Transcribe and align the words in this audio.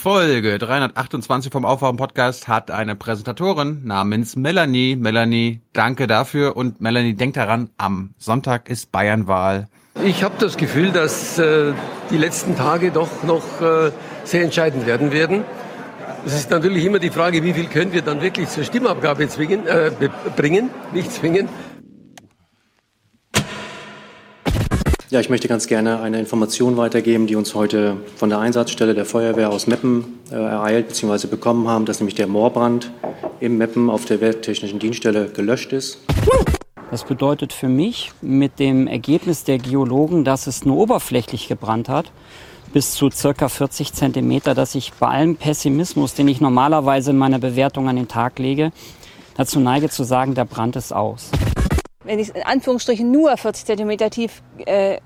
Folge 0.00 0.58
328 0.58 1.52
vom 1.52 1.66
Aufwachen-Podcast 1.66 2.48
hat 2.48 2.70
eine 2.70 2.96
Präsentatorin 2.96 3.84
namens 3.84 4.34
Melanie. 4.34 4.96
Melanie, 4.96 5.60
danke 5.74 6.06
dafür. 6.06 6.56
Und 6.56 6.80
Melanie, 6.80 7.12
denk 7.12 7.34
daran, 7.34 7.68
am 7.76 8.14
Sonntag 8.16 8.70
ist 8.70 8.92
Bayernwahl. 8.92 9.68
Ich 10.02 10.24
habe 10.24 10.36
das 10.38 10.56
Gefühl, 10.56 10.90
dass 10.90 11.38
äh, 11.38 11.74
die 12.10 12.16
letzten 12.16 12.56
Tage 12.56 12.92
doch 12.92 13.24
noch 13.24 13.60
äh, 13.60 13.92
sehr 14.24 14.42
entscheidend 14.42 14.86
werden 14.86 15.12
werden. 15.12 15.44
Es 16.24 16.32
ist 16.32 16.50
natürlich 16.50 16.86
immer 16.86 16.98
die 16.98 17.10
Frage, 17.10 17.44
wie 17.44 17.52
viel 17.52 17.66
können 17.66 17.92
wir 17.92 18.00
dann 18.00 18.22
wirklich 18.22 18.48
zur 18.48 18.64
Stimmabgabe 18.64 19.28
zwingen, 19.28 19.66
äh, 19.66 19.90
bringen, 20.34 20.70
nicht 20.94 21.12
zwingen. 21.12 21.46
Ja, 25.10 25.18
ich 25.18 25.28
möchte 25.28 25.48
ganz 25.48 25.66
gerne 25.66 26.00
eine 26.00 26.20
Information 26.20 26.76
weitergeben, 26.76 27.26
die 27.26 27.34
uns 27.34 27.56
heute 27.56 27.96
von 28.14 28.28
der 28.28 28.38
Einsatzstelle 28.38 28.94
der 28.94 29.04
Feuerwehr 29.04 29.50
aus 29.50 29.66
Meppen 29.66 30.20
äh, 30.30 30.36
ereilt 30.36 30.86
bzw. 30.86 31.26
bekommen 31.26 31.66
haben, 31.66 31.84
dass 31.84 31.98
nämlich 31.98 32.14
der 32.14 32.28
Moorbrand 32.28 32.92
im 33.40 33.58
Meppen 33.58 33.90
auf 33.90 34.04
der 34.04 34.20
Wehrtechnischen 34.20 34.78
Dienststelle 34.78 35.26
gelöscht 35.26 35.72
ist. 35.72 35.98
Das 36.92 37.02
bedeutet 37.02 37.52
für 37.52 37.66
mich 37.66 38.12
mit 38.22 38.60
dem 38.60 38.86
Ergebnis 38.86 39.42
der 39.42 39.58
Geologen, 39.58 40.22
dass 40.22 40.46
es 40.46 40.64
nur 40.64 40.76
oberflächlich 40.76 41.48
gebrannt 41.48 41.88
hat, 41.88 42.12
bis 42.72 42.92
zu 42.92 43.10
circa 43.10 43.48
40 43.48 43.92
Zentimeter, 43.92 44.54
dass 44.54 44.76
ich 44.76 44.92
bei 44.92 45.08
allem 45.08 45.34
Pessimismus, 45.34 46.14
den 46.14 46.28
ich 46.28 46.40
normalerweise 46.40 47.10
in 47.10 47.18
meiner 47.18 47.40
Bewertung 47.40 47.88
an 47.88 47.96
den 47.96 48.06
Tag 48.06 48.38
lege, 48.38 48.70
dazu 49.36 49.58
neige 49.58 49.88
zu 49.88 50.04
sagen, 50.04 50.36
der 50.36 50.44
Brand 50.44 50.76
ist 50.76 50.92
aus 50.92 51.32
wenn 52.04 52.18
es 52.18 52.30
in 52.30 52.42
Anführungsstrichen 52.42 53.10
nur 53.10 53.36
40 53.36 53.66
Zentimeter 53.66 54.10
tief 54.10 54.42
äh, 54.66 54.98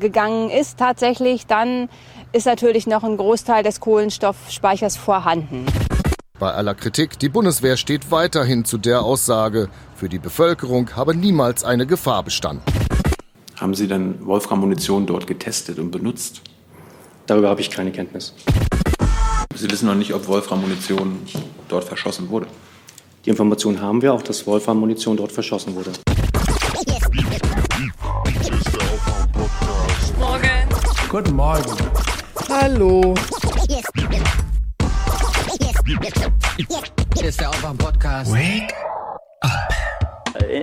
gegangen 0.00 0.50
ist 0.50 0.78
tatsächlich, 0.78 1.46
dann 1.46 1.88
ist 2.32 2.46
natürlich 2.46 2.86
noch 2.86 3.04
ein 3.04 3.16
Großteil 3.16 3.62
des 3.62 3.80
Kohlenstoffspeichers 3.80 4.96
vorhanden. 4.96 5.66
Bei 6.38 6.52
aller 6.52 6.74
Kritik, 6.74 7.18
die 7.18 7.30
Bundeswehr 7.30 7.76
steht 7.78 8.10
weiterhin 8.10 8.64
zu 8.66 8.76
der 8.76 9.02
Aussage, 9.02 9.70
für 9.94 10.10
die 10.10 10.18
Bevölkerung 10.18 10.94
habe 10.94 11.14
niemals 11.14 11.64
eine 11.64 11.86
Gefahr 11.86 12.22
bestanden. 12.22 12.62
Haben 13.58 13.74
Sie 13.74 13.88
denn 13.88 14.26
Wolfram-Munition 14.26 15.06
dort 15.06 15.26
getestet 15.26 15.78
und 15.78 15.90
benutzt? 15.90 16.42
Darüber 17.26 17.48
habe 17.48 17.62
ich 17.62 17.70
keine 17.70 17.90
Kenntnis. 17.90 18.34
Sie 19.54 19.70
wissen 19.70 19.86
noch 19.86 19.94
nicht, 19.94 20.12
ob 20.12 20.28
Wolfram-Munition 20.28 21.20
dort 21.68 21.84
verschossen 21.84 22.28
wurde? 22.28 22.46
Die 23.24 23.30
Information 23.30 23.80
haben 23.80 24.02
wir 24.02 24.12
auch, 24.12 24.22
dass 24.22 24.46
Wolfram-Munition 24.46 25.16
dort 25.16 25.32
verschossen 25.32 25.74
wurde. 25.74 25.92
Guten 31.08 31.36
Morgen. 31.36 31.72
Hallo. 32.50 33.14
Hier 37.14 37.28
ist 37.28 37.40
der 37.40 37.48
Aufwach-Podcast. 37.48 38.32
Wake 38.32 38.74
up. 39.40 39.72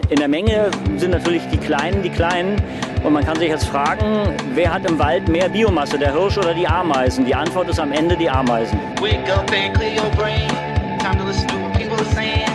In 0.10 0.18
der 0.18 0.28
Menge 0.28 0.70
sind 0.98 1.12
natürlich 1.12 1.42
die 1.52 1.58
Kleinen 1.58 2.04
die 2.04 2.10
Kleinen. 2.10 2.62
Und 3.04 3.14
man 3.14 3.26
kann 3.26 3.38
sich 3.38 3.50
jetzt 3.50 3.66
fragen, 3.66 4.36
wer 4.54 4.74
hat 4.74 4.86
im 4.90 5.00
Wald 5.00 5.28
mehr 5.30 5.48
Biomasse, 5.50 5.98
der 5.98 6.12
Hirsch 6.14 6.38
oder 6.38 6.54
die 6.54 6.68
Ameisen? 6.68 7.26
Die 7.26 7.36
Antwort 7.36 7.70
ist 7.70 7.80
am 7.80 7.92
Ende 7.94 8.18
die 8.18 8.30
Ameisen. 8.30 8.78
Wake 9.02 9.30
up 9.34 9.50
and 9.52 9.74
clear 9.76 9.96
your 9.96 10.10
brain. 10.12 10.48
Time 11.00 11.18
to 11.18 11.26
listen 11.26 11.48
to 11.48 11.56
what 11.56 11.74
people 11.74 11.96
are 11.96 12.14
saying. 12.14 12.46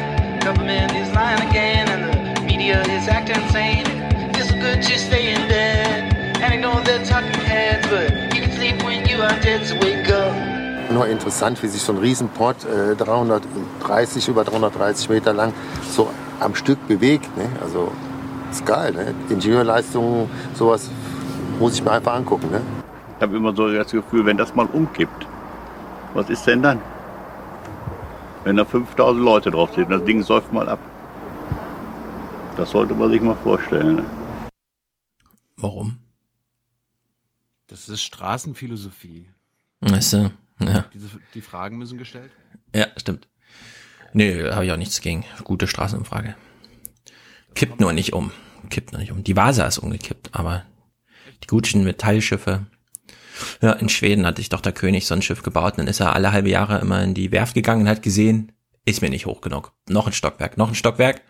Government 0.40 0.92
is 0.92 1.12
lying 1.14 1.40
again 1.48 1.88
and 1.88 2.36
the 2.36 2.42
media 2.42 2.82
is 2.82 3.08
acting 3.08 3.42
insane. 3.42 3.86
It's 4.34 4.52
good 4.52 4.82
to 4.82 4.98
stay 4.98 5.32
in 5.34 5.48
bed 5.48 6.14
and 6.40 6.54
ignore 6.54 6.80
the 6.82 7.04
talking 7.04 7.17
Nur 10.90 11.06
interessant, 11.06 11.62
wie 11.62 11.66
sich 11.66 11.82
so 11.82 11.92
ein 11.92 11.98
Riesenport, 11.98 12.64
äh, 12.64 12.94
330, 12.94 14.28
über 14.28 14.44
330 14.44 15.10
Meter 15.10 15.32
lang, 15.32 15.52
so 15.90 16.08
am 16.40 16.54
Stück 16.54 16.86
bewegt. 16.86 17.36
Ne? 17.36 17.48
Also 17.62 17.92
ist 18.50 18.64
geil. 18.64 18.92
Ne? 18.92 19.14
Ingenieurleistungen, 19.28 20.30
sowas 20.54 20.90
muss 21.58 21.74
ich 21.74 21.84
mir 21.84 21.90
einfach 21.90 22.14
angucken. 22.14 22.50
Ne? 22.50 22.60
Ich 23.16 23.22
habe 23.22 23.36
immer 23.36 23.54
so 23.54 23.68
das 23.70 23.90
Gefühl, 23.90 24.24
wenn 24.24 24.36
das 24.36 24.54
mal 24.54 24.66
umkippt, 24.66 25.26
was 26.14 26.30
ist 26.30 26.46
denn 26.46 26.62
dann? 26.62 26.80
Wenn 28.44 28.56
da 28.56 28.64
5000 28.64 29.22
Leute 29.22 29.50
drauf 29.50 29.70
sind, 29.74 29.90
das 29.90 30.04
Ding 30.04 30.22
säuft 30.22 30.52
mal 30.52 30.68
ab. 30.68 30.78
Das 32.56 32.70
sollte 32.70 32.94
man 32.94 33.10
sich 33.10 33.20
mal 33.20 33.36
vorstellen. 33.42 33.96
Ne? 33.96 34.04
Warum? 35.56 35.98
Das 37.68 37.88
ist 37.88 38.02
Straßenphilosophie. 38.02 39.28
Weißt 39.80 40.14
du, 40.14 40.30
ja. 40.60 40.86
Diese, 40.92 41.08
die 41.34 41.42
Fragen 41.42 41.76
müssen 41.76 41.98
gestellt? 41.98 42.32
Ja, 42.74 42.86
stimmt. 42.96 43.28
Nee, 44.12 44.50
habe 44.50 44.64
ich 44.64 44.72
auch 44.72 44.78
nichts 44.78 45.00
gegen. 45.00 45.24
Gute 45.44 45.68
Straßenumfrage. 45.68 46.34
Kippt 47.54 47.78
nur 47.78 47.92
nicht 47.92 48.14
um. 48.14 48.32
Kippt 48.70 48.92
nur 48.92 49.00
nicht 49.00 49.12
um. 49.12 49.22
Die 49.22 49.36
Vasa 49.36 49.66
ist 49.66 49.78
umgekippt, 49.78 50.30
aber 50.32 50.64
die 51.42 51.46
guten 51.46 51.84
Metallschiffe. 51.84 52.66
Ja, 53.60 53.72
in 53.72 53.90
Schweden 53.90 54.26
hatte 54.26 54.40
ich 54.40 54.48
doch 54.48 54.62
der 54.62 54.72
König 54.72 55.06
so 55.06 55.14
ein 55.14 55.22
Schiff 55.22 55.42
gebaut. 55.42 55.74
Dann 55.76 55.86
ist 55.86 56.00
er 56.00 56.14
alle 56.14 56.32
halbe 56.32 56.48
Jahre 56.48 56.78
immer 56.78 57.02
in 57.04 57.14
die 57.14 57.32
Werft 57.32 57.54
gegangen 57.54 57.82
und 57.82 57.88
hat 57.88 58.02
gesehen, 58.02 58.52
ist 58.86 59.02
mir 59.02 59.10
nicht 59.10 59.26
hoch 59.26 59.42
genug. 59.42 59.74
Noch 59.88 60.06
ein 60.06 60.12
Stockwerk, 60.14 60.56
noch 60.56 60.68
ein 60.68 60.74
Stockwerk. 60.74 61.20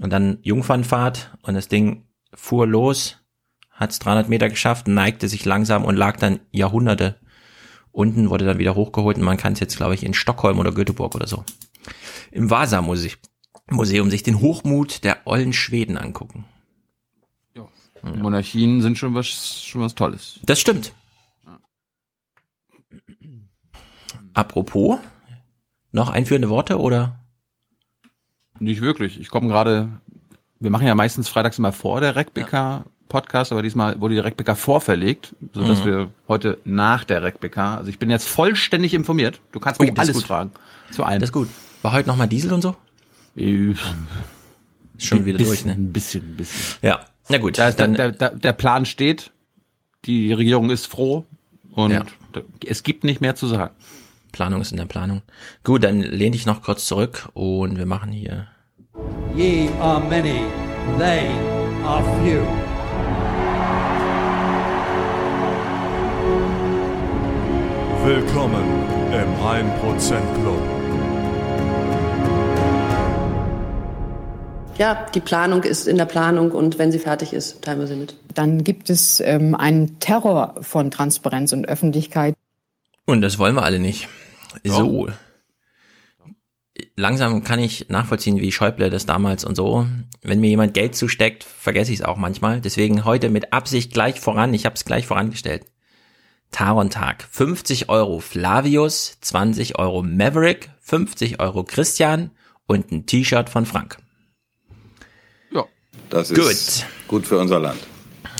Und 0.00 0.10
dann 0.10 0.38
Jungfernfahrt 0.42 1.36
und 1.42 1.52
das 1.54 1.68
Ding 1.68 2.06
fuhr 2.34 2.66
los 2.66 3.21
hat 3.82 3.90
es 3.90 3.98
300 3.98 4.28
Meter 4.28 4.48
geschafft, 4.48 4.88
neigte 4.88 5.28
sich 5.28 5.44
langsam 5.44 5.84
und 5.84 5.96
lag 5.96 6.16
dann 6.16 6.40
Jahrhunderte 6.50 7.16
unten, 7.90 8.30
wurde 8.30 8.46
dann 8.46 8.58
wieder 8.58 8.74
hochgeholt 8.74 9.18
und 9.18 9.24
man 9.24 9.36
kann 9.36 9.52
es 9.52 9.60
jetzt, 9.60 9.76
glaube 9.76 9.94
ich, 9.94 10.02
in 10.02 10.14
Stockholm 10.14 10.58
oder 10.58 10.72
Göteborg 10.72 11.14
oder 11.14 11.26
so 11.26 11.44
im 12.32 12.50
Vasa-Museum 12.50 14.10
sich 14.10 14.22
den 14.22 14.40
Hochmut 14.40 15.04
der 15.04 15.26
ollen 15.26 15.52
Schweden 15.52 15.96
angucken. 15.96 16.44
Ja. 17.54 17.68
Monarchien 18.02 18.82
sind 18.82 18.98
schon 18.98 19.14
was, 19.14 19.62
schon 19.62 19.82
was 19.82 19.94
Tolles. 19.94 20.40
Das 20.42 20.60
stimmt. 20.60 20.92
Apropos, 24.34 24.98
noch 25.92 26.08
einführende 26.08 26.48
Worte 26.48 26.80
oder? 26.80 27.20
Nicht 28.58 28.80
wirklich. 28.80 29.20
Ich 29.20 29.28
komme 29.28 29.48
gerade, 29.48 30.00
wir 30.58 30.70
machen 30.70 30.86
ja 30.86 30.94
meistens 30.94 31.28
freitags 31.28 31.58
immer 31.58 31.72
vor 31.72 32.00
der 32.00 32.16
RecBK 32.16 32.52
ja. 32.52 32.84
Podcast, 33.12 33.52
aber 33.52 33.62
diesmal 33.62 34.00
wurde 34.00 34.14
die 34.14 34.20
RecBK 34.20 34.56
vorverlegt, 34.56 35.36
sodass 35.52 35.80
mhm. 35.80 35.84
wir 35.84 36.10
heute 36.28 36.58
nach 36.64 37.04
der 37.04 37.22
RecBK, 37.22 37.58
also 37.58 37.90
ich 37.90 37.98
bin 37.98 38.10
jetzt 38.10 38.26
vollständig 38.26 38.94
informiert. 38.94 39.40
Du 39.52 39.60
kannst 39.60 39.80
mich 39.80 39.90
oh, 39.90 39.94
alles 39.98 40.14
gut. 40.14 40.24
fragen. 40.24 40.50
Zu 40.90 41.04
allem. 41.04 41.20
Das 41.20 41.28
ist 41.28 41.32
gut. 41.32 41.48
War 41.82 41.92
heute 41.92 42.08
nochmal 42.08 42.26
Diesel 42.26 42.52
und 42.52 42.62
so? 42.62 42.74
Äh, 43.36 43.74
schon 44.98 45.24
wieder 45.26 45.38
bisschen, 45.38 45.46
durch, 45.46 45.64
ne? 45.66 45.72
Ein 45.72 45.92
bisschen, 45.92 46.22
ein 46.22 46.36
bisschen. 46.36 46.78
Ja, 46.80 47.00
na 47.28 47.38
gut. 47.38 47.58
Da, 47.58 47.70
dann, 47.70 47.94
der, 47.94 48.12
der, 48.12 48.30
der 48.30 48.52
Plan 48.54 48.86
steht, 48.86 49.30
die 50.06 50.32
Regierung 50.32 50.70
ist 50.70 50.86
froh 50.86 51.26
und 51.72 51.92
ja. 51.92 52.04
es 52.66 52.82
gibt 52.82 53.04
nicht 53.04 53.20
mehr 53.20 53.34
zu 53.34 53.46
sagen. 53.46 53.74
Planung 54.32 54.62
ist 54.62 54.72
in 54.72 54.78
der 54.78 54.86
Planung. 54.86 55.20
Gut, 55.64 55.84
dann 55.84 56.00
lehn 56.00 56.32
dich 56.32 56.46
noch 56.46 56.62
kurz 56.62 56.86
zurück 56.86 57.28
und 57.34 57.76
wir 57.76 57.86
machen 57.86 58.10
hier. 58.10 58.48
Ye 59.36 59.68
are 59.80 60.00
many, 60.00 60.44
they 60.98 61.28
are 61.84 62.02
few. 62.22 62.71
Willkommen 68.04 68.64
im 69.12 69.32
1% 69.36 70.34
Club. 70.40 70.60
Ja, 74.76 75.06
die 75.14 75.20
Planung 75.20 75.62
ist 75.62 75.86
in 75.86 75.98
der 75.98 76.06
Planung 76.06 76.50
und 76.50 76.80
wenn 76.80 76.90
sie 76.90 76.98
fertig 76.98 77.32
ist, 77.32 77.62
teilen 77.62 77.78
wir 77.78 77.86
sie 77.86 77.94
mit. 77.94 78.16
Dann 78.34 78.64
gibt 78.64 78.90
es 78.90 79.20
ähm, 79.20 79.54
einen 79.54 80.00
Terror 80.00 80.56
von 80.62 80.90
Transparenz 80.90 81.52
und 81.52 81.68
Öffentlichkeit. 81.68 82.34
Und 83.06 83.20
das 83.20 83.38
wollen 83.38 83.54
wir 83.54 83.62
alle 83.62 83.78
nicht. 83.78 84.08
So. 84.64 85.08
Langsam 86.96 87.44
kann 87.44 87.60
ich 87.60 87.88
nachvollziehen, 87.88 88.40
wie 88.40 88.50
Schäuble 88.50 88.90
das 88.90 89.06
damals 89.06 89.44
und 89.44 89.54
so. 89.54 89.86
Wenn 90.22 90.40
mir 90.40 90.48
jemand 90.50 90.74
Geld 90.74 90.96
zusteckt, 90.96 91.44
vergesse 91.44 91.92
ich 91.92 92.00
es 92.00 92.04
auch 92.04 92.16
manchmal. 92.16 92.60
Deswegen 92.60 93.04
heute 93.04 93.28
mit 93.28 93.52
Absicht 93.52 93.92
gleich 93.92 94.18
voran. 94.18 94.52
Ich 94.54 94.66
habe 94.66 94.74
es 94.74 94.84
gleich 94.84 95.06
vorangestellt. 95.06 95.62
Tarontag. 96.52 97.24
50 97.30 97.88
Euro 97.88 98.20
Flavius, 98.20 99.18
20 99.20 99.78
Euro 99.78 100.02
Maverick, 100.02 100.70
50 100.80 101.40
Euro 101.40 101.64
Christian 101.64 102.30
und 102.66 102.92
ein 102.92 103.06
T-Shirt 103.06 103.48
von 103.50 103.66
Frank. 103.66 103.98
Ja. 105.50 105.64
Das 106.10 106.30
ist 106.30 106.38
gut, 106.38 106.86
gut 107.08 107.26
für 107.26 107.38
unser 107.38 107.58
Land. 107.58 107.80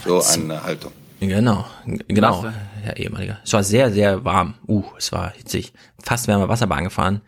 So 0.05 0.23
eine 0.23 0.63
Haltung. 0.63 0.93
Genau, 1.21 1.65
genau, 2.09 2.45
Herr 2.83 2.97
ehemaliger. 2.97 3.39
Es 3.45 3.53
war 3.53 3.63
sehr, 3.63 3.93
sehr 3.93 4.25
warm. 4.25 4.55
Uh, 4.67 4.83
es 4.99 5.13
war 5.13 5.33
hitzig. 5.33 5.73
Fast 6.03 6.27
wären 6.27 6.41
wir 6.41 6.49
Wasserbahn 6.49 6.85
gefahren. 6.85 7.21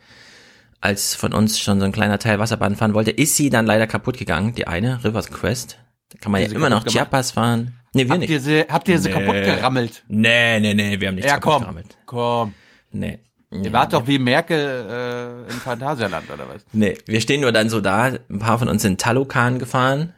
Als 0.81 1.15
von 1.15 1.33
uns 1.33 1.61
schon 1.61 1.79
so 1.79 1.87
ein 1.87 1.93
kleiner 1.93 2.19
Teil 2.19 2.41
Wasserbahn 2.41 2.75
fahren 2.75 2.95
wollte, 2.95 3.13
ist 3.13 3.37
sie 3.37 3.51
dann 3.51 3.67
leider 3.67 3.87
kaputt 3.87 4.19
gegangen, 4.19 4.55
die 4.55 4.67
eine, 4.67 5.03
Rivers 5.05 5.31
Quest. 5.31 5.79
Da 6.11 6.19
kann 6.19 6.33
man 6.33 6.43
ja 6.43 6.49
immer 6.49 6.69
noch 6.69 6.85
Chiapas 6.85 7.31
fahren. 7.31 7.79
Nee, 7.95 8.05
wir 8.05 8.11
habt 8.11 8.21
nicht. 8.21 8.31
Ihr 8.31 8.41
sie, 8.41 8.61
habt 8.69 8.89
ihr 8.89 8.99
sie 8.99 9.09
Nee. 9.09 9.15
kaputt 9.15 9.35
gerammelt? 9.45 10.05
Nee, 10.09 10.61
nee, 10.61 10.75
nee, 10.75 11.01
wir 11.01 11.09
haben 11.09 11.15
nichts 11.15 11.31
Ja, 11.31 11.39
kaputt 11.39 11.53
komm. 11.53 11.61
gerammelt. 11.63 11.99
Komm. 12.07 12.55
Nee. 12.93 13.19
Ihr 13.51 13.73
wart 13.73 13.93
doch 13.93 14.07
wie 14.09 14.19
Merkel 14.19 14.59
äh, 15.49 15.53
im 15.53 15.59
Phantasialand, 15.61 16.29
oder 16.29 16.49
was? 16.49 16.65
Nee, 16.73 16.99
wir 17.07 17.21
stehen 17.21 17.41
nur 17.41 17.53
dann 17.53 17.69
so 17.71 17.81
da. 17.81 18.07
Ein 18.29 18.39
paar 18.41 18.59
von 18.59 18.69
uns 18.69 18.83
sind 18.83 19.01
Talokan 19.01 19.59
gefahren. 19.61 20.13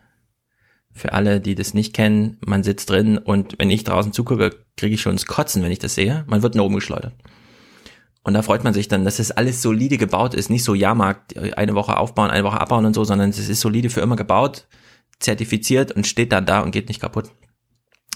Für 0.95 1.13
alle, 1.13 1.41
die 1.43 1.55
das 1.55 1.75
nicht 1.75 1.95
kennen, 1.95 2.39
man 2.41 2.63
sitzt 2.65 2.89
drin 2.89 3.19
und 3.19 3.57
wenn 3.59 3.69
ich 3.69 3.85
draußen 3.85 4.15
zugucke, 4.15 4.57
kriege 4.79 4.95
ich 4.95 5.03
schon 5.03 5.13
ins 5.13 5.27
Kotzen, 5.27 5.63
wenn 5.63 5.71
ich 5.71 5.79
das 5.79 5.95
sehe. 5.95 6.25
Man 6.27 6.43
wird 6.43 6.55
nach 6.55 6.65
oben 6.65 6.77
geschleudert. 6.77 7.13
Und 8.23 8.33
da 8.33 8.41
freut 8.41 8.65
man 8.65 8.73
sich 8.73 8.89
dann, 8.89 9.05
dass 9.05 9.19
es 9.19 9.31
alles 9.31 9.61
solide 9.61 9.99
gebaut 9.99 10.33
ist. 10.35 10.49
Nicht 10.49 10.65
so 10.65 10.75
Jahrmarkt, 10.75 11.37
eine 11.59 11.75
Woche 11.75 11.99
aufbauen, 11.99 12.31
eine 12.31 12.45
Woche 12.45 12.59
abbauen 12.61 12.87
und 12.87 12.95
so, 12.95 13.05
sondern 13.05 13.29
es 13.29 13.39
ist 13.39 13.61
solide 13.61 13.91
für 13.91 14.01
immer 14.01 14.17
gebaut, 14.17 14.67
zertifiziert 15.21 15.93
und 15.93 16.07
steht 16.07 16.33
dann 16.33 16.47
da 16.47 16.61
und 16.61 16.71
geht 16.71 16.89
nicht 16.89 17.01
kaputt. 17.03 17.31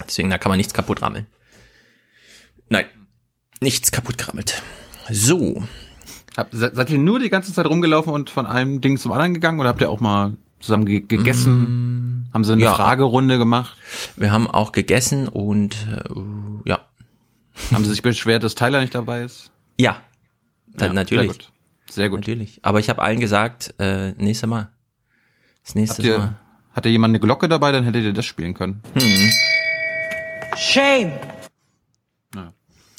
Deswegen, 0.06 0.30
da 0.30 0.38
kann 0.38 0.50
man 0.50 0.56
nichts 0.56 0.74
kaputt 0.74 1.02
rammeln. 1.02 1.26
Nein, 2.68 2.86
nichts 3.60 3.90
kaputt 3.92 4.18
gerammelt. 4.18 4.62
So. 5.10 5.62
Hab, 6.36 6.52
se- 6.52 6.70
seid 6.74 6.90
ihr 6.90 6.98
nur 6.98 7.18
die 7.18 7.30
ganze 7.30 7.52
Zeit 7.52 7.66
rumgelaufen 7.66 8.12
und 8.12 8.30
von 8.30 8.46
einem 8.46 8.80
Ding 8.80 8.96
zum 8.98 9.12
anderen 9.12 9.34
gegangen 9.34 9.58
oder 9.60 9.68
habt 9.70 9.80
ihr 9.80 9.90
auch 9.90 10.00
mal 10.00 10.36
zusammen 10.60 10.86
ge 10.86 11.00
gegessen? 11.00 12.28
Haben 12.32 12.44
sie 12.44 12.52
eine 12.52 12.62
Ja. 12.62 12.74
Fragerunde 12.74 13.38
gemacht? 13.38 13.76
Wir 14.16 14.30
haben 14.30 14.46
auch 14.48 14.70
gegessen 14.72 15.26
und 15.28 15.74
äh, 15.90 16.68
ja. 16.68 16.86
Haben 17.72 17.84
sie 17.84 17.90
sich 17.90 18.02
beschwert, 18.02 18.44
dass 18.44 18.54
Tyler 18.54 18.80
nicht 18.80 18.94
dabei 18.94 19.22
ist? 19.24 19.50
Ja, 19.78 20.00
dann 20.74 20.88
Ja, 20.90 20.92
natürlich. 20.94 21.32
Sehr 21.32 21.34
gut. 21.36 21.52
Sehr 21.90 22.08
gut. 22.08 22.20
Natürlich. 22.20 22.60
Aber 22.62 22.78
ich 22.78 22.88
habe 22.88 23.02
allen 23.02 23.18
gesagt, 23.18 23.74
äh, 23.80 24.12
nächstes 24.12 24.48
Mal. 24.48 24.70
Das 25.64 25.74
nächste 25.74 26.02
ihr, 26.02 26.18
Mal. 26.18 26.36
hatte 26.72 26.88
jemand 26.88 27.10
eine 27.10 27.20
Glocke 27.20 27.48
dabei, 27.48 27.72
dann 27.72 27.82
hättet 27.84 28.04
ihr 28.04 28.12
das 28.12 28.24
spielen 28.24 28.54
können. 28.54 28.80
Hm. 28.94 29.30
Shame! 30.60 31.12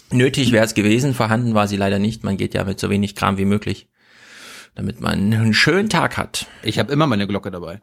Nötig 0.09 0.51
wäre 0.51 0.65
es 0.65 0.73
gewesen, 0.73 1.13
vorhanden 1.13 1.53
war 1.53 1.67
sie 1.67 1.77
leider 1.77 1.99
nicht. 1.99 2.23
Man 2.23 2.35
geht 2.35 2.55
ja 2.55 2.63
mit 2.63 2.79
so 2.79 2.89
wenig 2.89 3.15
Kram 3.15 3.37
wie 3.37 3.45
möglich, 3.45 3.87
damit 4.73 4.99
man 4.99 5.31
einen 5.31 5.53
schönen 5.53 5.87
Tag 5.87 6.17
hat. 6.17 6.47
Ich 6.63 6.79
habe 6.79 6.91
immer 6.91 7.05
meine 7.05 7.27
Glocke 7.27 7.51
dabei. 7.51 7.79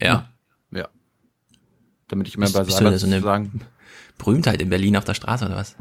Ja. 0.00 0.30
Ja. 0.72 0.88
Damit 2.08 2.28
ich 2.28 2.36
immer 2.36 2.50
bei 2.50 2.64
bist 2.64 2.78
Cyber 2.78 2.90
du 2.90 2.98
so 2.98 3.06
eine 3.06 3.20
sagen. 3.20 3.60
Berühmtheit 4.16 4.62
in 4.62 4.70
Berlin 4.70 4.96
auf 4.96 5.04
der 5.04 5.14
Straße 5.14 5.44
oder 5.44 5.56
was? 5.56 5.76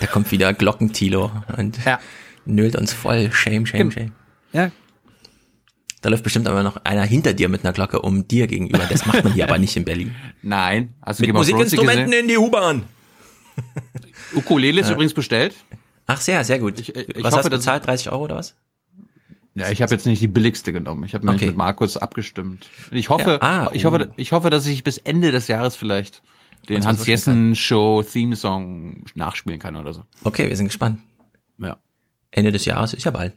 Da 0.00 0.06
kommt 0.06 0.30
wieder 0.30 0.52
Glockentilo 0.52 1.32
und 1.56 1.78
nölt 2.44 2.76
uns 2.76 2.92
voll. 2.92 3.32
Shame, 3.32 3.64
shame, 3.64 3.90
shame. 3.90 4.12
Ja. 4.52 4.70
Da 6.04 6.10
läuft 6.10 6.22
bestimmt 6.22 6.46
aber 6.48 6.62
noch 6.62 6.76
einer 6.84 7.02
hinter 7.04 7.32
dir 7.32 7.48
mit 7.48 7.64
einer 7.64 7.72
Glocke 7.72 8.02
um 8.02 8.28
dir 8.28 8.46
gegenüber. 8.46 8.86
Das 8.90 9.06
macht 9.06 9.24
man 9.24 9.32
hier 9.32 9.44
aber 9.44 9.56
nicht 9.56 9.74
in 9.74 9.86
Berlin. 9.86 10.14
Nein. 10.42 10.92
Hast 11.00 11.18
Mit 11.20 11.32
Musikinstrumenten 11.32 12.12
in 12.12 12.28
die 12.28 12.36
U-Bahn. 12.36 12.82
Ukulele 14.34 14.82
ist 14.82 14.88
Ja. 14.88 14.92
übrigens 14.92 15.14
bestellt. 15.14 15.54
Ach 16.06 16.20
sehr, 16.20 16.44
sehr 16.44 16.58
gut. 16.58 16.78
Ich, 16.78 16.94
ich 16.94 17.06
was 17.24 17.32
hoffe, 17.32 17.36
hast 17.36 17.44
du 17.46 17.50
bezahlt? 17.50 17.86
30 17.86 18.10
Euro 18.12 18.24
oder 18.24 18.36
was? 18.36 18.54
Ja, 19.54 19.70
ich 19.70 19.80
habe 19.80 19.94
jetzt 19.94 20.04
nicht 20.04 20.20
die 20.20 20.28
billigste 20.28 20.74
genommen. 20.74 21.04
Ich 21.04 21.14
habe 21.14 21.24
mich 21.24 21.36
Okay. 21.36 21.46
mit 21.46 21.56
Markus 21.56 21.96
abgestimmt. 21.96 22.68
Ich 22.90 23.08
hoffe, 23.08 23.38
Ja, 23.40 23.64
ah, 23.66 23.70
ich 23.72 23.86
hoffe, 23.86 24.10
ich 24.18 24.32
hoffe, 24.32 24.50
dass 24.50 24.66
ich 24.66 24.84
bis 24.84 24.98
Ende 24.98 25.32
des 25.32 25.48
Jahres 25.48 25.74
vielleicht 25.74 26.20
den 26.68 26.84
Hans 26.84 27.06
Jessen 27.06 27.56
Show 27.56 28.02
Theme 28.02 28.36
Song 28.36 29.04
nachspielen 29.14 29.58
kann 29.58 29.76
oder 29.76 29.94
so. 29.94 30.04
Okay, 30.22 30.50
wir 30.50 30.56
sind 30.58 30.66
gespannt. 30.66 31.00
Ja. 31.56 31.78
Ende 32.30 32.52
des 32.52 32.66
Jahres 32.66 32.92
ist 32.92 33.04
ja 33.04 33.10
bald. 33.10 33.32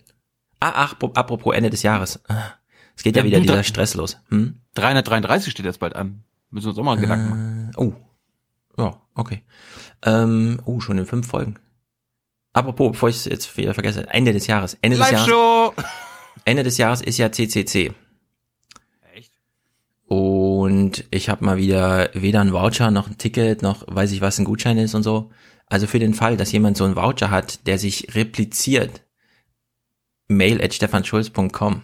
Ah, 0.60 0.72
ach, 0.76 0.98
pro- 1.00 1.12
apropos 1.14 1.56
Ende 1.56 1.70
des 1.70 1.84
Jahres. 1.84 2.20
Ah, 2.28 2.54
Es 2.96 3.04
geht 3.04 3.16
ja, 3.16 3.22
Ja, 3.22 3.28
wieder 3.28 3.40
dieser 3.40 3.64
Stress 3.64 3.94
los. 3.96 4.18
Hm? 4.30 4.60
333 4.76 5.52
steht 5.52 5.66
jetzt 5.66 5.80
bald 5.80 5.96
an. 5.96 6.24
Müssen 6.50 6.66
wir 6.66 6.70
uns 6.70 6.80
auch 6.80 6.84
mal 6.84 6.98
Gedanken 6.98 7.30
machen. 7.30 7.72
Äh, 7.76 7.80
oh. 7.80 7.94
Ja, 8.78 9.02
okay. 9.16 9.44
Ähm, 10.06 10.62
oh, 10.66 10.80
schon 10.80 10.98
in 10.98 11.06
fünf 11.06 11.28
Folgen. 11.28 11.56
Apropos, 12.54 12.92
bevor 12.94 13.10
ich 13.10 13.18
es 13.18 13.26
jetzt 13.26 13.56
wieder 13.58 13.74
vergesse, 13.74 14.08
Ende 14.10 14.34
des 14.34 14.48
Jahres. 14.48 14.78
Ende 14.82 14.98
des 14.98 15.12
Jahres. 15.12 15.28
Live-Show! 15.28 15.74
Ende 16.46 16.64
des 16.64 16.78
Jahres 16.78 17.02
ist 17.02 17.18
ja 17.18 17.32
CCC. 17.32 17.94
Echt? 19.14 19.32
Und 20.06 21.04
ich 21.12 21.30
habe 21.30 21.44
mal 21.46 21.58
wieder 21.58 22.10
weder 22.14 22.42
ein 22.42 22.54
Voucher 22.54 22.90
noch 22.92 23.08
ein 23.08 23.18
Ticket 23.18 23.62
noch 23.62 23.84
weiß 23.88 24.12
ich 24.12 24.22
was 24.22 24.40
ein 24.40 24.46
Gutschein 24.46 24.78
ist 24.78 24.96
und 24.96 25.04
so. 25.04 25.30
Also 25.68 25.86
für 25.86 26.00
den 26.00 26.14
Fall, 26.14 26.38
dass 26.38 26.52
jemand 26.52 26.78
so 26.78 26.86
einen 26.86 26.96
Voucher 26.96 27.30
hat, 27.30 27.68
der 27.68 27.78
sich 27.78 28.16
repliziert, 28.16 29.02
mail 30.28 30.62
at 30.64 30.74
stefanschulz.com. 30.74 31.82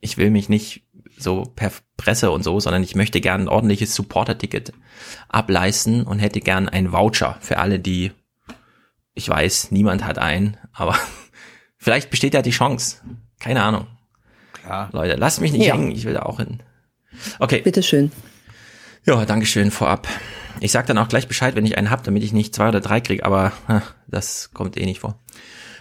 Ich 0.00 0.16
will 0.16 0.30
mich 0.30 0.48
nicht 0.48 0.82
so 1.16 1.42
per 1.44 1.70
Presse 1.96 2.30
und 2.30 2.42
so, 2.42 2.58
sondern 2.58 2.82
ich 2.82 2.94
möchte 2.96 3.20
gern 3.20 3.42
ein 3.42 3.48
ordentliches 3.48 3.94
Supporter-Ticket 3.94 4.72
ableisten 5.28 6.02
und 6.04 6.18
hätte 6.18 6.40
gern 6.40 6.68
einen 6.68 6.92
Voucher 6.92 7.36
für 7.40 7.58
alle, 7.58 7.78
die, 7.78 8.12
ich 9.14 9.28
weiß, 9.28 9.70
niemand 9.70 10.04
hat 10.04 10.18
einen, 10.18 10.56
aber 10.72 10.96
vielleicht 11.76 12.10
besteht 12.10 12.34
ja 12.34 12.42
die 12.42 12.50
Chance. 12.50 12.98
Keine 13.38 13.62
Ahnung. 13.62 13.86
Klar. 14.52 14.88
Leute, 14.92 15.14
lasst 15.16 15.40
mich 15.40 15.52
nicht 15.52 15.66
Ja. 15.66 15.74
hängen, 15.74 15.92
ich 15.92 16.04
will 16.04 16.14
da 16.14 16.22
auch 16.22 16.38
hin. 16.38 16.60
Okay. 17.38 17.60
Bitteschön. 17.62 18.10
Ja, 19.04 19.24
Dankeschön 19.24 19.70
vorab. 19.70 20.08
Ich 20.60 20.70
sag 20.72 20.86
dann 20.86 20.98
auch 20.98 21.08
gleich 21.08 21.26
Bescheid, 21.28 21.56
wenn 21.56 21.66
ich 21.66 21.76
einen 21.76 21.90
hab, 21.90 22.04
damit 22.04 22.22
ich 22.22 22.32
nicht 22.32 22.54
zwei 22.54 22.68
oder 22.68 22.80
drei 22.80 23.00
krieg, 23.00 23.24
aber 23.24 23.52
das 24.06 24.50
kommt 24.52 24.76
eh 24.76 24.84
nicht 24.84 25.00
vor. 25.00 25.18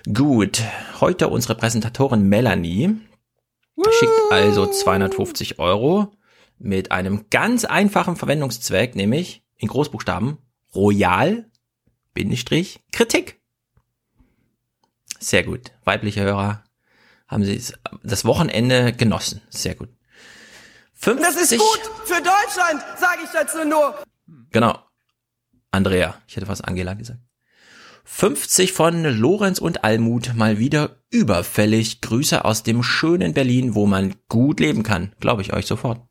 Gut, 0.05 0.63
heute 0.99 1.27
unsere 1.29 1.53
Präsentatorin 1.53 2.23
Melanie 2.23 2.97
schickt 3.99 4.31
also 4.31 4.65
250 4.65 5.59
Euro 5.59 6.11
mit 6.57 6.91
einem 6.91 7.29
ganz 7.29 7.65
einfachen 7.65 8.15
Verwendungszweck, 8.15 8.95
nämlich 8.95 9.43
in 9.57 9.67
Großbuchstaben 9.67 10.39
Royal 10.73 11.49
Bindestrich 12.13 12.79
Kritik. 12.91 13.41
Sehr 15.19 15.43
gut. 15.43 15.71
Weibliche 15.83 16.21
Hörer 16.21 16.63
haben 17.27 17.43
sie 17.43 17.61
das 18.03 18.25
Wochenende 18.25 18.93
genossen. 18.93 19.41
Sehr 19.49 19.75
gut. 19.75 19.89
50, 20.95 21.25
Das 21.25 21.35
ist 21.35 21.57
gut 21.57 21.81
für 22.05 22.21
Deutschland, 22.21 22.83
sage 22.99 23.21
ich 23.23 23.29
dazu 23.31 23.63
nur. 23.65 23.95
Genau. 24.49 24.79
Andrea. 25.69 26.15
Ich 26.27 26.35
hätte 26.35 26.47
fast 26.47 26.65
Angela 26.65 26.95
gesagt. 26.95 27.19
50 28.03 28.73
von 28.73 29.03
Lorenz 29.03 29.59
und 29.59 29.83
Almut 29.83 30.33
mal 30.35 30.59
wieder 30.59 30.97
überfällig. 31.09 32.01
Grüße 32.01 32.43
aus 32.45 32.63
dem 32.63 32.83
schönen 32.83 33.33
Berlin, 33.33 33.75
wo 33.75 33.85
man 33.85 34.15
gut 34.29 34.59
leben 34.59 34.83
kann. 34.83 35.13
Glaube 35.19 35.41
ich 35.41 35.53
euch 35.53 35.65
sofort. 35.65 36.01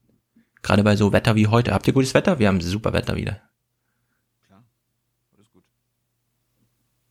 Gerade 0.63 0.85
bei 0.85 0.97
so 0.97 1.13
Wetter 1.13 1.37
wie 1.37 1.47
heute. 1.47 1.73
Habt 1.73 1.87
ihr 1.87 1.93
gutes 1.93 2.15
Wetter? 2.15 2.39
Wir 2.39 2.49
haben 2.49 2.61
super 2.61 2.93
Wetter 2.93 3.17
wieder. 3.17 3.41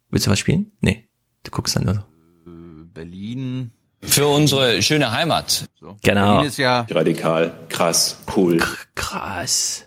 Willst 0.10 0.26
du 0.26 0.32
was 0.32 0.40
spielen? 0.40 0.72
Nee. 0.82 1.08
Du 1.44 1.52
guckst 1.52 1.76
dann 1.76 1.84
nur 1.86 1.94
so. 1.96 2.02
Berlin. 2.94 3.72
Für 4.02 4.28
unsere 4.28 4.82
schöne 4.82 5.12
Heimat. 5.12 5.70
Genau. 6.04 6.34
Berlin 6.34 6.48
ist 6.48 6.58
ja 6.58 6.88
radikal, 6.90 7.54
krass, 7.68 8.18
cool. 8.36 8.60
Krass. 8.96 9.86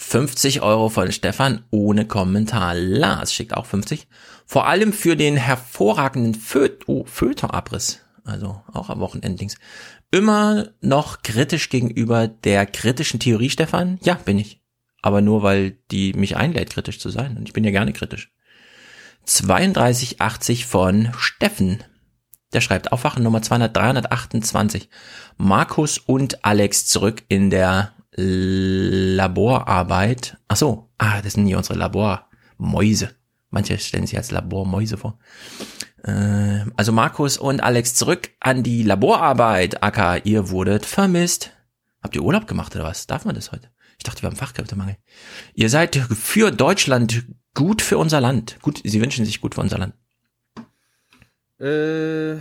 50 0.00 0.62
Euro 0.62 0.90
von 0.90 1.10
Stefan 1.10 1.64
ohne 1.70 2.06
Kommentar. 2.06 2.74
Lars 2.74 3.34
schickt 3.34 3.54
auch 3.54 3.66
50. 3.66 4.06
Vor 4.46 4.68
allem 4.68 4.92
für 4.92 5.16
den 5.16 5.36
hervorragenden 5.36 6.36
Fö 6.36 6.68
oh, 6.86 7.04
Föterabriss. 7.04 8.00
Also 8.24 8.62
auch 8.72 8.90
am 8.90 9.00
Wochenendlings. 9.00 9.56
Immer 10.12 10.68
noch 10.80 11.22
kritisch 11.22 11.68
gegenüber 11.68 12.28
der 12.28 12.64
kritischen 12.64 13.18
Theorie, 13.18 13.50
Stefan? 13.50 13.98
Ja, 14.02 14.14
bin 14.14 14.38
ich. 14.38 14.62
Aber 15.02 15.20
nur, 15.20 15.42
weil 15.42 15.72
die 15.90 16.12
mich 16.12 16.36
einlädt, 16.36 16.70
kritisch 16.70 17.00
zu 17.00 17.10
sein. 17.10 17.36
Und 17.36 17.48
ich 17.48 17.52
bin 17.52 17.64
ja 17.64 17.72
gerne 17.72 17.92
kritisch. 17.92 18.30
3280 19.26 20.64
von 20.64 21.10
Steffen. 21.18 21.82
Der 22.52 22.60
schreibt 22.60 22.92
Aufwachen 22.92 23.24
Nummer 23.24 23.42
200, 23.42 23.76
328. 23.76 24.88
Markus 25.36 25.98
und 25.98 26.44
Alex 26.44 26.86
zurück 26.86 27.24
in 27.28 27.50
der 27.50 27.92
Laborarbeit. 29.16 30.36
Ach 30.48 30.56
so, 30.56 30.88
ah, 30.98 31.22
das 31.22 31.34
sind 31.34 31.46
hier 31.46 31.58
unsere 31.58 31.78
Labormäuse. 31.78 33.10
Manche 33.50 33.78
stellen 33.78 34.06
sich 34.06 34.16
als 34.18 34.30
Labormäuse 34.30 34.96
vor. 34.98 35.18
Äh, 36.02 36.64
also 36.76 36.92
Markus 36.92 37.38
und 37.38 37.60
Alex 37.62 37.94
zurück 37.94 38.30
an 38.40 38.62
die 38.62 38.82
Laborarbeit. 38.82 39.82
Aka, 39.82 40.16
ihr 40.18 40.50
wurdet 40.50 40.84
vermisst. 40.84 41.52
Habt 42.02 42.16
ihr 42.16 42.22
Urlaub 42.22 42.46
gemacht 42.46 42.74
oder 42.74 42.84
was? 42.84 43.06
Darf 43.06 43.24
man 43.24 43.34
das 43.34 43.52
heute? 43.52 43.68
Ich 43.98 44.04
dachte, 44.04 44.22
wir 44.22 44.28
haben 44.28 44.36
Fachkräftemangel. 44.36 44.96
Ihr 45.54 45.70
seid 45.70 45.96
für 45.96 46.50
Deutschland 46.52 47.24
gut 47.54 47.82
für 47.82 47.98
unser 47.98 48.20
Land. 48.20 48.58
Gut, 48.62 48.80
sie 48.84 49.00
wünschen 49.00 49.24
sich 49.24 49.40
gut 49.40 49.54
für 49.56 49.60
unser 49.60 49.78
Land. 49.78 49.94
Äh, 51.60 52.34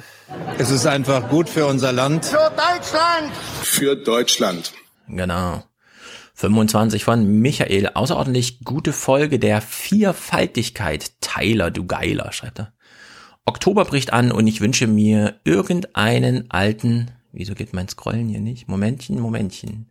Es 0.59 0.69
ist 0.69 0.85
einfach 0.85 1.27
gut 1.29 1.49
für 1.49 1.65
unser 1.65 1.91
Land. 1.91 2.25
Für 2.25 2.51
Deutschland. 2.51 3.31
Für 3.63 3.95
Deutschland. 3.95 4.73
Genau. 5.07 5.63
25 6.37 7.03
von 7.03 7.25
Michael. 7.41 7.89
Außerordentlich 7.95 8.63
gute 8.63 8.93
Folge 8.93 9.39
der 9.39 9.59
Vierfaltigkeit. 9.59 11.19
Tyler, 11.19 11.71
du 11.71 11.87
Geiler, 11.87 12.31
schreibt 12.31 12.59
er. 12.59 12.73
Oktober 13.45 13.85
bricht 13.85 14.13
an 14.13 14.31
und 14.31 14.45
ich 14.45 14.61
wünsche 14.61 14.85
mir 14.85 15.39
irgendeinen 15.45 16.51
alten, 16.51 17.09
wieso 17.31 17.55
geht 17.55 17.73
mein 17.73 17.87
Scrollen 17.87 18.29
hier 18.29 18.39
nicht? 18.39 18.67
Momentchen, 18.67 19.19
Momentchen. 19.19 19.89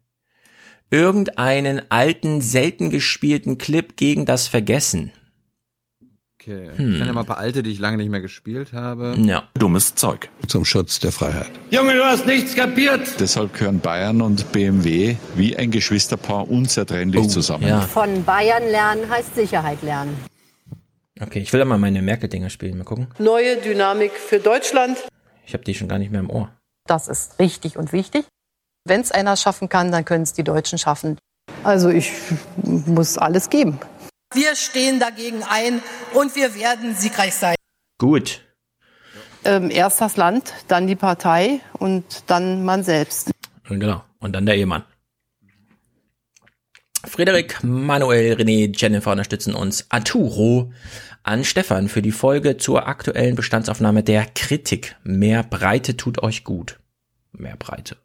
Irgendeinen 0.89 1.91
alten, 1.91 2.41
selten 2.41 2.91
gespielten 2.91 3.59
Clip 3.59 3.97
gegen 3.97 4.25
das 4.25 4.47
Vergessen. 4.47 5.11
Okay, 6.49 6.71
Hm. 6.77 6.93
ich 6.93 6.99
kann 6.99 7.09
ja 7.09 7.13
mal 7.13 7.21
ein 7.23 7.27
paar 7.27 7.39
alte, 7.39 7.65
die 7.65 7.71
ich 7.73 7.81
lange 7.81 7.97
nicht 7.97 8.09
mehr 8.09 8.21
gespielt 8.21 8.73
habe. 8.73 9.17
Ja. 9.19 9.49
Dummes 9.55 9.97
Zeug 9.97 10.29
zum 10.47 10.65
Schutz 10.65 11.01
der 11.01 11.11
Freiheit. 11.11 11.51
Junge, 11.71 11.95
du 11.95 12.05
hast 12.05 12.25
nichts 12.25 12.55
kapiert. 12.55 13.19
Deshalb 13.19 13.53
gehören 13.55 13.81
Bayern 13.81 14.23
und 14.23 14.53
BMW 14.53 15.17
wie 15.35 15.57
ein 15.57 15.73
Geschwisterpaar 15.73 16.49
unzertrennlich 16.49 17.29
zusammen. 17.29 17.67
Ja. 17.67 17.81
Von 17.81 18.23
Bayern 18.25 18.63
lernen 18.71 19.11
heißt 19.11 19.35
Sicherheit 19.35 19.83
lernen. 19.83 20.17
Okay, 21.21 21.41
ich 21.41 21.53
will 21.53 21.65
mal 21.65 21.79
meine 21.79 22.01
Merkel-Dinger 22.01 22.51
spielen. 22.51 22.79
Mal 22.79 22.85
gucken. 22.85 23.09
Neue 23.19 23.57
Dynamik 23.57 24.13
für 24.13 24.39
Deutschland. 24.39 24.99
Ich 25.47 25.53
habe 25.55 25.65
die 25.65 25.75
schon 25.75 25.89
gar 25.89 25.99
nicht 25.99 26.13
mehr 26.13 26.21
im 26.21 26.31
Ohr. 26.31 26.51
Das 26.87 27.09
ist 27.09 27.41
richtig 27.41 27.77
und 27.77 27.93
wichtig. 27.93 28.25
Wenn 28.85 29.01
es 29.01 29.11
einer 29.11 29.37
schaffen 29.37 29.69
kann, 29.69 29.91
dann 29.91 30.05
können 30.05 30.23
es 30.23 30.33
die 30.33 30.45
Deutschen 30.45 30.79
schaffen. 30.79 31.19
Also 31.65 31.89
ich 31.89 32.13
muss 32.63 33.19
alles 33.19 33.51
geben. 33.51 33.81
Wir 34.37 34.55
stehen 34.55 35.01
dagegen 35.01 35.43
ein 35.45 35.83
und 36.13 36.37
wir 36.37 36.55
werden 36.55 36.95
siegreich 36.95 37.35
sein. 37.35 37.55
Gut. 37.97 38.43
Ähm, 39.45 39.71
erst 39.71 40.03
das 40.03 40.19
Land, 40.19 40.53
dann 40.69 40.87
die 40.87 40.95
Partei 40.95 41.61
und 41.73 42.05
dann 42.27 42.63
man 42.63 42.85
selbst. 42.85 43.31
Genau. 43.67 44.05
Und 44.19 44.35
dann 44.35 44.45
der 44.45 44.57
Ehemann. 44.57 44.85
Frederik, 47.03 47.65
Manuel, 47.65 48.35
René, 48.35 48.79
Jennifer 48.79 49.13
unterstützen 49.13 49.55
uns. 49.55 49.87
Arturo 49.89 50.71
an 51.23 51.43
Stefan 51.43 51.89
für 51.89 52.03
die 52.03 52.13
Folge 52.13 52.59
zur 52.59 52.89
aktuellen 52.89 53.37
Bestandsaufnahme 53.37 54.03
der 54.03 54.27
Kritik. 54.27 54.97
Mehr 55.03 55.45
Breite 55.45 55.97
tut 55.97 56.23
euch 56.23 56.45
gut. 56.45 56.79
Mehr 57.33 57.57
Breite. 57.57 57.97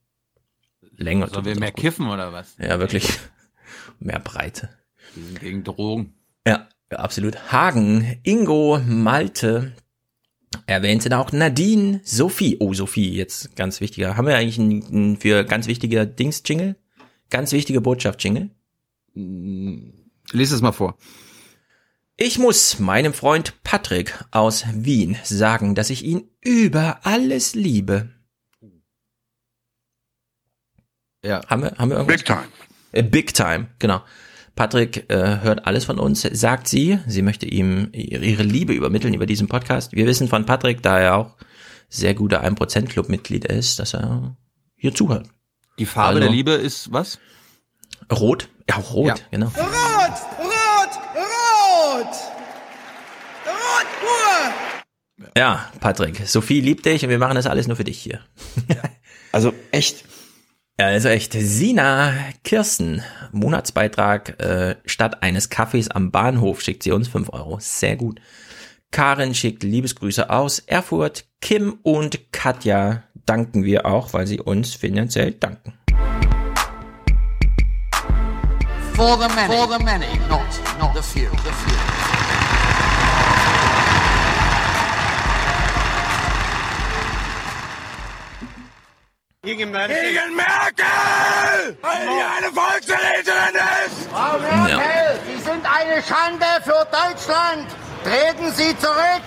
Länger. 0.95 1.27
Sollen 1.27 1.43
wir 1.43 1.59
mehr 1.59 1.71
gut. 1.71 1.81
kiffen 1.81 2.07
oder 2.07 2.31
was? 2.31 2.55
Ja, 2.57 2.79
wirklich. 2.79 3.19
Mehr 3.99 4.19
Breite. 4.19 4.69
Wir 5.13 5.25
sind 5.25 5.39
gegen 5.41 5.63
Drogen. 5.65 6.13
Ja, 6.47 6.67
ja, 6.91 6.97
absolut. 6.97 7.51
Hagen, 7.51 8.19
Ingo, 8.23 8.79
Malte, 8.85 9.73
erwähnte 10.65 11.09
da 11.09 11.19
auch 11.19 11.31
Nadine, 11.31 12.01
Sophie. 12.03 12.57
Oh, 12.59 12.73
Sophie, 12.73 13.13
jetzt 13.15 13.55
ganz 13.55 13.81
wichtiger. 13.81 14.17
Haben 14.17 14.27
wir 14.27 14.35
eigentlich 14.35 14.59
einen, 14.59 15.17
für 15.17 15.43
ganz 15.43 15.67
wichtiger 15.67 16.05
Dings-Jingle? 16.05 16.75
Ganz 17.29 17.51
wichtige 17.51 17.81
Botschaft-Jingle? 17.81 18.49
Lies 19.13 20.51
es 20.51 20.61
mal 20.61 20.71
vor. 20.71 20.97
Ich 22.17 22.37
muss 22.37 22.79
meinem 22.79 23.13
Freund 23.13 23.63
Patrick 23.63 24.25
aus 24.31 24.65
Wien 24.73 25.17
sagen, 25.23 25.75
dass 25.75 25.89
ich 25.89 26.03
ihn 26.03 26.29
über 26.41 26.99
alles 27.03 27.55
liebe. 27.55 28.09
Ja. 31.23 31.41
Haben 31.47 31.63
wir, 31.63 31.71
haben 31.77 31.89
wir 31.89 31.97
irgendwas? 31.97 32.17
Big 32.17 32.25
time. 32.25 32.47
Äh, 32.91 33.03
Big 33.03 33.33
time, 33.33 33.67
genau. 33.79 34.03
Patrick 34.55 35.09
äh, 35.09 35.39
hört 35.41 35.65
alles 35.65 35.85
von 35.85 35.97
uns, 35.99 36.21
sagt 36.21 36.67
sie. 36.67 36.99
Sie 37.07 37.21
möchte 37.21 37.45
ihm 37.45 37.89
ihre 37.93 38.43
Liebe 38.43 38.73
übermitteln 38.73 39.13
über 39.13 39.25
diesen 39.25 39.47
Podcast. 39.47 39.93
Wir 39.93 40.05
wissen 40.05 40.27
von 40.27 40.45
Patrick, 40.45 40.81
da 40.83 40.99
er 40.99 41.15
auch 41.15 41.37
sehr 41.89 42.13
guter 42.13 42.43
1%-Club-Mitglied 42.43 43.45
ist, 43.45 43.79
dass 43.79 43.93
er 43.93 44.35
hier 44.75 44.93
zuhört. 44.93 45.27
Die 45.79 45.85
Farbe 45.85 46.09
Also- 46.09 46.19
der 46.21 46.29
Liebe 46.29 46.51
ist 46.51 46.91
was? 46.91 47.19
Rot? 48.11 48.49
Ja, 48.69 48.75
rot, 48.77 49.07
Ja. 49.07 49.15
genau. 49.31 49.47
Rot, 49.47 49.57
rot, 50.39 50.91
rot. 51.15 52.13
Rot 53.45 53.87
pur. 53.99 55.27
Ja, 55.37 55.69
Patrick, 55.79 56.27
Sophie 56.27 56.61
liebt 56.61 56.85
dich 56.85 57.03
und 57.03 57.09
wir 57.09 57.19
machen 57.19 57.35
das 57.35 57.47
alles 57.47 57.67
nur 57.67 57.77
für 57.77 57.83
dich 57.83 57.99
hier. 57.99 58.19
Also 59.31 59.53
echt. 59.71 60.03
Also 60.77 61.09
echt. 61.09 61.33
Sina 61.33 62.13
Kirsten, 62.43 63.03
Monatsbeitrag 63.31 64.39
äh, 64.41 64.75
statt 64.85 65.21
eines 65.21 65.49
Kaffees 65.49 65.89
am 65.89 66.11
Bahnhof 66.11 66.61
schickt 66.61 66.83
sie 66.83 66.91
uns 66.91 67.07
5 67.07 67.29
Euro. 67.33 67.57
Sehr 67.59 67.95
gut. 67.95 68.19
Karin 68.91 69.33
schickt 69.33 69.63
Liebesgrüße 69.63 70.29
aus 70.29 70.59
Erfurt. 70.59 71.25
Kim 71.39 71.79
und 71.83 72.31
Katja 72.31 73.03
danken 73.25 73.63
wir 73.63 73.85
auch, 73.85 74.13
weil 74.13 74.27
sie 74.27 74.39
uns 74.39 74.73
finanziell 74.75 75.31
danken. 75.31 75.73
For 78.93 79.17
the 79.17 79.33
many, 79.33 79.55
for 79.55 79.67
the 79.67 79.83
many, 79.83 80.05
not, 80.29 80.41
not 80.79 80.93
the 80.93 81.01
few, 81.01 81.29
the 81.31 81.51
few. 81.65 81.90
Gegen 89.43 89.71
Merkel! 89.71 89.95
Weil 91.81 92.05
die 92.05 92.21
eine 92.21 92.53
Volksverräterin 92.53 93.55
ist! 93.87 94.07
Frau 94.11 94.37
Merkel, 94.37 95.19
Sie 95.25 95.41
sind 95.41 95.65
eine 95.65 96.03
Schande 96.03 96.45
für 96.63 96.85
Deutschland! 96.91 97.65
Treten 98.03 98.51
Sie 98.53 98.77
zurück! 98.77 99.23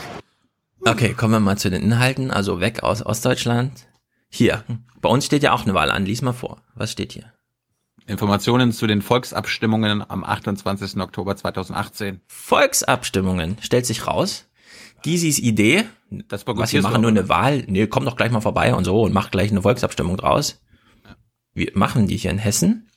Okay, 0.82 1.14
kommen 1.14 1.32
wir 1.32 1.40
mal 1.40 1.58
zu 1.58 1.68
den 1.68 1.82
Inhalten. 1.82 2.30
Also 2.30 2.60
weg 2.60 2.84
aus 2.84 3.04
Ostdeutschland. 3.04 3.88
Hier, 4.28 4.62
bei 5.00 5.08
uns 5.08 5.26
steht 5.26 5.42
ja 5.42 5.52
auch 5.52 5.64
eine 5.64 5.74
Wahl 5.74 5.90
an. 5.90 6.06
Lies 6.06 6.22
mal 6.22 6.32
vor. 6.32 6.62
Was 6.76 6.92
steht 6.92 7.10
hier? 7.10 7.32
Informationen 8.06 8.70
zu 8.70 8.86
den 8.86 9.02
Volksabstimmungen 9.02 10.08
am 10.08 10.22
28. 10.22 10.96
Oktober 11.00 11.34
2018. 11.34 12.20
Volksabstimmungen. 12.28 13.56
Stellt 13.60 13.86
sich 13.86 14.06
raus. 14.06 14.46
Gysis 15.02 15.40
Idee, 15.40 15.86
Das 16.28 16.46
was 16.46 16.72
wir 16.72 16.82
machen, 16.82 17.02
nur 17.02 17.10
eine 17.10 17.28
Wahl. 17.28 17.64
Nee, 17.66 17.86
komm 17.86 18.04
doch 18.04 18.16
gleich 18.16 18.30
mal 18.30 18.40
vorbei 18.40 18.74
und 18.74 18.84
so 18.84 19.02
und 19.02 19.12
mach 19.12 19.30
gleich 19.30 19.50
eine 19.50 19.62
Volksabstimmung 19.62 20.16
draus. 20.16 20.62
Wir 21.52 21.70
machen 21.74 22.06
die 22.06 22.16
hier 22.16 22.30
in 22.30 22.38
Hessen. 22.38 22.88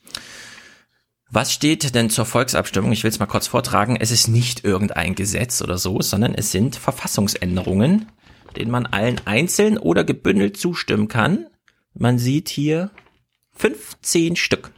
Was 1.30 1.52
steht 1.52 1.94
denn 1.94 2.10
zur 2.10 2.26
Volksabstimmung? 2.26 2.92
Ich 2.92 3.04
will 3.04 3.12
es 3.12 3.20
mal 3.20 3.26
kurz 3.26 3.48
vortragen. 3.48 3.98
Es 3.98 4.12
ist 4.12 4.28
nicht 4.28 4.64
irgendein 4.64 5.14
Gesetz 5.14 5.62
oder 5.62 5.78
so, 5.78 6.02
sondern 6.02 6.34
es 6.34 6.52
sind 6.52 6.76
Verfassungsänderungen, 6.76 8.08
denen 8.56 8.72
man 8.72 8.86
allen 8.86 9.20
einzeln 9.26 9.78
oder 9.78 10.04
gebündelt 10.04 10.58
zustimmen 10.58 11.10
kann. 11.10 11.48
Man 11.94 12.18
sieht 12.18 12.50
hier 12.50 12.92
15 13.58 14.36
Stück. 14.36 14.72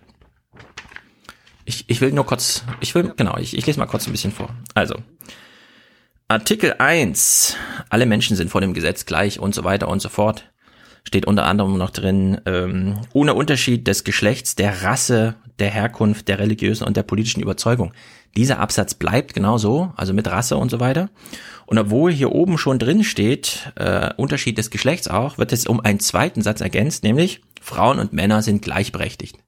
Ich, 1.65 1.87
ich 1.87 2.01
will 2.01 2.11
nur 2.11 2.25
kurz, 2.25 2.63
ich 2.79 2.95
will, 2.95 3.13
genau, 3.15 3.37
ich, 3.37 3.55
ich 3.55 3.67
lese 3.67 3.79
mal 3.79 3.85
kurz 3.85 4.07
ein 4.07 4.11
bisschen 4.11 4.31
vor. 4.31 4.49
Also, 4.73 4.95
Artikel 6.31 6.75
1. 6.77 7.57
Alle 7.89 8.05
Menschen 8.05 8.35
sind 8.37 8.51
vor 8.51 8.61
dem 8.61 8.75
Gesetz 8.75 9.07
gleich 9.07 9.39
und 9.39 9.55
so 9.55 9.63
weiter 9.63 9.87
und 9.87 9.99
so 9.99 10.09
fort. 10.09 10.51
Steht 11.03 11.25
unter 11.25 11.45
anderem 11.45 11.75
noch 11.75 11.89
drin, 11.89 12.39
ähm, 12.45 12.99
ohne 13.13 13.33
Unterschied 13.33 13.87
des 13.87 14.03
Geschlechts, 14.03 14.53
der 14.53 14.83
Rasse, 14.83 15.37
der 15.57 15.71
Herkunft, 15.71 16.27
der 16.27 16.37
religiösen 16.37 16.85
und 16.85 16.95
der 16.95 17.01
politischen 17.01 17.41
Überzeugung. 17.41 17.93
Dieser 18.37 18.59
Absatz 18.59 18.93
bleibt 18.93 19.33
genauso, 19.33 19.91
also 19.95 20.13
mit 20.13 20.27
Rasse 20.27 20.55
und 20.55 20.69
so 20.69 20.79
weiter. 20.79 21.09
Und 21.65 21.79
obwohl 21.79 22.11
hier 22.11 22.31
oben 22.31 22.59
schon 22.59 22.77
drin 22.77 23.03
steht, 23.03 23.71
äh, 23.73 24.13
Unterschied 24.15 24.59
des 24.59 24.69
Geschlechts 24.69 25.07
auch, 25.07 25.39
wird 25.39 25.51
es 25.51 25.65
um 25.65 25.79
einen 25.79 25.99
zweiten 25.99 26.43
Satz 26.43 26.61
ergänzt, 26.61 27.03
nämlich 27.03 27.41
Frauen 27.59 27.97
und 27.97 28.13
Männer 28.13 28.43
sind 28.43 28.61
gleichberechtigt. 28.61 29.39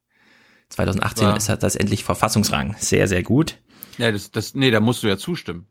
2018 0.69 1.27
Ja. 1.27 1.35
ist 1.35 1.47
hat 1.47 1.61
das 1.61 1.75
endlich 1.75 2.03
Verfassungsrang. 2.03 2.75
Sehr, 2.79 3.07
sehr 3.07 3.21
gut. 3.21 3.59
Ja, 3.99 4.11
das, 4.11 4.31
das, 4.31 4.55
nee, 4.55 4.71
da 4.71 4.79
musst 4.79 5.03
du 5.03 5.07
ja 5.07 5.17
zustimmen. 5.17 5.67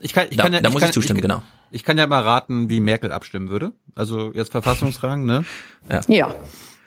Ich 0.00 0.12
kann, 0.12 0.26
ich 0.30 0.36
Da- 0.36 0.44
kann 0.44 0.52
ja, 0.52 0.60
da 0.60 0.70
muss 0.70 0.80
kann, 0.80 0.90
ich 0.90 0.94
zustimmen, 0.94 1.20
genau. 1.20 1.42
Ich 1.70 1.84
kann 1.84 1.98
ja 1.98 2.06
mal 2.06 2.22
raten, 2.22 2.70
wie 2.70 2.80
Merkel 2.80 3.12
abstimmen 3.12 3.50
würde. 3.50 3.72
Also 3.94 4.32
jetzt 4.32 4.52
Verfassungsrang, 4.52 5.24
ne? 5.24 5.44
Ja. 5.90 6.00
Ja. 6.08 6.34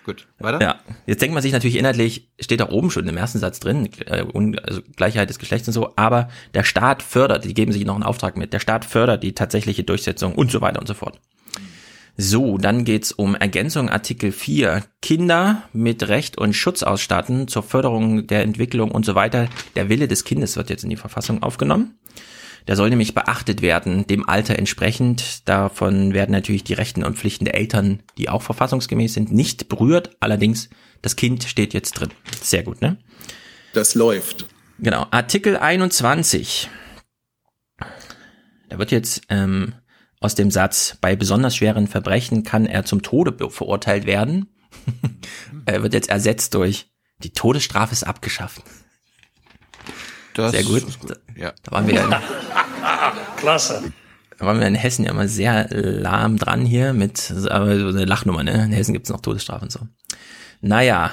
Gut, 0.04 0.28
weiter? 0.40 0.60
Ja, 0.60 0.80
jetzt 1.06 1.22
denkt 1.22 1.36
man 1.36 1.44
sich 1.44 1.52
natürlich 1.52 1.76
inhaltlich, 1.78 2.30
steht 2.40 2.60
da 2.60 2.70
oben 2.70 2.90
schon 2.90 3.08
im 3.08 3.18
ersten 3.18 3.38
Satz 3.38 3.60
drin, 3.60 3.88
äh, 4.08 4.26
also 4.64 4.82
Gleichheit 4.96 5.30
des 5.30 5.38
Geschlechts 5.38 5.68
und 5.68 5.76
so, 5.76 5.94
aber 5.96 6.30
der 6.56 6.64
Staat 6.64 7.04
fördert, 7.04 7.46
die 7.46 7.54
geben 7.54 7.72
sich 7.72 7.86
noch 7.86 7.94
einen 7.94 8.04
Auftrag 8.04 8.36
mit, 8.36 8.52
der 8.52 8.60
Staat 8.60 8.84
fördert 8.84 9.22
die 9.22 9.36
tatsächliche 9.36 9.84
Durchsetzung 9.84 10.34
und 10.34 10.50
so 10.52 10.60
weiter 10.62 10.80
und 10.80 10.88
so 10.88 10.96
fort. 10.96 11.20
So, 12.18 12.58
dann 12.58 12.84
geht's 12.84 13.12
um 13.12 13.36
Ergänzung 13.36 13.90
Artikel 13.90 14.32
4. 14.32 14.84
Kinder 15.02 15.64
mit 15.72 16.08
Recht 16.08 16.38
und 16.38 16.54
Schutz 16.54 16.84
ausstatten 16.84 17.48
zur 17.48 17.64
Förderung 17.64 18.28
der 18.28 18.42
Entwicklung 18.44 18.92
und 18.92 19.06
so 19.06 19.16
weiter. 19.16 19.48
Der 19.76 19.88
Wille 19.90 20.08
des 20.08 20.24
Kindes 20.24 20.56
wird 20.58 20.70
jetzt 20.70 20.84
in 20.84 20.90
die 20.90 20.98
Verfassung 20.98 21.42
aufgenommen. 21.42 21.96
Der 22.68 22.76
soll 22.76 22.90
nämlich 22.90 23.14
beachtet 23.14 23.62
werden, 23.62 24.06
dem 24.08 24.28
Alter 24.28 24.58
entsprechend. 24.58 25.48
Davon 25.48 26.14
werden 26.14 26.32
natürlich 26.32 26.64
die 26.64 26.74
Rechten 26.74 27.04
und 27.04 27.18
Pflichten 27.18 27.46
der 27.46 27.56
Eltern, 27.56 28.04
die 28.18 28.30
auch 28.30 28.42
verfassungsgemäß 28.42 29.14
sind, 29.14 29.32
nicht 29.32 29.68
berührt. 29.70 30.16
Allerdings, 30.20 30.70
das 31.02 31.16
Kind 31.16 31.44
steht 31.44 31.74
jetzt 31.74 31.94
drin. 31.94 32.10
Sehr 32.42 32.64
gut, 32.64 32.82
ne? 32.82 32.98
Das 33.74 33.96
läuft. 33.96 34.46
Genau. 34.80 35.08
Artikel 35.12 35.58
21. 35.58 36.70
Da 38.70 38.78
wird 38.78 38.92
jetzt 38.92 39.24
ähm, 39.30 39.74
aus 40.20 40.36
dem 40.36 40.52
Satz, 40.52 40.98
bei 41.02 41.16
besonders 41.16 41.56
schweren 41.56 41.88
Verbrechen 41.88 42.44
kann 42.44 42.66
er 42.66 42.86
zum 42.86 43.02
Tode 43.02 43.50
verurteilt 43.50 44.06
werden, 44.06 44.48
er 45.66 45.84
wird 45.84 45.94
jetzt 45.94 46.10
ersetzt 46.10 46.54
durch, 46.54 46.90
die 47.24 47.34
Todesstrafe 47.34 47.94
ist 47.94 48.04
abgeschafft. 48.04 48.64
Das 50.34 50.52
Sehr 50.52 50.64
gut. 50.64 50.88
ist 50.88 51.00
gut. 51.00 51.20
Ja. 51.36 51.54
Da 51.64 51.72
waren 51.72 51.88
wir 51.88 52.04
in, 52.04 52.16
Klasse. 53.38 53.92
da 54.38 54.46
waren 54.46 54.60
wir 54.60 54.68
in 54.68 54.76
Hessen 54.76 55.06
ja 55.06 55.12
immer 55.12 55.28
sehr 55.28 55.68
lahm 55.72 56.38
dran 56.38 56.66
hier 56.66 56.94
mit, 56.94 57.34
aber 57.50 57.78
so 57.80 57.88
eine 57.88 58.06
Lachnummer, 58.06 58.44
ne? 58.44 58.66
In 58.66 58.72
Hessen 58.72 58.94
gibt's 58.94 59.10
noch 59.10 59.22
Todesstrafe 59.22 59.66
und 59.66 59.72
so. 59.72 59.80
Naja, 60.62 61.12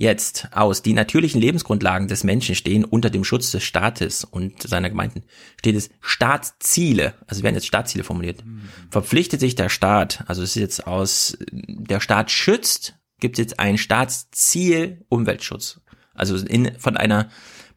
Jetzt 0.00 0.48
aus. 0.52 0.80
Die 0.80 0.94
natürlichen 0.94 1.42
Lebensgrundlagen 1.42 2.08
des 2.08 2.24
Menschen 2.24 2.54
stehen 2.54 2.86
unter 2.86 3.10
dem 3.10 3.22
Schutz 3.22 3.50
des 3.50 3.64
Staates 3.64 4.24
und 4.24 4.62
seiner 4.62 4.88
Gemeinden. 4.88 5.24
Steht 5.58 5.76
es 5.76 5.90
Staatsziele, 6.00 7.12
also 7.26 7.42
werden 7.42 7.56
jetzt 7.56 7.66
Staatsziele 7.66 8.02
formuliert. 8.02 8.42
Verpflichtet 8.90 9.40
sich 9.40 9.56
der 9.56 9.68
Staat, 9.68 10.24
also 10.26 10.42
es 10.42 10.56
ist 10.56 10.62
jetzt 10.62 10.86
aus, 10.86 11.36
der 11.52 12.00
Staat 12.00 12.30
schützt, 12.30 12.94
gibt 13.18 13.38
es 13.38 13.44
jetzt 13.44 13.60
ein 13.60 13.76
Staatsziel 13.76 15.04
Umweltschutz. 15.10 15.82
Also 16.14 16.34
in, 16.36 16.72
von 16.78 16.96
einer 16.96 17.28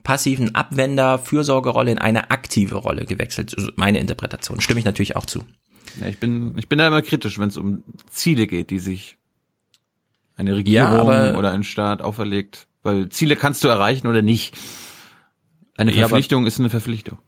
passiven 0.04 0.54
Abwender, 0.56 1.18
Fürsorgerolle 1.20 1.92
in 1.92 1.98
eine 1.98 2.32
aktive 2.32 2.76
Rolle 2.76 3.06
gewechselt. 3.06 3.56
Meine 3.76 4.00
Interpretation. 4.00 4.62
Stimme 4.62 4.80
ich 4.80 4.86
natürlich 4.86 5.16
auch 5.16 5.26
zu. 5.26 5.44
Ja, 6.00 6.08
ich 6.08 6.20
bin, 6.20 6.58
ich 6.58 6.68
bin 6.70 6.80
da 6.80 6.88
immer 6.88 7.02
kritisch, 7.02 7.40
wenn 7.40 7.50
es 7.50 7.58
um 7.58 7.84
Ziele 8.10 8.48
geht, 8.48 8.70
die 8.70 8.80
sich 8.80 9.18
eine 10.36 10.56
Regierung 10.56 10.92
Ja, 10.92 11.36
oder 11.36 11.52
ein 11.52 11.64
Staat 11.64 12.02
auferlegt. 12.02 12.68
Weil 12.82 13.10
Ziele 13.10 13.36
kannst 13.36 13.64
du 13.64 13.68
erreichen 13.68 14.08
oder 14.08 14.22
nicht. 14.22 14.58
Eine 15.78 15.92
Ja, 15.92 16.08
Verpflichtung 16.08 16.46
ist 16.46 16.60
eine 16.60 16.70
Verpflichtung. 16.70 17.20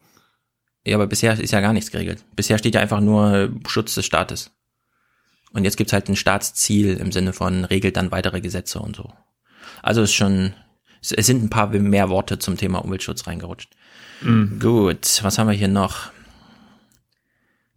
Ja, 0.85 0.95
aber 0.95 1.07
bisher 1.07 1.39
ist 1.39 1.51
ja 1.51 1.61
gar 1.61 1.73
nichts 1.73 1.91
geregelt. 1.91 2.23
Bisher 2.35 2.57
steht 2.57 2.75
ja 2.75 2.81
einfach 2.81 3.01
nur 3.01 3.49
Schutz 3.67 3.95
des 3.95 4.05
Staates. 4.05 4.51
Und 5.51 5.63
jetzt 5.63 5.77
gibt's 5.77 5.93
halt 5.93 6.09
ein 6.09 6.15
Staatsziel 6.15 6.97
im 6.97 7.11
Sinne 7.11 7.33
von 7.33 7.65
regelt 7.65 7.95
dann 7.97 8.11
weitere 8.11 8.41
Gesetze 8.41 8.79
und 8.79 8.95
so. 8.95 9.13
Also 9.81 10.01
ist 10.01 10.13
schon, 10.13 10.53
es 11.11 11.25
sind 11.25 11.43
ein 11.43 11.49
paar 11.49 11.67
mehr 11.67 12.09
Worte 12.09 12.39
zum 12.39 12.57
Thema 12.57 12.79
Umweltschutz 12.79 13.27
reingerutscht. 13.27 13.69
Mhm. 14.21 14.59
Gut, 14.59 15.19
was 15.23 15.37
haben 15.37 15.47
wir 15.47 15.53
hier 15.55 15.67
noch? 15.67 16.11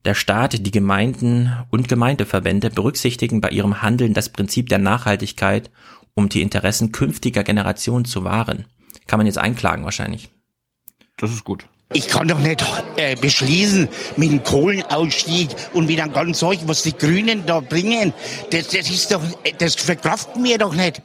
Der 0.04 0.14
Staat, 0.14 0.64
die 0.64 0.70
Gemeinden 0.70 1.52
und 1.70 1.88
Gemeindeverbände 1.88 2.70
berücksichtigen 2.70 3.40
bei 3.40 3.50
ihrem 3.50 3.82
Handeln 3.82 4.14
das 4.14 4.28
Prinzip 4.30 4.68
der 4.68 4.78
Nachhaltigkeit, 4.78 5.70
um 6.14 6.28
die 6.28 6.40
Interessen 6.42 6.92
künftiger 6.92 7.44
Generationen 7.44 8.04
zu 8.04 8.25
wahren. 8.25 8.64
Kann 9.06 9.18
man 9.18 9.26
jetzt 9.26 9.38
einklagen 9.38 9.85
wahrscheinlich. 9.85 10.30
Das 11.16 11.30
ist 11.30 11.44
gut. 11.44 11.66
Ich 11.92 12.06
kann 12.08 12.28
doch 12.28 12.38
nicht 12.38 12.64
äh, 12.97 13.16
beschließen 13.16 13.88
mit 14.16 14.30
dem 14.30 14.42
Kohlenausstieg 14.42 15.49
und 15.73 15.87
mit 15.87 15.99
einem 16.00 16.12
ganzen 16.12 16.35
Zeug, 16.35 16.61
was 16.66 16.82
die 16.82 16.97
Grünen 16.97 17.47
da 17.47 17.61
bringen. 17.61 18.12
Das, 18.50 18.68
das 18.68 18.90
ist 18.90 19.12
doch, 19.12 19.23
das 19.58 19.75
verkraften 19.75 20.44
wir 20.44 20.58
doch 20.58 20.75
nicht. 20.75 21.02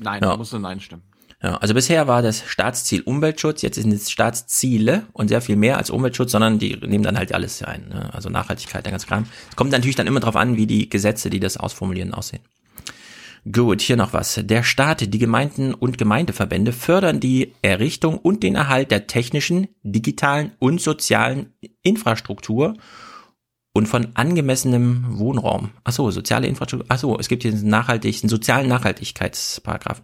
Nein, 0.00 0.20
Ja. 0.22 0.30
da 0.30 0.36
musst 0.36 0.52
du 0.52 0.58
Nein 0.58 0.80
stimmen. 0.80 1.02
Ja, 1.44 1.58
also 1.58 1.74
bisher 1.74 2.06
war 2.06 2.22
das 2.22 2.42
Staatsziel 2.46 3.02
Umweltschutz, 3.02 3.60
jetzt 3.60 3.74
sind 3.74 3.92
es 3.92 4.10
Staatsziele 4.10 5.02
und 5.12 5.28
sehr 5.28 5.42
viel 5.42 5.56
mehr 5.56 5.76
als 5.76 5.90
Umweltschutz, 5.90 6.32
sondern 6.32 6.58
die 6.58 6.74
nehmen 6.76 7.04
dann 7.04 7.18
halt 7.18 7.34
alles 7.34 7.62
ein. 7.62 7.88
Ne? 7.90 8.14
Also 8.14 8.30
Nachhaltigkeit, 8.30 8.86
der 8.86 8.92
ganze 8.92 9.06
Kram. 9.06 9.26
Es 9.50 9.54
kommt 9.54 9.70
natürlich 9.70 9.94
dann 9.94 10.06
immer 10.06 10.20
darauf 10.20 10.36
an, 10.36 10.56
wie 10.56 10.66
die 10.66 10.88
Gesetze, 10.88 11.28
die 11.28 11.40
das 11.40 11.58
ausformulieren, 11.58 12.14
aussehen. 12.14 12.40
Gut, 13.52 13.82
hier 13.82 13.96
noch 13.96 14.14
was. 14.14 14.40
Der 14.42 14.62
Staat, 14.62 15.12
die 15.12 15.18
Gemeinden 15.18 15.74
und 15.74 15.98
Gemeindeverbände 15.98 16.72
fördern 16.72 17.20
die 17.20 17.52
Errichtung 17.60 18.16
und 18.16 18.42
den 18.42 18.54
Erhalt 18.54 18.90
der 18.90 19.06
technischen, 19.06 19.68
digitalen 19.82 20.52
und 20.60 20.80
sozialen 20.80 21.52
Infrastruktur 21.82 22.72
und 23.74 23.86
von 23.86 24.08
angemessenem 24.14 25.18
Wohnraum. 25.18 25.72
Ach 25.84 25.92
so, 25.92 26.10
soziale 26.10 26.46
Infrastruktur. 26.46 26.86
Ach 26.88 26.98
so, 26.98 27.18
es 27.18 27.28
gibt 27.28 27.42
hier 27.42 27.52
einen 27.52 27.68
nachhaltigen, 27.68 28.30
sozialen 28.30 28.68
Nachhaltigkeitsparagraph. 28.68 30.00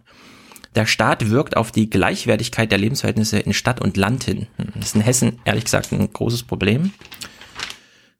Der 0.75 0.85
Staat 0.85 1.29
wirkt 1.29 1.57
auf 1.57 1.71
die 1.71 1.89
Gleichwertigkeit 1.89 2.71
der 2.71 2.77
Lebensverhältnisse 2.77 3.39
in 3.39 3.53
Stadt 3.53 3.81
und 3.81 3.97
Land 3.97 4.23
hin. 4.23 4.47
Hm, 4.57 4.67
Das 4.75 4.87
ist 4.87 4.95
in 4.95 5.01
Hessen 5.01 5.39
ehrlich 5.43 5.65
gesagt 5.65 5.91
ein 5.91 6.11
großes 6.11 6.43
Problem. 6.43 6.93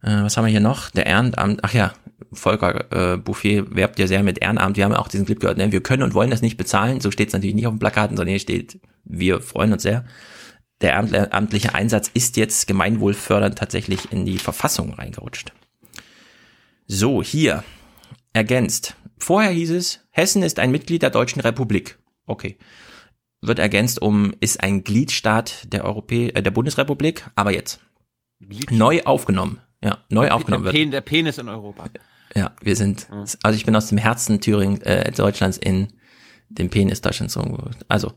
Äh, 0.02 0.24
was 0.24 0.36
haben 0.36 0.46
wir 0.46 0.52
hier 0.52 0.60
noch? 0.60 0.90
Der 0.90 1.06
Ehrenamt, 1.06 1.64
ach 1.64 1.74
ja, 1.74 1.94
Volker 2.34 3.14
äh, 3.14 3.18
Bouffier 3.18 3.76
werbt 3.76 4.00
ja 4.00 4.08
sehr 4.08 4.24
mit 4.24 4.40
Ehrenamt. 4.40 4.78
Wir 4.78 4.86
haben 4.86 4.94
auch 4.94 5.08
diesen 5.08 5.26
Clip 5.26 5.40
gehört, 5.40 5.58
ne? 5.58 5.72
wir 5.72 5.82
können 5.82 6.04
und 6.04 6.14
wollen 6.14 6.30
das 6.30 6.42
nicht 6.42 6.58
bezahlen. 6.58 7.02
So 7.02 7.12
steht 7.12 7.30
es 7.30 7.34
natürlich 7.34 7.56
nicht 7.56 7.68
auf 7.68 7.74
den 7.74 7.80
Plakaten, 7.80 8.16
sondern 8.18 8.32
hier 8.32 8.40
steht, 8.40 8.80
wir 9.04 9.42
freuen 9.42 9.74
uns 9.74 9.84
sehr. 9.84 10.06
Der 10.82 10.94
ehrenamtliche 10.94 11.76
Einsatz 11.76 12.10
ist 12.14 12.38
jetzt 12.38 12.68
gemeinwohlfördernd 12.68 13.58
tatsächlich 13.58 14.12
in 14.12 14.26
die 14.26 14.40
Verfassung 14.40 14.94
reingerutscht. 14.94 15.54
So, 16.88 17.22
hier, 17.22 17.64
ergänzt. 18.34 18.96
Vorher 19.18 19.52
hieß 19.52 19.72
es, 19.72 20.00
Hessen 20.10 20.42
ist 20.42 20.58
ein 20.58 20.72
Mitglied 20.72 21.04
der 21.04 21.12
Deutschen 21.12 21.42
Republik. 21.42 22.00
Okay. 22.32 22.58
Wird 23.42 23.60
ergänzt 23.60 24.02
um, 24.02 24.34
ist 24.40 24.62
ein 24.62 24.84
Gliedstaat 24.84 25.74
der 25.74 25.84
Europä 25.84 26.30
äh, 26.30 26.42
der 26.42 26.52
Bundesrepublik, 26.52 27.30
aber 27.36 27.52
jetzt. 27.52 27.80
Neu 28.70 29.02
aufgenommen. 29.04 29.60
Ja, 29.84 29.98
neu 30.10 30.30
aufgenommen 30.30 30.64
der, 30.64 30.74
wird. 30.74 30.82
Pen, 30.82 30.92
der 30.92 31.02
Penis 31.02 31.38
in 31.38 31.50
Europa. 31.50 31.90
Ja, 32.36 32.56
wir 32.62 32.76
sind, 32.76 33.08
also 33.44 33.58
ich 33.58 33.66
bin 33.66 33.76
aus 33.76 33.88
dem 33.88 33.98
Herzen 33.98 34.40
Thüringen, 34.40 34.82
äh, 34.84 35.12
Deutschlands 35.12 35.58
in 35.58 35.88
dem 36.50 36.70
Penis 36.70 37.02
Deutschlands 37.02 37.34
so. 37.34 37.58
Also, 37.90 38.14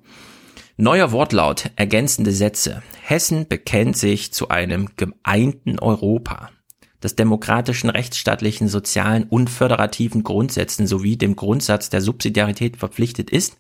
neuer 0.77 1.11
Wortlaut, 1.11 1.71
ergänzende 1.77 2.33
Sätze. 2.33 2.83
Hessen 3.03 3.49
bekennt 3.49 3.97
sich 3.97 4.33
zu 4.33 4.49
einem 4.49 4.91
geeinten 4.97 5.79
Europa, 5.79 6.51
das 7.01 7.17
demokratischen, 7.17 7.91
rechtsstaatlichen, 7.91 8.69
sozialen 8.69 9.25
und 9.25 9.51
föderativen 9.51 10.23
Grundsätzen 10.23 10.87
sowie 10.87 11.17
dem 11.17 11.35
Grundsatz 11.35 11.91
der 11.91 12.01
Subsidiarität 12.01 12.77
verpflichtet 12.77 13.31
ist, 13.31 13.59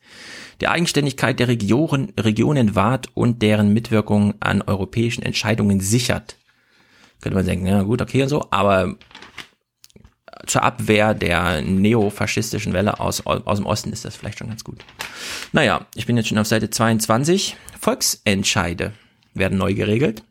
die 0.61 0.69
Eigenständigkeit 0.69 1.39
der 1.39 1.49
Regionen, 1.49 2.13
Regionen 2.19 2.75
wahrt 2.75 3.09
und 3.15 3.43
deren 3.43 3.73
Mitwirkung 3.73 4.35
an 4.41 4.63
europäischen 4.63 5.23
Entscheidungen 5.23 5.81
sichert. 5.81 6.37
Könnte 7.21 7.37
man 7.37 7.47
denken, 7.47 7.67
ja 7.67 7.83
gut, 7.83 8.03
okay 8.03 8.23
und 8.23 8.29
so, 8.29 8.47
aber 8.51 8.97
zur 10.47 10.63
Abwehr 10.63 11.15
der 11.15 11.63
neofaschistischen 11.63 12.73
Welle 12.73 13.01
aus, 13.01 13.25
aus 13.27 13.59
dem 13.59 13.67
Osten 13.67 13.93
ist 13.93 14.05
das 14.05 14.17
vielleicht 14.17 14.39
schon 14.39 14.49
ganz 14.49 14.65
gut. 14.65 14.85
Naja, 15.53 15.87
ich 15.95 16.07
bin 16.07 16.17
jetzt 16.17 16.29
schon 16.29 16.39
auf 16.39 16.47
Seite 16.47 16.71
22. 16.71 17.57
Volksentscheide 17.81 18.93
werden 19.33 19.59
neu 19.59 19.75
geregelt. 19.75 20.23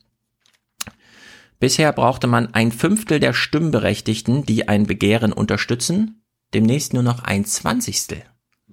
Bisher 1.60 1.94
brauchte 1.94 2.28
man 2.28 2.54
ein 2.54 2.72
Fünftel 2.72 3.20
der 3.20 3.34
Stimmberechtigten, 3.34 4.46
die 4.46 4.68
ein 4.68 4.86
Begehren 4.86 5.32
unterstützen, 5.32 6.22
demnächst 6.54 6.94
nur 6.94 7.04
noch 7.04 7.24
ein 7.24 7.46
Zwanzigstel. 7.46 8.24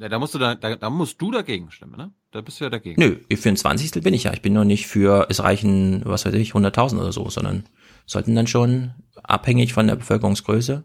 Ja, 0.00 0.08
da 0.08 0.18
musst 0.18 0.34
du 0.34 0.38
da, 0.38 0.54
da, 0.54 0.76
da 0.76 0.88
musst 0.88 1.20
du 1.20 1.30
dagegen 1.30 1.70
stimmen, 1.70 1.94
ne? 1.94 2.10
Da 2.30 2.40
bist 2.40 2.58
du 2.58 2.64
ja 2.64 2.70
dagegen. 2.70 2.98
Nö, 2.98 3.18
für 3.36 3.50
ein 3.50 3.56
Zwanzigstel 3.56 4.00
bin 4.00 4.14
ich 4.14 4.24
ja. 4.24 4.32
Ich 4.32 4.40
bin 4.40 4.54
nur 4.54 4.64
nicht 4.64 4.86
für, 4.86 5.26
es 5.28 5.42
reichen, 5.42 6.00
was 6.06 6.24
weiß 6.24 6.32
ich, 6.34 6.52
100.000 6.52 6.98
oder 6.98 7.12
so, 7.12 7.28
sondern 7.28 7.64
sollten 8.06 8.34
dann 8.34 8.46
schon 8.46 8.94
abhängig 9.22 9.74
von 9.74 9.86
der 9.86 9.96
Bevölkerungsgröße. 9.96 10.84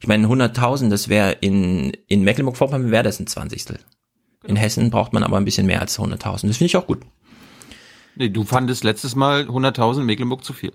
Ich 0.00 0.06
meine, 0.06 0.28
100.000, 0.28 0.88
das 0.88 1.08
wäre 1.08 1.32
in, 1.32 1.90
in 2.06 2.22
Mecklenburg-Vorpommern 2.22 2.92
wäre 2.92 3.02
das 3.02 3.18
ein 3.18 3.26
Zwanzigstel. 3.26 3.80
In 4.44 4.54
Hessen 4.54 4.90
braucht 4.90 5.12
man 5.12 5.24
aber 5.24 5.36
ein 5.36 5.44
bisschen 5.44 5.66
mehr 5.66 5.80
als 5.80 5.98
100.000. 5.98 6.22
Das 6.22 6.40
finde 6.40 6.66
ich 6.66 6.76
auch 6.76 6.86
gut. 6.86 7.00
Nee, 8.14 8.28
du 8.28 8.44
fandest 8.44 8.84
letztes 8.84 9.16
Mal 9.16 9.48
100.000 9.48 10.02
Mecklenburg 10.02 10.44
zu 10.44 10.52
viel. 10.52 10.72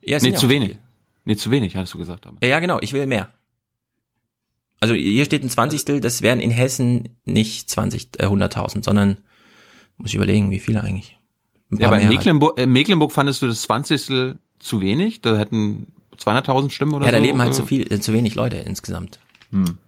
Ja, 0.00 0.18
nee, 0.22 0.32
zu 0.32 0.48
wenig. 0.48 0.70
viel. 0.70 0.78
Nee, 1.26 1.36
zu 1.36 1.50
wenig, 1.50 1.76
hattest 1.76 1.92
du 1.92 1.98
gesagt. 1.98 2.26
Aber. 2.26 2.38
Ja, 2.46 2.58
genau, 2.58 2.78
ich 2.80 2.94
will 2.94 3.06
mehr. 3.06 3.34
Also 4.80 4.94
hier 4.94 5.24
steht 5.26 5.44
ein 5.44 5.50
Zwanzigstel, 5.50 6.00
das 6.00 6.22
wären 6.22 6.40
in 6.40 6.50
Hessen 6.50 7.10
nicht 7.24 7.68
20, 7.68 8.08
äh, 8.18 8.26
100.000, 8.26 8.82
sondern 8.82 9.18
muss 9.98 10.10
ich 10.10 10.16
überlegen, 10.16 10.50
wie 10.50 10.58
viele 10.58 10.82
eigentlich. 10.82 11.18
Ja, 11.70 11.88
aber 11.88 11.98
in 11.98 12.08
halt. 12.08 12.16
Mecklenburg, 12.16 12.58
äh, 12.58 12.66
Mecklenburg 12.66 13.12
fandest 13.12 13.42
du 13.42 13.46
das 13.46 13.62
20. 13.62 14.36
zu 14.58 14.80
wenig? 14.80 15.20
Da 15.20 15.36
hätten 15.36 15.92
200.000 16.18 16.70
Stimmen 16.70 16.94
oder 16.94 17.06
Ja, 17.06 17.12
da 17.12 17.18
so. 17.18 17.24
leben 17.24 17.40
halt 17.40 17.52
äh, 17.52 17.56
zu 17.56 17.66
viel, 17.66 17.92
äh, 17.92 18.00
zu 18.00 18.12
wenig 18.12 18.34
Leute 18.34 18.56
insgesamt. 18.56 19.20
Hm. 19.50 19.78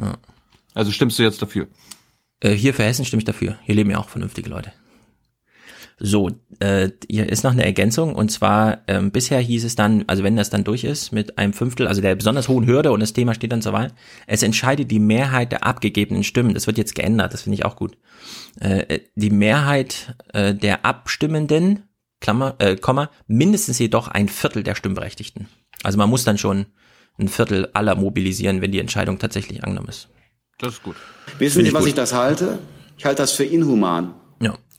Ja. 0.00 0.16
Also 0.72 0.90
stimmst 0.90 1.18
du 1.18 1.22
jetzt 1.22 1.40
dafür? 1.40 1.68
Äh, 2.40 2.50
hier 2.52 2.74
für 2.74 2.82
Hessen 2.84 3.04
stimme 3.04 3.20
ich 3.20 3.24
dafür. 3.26 3.58
Hier 3.62 3.74
leben 3.74 3.90
ja 3.90 3.98
auch 3.98 4.08
vernünftige 4.08 4.48
Leute. 4.50 4.72
So, 5.98 6.30
äh, 6.58 6.90
hier 7.08 7.28
ist 7.28 7.44
noch 7.44 7.52
eine 7.52 7.64
Ergänzung 7.64 8.16
und 8.16 8.30
zwar 8.30 8.78
ähm, 8.88 9.12
bisher 9.12 9.38
hieß 9.38 9.64
es 9.64 9.76
dann, 9.76 10.04
also 10.08 10.24
wenn 10.24 10.34
das 10.34 10.50
dann 10.50 10.64
durch 10.64 10.82
ist 10.82 11.12
mit 11.12 11.38
einem 11.38 11.52
Fünftel, 11.52 11.86
also 11.86 12.00
der 12.00 12.16
besonders 12.16 12.48
hohen 12.48 12.66
Hürde 12.66 12.90
und 12.90 13.00
das 13.00 13.12
Thema 13.12 13.32
steht 13.34 13.52
dann 13.52 13.62
zur 13.62 13.72
Wahl, 13.72 13.92
es 14.26 14.42
entscheidet 14.42 14.90
die 14.90 14.98
Mehrheit 14.98 15.52
der 15.52 15.64
abgegebenen 15.64 16.24
Stimmen. 16.24 16.54
Das 16.54 16.66
wird 16.66 16.78
jetzt 16.78 16.96
geändert, 16.96 17.32
das 17.32 17.42
finde 17.42 17.54
ich 17.54 17.64
auch 17.64 17.76
gut. 17.76 17.96
Äh, 18.58 19.00
die 19.14 19.30
Mehrheit 19.30 20.16
äh, 20.32 20.52
der 20.52 20.84
Abstimmenden, 20.84 21.84
Klammer, 22.20 22.56
äh, 22.58 22.76
Komma, 22.76 23.10
mindestens 23.28 23.78
jedoch 23.78 24.08
ein 24.08 24.28
Viertel 24.28 24.64
der 24.64 24.74
Stimmberechtigten. 24.74 25.48
Also 25.84 25.98
man 25.98 26.10
muss 26.10 26.24
dann 26.24 26.38
schon 26.38 26.66
ein 27.18 27.28
Viertel 27.28 27.68
aller 27.72 27.94
mobilisieren, 27.94 28.60
wenn 28.62 28.72
die 28.72 28.80
Entscheidung 28.80 29.18
tatsächlich 29.20 29.62
angenommen 29.62 29.90
ist. 29.90 30.08
Das 30.58 30.74
ist 30.74 30.82
gut. 30.82 30.96
Wissen 31.38 31.64
Sie, 31.64 31.72
was 31.72 31.80
gut. 31.80 31.88
ich 31.90 31.94
das 31.94 32.12
halte? 32.12 32.58
Ich 32.96 33.04
halte 33.04 33.22
das 33.22 33.32
für 33.32 33.44
inhuman. 33.44 34.14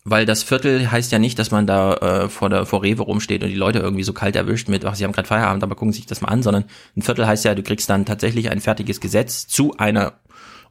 Weil 0.08 0.28
das 0.28 0.44
Viertel 0.44 0.92
heißt 0.92 1.12
ja 1.12 1.18
nicht, 1.18 1.40
dass 1.40 1.50
man 1.50 1.66
da 1.66 1.96
äh, 1.96 2.30
vor 2.30 2.50
der 2.50 2.68
vor 2.68 2.84
Rewe 2.84 3.02
rumsteht 3.02 3.44
und 3.44 3.50
die 3.50 3.56
Leute 3.56 3.80
irgendwie 3.80 4.04
so 4.04 4.14
kalt 4.14 4.36
erwischt 4.36 4.70
mit, 4.70 4.86
ach, 4.86 4.94
sie 4.94 5.04
haben 5.04 5.12
gerade 5.12 5.28
Feierabend, 5.28 5.64
aber 5.64 5.74
gucken 5.74 5.94
sich 5.94 6.06
das 6.06 6.22
mal 6.22 6.28
an, 6.28 6.44
sondern 6.44 6.66
ein 6.96 7.02
Viertel 7.02 7.26
heißt 7.26 7.44
ja, 7.44 7.56
du 7.56 7.64
kriegst 7.64 7.90
dann 7.90 8.06
tatsächlich 8.06 8.52
ein 8.52 8.62
fertiges 8.62 9.02
Gesetz 9.02 9.48
zu 9.48 9.76
einer 9.78 10.14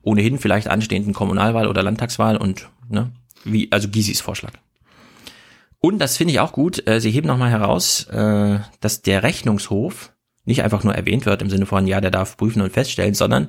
ohnehin 0.03 0.39
vielleicht 0.39 0.69
anstehenden 0.69 1.15
Kommunalwahl 1.15 1.67
oder 1.67 1.83
Landtagswahl 1.83 2.37
und 2.37 2.69
ne, 2.89 3.11
wie 3.43 3.73
also 3.73 3.89
Gysis 3.89 4.21
Vorschlag. 4.21 4.53
Und 5.81 5.99
das 5.99 6.17
finde 6.17 6.33
ich 6.33 6.41
auch 6.41 6.53
gut. 6.53 6.87
Äh, 6.87 7.01
Sie 7.01 7.11
heben 7.11 7.27
nochmal 7.27 7.51
heraus, 7.51 8.05
äh, 8.05 8.61
dass 8.81 9.03
der 9.03 9.25
Rechnungshof 9.25 10.13
nicht 10.45 10.63
einfach 10.63 10.85
nur 10.85 10.95
erwähnt 10.95 11.27
wird 11.27 11.43
im 11.43 11.51
Sinne 11.51 11.67
von, 11.67 11.89
ja, 11.89 12.01
der 12.01 12.13
darf 12.13 12.37
prüfen 12.37 12.63
und 12.63 12.73
feststellen, 12.73 13.15
sondern 13.15 13.49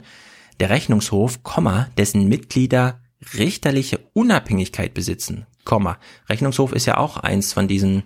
der 0.59 0.71
Rechnungshof, 0.71 1.43
Komma, 1.43 1.89
dessen 1.97 2.27
Mitglieder 2.27 3.01
richterliche 3.37 3.99
Unabhängigkeit 4.13 4.93
besitzen, 4.93 5.45
Komma. 5.63 5.97
Rechnungshof 6.29 6.73
ist 6.73 6.85
ja 6.85 6.97
auch 6.97 7.17
eins 7.17 7.53
von 7.53 7.67
diesen 7.67 8.03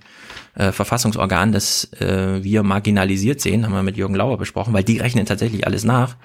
äh, 0.55 0.71
Verfassungsorganen, 0.71 1.53
das 1.53 1.91
äh, 1.93 2.43
wir 2.43 2.63
marginalisiert 2.63 3.41
sehen, 3.41 3.65
haben 3.65 3.73
wir 3.73 3.83
mit 3.83 3.97
Jürgen 3.97 4.15
Lauer 4.15 4.37
besprochen, 4.37 4.73
weil 4.73 4.83
die 4.83 4.97
rechnen 4.97 5.25
tatsächlich 5.25 5.67
alles 5.67 5.83
nach. 5.83 6.15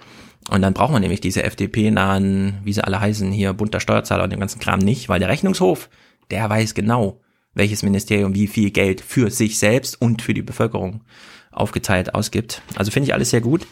Und 0.50 0.62
dann 0.62 0.74
braucht 0.74 0.92
man 0.92 1.00
nämlich 1.00 1.20
diese 1.20 1.42
FDP-nahen, 1.42 2.60
wie 2.64 2.72
sie 2.72 2.84
alle 2.84 3.00
heißen, 3.00 3.32
hier 3.32 3.52
bunter 3.54 3.80
Steuerzahler 3.80 4.24
und 4.24 4.30
den 4.30 4.40
ganzen 4.40 4.60
Kram 4.60 4.78
nicht, 4.78 5.08
weil 5.08 5.18
der 5.18 5.28
Rechnungshof, 5.28 5.88
der 6.30 6.48
weiß 6.48 6.74
genau, 6.74 7.20
welches 7.54 7.82
Ministerium 7.82 8.34
wie 8.34 8.46
viel 8.46 8.70
Geld 8.70 9.00
für 9.00 9.30
sich 9.30 9.58
selbst 9.58 10.00
und 10.00 10.22
für 10.22 10.34
die 10.34 10.42
Bevölkerung 10.42 11.02
aufgeteilt 11.50 12.14
ausgibt. 12.14 12.62
Also 12.74 12.90
finde 12.90 13.08
ich 13.08 13.14
alles 13.14 13.30
sehr 13.30 13.40
gut. 13.40 13.66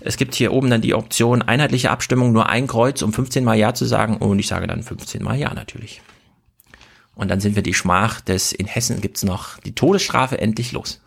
Es 0.00 0.16
gibt 0.16 0.34
hier 0.34 0.52
oben 0.52 0.70
dann 0.70 0.80
die 0.80 0.94
Option 0.94 1.42
einheitliche 1.42 1.90
Abstimmung, 1.90 2.32
nur 2.32 2.48
ein 2.48 2.66
Kreuz, 2.66 3.02
um 3.02 3.12
15 3.12 3.44
mal 3.44 3.56
Ja 3.56 3.74
zu 3.74 3.84
sagen. 3.84 4.18
Und 4.18 4.38
ich 4.38 4.46
sage 4.46 4.66
dann 4.66 4.82
15 4.82 5.22
mal 5.22 5.36
Ja 5.36 5.54
natürlich. 5.54 6.02
Und 7.14 7.30
dann 7.30 7.40
sind 7.40 7.56
wir 7.56 7.62
die 7.62 7.74
Schmach 7.74 8.20
des, 8.20 8.52
in 8.52 8.66
Hessen 8.66 9.00
gibt's 9.00 9.24
noch 9.24 9.58
die 9.60 9.74
Todesstrafe 9.74 10.38
endlich 10.38 10.72
los. 10.72 11.00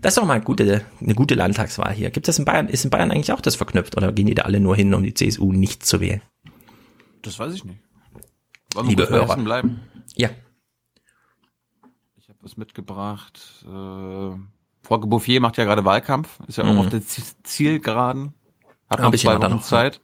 Das 0.00 0.12
ist 0.12 0.18
doch 0.18 0.26
mal 0.26 0.34
eine 0.34 0.44
gute, 0.44 0.84
eine 1.00 1.14
gute 1.14 1.34
Landtagswahl 1.34 1.92
hier. 1.92 2.10
Gibt 2.10 2.28
es 2.28 2.38
in 2.38 2.44
Bayern, 2.44 2.68
ist 2.68 2.84
in 2.84 2.90
Bayern 2.90 3.10
eigentlich 3.10 3.32
auch 3.32 3.40
das 3.40 3.56
verknüpft 3.56 3.96
oder 3.96 4.12
gehen 4.12 4.26
die 4.26 4.34
da 4.34 4.42
alle 4.42 4.60
nur 4.60 4.76
hin, 4.76 4.92
um 4.92 5.02
die 5.02 5.14
CSU 5.14 5.52
nicht 5.52 5.86
zu 5.86 6.00
wählen? 6.00 6.20
Das 7.22 7.38
weiß 7.38 7.54
ich 7.54 7.64
nicht. 7.64 7.80
Wollen 8.74 8.88
Liebe 8.88 9.08
Hörer. 9.08 9.36
bleiben? 9.36 9.80
Ja. 10.14 10.30
Ich 12.18 12.28
habe 12.28 12.38
was 12.42 12.56
mitgebracht. 12.56 13.64
Äh, 13.64 14.36
Frau 14.86 14.98
Bouffier 14.98 15.40
macht 15.40 15.56
ja 15.56 15.64
gerade 15.64 15.84
Wahlkampf, 15.84 16.38
ist 16.46 16.58
ja 16.58 16.64
auch 16.64 16.72
mhm. 16.72 16.78
auf 16.78 16.88
der 16.90 17.02
Zielgeraden, 17.42 18.34
hat 18.88 19.00
noch 19.00 19.12
zwei 19.16 19.40
Wochen 19.40 19.60
Zeit. 19.60 20.00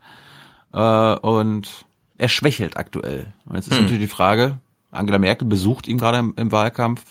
Äh, 0.72 1.14
und 1.18 1.86
er 2.18 2.28
schwächelt 2.28 2.76
aktuell. 2.76 3.32
Und 3.46 3.54
jetzt 3.54 3.68
ist 3.68 3.74
mhm. 3.74 3.82
natürlich 3.84 4.02
die 4.02 4.12
Frage, 4.12 4.58
Angela 4.90 5.18
Merkel 5.18 5.46
besucht 5.46 5.86
ihn 5.86 5.98
gerade 5.98 6.18
im, 6.18 6.34
im 6.36 6.50
Wahlkampf. 6.50 7.02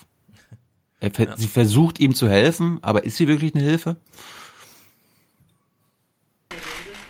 Er, 0.99 1.11
ja. 1.11 1.37
Sie 1.37 1.47
versucht 1.47 1.99
ihm 1.99 2.13
zu 2.13 2.27
helfen, 2.27 2.79
aber 2.81 3.05
ist 3.05 3.15
sie 3.15 3.29
wirklich 3.29 3.55
eine 3.55 3.63
Hilfe? 3.63 3.95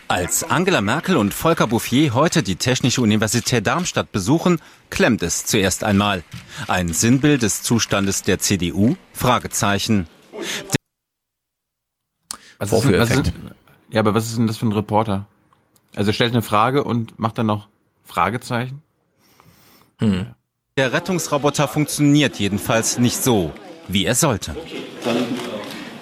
Als 0.08 0.44
Angela 0.44 0.82
Merkel 0.82 1.18
und 1.18 1.34
Volker 1.34 1.68
Bouffier 1.68 2.14
heute 2.14 2.44
die 2.44 2.58
Technische 2.58 3.02
Universität 3.02 3.66
Darmstadt 3.66 4.12
besuchen, 4.12 4.60
klemmt 4.92 5.24
es 5.24 5.46
zuerst 5.46 5.84
einmal. 5.84 6.24
Ein 6.68 6.94
Sinnbild 6.94 7.42
des 7.42 7.64
Zustandes 7.64 8.22
der 8.22 8.38
CDU? 8.38 8.96
Fragezeichen. 9.14 10.08
Was 12.60 12.72
ist, 12.72 12.92
was 12.92 13.10
ist, 13.10 13.34
ja, 13.90 14.00
aber 14.00 14.14
was 14.14 14.28
ist 14.28 14.38
denn 14.38 14.48
das 14.48 14.58
für 14.58 14.68
ein 14.68 14.72
Reporter? 14.72 15.26
Also 15.96 16.12
er 16.12 16.14
stellt 16.14 16.34
eine 16.34 16.42
Frage 16.42 16.84
und 16.84 17.18
macht 17.20 17.38
dann 17.38 17.48
noch 17.48 17.68
Fragezeichen? 18.04 18.82
Hm. 20.00 20.28
Der 20.78 20.94
Rettungsroboter 20.94 21.68
funktioniert 21.68 22.40
jedenfalls 22.40 22.98
nicht 22.98 23.18
so, 23.22 23.52
wie 23.88 24.06
er 24.06 24.16
sollte. 24.16 24.56
Dann, 25.04 25.18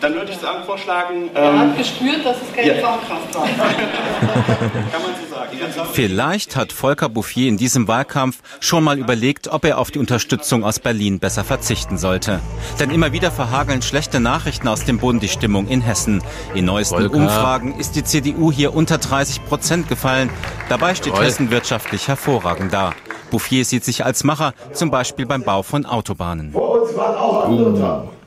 dann 0.02 0.14
würde 0.14 0.32
ich 0.32 0.38
sagen, 0.38 0.64
vorschlagen. 0.66 1.30
Er 1.34 1.52
ähm, 1.52 1.60
hat 1.60 1.78
gespürt, 1.78 2.26
dass 2.26 2.38
es 2.42 2.56
keine 2.56 2.78
ja. 2.78 2.82
Fahrkraft 2.82 3.36
war. 3.36 3.48
Kann 3.48 5.02
man 5.02 5.12
so 5.20 5.36
sagen. 5.36 5.90
Vielleicht 5.94 6.56
hat 6.56 6.72
Volker 6.72 7.10
Bouffier 7.10 7.48
in 7.48 7.58
diesem 7.58 7.88
Wahlkampf 7.88 8.42
schon 8.60 8.84
mal 8.84 8.98
überlegt, 8.98 9.48
ob 9.48 9.66
er 9.66 9.78
auf 9.78 9.92
die 9.92 10.00
Unterstützung 10.00 10.64
aus 10.64 10.80
Berlin 10.80 11.20
besser 11.20 11.44
verzichten 11.44 11.98
sollte. 11.98 12.40
Denn 12.80 12.92
immer 12.92 13.12
wieder 13.12 13.32
verhageln 13.32 13.82
schlechte 13.82 14.20
Nachrichten 14.20 14.68
aus 14.68 14.86
dem 14.86 15.00
Bund 15.00 15.22
die 15.24 15.28
Stimmung 15.28 15.68
in 15.68 15.82
Hessen. 15.82 16.24
In 16.54 16.66
neuesten 16.66 17.00
Volker. 17.00 17.16
Umfragen 17.16 17.80
ist 17.80 17.96
die 17.96 18.04
CDU 18.04 18.52
hier 18.52 18.74
unter 18.74 18.98
30 18.98 19.46
Prozent 19.46 19.90
gefallen. 19.90 20.30
Dabei 20.70 20.96
steht 20.96 21.14
Voll. 21.14 21.26
Hessen 21.26 21.52
wirtschaftlich 21.52 22.08
hervorragend 22.08 22.74
da. 22.74 22.94
Bouffier 23.32 23.64
sieht 23.64 23.84
sich 23.84 24.06
als 24.06 24.24
Macher, 24.24 24.54
zum 24.74 24.90
Beispiel 24.90 25.26
beim 25.26 25.44
Bau 25.44 25.62
von 25.62 25.86
Autobahnen. 25.86 26.52
Vor 26.52 26.82
uns 26.82 26.96
waren 26.96 27.16
auch 27.16 27.46
andere 27.46 27.80
Tage. 27.80 28.19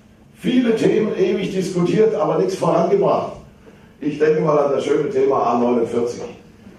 Viele 0.43 0.75
Themen 0.75 1.17
ewig 1.17 1.53
diskutiert, 1.53 2.17
aber 2.17 2.39
nichts 2.39 2.57
vorangebracht. 2.57 3.35
Ich 4.01 4.19
denke 4.19 4.41
mal 4.41 4.59
an 4.59 4.73
das 4.73 4.85
schöne 4.85 5.09
Thema 5.09 5.55
A49. 5.55 6.19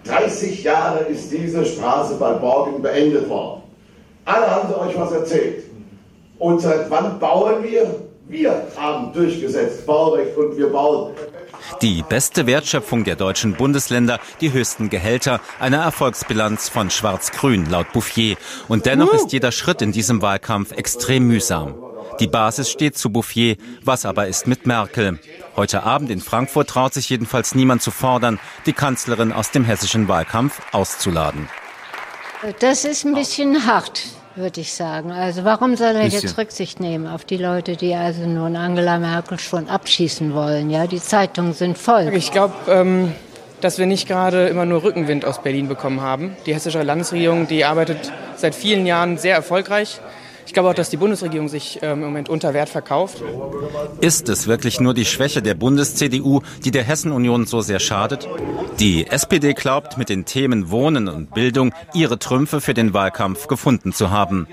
30 0.04 0.64
Jahre 0.66 1.06
ist 1.06 1.32
diese 1.32 1.66
Straße 1.66 2.16
bei 2.16 2.34
Borgen 2.34 2.82
beendet 2.82 3.30
worden. 3.30 3.62
Alle 4.26 4.52
haben 4.52 4.68
sie 4.68 4.78
euch 4.78 5.00
was 5.00 5.14
erzählt. 5.14 5.64
Und 6.40 6.60
seit 6.60 6.92
wann 6.92 7.18
bauen 7.20 7.64
wir? 7.64 8.02
Wir 8.28 8.68
haben 8.76 9.14
durchgesetzt 9.14 9.86
Baurecht 9.86 10.36
und 10.36 10.58
wir 10.58 10.68
bauen. 10.68 11.14
Die 11.82 12.04
beste 12.04 12.46
Wertschöpfung 12.46 13.06
der 13.06 13.16
deutschen 13.16 13.54
Bundesländer, 13.54 14.20
die 14.42 14.52
höchsten 14.52 14.90
Gehälter, 14.90 15.40
eine 15.62 15.78
Erfolgsbilanz 15.78 16.68
von 16.68 16.90
Schwarz-Grün 16.90 17.70
laut 17.70 17.94
Bouffier. 17.94 18.36
Und 18.68 18.86
dennoch 18.86 19.14
ist 19.14 19.32
jeder 19.32 19.54
Schritt 19.54 19.82
in 19.82 19.94
diesem 19.94 20.22
Wahlkampf 20.22 20.74
extrem 20.74 21.28
mühsam. 21.28 21.76
Die 22.20 22.28
Basis 22.28 22.70
steht 22.70 22.98
zu 22.98 23.10
Bouffier. 23.10 23.56
Was 23.84 24.06
aber 24.06 24.28
ist 24.28 24.48
mit 24.48 24.68
Merkel? 24.68 25.20
Heute 25.56 25.84
Abend 25.84 26.12
in 26.12 26.22
Frankfurt 26.22 26.70
traut 26.70 26.94
sich 26.94 27.10
jedenfalls 27.10 27.56
niemand 27.56 27.82
zu 27.82 27.92
fordern, 27.92 28.40
die 28.66 28.74
Kanzlerin 28.74 29.32
aus 29.32 29.52
dem 29.52 29.64
hessischen 29.64 30.08
Wahlkampf 30.08 30.62
auszuladen. 30.72 31.50
Das 32.60 32.86
ist 32.86 33.06
ein 33.06 33.14
bisschen 33.14 33.66
hart, 33.66 34.04
würde 34.36 34.62
ich 34.62 34.74
sagen. 34.74 35.12
Also 35.12 35.44
warum 35.44 35.76
soll 35.76 35.96
er 35.96 36.08
jetzt 36.08 36.38
Rücksicht 36.38 36.80
nehmen 36.80 37.08
auf 37.08 37.26
die 37.26 37.38
Leute, 37.38 37.78
die 37.78 37.96
also 37.96 38.26
nun 38.26 38.56
Angela 38.56 39.00
Merkel 39.00 39.40
schon 39.40 39.70
abschießen 39.70 40.34
wollen? 40.34 40.70
Ja, 40.70 40.88
die 40.88 41.02
Zeitungen 41.02 41.54
sind 41.54 41.78
voll. 41.78 42.12
Ich 42.14 42.32
glaube, 42.32 42.54
ähm, 42.68 43.14
dass 43.62 43.78
wir 43.78 43.86
nicht 43.86 44.08
gerade 44.08 44.48
immer 44.48 44.66
nur 44.66 44.84
Rückenwind 44.84 45.24
aus 45.26 45.42
Berlin 45.42 45.68
bekommen 45.68 46.02
haben. 46.02 46.36
Die 46.46 46.54
hessische 46.54 46.84
Landesregierung, 46.84 47.48
die 47.48 47.64
arbeitet 47.64 48.12
seit 48.36 48.56
vielen 48.56 48.86
Jahren 48.86 49.18
sehr 49.18 49.36
erfolgreich. 49.36 50.02
Ich 50.54 50.56
glaube 50.56 50.70
auch, 50.70 50.76
dass 50.76 50.92
die 50.92 50.98
Bundesregierung 50.98 51.50
sich 51.50 51.80
ähm, 51.82 51.94
im 51.94 52.06
Moment 52.06 52.30
unter 52.30 52.54
Wert 52.54 52.70
verkauft. 52.70 53.24
Ist 54.02 54.30
es 54.30 54.46
wirklich 54.46 54.80
nur 54.80 54.94
die 54.94 55.04
Schwäche 55.04 55.42
der 55.42 55.56
Bundes-CDU, 55.56 56.42
die 56.64 56.70
der 56.70 56.84
Hessen-Union 56.84 57.48
so 57.48 57.62
sehr 57.62 57.80
schadet? 57.80 58.30
Die 58.78 59.08
SPD 59.08 59.56
glaubt, 59.56 59.98
mit 59.98 60.10
den 60.10 60.26
Themen 60.26 60.70
Wohnen 60.70 61.08
und 61.08 61.34
Bildung 61.34 61.74
ihre 61.96 62.20
Trümpfe 62.20 62.62
für 62.62 62.76
den 62.76 62.94
Wahlkampf 62.94 63.48
gefunden 63.48 63.94
zu 63.94 64.12
haben. 64.12 64.48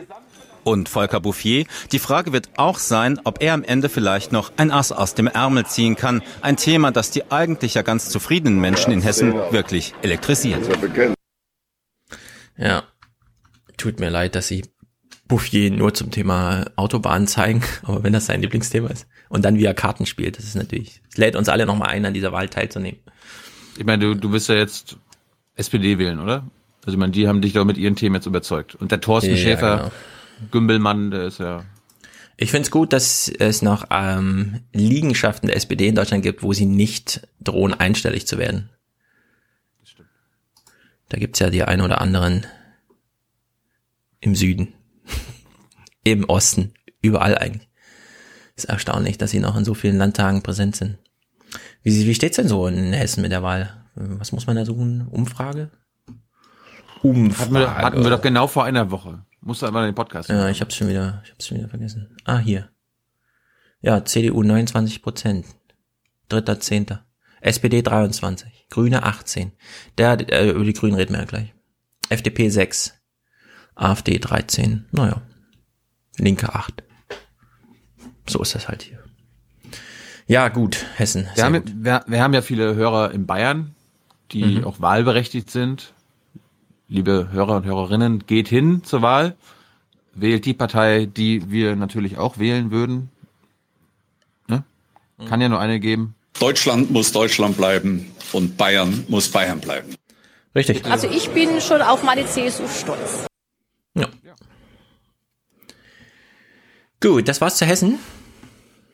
Und 0.65 0.89
Volker 0.89 1.21
Bouffier, 1.21 1.67
die 1.93 1.99
Frage 1.99 2.33
wird 2.33 2.49
auch 2.57 2.79
sein, 2.79 3.21
ob 3.25 3.43
er 3.43 3.53
am 3.53 3.63
Ende 3.63 3.91
vielleicht 3.91 4.33
noch 4.33 4.53
ein 4.57 4.71
Ass 4.71 4.93
aus 4.93 5.15
dem 5.15 5.27
Ärmel 5.27 5.67
ziehen 5.67 5.97
kann. 5.97 6.23
Ein 6.41 6.57
Thema, 6.57 6.93
das 6.93 7.11
die 7.11 7.31
eigentlich 7.31 7.75
ja 7.75 7.83
ganz 7.83 8.09
zufriedenen 8.09 8.59
Menschen 8.59 8.91
in 8.91 9.03
Hessen 9.03 9.35
wirklich 9.51 9.93
elektrisiert. 10.01 10.67
Ja, 12.57 12.85
tut 13.77 14.01
mir 14.01 14.09
leid, 14.09 14.35
dass 14.35 14.49
Sie 14.49 14.63
Bouffier 15.31 15.71
nur 15.71 15.95
zum 15.95 16.11
Thema 16.11 16.67
Autobahn 16.77 17.27
zeigen, 17.27 17.63
aber 17.85 18.03
wenn 18.03 18.13
das 18.13 18.27
sein 18.27 18.43
Lieblingsthema 18.43 18.89
ist 18.89 19.07
und 19.29 19.45
dann 19.45 19.57
wie 19.57 19.65
er 19.65 19.75
Karten 19.75 20.05
spielt, 20.05 20.37
das 20.37 20.45
ist 20.45 20.57
natürlich, 20.57 21.01
es 21.09 21.17
lädt 21.17 21.37
uns 21.37 21.49
alle 21.49 21.65
nochmal 21.65 21.89
ein, 21.89 22.05
an 22.05 22.13
dieser 22.13 22.33
Wahl 22.33 22.49
teilzunehmen. 22.49 23.01
Ich 23.79 23.87
meine, 23.87 24.05
du, 24.05 24.15
du 24.15 24.33
wirst 24.33 24.49
ja 24.49 24.57
jetzt 24.57 24.97
SPD 25.55 25.99
wählen, 25.99 26.21
oder? 26.21 26.51
Also 26.85 26.97
ich 26.97 26.99
meine, 26.99 27.13
die 27.13 27.29
haben 27.29 27.41
dich 27.41 27.53
doch 27.53 27.65
mit 27.65 27.79
ihren 27.79 27.95
Themen 27.95 28.17
jetzt 28.17 28.27
überzeugt. 28.27 28.75
Und 28.75 28.91
der 28.91 29.01
Thorsten 29.01 29.31
ja, 29.31 29.37
Schäfer, 29.37 29.77
genau. 29.77 30.51
Gümbelmann, 30.51 31.11
der 31.11 31.25
ist 31.27 31.39
ja. 31.39 31.65
Ich 32.37 32.51
finde 32.51 32.65
es 32.65 32.71
gut, 32.71 32.93
dass 32.93 33.29
es 33.29 33.63
noch 33.63 33.87
ähm, 33.91 34.61
Liegenschaften 34.73 35.47
der 35.47 35.57
SPD 35.57 35.87
in 35.87 35.95
Deutschland 35.95 36.23
gibt, 36.23 36.43
wo 36.43 36.53
sie 36.53 36.67
nicht 36.67 37.29
drohen, 37.41 37.75
einstellig 37.75 38.27
zu 38.27 38.39
werden. 38.39 38.71
Da 41.11 41.19
gibt's 41.19 41.39
ja 41.39 41.51
die 41.51 41.63
ein 41.63 41.81
oder 41.81 42.01
anderen 42.01 42.47
im 44.21 44.35
Süden 44.35 44.75
im 46.13 46.25
Osten, 46.25 46.75
überall 47.03 47.37
eigentlich. 47.39 47.69
Ist 48.57 48.67
erstaunlich, 48.67 49.19
dass 49.19 49.31
sie 49.31 49.41
noch 49.41 49.57
in 49.57 49.65
so 49.65 49.75
vielen 49.75 49.97
Landtagen 49.97 50.43
präsent 50.43 50.77
sind. 50.77 50.99
Wie, 51.83 52.07
wie 52.07 52.15
steht's 52.15 52.37
denn 52.37 52.49
so 52.49 52.67
in 52.67 52.93
Hessen 52.93 53.23
mit 53.23 53.33
der 53.33 53.43
Wahl? 53.43 53.85
Was 53.95 54.33
muss 54.33 54.47
man 54.47 54.57
da 54.57 54.65
suchen? 54.65 55.09
Umfrage? 55.09 55.71
Umfrage. 57.03 57.41
Hatten 57.41 57.55
wir, 57.55 57.75
hatten 57.75 58.05
wir 58.05 58.11
doch 58.11 58.23
genau 58.23 58.47
vor 58.47 58.65
einer 58.65 58.91
Woche. 58.91 59.25
Musst 59.41 59.63
du 59.63 59.67
einmal 59.67 59.87
den 59.87 59.95
Podcast 59.95 60.29
Ja, 60.29 60.49
ich 60.49 60.61
hab's 60.61 60.77
schon 60.77 60.89
wieder, 60.89 61.23
ich 61.25 61.31
hab's 61.31 61.47
schon 61.47 61.59
wieder 61.59 61.69
vergessen. 61.69 62.17
Ah, 62.25 62.39
hier. 62.39 62.69
Ja, 63.81 64.05
CDU 64.05 64.43
29 64.43 65.03
Prozent. 65.03 65.47
Dritter, 66.29 66.61
Zehnter. 66.61 67.07
SPD 67.41 67.81
23. 67.81 68.67
Grüne 68.69 69.03
18. 69.03 69.53
Der, 69.97 70.19
äh, 70.31 70.51
über 70.51 70.65
die 70.65 70.75
Grünen 70.75 70.95
reden 70.95 71.15
wir 71.15 71.21
ja 71.21 71.25
gleich. 71.25 71.55
FDP 72.11 72.51
6. 72.51 73.01
AfD 73.75 74.19
13. 74.19 74.87
Naja. 74.93 75.23
Linke 76.21 76.55
8. 76.55 76.83
So 78.29 78.41
ist 78.43 78.55
das 78.55 78.69
halt 78.69 78.83
hier. 78.83 78.99
Ja, 80.27 80.49
gut, 80.49 80.87
Hessen. 80.95 81.29
Wir 81.35 81.45
haben, 81.45 81.55
gut. 81.55 81.73
Wir, 81.75 82.05
wir, 82.07 82.23
haben 82.23 82.35
ja 82.35 82.43
viele 82.43 82.75
Hörer 82.75 83.11
in 83.11 83.27
Bayern, 83.27 83.75
die 84.31 84.59
mhm. 84.59 84.65
auch 84.65 84.81
wahlberechtigt 84.81 85.51
sind. 85.51 85.93
Liebe 86.89 87.29
Hörer 87.33 87.57
und 87.57 87.65
Hörerinnen, 87.65 88.27
geht 88.27 88.49
hin 88.49 88.85
zur 88.85 89.03
Wahl. 89.03 89.37
Wählt 90.15 90.45
die 90.45 90.55
Partei, 90.55 91.07
die 91.07 91.51
wir 91.51 91.75
natürlich 91.77 92.19
auch 92.19 92.39
wählen 92.39 92.71
würden. 92.71 93.11
Ne? 94.49 94.65
Kann 95.29 95.41
ja 95.41 95.49
nur 95.49 95.61
eine 95.61 95.81
geben. 95.81 96.15
Deutschland 96.39 96.91
muss 96.91 97.13
Deutschland 97.13 97.57
bleiben 97.57 98.13
und 98.33 98.57
Bayern 98.57 99.05
muss 99.09 99.31
Bayern 99.31 99.61
bleiben. 99.61 99.95
Richtig. 100.55 100.85
Also 100.85 101.09
ich 101.09 101.31
bin 101.31 101.61
schon 101.61 101.81
auf 101.83 102.03
meine 102.03 102.27
CSU 102.27 102.67
stolz. 102.69 103.27
Ja. 103.95 104.09
Gut, 107.03 107.29
das 107.29 107.41
war's 107.41 107.57
zu 107.57 107.65
Hessen. 107.67 107.99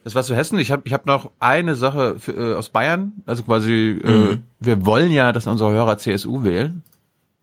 Das 0.05 0.15
war 0.15 0.23
zu 0.23 0.37
Hessen. 0.37 0.59
Ich 0.61 0.71
habe 0.71 0.83
ich 0.85 0.93
hab 0.93 1.07
noch 1.07 1.33
eine 1.41 1.75
Sache 1.75 2.19
für, 2.21 2.33
äh, 2.33 2.55
aus 2.55 2.69
Bayern. 2.69 3.13
Also 3.27 3.43
quasi, 3.43 4.01
äh, 4.05 4.09
Mhm. 4.09 4.43
wir 4.61 4.87
wollen 4.87 5.11
ja, 5.11 5.33
dass 5.33 5.47
unsere 5.49 5.73
Hörer 5.73 5.99
CSU 5.99 6.45
wählen, 6.45 6.85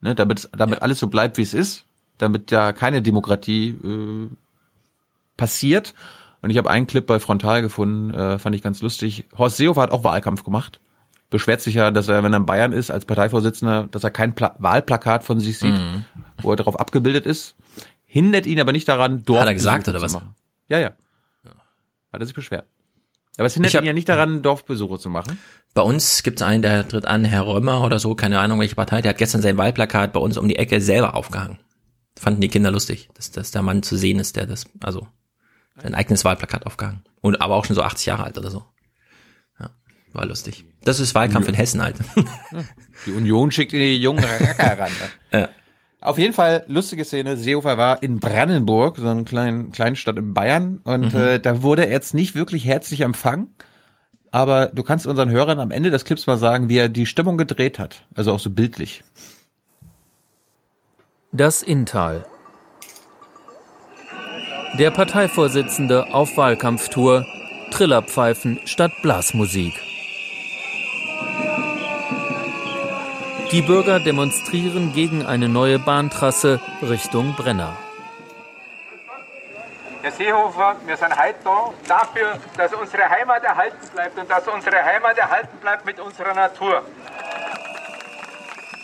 ne, 0.02 0.16
damit 0.16 0.50
damit 0.56 0.82
alles 0.82 1.00
so 1.00 1.08
bleibt, 1.08 1.38
wie 1.38 1.42
es 1.42 1.54
ist, 1.54 1.86
damit 2.18 2.52
ja 2.52 2.72
keine 2.72 3.02
Demokratie 3.02 3.70
äh, 3.84 4.30
passiert. 5.36 5.94
Und 6.42 6.50
ich 6.50 6.58
habe 6.58 6.70
einen 6.70 6.88
Clip 6.88 7.06
bei 7.06 7.20
Frontal 7.20 7.62
gefunden, 7.62 8.14
äh, 8.14 8.40
fand 8.40 8.56
ich 8.56 8.62
ganz 8.62 8.82
lustig. 8.82 9.26
Horst 9.38 9.58
Seehofer 9.58 9.82
hat 9.82 9.92
auch 9.92 10.04
Wahlkampf 10.06 10.44
gemacht. 10.44 10.80
Beschwert 11.30 11.62
sich 11.62 11.76
ja, 11.76 11.90
dass 11.92 12.08
er, 12.08 12.24
wenn 12.24 12.34
er 12.34 12.38
in 12.38 12.46
Bayern 12.46 12.72
ist, 12.74 12.92
als 12.92 13.06
Parteivorsitzender, 13.06 13.88
dass 13.92 14.04
er 14.04 14.12
kein 14.12 14.36
Pla 14.36 14.56
Wahlplakat 14.60 15.24
von 15.26 15.40
sich 15.42 15.58
sieht, 15.60 15.74
Mhm. 15.74 16.06
wo 16.42 16.52
er 16.52 16.56
darauf 16.56 16.80
abgebildet 16.80 17.26
ist. 17.26 17.56
Hindert 18.06 18.46
ihn 18.46 18.60
aber 18.62 18.72
nicht 18.72 18.88
daran, 18.88 19.24
Dorf 19.24 19.40
Hat 19.42 19.48
er 19.48 19.54
gesagt, 19.54 19.88
oder 19.90 20.02
was? 20.02 20.18
Ja, 20.74 20.80
ja. 20.80 20.92
Hat 22.12 22.20
er 22.22 22.26
sich 22.26 22.34
beschwert. 22.36 22.66
Aber 23.38 23.46
es 23.46 23.54
hindert 23.54 23.72
Ich 23.72 23.76
hab- 23.76 23.84
ihn 23.84 23.88
ja 23.88 23.94
nicht 23.94 24.10
daran, 24.10 24.42
Dorfbesuche 24.42 24.98
zu 25.00 25.10
machen. 25.10 25.38
Bei 25.76 25.82
uns 25.84 26.24
gibt's 26.24 26.42
einen, 26.42 26.62
der 26.64 26.88
tritt 26.88 27.06
an, 27.06 27.26
Herr 27.26 27.46
Römer 27.48 27.84
oder 27.84 28.00
so, 28.00 28.14
keine 28.16 28.40
Ahnung 28.40 28.60
welche 28.60 28.76
Partei, 28.76 29.02
der 29.02 29.10
hat 29.10 29.18
gestern 29.18 29.42
sein 29.42 29.58
Wahlplakat 29.58 30.14
bei 30.14 30.20
uns 30.20 30.38
um 30.38 30.48
die 30.48 30.56
Ecke 30.58 30.82
selber 30.82 31.16
aufgehangen. 31.16 31.60
Fanden 32.20 32.42
die 32.42 32.48
Kinder 32.48 32.72
lustig, 32.72 33.10
dass, 33.16 33.32
dass 33.32 33.52
der 33.52 33.62
Mann 33.64 33.82
zu 33.84 33.98
sehen 33.98 34.20
ist, 34.20 34.36
der 34.36 34.46
das, 34.46 34.66
also 34.82 35.08
sein 35.82 35.96
eigenes 35.96 36.24
Wahlplakat 36.26 36.66
aufgehangen. 36.68 37.04
Und 37.22 37.42
aber 37.42 37.56
auch 37.56 37.66
schon 37.66 37.76
so 37.76 37.82
80 37.84 38.06
Jahre 38.08 38.24
alt 38.24 38.38
oder 38.38 38.52
so. 38.52 38.64
Ja, 39.60 39.70
war 40.12 40.26
lustig. 40.26 40.66
Das 40.84 41.00
ist 41.00 41.16
Wahlkampf 41.16 41.48
in 41.48 41.56
Hessen 41.56 41.82
halt. 41.82 41.96
Die 43.08 43.12
Union 43.14 43.50
schickt 43.52 43.72
die 43.72 43.98
jungen 43.98 44.24
Racker 44.42 44.78
ran. 44.78 44.92
Ja. 45.32 45.50
Auf 46.04 46.18
jeden 46.18 46.34
Fall 46.34 46.66
lustige 46.68 47.06
Szene. 47.06 47.38
Seehofer 47.38 47.78
war 47.78 48.04
in 48.04 48.20
Brandenburg, 48.20 48.98
so 48.98 49.08
einer 49.08 49.24
kleinen, 49.24 49.72
kleinen 49.72 49.96
Stadt 49.96 50.18
in 50.18 50.34
Bayern. 50.34 50.82
Und 50.84 51.14
Mhm. 51.14 51.20
äh, 51.20 51.40
da 51.40 51.62
wurde 51.62 51.86
er 51.86 51.92
jetzt 51.92 52.14
nicht 52.14 52.36
wirklich 52.36 52.66
herzlich 52.66 53.02
empfangen. 53.02 53.56
Aber 54.30 54.68
du 54.68 54.84
kannst 54.84 55.08
unseren 55.08 55.30
Hörern 55.30 55.60
am 55.60 55.72
Ende 55.72 55.92
des 55.92 56.06
Clips 56.06 56.28
mal 56.28 56.38
sagen, 56.38 56.68
wie 56.68 56.78
er 56.78 56.90
die 56.90 57.06
Stimmung 57.06 57.38
gedreht 57.38 57.80
hat. 57.80 58.04
Also 58.16 58.34
auch 58.34 58.40
so 58.40 58.50
bildlich. 58.50 59.04
Das 61.32 61.62
Inntal. 61.62 62.26
Der 64.78 64.92
Parteivorsitzende 64.92 66.14
auf 66.14 66.36
Wahlkampftour. 66.36 67.26
Trillerpfeifen 67.72 68.60
statt 68.66 68.92
Blasmusik. 69.04 69.74
Die 73.54 73.62
Bürger 73.62 74.00
demonstrieren 74.00 74.94
gegen 74.94 75.28
eine 75.28 75.48
neue 75.48 75.78
Bahntrasse 75.78 76.60
Richtung 76.82 77.36
Brenner. 77.36 77.78
Herr 80.02 80.12
Seehofer, 80.12 80.76
wir 80.88 80.98
sind 80.98 81.16
heute 81.16 81.36
da 81.44 81.72
dafür, 81.88 82.40
dass 82.58 82.74
unsere 82.74 83.08
Heimat 83.08 83.44
erhalten 83.44 83.88
bleibt 83.94 84.18
und 84.18 84.28
dass 84.28 84.48
unsere 84.48 84.84
Heimat 84.84 85.20
erhalten 85.20 85.56
bleibt 85.62 85.86
mit 85.86 86.00
unserer 86.00 86.34
Natur. 86.34 86.82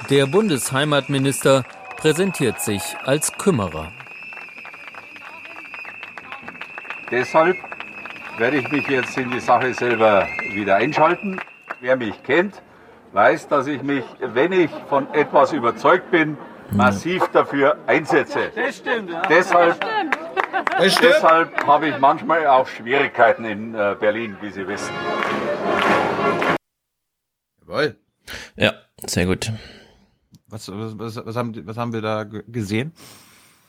Der 0.08 0.28
Bundesheimatminister 0.28 1.64
präsentiert 1.98 2.62
sich 2.62 2.96
als 3.06 3.32
Kümmerer. 3.40 3.92
Deshalb 7.10 7.58
werde 8.38 8.58
ich 8.58 8.70
mich 8.70 8.88
jetzt 8.88 9.18
in 9.18 9.32
die 9.32 9.40
Sache 9.40 9.74
selber 9.74 10.28
wieder 10.52 10.76
einschalten. 10.76 11.42
Wer 11.82 11.96
mich 11.96 12.22
kennt, 12.22 12.62
weiß, 13.14 13.48
dass 13.48 13.68
ich 13.68 13.82
mich, 13.82 14.04
wenn 14.20 14.52
ich 14.52 14.72
von 14.88 15.12
etwas 15.14 15.54
überzeugt 15.54 16.12
bin, 16.12 16.38
massiv 16.72 17.28
dafür 17.30 17.78
einsetze. 17.88 18.52
Das 18.56 18.78
stimmt, 18.78 19.10
ja. 19.10 19.22
Deshalb, 19.24 19.80
Das 20.78 20.94
stimmt. 20.94 21.14
deshalb 21.14 21.66
habe 21.68 21.88
ich 21.90 21.98
manchmal 21.98 22.46
auch 22.48 22.68
Schwierigkeiten 22.68 23.46
in 23.46 23.74
äh, 23.76 23.96
Berlin, 24.00 24.38
wie 24.42 24.52
Sie 24.52 24.68
wissen. 24.68 24.94
Jawohl. 27.62 27.98
Ja, 28.56 28.74
sehr 29.06 29.26
gut. 29.26 29.52
Was, 30.48 30.70
was, 30.72 30.98
was, 30.98 31.26
was, 31.26 31.36
haben, 31.36 31.68
was 31.68 31.78
haben 31.78 31.94
wir 31.94 32.02
da 32.02 32.24
ge- 32.24 32.44
gesehen? 32.48 32.94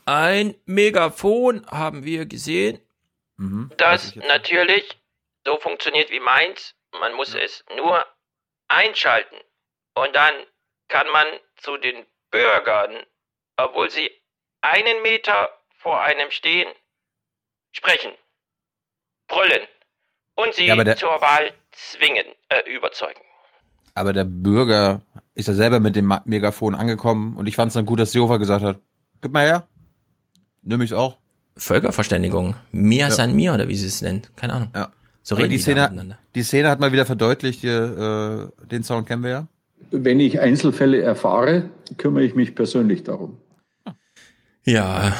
Ein 0.07 0.55
Megafon 0.67 1.67
haben 1.71 2.05
wir 2.05 2.27
gesehen. 2.27 2.81
Mhm. 3.37 3.71
Das 3.77 4.15
natürlich 4.17 4.99
so 5.47 5.59
funktioniert 5.59 6.11
wie 6.11 6.21
meins. 6.21 6.75
Man 6.99 7.15
muss 7.15 7.35
es 7.35 7.65
nur 7.77 8.05
einschalten. 8.71 9.37
Und 9.95 10.15
dann 10.15 10.33
kann 10.89 11.07
man 11.13 11.27
zu 11.57 11.77
den 11.77 12.07
Bürgern, 12.31 13.05
obwohl 13.57 13.91
sie 13.91 14.11
einen 14.63 15.03
Meter 15.03 15.51
vor 15.77 16.01
einem 16.01 16.31
stehen, 16.31 16.69
sprechen, 17.73 18.13
brüllen 19.29 19.67
und 20.37 20.55
sie 20.55 20.67
Ja, 20.67 20.75
aber 20.75 20.85
der- 20.85 20.97
zur 20.97 21.21
Wahl 21.21 21.53
zwingen, 21.73 22.27
äh, 22.49 22.63
überzeugen. 22.71 23.21
Aber 23.95 24.13
der 24.13 24.25
Bürger 24.25 25.03
ist 25.35 25.49
ja 25.49 25.55
selber 25.55 25.81
mit 25.81 25.97
dem 25.97 26.15
Megafon 26.25 26.75
angekommen 26.75 27.37
und 27.37 27.47
ich 27.47 27.57
fand 27.57 27.69
es 27.69 27.75
dann 27.75 27.87
gut, 27.87 27.99
dass 28.01 28.13
Seehofer 28.13 28.39
gesagt 28.39 28.65
hat, 28.65 28.79
gib 29.21 29.33
mal 29.33 29.45
her. 29.47 29.69
Nimm 30.63 30.81
ich 30.83 30.95
auch. 30.95 31.19
Völkerverständigung. 31.57 32.55
Mia 32.73 33.09
Ja. 33.09 33.11
san 33.11 33.35
mir 33.35 33.53
oder 33.55 33.69
wie 33.69 33.75
sie 33.77 33.87
es 33.87 34.01
nennen. 34.03 34.27
Keine 34.37 34.53
Ahnung. 34.55 34.71
Ja. 34.75 34.93
So 35.23 35.35
reden 35.35 35.51
die 35.51 35.57
die 35.57 35.63
Szene, 35.63 35.83
miteinander. 35.83 36.19
die 36.35 36.43
Szene 36.43 36.69
hat 36.69 36.81
mal 36.81 36.93
wieder 36.93 37.07
verdeutlicht, 37.07 37.61
hier, 37.61 38.53
äh, 38.63 38.67
den 38.67 38.83
Sound 38.83 39.07
kennen 39.07 39.23
wir 39.23 39.31
ja. 39.31 39.49
Wenn 39.91 40.21
ich 40.21 40.41
Einzelfälle 40.41 41.01
erfahre, 41.03 41.71
kümmere 41.97 42.25
ich 42.25 42.35
mich 42.35 42.55
persönlich 42.55 43.03
darum. 43.03 43.39
Ja, 44.65 45.17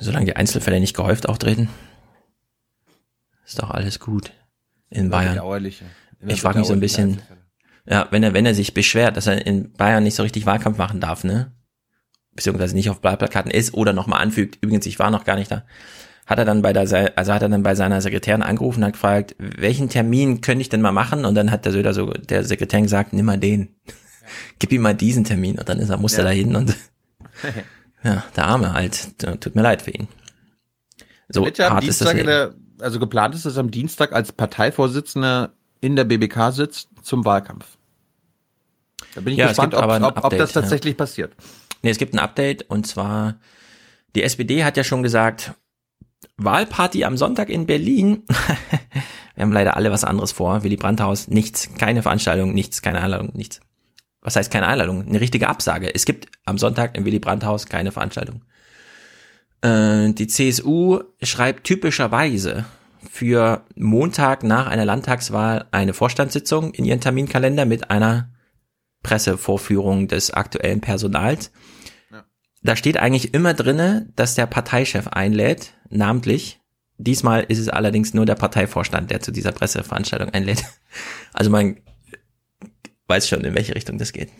solange 0.00 0.26
die 0.26 0.36
Einzelfälle 0.36 0.80
nicht 0.80 0.94
gehäuft 0.94 1.28
auftreten, 1.28 1.68
ist 3.46 3.62
doch 3.62 3.70
alles 3.70 4.00
gut 4.00 4.32
in 4.90 5.10
Bayern. 5.10 5.40
Ich 6.26 6.40
frage 6.40 6.58
mich 6.58 6.66
so 6.66 6.72
ein 6.72 6.80
bisschen, 6.80 7.20
ja, 7.88 8.08
wenn 8.10 8.22
er, 8.22 8.34
wenn 8.34 8.46
er 8.46 8.54
sich 8.54 8.74
beschwert, 8.74 9.16
dass 9.16 9.26
er 9.26 9.46
in 9.46 9.72
Bayern 9.72 10.02
nicht 10.02 10.16
so 10.16 10.22
richtig 10.22 10.46
Wahlkampf 10.46 10.78
machen 10.78 11.00
darf, 11.00 11.24
ne? 11.24 11.52
Beziehungsweise 12.34 12.74
nicht 12.74 12.90
auf 12.90 13.02
Wahlplakaten 13.02 13.50
ist 13.50 13.72
oder 13.72 13.92
nochmal 13.92 14.20
anfügt. 14.20 14.58
Übrigens, 14.60 14.84
ich 14.86 14.98
war 14.98 15.10
noch 15.10 15.24
gar 15.24 15.36
nicht 15.36 15.50
da. 15.50 15.64
Hat 16.26 16.38
er 16.38 16.44
dann 16.44 16.60
bei 16.60 16.72
der, 16.72 16.82
also 17.16 17.32
hat 17.32 17.42
er 17.42 17.48
dann 17.48 17.62
bei 17.62 17.74
seiner 17.76 18.00
Sekretärin 18.00 18.42
angerufen 18.42 18.80
und 18.80 18.86
hat 18.86 18.92
gefragt, 18.94 19.36
welchen 19.38 19.88
Termin 19.88 20.40
könnte 20.40 20.60
ich 20.62 20.68
denn 20.68 20.82
mal 20.82 20.92
machen? 20.92 21.24
Und 21.24 21.36
dann 21.36 21.50
hat 21.52 21.64
der 21.64 21.72
Söder 21.72 21.94
so, 21.94 22.06
der 22.10 22.44
Sekretär 22.44 22.82
gesagt, 22.82 23.12
nimm 23.12 23.26
mal 23.26 23.38
den. 23.38 23.68
Gib 24.58 24.72
ihm 24.72 24.82
mal 24.82 24.94
diesen 24.94 25.22
Termin. 25.24 25.56
Und 25.58 25.68
dann 25.68 25.78
ist 25.78 25.88
er, 25.88 25.98
musste 25.98 26.22
Ja. 26.22 26.24
er 26.24 26.30
da 26.30 26.36
hin 26.36 26.56
und, 26.56 26.74
ja, 28.02 28.24
der 28.34 28.44
Arme 28.44 28.72
halt. 28.72 29.16
Tut 29.40 29.54
mir 29.54 29.62
leid 29.62 29.82
für 29.82 29.92
ihn. 29.92 30.08
So 31.28 31.46
ja 31.46 31.68
am 31.68 31.74
hart 31.74 31.84
ist 31.84 32.00
das 32.00 32.12
der, 32.12 32.54
also 32.80 32.98
geplant 32.98 33.34
ist, 33.34 33.46
dass 33.46 33.56
er 33.56 33.60
am 33.60 33.70
Dienstag 33.70 34.12
als 34.12 34.32
Parteivorsitzender 34.32 35.52
in 35.80 35.96
der 35.96 36.04
BBK 36.04 36.52
sitzt 36.52 36.88
zum 37.02 37.24
Wahlkampf. 37.24 37.66
Da 39.14 39.20
bin 39.20 39.32
ich 39.32 39.38
Ja, 39.38 39.46
es 39.46 39.50
gespannt, 39.50 39.74
ob, 39.74 39.84
ob, 39.84 40.02
ob 40.02 40.24
Update, 40.24 40.40
das 40.40 40.54
ja. 40.54 40.60
tatsächlich 40.60 40.96
passiert. 40.96 41.32
Nee, 41.82 41.90
es 41.90 41.98
gibt 41.98 42.14
ein 42.14 42.18
Update 42.18 42.68
und 42.68 42.86
zwar 42.86 43.36
die 44.14 44.22
SPD 44.22 44.64
hat 44.64 44.76
ja 44.76 44.84
schon 44.84 45.02
gesagt, 45.02 45.52
Wahlparty 46.36 47.04
am 47.04 47.16
Sonntag 47.16 47.48
in 47.48 47.66
Berlin. 47.66 48.22
Wir 49.34 49.42
haben 49.42 49.52
leider 49.52 49.76
alle 49.76 49.90
was 49.90 50.04
anderes 50.04 50.32
vor. 50.32 50.62
Willy 50.62 50.76
Brandt-Haus, 50.76 51.28
nichts, 51.28 51.74
keine 51.78 52.02
Veranstaltung, 52.02 52.54
nichts, 52.54 52.82
keine 52.82 53.00
Einladung, 53.00 53.32
nichts. 53.34 53.60
Was 54.22 54.36
heißt 54.36 54.50
keine 54.50 54.66
Einladung? 54.66 55.06
Eine 55.06 55.20
richtige 55.20 55.48
Absage. 55.48 55.94
Es 55.94 56.04
gibt 56.04 56.28
am 56.44 56.58
Sonntag 56.58 56.96
im 56.96 57.04
Willy 57.04 57.18
Brandt-Haus 57.18 57.66
keine 57.66 57.92
Veranstaltung. 57.92 58.42
Äh, 59.60 60.12
die 60.12 60.26
CSU 60.26 61.00
schreibt 61.22 61.64
typischerweise 61.64 62.64
für 63.08 63.64
Montag 63.76 64.42
nach 64.42 64.66
einer 64.66 64.84
Landtagswahl 64.84 65.66
eine 65.70 65.94
Vorstandssitzung 65.94 66.72
in 66.74 66.84
ihren 66.84 67.00
Terminkalender 67.00 67.64
mit 67.64 67.90
einer 67.90 68.30
Pressevorführung 69.02 70.08
des 70.08 70.32
aktuellen 70.32 70.80
Personals. 70.80 71.52
Da 72.62 72.76
steht 72.76 72.96
eigentlich 72.96 73.34
immer 73.34 73.54
drinne, 73.54 74.08
dass 74.16 74.34
der 74.34 74.46
Parteichef 74.46 75.08
einlädt, 75.08 75.74
namentlich. 75.88 76.60
Diesmal 76.98 77.44
ist 77.44 77.58
es 77.58 77.68
allerdings 77.68 78.14
nur 78.14 78.26
der 78.26 78.34
Parteivorstand, 78.34 79.10
der 79.10 79.20
zu 79.20 79.30
dieser 79.30 79.52
Presseveranstaltung 79.52 80.30
einlädt. 80.30 80.64
Also 81.32 81.50
man 81.50 81.76
weiß 83.06 83.28
schon, 83.28 83.44
in 83.44 83.54
welche 83.54 83.74
Richtung 83.74 83.98
das 83.98 84.12
geht. 84.12 84.30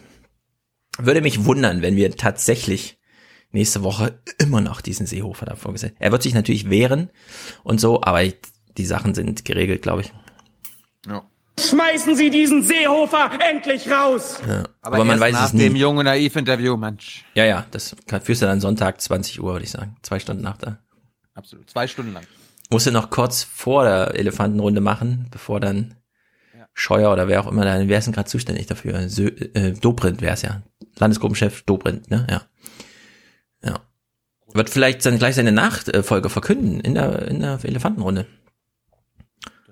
Würde 0.98 1.20
mich 1.20 1.44
wundern, 1.44 1.83
wenn 1.83 1.96
wir 1.96 2.16
tatsächlich 2.16 2.98
nächste 3.52 3.83
Woche 3.83 4.22
immer 4.38 4.61
noch 4.61 4.81
diesen 4.81 5.07
Seehofer 5.07 5.46
da 5.46 5.55
vorgesehen. 5.55 5.94
Er 5.98 6.11
wird 6.11 6.22
sich 6.22 6.35
natürlich 6.35 6.70
wehren 6.70 7.11
und 7.62 7.81
so, 7.81 8.02
aber 8.02 8.22
die 8.76 8.87
Sachen 8.87 9.14
sind 9.14 9.44
geregelt, 9.44 9.83
glaube 9.83 10.02
ich. 10.02 10.12
Schmeißen 11.59 12.16
Sie 12.16 12.29
diesen 12.31 12.62
Seehofer 12.62 13.31
endlich 13.40 13.90
raus! 13.90 14.40
Ja. 14.47 14.64
Aber, 14.83 14.97
Aber, 14.97 14.99
man 15.05 15.09
erst 15.16 15.21
weiß 15.23 15.33
nach 15.33 15.47
es 15.47 15.53
nie. 15.55 15.61
dem 15.64 15.77
jungen 15.77 16.05
Naiv-Interview, 16.05 16.77
Mensch. 16.77 17.25
Ja, 17.35 17.45
ja, 17.45 17.66
das 17.71 17.97
kann- 18.07 18.21
führst 18.21 18.42
du 18.42 18.47
dann 18.47 18.61
Sonntag 18.61 19.01
20 19.01 19.40
Uhr, 19.42 19.53
würde 19.53 19.64
ich 19.64 19.71
sagen. 19.71 19.97
Zwei 20.03 20.19
Stunden 20.19 20.42
nach 20.42 20.59
da. 20.59 20.79
Absolut. 21.35 21.71
Zwei 21.71 21.87
Stunden 21.87 22.12
lang. 22.12 22.25
Musst 22.71 22.87
du 22.87 22.90
noch 22.90 23.11
kurz 23.11 23.42
vor 23.45 23.85
der 23.85 24.14
Elefantenrunde 24.16 24.81
machen, 24.81 25.29
bevor 25.31 25.61
dann 25.61 25.95
Scheuer 26.75 27.11
oder 27.11 27.27
wer 27.27 27.40
auch 27.40 27.47
immer, 27.51 27.64
da, 27.64 27.88
wer 27.88 27.99
ist 27.99 28.05
denn 28.05 28.12
gerade 28.12 28.29
zuständig 28.29 28.66
dafür? 28.66 29.09
Sö, 29.09 29.29
äh, 29.29 29.73
Dobrindt 29.73 30.21
wäre 30.21 30.35
es 30.35 30.42
ja. 30.42 30.61
Landesgruppenchef 30.99 31.62
Dobrindt, 31.62 32.11
ne? 32.11 32.27
Ja. 32.29 32.42
Ja. 33.62 33.81
Wird 34.53 34.69
vielleicht 34.69 35.05
dann 35.07 35.19
gleich 35.19 35.37
seine 35.37 35.53
Nachfolge 35.53 36.29
verkünden 36.29 36.81
in 36.81 36.95
der, 36.95 37.29
in 37.29 37.40
der 37.40 37.59
Elefantenrunde. 37.62 38.27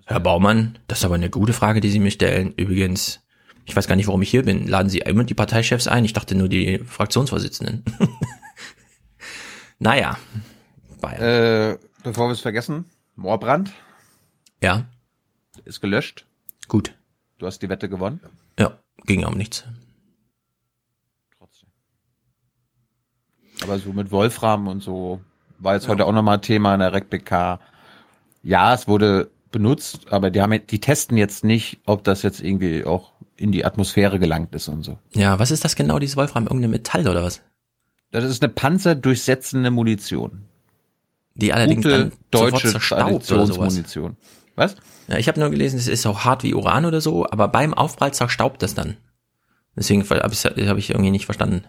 Herr 0.06 0.20
Baumann, 0.20 0.78
das 0.86 0.98
ist 0.98 1.04
aber 1.04 1.14
eine 1.14 1.30
gute 1.30 1.54
Frage, 1.54 1.80
die 1.80 1.90
Sie 1.90 1.98
mir 1.98 2.10
stellen. 2.10 2.52
Übrigens, 2.56 3.22
ich 3.64 3.74
weiß 3.74 3.88
gar 3.88 3.96
nicht, 3.96 4.06
warum 4.06 4.20
ich 4.20 4.30
hier 4.30 4.44
bin. 4.44 4.66
Laden 4.66 4.90
Sie 4.90 4.98
immer 4.98 5.24
die 5.24 5.34
Parteichefs 5.34 5.88
ein? 5.88 6.04
Ich 6.04 6.12
dachte 6.12 6.34
nur 6.34 6.48
die 6.48 6.78
Fraktionsvorsitzenden. 6.80 7.84
naja. 9.78 10.18
Bayern. 11.00 11.22
Äh, 11.22 11.78
bevor 12.02 12.28
wir 12.28 12.32
es 12.32 12.40
vergessen, 12.40 12.84
Moorbrand. 13.16 13.72
Ja. 14.62 14.84
Ist 15.64 15.80
gelöscht. 15.80 16.26
Gut. 16.68 16.94
Du 17.38 17.46
hast 17.46 17.60
die 17.60 17.68
Wette 17.70 17.88
gewonnen. 17.88 18.20
Ja, 18.58 18.78
ging 19.06 19.24
um 19.24 19.34
nichts. 19.34 19.64
Trotzdem. 21.38 21.70
Aber 23.62 23.78
so 23.78 23.92
mit 23.94 24.10
Wolfram 24.10 24.68
und 24.68 24.82
so 24.82 25.20
war 25.58 25.74
jetzt 25.74 25.84
ja. 25.84 25.90
heute 25.90 26.04
auch 26.04 26.12
nochmal 26.12 26.40
Thema 26.40 26.74
in 26.74 26.80
der 26.80 26.92
RecBK. 26.92 27.58
Ja, 28.42 28.74
es 28.74 28.86
wurde 28.86 29.30
benutzt, 29.54 30.08
aber 30.10 30.30
die 30.30 30.42
haben, 30.42 30.66
die 30.66 30.80
testen 30.80 31.16
jetzt 31.16 31.44
nicht, 31.44 31.78
ob 31.86 32.02
das 32.02 32.22
jetzt 32.22 32.40
irgendwie 32.40 32.84
auch 32.84 33.12
in 33.36 33.52
die 33.52 33.64
Atmosphäre 33.64 34.18
gelangt 34.18 34.52
ist 34.54 34.66
und 34.66 34.82
so. 34.82 34.98
Ja, 35.14 35.38
was 35.38 35.52
ist 35.52 35.64
das 35.64 35.76
genau, 35.76 36.00
dieses 36.00 36.16
Wolfram? 36.16 36.44
Irgendein 36.44 36.70
Metall 36.70 37.06
oder 37.08 37.22
was? 37.22 37.40
Das 38.10 38.24
ist 38.24 38.42
eine 38.42 38.52
panzerdurchsetzende 38.52 39.70
Munition. 39.70 40.42
Die 41.34 41.52
allerdings 41.52 41.84
Gute 41.84 41.98
dann 41.98 42.12
deutsche 42.30 42.72
Traditionsmunition. 42.72 44.16
Was? 44.56 44.74
Ja, 45.06 45.18
ich 45.18 45.28
habe 45.28 45.38
nur 45.38 45.50
gelesen, 45.50 45.78
es 45.78 45.88
ist 45.88 46.02
so 46.02 46.24
hart 46.24 46.42
wie 46.42 46.54
Uran 46.54 46.84
oder 46.84 47.00
so, 47.00 47.26
aber 47.30 47.46
beim 47.46 47.74
Aufprall 47.74 48.12
zerstaubt 48.12 48.62
das 48.62 48.74
dann. 48.74 48.96
Deswegen 49.76 50.02
habe 50.08 50.20
hab 50.20 50.78
ich 50.78 50.90
irgendwie 50.90 51.10
nicht 51.10 51.26
verstanden. 51.26 51.64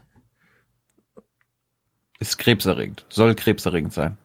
Ist 2.19 2.37
krebserregend. 2.37 3.05
Soll 3.09 3.35
krebserregend 3.35 3.93
sein. 3.93 4.17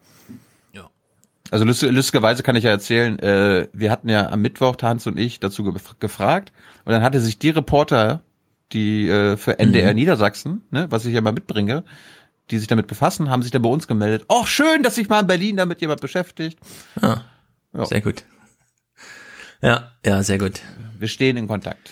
Also 1.51 1.65
lustigerweise 1.65 2.43
kann 2.43 2.55
ich 2.55 2.63
ja 2.63 2.71
erzählen, 2.71 3.19
äh, 3.19 3.67
wir 3.73 3.91
hatten 3.91 4.07
ja 4.07 4.29
am 4.29 4.41
Mittwoch, 4.41 4.77
Hans 4.81 5.05
und 5.05 5.19
ich, 5.19 5.41
dazu 5.41 5.65
ge 5.65 5.73
gefragt. 5.99 6.53
Und 6.85 6.93
dann 6.93 7.03
hatte 7.03 7.19
sich 7.19 7.39
die 7.39 7.49
Reporter, 7.49 8.21
die 8.71 9.09
äh, 9.09 9.35
für 9.35 9.59
NDR 9.59 9.89
mhm. 9.89 9.95
Niedersachsen, 9.95 10.63
ne, 10.71 10.87
was 10.89 11.05
ich 11.05 11.13
ja 11.13 11.19
mal 11.19 11.33
mitbringe, 11.33 11.83
die 12.49 12.57
sich 12.57 12.69
damit 12.69 12.87
befassen, 12.87 13.29
haben 13.29 13.41
sich 13.43 13.51
dann 13.51 13.61
bei 13.61 13.69
uns 13.69 13.85
gemeldet. 13.89 14.23
Oh, 14.29 14.45
schön, 14.45 14.81
dass 14.81 14.95
sich 14.95 15.09
mal 15.09 15.19
in 15.19 15.27
Berlin 15.27 15.57
damit 15.57 15.81
jemand 15.81 15.99
beschäftigt. 15.99 16.57
Ah, 17.01 17.19
ja. 17.73 17.85
Sehr 17.85 18.01
gut. 18.01 18.23
Ja, 19.61 19.91
ja, 20.05 20.23
sehr 20.23 20.37
gut. 20.37 20.61
Wir 20.97 21.09
stehen 21.09 21.35
in 21.35 21.49
Kontakt. 21.49 21.91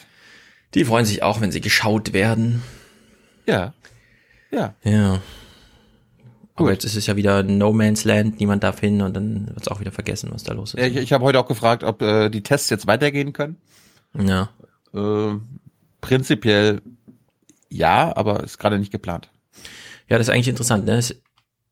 Die 0.73 0.85
freuen 0.85 1.05
sich 1.05 1.21
auch, 1.21 1.41
wenn 1.41 1.51
sie 1.51 1.61
geschaut 1.61 2.13
werden. 2.13 2.63
Ja. 3.45 3.73
Ja. 4.51 4.73
Ja. 4.83 5.21
Aber 6.59 6.71
jetzt 6.71 6.85
ist 6.85 6.95
es 6.95 7.07
ja 7.07 7.15
wieder 7.15 7.43
No 7.43 7.73
Man's 7.73 8.03
Land, 8.03 8.39
niemand 8.39 8.63
darf 8.63 8.79
hin 8.79 9.01
und 9.01 9.15
dann 9.15 9.47
wird 9.47 9.61
es 9.61 9.67
auch 9.67 9.79
wieder 9.79 9.91
vergessen, 9.91 10.29
was 10.31 10.43
da 10.43 10.53
los 10.53 10.73
ist. 10.73 10.83
Ich 10.83 10.95
ich 10.95 11.13
habe 11.13 11.23
heute 11.23 11.39
auch 11.39 11.47
gefragt, 11.47 11.83
ob 11.83 12.01
äh, 12.01 12.29
die 12.29 12.43
Tests 12.43 12.69
jetzt 12.69 12.87
weitergehen 12.87 13.33
können. 13.33 13.57
Ja. 14.17 14.49
Äh, 14.93 15.35
prinzipiell 16.01 16.81
ja, 17.69 18.15
aber 18.15 18.43
ist 18.43 18.57
gerade 18.57 18.79
nicht 18.79 18.91
geplant. 18.91 19.29
Ja, 20.09 20.17
das 20.17 20.27
ist 20.27 20.33
eigentlich 20.33 20.47
interessant. 20.47 20.85
Ne? 20.85 21.01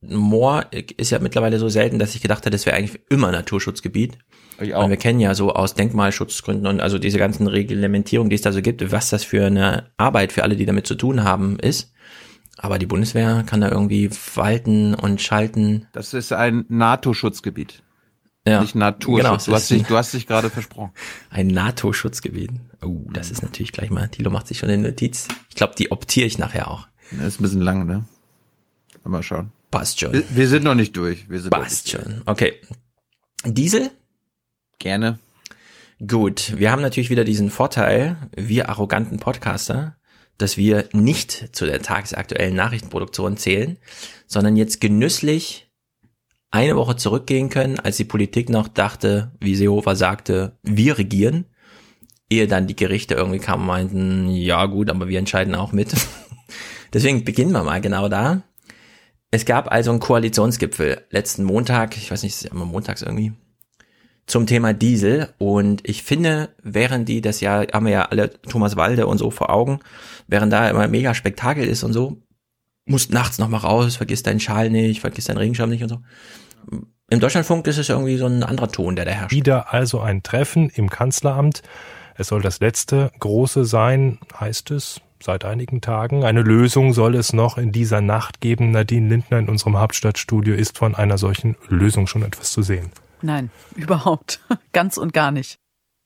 Moor 0.02 0.66
ist 0.72 1.10
ja 1.10 1.20
mittlerweile 1.20 1.58
so 1.58 1.70
selten, 1.70 1.98
dass 1.98 2.14
ich 2.14 2.22
gedacht 2.22 2.42
hätte, 2.42 2.52
das 2.52 2.68
wäre 2.68 2.76
eigentlich 2.76 3.02
immer 3.10 3.32
Naturschutzgebiet. 3.32 4.20
Ich 4.62 4.76
auch. 4.76 4.84
Und 4.84 4.92
wir 4.92 4.98
kennen 4.98 5.20
ja 5.20 5.34
so 5.34 5.54
aus 5.54 5.74
Denkmalschutzgründen 5.74 6.68
und 6.68 6.82
also 6.82 7.00
diese 7.00 7.18
ganzen 7.18 7.48
Reglementierungen, 7.48 8.30
die 8.30 8.36
es 8.36 8.42
da 8.42 8.52
so 8.52 8.62
gibt, 8.62 8.92
was 8.92 9.10
das 9.10 9.24
für 9.24 9.46
eine 9.46 9.92
Arbeit 9.98 10.32
für 10.32 10.44
alle, 10.44 10.56
die 10.56 10.66
damit 10.66 10.86
zu 10.88 10.96
tun 10.96 11.24
haben, 11.24 11.58
ist. 11.60 11.94
Aber 12.58 12.80
die 12.80 12.86
Bundeswehr 12.86 13.44
kann 13.46 13.62
da 13.62 13.70
irgendwie 13.70 14.10
walten 14.36 14.96
und 14.96 15.22
schalten. 15.22 15.88
Das 15.92 16.14
ist 16.14 16.34
ein 16.34 16.66
NATO-Schutzgebiet. 16.70 17.84
Ja. 18.48 18.62
Nicht 18.62 18.76
Naturschutz. 18.76 19.24
Genau, 19.24 19.38
du, 19.38 19.54
hast 19.54 19.70
dich, 19.70 19.84
du 19.84 19.98
hast 19.98 20.14
dich 20.14 20.26
gerade 20.26 20.50
versprochen. 20.50 20.92
Ein 21.30 21.48
NATO-Schutzgebiet. 21.48 22.52
Oh, 22.82 23.02
das 23.12 23.30
ist 23.30 23.44
natürlich 23.44 23.74
gleich 23.74 23.90
mal. 23.90 24.08
Thilo 24.08 24.30
macht 24.30 24.48
sich 24.48 24.60
schon 24.60 24.70
eine 24.70 24.82
Notiz. 24.82 25.28
Ich 25.50 25.56
glaube, 25.56 25.76
die 25.78 25.92
optiere 25.92 26.26
ich 26.26 26.38
nachher 26.38 26.72
auch. 26.72 26.88
Das 27.12 27.28
ist 27.28 27.42
ein 27.42 27.44
bisschen 27.44 27.62
lang, 27.62 27.86
ne? 27.86 28.06
Mal 29.04 29.22
schauen. 29.22 29.52
Passt 29.70 30.00
schon. 30.00 30.14
Wir, 30.14 30.24
wir 30.30 30.48
sind 30.48 30.64
noch 30.64 30.76
nicht 30.76 30.96
durch. 30.96 31.30
Wir 31.30 31.42
sind 31.42 31.52
Passt 31.52 31.90
schon. 31.90 32.22
Okay. 32.26 32.54
Diesel? 33.44 33.92
Gerne. 34.80 35.20
Gut. 36.06 36.54
Wir 36.58 36.72
haben 36.72 36.82
natürlich 36.82 37.10
wieder 37.10 37.26
diesen 37.26 37.50
Vorteil, 37.50 38.16
wir 38.36 38.70
arroganten 38.70 39.18
Podcaster, 39.20 39.97
dass 40.38 40.58
wir 40.58 40.88
nicht 40.94 41.56
zu 41.56 41.66
der 41.66 41.82
tagesaktuellen 41.82 42.56
Nachrichtenproduktion 42.56 43.38
zählen, 43.38 43.78
sondern 44.28 44.56
jetzt 44.56 44.82
genüsslich 44.82 45.72
eine 46.52 46.76
Woche 46.76 46.96
zurückgehen 46.96 47.50
können, 47.50 47.80
als 47.80 47.98
die 47.98 48.06
Politik 48.06 48.50
noch 48.50 48.68
dachte, 48.68 49.32
wie 49.40 49.56
Seehofer 49.56 49.96
sagte, 49.96 50.58
wir 50.64 50.98
regieren, 50.98 51.46
ehe 52.30 52.48
dann 52.48 52.68
die 52.68 52.76
Gerichte 52.76 53.16
irgendwie 53.16 53.40
kamen 53.40 53.62
und 53.62 53.68
meinten, 53.68 54.30
ja 54.30 54.66
gut, 54.66 54.90
aber 54.90 55.08
wir 55.08 55.20
entscheiden 55.20 55.56
auch 55.56 55.72
mit. 55.72 55.94
Deswegen 56.94 57.24
beginnen 57.26 57.52
wir 57.52 57.64
mal 57.64 57.82
genau 57.82 58.08
da. 58.08 58.44
Es 59.30 59.46
gab 59.46 59.72
also 59.72 59.92
einen 59.92 60.00
Koalitionsgipfel 60.00 61.06
letzten 61.10 61.44
Montag, 61.44 61.98
ich 61.98 62.10
weiß 62.12 62.24
nicht, 62.24 62.36
ist 62.36 62.46
immer 62.46 62.66
montags 62.66 63.02
irgendwie, 63.02 63.34
zum 64.28 64.46
Thema 64.46 64.74
Diesel. 64.74 65.30
Und 65.38 65.88
ich 65.88 66.04
finde, 66.04 66.50
während 66.62 67.10
die 67.10 67.22
das 67.22 67.42
ja, 67.42 67.64
haben 67.74 67.86
wir 67.86 67.94
ja 67.94 68.04
alle 68.04 68.30
Thomas 68.44 68.76
Walde 68.76 69.08
und 69.08 69.18
so 69.18 69.32
vor 69.32 69.50
Augen, 69.50 69.80
während 70.28 70.54
da 70.54 70.70
immer 70.70 70.88
mega 70.88 71.14
Spektakel 71.14 71.64
ist 71.64 71.84
und 71.84 71.94
so, 71.94 72.18
musst 72.86 73.12
nachts 73.12 73.40
nochmal 73.40 73.62
raus, 73.62 73.96
vergiss 73.96 74.24
deinen 74.24 74.40
Schal 74.40 74.70
nicht, 74.70 75.02
vergiss 75.02 75.26
deinen 75.26 75.38
Regenschirm 75.38 75.70
nicht 75.70 75.84
und 75.84 75.90
so. 75.90 76.00
Im 77.10 77.22
Deutschlandfunk 77.22 77.66
ist 77.68 77.78
es 77.78 77.88
irgendwie 77.88 78.18
so 78.18 78.26
ein 78.26 78.44
anderer 78.44 78.70
Ton, 78.70 78.98
der 78.98 79.06
da 79.06 79.12
herrscht. 79.12 79.32
Wieder 79.32 79.74
also 79.74 80.02
ein 80.02 80.24
Treffen 80.24 80.70
im 80.70 80.90
Kanzleramt. 80.90 81.62
Es 82.16 82.28
soll 82.28 82.42
das 82.42 82.60
letzte 82.60 83.12
große 83.20 83.64
sein, 83.64 84.20
heißt 84.38 84.72
es 84.72 85.00
seit 85.24 85.46
einigen 85.46 85.82
Tagen. 85.82 86.26
Eine 86.26 86.42
Lösung 86.42 86.94
soll 86.94 87.16
es 87.16 87.32
noch 87.32 87.58
in 87.58 87.72
dieser 87.72 88.02
Nacht 88.02 88.42
geben. 88.42 88.72
Nadine 88.72 89.08
Lindner 89.08 89.40
in 89.40 89.50
unserem 89.50 89.78
Hauptstadtstudio 89.78 90.54
ist 90.54 90.78
von 90.78 90.96
einer 90.96 91.18
solchen 91.18 91.56
Lösung 91.70 92.08
schon 92.08 92.24
etwas 92.24 92.52
zu 92.52 92.62
sehen. 92.62 92.92
Nein, 93.22 93.52
überhaupt. 93.76 94.40
Ganz 94.74 94.98
und 94.98 95.14
gar 95.14 95.32
nicht. 95.32 95.60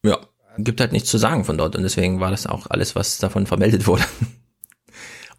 Ja, 0.04 0.20
gibt 0.58 0.80
halt 0.82 0.92
nichts 0.92 1.10
zu 1.10 1.18
sagen 1.18 1.46
von 1.46 1.58
dort 1.58 1.76
und 1.76 1.84
deswegen 1.84 2.20
war 2.20 2.32
das 2.32 2.48
auch 2.48 2.68
alles, 2.70 2.96
was 2.96 3.18
davon 3.18 3.46
vermeldet 3.48 3.88
wurde. 3.88 4.04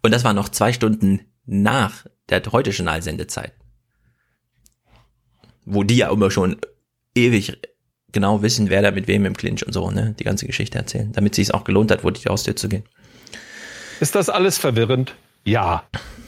Und 0.05 0.11
das 0.11 0.25
war 0.25 0.33
noch 0.33 0.49
zwei 0.49 0.73
Stunden 0.73 1.21
nach 1.45 2.05
der 2.27 2.41
heute 2.51 2.71
Journal-Sendezeit. 2.71 3.53
Wo 5.63 5.83
die 5.83 5.95
ja 5.95 6.11
immer 6.11 6.29
schon 6.29 6.57
ewig 7.15 7.57
genau 8.11 8.41
wissen, 8.41 8.69
wer 8.69 8.81
da 8.81 8.91
mit 8.91 9.07
wem 9.07 9.25
im 9.25 9.35
Clinch 9.35 9.65
und 9.65 9.73
so, 9.73 9.89
ne, 9.91 10.13
die 10.19 10.23
ganze 10.23 10.45
Geschichte 10.45 10.77
erzählen, 10.77 11.11
damit 11.13 11.35
sie 11.35 11.41
es 11.41 11.51
auch 11.51 11.63
gelohnt 11.63 11.89
hat, 11.89 12.03
wo 12.03 12.09
die 12.09 12.27
Haustür 12.27 12.55
zu 12.55 12.67
gehen. 12.69 12.83
Ist 13.99 14.15
das 14.15 14.29
alles 14.29 14.57
verwirrend? 14.57 15.15
Ja. 15.45 15.83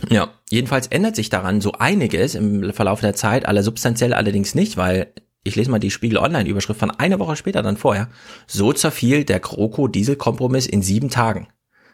Ja, 0.10 0.34
jedenfalls 0.50 0.88
ändert 0.88 1.16
sich 1.16 1.30
daran 1.30 1.62
so 1.62 1.74
einiges 1.74 2.36
im 2.36 2.74
Verlauf 2.74 3.02
der 3.02 3.16
Zeit, 3.16 3.46
alle 3.46 3.64
substanziell 3.64 4.14
allerdings 4.14 4.56
nicht, 4.56 4.78
weil 4.78 5.14
ich 5.46 5.56
lese 5.56 5.72
mal 5.72 5.80
die 5.80 5.92
Spiegel 5.92 6.18
Online 6.18 6.50
Überschrift 6.50 6.80
von 6.80 6.92
einer 6.92 7.20
Woche 7.20 7.36
später 7.36 7.62
dann 7.62 7.78
vorher. 7.78 8.10
So 8.48 8.74
zerfiel 8.74 9.24
der 9.24 9.40
Kroko 9.40 9.88
Diesel 9.88 10.16
Kompromiss 10.16 10.66
in 10.66 10.82
sieben 10.82 11.10
Tagen. 11.10 11.48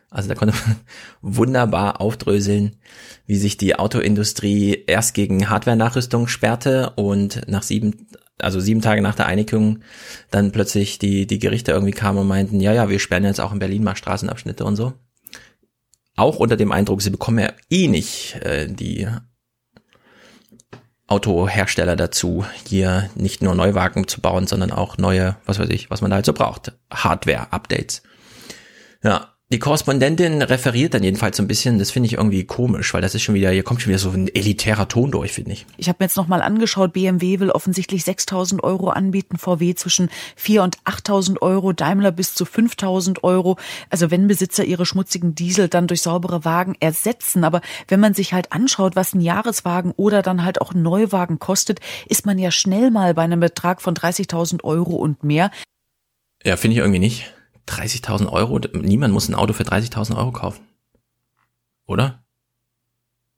Also 0.10 0.30
da 0.30 0.36
konnte 0.36 0.56
man 0.56 0.78
wunderbar 1.22 2.02
aufdröseln, 2.02 2.78
wie 3.28 3.38
sich 3.38 3.58
die 3.58 3.76
Autoindustrie 3.76 4.84
erst 4.88 5.14
gegen 5.14 5.50
Hardware-Nachrüstung 5.50 6.28
sperrte 6.28 6.92
und 6.96 7.42
nach 7.48 7.64
sieben, 7.64 8.08
also 8.40 8.60
sieben 8.60 8.82
Tage 8.82 9.02
nach 9.02 9.16
der 9.16 9.28
Einigung 9.28 9.80
dann 10.32 10.52
plötzlich 10.52 10.98
die, 10.98 11.28
die 11.28 11.40
Gerichte 11.40 11.72
irgendwie 11.72 11.92
kamen 11.92 12.20
und 12.20 12.28
meinten, 12.28 12.62
ja, 12.62 12.74
ja, 12.74 12.90
wir 12.90 13.00
sperren 13.00 13.26
jetzt 13.26 13.42
auch 13.42 13.54
in 13.54 13.60
Berlin 13.60 13.84
mal 13.84 13.96
Straßenabschnitte 13.96 14.64
und 14.66 14.78
so 14.78 14.94
auch 16.16 16.38
unter 16.38 16.58
dem 16.58 16.72
Eindruck, 16.72 17.02
sie 17.02 17.10
bekommen 17.10 17.40
ja 17.40 17.54
eh 17.70 17.88
nicht 17.88 18.36
äh, 18.44 18.68
die 18.68 19.08
Autohersteller 21.12 21.98
dazu, 21.98 22.46
hier 22.66 23.10
nicht 23.16 23.44
nur 23.44 23.54
Neuwagen 23.54 24.08
zu 24.08 24.22
bauen, 24.22 24.48
sondern 24.48 24.72
auch 24.72 24.98
neue, 24.98 25.36
was 25.46 25.60
weiß 25.60 25.70
ich, 25.70 25.92
was 25.92 26.02
man 26.02 26.10
da 26.10 26.16
halt 26.16 26.26
so 26.26 26.32
braucht, 26.32 26.72
Hardware-Updates. 26.90 28.02
Ja, 29.04 29.31
die 29.52 29.60
Korrespondentin 29.60 30.42
referiert 30.42 30.94
dann 30.94 31.04
jedenfalls 31.04 31.36
so 31.36 31.44
ein 31.44 31.48
bisschen, 31.48 31.78
das 31.78 31.92
finde 31.92 32.08
ich 32.08 32.14
irgendwie 32.14 32.46
komisch, 32.46 32.94
weil 32.94 33.02
das 33.02 33.16
ist 33.16 33.24
schon 33.24 33.36
wieder, 33.36 33.52
hier 33.52 33.64
kommt 33.64 33.82
schon 33.82 33.90
wieder 33.90 34.00
so 34.00 34.10
ein 34.10 34.34
elitärer 34.34 34.88
Ton 34.88 35.12
durch, 35.12 35.34
finde 35.34 35.52
ich. 35.52 35.66
Ich 35.76 35.90
habe 35.90 35.98
mir 36.00 36.06
jetzt 36.06 36.16
nochmal 36.16 36.42
angeschaut, 36.42 36.94
BMW 36.94 37.42
will 37.42 37.52
offensichtlich 37.52 38.04
6.000 38.04 38.64
Euro 38.64 38.90
anbieten, 38.92 39.38
VW 39.38 39.76
zwischen 39.76 40.10
4.000 40.40 40.64
und 40.64 40.78
8.000 40.84 41.42
Euro, 41.42 41.74
Daimler 41.74 42.14
bis 42.14 42.34
zu 42.34 42.46
5.000 42.46 43.24
Euro. 43.24 43.58
Also 43.90 44.10
wenn 44.10 44.28
Besitzer 44.28 44.64
ihre 44.64 44.86
schmutzigen 44.86 45.36
Diesel 45.36 45.68
dann 45.68 45.88
durch 45.88 46.02
saubere 46.02 46.46
Wagen 46.46 46.78
ersetzen, 46.80 47.44
aber 47.44 47.60
wenn 47.90 48.00
man 48.00 48.14
sich 48.14 48.32
halt 48.32 48.54
anschaut, 48.54 48.96
was 48.96 49.14
ein 49.14 49.20
Jahreswagen 49.20 49.92
oder 49.98 50.22
dann 50.22 50.46
halt 50.46 50.62
auch 50.62 50.74
ein 50.74 50.82
Neuwagen 50.82 51.40
kostet, 51.40 51.82
ist 52.08 52.26
man 52.26 52.40
ja 52.40 52.52
schnell 52.52 52.90
mal 52.90 53.14
bei 53.14 53.24
einem 53.24 53.42
Betrag 53.42 53.82
von 53.82 53.96
30.000 53.96 54.64
Euro 54.64 54.96
und 54.96 55.26
mehr. 55.26 55.52
Ja, 56.46 56.56
finde 56.56 56.76
ich 56.76 56.80
irgendwie 56.80 57.00
nicht 57.00 57.34
30.000 57.68 58.28
Euro? 58.32 58.60
Niemand 58.74 59.14
muss 59.14 59.30
ein 59.30 59.36
Auto 59.36 59.54
für 59.54 59.64
30.000 59.64 60.18
Euro 60.18 60.32
kaufen. 60.32 60.62
Oder? 61.86 62.24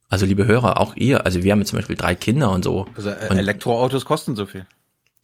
Also 0.09 0.25
liebe 0.27 0.45
Hörer, 0.45 0.79
auch 0.79 0.95
ihr, 0.95 1.25
also 1.25 1.43
wir 1.43 1.51
haben 1.51 1.65
zum 1.65 1.77
Beispiel 1.77 1.95
drei 1.95 2.13
Kinder 2.13 2.51
und 2.51 2.63
so. 2.63 2.85
Also 2.95 3.09
äh, 3.09 3.29
und, 3.29 3.37
Elektroautos 3.37 4.05
kosten 4.05 4.35
so 4.35 4.45
viel. 4.45 4.67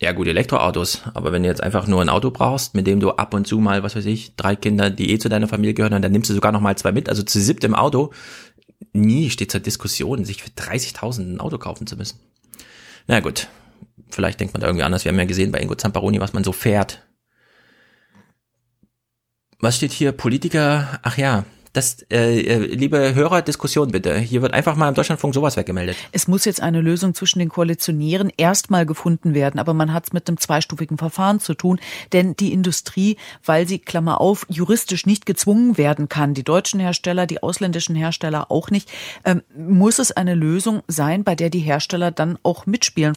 Ja 0.02 0.14
gut, 0.14 0.28
Elektroautos, 0.28 1.02
aber 1.14 1.32
wenn 1.32 1.44
du 1.44 1.50
jetzt 1.50 1.62
einfach 1.62 1.86
nur 1.86 2.02
ein 2.02 2.10
Auto 2.10 2.32
brauchst, 2.32 2.74
mit 2.74 2.88
dem 2.88 3.00
du 3.00 3.12
ab 3.12 3.34
und 3.34 3.46
zu 3.46 3.60
mal, 3.60 3.84
was 3.84 3.96
weiß 3.96 4.06
ich, 4.06 4.36
drei 4.36 4.56
Kinder, 4.56 4.90
die 4.90 5.12
eh 5.12 5.20
zu 5.20 5.30
deiner 5.30 5.48
Familie 5.50 5.74
gehören, 5.74 5.94
und 5.94 6.02
dann 6.02 6.12
nimmst 6.12 6.30
du 6.30 6.34
sogar 6.34 6.54
noch 6.54 6.62
mal 6.62 6.78
zwei 6.78 6.94
mit, 6.94 7.10
also 7.10 7.22
zu 7.22 7.40
siebt 7.40 7.64
im 7.66 7.76
Auto, 7.76 8.12
nie 8.94 9.30
steht 9.30 9.52
zur 9.52 9.60
Diskussion, 9.60 10.24
sich 10.24 10.42
für 10.42 10.50
30.000 10.50 11.36
ein 11.36 11.40
Auto 11.40 11.58
kaufen 11.58 11.86
zu 11.86 11.98
müssen. 11.98 12.20
Na 13.08 13.20
gut, 13.20 13.50
vielleicht 14.10 14.40
denkt 14.40 14.54
man 14.54 14.62
da 14.62 14.68
irgendwie 14.68 14.84
anders. 14.84 15.04
Wir 15.04 15.12
haben 15.12 15.20
ja 15.20 15.26
gesehen 15.26 15.52
bei 15.52 15.60
Ingo 15.60 15.76
Zamparoni, 15.76 16.20
was 16.22 16.34
man 16.34 16.44
so 16.44 16.54
fährt. 16.54 17.04
Was 19.62 19.76
steht 19.76 19.92
hier? 19.92 20.14
Politiker, 20.14 21.00
ach 21.04 21.18
ja, 21.18 21.44
das, 21.74 22.02
äh, 22.10 22.42
äh, 22.42 22.58
liebe 22.58 23.14
Hörer, 23.14 23.42
Diskussion 23.42 23.92
bitte. 23.92 24.18
Hier 24.18 24.42
wird 24.42 24.54
einfach 24.54 24.76
mal 24.76 24.88
im 24.88 24.96
Deutschlandfunk 24.96 25.34
sowas 25.34 25.58
weggemeldet. 25.58 25.98
Es 26.14 26.28
muss 26.28 26.46
jetzt 26.46 26.62
eine 26.62 26.80
Lösung 26.80 27.14
zwischen 27.14 27.40
den 27.40 27.50
Koalitionären 27.50 28.32
erstmal 28.38 28.86
gefunden 28.86 29.34
werden, 29.34 29.60
aber 29.60 29.74
man 29.74 29.94
hat 29.94 30.06
es 30.06 30.14
mit 30.14 30.28
einem 30.28 30.38
zweistufigen 30.38 30.98
Verfahren 30.98 31.42
zu 31.42 31.54
tun, 31.54 31.80
denn 32.14 32.36
die 32.38 32.54
Industrie, 32.54 33.18
weil 33.44 33.68
sie, 33.68 33.80
Klammer 33.80 34.22
auf, 34.22 34.46
juristisch 34.50 35.06
nicht 35.06 35.26
gezwungen 35.26 35.78
werden 35.78 36.10
kann, 36.10 36.34
die 36.34 36.44
deutschen 36.44 36.80
Hersteller, 36.80 37.28
die 37.28 37.44
ausländischen 37.44 37.96
Hersteller 37.96 38.50
auch 38.50 38.72
nicht, 38.72 38.90
ähm, 39.26 39.44
muss 39.56 40.00
es 40.00 40.12
eine 40.12 40.36
Lösung 40.36 40.82
sein, 40.88 41.24
bei 41.26 41.36
der 41.36 41.50
die 41.50 41.60
Hersteller 41.60 42.12
dann 42.12 42.40
auch 42.44 42.66
mitspielen. 42.66 43.14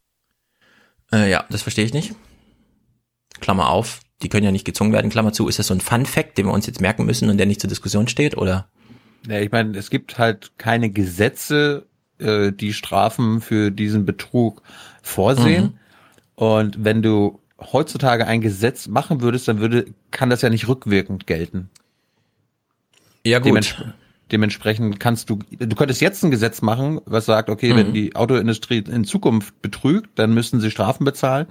Äh, 1.13 1.31
ja, 1.31 1.45
das 1.51 1.63
verstehe 1.63 1.85
ich 1.85 1.95
nicht. 1.95 2.15
Klammer 3.41 3.71
auf, 3.71 4.01
die 4.23 4.29
können 4.29 4.45
ja 4.45 4.53
nicht 4.53 4.65
gezwungen 4.65 4.93
werden, 4.93 5.11
Klammer 5.11 5.33
zu. 5.33 5.49
Ist 5.49 5.59
das 5.59 5.67
so 5.67 5.75
ein 5.75 5.81
Fun-Fact, 5.81 6.39
den 6.39 6.47
wir 6.47 6.53
uns 6.53 6.67
jetzt 6.67 6.81
merken 6.81 7.05
müssen 7.05 7.29
und 7.29 7.39
der 7.39 7.47
nicht 7.47 7.61
zur 7.61 7.69
Diskussion 7.69 8.09
steht, 8.09 8.37
oder? 8.37 8.69
Ja, 9.27 9.41
ich 9.41 9.53
meine, 9.53 9.77
es 9.79 9.91
gibt 9.91 10.19
halt 10.19 10.53
keine 10.59 10.91
Gesetze, 10.91 11.87
äh, 12.19 12.53
die 12.53 12.73
Strafen 12.73 13.41
für 13.41 13.71
diesen 13.71 14.05
Betrug 14.05 14.63
vorsehen. 15.03 15.65
Mhm. 15.65 15.79
Und 16.35 16.85
wenn 16.85 17.03
du 17.03 17.41
heutzutage 17.61 18.27
ein 18.27 18.41
Gesetz 18.41 18.89
machen 18.89 19.21
würdest, 19.21 19.47
dann 19.49 19.61
würde, 19.61 19.87
kann 20.11 20.31
das 20.31 20.43
ja 20.43 20.51
nicht 20.51 20.69
rückwirkend 20.69 21.27
gelten. 21.27 21.71
Ja, 23.25 23.39
gut. 23.39 23.47
Dements 23.47 23.77
dementsprechend 24.33 24.99
kannst 24.99 25.29
du, 25.29 25.41
du 25.51 25.77
könntest 25.77 26.01
jetzt 26.01 26.25
ein 26.25 26.31
Gesetz 26.31 26.63
machen, 26.63 27.01
was 27.05 27.27
sagt, 27.27 27.51
okay, 27.51 27.73
mhm. 27.73 27.77
wenn 27.77 27.93
die 27.93 28.17
Autoindustrie 28.17 28.79
in 28.79 29.05
Zukunft 29.05 29.61
betrügt, 29.61 30.19
dann 30.19 30.33
müssen 30.33 30.61
sie 30.61 30.71
Strafen 30.71 31.05
bezahlen 31.05 31.47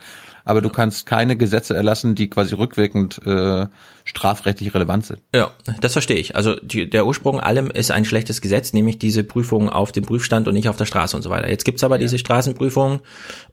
aber 0.45 0.61
du 0.61 0.69
kannst 0.69 1.05
keine 1.05 1.35
Gesetze 1.35 1.75
erlassen, 1.75 2.15
die 2.15 2.29
quasi 2.29 2.55
rückwirkend 2.55 3.19
äh, 3.25 3.67
strafrechtlich 4.03 4.73
relevant 4.73 5.05
sind. 5.05 5.21
Ja, 5.33 5.51
das 5.79 5.93
verstehe 5.93 6.17
ich. 6.17 6.35
Also 6.35 6.55
die, 6.55 6.89
der 6.89 7.05
Ursprung 7.05 7.39
allem 7.39 7.69
ist 7.69 7.91
ein 7.91 8.05
schlechtes 8.05 8.41
Gesetz, 8.41 8.73
nämlich 8.73 8.99
diese 8.99 9.23
Prüfung 9.23 9.69
auf 9.69 9.91
dem 9.91 10.05
Prüfstand 10.05 10.47
und 10.47 10.53
nicht 10.53 10.69
auf 10.69 10.77
der 10.77 10.85
Straße 10.85 11.15
und 11.15 11.21
so 11.21 11.29
weiter. 11.29 11.49
Jetzt 11.49 11.65
gibt's 11.65 11.83
aber 11.83 11.95
ja. 11.95 12.01
diese 12.01 12.17
Straßenprüfung 12.17 13.01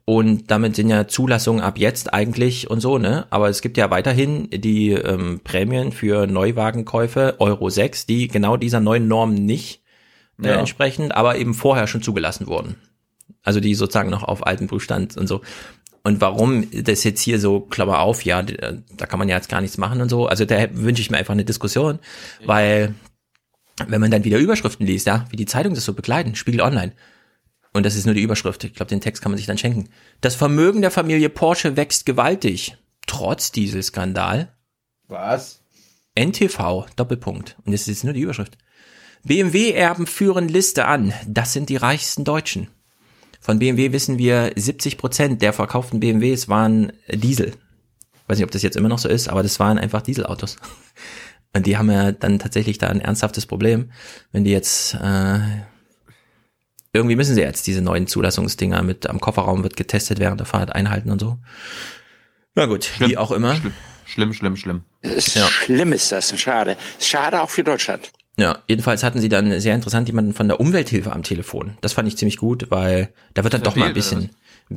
und 0.05 0.49
damit 0.51 0.75
sind 0.75 0.89
ja 0.89 1.07
Zulassungen 1.07 1.61
ab 1.61 1.77
jetzt 1.77 2.13
eigentlich 2.13 2.69
und 2.69 2.79
so, 2.79 2.97
ne? 2.97 3.27
Aber 3.29 3.49
es 3.49 3.61
gibt 3.61 3.77
ja 3.77 3.89
weiterhin 3.91 4.49
die 4.49 4.91
ähm, 4.91 5.41
Prämien 5.43 5.91
für 5.91 6.27
Neuwagenkäufe 6.27 7.35
Euro 7.39 7.69
6, 7.69 8.05
die 8.05 8.27
genau 8.27 8.57
dieser 8.57 8.79
neuen 8.79 9.07
Norm 9.07 9.33
nicht 9.33 9.83
äh, 10.41 10.47
ja. 10.47 10.55
entsprechen, 10.55 11.11
aber 11.11 11.37
eben 11.37 11.53
vorher 11.53 11.87
schon 11.87 12.01
zugelassen 12.01 12.47
wurden. 12.47 12.75
Also 13.43 13.59
die 13.59 13.75
sozusagen 13.75 14.09
noch 14.09 14.23
auf 14.23 14.45
alten 14.45 14.67
Prüfstand 14.67 15.17
und 15.17 15.27
so. 15.27 15.41
Und 16.03 16.21
warum 16.21 16.67
das 16.71 17.03
jetzt 17.03 17.21
hier 17.21 17.39
so, 17.39 17.59
Klammer 17.59 17.99
auf, 17.99 18.23
ja, 18.23 18.41
da 18.41 19.05
kann 19.05 19.19
man 19.19 19.27
ja 19.27 19.35
jetzt 19.35 19.49
gar 19.49 19.61
nichts 19.61 19.77
machen 19.77 20.01
und 20.01 20.09
so. 20.09 20.27
Also 20.27 20.45
da 20.45 20.67
wünsche 20.73 21.01
ich 21.01 21.11
mir 21.11 21.17
einfach 21.17 21.33
eine 21.33 21.45
Diskussion, 21.45 21.99
weil 22.45 22.95
wenn 23.87 24.01
man 24.01 24.11
dann 24.11 24.23
wieder 24.23 24.37
Überschriften 24.37 24.85
liest, 24.85 25.07
ja, 25.07 25.25
wie 25.29 25.35
die 25.35 25.45
Zeitung 25.45 25.73
das 25.73 25.85
so 25.85 25.93
begleiten, 25.93 26.35
Spiegel 26.35 26.61
Online. 26.61 26.93
Und 27.73 27.85
das 27.85 27.95
ist 27.95 28.05
nur 28.05 28.15
die 28.15 28.21
Überschrift. 28.21 28.63
Ich 28.63 28.73
glaube, 28.73 28.89
den 28.89 29.01
Text 29.01 29.21
kann 29.21 29.31
man 29.31 29.37
sich 29.37 29.47
dann 29.47 29.57
schenken. 29.57 29.89
Das 30.21 30.35
Vermögen 30.35 30.81
der 30.81 30.91
Familie 30.91 31.29
Porsche 31.29 31.77
wächst 31.77 32.05
gewaltig. 32.05 32.77
Trotz 33.05 33.51
Dieselskandal. 33.51 34.53
Was? 35.07 35.61
NTV, 36.15 36.87
Doppelpunkt. 36.95 37.57
Und 37.65 37.71
das 37.71 37.87
ist 37.87 38.03
nur 38.03 38.13
die 38.13 38.21
Überschrift. 38.21 38.57
BMW-Erben 39.23 40.07
führen 40.07 40.47
Liste 40.47 40.85
an. 40.85 41.13
Das 41.27 41.53
sind 41.53 41.69
die 41.69 41.75
reichsten 41.75 42.23
Deutschen. 42.23 42.69
Von 43.39 43.59
BMW 43.59 43.91
wissen 43.91 44.17
wir, 44.17 44.51
70 44.55 44.97
Prozent 44.97 45.41
der 45.41 45.53
verkauften 45.53 45.99
BMWs 45.99 46.49
waren 46.49 46.91
Diesel. 47.11 47.53
Weiß 48.27 48.37
nicht, 48.37 48.45
ob 48.45 48.51
das 48.51 48.61
jetzt 48.61 48.77
immer 48.77 48.89
noch 48.89 48.99
so 48.99 49.09
ist, 49.09 49.27
aber 49.27 49.43
das 49.43 49.59
waren 49.59 49.79
einfach 49.79 50.01
Dieselautos. 50.01 50.57
Und 51.55 51.65
die 51.65 51.77
haben 51.77 51.89
ja 51.89 52.11
dann 52.11 52.37
tatsächlich 52.37 52.77
da 52.77 52.87
ein 52.87 53.01
ernsthaftes 53.01 53.47
Problem, 53.47 53.91
wenn 54.31 54.43
die 54.43 54.51
jetzt 54.51 54.93
äh, 54.93 55.39
irgendwie 56.93 57.15
müssen 57.15 57.35
sie 57.35 57.41
jetzt 57.41 57.67
diese 57.67 57.81
neuen 57.81 58.07
Zulassungsdinger 58.07 58.81
mit 58.83 59.07
am 59.09 59.19
Kofferraum 59.19 59.63
wird 59.63 59.75
getestet 59.75 60.19
während 60.19 60.39
der 60.39 60.47
Fahrt 60.47 60.73
einhalten 60.73 61.11
und 61.11 61.19
so. 61.19 61.37
Na 62.55 62.65
gut, 62.65 62.85
schlimm, 62.85 63.09
wie 63.09 63.17
auch 63.17 63.31
immer. 63.31 63.55
Schlimm, 64.05 64.33
schlimm, 64.33 64.55
schlimm. 64.55 64.55
schlimm. 64.55 64.83
Ja. 65.03 65.47
Schlimm 65.47 65.93
ist 65.93 66.11
das, 66.11 66.37
schade. 66.39 66.77
Schade 66.99 67.41
auch 67.41 67.49
für 67.49 67.63
Deutschland. 67.63 68.11
Ja, 68.39 68.59
jedenfalls 68.69 69.03
hatten 69.03 69.19
sie 69.19 69.27
dann 69.27 69.59
sehr 69.59 69.75
interessant 69.75 70.07
jemanden 70.07 70.33
von 70.33 70.47
der 70.47 70.61
Umwelthilfe 70.61 71.11
am 71.11 71.23
Telefon. 71.23 71.77
Das 71.81 71.91
fand 71.91 72.07
ich 72.07 72.17
ziemlich 72.17 72.37
gut, 72.37 72.71
weil 72.71 73.09
da 73.33 73.43
wird 73.43 73.53
dann 73.53 73.63
doch 73.63 73.75
mal 73.75 73.89
ein 73.89 73.93
bisschen, 73.93 74.29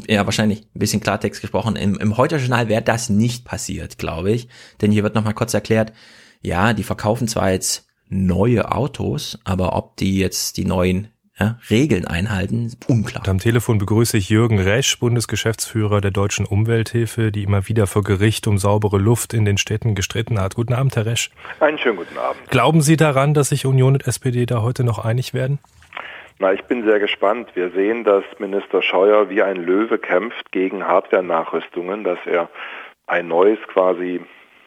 ja 0.09 0.25
wahrscheinlich 0.27 0.63
ein 0.75 0.81
bisschen 0.81 1.01
Klartext 1.01 1.41
gesprochen. 1.41 1.77
Im, 1.77 1.97
im 1.99 2.17
Heute-Journal 2.17 2.69
wäre 2.69 2.83
das 2.83 3.09
nicht 3.09 3.45
passiert, 3.45 3.99
glaube 3.99 4.33
ich. 4.33 4.49
Denn 4.81 4.91
hier 4.91 5.05
wird 5.05 5.15
nochmal 5.15 5.35
kurz 5.35 5.55
erklärt, 5.55 5.93
ja, 6.43 6.73
die 6.73 6.83
verkaufen 6.83 7.29
zwar 7.29 7.53
jetzt 7.53 7.87
neue 8.09 8.73
Autos, 8.73 9.39
aber 9.45 9.77
ob 9.77 9.97
die 9.97 10.19
jetzt 10.19 10.57
die 10.57 10.65
neuen 10.65 11.12
ja, 11.43 11.57
Regeln 11.71 12.07
einhalten, 12.07 12.73
unklar. 12.89 13.23
Und 13.23 13.29
am 13.29 13.39
Telefon 13.39 13.79
begrüße 13.79 14.17
ich 14.17 14.29
Jürgen 14.29 14.59
Resch, 14.59 14.99
Bundesgeschäftsführer 14.99 16.01
der 16.01 16.11
Deutschen 16.11 16.47
Umwelthilfe, 16.47 17.33
die 17.33 17.43
immer 17.43 17.69
wieder 17.69 17.87
vor 17.87 18.03
Gericht 18.03 18.47
um 18.47 18.59
saubere 18.59 18.99
Luft 18.99 19.35
in 19.35 19.45
den 19.45 19.59
Städten 19.59 19.95
gestritten 19.95 20.41
hat. 20.41 20.55
Guten 20.55 20.75
Abend, 20.75 20.97
Herr 20.97 21.07
Resch. 21.07 21.31
Einen 21.61 21.79
schönen 21.79 21.97
guten 21.97 22.17
Abend. 22.19 22.49
Glauben 22.51 22.81
Sie 22.81 22.97
daran, 22.97 23.35
dass 23.35 23.49
sich 23.49 23.67
Union 23.67 23.95
und 23.95 24.07
SPD 24.07 24.47
da 24.47 24.63
heute 24.63 24.85
noch 24.85 25.05
einig 25.05 25.35
werden? 25.35 25.59
Na, 26.39 26.53
ich 26.53 26.63
bin 26.65 26.85
sehr 26.85 26.99
gespannt. 26.99 27.51
Wir 27.55 27.71
sehen, 27.71 28.05
dass 28.05 28.25
Minister 28.39 28.83
Scheuer 28.83 29.29
wie 29.29 29.43
ein 29.43 29.57
Löwe 29.57 29.99
kämpft 29.99 30.51
gegen 30.51 30.85
Hardware-Nachrüstungen, 30.85 32.05
dass 32.05 32.19
er 32.27 32.49
ein 33.07 33.29
neues 33.29 33.59
quasi 33.69 34.21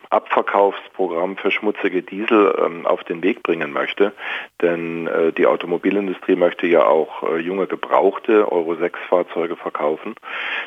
Abverkaufsprogramm 0.10 1.38
für 1.38 1.52
schmutzige 1.52 2.02
Diesel 2.02 2.56
ähm, 2.64 2.86
auf 2.86 3.04
den 3.04 3.24
Weg 3.24 3.44
bringen 3.44 3.72
möchte. 3.72 4.14
Denn 4.62 5.08
äh, 5.08 5.32
die 5.34 5.48
Automobilindustrie 5.48 6.36
möchte 6.36 6.68
ja 6.68 6.86
auch 6.86 7.24
äh, 7.24 7.38
junge 7.38 7.68
gebrauchte 7.68 8.52
Euro 8.52 8.76
6 8.76 9.00
Fahrzeuge 9.10 9.56
verkaufen. 9.56 10.16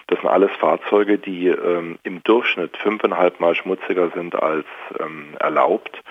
Das 0.07 0.21
sind 0.21 0.29
alles 0.29 0.51
Fahrzeuge, 0.59 1.19
die 1.19 1.49
ähm, 1.49 1.99
im 2.03 2.23
Durchschnitt 2.23 2.77
fünfeinhalb 2.77 3.41
Mal 3.41 3.55
schmutziger 3.55 4.11
sind 4.11 4.35
als 4.35 4.67
ähm, 4.99 5.35
erlaubt. 5.39 6.03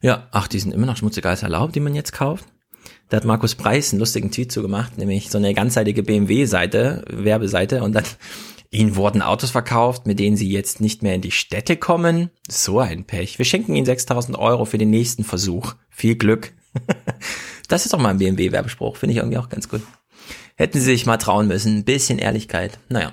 Ja, 0.00 0.28
ach, 0.32 0.48
die 0.48 0.58
sind 0.58 0.72
immer 0.72 0.86
noch 0.86 0.96
schmutziger 0.96 1.28
als 1.28 1.42
erlaubt, 1.42 1.74
die 1.74 1.80
man 1.80 1.94
jetzt 1.94 2.12
kauft. 2.12 2.46
Da 3.10 3.16
hat 3.16 3.24
Markus 3.24 3.54
Preis 3.54 3.92
einen 3.92 4.00
lustigen 4.00 4.30
Tweet 4.30 4.52
zu 4.52 4.62
gemacht, 4.62 4.96
nämlich 4.96 5.30
so 5.30 5.38
eine 5.38 5.52
ganzseitige 5.52 6.02
BMW-Seite, 6.02 7.04
Werbeseite 7.08 7.82
und 7.82 7.92
dann 7.92 8.04
Ihnen 8.70 8.94
wurden 8.94 9.20
Autos 9.20 9.50
verkauft, 9.50 10.06
mit 10.06 10.20
denen 10.20 10.36
Sie 10.36 10.48
jetzt 10.48 10.80
nicht 10.80 11.02
mehr 11.02 11.14
in 11.14 11.20
die 11.20 11.32
Städte 11.32 11.76
kommen. 11.76 12.30
So 12.48 12.78
ein 12.78 13.04
Pech. 13.04 13.38
Wir 13.38 13.44
schenken 13.44 13.74
Ihnen 13.74 13.86
6000 13.86 14.38
Euro 14.38 14.64
für 14.64 14.78
den 14.78 14.90
nächsten 14.90 15.24
Versuch. 15.24 15.74
Viel 15.88 16.14
Glück. 16.14 16.52
das 17.68 17.84
ist 17.84 17.92
doch 17.92 17.98
mal 17.98 18.10
ein 18.10 18.18
BMW-Werbespruch. 18.18 18.96
Finde 18.96 19.12
ich 19.12 19.18
irgendwie 19.18 19.38
auch 19.38 19.48
ganz 19.48 19.68
gut. 19.68 19.82
Hätten 20.54 20.78
Sie 20.78 20.84
sich 20.84 21.04
mal 21.04 21.16
trauen 21.16 21.48
müssen. 21.48 21.78
Ein 21.78 21.84
bisschen 21.84 22.18
Ehrlichkeit. 22.18 22.78
Naja. 22.88 23.12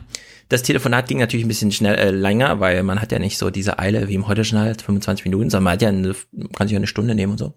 Das 0.50 0.64
Telefonat 0.64 1.08
ging 1.08 1.18
natürlich 1.18 1.46
ein 1.46 1.50
bisschen 1.50 1.74
schnell 1.74 1.96
äh, 1.96 2.12
länger, 2.12 2.60
weil 2.62 2.82
man 2.84 3.02
hat 3.02 3.12
ja 3.12 3.20
nicht 3.20 3.38
so 3.38 3.50
diese 3.50 3.80
Eile 3.80 4.08
wie 4.08 4.14
im 4.14 4.28
heute 4.28 4.46
schnell 4.46 4.76
25 4.76 5.26
Minuten, 5.26 5.50
sondern 5.50 5.64
man 5.66 5.74
hat 5.74 5.82
ja 5.82 5.90
eine, 5.90 6.16
kann 6.56 6.68
sich 6.68 6.74
ja 6.74 6.78
eine 6.78 6.88
Stunde 6.88 7.16
nehmen 7.16 7.34
und 7.34 7.38
so. 7.38 7.54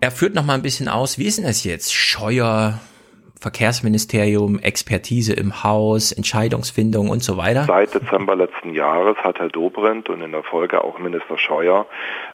Er 0.00 0.12
führt 0.12 0.34
noch 0.34 0.44
mal 0.44 0.54
ein 0.54 0.62
bisschen 0.62 0.86
aus, 0.86 1.18
wie 1.18 1.24
ist 1.24 1.38
denn 1.38 1.46
das 1.46 1.64
jetzt? 1.64 1.92
Scheuer, 1.92 2.78
Verkehrsministerium, 3.40 4.58
Expertise 4.58 5.32
im 5.32 5.62
Haus, 5.62 6.12
Entscheidungsfindung 6.12 7.08
und 7.08 7.22
so 7.22 7.36
weiter? 7.36 7.64
Seit 7.64 7.94
Dezember 7.94 8.34
letzten 8.34 8.74
Jahres 8.74 9.16
hat 9.18 9.38
Herr 9.38 9.48
Dobrindt 9.48 10.08
und 10.08 10.22
in 10.22 10.32
der 10.32 10.42
Folge 10.42 10.82
auch 10.82 10.98
Minister 10.98 11.38
Scheuer 11.38 11.86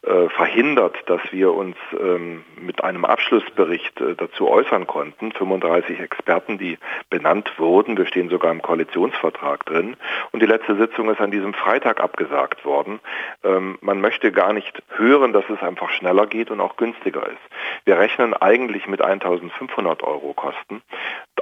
äh, 0.02 0.28
verhindert, 0.30 0.96
dass 1.06 1.20
wir 1.30 1.52
uns 1.52 1.76
ähm, 1.98 2.44
mit 2.60 2.82
einem 2.82 3.04
Abschlussbericht 3.04 4.00
äh, 4.00 4.14
dazu 4.14 4.48
äußern 4.48 4.86
konnten. 4.86 5.32
35 5.32 6.00
Experten, 6.00 6.58
die 6.58 6.78
benannt 7.10 7.50
wurden, 7.58 7.98
wir 7.98 8.06
stehen 8.06 8.30
sogar 8.30 8.50
im 8.50 8.62
Koalitionsvertrag 8.62 9.66
drin. 9.66 9.96
Und 10.32 10.40
die 10.40 10.46
letzte 10.46 10.76
Sitzung 10.76 11.10
ist 11.10 11.20
an 11.20 11.30
diesem 11.30 11.54
Freitag 11.54 12.00
abgesagt 12.00 12.64
worden. 12.64 13.00
Ähm, 13.42 13.78
man 13.80 14.00
möchte 14.00 14.32
gar 14.32 14.52
nicht 14.52 14.82
hören, 14.96 15.32
dass 15.32 15.44
es 15.50 15.62
einfach 15.62 15.90
schneller 15.90 16.26
geht 16.26 16.50
und 16.50 16.60
auch 16.60 16.76
günstiger 16.76 17.26
ist. 17.26 17.84
Wir 17.84 17.98
rechnen 17.98 18.34
eigentlich 18.34 18.86
mit 18.86 19.02
1500 19.02 20.02
Euro 20.02 20.32
Kosten. 20.32 20.82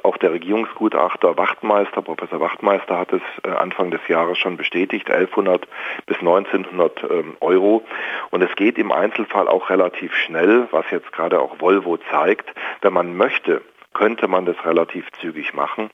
Auch 0.02 0.16
der 0.16 0.32
Regierungsgutachter 0.32 1.36
Wachtmeister, 1.36 2.02
Professor 2.02 2.40
Wachtmeister 2.40 2.98
hat 2.98 3.12
es 3.12 3.22
äh, 3.44 3.50
Anfang 3.50 3.90
des 3.90 4.00
Jahres 4.08 4.38
schon 4.38 4.56
bestätigt, 4.56 5.10
1100 5.10 5.68
bis 6.06 6.18
1900 6.18 7.04
ähm, 7.10 7.36
Euro. 7.40 7.84
Und 8.30 8.42
es 8.42 8.54
geht 8.56 8.78
im 8.78 8.90
Einzelfall 8.90 9.48
auch 9.48 9.70
relativ 9.70 10.14
schnell, 10.14 10.68
was 10.70 10.84
jetzt 10.90 11.12
gerade 11.12 11.40
auch 11.40 11.60
Volvo 11.60 11.98
zeigt. 12.10 12.52
Wenn 12.80 12.92
man 12.92 13.16
möchte, 13.16 13.62
könnte 13.94 14.28
man 14.28 14.46
das 14.46 14.56
relativ 14.64 15.06
zügig 15.20 15.54
machen. 15.54 15.90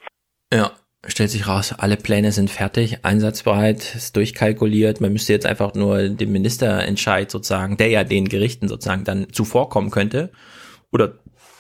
Ja, 0.53 0.71
stellt 1.07 1.31
sich 1.31 1.47
raus, 1.47 1.75
alle 1.77 1.97
Pläne 1.97 2.33
sind 2.33 2.51
fertig, 2.51 3.05
einsatzbereit, 3.05 3.95
ist 3.95 4.17
durchkalkuliert. 4.17 5.01
Man 5.01 5.13
müsste 5.13 5.33
jetzt 5.33 5.47
einfach 5.47 5.75
nur 5.75 6.09
dem 6.09 6.33
Ministerentscheid 6.33 7.31
sozusagen, 7.31 7.77
der 7.77 7.89
ja 7.89 8.05
den 8.05 8.29
Gerichten 8.29 8.69
sozusagen 8.69 9.05
dann 9.05 9.33
zuvorkommen 9.33 9.91
könnte 9.91 10.31
oder 10.93 11.19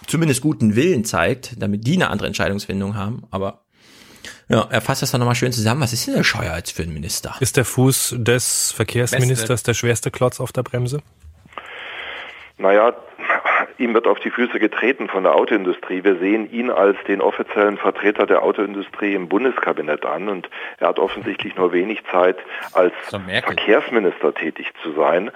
zumindest 0.08 0.40
guten 0.40 0.74
Willen 0.74 1.04
zeigt, 1.04 1.62
damit 1.62 1.86
die 1.86 1.94
eine 1.94 2.10
andere 2.10 2.26
Entscheidungsfindung 2.26 2.96
haben. 2.96 3.22
Aber 3.30 3.62
ja, 4.48 4.66
er 4.70 4.80
fasst 4.80 5.02
das 5.02 5.10
dann 5.10 5.20
nochmal 5.20 5.34
schön 5.34 5.52
zusammen. 5.52 5.80
Was 5.80 5.92
ist 5.92 6.06
denn 6.06 6.14
der 6.14 6.24
Scheuer 6.24 6.56
jetzt 6.56 6.72
für 6.72 6.82
ein 6.82 6.92
Minister? 6.92 7.36
Ist 7.40 7.56
der 7.56 7.64
Fuß 7.64 8.16
des 8.18 8.72
Verkehrsministers 8.72 9.48
Beste. 9.48 9.66
der 9.66 9.74
schwerste 9.74 10.10
Klotz 10.10 10.40
auf 10.40 10.52
der 10.52 10.62
Bremse? 10.62 11.02
Naja, 12.56 12.92
ihm 13.78 13.94
wird 13.94 14.06
auf 14.06 14.18
die 14.20 14.30
Füße 14.30 14.58
getreten 14.58 15.08
von 15.08 15.22
der 15.22 15.34
Autoindustrie. 15.34 16.04
Wir 16.04 16.16
sehen 16.16 16.50
ihn 16.50 16.70
als 16.70 16.96
den 17.06 17.20
offiziellen 17.20 17.78
Vertreter 17.78 18.26
der 18.26 18.42
Autoindustrie 18.42 19.14
im 19.14 19.28
Bundeskabinett 19.28 20.04
an 20.04 20.28
und 20.28 20.50
er 20.78 20.88
hat 20.88 20.98
offensichtlich 20.98 21.56
nur 21.56 21.72
wenig 21.72 22.02
Zeit, 22.10 22.36
als 22.72 22.92
Verkehrsminister 23.44 24.34
tätig 24.34 24.72
zu 24.82 24.92
sein. 24.92 25.30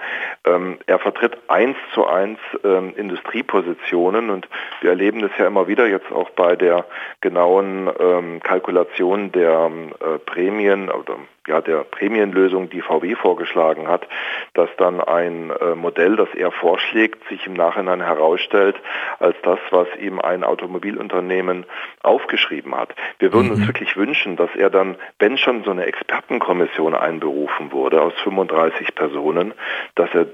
Ähm, 0.45 0.77
er 0.85 0.99
vertritt 0.99 1.37
eins 1.47 1.77
zu 1.93 2.05
eins 2.05 2.39
ähm, 2.63 2.93
Industriepositionen 2.95 4.29
und 4.29 4.47
wir 4.81 4.89
erleben 4.91 5.21
das 5.21 5.31
ja 5.37 5.47
immer 5.47 5.67
wieder 5.67 5.87
jetzt 5.87 6.11
auch 6.11 6.29
bei 6.31 6.55
der 6.55 6.85
genauen 7.21 7.89
ähm, 7.99 8.39
Kalkulation 8.41 9.31
der 9.31 9.71
äh, 9.99 10.19
Prämien 10.19 10.89
oder 10.89 11.17
ja, 11.47 11.61
der 11.61 11.83
Prämienlösung, 11.83 12.69
die 12.69 12.81
VW 12.81 13.15
vorgeschlagen 13.15 13.87
hat, 13.87 14.07
dass 14.53 14.69
dann 14.77 15.01
ein 15.01 15.49
äh, 15.49 15.75
Modell, 15.75 16.15
das 16.15 16.29
er 16.35 16.51
vorschlägt, 16.51 17.27
sich 17.29 17.45
im 17.47 17.53
Nachhinein 17.53 18.01
herausstellt 18.01 18.75
als 19.19 19.35
das, 19.43 19.59
was 19.71 19.87
ihm 19.99 20.19
ein 20.19 20.43
Automobilunternehmen 20.43 21.65
aufgeschrieben 22.01 22.75
hat. 22.75 22.95
Wir 23.19 23.33
würden 23.33 23.47
mhm. 23.47 23.53
uns 23.53 23.67
wirklich 23.67 23.97
wünschen, 23.97 24.35
dass 24.35 24.55
er 24.55 24.69
dann, 24.69 24.95
wenn 25.19 25.37
schon 25.37 25.63
so 25.63 25.71
eine 25.71 25.85
Expertenkommission 25.85 26.95
einberufen 26.95 27.71
wurde 27.71 28.01
aus 28.01 28.13
35 28.23 28.95
Personen, 28.95 29.53
dass 29.95 30.09
er 30.13 30.27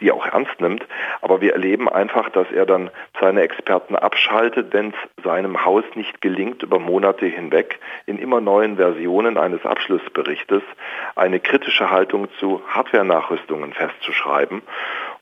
die 0.00 0.12
auch 0.12 0.26
ernst 0.26 0.60
nimmt. 0.60 0.86
Aber 1.22 1.40
wir 1.40 1.52
erleben 1.52 1.88
einfach, 1.88 2.28
dass 2.30 2.50
er 2.50 2.66
dann 2.66 2.90
seine 3.20 3.42
Experten 3.42 3.96
abschaltet, 3.96 4.72
wenn 4.72 4.88
es 4.88 5.24
seinem 5.24 5.64
Haus 5.64 5.84
nicht 5.94 6.20
gelingt, 6.20 6.62
über 6.62 6.78
Monate 6.78 7.26
hinweg 7.26 7.78
in 8.06 8.18
immer 8.18 8.40
neuen 8.40 8.76
Versionen 8.76 9.38
eines 9.38 9.64
Abschlussberichtes 9.64 10.62
eine 11.14 11.40
kritische 11.40 11.90
Haltung 11.90 12.28
zu 12.38 12.62
Hardware-Nachrüstungen 12.68 13.72
festzuschreiben. 13.72 14.62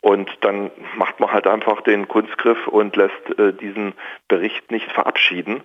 Und 0.01 0.31
dann 0.43 0.71
macht 0.97 1.21
man 1.21 1.33
halt 1.33 1.47
einfach 1.47 1.81
den 1.81 2.09
Kunstgriff 2.09 2.67
und 2.67 2.97
lässt 2.97 3.39
äh, 3.39 3.53
diesen 3.53 3.95
Bericht 4.29 4.71
nicht 4.71 4.91
verabschieden 4.93 5.63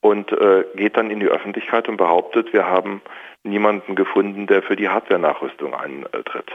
und 0.00 0.30
äh, 0.32 0.64
geht 0.74 0.96
dann 0.96 1.10
in 1.10 1.20
die 1.20 1.28
Öffentlichkeit 1.28 1.88
und 1.88 1.96
behauptet, 1.96 2.52
wir 2.52 2.66
haben 2.66 3.00
niemanden 3.44 3.94
gefunden, 3.94 4.46
der 4.46 4.62
für 4.62 4.76
die 4.76 4.88
Hardware-Nachrüstung 4.88 5.74
eintritt. 5.74 6.50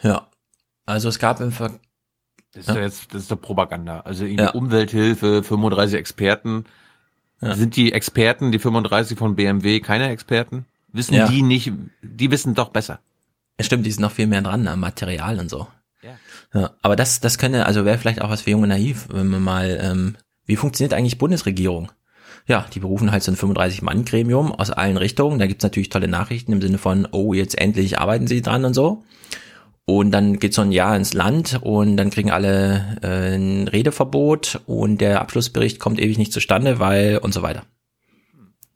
Ja, 0.00 0.26
also 0.86 1.08
es 1.08 1.18
gab 1.18 1.40
im 1.40 1.52
Ver 1.52 1.78
das 2.54 2.68
ist 2.68 2.74
ja. 2.74 2.82
jetzt, 2.82 3.12
das 3.12 3.22
ist 3.22 3.30
doch 3.32 3.40
Propaganda. 3.40 4.00
Also 4.00 4.24
ja. 4.24 4.50
Umwelthilfe, 4.50 5.42
35 5.42 5.98
Experten. 5.98 6.64
Ja. 7.40 7.56
Sind 7.56 7.74
die 7.74 7.92
Experten, 7.92 8.52
die 8.52 8.60
35 8.60 9.18
von 9.18 9.34
BMW, 9.34 9.80
keine 9.80 10.08
Experten? 10.08 10.64
Wissen 10.92 11.14
ja. 11.14 11.26
die 11.26 11.42
nicht, 11.42 11.72
die 12.02 12.30
wissen 12.30 12.54
doch 12.54 12.68
besser. 12.68 13.00
Ja, 13.58 13.64
stimmt, 13.64 13.84
die 13.84 13.90
sind 13.90 14.02
noch 14.02 14.12
viel 14.12 14.28
mehr 14.28 14.40
dran 14.40 14.68
am 14.68 14.78
Material 14.78 15.40
und 15.40 15.50
so. 15.50 15.66
Ja. 16.02 16.16
ja 16.54 16.70
aber 16.80 16.94
das, 16.94 17.18
das 17.20 17.38
könnte, 17.38 17.66
also 17.66 17.84
wäre 17.84 17.98
vielleicht 17.98 18.22
auch 18.22 18.30
was 18.30 18.42
für 18.42 18.50
junge 18.50 18.68
Naiv, 18.68 19.08
wenn 19.10 19.26
man 19.26 19.42
mal, 19.42 19.78
ähm, 19.82 20.16
wie 20.46 20.56
funktioniert 20.56 20.94
eigentlich 20.94 21.18
Bundesregierung? 21.18 21.90
Ja, 22.46 22.66
die 22.72 22.80
berufen 22.80 23.10
halt 23.10 23.22
so 23.22 23.32
ein 23.32 23.36
35-Mann-Gremium 23.36 24.52
aus 24.52 24.70
allen 24.70 24.98
Richtungen. 24.98 25.38
Da 25.38 25.46
gibt's 25.46 25.64
natürlich 25.64 25.88
tolle 25.88 26.08
Nachrichten 26.08 26.52
im 26.52 26.60
Sinne 26.60 26.78
von, 26.78 27.08
oh, 27.10 27.32
jetzt 27.32 27.58
endlich 27.58 27.98
arbeiten 27.98 28.26
sie 28.26 28.42
dran 28.42 28.64
und 28.64 28.74
so. 28.74 29.04
Und 29.86 30.12
dann 30.12 30.38
geht 30.38 30.54
so 30.54 30.62
ein 30.62 30.72
Jahr 30.72 30.96
ins 30.96 31.12
Land 31.12 31.60
und 31.62 31.98
dann 31.98 32.10
kriegen 32.10 32.30
alle 32.30 32.98
äh, 33.02 33.36
ein 33.36 33.68
Redeverbot 33.68 34.60
und 34.66 34.98
der 34.98 35.20
Abschlussbericht 35.20 35.78
kommt 35.78 36.00
ewig 36.00 36.16
nicht 36.16 36.32
zustande, 36.32 36.78
weil 36.78 37.18
und 37.18 37.34
so 37.34 37.42
weiter. 37.42 37.64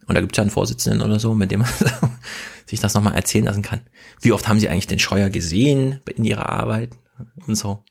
Und 0.07 0.15
da 0.15 0.21
gibt 0.21 0.33
es 0.33 0.37
ja 0.37 0.43
einen 0.43 0.51
Vorsitzenden 0.51 1.03
oder 1.03 1.19
so, 1.19 1.35
mit 1.35 1.51
dem 1.51 1.61
man 1.61 1.71
sich 2.67 2.81
das 2.81 2.95
nochmal 2.95 3.15
erzählen 3.15 3.47
lassen 3.47 3.63
kann. 3.63 3.81
Wie 4.21 4.33
oft 4.33 4.49
haben 4.49 4.61
Sie 4.61 4.69
eigentlich 4.69 4.87
den 4.87 4.99
Scheuer 4.99 5.31
gesehen 5.31 6.01
in 6.15 6.25
Ihrer 6.25 6.49
Arbeit 6.49 6.91
und 7.47 7.57
so. 7.57 7.85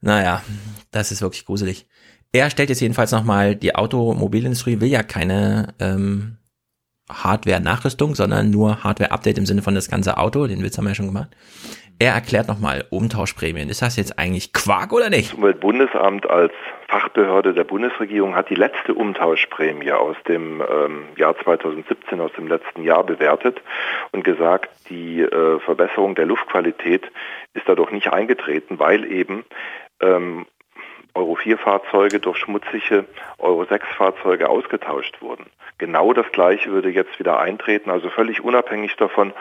Naja, 0.00 0.42
das 0.90 1.10
ist 1.12 1.22
wirklich 1.22 1.46
gruselig. 1.46 1.86
Er 2.32 2.50
stellt 2.50 2.68
jetzt 2.68 2.80
jedenfalls 2.80 3.12
nochmal, 3.12 3.56
die 3.56 3.74
Automobilindustrie 3.74 4.80
will 4.80 4.88
ja 4.88 5.02
keine 5.02 5.74
ähm, 5.78 6.36
Hardware-Nachrüstung, 7.08 8.14
sondern 8.14 8.50
nur 8.50 8.82
Hardware-Update 8.82 9.38
im 9.38 9.46
Sinne 9.46 9.62
von 9.62 9.74
das 9.74 9.88
ganze 9.88 10.16
Auto. 10.16 10.46
Den 10.46 10.62
Witz 10.62 10.76
haben 10.76 10.84
wir 10.84 10.90
ja 10.90 10.94
schon 10.94 11.06
gemacht. 11.06 11.30
Er 11.98 12.12
erklärt 12.12 12.48
nochmal 12.48 12.84
Umtauschprämien. 12.90 13.68
Ist 13.68 13.82
das 13.82 13.96
jetzt 13.96 14.18
eigentlich 14.18 14.52
Quark 14.52 14.92
oder 14.92 15.10
nicht? 15.10 15.30
Das 15.30 15.38
Umweltbundesamt 15.38 16.28
als 16.28 16.52
Fachbehörde 16.88 17.54
der 17.54 17.64
Bundesregierung 17.64 18.34
hat 18.34 18.50
die 18.50 18.56
letzte 18.56 18.94
Umtauschprämie 18.94 19.92
aus 19.92 20.16
dem 20.28 20.60
ähm, 20.60 21.04
Jahr 21.16 21.36
2017, 21.38 22.20
aus 22.20 22.32
dem 22.32 22.48
letzten 22.48 22.82
Jahr 22.82 23.04
bewertet 23.04 23.60
und 24.10 24.24
gesagt, 24.24 24.70
die 24.90 25.20
äh, 25.20 25.60
Verbesserung 25.60 26.14
der 26.14 26.26
Luftqualität 26.26 27.10
ist 27.54 27.68
dadurch 27.68 27.92
nicht 27.92 28.12
eingetreten, 28.12 28.78
weil 28.78 29.10
eben 29.10 29.44
ähm, 30.00 30.46
Euro 31.14 31.36
4 31.36 31.58
Fahrzeuge 31.58 32.18
durch 32.18 32.38
schmutzige 32.38 33.04
Euro 33.38 33.64
6 33.64 33.86
Fahrzeuge 33.96 34.48
ausgetauscht 34.48 35.22
wurden. 35.22 35.46
Genau 35.76 36.12
das 36.12 36.30
Gleiche 36.30 36.70
würde 36.70 36.88
jetzt 36.88 37.18
wieder 37.18 37.40
eintreten, 37.40 37.90
also 37.90 38.08
völlig 38.08 38.44
unabhängig 38.44 38.94
davon, 38.96 39.32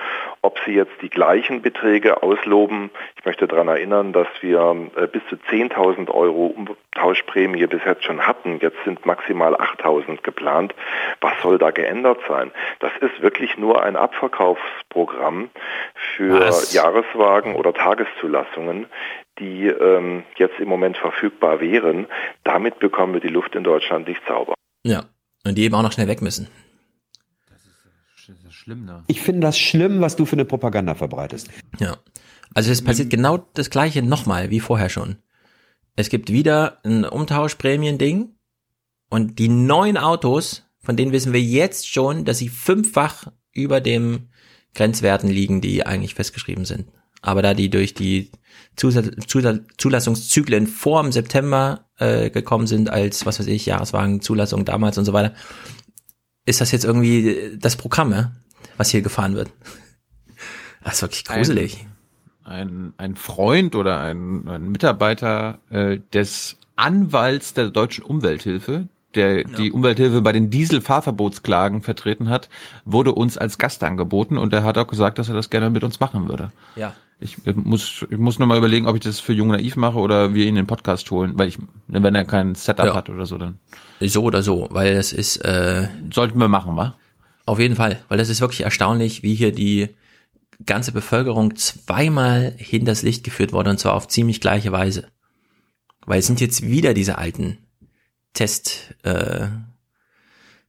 ob 0.41 0.57
Sie 0.65 0.71
jetzt 0.73 0.99
die 1.03 1.09
gleichen 1.09 1.61
Beträge 1.61 2.23
ausloben. 2.23 2.89
Ich 3.19 3.23
möchte 3.25 3.47
daran 3.47 3.67
erinnern, 3.67 4.13
dass 4.13 4.27
wir 4.41 4.89
äh, 4.95 5.05
bis 5.05 5.21
zu 5.29 5.35
10.000 5.35 6.09
Euro 6.09 6.47
Umtauschprämie 6.47 7.67
bis 7.67 7.81
jetzt 7.85 8.03
schon 8.03 8.25
hatten. 8.25 8.57
Jetzt 8.61 8.77
sind 8.83 9.05
maximal 9.05 9.55
8.000 9.55 10.23
geplant. 10.23 10.73
Was 11.21 11.33
soll 11.43 11.59
da 11.59 11.69
geändert 11.69 12.19
sein? 12.27 12.51
Das 12.79 12.91
ist 12.99 13.21
wirklich 13.21 13.55
nur 13.59 13.83
ein 13.83 13.95
Abverkaufsprogramm 13.95 15.51
für 16.15 16.39
Was? 16.39 16.73
Jahreswagen 16.73 17.55
oder 17.55 17.73
Tageszulassungen, 17.75 18.87
die 19.37 19.67
ähm, 19.67 20.23
jetzt 20.37 20.59
im 20.59 20.67
Moment 20.67 20.97
verfügbar 20.97 21.61
wären. 21.61 22.07
Damit 22.43 22.79
bekommen 22.79 23.13
wir 23.13 23.21
die 23.21 23.27
Luft 23.27 23.53
in 23.53 23.63
Deutschland 23.63 24.07
nicht 24.07 24.21
sauber. 24.27 24.55
Ja, 24.83 25.03
und 25.43 25.57
die 25.57 25.63
eben 25.63 25.75
auch 25.75 25.81
noch 25.81 25.91
schnell 25.91 26.07
weg 26.07 26.21
müssen. 26.21 26.47
Das 27.47 27.61
ist, 27.61 27.85
das 28.27 28.43
ist 28.43 28.53
schlimm, 28.53 28.85
ne? 28.85 29.03
Ich 29.07 29.21
finde 29.21 29.41
das 29.41 29.57
schlimm, 29.57 30.01
was 30.01 30.15
du 30.15 30.25
für 30.25 30.33
eine 30.33 30.45
Propaganda 30.45 30.95
verbreitest. 30.95 31.49
Ja. 31.79 31.97
Also 32.53 32.71
es 32.71 32.83
passiert 32.83 33.09
genau 33.09 33.37
das 33.53 33.69
gleiche 33.69 34.01
nochmal 34.03 34.49
wie 34.49 34.59
vorher 34.59 34.89
schon. 34.89 35.17
Es 35.95 36.09
gibt 36.09 36.31
wieder 36.31 36.79
ein 36.83 37.05
Umtauschprämien-Ding 37.05 38.35
und 39.09 39.39
die 39.39 39.49
neuen 39.49 39.97
Autos, 39.97 40.63
von 40.79 40.95
denen 40.95 41.11
wissen 41.11 41.33
wir 41.33 41.41
jetzt 41.41 41.87
schon, 41.87 42.25
dass 42.25 42.37
sie 42.39 42.49
fünffach 42.49 43.31
über 43.51 43.81
dem 43.81 44.29
Grenzwerten 44.73 45.29
liegen, 45.29 45.61
die 45.61 45.85
eigentlich 45.85 46.15
festgeschrieben 46.15 46.65
sind. 46.65 46.87
Aber 47.23 47.41
da 47.41 47.55
die 47.55 47.69
durch 47.69 47.93
die 47.93 48.29
Zulassungszyklen 48.75 50.67
vor 50.67 51.01
dem 51.01 51.11
September 51.11 51.85
äh, 51.97 52.29
gekommen 52.29 52.67
sind, 52.67 52.89
als, 52.89 53.25
was 53.25 53.39
weiß 53.39 53.47
ich, 53.47 53.65
Jahreswagenzulassung 53.65 54.65
damals 54.65 54.97
und 54.97 55.05
so 55.05 55.13
weiter, 55.13 55.33
ist 56.45 56.59
das 56.59 56.71
jetzt 56.71 56.83
irgendwie 56.83 57.57
das 57.57 57.77
Programm, 57.77 58.31
was 58.77 58.89
hier 58.89 59.01
gefahren 59.01 59.35
wird. 59.35 59.49
Das 60.83 60.95
ist 60.95 61.01
wirklich 61.01 61.23
gruselig. 61.23 61.87
Ein, 62.43 62.57
ein, 62.57 62.93
ein 62.97 63.15
Freund 63.15 63.73
oder 63.73 64.01
ein, 64.01 64.45
ein 64.49 64.69
Mitarbeiter 64.69 65.59
äh, 65.69 65.99
des 66.11 66.57
Anwalts 66.75 67.53
der 67.53 67.69
deutschen 67.69 68.03
Umwelthilfe, 68.03 68.89
der 69.15 69.43
ja. 69.43 69.43
die 69.57 69.71
Umwelthilfe 69.71 70.21
bei 70.21 70.33
den 70.33 70.49
Dieselfahrverbotsklagen 70.49 71.83
vertreten 71.83 72.27
hat, 72.27 72.49
wurde 72.83 73.13
uns 73.13 73.37
als 73.37 73.57
Gast 73.57 73.81
angeboten 73.81 74.37
und 74.37 74.51
er 74.51 74.65
hat 74.65 74.77
auch 74.77 74.87
gesagt, 74.87 75.19
dass 75.19 75.29
er 75.29 75.35
das 75.35 75.49
gerne 75.49 75.69
mit 75.69 75.85
uns 75.85 76.01
machen 76.01 76.27
würde. 76.27 76.51
Ja. 76.75 76.93
Ich 77.23 77.37
muss, 77.55 78.05
ich 78.09 78.17
muss 78.17 78.37
nur 78.37 78.47
mal 78.47 78.57
überlegen, 78.57 78.85
ob 78.85 78.95
ich 78.95 79.01
das 79.01 79.19
für 79.19 79.33
Jung 79.33 79.47
Naiv 79.47 79.77
mache 79.77 79.97
oder 79.97 80.33
wir 80.33 80.43
ihn 80.43 80.49
in 80.49 80.55
den 80.55 80.67
Podcast 80.67 81.09
holen, 81.09 81.33
weil 81.35 81.47
ich, 81.47 81.57
wenn 81.87 82.15
er 82.15 82.25
kein 82.25 82.53
Setup 82.53 82.85
ja. 82.85 82.95
hat 82.95 83.09
oder 83.09 83.25
so, 83.25 83.37
dann. 83.37 83.59
So 84.01 84.23
oder 84.23 84.43
so, 84.43 84.67
weil 84.71 84.95
das 84.95 85.13
ist, 85.13 85.37
äh, 85.37 85.87
Sollten 86.13 86.37
wir 86.39 86.49
machen, 86.49 86.75
wa? 86.75 86.97
Auf 87.45 87.59
jeden 87.59 87.75
Fall, 87.75 87.99
weil 88.09 88.17
das 88.17 88.29
ist 88.29 88.41
wirklich 88.41 88.61
erstaunlich, 88.61 89.23
wie 89.23 89.35
hier 89.35 89.53
die 89.53 89.89
ganze 90.65 90.91
Bevölkerung 90.91 91.55
zweimal 91.55 92.53
hinters 92.57 93.01
Licht 93.01 93.23
geführt 93.23 93.53
wurde 93.53 93.69
und 93.69 93.79
zwar 93.79 93.93
auf 93.93 94.07
ziemlich 94.07 94.41
gleiche 94.41 94.71
Weise. 94.71 95.07
Weil 96.05 96.19
es 96.19 96.27
sind 96.27 96.41
jetzt 96.41 96.63
wieder 96.63 96.93
diese 96.93 97.17
alten 97.17 97.57
Test, 98.33 98.95
äh, 99.03 99.47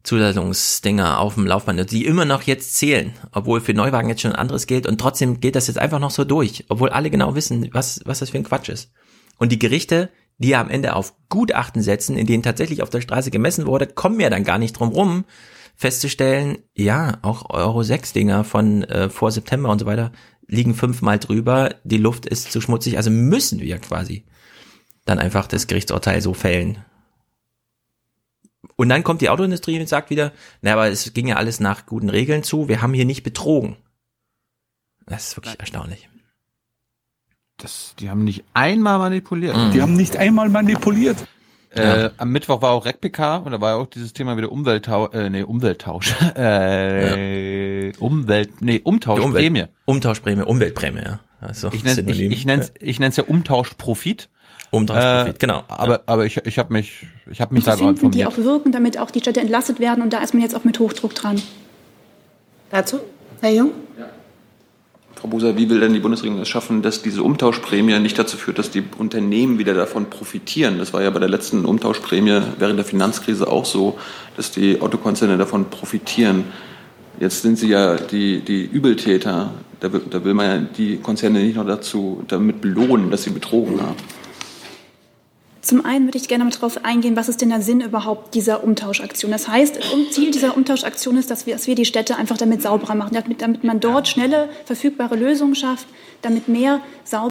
Zulassungsdinger 0.05 1.19
auf 1.19 1.35
dem 1.35 1.47
Laufband, 1.47 1.91
die 1.91 2.05
immer 2.05 2.25
noch 2.25 2.43
jetzt 2.43 2.77
zählen, 2.77 3.15
obwohl 3.33 3.61
für 3.61 3.75
Neuwagen 3.75 4.09
jetzt 4.09 4.21
schon 4.21 4.35
anderes 4.35 4.67
gilt 4.67 4.87
und 4.87 5.01
trotzdem 5.01 5.41
geht 5.41 5.57
das 5.57 5.67
jetzt 5.67 5.79
einfach 5.79 5.99
noch 5.99 6.11
so 6.11 6.25
durch, 6.25 6.65
obwohl 6.69 6.91
alle 6.91 7.11
genau 7.11 7.35
wissen, 7.35 7.69
was, 7.73 8.01
was 8.05 8.21
das 8.21 8.31
für 8.31 8.39
ein 8.39 8.45
Quatsch 8.45 8.69
ist. 8.69 8.93
Und 9.39 9.51
die 9.51 9.59
Gerichte, 9.59 10.11
die 10.39 10.49
ja 10.49 10.61
am 10.61 10.71
Ende 10.71 10.95
auf 10.95 11.15
Gutachten 11.29 11.83
setzen, 11.83 12.17
in 12.17 12.27
denen 12.27 12.43
tatsächlich 12.43 12.83
auf 12.83 12.91
der 12.91 13.01
Straße 13.01 13.31
gemessen 13.31 13.67
wurde, 13.67 13.87
kommen 13.87 14.21
ja 14.21 14.31
dann 14.31 14.45
gar 14.45 14.59
nicht 14.59 14.79
drum 14.79 14.91
rum, 14.91 15.25
festzustellen, 15.75 16.59
ja, 16.75 17.19
auch 17.23 17.51
Euro 17.51 17.83
6 17.83 18.13
Dinger 18.13 18.45
von 18.45 18.85
äh, 18.85 19.09
vor 19.09 19.33
September 19.33 19.71
und 19.71 19.81
so 19.81 19.87
weiter 19.87 20.13
liegen 20.47 20.75
fünfmal 20.75 21.19
drüber, 21.19 21.75
die 21.85 21.97
Luft 21.97 22.27
ist 22.27 22.53
zu 22.53 22.61
schmutzig, 22.61 22.97
also 22.97 23.11
müssen 23.11 23.61
wir 23.61 23.79
quasi 23.79 24.25
dann 25.05 25.19
einfach 25.19 25.47
das 25.47 25.67
Gerichtsurteil 25.67 26.21
so 26.21 26.35
fällen. 26.35 26.79
Und 28.77 28.89
dann 28.89 29.05
kommt 29.05 29.21
die 29.21 29.31
Autoindustrie 29.31 29.79
und 29.79 29.89
sagt 29.89 30.11
wieder, 30.11 30.33
na, 30.63 30.73
aber 30.73 30.89
es 30.89 31.13
ging 31.15 31.29
ja 31.29 31.37
alles 31.37 31.61
nach 31.61 31.87
guten 31.87 32.09
Regeln 32.11 32.43
zu, 32.43 32.69
wir 32.69 32.83
haben 32.83 32.93
hier 32.95 33.05
nicht 33.05 33.23
betrogen. 33.23 33.77
Das 35.07 35.29
ist 35.29 35.37
wirklich 35.37 35.59
erstaunlich. 35.61 36.09
Das, 37.59 37.95
die 37.99 38.11
haben 38.11 38.25
nicht 38.25 38.45
einmal 38.53 38.99
manipuliert. 38.99 39.57
Die 39.73 39.81
haben 39.81 39.95
nicht 39.95 40.17
einmal 40.17 40.49
manipuliert. 40.49 41.27
Äh, 41.71 42.11
Am 42.19 42.31
Mittwoch 42.31 42.63
war 42.63 42.71
auch 42.71 42.85
RecPK 42.85 43.39
und 43.39 43.53
da 43.53 43.61
war 43.61 43.77
auch 43.77 43.87
dieses 43.87 44.13
Thema 44.13 44.37
wieder 44.37 44.51
Umwelttausch, 44.53 45.13
äh, 45.13 45.29
nee, 45.29 45.43
Umwelttausch, 45.43 46.15
äh, 46.37 47.93
Umwelt, 47.99 48.61
nee, 48.61 48.81
Umtauschprämie. 48.83 49.49
Umwelt, 49.63 49.71
Umtauschprämie, 49.85 50.43
Umweltprämie, 50.43 51.03
ja. 51.03 51.21
Also, 51.41 51.71
Ich 51.73 51.83
nenne 51.85 52.11
ich, 52.11 52.21
ich 52.21 52.47
nenn's, 52.47 52.73
ich 52.81 53.01
nenn's 53.01 53.17
ja 53.17 53.25
Umtauschprofit. 53.25 54.29
Umtauschprofit, 54.75 55.39
genau. 55.39 55.65
Aber, 55.69 56.03
aber 56.07 56.27
ich, 56.27 56.37
ich 56.45 56.59
habe 56.59 56.73
mich, 56.73 57.07
ich 57.31 57.41
habe 57.41 57.55
mich 57.55 57.65
da 57.65 57.77
finden, 57.77 58.11
die 58.11 58.21
informiert. 58.21 58.29
auch 58.29 58.37
wirken, 58.39 58.73
damit 58.73 58.99
auch 58.99 59.11
die 59.11 59.21
Städte 59.21 59.41
entlastet 59.41 59.81
werden. 59.81 60.03
Und 60.03 60.13
da 60.13 60.19
ist 60.19 60.35
man 60.35 60.43
jetzt 60.43 60.55
auch 60.55 60.65
mit 60.65 60.79
Hochdruck 60.79 61.15
dran. 61.15 61.41
Dazu? 62.71 63.01
Herr 63.41 63.53
Jung? 63.53 63.71
Frau 65.25 65.29
Buser, 65.29 65.57
wie 65.57 65.71
will 65.71 65.81
denn 65.81 65.95
die 65.95 66.01
Bundesregierung 66.01 66.43
es 66.43 66.49
schaffen, 66.49 66.83
dass 66.83 67.01
diese 67.01 67.23
Umtauschprämie 67.23 67.99
nicht 67.99 68.19
dazu 68.19 68.37
führt, 68.37 68.59
dass 68.59 68.71
die 68.71 68.83
Unternehmen 68.99 69.59
wieder 69.59 69.73
davon 69.73 70.11
profitieren? 70.11 70.79
Das 70.79 70.93
war 70.93 71.03
ja 71.03 71.09
bei 71.09 71.19
der 71.19 71.31
letzten 71.31 71.65
Umtauschprämie 71.65 72.43
während 72.59 72.79
der 72.79 72.85
Finanzkrise 72.85 73.51
auch 73.51 73.65
so, 73.65 73.99
dass 74.37 74.51
die 74.51 74.83
Autokonzerne 74.83 75.39
davon 75.39 75.71
profitieren. 75.71 76.45
Jetzt 77.21 77.41
sind 77.41 77.57
sie 77.59 77.69
ja 77.69 77.97
die, 77.97 78.41
die 78.41 78.65
Übeltäter. 78.65 79.53
Da 79.81 79.93
will, 79.93 80.03
da 80.11 80.25
will 80.25 80.35
man 80.35 80.47
ja 80.47 80.59
die 80.77 80.99
Konzerne 80.99 81.39
nicht 81.39 81.57
noch 81.57 81.67
dazu 81.67 82.23
damit 82.29 82.61
belohnen, 82.61 83.11
dass 83.11 83.23
sie 83.23 83.31
betrogen 83.31 83.81
haben. 83.81 83.97
Zum 85.65 85.85
einen 85.85 86.07
würde 86.07 86.19
ich 86.19 86.29
gerne 86.29 86.45
mal 86.45 86.51
darauf 86.51 86.85
eingehen, 86.85 87.17
was 87.17 87.31
ist 87.31 87.41
denn 87.41 87.49
der 87.49 87.63
Sinn 87.63 87.81
überhaupt 87.81 88.35
dieser 88.35 88.63
Umtauschaktion? 88.63 89.33
Das 89.33 89.49
heißt, 89.49 89.81
Ziel 90.11 90.31
dieser 90.31 90.57
Umtauschaktion 90.57 91.17
ist, 91.17 91.31
dass 91.31 91.47
wir, 91.47 91.55
dass 91.55 91.67
wir 91.67 91.75
die 91.75 91.87
Städte 91.87 92.17
einfach 92.17 92.37
damit 92.37 92.61
sauberer 92.61 92.95
machen, 92.95 93.15
damit, 93.15 93.41
damit 93.41 93.65
man 93.65 93.81
dort 93.81 94.07
schnelle, 94.07 94.51
verfügbare 94.67 95.17
Lösungen 95.17 95.55
schafft, 95.55 95.87
damit 96.21 96.49
mehr 96.49 96.81
saubere 97.05 97.31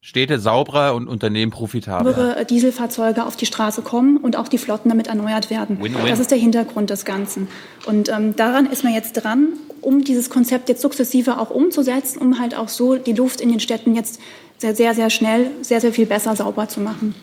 Städte 0.00 0.38
sauberer 0.38 0.94
und 0.94 1.08
Unternehmen 1.08 1.50
profitabler. 1.50 2.36
äh, 2.38 2.46
Dieselfahrzeuge 2.46 3.26
auf 3.26 3.36
die 3.36 3.44
Straße 3.44 3.82
kommen 3.82 4.16
und 4.18 4.36
auch 4.36 4.46
die 4.46 4.56
Flotten 4.56 4.88
damit 4.88 5.08
erneuert 5.08 5.50
werden. 5.50 5.82
Win-win. 5.82 6.06
Das 6.06 6.20
ist 6.20 6.30
der 6.30 6.38
Hintergrund 6.38 6.90
des 6.90 7.04
Ganzen. 7.04 7.48
Und 7.86 8.08
ähm, 8.08 8.36
daran 8.36 8.66
ist 8.66 8.84
man 8.84 8.94
jetzt 8.94 9.14
dran, 9.14 9.48
um 9.80 10.04
dieses 10.04 10.30
Konzept 10.30 10.68
jetzt 10.68 10.80
sukzessive 10.80 11.38
auch 11.38 11.50
umzusetzen, 11.50 12.20
um 12.20 12.38
halt 12.38 12.56
auch 12.56 12.68
so 12.68 12.94
die 12.94 13.14
Luft 13.14 13.40
in 13.40 13.50
den 13.50 13.58
Städten 13.58 13.96
jetzt 13.96 14.20
sehr, 14.58 14.76
sehr, 14.76 14.94
sehr 14.94 15.10
schnell, 15.10 15.50
sehr, 15.60 15.80
sehr 15.80 15.92
viel 15.92 16.06
besser 16.06 16.36
sauber 16.36 16.68
zu 16.68 16.80
machen. 16.80 17.14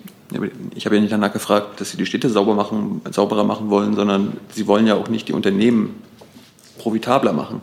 Ich 0.76 0.86
habe 0.86 0.96
ja 0.96 1.02
nicht 1.02 1.14
danach 1.14 1.34
gefragt, 1.34 1.80
dass 1.82 1.92
sie 1.92 1.98
die 1.98 2.06
Städte 2.06 2.30
sauber 2.30 2.56
machen, 2.56 3.02
sauberer 3.12 3.44
machen 3.44 3.70
wollen, 3.70 3.96
sondern 3.96 4.38
sie 4.52 4.68
wollen 4.68 4.88
ja 4.88 4.96
auch 4.96 5.08
nicht 5.08 5.28
die 5.28 5.34
Unternehmen 5.34 5.96
profitabler 6.78 7.34
machen. 7.34 7.62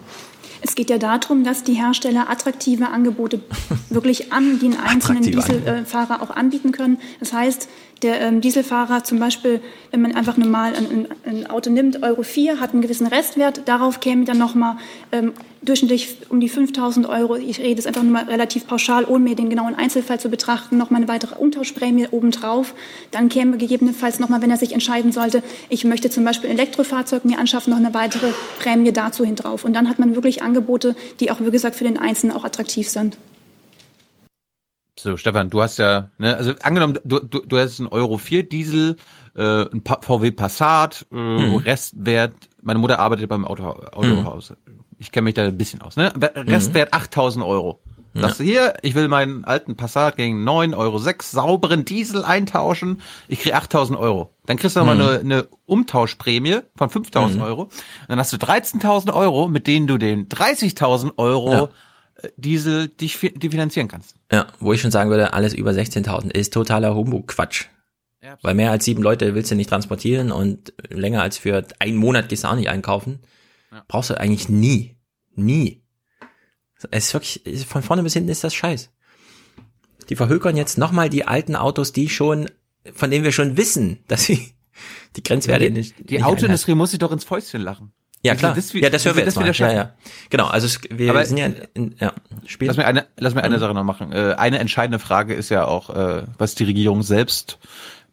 Es 0.62 0.74
geht 0.74 0.90
ja 0.90 0.98
darum, 0.98 1.42
dass 1.42 1.64
die 1.64 1.72
Hersteller 1.74 2.28
attraktive 2.28 2.88
Angebote 2.88 3.40
wirklich 3.88 4.32
an 4.32 4.58
den 4.58 4.78
einzelnen 4.78 5.22
Dieselfahrer 5.22 6.22
auch 6.22 6.30
anbieten 6.30 6.72
können. 6.72 6.98
Das 7.18 7.32
heißt, 7.32 7.68
der 8.02 8.20
ähm, 8.20 8.40
Dieselfahrer 8.40 9.04
zum 9.04 9.18
Beispiel, 9.18 9.60
wenn 9.90 10.00
man 10.00 10.14
einfach 10.14 10.36
normal 10.36 10.74
ein, 10.74 11.06
ein, 11.24 11.46
Auto 11.48 11.70
nimmt, 11.70 12.02
Euro 12.02 12.22
4, 12.22 12.60
hat 12.60 12.72
einen 12.72 12.82
gewissen 12.82 13.06
Restwert, 13.06 13.62
darauf 13.66 14.00
käme 14.00 14.24
dann 14.24 14.38
nochmal 14.38 14.76
ähm, 15.12 15.32
durchschnittlich 15.62 16.16
um 16.30 16.40
die 16.40 16.48
5000 16.48 17.06
Euro, 17.08 17.36
ich 17.36 17.58
rede 17.58 17.76
jetzt 17.76 17.86
einfach 17.86 18.02
nur 18.02 18.12
mal 18.12 18.24
relativ 18.24 18.66
pauschal, 18.66 19.04
ohne 19.04 19.24
mir 19.24 19.36
den 19.36 19.50
genauen 19.50 19.74
Einzelfall 19.74 20.18
zu 20.18 20.30
betrachten, 20.30 20.78
nochmal 20.78 21.02
eine 21.02 21.08
weitere 21.08 21.34
Umtauschprämie 21.34 22.08
obendrauf. 22.10 22.74
Dann 23.10 23.28
käme 23.28 23.58
gegebenenfalls 23.58 24.18
nochmal, 24.18 24.40
wenn 24.40 24.50
er 24.50 24.56
sich 24.56 24.72
entscheiden 24.72 25.12
sollte, 25.12 25.42
ich 25.68 25.84
möchte 25.84 26.08
zum 26.08 26.24
Beispiel 26.24 26.48
ein 26.48 26.58
Elektrofahrzeug 26.58 27.24
mir 27.24 27.38
anschaffen, 27.38 27.72
noch 27.72 27.78
eine 27.78 27.92
weitere 27.92 28.32
Prämie 28.58 28.92
dazu 28.92 29.24
hin 29.24 29.36
drauf. 29.36 29.64
Und 29.64 29.74
dann 29.74 29.88
hat 29.88 29.98
man 29.98 30.14
wirklich 30.14 30.42
Angebote, 30.42 30.96
die 31.20 31.30
auch, 31.30 31.40
wie 31.40 31.50
gesagt, 31.50 31.76
für 31.76 31.84
den 31.84 31.98
Einzelnen 31.98 32.34
auch 32.34 32.44
attraktiv 32.44 32.88
sind. 32.88 33.18
So, 35.02 35.16
Stefan, 35.16 35.48
du 35.50 35.62
hast 35.62 35.78
ja, 35.78 36.10
ne, 36.18 36.36
also 36.36 36.52
angenommen, 36.62 36.98
du, 37.04 37.20
du, 37.20 37.40
du 37.40 37.58
hast 37.58 37.78
einen 37.80 37.88
Euro 37.88 38.18
4 38.18 38.46
Diesel, 38.48 38.96
äh, 39.34 39.62
ein 39.72 39.82
Pa- 39.82 40.00
VW 40.02 40.30
Passat, 40.30 41.06
äh, 41.10 41.16
Hm. 41.16 41.56
Restwert, 41.56 42.34
meine 42.62 42.78
Mutter 42.78 42.98
arbeitet 42.98 43.28
beim 43.28 43.46
Auto, 43.46 43.64
Autohaus. 43.64 44.52
Ich 44.98 45.10
kenne 45.10 45.24
mich 45.24 45.34
da 45.34 45.44
ein 45.44 45.56
bisschen 45.56 45.80
aus, 45.80 45.96
ne? 45.96 46.12
Hm. 46.12 46.22
Restwert 46.48 46.92
8000 46.92 47.44
Euro. 47.44 47.80
Sagst 48.12 48.40
du 48.40 48.44
hier, 48.44 48.74
ich 48.82 48.96
will 48.96 49.06
meinen 49.06 49.44
alten 49.44 49.76
Passat 49.76 50.16
gegen 50.16 50.42
9,06 50.46 50.76
Euro 50.76 50.98
sauberen 51.22 51.84
Diesel 51.84 52.24
eintauschen, 52.24 53.00
ich 53.28 53.38
krieg 53.40 53.54
8000 53.54 53.96
Euro. 53.98 54.34
Dann 54.46 54.56
kriegst 54.56 54.74
du 54.74 54.80
nochmal 54.80 54.96
Mhm. 54.96 55.00
eine, 55.02 55.18
eine 55.20 55.48
Umtauschprämie 55.66 56.58
von 56.76 56.90
5000 56.90 57.36
Mhm. 57.38 57.42
Euro. 57.46 57.68
Dann 58.08 58.18
hast 58.18 58.32
du 58.32 58.36
13.000 58.36 59.12
Euro, 59.14 59.46
mit 59.48 59.66
denen 59.68 59.86
du 59.86 59.96
den 59.96 60.28
30.000 60.28 61.12
Euro 61.18 61.52
Ja. 61.52 61.68
Diesel 62.36 62.88
dich 62.88 63.18
die 63.34 63.50
finanzieren 63.50 63.88
kannst. 63.88 64.14
Ja, 64.30 64.46
wo 64.58 64.72
ich 64.72 64.80
schon 64.80 64.90
sagen 64.90 65.10
würde, 65.10 65.32
alles 65.32 65.54
über 65.54 65.70
16.000 65.70 66.30
ist 66.30 66.52
totaler 66.52 66.94
Humbug-Quatsch. 66.94 67.66
Weil 68.42 68.54
mehr 68.54 68.70
als 68.70 68.84
sieben 68.84 69.02
Leute 69.02 69.34
willst 69.34 69.50
du 69.50 69.54
nicht 69.54 69.70
transportieren 69.70 70.30
und 70.30 70.74
länger 70.88 71.22
als 71.22 71.38
für 71.38 71.66
einen 71.78 71.96
Monat 71.96 72.28
gehst 72.28 72.44
du 72.44 72.48
auch 72.48 72.54
nicht 72.54 72.68
einkaufen. 72.68 73.20
Brauchst 73.88 74.10
du 74.10 74.18
eigentlich 74.18 74.48
nie. 74.48 74.96
Nie. 75.34 75.82
Es 76.90 77.06
ist 77.06 77.14
wirklich, 77.14 77.66
von 77.66 77.82
vorne 77.82 78.02
bis 78.02 78.14
hinten 78.14 78.30
ist 78.30 78.44
das 78.44 78.54
scheiß. 78.54 78.90
Die 80.08 80.16
verhökern 80.16 80.56
jetzt 80.56 80.76
nochmal 80.76 81.08
die 81.08 81.26
alten 81.26 81.56
Autos, 81.56 81.92
die 81.92 82.08
schon, 82.08 82.50
von 82.92 83.10
denen 83.10 83.24
wir 83.24 83.32
schon 83.32 83.56
wissen, 83.56 84.04
dass 84.08 84.24
sie 84.24 84.52
die 85.16 85.22
Grenzwerte 85.22 85.66
die, 85.66 85.70
nicht. 85.70 85.94
die 85.98 86.14
nicht 86.14 86.24
Autoindustrie 86.24 86.74
muss 86.74 86.90
sich 86.90 86.98
doch 86.98 87.12
ins 87.12 87.24
Fäustchen 87.24 87.62
lachen. 87.62 87.92
Ja, 88.22 88.34
klar. 88.34 88.54
das 88.54 88.72
ja, 88.74 88.90
das 88.90 89.04
hören 89.06 89.14
sie 89.14 89.18
wir 89.20 89.24
jetzt 89.24 89.36
mal. 89.36 89.46
wieder 89.52 89.68
Ja, 89.70 89.72
ja. 89.74 89.90
Genau, 90.28 90.46
also 90.46 90.66
es, 90.66 90.78
wir 90.90 91.10
Aber- 91.10 91.24
sind 91.24 91.38
ja 91.38 91.46
in, 91.46 91.54
in 91.74 91.94
ja, 91.98 92.12
Spiel. 92.46 92.68
Lass 92.68 92.76
mir 92.76 92.86
eine, 92.86 93.06
lass 93.18 93.34
mir 93.34 93.42
eine 93.42 93.56
Mhm. 93.56 93.60
Sache 93.60 93.74
noch 93.74 93.84
machen. 93.84 94.12
Äh, 94.12 94.34
eine 94.36 94.58
entscheidende 94.58 94.98
Frage 94.98 95.32
ist 95.34 95.48
ja 95.48 95.64
auch, 95.66 95.88
äh, 95.90 96.22
was 96.36 96.54
die 96.54 96.64
Regierung 96.64 97.02
selbst 97.02 97.58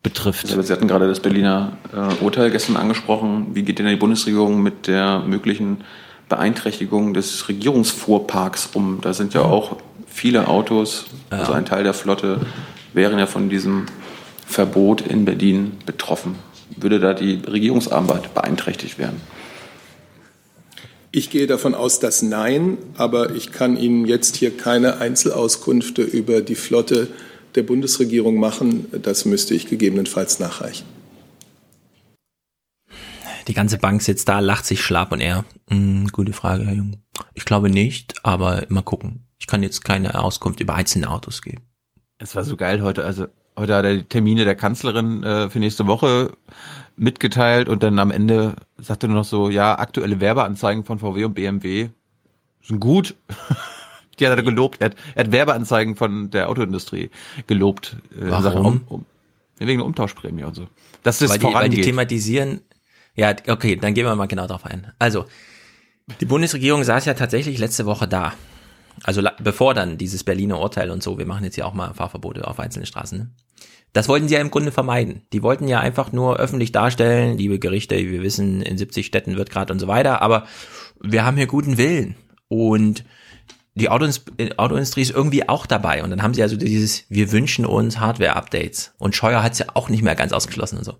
betrifft. 0.03 0.45
Also 0.45 0.62
Sie 0.62 0.72
hatten 0.72 0.88
gerade 0.88 1.08
das 1.10 1.20
Berliner 1.20 1.74
äh, 1.93 2.24
Urteil 2.24 2.51
gestern 2.51 2.78
angesprochen. 2.78 3.47
Wie 3.53 3.64
geht 3.64 3.80
denn 3.80 3.88
die 3.88 3.95
Bundesregierung 3.97 4.62
mit 4.64 4.88
der 4.88 5.20
möglichen 5.20 5.84
Beeinträchtigung 6.30 7.14
des 7.14 7.47
Regierungsfuhrparks 7.49 8.70
um? 8.74 8.99
Da 9.01 9.14
sind 9.14 9.34
ja 9.34 9.41
auch 9.41 9.78
viele 10.08 10.47
Autos, 10.47 11.08
also 11.30 11.51
ein 11.53 11.66
Teil 11.66 11.84
der 11.84 11.93
Flotte, 11.93 12.39
wären 12.93 13.20
ja 13.20 13.26
von 13.26 13.49
diesem 13.49 13.86
Verbot 14.45 15.01
in 15.01 15.26
Berlin 15.26 15.74
betroffen. 15.86 16.36
Würde 16.78 16.99
da 16.99 17.14
die 17.14 17.41
Regierungsarbeit 17.45 18.34
beeinträchtigt 18.34 18.99
werden? 18.99 19.20
Ich 21.18 21.32
gehe 21.32 21.47
davon 21.47 21.74
aus, 21.74 21.99
dass 21.99 22.22
nein, 22.22 22.78
aber 22.95 23.32
ich 23.32 23.51
kann 23.51 23.76
Ihnen 23.76 24.05
jetzt 24.05 24.36
hier 24.36 24.55
keine 24.55 24.99
Einzelauskünfte 24.99 26.03
über 26.03 26.41
die 26.41 26.53
Flotte 26.53 27.07
der 27.55 27.63
Bundesregierung 27.63 28.39
machen. 28.39 28.86
Das 29.01 29.26
müsste 29.26 29.55
ich 29.55 29.65
gegebenenfalls 29.65 30.39
nachreichen. 30.39 30.86
Die 33.47 33.55
ganze 33.55 33.80
Bank 33.80 34.03
sitzt 34.03 34.30
da, 34.30 34.41
lacht 34.41 34.68
sich 34.68 34.80
schlapp 34.80 35.11
und 35.11 35.20
er. 35.20 35.43
Hm, 35.72 36.09
gute 36.11 36.34
Frage, 36.34 36.65
Herr 36.65 36.76
Jung. 36.76 37.01
Ich 37.34 37.45
glaube 37.45 37.72
nicht, 37.72 38.13
aber 38.24 38.68
mal 38.70 38.84
gucken. 38.84 39.26
Ich 39.39 39.47
kann 39.47 39.63
jetzt 39.63 39.84
keine 39.84 40.24
Auskunft 40.24 40.59
über 40.59 40.76
einzelne 40.76 41.09
Autos 41.09 41.41
geben. 41.41 41.63
Es 42.20 42.36
war 42.36 42.43
so 42.43 42.55
geil 42.55 42.84
heute. 42.84 43.03
Also 43.03 43.26
heute 43.57 43.76
hat 43.76 43.86
er 43.86 43.95
die 43.95 44.03
Termine 44.03 44.45
der 44.45 44.55
Kanzlerin 44.55 45.24
äh, 45.24 45.49
für 45.49 45.57
nächste 45.57 45.88
Woche 45.88 46.38
mitgeteilt 46.97 47.69
und 47.69 47.83
dann 47.83 47.99
am 47.99 48.11
Ende 48.11 48.55
sagte 48.77 49.07
er 49.07 49.09
nur 49.09 49.19
noch 49.19 49.25
so, 49.25 49.49
ja, 49.49 49.77
aktuelle 49.77 50.19
Werbeanzeigen 50.19 50.83
von 50.83 50.99
VW 50.99 51.25
und 51.25 51.33
BMW 51.35 51.89
sind 52.61 52.79
gut. 52.79 53.15
Die 54.19 54.27
hat 54.27 54.35
er 54.35 54.43
gelobt. 54.43 54.81
Er 54.81 54.87
hat, 54.87 54.95
er 55.13 55.25
hat 55.25 55.31
Werbeanzeigen 55.31 55.95
von 55.95 56.31
der 56.31 56.49
Autoindustrie 56.49 57.11
gelobt. 57.45 57.97
Äh, 58.11 58.31
Warum? 58.31 58.81
Um, 58.87 58.99
um, 58.99 59.05
wegen 59.59 59.77
der 59.77 59.85
Umtauschprämie 59.85 60.43
und 60.43 60.55
so. 60.55 60.67
Dass 61.03 61.19
das 61.19 61.29
weil, 61.29 61.37
die, 61.37 61.43
weil 61.43 61.49
die 61.49 61.53
vorangeht. 61.53 61.85
thematisieren. 61.85 62.61
Ja, 63.15 63.35
okay, 63.47 63.75
dann 63.75 63.93
gehen 63.93 64.05
wir 64.05 64.15
mal 64.15 64.27
genau 64.27 64.47
drauf 64.47 64.65
ein. 64.65 64.91
Also, 64.97 65.25
die 66.19 66.25
Bundesregierung 66.25 66.83
saß 66.83 67.05
ja 67.05 67.13
tatsächlich 67.13 67.59
letzte 67.59 67.85
Woche 67.85 68.07
da. 68.07 68.33
Also 69.03 69.21
bevor 69.39 69.75
dann 69.75 69.97
dieses 69.97 70.23
Berliner 70.23 70.59
Urteil 70.59 70.89
und 70.89 71.03
so, 71.03 71.19
wir 71.19 71.25
machen 71.25 71.43
jetzt 71.43 71.55
ja 71.55 71.65
auch 71.65 71.73
mal 71.73 71.93
Fahrverbote 71.93 72.47
auf 72.47 72.59
einzelnen 72.59 72.87
Straßen. 72.87 73.19
Ne? 73.19 73.29
Das 73.97 74.07
wollten 74.07 74.27
sie 74.27 74.35
ja 74.35 74.41
im 74.41 74.51
Grunde 74.51 74.71
vermeiden. 74.71 75.23
Die 75.33 75.41
wollten 75.41 75.67
ja 75.67 75.79
einfach 75.79 76.11
nur 76.11 76.37
öffentlich 76.37 76.71
darstellen, 76.71 77.35
liebe 77.35 77.57
Gerichte, 77.57 77.97
wir 77.97 78.21
wissen, 78.21 78.61
in 78.61 78.77
70 78.77 79.07
Städten 79.07 79.37
wird 79.37 79.49
gerade 79.49 79.73
und 79.73 79.79
so 79.79 79.87
weiter, 79.87 80.21
aber 80.21 80.45
wir 81.01 81.25
haben 81.25 81.35
hier 81.35 81.47
guten 81.47 81.79
Willen. 81.79 82.15
Und 82.47 83.05
die 83.73 83.89
Autoindustrie 83.89 85.01
ist 85.01 85.09
irgendwie 85.09 85.49
auch 85.49 85.65
dabei. 85.65 86.03
Und 86.03 86.11
dann 86.11 86.21
haben 86.21 86.35
sie 86.35 86.43
also 86.43 86.57
dieses, 86.57 87.05
wir 87.09 87.31
wünschen 87.31 87.65
uns 87.65 87.99
Hardware-Updates. 87.99 88.93
Und 88.99 89.15
Scheuer 89.15 89.41
hat 89.41 89.53
es 89.53 89.57
ja 89.57 89.65
auch 89.73 89.89
nicht 89.89 90.03
mehr 90.03 90.13
ganz 90.13 90.31
ausgeschlossen 90.31 90.77
und 90.77 90.83
so. 90.83 90.99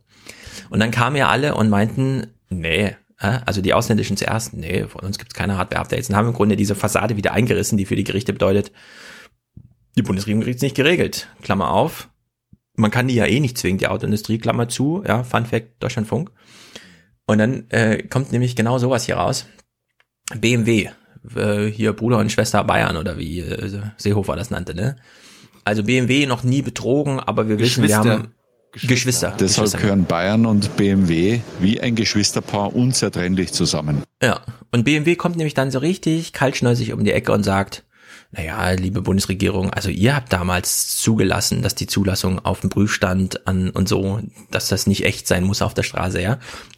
Und 0.72 0.80
dann 0.80 0.90
kamen 0.90 1.18
ja 1.18 1.28
alle 1.28 1.54
und 1.54 1.70
meinten, 1.70 2.34
nee, 2.50 2.96
also 3.20 3.62
die 3.62 3.76
Ausländischen 3.76 4.18
zuerst, 4.18 4.56
nee, 4.56 4.86
von 4.86 5.02
uns 5.02 5.20
gibt's 5.20 5.36
keine 5.36 5.60
Hardware-Updates. 5.60 6.10
Und 6.10 6.16
haben 6.16 6.30
im 6.30 6.34
Grunde 6.34 6.56
diese 6.56 6.74
Fassade 6.74 7.16
wieder 7.16 7.34
eingerissen, 7.34 7.78
die 7.78 7.86
für 7.86 7.96
die 7.96 8.06
Gerichte 8.06 8.34
bedeutet, 8.34 8.72
die 9.96 10.02
Bundesregierung 10.02 10.42
kriegt's 10.42 10.64
nicht 10.64 10.76
geregelt. 10.76 11.28
Klammer 11.44 11.70
auf. 11.70 12.10
Man 12.78 12.92
kann 12.92 13.08
die 13.08 13.16
ja 13.16 13.26
eh 13.26 13.40
nicht 13.40 13.58
zwingen, 13.58 13.80
die 13.80 13.88
Autoindustrie, 13.88 14.38
Klammer 14.38 14.70
zu, 14.70 15.04
ja, 15.06 15.24
Fun 15.24 15.46
Fact, 15.46 15.84
Deutschlandfunk. 15.84 16.32
Und 17.26 17.40
dann 17.40 17.70
äh, 17.70 18.04
kommt 18.04 18.32
nämlich 18.32 18.56
genau 18.56 18.78
sowas 18.78 19.06
hier 19.06 19.18
raus. 19.18 19.46
BMW 20.40 20.90
äh, 21.36 21.66
hier 21.66 21.94
Bruder 21.94 22.20
und 22.20 22.32
Schwester 22.32 22.64
Bayern 22.64 22.98
oder 22.98 23.18
wie 23.18 23.40
äh, 23.40 23.82
Seehofer 23.98 24.36
das 24.36 24.50
nannte, 24.50 24.74
ne? 24.74 24.96
Also 25.64 25.84
BMW 25.84 26.26
noch 26.26 26.44
nie 26.44 26.62
betrogen, 26.62 27.20
aber 27.20 27.50
wir 27.50 27.60
wissen, 27.60 27.86
wir 27.86 27.98
haben 27.98 28.34
Geschwister. 28.72 28.88
Geschwister. 28.88 29.36
Deshalb 29.38 29.66
Geschwister. 29.66 29.78
gehören 29.80 30.06
Bayern 30.06 30.46
und 30.46 30.78
BMW 30.78 31.42
wie 31.60 31.82
ein 31.82 31.96
Geschwisterpaar 31.96 32.76
unzertrennlich 32.76 33.52
zusammen. 33.52 34.04
Ja, 34.22 34.42
und 34.72 34.84
BMW 34.84 35.16
kommt 35.16 35.36
nämlich 35.36 35.56
dann 35.56 35.72
so 35.72 35.80
richtig 35.80 36.32
kaltschnäuzig 36.32 36.94
um 36.94 37.04
die 37.04 37.12
Ecke 37.12 37.32
und 37.34 37.44
sagt, 37.44 37.84
naja, 38.38 38.72
liebe 38.72 39.02
Bundesregierung, 39.02 39.72
also 39.72 39.90
ihr 39.90 40.16
habt 40.16 40.32
damals 40.32 40.98
zugelassen, 40.98 41.64
dass 41.64 41.74
die 41.74 41.88
Zulassung 41.88 42.44
auf 42.46 42.62
dem 42.62 42.70
Prüfstand 42.70 43.48
an 43.48 43.72
und 43.72 43.90
so, 43.90 44.20
dass 44.52 44.68
das 44.68 44.86
nicht 44.86 45.06
echt 45.06 45.28
sein 45.28 45.44
muss 45.44 45.64
auf 45.64 45.74
der 45.74 45.84
Straße, 45.84 46.22
ja. 46.22 46.38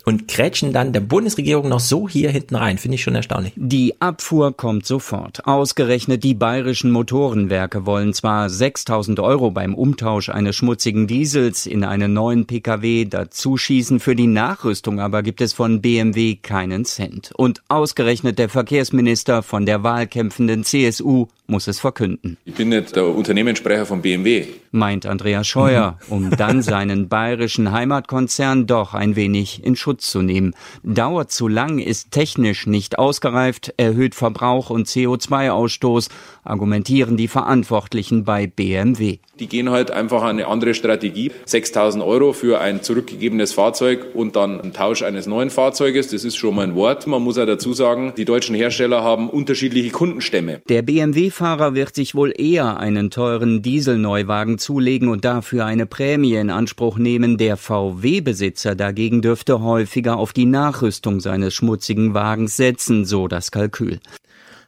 Und 0.10 0.28
krätschen 0.28 0.74
dann 0.74 0.92
der 0.92 1.02
Bundesregierung 1.02 1.70
noch 1.70 1.80
so 1.80 2.10
hier 2.10 2.32
hinten 2.32 2.56
rein, 2.56 2.80
finde 2.80 2.96
ich 2.96 3.04
schon 3.04 3.14
erstaunlich. 3.14 3.54
Die 3.56 4.02
Abfuhr 4.02 4.58
kommt 4.58 4.88
sofort. 4.88 5.46
Ausgerechnet 5.46 6.24
die 6.24 6.34
bayerischen 6.34 6.90
Motorenwerke 6.90 7.86
wollen 7.86 8.16
zwar 8.16 8.50
6000 8.50 9.20
Euro 9.20 9.52
beim 9.52 9.76
Umtausch 9.76 10.30
eines 10.30 10.56
schmutzigen 10.56 11.06
Diesels 11.06 11.68
in 11.68 11.84
einen 11.84 12.14
neuen 12.14 12.48
Pkw 12.48 13.06
dazuschießen, 13.06 14.00
für 14.00 14.16
die 14.16 14.26
Nachrüstung 14.26 15.00
aber 15.00 15.22
gibt 15.22 15.42
es 15.42 15.54
von 15.54 15.80
BMW 15.80 16.38
keinen 16.38 16.86
Cent. 16.86 17.32
Und 17.36 17.62
ausgerechnet 17.68 18.40
der 18.40 18.50
Verkehrsminister 18.50 19.44
von 19.44 19.68
der 19.68 19.84
wahlkämpfenden 19.84 20.64
CSU 20.64 21.28
muss 21.50 21.68
es 21.68 21.80
verkünden. 21.80 22.38
Ich 22.46 22.54
bin 22.54 22.70
nicht 22.70 22.96
der 22.96 23.08
Unternehmenssprecher 23.08 23.86
von 23.86 24.02
BMW. 24.02 24.46
Meint 24.72 25.06
Andreas 25.06 25.48
Scheuer, 25.48 25.98
um 26.10 26.30
dann 26.30 26.62
seinen 26.62 27.10
bayerischen 27.10 27.72
Heimatkonzern 27.72 28.68
doch 28.68 28.94
ein 28.94 29.16
wenig 29.16 29.64
in 29.64 29.76
Schutz 29.76 29.99
zu 30.02 30.22
nehmen. 30.22 30.56
Dauert 30.84 31.32
zu 31.32 31.48
lang, 31.48 31.80
ist 31.80 32.12
technisch 32.12 32.68
nicht 32.68 32.98
ausgereift, 33.00 33.74
erhöht 33.78 34.16
Verbrauch 34.16 34.70
und 34.70 34.88
CO2-Ausstoß, 34.88 36.10
argumentieren 36.44 37.18
die 37.18 37.28
Verantwortlichen 37.28 38.24
bei 38.24 38.48
BMW. 38.48 39.20
Die 39.40 39.48
gehen 39.48 39.70
halt 39.70 39.92
einfach 39.92 40.24
eine 40.24 40.48
andere 40.48 40.74
Strategie. 40.74 41.32
6000 41.46 42.04
Euro 42.04 42.34
für 42.34 42.60
ein 42.60 42.84
zurückgegebenes 42.84 43.54
Fahrzeug 43.54 44.08
und 44.14 44.36
dann 44.36 44.60
ein 44.60 44.74
Tausch 44.74 45.02
eines 45.02 45.28
neuen 45.28 45.50
Fahrzeuges, 45.50 46.10
das 46.10 46.26
ist 46.26 46.36
schon 46.36 46.56
mal 46.56 46.64
ein 46.64 46.76
Wort. 46.76 47.08
Man 47.08 47.24
muss 47.24 47.38
auch 47.38 47.46
dazu 47.46 47.74
sagen, 47.74 48.14
die 48.18 48.26
deutschen 48.26 48.56
Hersteller 48.56 49.04
haben 49.04 49.30
unterschiedliche 49.30 49.92
Kundenstämme. 49.92 50.62
Der 50.68 50.82
BMW-Fahrer 50.82 51.74
wird 51.76 51.96
sich 51.96 52.16
wohl 52.16 52.34
eher 52.36 52.78
einen 52.78 53.12
teuren 53.12 53.62
Dieselneuwagen 53.62 54.58
zulegen 54.58 55.10
und 55.10 55.26
dafür 55.26 55.66
eine 55.66 55.86
Prämie 55.86 56.36
in 56.36 56.50
Anspruch 56.50 56.98
nehmen. 56.98 57.38
Der 57.38 57.58
VW-Besitzer 57.58 58.76
dagegen 58.76 59.22
dürfte 59.22 59.62
häufiger 59.62 60.18
auf 60.18 60.34
die 60.34 60.46
Nachrüstung 60.46 61.20
seines 61.20 61.54
schmutzigen 61.54 62.14
Wagens 62.14 62.58
setzen, 62.58 63.06
so 63.06 63.28
das 63.28 63.52
Kalkül. 63.52 64.00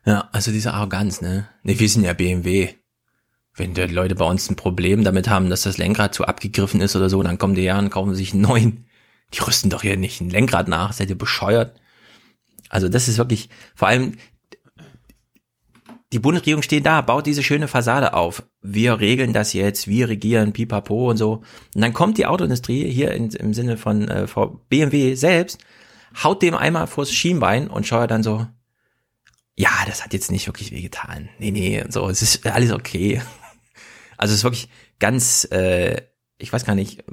Ja, 0.06 0.30
also 0.32 0.52
diese 0.52 0.74
Arroganz, 0.74 1.22
ne? 1.22 1.48
Ne, 1.64 1.80
wir 1.80 1.90
sind 1.90 2.04
ja 2.04 2.14
BMW 2.14 2.70
wenn 3.62 3.76
die 3.76 3.94
Leute 3.94 4.16
bei 4.16 4.26
uns 4.26 4.50
ein 4.50 4.56
Problem 4.56 5.04
damit 5.04 5.30
haben, 5.30 5.50
dass 5.50 5.62
das 5.62 5.78
Lenkrad 5.78 6.16
zu 6.16 6.26
abgegriffen 6.26 6.82
ist 6.82 6.96
oder 6.96 7.10
so, 7.10 7.22
dann 7.22 7.38
kommen 7.38 7.54
die 7.54 7.62
ja 7.62 7.78
und 7.78 7.92
kaufen 7.92 8.16
sich 8.16 8.34
einen 8.34 8.42
neuen. 8.42 8.86
Die 9.34 9.40
rüsten 9.40 9.70
doch 9.70 9.84
hier 9.84 9.98
nicht 9.98 10.20
ein 10.20 10.32
Lenkrad 10.32 10.68
nach, 10.68 10.94
seid 10.94 11.10
ihr 11.10 11.18
bescheuert? 11.18 11.80
Also 12.70 12.90
das 12.90 13.08
ist 13.08 13.20
wirklich, 13.20 13.50
vor 13.76 13.88
allem, 13.88 14.18
die 16.12 16.20
Bundesregierung 16.20 16.64
steht 16.64 16.86
da, 16.86 17.02
baut 17.02 17.28
diese 17.28 17.44
schöne 17.44 17.68
Fassade 17.68 18.14
auf. 18.16 18.44
Wir 18.62 19.00
regeln 19.00 19.32
das 19.32 19.54
jetzt, 19.54 19.88
wir 19.88 20.10
regieren, 20.10 20.54
pipapo 20.54 21.12
und 21.12 21.18
so. 21.18 21.44
Und 21.76 21.82
dann 21.82 21.94
kommt 21.94 22.18
die 22.18 22.26
Autoindustrie 22.26 22.90
hier 22.90 23.12
in, 23.12 23.30
im 23.30 23.54
Sinne 23.54 23.78
von 23.78 24.08
äh, 24.10 24.28
BMW 24.70 25.14
selbst, 25.14 25.60
haut 26.24 26.42
dem 26.42 26.56
einmal 26.56 26.88
vors 26.88 27.14
Schienbein 27.14 27.68
und 27.68 27.86
scheuert 27.86 28.12
dann 28.12 28.24
so, 28.24 28.48
ja, 29.56 29.70
das 29.86 30.04
hat 30.04 30.14
jetzt 30.14 30.32
nicht 30.32 30.48
wirklich 30.48 30.72
wehgetan. 30.72 31.30
Nee, 31.38 31.52
nee, 31.52 31.84
und 31.84 31.94
so, 31.94 32.10
es 32.10 32.22
ist 32.24 32.46
alles 32.48 32.72
okay. 32.72 33.22
Also 34.22 34.34
es 34.34 34.40
ist 34.40 34.44
wirklich 34.44 34.70
ganz, 35.00 35.48
äh, 35.52 36.00
ich 36.38 36.54
weiß 36.54 36.64
gar 36.64 36.76
nicht, 36.76 37.04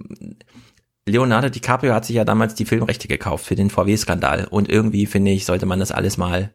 Leonardo 1.07 1.49
DiCaprio 1.49 1.95
hat 1.95 2.05
sich 2.05 2.17
ja 2.17 2.27
damals 2.27 2.55
die 2.55 2.67
Filmrechte 2.67 3.09
gekauft 3.09 3.47
für 3.47 3.57
den 3.57 3.71
VW-Skandal 3.71 4.45
und 4.45 4.69
irgendwie 4.69 5.07
finde 5.07 5.31
ich, 5.31 5.47
sollte 5.47 5.65
man 5.65 5.81
das 5.81 5.91
alles 5.91 6.19
mal 6.19 6.53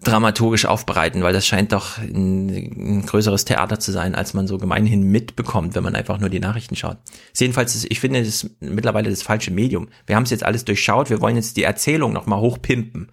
dramaturgisch 0.00 0.66
aufbereiten, 0.66 1.22
weil 1.22 1.32
das 1.32 1.46
scheint 1.46 1.70
doch 1.70 1.98
ein, 1.98 2.48
ein, 2.48 3.06
größeres 3.06 3.44
Theater 3.44 3.78
zu 3.78 3.92
sein, 3.92 4.16
als 4.16 4.34
man 4.34 4.48
so 4.48 4.58
gemeinhin 4.58 5.04
mitbekommt, 5.04 5.76
wenn 5.76 5.84
man 5.84 5.94
einfach 5.94 6.18
nur 6.18 6.28
die 6.28 6.40
Nachrichten 6.40 6.74
schaut. 6.74 6.98
Jedenfalls, 7.36 7.84
ich 7.84 8.00
finde, 8.00 8.18
das 8.18 8.28
ist 8.28 8.60
mittlerweile 8.60 9.10
das 9.10 9.22
falsche 9.22 9.52
Medium. 9.52 9.90
Wir 10.06 10.16
haben 10.16 10.24
es 10.24 10.30
jetzt 10.30 10.44
alles 10.44 10.64
durchschaut, 10.64 11.08
wir 11.08 11.20
wollen 11.20 11.36
jetzt 11.36 11.56
die 11.56 11.62
Erzählung 11.62 12.12
nochmal 12.12 12.40
hochpimpen, 12.40 13.12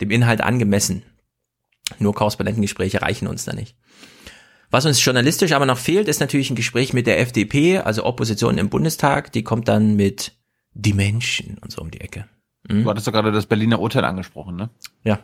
dem 0.00 0.10
Inhalt 0.10 0.40
angemessen. 0.40 1.04
Nur 2.00 2.14
Korrespondentengespräche 2.14 3.00
reichen 3.00 3.28
uns 3.28 3.44
da 3.44 3.52
nicht. 3.52 3.76
Was 4.70 4.86
uns 4.86 5.04
journalistisch 5.04 5.52
aber 5.52 5.66
noch 5.66 5.78
fehlt, 5.78 6.06
ist 6.06 6.20
natürlich 6.20 6.50
ein 6.50 6.56
Gespräch 6.56 6.92
mit 6.92 7.06
der 7.06 7.20
FDP, 7.20 7.78
also 7.78 8.04
Opposition 8.04 8.56
im 8.56 8.68
Bundestag. 8.68 9.32
Die 9.32 9.42
kommt 9.42 9.66
dann 9.66 9.96
mit 9.96 10.32
die 10.74 10.92
Menschen 10.92 11.58
und 11.60 11.72
so 11.72 11.82
um 11.82 11.90
die 11.90 12.00
Ecke. 12.00 12.26
Mhm. 12.68 12.84
Du 12.84 12.90
hattest 12.90 13.06
doch 13.06 13.12
gerade 13.12 13.32
das 13.32 13.46
Berliner 13.46 13.80
Urteil 13.80 14.04
angesprochen, 14.04 14.56
ne? 14.56 14.70
Ja. 15.02 15.18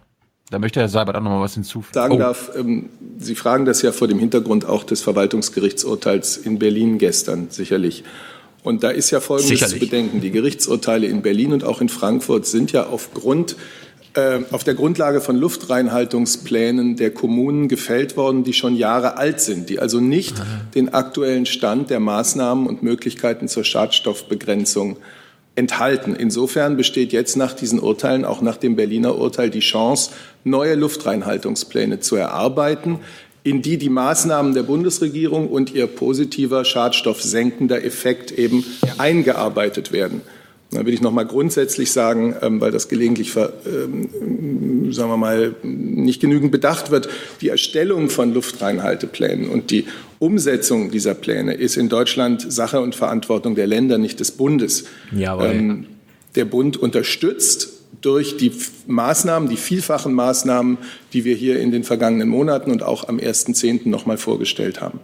Da 0.51 0.61
möchte 0.61 0.79
Herr 0.79 0.89
Seibert 0.89 1.17
auch 1.17 1.21
noch 1.21 1.31
mal 1.31 1.41
was 1.41 1.55
hinzufügen. 1.55 1.95
Sagen 1.95 2.15
oh. 2.15 2.19
darf, 2.19 2.53
ähm, 2.57 2.89
Sie 3.19 3.35
fragen 3.35 3.65
das 3.65 3.83
ja 3.83 3.91
vor 3.91 4.07
dem 4.07 4.19
Hintergrund 4.21 4.65
auch 4.65 4.85
des 4.85 5.03
Verwaltungsgerichtsurteils 5.03 6.37
in 6.37 6.59
Berlin 6.59 6.99
gestern 6.99 7.51
sicherlich. 7.51 8.05
Und 8.63 8.83
da 8.83 8.91
ist 8.91 9.11
ja 9.11 9.21
Folgendes 9.21 9.49
sicherlich. 9.49 9.81
zu 9.81 9.81
bedenken. 9.81 10.21
Die 10.21 10.31
Gerichtsurteile 10.31 11.07
in 11.07 11.23
Berlin 11.23 11.53
und 11.53 11.65
auch 11.65 11.81
in 11.81 11.89
Frankfurt 11.89 12.47
sind 12.47 12.73
ja 12.73 12.87
aufgrund 12.87 13.57
auf 14.51 14.64
der 14.64 14.75
Grundlage 14.75 15.21
von 15.21 15.37
Luftreinhaltungsplänen 15.37 16.97
der 16.97 17.11
Kommunen 17.11 17.69
gefällt 17.69 18.17
worden, 18.17 18.45
die 18.45 18.55
schon 18.55 18.75
Jahre 18.75 19.19
alt 19.19 19.41
sind, 19.41 19.69
die 19.69 19.79
also 19.79 20.01
nicht 20.01 20.35
den 20.75 20.95
aktuellen 20.95 21.45
Stand 21.45 21.91
der 21.91 22.01
Maßnahmen 22.01 22.67
und 22.67 22.83
Möglichkeiten 22.83 23.49
zur 23.49 23.64
Schadstoffbegrenzung 23.64 24.97
enthalten. 25.55 26.14
Insofern 26.14 26.77
besteht 26.77 27.12
jetzt 27.12 27.37
nach 27.37 27.55
diesen 27.55 27.81
Urteilen, 27.81 28.25
auch 28.25 28.43
nach 28.43 28.57
dem 28.57 28.77
Berliner 28.77 29.17
Urteil, 29.19 29.51
die 29.51 29.61
Chance, 29.61 30.11
neue 30.45 30.75
Luftreinhaltungspläne 30.75 32.01
zu 32.01 32.17
erarbeiten, 32.17 33.01
in 33.43 33.62
die 33.62 33.79
die 33.79 33.89
Maßnahmen 33.89 34.55
der 34.55 34.64
Bundesregierung 34.64 35.49
und 35.49 35.73
ihr 35.73 35.87
positiver 35.87 36.64
schadstoffsenkender 36.64 37.85
Effekt 37.85 38.33
eben 38.33 38.64
eingearbeitet 38.99 39.93
werden. 39.93 40.21
Da 40.71 40.85
will 40.85 40.93
ich 40.93 41.01
noch 41.01 41.12
mal 41.12 41.25
grundsätzlich 41.25 41.93
sagen, 41.93 42.35
ähm, 42.43 42.61
weil 42.61 42.73
das 42.73 42.89
gelegentlich, 42.89 43.35
ähm, 43.37 44.93
sagen 44.93 45.11
wir 45.11 45.17
mal, 45.17 45.55
nicht 45.62 46.21
genügend 46.21 46.51
bedacht 46.51 46.91
wird, 46.91 47.09
die 47.41 47.49
Erstellung 47.49 48.11
von 48.11 48.35
Luftreinhalteplänen 48.35 49.49
und 49.49 49.71
die 49.71 49.87
Umsetzung 50.19 50.91
dieser 50.91 51.14
Pläne 51.14 51.55
ist 51.55 51.77
in 51.77 51.89
Deutschland 51.89 52.53
Sache 52.53 52.81
und 52.81 52.95
Verantwortung 52.95 53.55
der 53.55 53.67
Länder, 53.67 53.99
nicht 53.99 54.19
des 54.19 54.33
Bundes. 54.33 54.87
Jawohl. 55.12 55.47
Ähm, 55.47 55.87
der 56.35 56.45
Bund 56.45 56.77
unterstützt 56.77 57.77
durch 58.01 58.37
die 58.37 58.53
Maßnahmen, 58.87 59.49
die 59.49 59.57
vielfachen 59.57 60.12
Maßnahmen, 60.12 60.79
die 61.12 61.25
wir 61.25 61.35
hier 61.35 61.59
in 61.61 61.71
den 61.71 61.85
vergangenen 61.85 62.29
Monaten 62.29 62.71
und 62.71 62.83
auch 62.83 63.09
am 63.09 63.19
1.10. 63.19 63.89
noch 63.89 64.07
mal 64.07 64.19
vorgestellt 64.19 64.81
haben. 64.81 65.01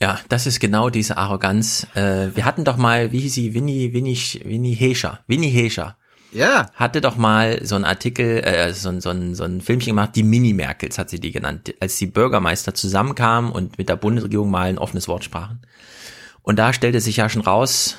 Ja, 0.00 0.18
das 0.28 0.46
ist 0.46 0.60
genau 0.60 0.90
diese 0.90 1.16
Arroganz. 1.16 1.86
Äh, 1.94 2.34
wir 2.34 2.44
hatten 2.44 2.64
doch 2.64 2.76
mal, 2.76 3.12
wie 3.12 3.20
hieß 3.20 3.34
sie, 3.34 3.54
Winnie, 3.54 3.92
Winnie, 3.92 4.18
Winnie 4.44 4.74
Hescher, 4.74 5.20
Winnie 5.26 5.50
Hescher. 5.50 5.96
Ja. 6.32 6.68
Hatte 6.74 7.00
doch 7.00 7.16
mal 7.16 7.64
so 7.64 7.76
ein 7.76 7.84
Artikel, 7.84 8.42
äh, 8.44 8.72
so, 8.74 8.98
so, 8.98 9.10
ein, 9.10 9.36
so 9.36 9.44
ein 9.44 9.60
Filmchen 9.60 9.92
gemacht, 9.92 10.16
die 10.16 10.24
Mini-Merkels 10.24 10.98
hat 10.98 11.08
sie 11.08 11.20
die 11.20 11.30
genannt, 11.30 11.72
als 11.78 11.96
die 11.96 12.06
Bürgermeister 12.06 12.74
zusammenkamen 12.74 13.52
und 13.52 13.78
mit 13.78 13.88
der 13.88 13.96
Bundesregierung 13.96 14.50
mal 14.50 14.68
ein 14.68 14.78
offenes 14.78 15.06
Wort 15.06 15.22
sprachen. 15.22 15.62
Und 16.42 16.58
da 16.58 16.72
stellte 16.72 17.00
sich 17.00 17.18
ja 17.18 17.28
schon 17.28 17.42
raus, 17.42 17.98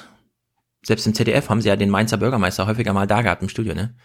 selbst 0.86 1.08
im 1.08 1.16
ZDF 1.16 1.50
haben 1.50 1.62
sie 1.62 1.70
ja 1.70 1.78
den 1.78 1.90
Mainzer 1.90 2.18
Bürgermeister 2.18 2.68
häufiger 2.68 2.92
mal 2.92 3.08
da 3.08 3.22
gehabt 3.22 3.42
im 3.42 3.50
Studio, 3.50 3.74
ne? 3.74 3.96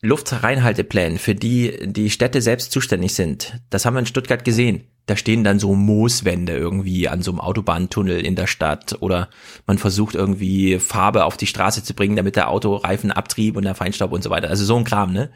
Luftreinhaltepläne, 0.00 1.18
für 1.18 1.34
die 1.34 1.78
die 1.84 2.10
Städte 2.10 2.40
selbst 2.40 2.72
zuständig 2.72 3.14
sind, 3.14 3.60
das 3.70 3.84
haben 3.84 3.94
wir 3.94 4.00
in 4.00 4.06
Stuttgart 4.06 4.44
gesehen 4.44 4.88
da 5.06 5.16
stehen 5.16 5.44
dann 5.44 5.58
so 5.58 5.74
Mooswände 5.74 6.52
irgendwie 6.52 7.08
an 7.08 7.22
so 7.22 7.30
einem 7.30 7.40
Autobahntunnel 7.40 8.20
in 8.20 8.34
der 8.34 8.48
Stadt 8.48 8.96
oder 9.00 9.28
man 9.66 9.78
versucht 9.78 10.16
irgendwie 10.16 10.80
Farbe 10.80 11.24
auf 11.24 11.36
die 11.36 11.46
Straße 11.46 11.84
zu 11.84 11.94
bringen, 11.94 12.16
damit 12.16 12.36
der 12.36 12.50
Autoreifen 12.50 13.12
abtrieb 13.12 13.56
und 13.56 13.64
der 13.64 13.76
Feinstaub 13.76 14.12
und 14.12 14.22
so 14.22 14.30
weiter. 14.30 14.48
Also 14.48 14.64
so 14.64 14.76
ein 14.76 14.84
Kram, 14.84 15.12
ne? 15.12 15.30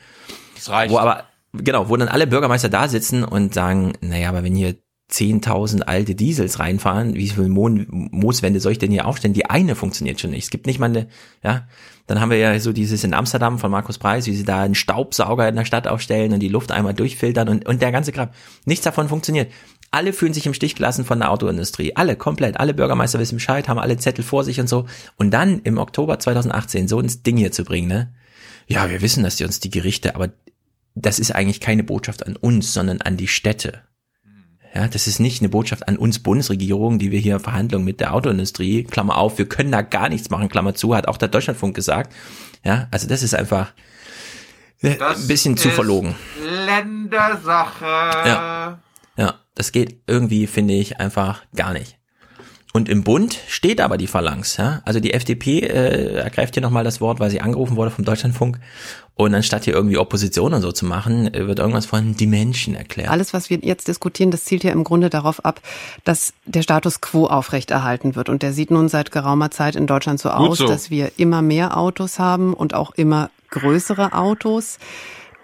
Das 0.57 0.71
reicht. 0.71 0.93
Wo 0.93 0.99
aber, 0.99 1.25
genau, 1.53 1.89
wo 1.89 1.97
dann 1.97 2.09
alle 2.09 2.27
Bürgermeister 2.27 2.69
da 2.69 2.89
sitzen 2.89 3.23
und 3.23 3.55
sagen, 3.55 3.93
naja, 4.01 4.29
aber 4.29 4.43
wenn 4.43 4.57
hier 4.57 4.75
10.000 5.11 5.83
alte 5.83 6.15
Diesels 6.15 6.59
reinfahren, 6.59 7.15
wie 7.15 7.29
viele 7.29 7.49
Mo 7.49 7.69
Mooswände 7.69 8.61
soll 8.61 8.73
ich 8.73 8.79
denn 8.79 8.93
hier 8.93 9.07
aufstellen? 9.07 9.35
Die 9.35 9.47
eine 9.47 9.75
funktioniert 9.75 10.21
schon 10.21 10.31
nicht. 10.31 10.45
Es 10.45 10.51
gibt 10.51 10.67
nicht 10.67 10.79
mal 10.79 10.87
eine, 10.87 11.09
ja, 11.43 11.67
dann 12.11 12.21
haben 12.21 12.31
wir 12.31 12.39
ja 12.39 12.59
so 12.59 12.73
dieses 12.73 13.05
in 13.05 13.15
Amsterdam 13.15 13.61
von 13.61 13.71
Markus 13.71 13.97
Preis, 13.97 14.27
wie 14.27 14.35
sie 14.35 14.43
da 14.45 14.63
einen 14.63 14.75
Staubsauger 14.75 15.49
in 15.49 15.55
der 15.55 15.65
Stadt 15.65 15.87
aufstellen 15.87 16.33
und 16.33 16.41
die 16.41 16.49
Luft 16.49 16.73
einmal 16.73 16.93
durchfiltern 16.93 17.49
und, 17.49 17.69
und 17.69 17.81
der 17.81 17.93
ganze 17.93 18.11
Kram. 18.11 18.31
Nichts 18.65 18.83
davon 18.83 19.09
funktioniert. 19.09 19.53
Alle 19.93 20.13
fühlen 20.13 20.35
sich 20.35 20.45
im 20.45 20.53
Stich 20.53 20.75
gelassen 20.75 21.05
von 21.05 21.21
der 21.21 21.31
Autoindustrie. 21.31 21.95
Alle, 21.95 22.17
komplett. 22.17 22.59
Alle 22.59 22.75
Bürgermeister 22.75 23.21
wissen 23.21 23.37
Bescheid, 23.37 23.69
haben 23.69 23.79
alle 23.79 23.97
Zettel 23.97 24.25
vor 24.25 24.43
sich 24.43 24.59
und 24.59 24.69
so. 24.69 24.87
Und 25.19 25.31
dann 25.31 25.61
im 25.61 25.79
Oktober 25.79 26.19
2018 26.19 26.89
so 26.89 26.99
ins 26.99 27.23
Ding 27.23 27.37
hier 27.37 27.53
zu 27.53 27.63
bringen, 27.63 27.87
ne? 27.87 28.13
Ja, 28.67 28.91
wir 28.91 29.03
wissen, 29.03 29.23
dass 29.23 29.37
die 29.37 29.45
uns 29.45 29.61
die 29.61 29.71
Gerichte, 29.71 30.17
aber 30.17 30.31
das 30.97 31.21
ist 31.21 31.31
eigentlich 31.31 31.61
keine 31.61 31.85
Botschaft 31.85 32.27
an 32.27 32.35
uns, 32.35 32.73
sondern 32.73 33.01
an 33.03 33.19
die 33.19 33.29
Städte. 33.29 33.83
Ja, 34.75 34.87
das 34.87 35.07
ist 35.07 35.19
nicht 35.19 35.43
eine 35.43 35.49
Botschaft 35.49 35.89
an 35.89 35.97
uns 35.97 36.21
Bundesregierung, 36.21 36.99
die 36.99 37.11
wir 37.11 37.19
hier 37.19 37.41
Verhandlungen 37.41 37.85
mit 37.85 38.01
der 38.01 38.15
Autoindustrie, 38.15 38.85
Klammer 38.85 39.17
auf, 39.17 39.37
wir 39.39 39.49
können 39.49 39.73
da 39.73 39.83
gar 39.83 40.09
nichts 40.09 40.31
machen, 40.31 40.49
Klammer 40.49 40.75
zu, 40.75 40.95
hat 40.95 41.09
auch 41.09 41.17
der 41.17 41.29
Deutschlandfunk 41.29 41.75
gesagt. 41.75 42.13
Ja, 42.65 42.87
also 42.91 43.09
das 43.09 43.23
ist 43.23 43.35
einfach 43.35 43.73
das 44.81 45.23
ein 45.23 45.29
bisschen 45.29 45.57
zu 45.57 45.71
verlogen. 45.71 46.15
Ländersache. 46.67 47.85
Ja. 47.85 48.79
Ja, 49.17 49.35
das 49.55 49.73
geht 49.73 50.03
irgendwie, 50.07 50.47
finde 50.47 50.75
ich, 50.75 51.01
einfach 51.01 51.43
gar 51.55 51.73
nicht. 51.73 51.99
Und 52.73 52.89
im 52.89 53.03
Bund 53.03 53.37
steht 53.49 53.81
aber 53.81 53.97
die 53.99 54.07
Phalanx. 54.07 54.57
Ja? 54.57 54.81
Also 54.85 55.01
die 55.01 55.13
FDP 55.13 55.61
äh, 55.61 56.15
ergreift 56.15 56.55
hier 56.55 56.63
nochmal 56.63 56.85
das 56.85 57.01
Wort, 57.01 57.19
weil 57.19 57.31
sie 57.31 57.41
angerufen 57.41 57.77
wurde 57.77 57.91
vom 57.91 58.05
Deutschlandfunk. 58.05 58.61
Und 59.21 59.35
anstatt 59.35 59.65
hier 59.65 59.75
irgendwie 59.75 59.99
Opposition 59.99 60.55
und 60.55 60.63
so 60.63 60.73
zu 60.73 60.87
machen, 60.87 61.31
wird 61.35 61.59
irgendwas 61.59 61.85
von 61.85 62.15
die 62.17 62.27
Menschen 62.27 62.75
erklärt. 62.75 63.11
Alles, 63.11 63.35
was 63.35 63.51
wir 63.51 63.59
jetzt 63.59 63.87
diskutieren, 63.87 64.31
das 64.31 64.45
zielt 64.45 64.65
ja 64.65 64.73
im 64.73 64.83
Grunde 64.83 65.11
darauf 65.11 65.45
ab, 65.45 65.61
dass 66.05 66.33
der 66.47 66.63
Status 66.63 67.03
quo 67.03 67.27
aufrechterhalten 67.27 68.17
wird. 68.17 68.31
Und 68.31 68.41
der 68.43 68.55
sieht 68.55 68.71
nun 68.71 68.89
seit 68.89 69.13
geraumer 69.13 69.51
Zeit 69.51 69.77
in 69.77 69.87
Deutschland 69.87 70.21
so 70.21 70.31
aus, 70.31 70.57
so. 70.57 70.67
dass 70.67 70.89
wir 70.89 71.13
immer 71.19 71.43
mehr 71.43 71.77
Autos 71.77 72.19
haben 72.19 72.55
und 72.55 72.73
auch 72.73 72.93
immer 72.93 73.29
größere 73.51 74.15
Autos. 74.15 74.79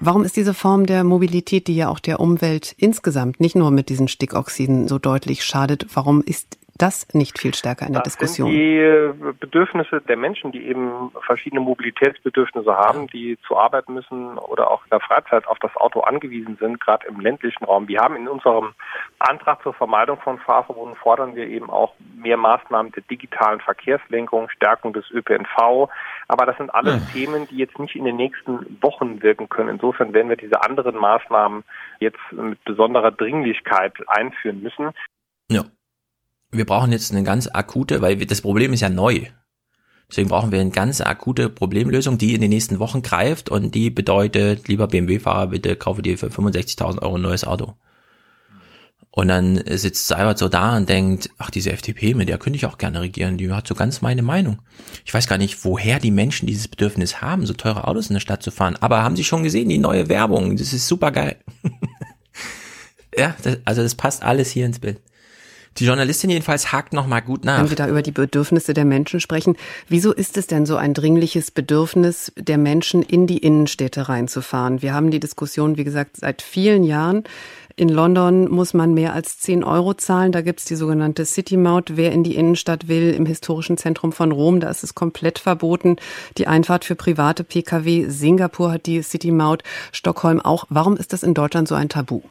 Warum 0.01 0.25
ist 0.25 0.37
diese 0.37 0.55
Form 0.55 0.87
der 0.87 1.05
Mobilität, 1.05 1.67
die 1.67 1.77
ja 1.77 1.91
auch 1.91 2.01
der 2.01 2.19
Umwelt 2.19 2.75
insgesamt, 2.79 3.41
nicht 3.41 3.57
nur 3.57 3.71
mit 3.71 3.91
diesen 3.91 4.09
Stickoxiden 4.09 4.89
so 4.89 4.99
deutlich 4.99 5.45
schadet, 5.45 5.87
warum 5.93 6.23
ist 6.23 6.57
das 6.79 7.07
nicht 7.15 7.39
viel 7.39 7.55
stärker 7.55 7.87
in 7.87 7.93
der 7.93 8.03
das 8.03 8.17
Diskussion? 8.17 8.51
Sind 8.51 8.59
die 8.59 8.79
äh, 8.79 9.13
Bedürfnisse 9.39 10.01
der 10.01 10.17
Menschen, 10.17 10.53
die 10.53 10.67
eben 10.67 11.11
verschiedene 11.25 11.61
Mobilitätsbedürfnisse 11.61 12.73
haben, 12.77 13.07
die 13.09 13.39
zur 13.47 13.61
Arbeit 13.61 13.89
müssen 13.89 14.39
oder 14.39 14.71
auch 14.71 14.85
in 14.85 14.91
der 14.91 15.01
Freizeit 15.01 15.47
auf 15.47 15.59
das 15.61 15.75
Auto 15.77 16.01
angewiesen 16.01 16.57
sind, 16.61 16.81
gerade 16.81 17.07
im 17.07 17.21
ländlichen 17.21 17.65
Raum. 17.65 17.89
Wir 17.89 18.01
haben 18.01 18.17
in 18.17 18.29
unserem 18.29 18.75
Antrag 19.19 19.63
zur 19.63 19.75
Vermeidung 19.75 20.19
von 20.21 20.39
Fahrverboten 20.39 20.97
fordern 20.97 21.35
wir 21.35 21.47
eben 21.47 21.71
auch 21.71 21.95
mehr 22.15 22.37
Maßnahmen 22.37 22.93
der 22.93 23.03
digitalen 23.05 23.61
Verkehrslenkung, 23.61 24.49
Stärkung 24.51 24.93
des 24.93 25.11
ÖPNV. 25.11 25.89
Aber 26.29 26.47
das 26.47 26.57
sind 26.57 26.75
alles 26.75 26.95
ja. 26.95 27.13
Themen, 27.13 27.47
die 27.49 27.57
jetzt 27.57 27.79
nicht 27.79 27.97
in 27.97 28.05
den 28.05 28.17
nächsten 28.17 28.79
Wochen 28.83 29.23
wirken 29.23 29.49
können. 29.49 29.69
Insofern 29.69 30.13
werden 30.13 30.29
wir 30.29 30.37
diese 30.37 30.63
anderen 30.63 30.97
Maßnahmen 30.97 31.65
jetzt 32.01 32.19
mit 32.33 32.63
besonderer 32.65 33.13
Dringlichkeit 33.13 33.95
einführen 34.09 34.63
müssen. 34.63 34.91
Ja 35.49 35.63
wir 36.57 36.67
brauchen 36.67 36.93
jetzt 36.93 37.13
eine 37.13 37.23
ganz 37.23 37.49
akute, 37.53 38.03
weil 38.03 38.17
das 38.27 38.41
Problem 38.41 38.73
ist 38.73 38.81
ja 38.81 38.89
neu. 38.89 39.27
Deswegen 40.09 40.29
brauchen 40.29 40.53
wir 40.53 40.61
eine 40.61 40.71
ganz 40.71 41.01
akute 41.01 41.49
Problemlösung, 41.49 42.17
die 42.17 42.35
in 42.35 42.41
den 42.41 42.51
nächsten 42.51 42.79
Wochen 42.79 43.03
greift 43.03 43.49
und 43.49 43.75
die 43.75 43.91
bedeutet, 43.91 44.69
lieber 44.69 44.87
BMW-Fahrer, 44.87 45.49
bitte 45.49 45.75
kaufe 45.75 46.03
dir 46.03 46.17
für 46.17 46.29
65.000 46.29 47.03
Euro 47.03 47.17
ein 47.17 47.23
neues 47.23 47.45
Auto. 47.45 47.75
Und 49.11 49.29
dann 49.29 49.63
sitzt 49.67 50.09
Seibert 50.09 50.37
so 50.39 50.51
da 50.51 50.77
und 50.77 50.91
denkt, 50.91 51.31
ach, 51.39 51.51
diese 51.51 51.73
FDP, 51.73 52.13
mit 52.13 52.29
der 52.29 52.37
könnte 52.37 52.59
ich 52.59 52.67
auch 52.67 52.77
gerne 52.77 53.01
regieren, 53.01 53.39
die 53.39 53.51
hat 53.51 53.67
so 53.67 53.75
ganz 53.75 54.03
meine 54.03 54.21
Meinung. 54.21 54.61
Ich 55.07 55.15
weiß 55.15 55.27
gar 55.27 55.39
nicht, 55.39 55.65
woher 55.65 55.99
die 55.99 56.11
Menschen 56.11 56.47
dieses 56.47 56.69
Bedürfnis 56.69 57.23
haben, 57.23 57.47
so 57.47 57.55
teure 57.55 57.89
Autos 57.89 58.09
in 58.09 58.15
der 58.15 58.21
Stadt 58.21 58.43
zu 58.43 58.51
fahren. 58.51 58.77
Aber 58.79 59.03
haben 59.03 59.17
sie 59.17 59.25
schon 59.25 59.43
gesehen, 59.43 59.71
die 59.71 59.79
neue 59.79 60.11
Werbung, 60.11 60.59
das 60.59 60.75
ist 60.75 60.87
super 60.87 61.13
geil. 61.13 61.37
ja, 63.17 63.35
das, 63.43 63.57
also 63.65 63.83
das 63.83 63.95
passt 63.95 64.23
alles 64.23 64.51
hier 64.51 64.67
ins 64.67 64.81
Bild. 64.81 65.01
Die 65.79 65.85
Journalistin 65.85 66.31
jedenfalls 66.31 66.73
hakt 66.73 66.93
noch 66.93 67.07
mal 67.07 67.21
gut 67.21 67.45
nach. 67.45 67.61
Wenn 67.61 67.71
wir 67.71 67.77
da 67.77 67.89
über 67.89 68.03
die 68.03 68.13
Bedürfnisse 68.13 68.73
der 68.73 68.85
Menschen 68.85 69.21
sprechen, 69.21 69.57
wieso 69.89 70.13
ist 70.13 70.37
es 70.37 70.47
denn 70.47 70.65
so 70.65 70.77
ein 70.77 70.95
dringliches 70.95 71.51
Bedürfnis 71.51 72.33
der 72.37 72.59
Menschen, 72.59 73.03
in 73.03 73.27
die 73.27 73.39
Innenstädte 73.39 74.09
reinzufahren? 74.09 74.81
Wir 74.81 74.95
haben 74.95 75.11
die 75.11 75.21
Diskussion, 75.21 75.77
wie 75.77 75.85
gesagt, 75.85 76.17
seit 76.17 76.41
vielen 76.43 76.83
Jahren. 76.83 77.25
In 77.79 77.91
London 77.91 78.51
muss 78.51 78.73
man 78.73 78.95
mehr 78.95 79.13
als 79.13 79.39
10 79.41 79.63
Euro 79.63 79.93
zahlen. 79.93 80.33
Da 80.33 80.41
gibt's 80.41 80.65
die 80.65 80.77
sogenannte 80.77 81.27
City 81.27 81.59
Maut. 81.59 81.93
Wer 81.97 82.11
in 82.11 82.25
die 82.25 82.35
Innenstadt 82.35 82.89
will, 82.89 83.13
im 83.13 83.27
historischen 83.27 83.77
Zentrum 83.77 84.13
von 84.13 84.33
Rom, 84.33 84.61
da 84.61 84.71
ist 84.71 84.83
es 84.83 84.95
komplett 84.95 85.39
verboten. 85.39 85.97
Die 86.39 86.47
Einfahrt 86.47 86.87
für 86.87 86.95
private 86.95 87.45
Pkw. 87.45 88.09
Singapur 88.09 88.73
hat 88.73 88.87
die 88.87 89.03
City 89.03 89.31
Maut. 89.31 89.63
Stockholm 89.93 90.41
auch. 90.41 90.65
Warum 90.71 90.97
ist 90.97 91.13
das 91.13 91.23
in 91.23 91.35
Deutschland 91.35 91.69
so 91.69 91.75
ein 91.75 91.91
Tabu? 91.91 92.23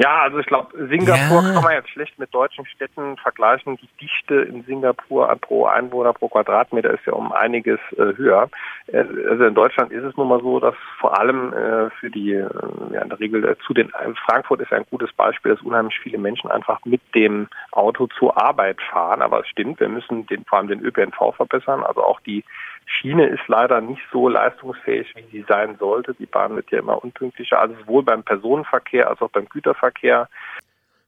Ja, 0.00 0.22
also 0.22 0.38
ich 0.38 0.46
glaube, 0.46 0.72
Singapur 0.88 1.42
ja. 1.42 1.52
kann 1.52 1.62
man 1.62 1.74
jetzt 1.74 1.90
schlecht 1.90 2.18
mit 2.18 2.32
deutschen 2.32 2.64
Städten 2.64 3.18
vergleichen. 3.18 3.76
Die 3.76 3.88
Dichte 4.00 4.36
in 4.36 4.64
Singapur 4.64 5.28
pro 5.42 5.66
Einwohner 5.66 6.14
pro 6.14 6.28
Quadratmeter 6.28 6.90
ist 6.90 7.04
ja 7.04 7.12
um 7.12 7.32
einiges 7.32 7.78
äh, 7.98 8.16
höher. 8.16 8.48
Äh, 8.92 9.04
also 9.28 9.44
in 9.44 9.54
Deutschland 9.54 9.92
ist 9.92 10.04
es 10.04 10.16
nun 10.16 10.28
mal 10.28 10.40
so, 10.40 10.60
dass 10.60 10.74
vor 10.98 11.18
allem 11.18 11.52
äh, 11.52 11.90
für 11.98 12.10
die, 12.10 12.32
äh, 12.32 12.48
ja 12.92 13.02
in 13.02 13.08
der 13.08 13.20
Regel 13.20 13.44
äh, 13.44 13.56
zu 13.66 13.74
den, 13.74 13.90
Frankfurt 14.26 14.60
ist 14.60 14.72
ein 14.72 14.84
gutes 14.90 15.12
Beispiel, 15.12 15.54
dass 15.54 15.62
unheimlich 15.62 15.98
viele 16.02 16.18
Menschen 16.18 16.50
einfach 16.50 16.84
mit 16.84 17.00
dem 17.14 17.48
Auto 17.72 18.06
zur 18.18 18.40
Arbeit 18.42 18.78
fahren. 18.90 19.22
Aber 19.22 19.40
es 19.40 19.48
stimmt, 19.48 19.80
wir 19.80 19.88
müssen 19.88 20.26
den, 20.26 20.44
vor 20.44 20.58
allem 20.58 20.68
den 20.68 20.80
ÖPNV 20.80 21.34
verbessern, 21.36 21.82
also 21.82 22.02
auch 22.02 22.20
die 22.20 22.44
Schiene 22.86 23.26
ist 23.26 23.46
leider 23.46 23.80
nicht 23.80 24.02
so 24.12 24.28
leistungsfähig, 24.28 25.14
wie 25.14 25.38
sie 25.38 25.44
sein 25.48 25.76
sollte. 25.78 26.14
Die 26.14 26.26
Bahn 26.26 26.56
wird 26.56 26.70
ja 26.70 26.80
immer 26.80 27.02
unpünktlicher, 27.02 27.60
also 27.60 27.74
sowohl 27.80 28.02
beim 28.02 28.24
Personenverkehr 28.24 29.08
als 29.08 29.20
auch 29.20 29.30
beim 29.30 29.48
Güterverkehr. 29.48 30.28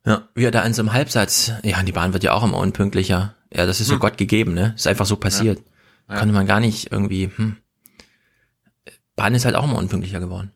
Ja, 0.05 0.23
wie 0.35 0.45
er 0.45 0.51
da 0.51 0.63
in 0.63 0.75
so 0.75 0.83
einem 0.83 0.93
Halbsatz, 0.93 1.53
ja, 1.65 1.83
die 1.83 1.93
Bahn 1.93 2.13
wird 2.13 2.25
ja 2.25 2.33
auch 2.33 2.45
immer 2.45 2.59
unpünktlicher. 2.59 3.35
Ja, 3.53 3.67
das 3.67 3.81
ist 3.81 3.89
so 3.89 3.95
hm. 3.95 4.01
Gott 4.01 4.17
gegeben, 4.17 4.55
ne? 4.55 4.75
Ist 4.77 4.87
einfach 4.87 5.07
so 5.07 5.17
passiert. 5.17 5.59
Ja. 5.59 5.65
Ja. 6.15 6.19
Konnte 6.19 6.35
man 6.35 6.47
gar 6.47 6.61
nicht 6.61 6.91
irgendwie, 6.91 7.31
hm. 7.35 7.57
Bahn 9.17 9.35
ist 9.35 9.45
halt 9.45 9.57
auch 9.57 9.65
immer 9.65 9.79
unpünktlicher 9.79 10.21
geworden. 10.21 10.53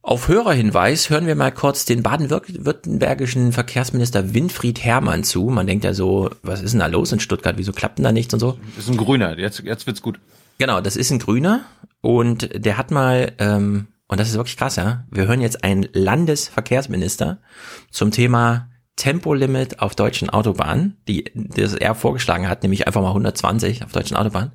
Auf 0.00 0.28
Hörerhinweis 0.28 1.10
hören 1.10 1.26
wir 1.26 1.34
mal 1.34 1.52
kurz 1.52 1.84
den 1.84 2.02
baden-württembergischen 2.02 3.52
Verkehrsminister 3.52 4.32
Winfried 4.32 4.82
Herrmann 4.82 5.22
zu. 5.22 5.46
Man 5.50 5.66
denkt 5.66 5.84
ja 5.84 5.92
so, 5.92 6.30
was 6.42 6.62
ist 6.62 6.72
denn 6.72 6.80
da 6.80 6.86
los 6.86 7.12
in 7.12 7.20
Stuttgart? 7.20 7.58
Wieso 7.58 7.72
klappt 7.72 7.98
denn 7.98 8.04
da 8.04 8.12
nichts 8.12 8.32
und 8.32 8.40
so? 8.40 8.58
Das 8.76 8.84
ist 8.84 8.90
ein 8.90 8.96
Grüner. 8.96 9.38
Jetzt, 9.38 9.60
jetzt 9.64 9.86
wird's 9.86 10.00
gut. 10.00 10.18
Genau, 10.58 10.80
das 10.80 10.96
ist 10.96 11.10
ein 11.10 11.18
Grüner 11.18 11.60
und 12.00 12.48
der 12.54 12.78
hat 12.78 12.90
mal, 12.90 13.32
ähm, 13.38 13.88
und 14.06 14.18
das 14.18 14.30
ist 14.30 14.36
wirklich 14.36 14.56
krass, 14.56 14.76
ja. 14.76 15.04
Wir 15.10 15.26
hören 15.26 15.42
jetzt 15.42 15.62
einen 15.62 15.86
Landesverkehrsminister 15.92 17.38
zum 17.90 18.10
Thema 18.10 18.70
Tempolimit 18.96 19.80
auf 19.80 19.94
deutschen 19.94 20.30
Autobahnen, 20.30 20.96
die 21.06 21.24
das 21.34 21.74
er 21.74 21.94
vorgeschlagen 21.94 22.48
hat, 22.48 22.62
nämlich 22.62 22.86
einfach 22.86 23.02
mal 23.02 23.08
120 23.08 23.84
auf 23.84 23.92
deutschen 23.92 24.16
Autobahnen. 24.16 24.52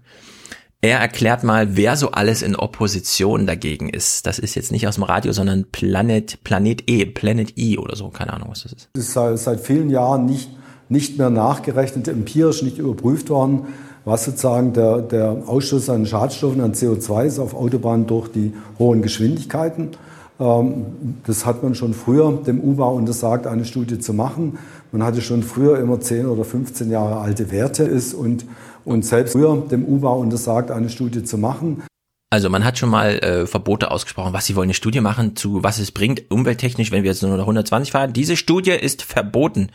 Er 0.84 1.00
erklärt 1.00 1.46
mal, 1.46 1.78
wer 1.78 1.96
so 1.96 2.12
alles 2.12 2.42
in 2.42 2.58
Opposition 2.58 3.48
dagegen 3.48 3.88
ist. 3.88 4.28
Das 4.28 4.38
ist 4.38 4.54
jetzt 4.56 4.70
nicht 4.70 4.86
aus 4.86 4.96
dem 4.96 5.06
Radio, 5.06 5.32
sondern 5.32 5.64
Planet, 5.72 6.44
Planet 6.44 6.84
E, 6.90 7.06
Planet 7.06 7.54
E 7.56 7.78
oder 7.78 7.96
so, 7.96 8.10
keine 8.10 8.34
Ahnung, 8.34 8.50
was 8.52 8.64
das 8.64 8.74
ist. 8.74 8.90
Es 8.94 9.04
ist 9.04 9.14
seit, 9.14 9.40
seit 9.40 9.62
vielen 9.62 9.90
Jahren 9.90 10.26
nicht, 10.26 10.50
nicht 10.90 11.18
mehr 11.18 11.30
nachgerechnet, 11.30 12.10
empirisch 12.10 12.64
nicht 12.64 12.80
überprüft 12.80 13.30
worden, 13.30 13.68
was 14.04 14.26
sozusagen 14.26 14.74
der, 14.74 14.98
der 14.98 15.44
Ausstoß 15.48 15.90
an 15.90 16.06
Schadstoffen, 16.06 16.60
an 16.60 16.74
CO2 16.74 17.28
ist 17.28 17.40
auf 17.40 17.54
Autobahnen 17.54 18.06
durch 18.06 18.28
die 18.28 18.52
hohen 18.78 19.02
Geschwindigkeiten. 19.02 19.92
Ähm, 20.38 20.86
das 21.26 21.46
hat 21.46 21.64
man 21.64 21.76
schon 21.76 21.94
früher 21.94 22.42
dem 22.46 22.60
U-Bau 22.60 22.96
untersagt, 22.96 23.48
eine 23.48 23.64
Studie 23.64 24.00
zu 24.00 24.14
machen. 24.14 24.58
Man 24.92 25.02
hatte 25.02 25.22
schon 25.22 25.44
früher 25.44 25.80
immer 25.80 26.02
10 26.02 26.26
oder 26.26 26.44
15 26.44 26.92
Jahre 26.92 27.20
alte 27.20 27.52
Werte 27.52 27.84
ist 27.84 28.14
und 28.14 28.44
und 28.86 29.06
selbst 29.06 29.34
früher 29.34 29.66
dem 29.70 29.86
UBA 29.86 30.12
untersagt, 30.12 30.72
eine 30.72 30.90
Studie 30.90 31.24
zu 31.24 31.38
machen. 31.38 31.84
Also 32.30 32.50
man 32.50 32.66
hat 32.66 32.80
schon 32.80 32.90
mal 32.90 33.20
äh, 33.20 33.46
Verbote 33.46 33.92
ausgesprochen, 33.92 34.34
was 34.34 34.48
sie 34.48 34.56
wollen, 34.56 34.66
eine 34.66 34.74
Studie 34.74 35.02
machen, 35.02 35.36
zu 35.36 35.62
was 35.64 35.78
es 35.78 35.92
bringt, 35.92 36.32
umwelttechnisch, 36.32 36.92
wenn 36.92 37.04
wir 37.04 37.12
jetzt 37.12 37.22
nur 37.22 37.32
noch 37.38 37.44
120 37.44 37.92
fahren. 37.92 38.12
Diese 38.12 38.36
Studie 38.38 38.72
ist 38.72 39.04
verboten. 39.04 39.70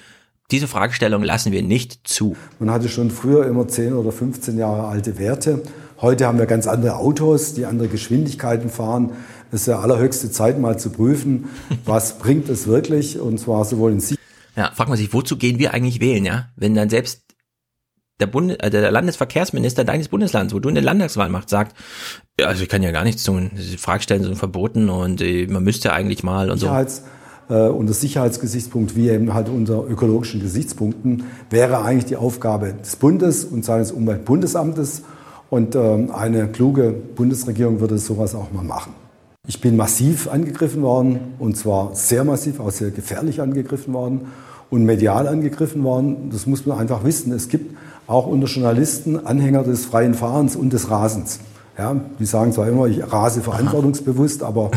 Diese 0.51 0.67
Fragestellung 0.67 1.23
lassen 1.23 1.53
wir 1.53 1.63
nicht 1.63 2.09
zu. 2.09 2.35
Man 2.59 2.71
hatte 2.71 2.89
schon 2.89 3.11
früher 3.11 3.47
immer 3.47 3.69
10 3.69 3.93
oder 3.93 4.11
15 4.11 4.59
Jahre 4.59 4.89
alte 4.89 5.19
Werte. 5.19 5.63
Heute 6.01 6.27
haben 6.27 6.39
wir 6.39 6.47
ganz 6.47 6.67
andere 6.67 6.97
Autos, 6.97 7.55
die 7.55 7.65
andere 7.65 7.89
Geschwindigkeiten 7.89 8.71
fahren. 8.71 9.13
Es 9.53 9.61
ist 9.61 9.67
ja 9.67 9.79
allerhöchste 9.79 10.31
Zeit, 10.31 10.59
mal 10.59 10.79
zu 10.79 10.91
prüfen, 10.91 11.51
was 11.85 12.19
bringt 12.19 12.49
es 12.49 12.67
wirklich, 12.67 13.21
und 13.21 13.39
zwar 13.39 13.65
sowohl 13.65 13.93
in 13.93 14.01
Sicherheit. 14.01 14.19
Ja, 14.57 14.73
fragt 14.75 14.89
man 14.89 14.99
sich, 14.99 15.13
wozu 15.13 15.37
gehen 15.37 15.61
wir 15.61 15.75
eigentlich 15.75 16.01
wählen, 16.01 16.25
ja? 16.25 16.49
Wenn 16.57 16.75
dann 16.75 16.91
selbst 16.91 17.28
der, 18.21 18.27
Bund, 18.27 18.63
äh, 18.63 18.71
der 18.71 18.91
Landesverkehrsminister 18.91 19.85
deines 19.85 20.09
Bundeslands, 20.09 20.55
wo 20.55 20.59
du 20.59 20.69
eine 20.69 20.81
Landtagswahl 20.81 21.29
machst, 21.29 21.51
sagt, 21.51 21.77
ja, 22.39 22.47
also 22.47 22.63
ich 22.63 22.69
kann 22.69 22.83
ja 22.83 22.91
gar 22.91 23.05
nichts 23.05 23.25
tun. 23.25 23.51
Fragestellen 23.79 24.25
sind 24.25 24.37
verboten 24.37 24.89
und 24.91 25.21
äh, 25.21 25.47
man 25.47 25.65
müsste 25.65 25.93
eigentlich 25.93 26.23
mal 26.23 26.51
und 26.51 26.59
Sicherheits, 26.59 27.03
so. 27.49 27.55
Äh, 27.55 27.69
unter 27.69 27.93
Sicherheitsgesichtspunkt 27.93 28.95
wie 28.97 29.09
eben 29.09 29.35
halt 29.35 29.49
unter 29.49 29.85
ökologischen 29.89 30.41
Gesichtspunkten 30.41 31.25
wäre 31.51 31.83
eigentlich 31.83 32.07
die 32.07 32.17
Aufgabe 32.17 32.75
des 32.75 32.97
Bundes 32.97 33.45
und 33.45 33.65
seines 33.65 33.93
Umweltbundesamtes 33.93 35.03
und 35.51 35.75
ähm, 35.75 36.11
eine 36.11 36.49
kluge 36.49 36.91
Bundesregierung 36.93 37.81
würde 37.81 37.99
sowas 37.99 38.35
auch 38.35 38.53
mal 38.53 38.65
machen. 38.65 38.93
Ich 39.47 39.63
bin 39.63 39.77
massiv 39.77 40.29
angegriffen 40.29 40.83
worden 40.83 41.35
und 41.39 41.57
zwar 41.57 41.95
sehr 41.95 42.23
massiv, 42.25 42.61
auch 42.61 42.71
sehr 42.71 42.91
gefährlich 42.91 43.41
angegriffen 43.41 43.95
worden 43.95 44.27
und 44.69 44.85
medial 44.85 45.27
angegriffen 45.27 45.83
worden. 45.85 46.29
Das 46.31 46.47
muss 46.47 46.67
man 46.67 46.79
einfach 46.79 47.03
wissen. 47.03 47.33
Es 47.33 47.49
gibt 47.49 47.75
auch 48.09 48.27
unter 48.27 48.49
Journalisten 48.49 49.25
Anhänger 49.25 49.63
des 49.63 49.87
freien 49.87 50.15
Fahrens 50.15 50.57
und 50.57 50.73
des 50.73 50.91
Rasens. 50.91 51.39
Ja, 51.79 51.95
die 52.19 52.25
sagen 52.25 52.53
zwar 52.53 52.67
immer, 52.67 52.87
ich 52.87 53.01
rase 53.13 53.41
verantwortungsbewusst, 53.41 54.43
aber 54.43 54.73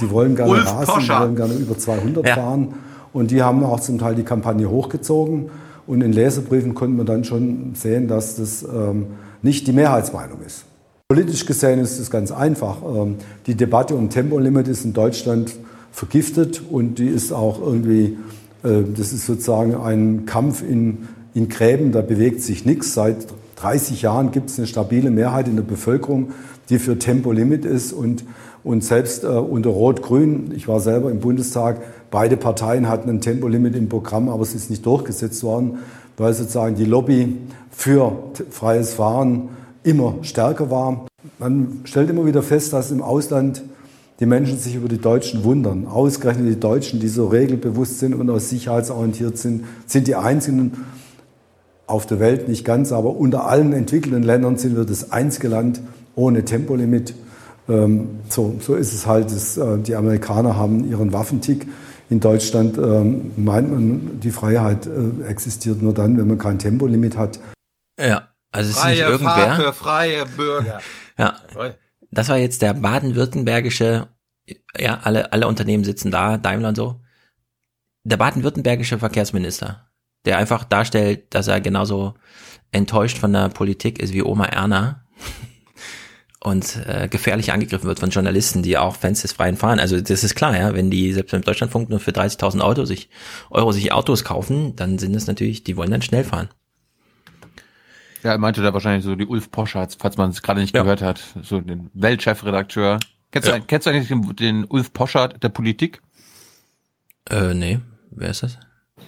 sie 0.00 0.10
wollen 0.10 0.34
gerne 0.34 0.64
rasen, 0.64 1.02
sie 1.02 1.08
wollen 1.10 1.36
gerne 1.36 1.52
über 1.52 1.76
200 1.76 2.26
ja. 2.26 2.34
fahren. 2.34 2.74
Und 3.12 3.30
die 3.30 3.42
haben 3.42 3.62
auch 3.62 3.80
zum 3.80 3.98
Teil 3.98 4.14
die 4.14 4.22
Kampagne 4.22 4.70
hochgezogen. 4.70 5.50
Und 5.86 6.00
in 6.00 6.12
Leserbriefen 6.12 6.74
konnte 6.74 6.96
man 6.96 7.06
dann 7.06 7.24
schon 7.24 7.74
sehen, 7.74 8.08
dass 8.08 8.36
das 8.36 8.62
ähm, 8.62 9.06
nicht 9.42 9.66
die 9.66 9.72
Mehrheitsmeinung 9.72 10.40
ist. 10.46 10.64
Politisch 11.08 11.44
gesehen 11.44 11.78
ist 11.78 11.98
es 11.98 12.10
ganz 12.10 12.32
einfach. 12.32 12.78
Ähm, 12.82 13.16
die 13.46 13.54
Debatte 13.54 13.94
um 13.94 14.08
Tempolimit 14.08 14.66
ist 14.66 14.84
in 14.84 14.92
Deutschland 14.92 15.52
vergiftet 15.92 16.62
und 16.70 16.98
die 16.98 17.08
ist 17.08 17.32
auch 17.32 17.60
irgendwie, 17.60 18.16
äh, 18.64 18.82
das 18.96 19.12
ist 19.12 19.26
sozusagen 19.26 19.76
ein 19.76 20.24
Kampf 20.26 20.62
in, 20.62 21.08
in 21.36 21.50
Gräben, 21.50 21.92
da 21.92 22.00
bewegt 22.00 22.40
sich 22.40 22.64
nichts. 22.64 22.94
Seit 22.94 23.26
30 23.56 24.00
Jahren 24.00 24.30
gibt 24.30 24.48
es 24.48 24.58
eine 24.58 24.66
stabile 24.66 25.10
Mehrheit 25.10 25.48
in 25.48 25.56
der 25.56 25.62
Bevölkerung, 25.62 26.32
die 26.70 26.78
für 26.78 26.98
Tempolimit 26.98 27.66
ist 27.66 27.92
und, 27.92 28.24
und 28.64 28.82
selbst 28.82 29.22
äh, 29.22 29.26
unter 29.26 29.68
Rot-Grün, 29.68 30.52
ich 30.56 30.66
war 30.66 30.80
selber 30.80 31.10
im 31.10 31.20
Bundestag, 31.20 31.82
beide 32.10 32.38
Parteien 32.38 32.88
hatten 32.88 33.10
ein 33.10 33.20
Tempolimit 33.20 33.76
im 33.76 33.90
Programm, 33.90 34.30
aber 34.30 34.42
es 34.42 34.54
ist 34.54 34.70
nicht 34.70 34.86
durchgesetzt 34.86 35.42
worden, 35.42 35.80
weil 36.16 36.32
sozusagen 36.32 36.74
die 36.74 36.86
Lobby 36.86 37.36
für 37.70 38.12
freies 38.48 38.94
Fahren 38.94 39.50
immer 39.82 40.14
stärker 40.22 40.70
war. 40.70 41.06
Man 41.38 41.82
stellt 41.84 42.08
immer 42.08 42.24
wieder 42.24 42.42
fest, 42.42 42.72
dass 42.72 42.90
im 42.90 43.02
Ausland 43.02 43.62
die 44.20 44.26
Menschen 44.26 44.58
sich 44.58 44.74
über 44.74 44.88
die 44.88 44.98
Deutschen 44.98 45.44
wundern. 45.44 45.86
Ausgerechnet 45.86 46.48
die 46.48 46.58
Deutschen, 46.58 46.98
die 46.98 47.08
so 47.08 47.26
regelbewusst 47.26 47.98
sind 47.98 48.14
und 48.14 48.30
auch 48.30 48.40
sicherheitsorientiert 48.40 49.36
sind, 49.36 49.64
sind 49.86 50.08
die 50.08 50.14
einzigen 50.14 50.72
auf 51.86 52.06
der 52.06 52.20
Welt 52.20 52.48
nicht 52.48 52.64
ganz, 52.64 52.92
aber 52.92 53.10
unter 53.10 53.46
allen 53.46 53.72
entwickelten 53.72 54.22
Ländern 54.22 54.56
sind 54.56 54.76
wir 54.76 54.84
das 54.84 55.12
einzige 55.12 55.48
Land 55.48 55.80
ohne 56.14 56.44
Tempolimit. 56.44 57.14
Ähm, 57.68 58.20
so, 58.28 58.56
so 58.60 58.74
ist 58.74 58.92
es 58.92 59.06
halt. 59.06 59.26
Das, 59.26 59.56
äh, 59.56 59.78
die 59.78 59.94
Amerikaner 59.94 60.56
haben 60.56 60.88
ihren 60.88 61.12
Waffentick. 61.12 61.66
In 62.08 62.20
Deutschland 62.20 62.78
ähm, 62.78 63.32
meint 63.36 63.70
man, 63.70 64.20
die 64.20 64.30
Freiheit 64.30 64.86
äh, 64.86 65.24
existiert 65.28 65.82
nur 65.82 65.92
dann, 65.92 66.16
wenn 66.16 66.28
man 66.28 66.38
kein 66.38 66.58
Tempolimit 66.58 67.16
hat. 67.16 67.40
Ja, 67.98 68.28
also 68.52 68.70
es 68.70 68.78
freie 68.78 68.92
ist 68.92 69.00
nicht 69.00 69.08
irgendwer. 69.08 69.34
Fahrt 69.34 69.62
für 69.62 69.72
freie 69.72 70.26
Bürger. 70.26 70.80
Ja, 71.18 71.36
das 72.10 72.28
war 72.28 72.36
jetzt 72.36 72.62
der 72.62 72.74
baden-württembergische, 72.74 74.06
ja, 74.78 75.00
alle, 75.02 75.32
alle 75.32 75.48
Unternehmen 75.48 75.82
sitzen 75.82 76.10
da, 76.10 76.36
Daimler 76.36 76.68
und 76.68 76.76
so. 76.76 77.00
Der 78.04 78.16
baden-württembergische 78.16 78.98
Verkehrsminister, 78.98 79.85
der 80.26 80.38
einfach 80.38 80.64
darstellt, 80.64 81.34
dass 81.34 81.48
er 81.48 81.60
genauso 81.60 82.14
enttäuscht 82.72 83.18
von 83.18 83.32
der 83.32 83.48
Politik 83.48 83.98
ist 83.98 84.12
wie 84.12 84.22
Oma 84.22 84.46
Erna 84.46 85.04
und 86.40 86.76
äh, 86.86 87.08
gefährlich 87.08 87.52
angegriffen 87.52 87.86
wird 87.86 88.00
von 88.00 88.10
Journalisten, 88.10 88.62
die 88.62 88.76
auch 88.76 88.96
Fans 88.96 89.22
des 89.22 89.32
freien 89.32 89.56
Fahren. 89.56 89.78
Also 89.78 90.00
das 90.00 90.24
ist 90.24 90.34
klar, 90.34 90.56
ja, 90.56 90.74
wenn 90.74 90.90
die 90.90 91.12
selbst 91.12 91.32
im 91.32 91.42
Deutschlandfunk 91.42 91.88
nur 91.88 92.00
für 92.00 92.10
30.000 92.10 92.62
Euro 92.62 92.84
sich, 92.84 93.08
Euro 93.50 93.72
sich 93.72 93.92
Autos 93.92 94.24
kaufen, 94.24 94.76
dann 94.76 94.98
sind 94.98 95.14
es 95.14 95.26
natürlich, 95.26 95.64
die 95.64 95.76
wollen 95.76 95.90
dann 95.90 96.02
schnell 96.02 96.24
fahren. 96.24 96.48
Ja, 98.22 98.32
er 98.32 98.38
meinte 98.38 98.60
da 98.60 98.74
wahrscheinlich 98.74 99.04
so 99.04 99.14
die 99.14 99.26
Ulf 99.26 99.52
Poschardt, 99.52 99.96
falls 100.00 100.16
man 100.16 100.30
es 100.30 100.42
gerade 100.42 100.60
nicht 100.60 100.74
ja. 100.74 100.82
gehört 100.82 101.02
hat, 101.02 101.22
so 101.42 101.60
den 101.60 101.90
Weltchefredakteur. 101.94 102.98
Kennst, 103.30 103.48
ja. 103.48 103.58
du, 103.58 103.64
kennst 103.64 103.86
du 103.86 103.90
eigentlich 103.90 104.08
den, 104.08 104.36
den 104.36 104.64
Ulf 104.64 104.92
Poschardt 104.92 105.42
der 105.44 105.48
Politik? 105.50 106.02
Äh, 107.30 107.54
nee, 107.54 107.78
wer 108.10 108.30
ist 108.30 108.42
das? 108.42 108.58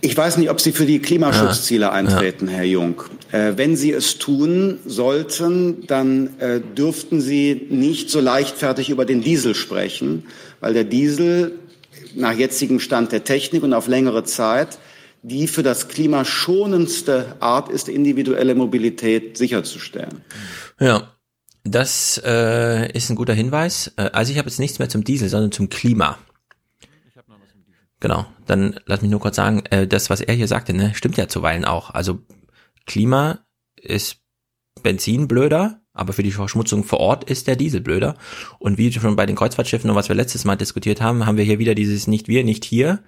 Ich 0.01 0.17
weiß 0.17 0.37
nicht, 0.37 0.51
ob 0.51 0.61
Sie 0.61 0.73
für 0.73 0.87
die 0.87 1.01
Klimaschutzziele 1.01 1.87
ja. 1.87 1.93
eintreten, 1.93 2.47
ja. 2.47 2.55
Herr 2.55 2.65
Jung. 2.65 3.03
Äh, 3.33 3.53
wenn 3.57 3.77
Sie 3.77 3.93
es 3.93 4.19
tun 4.19 4.79
sollten, 4.85 5.87
dann 5.87 6.39
äh, 6.39 6.61
dürften 6.61 7.21
Sie 7.21 7.67
nicht 7.71 8.11
so 8.11 8.21
leichtfertig 8.21 8.91
über 8.91 9.05
den 9.05 9.23
Diesel 9.23 9.55
sprechen, 9.55 10.27
weil 10.61 10.75
der 10.75 10.85
Diesel 10.85 11.59
nach 12.15 12.33
jetzigem 12.33 12.81
Stand 12.81 13.13
der 13.13 13.25
Technik 13.25 13.63
und 13.63 13.73
auf 13.73 13.89
längere 13.89 14.25
Zeit 14.25 14.79
die 15.23 15.49
für 15.49 15.63
das 15.63 15.89
Klima 15.89 16.25
schonendste 16.25 17.37
Art 17.41 17.69
ist, 17.69 17.89
individuelle 17.89 18.55
Mobilität 18.55 19.37
sicherzustellen. 19.37 20.23
Ja, 20.79 21.13
das 21.65 22.21
äh, 22.25 22.91
ist 22.93 23.11
ein 23.11 23.17
guter 23.17 23.35
Hinweis. 23.35 23.93
Äh, 23.97 24.11
also 24.13 24.33
ich 24.33 24.39
habe 24.39 24.49
jetzt 24.49 24.59
nichts 24.59 24.79
mehr 24.79 24.89
zum 24.89 25.05
Diesel, 25.05 25.29
sondern 25.29 25.53
zum 25.53 25.69
Klima. 25.69 26.19
Genau, 28.01 28.27
dann 28.47 28.79
lass 28.87 29.03
mich 29.03 29.11
nur 29.11 29.21
kurz 29.21 29.37
sagen, 29.37 29.65
äh, 29.71 29.87
das, 29.87 30.11
was 30.11 30.21
er 30.21 30.35
hier 30.35 30.49
sagte, 30.49 30.73
ne, 30.73 30.95
stimmt 30.95 31.17
ja 31.17 31.29
zuweilen 31.29 31.65
auch. 31.65 31.91
Also 31.91 32.21
Klima 32.87 33.41
ist 33.77 34.21
Benzin 34.83 35.27
blöder, 35.27 35.83
aber 35.93 36.13
für 36.13 36.23
die 36.23 36.31
Verschmutzung 36.31 36.85
vor 36.85 37.01
Ort 37.01 37.25
ist 37.25 37.49
der 37.49 37.57
Diesel 37.57 37.81
blöder. 37.81 38.17
Und 38.61 38.79
wie 38.79 38.93
schon 38.93 39.17
bei 39.17 39.27
den 39.27 39.35
Kreuzfahrtschiffen 39.35 39.91
und 39.91 39.97
was 39.97 40.09
wir 40.09 40.17
letztes 40.17 40.45
Mal 40.45 40.57
diskutiert 40.57 41.01
haben, 41.01 41.27
haben 41.27 41.37
wir 41.37 41.45
hier 41.45 41.59
wieder 41.59 41.75
dieses 41.75 42.07
nicht 42.07 42.29
wir, 42.29 42.45
nicht 42.45 42.65
hier 42.65 43.03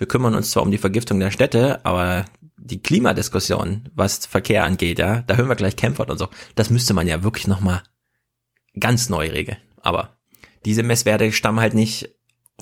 wir 0.00 0.08
kümmern 0.08 0.34
uns 0.34 0.50
zwar 0.50 0.62
um 0.62 0.70
die 0.70 0.78
Vergiftung 0.78 1.20
der 1.20 1.30
Städte, 1.30 1.84
aber 1.84 2.24
die 2.56 2.80
Klimadiskussion, 2.80 3.90
was 3.94 4.24
Verkehr 4.24 4.64
angeht, 4.64 4.98
ja, 4.98 5.20
da 5.20 5.36
hören 5.36 5.48
wir 5.48 5.56
gleich 5.56 5.76
Kämpfer 5.76 6.08
und 6.08 6.16
so. 6.16 6.28
Das 6.54 6.70
müsste 6.70 6.94
man 6.94 7.06
ja 7.06 7.22
wirklich 7.22 7.46
nochmal 7.46 7.82
ganz 8.78 9.10
neu 9.10 9.28
regeln. 9.28 9.58
Aber 9.82 10.16
diese 10.64 10.82
Messwerte 10.82 11.32
stammen 11.32 11.60
halt 11.60 11.74
nicht 11.74 12.14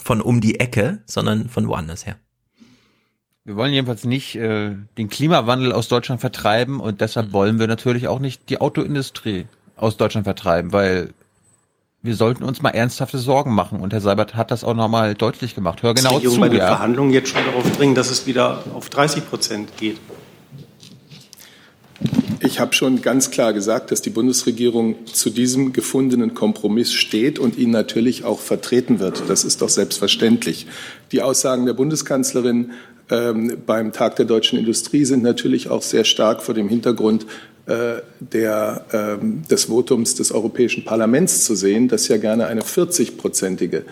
von 0.03 0.21
um 0.21 0.41
die 0.41 0.61
Ecke, 0.61 1.03
sondern 1.07 1.49
von 1.49 1.69
woanders 1.69 2.07
her. 2.07 2.17
Wir 3.45 3.57
wollen 3.57 3.73
jedenfalls 3.73 4.05
nicht 4.05 4.37
äh, 4.37 4.75
den 4.99 5.09
Klimawandel 5.09 5.73
aus 5.73 5.89
Deutschland 5.89 6.21
vertreiben 6.21 6.81
und 6.81 7.01
deshalb 7.01 7.33
wollen 7.33 7.59
wir 7.59 7.67
natürlich 7.67 8.07
auch 8.07 8.19
nicht 8.19 8.51
die 8.51 8.61
Autoindustrie 8.61 9.47
aus 9.77 9.97
Deutschland 9.97 10.25
vertreiben, 10.25 10.73
weil 10.73 11.15
wir 12.03 12.15
sollten 12.15 12.45
uns 12.45 12.63
mal 12.63 12.71
ernsthafte 12.71 13.19
Sorgen 13.19 13.55
machen. 13.55 13.81
Und 13.81 13.93
Herr 13.93 14.01
Seibert 14.01 14.35
hat 14.37 14.51
das 14.51 14.65
auch 14.65 14.75
nochmal 14.75 15.15
deutlich 15.15 15.55
gemacht. 15.55 15.83
Hör 15.83 15.95
genau 15.95 16.21
zu. 16.21 16.39
bei 16.39 16.49
den 16.49 16.59
ja. 16.59 16.69
Verhandlungen 16.69 17.13
jetzt 17.13 17.31
schon 17.31 17.45
darauf 17.45 17.71
dringen, 17.77 17.95
dass 17.95 18.11
es 18.11 18.27
wieder 18.27 18.63
auf 18.75 18.89
30 18.89 19.29
Prozent 19.29 19.77
geht. 19.79 19.99
Ich 22.41 22.61
habe 22.61 22.73
schon 22.73 23.03
ganz 23.03 23.31
klar 23.31 23.53
gesagt, 23.53 23.91
dass 23.91 24.01
die 24.01 24.11
Bundesregierung 24.11 25.07
zu 25.07 25.31
diesem 25.31 25.73
gefundenen 25.73 26.35
Kompromiss 26.35 26.93
steht 26.93 27.39
und 27.39 27.59
ihn 27.59 27.71
natürlich 27.71 28.25
auch 28.25 28.39
vertreten 28.39 29.01
wird. 29.01 29.25
Das 29.29 29.45
ist 29.45 29.61
doch 29.61 29.69
selbstverständlich. 29.69 30.67
Die 31.11 31.21
Aussagen 31.23 31.67
der 31.67 31.73
Bundeskanzlerin 31.73 32.71
ähm, 33.11 33.59
beim 33.67 33.93
Tag 33.93 34.17
der 34.17 34.27
deutschen 34.27 34.59
Industrie 34.59 35.05
sind 35.05 35.23
natürlich 35.23 35.69
auch 35.69 35.83
sehr 35.83 36.05
stark 36.05 36.43
vor 36.43 36.55
dem 36.55 36.69
Hintergrund 36.69 37.27
äh, 37.67 38.03
der, 38.21 38.85
ähm, 38.93 39.43
des 39.51 39.69
Votums 39.69 40.15
des 40.15 40.31
Europäischen 40.31 40.85
Parlaments 40.85 41.45
zu 41.45 41.55
sehen, 41.55 41.89
das 41.89 42.09
ja 42.09 42.17
gerne 42.17 42.47
eine 42.47 42.63
40-prozentige 42.63 43.83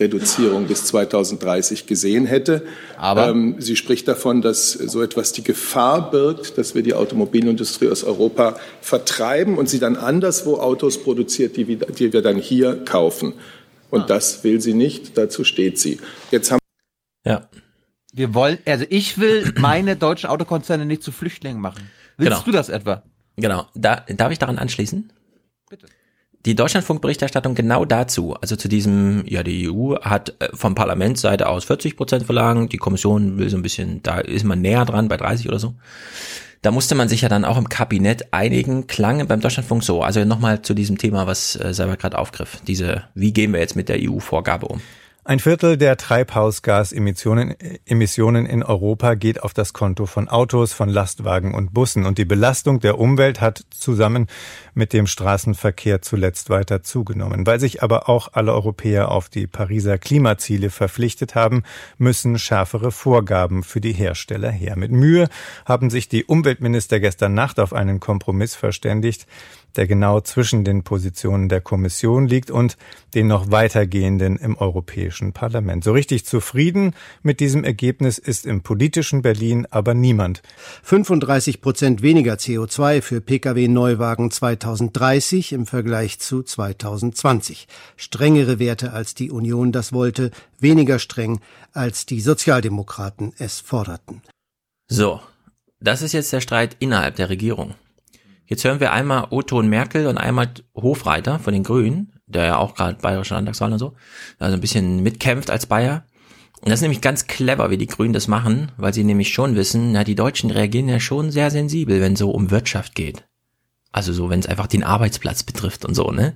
Reduzierung 0.00 0.66
bis 0.66 0.84
2030 0.86 1.86
gesehen 1.86 2.26
hätte. 2.26 2.62
Aber 2.96 3.28
ähm, 3.28 3.56
sie 3.58 3.76
spricht 3.76 4.06
davon, 4.08 4.42
dass 4.42 4.72
so 4.72 5.02
etwas 5.02 5.32
die 5.32 5.42
Gefahr 5.42 6.10
birgt, 6.10 6.58
dass 6.58 6.74
wir 6.74 6.82
die 6.82 6.94
Automobilindustrie 6.94 7.88
aus 7.88 8.04
Europa 8.04 8.56
vertreiben 8.80 9.58
und 9.58 9.68
sie 9.68 9.78
dann 9.78 9.96
anderswo 9.96 10.58
Autos 10.58 11.02
produziert, 11.02 11.56
die 11.56 11.68
wir, 11.68 11.76
die 11.78 12.12
wir 12.12 12.22
dann 12.22 12.36
hier 12.36 12.84
kaufen. 12.84 13.34
Und 13.90 14.02
ah. 14.02 14.06
das 14.06 14.44
will 14.44 14.60
sie 14.60 14.74
nicht. 14.74 15.16
Dazu 15.16 15.44
steht 15.44 15.78
sie. 15.78 15.98
Jetzt 16.30 16.50
haben 16.50 16.58
ja. 17.24 17.48
Wir 18.12 18.34
wollen, 18.34 18.58
also 18.64 18.84
ich 18.88 19.18
will 19.18 19.52
meine 19.58 19.94
deutschen 19.96 20.30
Autokonzerne 20.30 20.86
nicht 20.86 21.02
zu 21.02 21.12
Flüchtlingen 21.12 21.60
machen. 21.60 21.90
Willst 22.16 22.32
genau. 22.32 22.44
du 22.44 22.52
das 22.52 22.68
etwa? 22.68 23.02
Genau. 23.36 23.66
Da, 23.74 24.04
darf 24.08 24.32
ich 24.32 24.38
daran 24.38 24.58
anschließen? 24.58 25.12
Bitte. 25.68 25.86
Die 26.46 26.54
Deutschlandfunkberichterstattung 26.54 27.54
genau 27.54 27.84
dazu, 27.84 28.34
also 28.34 28.54
zu 28.54 28.68
diesem, 28.68 29.24
ja, 29.26 29.42
die 29.42 29.68
EU 29.68 29.96
hat 30.00 30.34
äh, 30.38 30.48
vom 30.54 30.74
Parlamentsseite 30.74 31.48
aus 31.48 31.64
40 31.64 31.96
Prozent 31.96 32.24
verlangt, 32.24 32.72
die 32.72 32.76
Kommission 32.76 33.38
will 33.38 33.50
so 33.50 33.56
ein 33.56 33.62
bisschen, 33.62 34.02
da 34.02 34.18
ist 34.18 34.44
man 34.44 34.60
näher 34.60 34.84
dran 34.84 35.08
bei 35.08 35.16
30 35.16 35.48
oder 35.48 35.58
so. 35.58 35.74
Da 36.62 36.70
musste 36.70 36.94
man 36.94 37.08
sich 37.08 37.22
ja 37.22 37.28
dann 37.28 37.44
auch 37.44 37.56
im 37.56 37.68
Kabinett 37.68 38.32
einigen, 38.32 38.86
klang 38.86 39.26
beim 39.26 39.40
Deutschlandfunk 39.40 39.84
so. 39.84 40.02
Also 40.02 40.24
nochmal 40.24 40.62
zu 40.62 40.74
diesem 40.74 40.98
Thema, 40.98 41.26
was 41.26 41.56
äh, 41.56 41.74
selber 41.74 41.96
gerade 41.96 42.18
aufgriff. 42.18 42.60
Diese, 42.66 43.04
wie 43.14 43.32
gehen 43.32 43.52
wir 43.52 43.60
jetzt 43.60 43.76
mit 43.76 43.88
der 43.88 43.98
EU-Vorgabe 44.00 44.66
um? 44.66 44.80
Ein 45.28 45.40
Viertel 45.40 45.76
der 45.76 45.98
Treibhausgasemissionen 45.98 47.54
Emissionen 47.84 48.46
in 48.46 48.62
Europa 48.62 49.12
geht 49.12 49.42
auf 49.42 49.52
das 49.52 49.74
Konto 49.74 50.06
von 50.06 50.26
Autos, 50.26 50.72
von 50.72 50.88
Lastwagen 50.88 51.54
und 51.54 51.74
Bussen. 51.74 52.06
Und 52.06 52.16
die 52.16 52.24
Belastung 52.24 52.80
der 52.80 52.98
Umwelt 52.98 53.42
hat 53.42 53.62
zusammen 53.68 54.26
mit 54.72 54.94
dem 54.94 55.06
Straßenverkehr 55.06 56.00
zuletzt 56.00 56.48
weiter 56.48 56.82
zugenommen. 56.82 57.46
Weil 57.46 57.60
sich 57.60 57.82
aber 57.82 58.08
auch 58.08 58.30
alle 58.32 58.54
Europäer 58.54 59.10
auf 59.10 59.28
die 59.28 59.46
Pariser 59.46 59.98
Klimaziele 59.98 60.70
verpflichtet 60.70 61.34
haben, 61.34 61.62
müssen 61.98 62.38
schärfere 62.38 62.90
Vorgaben 62.90 63.64
für 63.64 63.82
die 63.82 63.92
Hersteller 63.92 64.50
her. 64.50 64.76
Mit 64.78 64.92
Mühe 64.92 65.28
haben 65.66 65.90
sich 65.90 66.08
die 66.08 66.24
Umweltminister 66.24 67.00
gestern 67.00 67.34
Nacht 67.34 67.60
auf 67.60 67.74
einen 67.74 68.00
Kompromiss 68.00 68.54
verständigt 68.54 69.26
der 69.76 69.86
genau 69.86 70.20
zwischen 70.20 70.64
den 70.64 70.82
Positionen 70.82 71.48
der 71.48 71.60
Kommission 71.60 72.26
liegt 72.26 72.50
und 72.50 72.76
den 73.14 73.26
noch 73.26 73.50
weitergehenden 73.50 74.36
im 74.36 74.56
Europäischen 74.56 75.32
Parlament. 75.32 75.84
So 75.84 75.92
richtig 75.92 76.26
zufrieden 76.26 76.94
mit 77.22 77.40
diesem 77.40 77.64
Ergebnis 77.64 78.18
ist 78.18 78.46
im 78.46 78.62
politischen 78.62 79.22
Berlin 79.22 79.66
aber 79.70 79.94
niemand. 79.94 80.42
35 80.82 81.60
Prozent 81.60 82.02
weniger 82.02 82.34
CO2 82.34 83.02
für 83.02 83.20
Pkw-Neuwagen 83.20 84.30
2030 84.30 85.52
im 85.52 85.66
Vergleich 85.66 86.18
zu 86.18 86.42
2020. 86.42 87.68
Strengere 87.96 88.58
Werte 88.58 88.92
als 88.92 89.14
die 89.14 89.30
Union 89.30 89.72
das 89.72 89.92
wollte, 89.92 90.30
weniger 90.58 90.98
streng 90.98 91.40
als 91.72 92.06
die 92.06 92.20
Sozialdemokraten 92.20 93.32
es 93.38 93.60
forderten. 93.60 94.22
So, 94.88 95.20
das 95.80 96.02
ist 96.02 96.12
jetzt 96.12 96.32
der 96.32 96.40
Streit 96.40 96.76
innerhalb 96.80 97.16
der 97.16 97.28
Regierung. 97.28 97.74
Jetzt 98.48 98.64
hören 98.64 98.80
wir 98.80 98.92
einmal 98.92 99.26
Otto 99.28 99.58
und 99.58 99.68
Merkel 99.68 100.06
und 100.06 100.16
einmal 100.16 100.48
Hofreiter 100.74 101.38
von 101.38 101.52
den 101.52 101.64
Grünen, 101.64 102.14
der 102.26 102.46
ja 102.46 102.56
auch 102.56 102.74
gerade 102.74 102.98
bayerische 102.98 103.34
Landtagswahl 103.34 103.70
und 103.70 103.78
so, 103.78 103.94
also 104.38 104.54
ein 104.54 104.60
bisschen 104.62 105.02
mitkämpft 105.02 105.50
als 105.50 105.66
Bayer. 105.66 106.06
Und 106.62 106.70
das 106.70 106.78
ist 106.78 106.82
nämlich 106.82 107.02
ganz 107.02 107.26
clever, 107.26 107.70
wie 107.70 107.76
die 107.76 107.86
Grünen 107.86 108.14
das 108.14 108.26
machen, 108.26 108.72
weil 108.78 108.94
sie 108.94 109.04
nämlich 109.04 109.34
schon 109.34 109.54
wissen, 109.54 109.92
na, 109.92 110.02
die 110.02 110.14
Deutschen 110.14 110.50
reagieren 110.50 110.88
ja 110.88 110.98
schon 110.98 111.30
sehr 111.30 111.50
sensibel, 111.50 112.00
wenn 112.00 112.16
so 112.16 112.30
um 112.30 112.50
Wirtschaft 112.50 112.94
geht. 112.94 113.28
Also 113.92 114.14
so, 114.14 114.30
wenn 114.30 114.40
es 114.40 114.46
einfach 114.46 114.66
den 114.66 114.82
Arbeitsplatz 114.82 115.42
betrifft 115.42 115.84
und 115.84 115.94
so, 115.94 116.10
ne? 116.10 116.34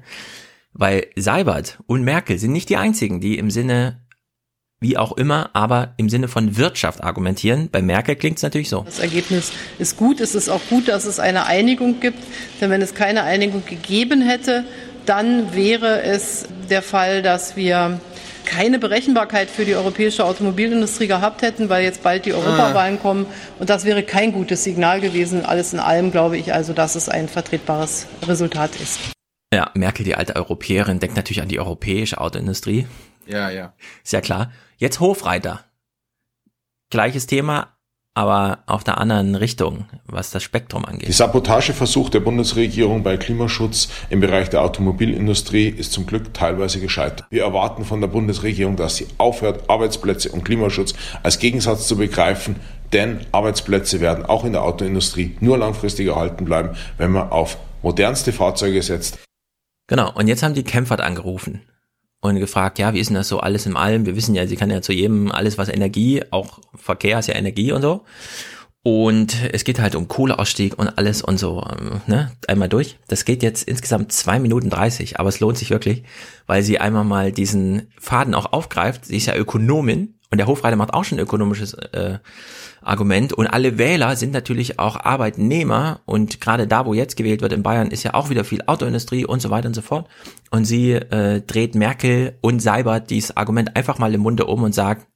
Weil 0.74 1.06
Seibert 1.16 1.82
und 1.86 2.02
Merkel 2.02 2.38
sind 2.38 2.52
nicht 2.52 2.68
die 2.68 2.76
einzigen, 2.76 3.20
die 3.20 3.38
im 3.38 3.50
Sinne 3.50 4.01
wie 4.82 4.96
auch 4.96 5.12
immer, 5.12 5.50
aber 5.52 5.94
im 5.96 6.08
Sinne 6.08 6.28
von 6.28 6.56
Wirtschaft 6.56 7.02
argumentieren. 7.02 7.68
Bei 7.70 7.80
Merkel 7.80 8.16
klingt 8.16 8.36
es 8.36 8.42
natürlich 8.42 8.68
so. 8.68 8.82
Das 8.82 8.98
Ergebnis 8.98 9.52
ist 9.78 9.96
gut. 9.96 10.20
Es 10.20 10.34
ist 10.34 10.48
auch 10.48 10.60
gut, 10.68 10.88
dass 10.88 11.04
es 11.04 11.20
eine 11.20 11.46
Einigung 11.46 12.00
gibt. 12.00 12.18
Denn 12.60 12.70
wenn 12.70 12.82
es 12.82 12.94
keine 12.94 13.22
Einigung 13.22 13.64
gegeben 13.64 14.20
hätte, 14.20 14.64
dann 15.06 15.54
wäre 15.54 16.02
es 16.02 16.46
der 16.68 16.82
Fall, 16.82 17.22
dass 17.22 17.56
wir 17.56 18.00
keine 18.44 18.78
Berechenbarkeit 18.78 19.50
für 19.50 19.64
die 19.64 19.74
europäische 19.74 20.24
Automobilindustrie 20.24 21.06
gehabt 21.06 21.42
hätten, 21.42 21.68
weil 21.68 21.84
jetzt 21.84 22.02
bald 22.02 22.26
die 22.26 22.34
Europawahlen 22.34 22.98
kommen. 23.00 23.26
Und 23.58 23.70
das 23.70 23.84
wäre 23.84 24.02
kein 24.02 24.32
gutes 24.32 24.64
Signal 24.64 25.00
gewesen. 25.00 25.44
Alles 25.44 25.72
in 25.72 25.78
allem 25.78 26.10
glaube 26.10 26.36
ich 26.36 26.52
also, 26.52 26.72
dass 26.72 26.96
es 26.96 27.08
ein 27.08 27.28
vertretbares 27.28 28.06
Resultat 28.26 28.72
ist. 28.80 28.98
Ja, 29.54 29.70
Merkel, 29.74 30.04
die 30.04 30.16
alte 30.16 30.34
Europäerin, 30.34 30.98
denkt 30.98 31.16
natürlich 31.16 31.42
an 31.42 31.48
die 31.48 31.60
europäische 31.60 32.18
Autoindustrie. 32.20 32.86
Ja, 33.26 33.50
ja. 33.50 33.74
Ist 34.02 34.12
ja 34.12 34.20
klar. 34.20 34.50
Jetzt 34.82 34.98
Hofreiter. 34.98 35.60
Gleiches 36.90 37.26
Thema, 37.26 37.68
aber 38.14 38.64
auf 38.66 38.82
der 38.82 38.98
anderen 38.98 39.36
Richtung, 39.36 39.84
was 40.06 40.32
das 40.32 40.42
Spektrum 40.42 40.84
angeht. 40.84 41.06
Die 41.06 41.12
Sabotageversuch 41.12 42.10
der 42.10 42.18
Bundesregierung 42.18 43.04
bei 43.04 43.16
Klimaschutz 43.16 43.90
im 44.10 44.18
Bereich 44.18 44.50
der 44.50 44.60
Automobilindustrie 44.62 45.68
ist 45.68 45.92
zum 45.92 46.04
Glück 46.04 46.34
teilweise 46.34 46.80
gescheitert. 46.80 47.28
Wir 47.30 47.44
erwarten 47.44 47.84
von 47.84 48.00
der 48.00 48.08
Bundesregierung, 48.08 48.74
dass 48.74 48.96
sie 48.96 49.06
aufhört, 49.18 49.70
Arbeitsplätze 49.70 50.32
und 50.32 50.44
Klimaschutz 50.44 50.94
als 51.22 51.38
Gegensatz 51.38 51.86
zu 51.86 51.96
begreifen, 51.96 52.56
denn 52.92 53.24
Arbeitsplätze 53.30 54.00
werden 54.00 54.26
auch 54.26 54.44
in 54.44 54.50
der 54.50 54.64
Autoindustrie 54.64 55.36
nur 55.38 55.58
langfristig 55.58 56.08
erhalten 56.08 56.44
bleiben, 56.44 56.70
wenn 56.98 57.12
man 57.12 57.30
auf 57.30 57.56
modernste 57.82 58.32
Fahrzeuge 58.32 58.82
setzt. 58.82 59.20
Genau, 59.86 60.12
und 60.12 60.26
jetzt 60.26 60.42
haben 60.42 60.54
die 60.54 60.64
Kämpfert 60.64 61.00
angerufen 61.00 61.62
und 62.22 62.38
gefragt, 62.38 62.78
ja, 62.78 62.94
wie 62.94 63.00
ist 63.00 63.10
denn 63.10 63.16
das 63.16 63.28
so 63.28 63.40
alles 63.40 63.66
im 63.66 63.76
Allem? 63.76 64.06
Wir 64.06 64.16
wissen 64.16 64.34
ja, 64.34 64.46
sie 64.46 64.56
kann 64.56 64.70
ja 64.70 64.80
zu 64.80 64.92
jedem 64.92 65.30
alles 65.30 65.58
was 65.58 65.68
Energie, 65.68 66.22
auch 66.30 66.60
Verkehr 66.74 67.18
ist 67.18 67.26
ja 67.28 67.34
Energie 67.34 67.72
und 67.72 67.82
so. 67.82 68.04
Und 68.84 69.36
es 69.52 69.64
geht 69.64 69.80
halt 69.80 69.94
um 69.94 70.08
Kohleausstieg 70.08 70.78
und 70.78 70.98
alles 70.98 71.22
und 71.22 71.38
so, 71.38 71.64
ähm, 71.70 72.00
ne, 72.06 72.32
einmal 72.48 72.68
durch. 72.68 72.98
Das 73.08 73.24
geht 73.24 73.42
jetzt 73.42 73.64
insgesamt 73.64 74.12
zwei 74.12 74.38
Minuten 74.38 74.70
dreißig, 74.70 75.20
aber 75.20 75.28
es 75.28 75.40
lohnt 75.40 75.58
sich 75.58 75.70
wirklich, 75.70 76.04
weil 76.46 76.62
sie 76.62 76.78
einmal 76.78 77.04
mal 77.04 77.32
diesen 77.32 77.92
Faden 78.00 78.34
auch 78.34 78.52
aufgreift. 78.52 79.04
Sie 79.04 79.16
ist 79.16 79.26
ja 79.26 79.36
Ökonomin 79.36 80.14
und 80.32 80.38
der 80.38 80.46
Hofreiter 80.46 80.76
macht 80.76 80.94
auch 80.94 81.04
schon 81.04 81.18
ökonomisches 81.18 81.74
äh, 81.74 82.18
Argument. 82.80 83.34
Und 83.34 83.48
alle 83.48 83.76
Wähler 83.76 84.16
sind 84.16 84.32
natürlich 84.32 84.78
auch 84.78 84.96
Arbeitnehmer. 84.96 86.00
Und 86.06 86.40
gerade 86.40 86.66
da, 86.66 86.86
wo 86.86 86.94
jetzt 86.94 87.18
gewählt 87.18 87.42
wird 87.42 87.52
in 87.52 87.62
Bayern, 87.62 87.90
ist 87.90 88.02
ja 88.02 88.14
auch 88.14 88.30
wieder 88.30 88.42
viel 88.42 88.62
Autoindustrie 88.66 89.26
und 89.26 89.42
so 89.42 89.50
weiter 89.50 89.68
und 89.68 89.74
so 89.74 89.82
fort. 89.82 90.08
Und 90.50 90.64
sie 90.64 90.92
äh, 90.92 91.42
dreht 91.42 91.74
Merkel 91.74 92.38
und 92.40 92.60
Seibert 92.60 93.10
dieses 93.10 93.36
Argument 93.36 93.76
einfach 93.76 93.98
mal 93.98 94.14
im 94.14 94.22
Munde 94.22 94.46
um 94.46 94.62
und 94.62 94.74
sagt, 94.74 95.06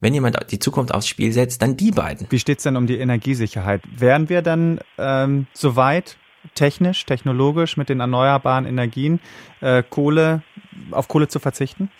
wenn 0.00 0.14
jemand 0.14 0.38
die 0.50 0.58
Zukunft 0.58 0.94
aufs 0.94 1.08
Spiel 1.08 1.32
setzt, 1.32 1.60
dann 1.60 1.76
die 1.76 1.90
beiden. 1.90 2.26
Wie 2.30 2.38
steht's 2.38 2.62
denn 2.62 2.76
um 2.76 2.86
die 2.86 2.96
Energiesicherheit? 2.96 3.82
Wären 3.94 4.30
wir 4.30 4.40
dann 4.40 4.80
ähm, 4.96 5.46
soweit, 5.52 6.16
technisch, 6.54 7.04
technologisch 7.04 7.76
mit 7.76 7.90
den 7.90 8.00
erneuerbaren 8.00 8.64
Energien, 8.64 9.20
äh, 9.60 9.82
Kohle 9.82 10.42
auf 10.90 11.08
Kohle 11.08 11.28
zu 11.28 11.38
verzichten? 11.38 11.90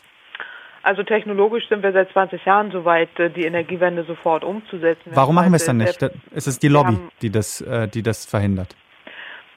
Also 0.85 1.03
technologisch 1.03 1.66
sind 1.70 1.82
wir 1.82 1.93
seit 1.93 2.11
20 2.12 2.45
Jahren 2.45 2.70
so 2.70 2.85
weit, 2.85 3.18
äh, 3.18 3.30
die 3.30 3.45
Energiewende 3.45 4.05
sofort 4.05 4.45
umzusetzen. 4.45 5.12
Warum 5.14 5.35
machen 5.35 5.51
wir 5.51 5.57
es 5.57 5.64
dann 5.64 5.78
nicht? 5.78 6.01
Ist 6.03 6.47
es 6.47 6.59
die 6.59 6.68
Lobby, 6.68 6.99
die 7.22 7.30
das, 7.30 7.62
äh, 7.62 7.89
die 7.89 8.03
das 8.03 8.26
verhindert? 8.26 8.76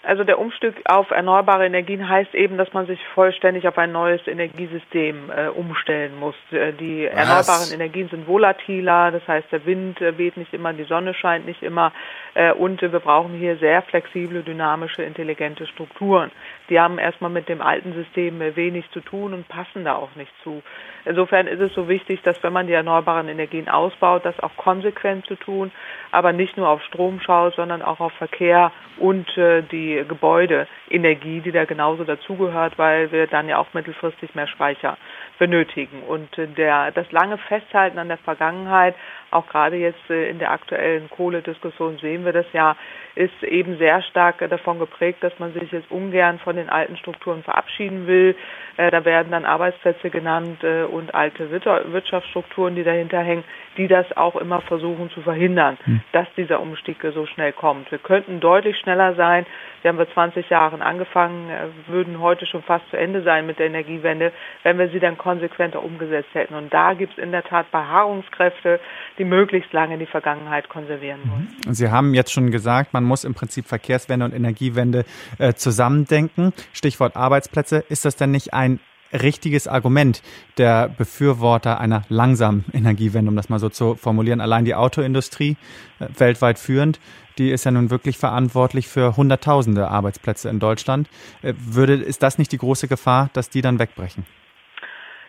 Also 0.07 0.23
der 0.23 0.39
Umstieg 0.39 0.73
auf 0.85 1.11
erneuerbare 1.11 1.65
Energien 1.65 2.07
heißt 2.07 2.33
eben, 2.33 2.57
dass 2.57 2.71
man 2.71 2.87
sich 2.87 2.97
vollständig 3.13 3.67
auf 3.67 3.77
ein 3.77 3.91
neues 3.91 4.25
Energiesystem 4.25 5.29
äh, 5.29 5.49
umstellen 5.49 6.17
muss. 6.17 6.35
Äh, 6.51 6.71
die 6.71 7.09
Was? 7.11 7.17
erneuerbaren 7.17 7.73
Energien 7.73 8.07
sind 8.07 8.25
volatiler, 8.25 9.11
das 9.11 9.27
heißt 9.27 9.51
der 9.51 9.65
Wind 9.65 9.99
äh, 9.99 10.17
weht 10.17 10.37
nicht 10.37 10.53
immer, 10.53 10.71
die 10.71 10.85
Sonne 10.85 11.13
scheint 11.13 11.45
nicht 11.45 11.61
immer 11.61 11.91
äh, 12.35 12.53
und 12.53 12.81
wir 12.81 12.87
brauchen 12.87 13.33
hier 13.33 13.57
sehr 13.57 13.81
flexible, 13.81 14.43
dynamische, 14.43 15.03
intelligente 15.03 15.67
Strukturen. 15.67 16.31
Die 16.69 16.79
haben 16.79 16.97
erstmal 16.97 17.31
mit 17.31 17.49
dem 17.49 17.61
alten 17.61 17.93
System 17.93 18.39
wenig 18.39 18.89
zu 18.91 18.99
tun 18.99 19.33
und 19.33 19.47
passen 19.47 19.85
da 19.85 19.95
auch 19.95 20.15
nicht 20.15 20.31
zu. 20.43 20.61
Insofern 21.05 21.47
ist 21.47 21.61
es 21.61 21.73
so 21.73 21.87
wichtig, 21.87 22.21
dass 22.23 22.41
wenn 22.43 22.53
man 22.53 22.67
die 22.67 22.73
erneuerbaren 22.73 23.29
Energien 23.29 23.69
ausbaut, 23.69 24.25
das 24.25 24.39
auch 24.41 24.55
konsequent 24.57 25.25
zu 25.25 25.35
tun, 25.35 25.71
aber 26.11 26.33
nicht 26.33 26.57
nur 26.57 26.67
auf 26.67 26.83
Strom 26.83 27.19
schaut, 27.21 27.55
sondern 27.55 27.81
auch 27.81 27.99
auf 27.99 28.13
Verkehr 28.13 28.71
und 28.97 29.37
äh, 29.37 29.61
die 29.63 30.03
Gebäudeenergie, 30.07 31.41
die 31.41 31.51
da 31.51 31.65
genauso 31.65 32.03
dazugehört, 32.03 32.77
weil 32.77 33.11
wir 33.11 33.27
dann 33.27 33.47
ja 33.47 33.57
auch 33.57 33.73
mittelfristig 33.73 34.35
mehr 34.35 34.47
Speicher 34.47 34.97
benötigen. 35.39 36.03
Und 36.03 36.37
äh, 36.37 36.47
der, 36.47 36.91
das 36.91 37.11
lange 37.11 37.37
Festhalten 37.37 37.99
an 37.99 38.07
der 38.07 38.17
Vergangenheit, 38.17 38.95
auch 39.31 39.47
gerade 39.47 39.77
jetzt 39.77 40.09
äh, 40.09 40.29
in 40.29 40.39
der 40.39 40.51
aktuellen 40.51 41.09
Kohlediskussion 41.09 41.97
sehen 41.99 42.25
wir 42.25 42.33
das 42.33 42.45
ja, 42.53 42.75
ist 43.17 43.43
eben 43.43 43.77
sehr 43.77 44.01
stark 44.03 44.41
äh, 44.41 44.47
davon 44.47 44.79
geprägt, 44.79 45.23
dass 45.23 45.37
man 45.39 45.53
sich 45.53 45.71
jetzt 45.71 45.91
ungern 45.91 46.39
von 46.39 46.55
den 46.55 46.69
alten 46.69 46.97
Strukturen 46.97 47.43
verabschieden 47.43 48.07
will. 48.07 48.35
Da 48.77 49.05
werden 49.05 49.31
dann 49.31 49.43
Arbeitsplätze 49.43 50.11
genannt 50.11 50.63
und 50.63 51.15
alte 51.15 51.49
Wirtschaftsstrukturen, 51.49 52.75
die 52.75 52.83
dahinter 52.83 53.19
hängen, 53.21 53.43
die 53.75 53.87
das 53.87 54.05
auch 54.15 54.35
immer 54.35 54.61
versuchen 54.61 55.09
zu 55.09 55.21
verhindern, 55.21 55.79
hm. 55.83 56.01
dass 56.11 56.27
dieser 56.37 56.59
Umstieg 56.59 56.97
so 57.01 57.25
schnell 57.25 57.53
kommt. 57.53 57.89
Wir 57.89 57.97
könnten 57.97 58.39
deutlich 58.39 58.77
schneller 58.77 59.15
sein. 59.15 59.47
Wir 59.81 59.89
haben 59.89 59.97
vor 59.97 60.11
20 60.11 60.49
Jahren 60.49 60.81
angefangen, 60.81 61.49
würden 61.87 62.19
heute 62.19 62.45
schon 62.45 62.63
fast 62.63 62.89
zu 62.89 62.97
Ende 62.97 63.23
sein 63.23 63.45
mit 63.45 63.59
der 63.59 63.67
Energiewende, 63.67 64.31
wenn 64.63 64.77
wir 64.77 64.89
sie 64.89 64.99
dann 64.99 65.17
konsequenter 65.17 65.83
umgesetzt 65.83 66.29
hätten. 66.33 66.55
Und 66.55 66.73
da 66.73 66.93
gibt 66.93 67.13
es 67.17 67.23
in 67.23 67.31
der 67.31 67.43
Tat 67.43 67.71
Beharrungskräfte, 67.71 68.79
die 69.17 69.25
möglichst 69.25 69.71
lange 69.73 69.97
die 69.97 70.05
Vergangenheit 70.05 70.69
konservieren 70.69 71.19
wollen. 71.29 71.55
Mhm. 71.65 71.73
Sie 71.73 71.89
haben 71.89 72.13
jetzt 72.13 72.31
schon 72.31 72.51
gesagt, 72.51 72.93
man 72.93 73.03
muss 73.03 73.23
im 73.23 73.33
Prinzip 73.33 73.65
Verkehrswende 73.67 74.25
und 74.25 74.33
Energiewende 74.33 75.05
äh, 75.37 75.53
zusammendenken. 75.53 76.53
Stichwort 76.73 77.15
Arbeitsplätze. 77.15 77.83
Ist 77.89 78.05
das 78.05 78.15
denn 78.15 78.31
nicht 78.31 78.53
ein 78.53 78.79
richtiges 79.13 79.67
Argument 79.67 80.21
der 80.57 80.89
Befürworter 80.89 81.79
einer 81.79 82.03
langsamen 82.09 82.65
Energiewende, 82.73 83.29
um 83.29 83.35
das 83.35 83.49
mal 83.49 83.59
so 83.59 83.69
zu 83.69 83.95
formulieren. 83.95 84.41
Allein 84.41 84.65
die 84.65 84.75
Autoindustrie, 84.75 85.57
äh, 85.99 86.07
weltweit 86.17 86.59
führend, 86.59 86.99
die 87.37 87.51
ist 87.51 87.65
ja 87.65 87.71
nun 87.71 87.89
wirklich 87.89 88.17
verantwortlich 88.17 88.87
für 88.87 89.17
Hunderttausende 89.17 89.87
Arbeitsplätze 89.89 90.49
in 90.49 90.59
Deutschland. 90.59 91.07
Äh, 91.41 91.53
würde, 91.57 91.95
ist 91.95 92.23
das 92.23 92.37
nicht 92.37 92.51
die 92.51 92.57
große 92.57 92.87
Gefahr, 92.87 93.29
dass 93.33 93.49
die 93.49 93.61
dann 93.61 93.79
wegbrechen? 93.79 94.25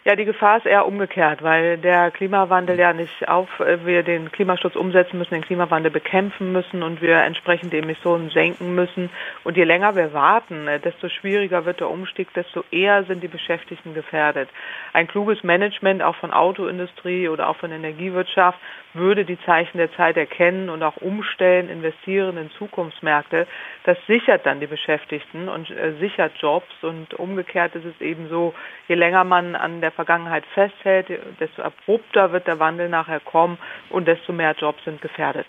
Ja, 0.09 0.17
die 0.17 0.25
Gefahr 0.25 0.57
ist 0.57 0.65
eher 0.65 0.87
umgekehrt, 0.87 1.43
weil 1.43 1.77
der 1.77 2.11
Klimawandel 2.11 2.79
ja 2.79 2.95
nicht 2.95 3.29
auf, 3.29 3.61
äh, 3.61 3.85
wir 3.85 4.03
den 4.03 4.33
Klimaschutz 4.33 4.75
umsetzen 4.75 5.19
müssen, 5.19 5.35
den 5.35 5.43
Klimawandel 5.43 5.91
bekämpfen 5.91 6.51
müssen 6.51 6.83
und 6.83 7.03
wir 7.03 7.17
entsprechend 7.17 7.75
die 7.75 7.77
Emissionen 7.77 8.31
senken 8.31 8.75
müssen. 8.75 9.11
Und 9.45 9.59
je 9.59 9.65
länger 9.65 9.97
wir 9.97 10.15
warten, 10.15 10.67
äh, 10.67 10.81
desto 10.81 11.11
schwieriger 11.11 11.67
wird 11.67 11.81
der 11.81 11.91
Umstieg, 11.91 12.33
desto 12.33 12.65
eher 12.71 13.05
sind 13.05 13.23
die 13.23 13.29
Beschäftigten 13.29 13.93
gefährdet. 13.93 14.49
Ein 14.95 15.09
kluges 15.09 15.45
Management 15.45 16.03
auch 16.03 16.17
von 16.17 16.33
Autoindustrie 16.33 17.29
oder 17.29 17.47
auch 17.51 17.57
von 17.57 17.71
Energiewirtschaft 17.71 18.59
würde 18.95 19.27
die 19.27 19.39
Zeichen 19.43 19.77
der 19.77 19.93
Zeit 19.93 20.17
erkennen 20.17 20.71
und 20.71 20.83
auch 20.83 20.97
umstellen, 20.97 21.69
investieren 21.69 22.39
in 22.39 22.51
Zukunftsmärkte. 22.53 23.47
Das 23.85 23.99
sichert 24.07 24.47
dann 24.47 24.61
die 24.61 24.67
Beschäftigten 24.67 25.51
und 25.51 25.71
äh, 25.71 25.93
sichert 26.01 26.33
Jobs 26.39 26.73
und 26.81 27.13
umgekehrt 27.13 27.75
ist 27.75 27.85
es 27.85 28.01
eben 28.01 28.29
so, 28.29 28.55
je 28.89 28.95
länger 28.95 29.25
man 29.25 29.55
an 29.55 29.83
der 29.83 29.91
Vergangenheit 29.99 30.45
festhält, 30.55 31.09
desto 31.41 31.61
abrupter 31.61 32.31
wird 32.31 32.47
der 32.47 32.61
Wandel 32.61 32.89
nachher 32.89 33.19
kommen 33.19 33.59
und 33.91 34.07
desto 34.07 34.33
mehr 34.33 34.55
Jobs 34.57 34.79
sind 34.85 35.03
gefährdet. 35.03 35.49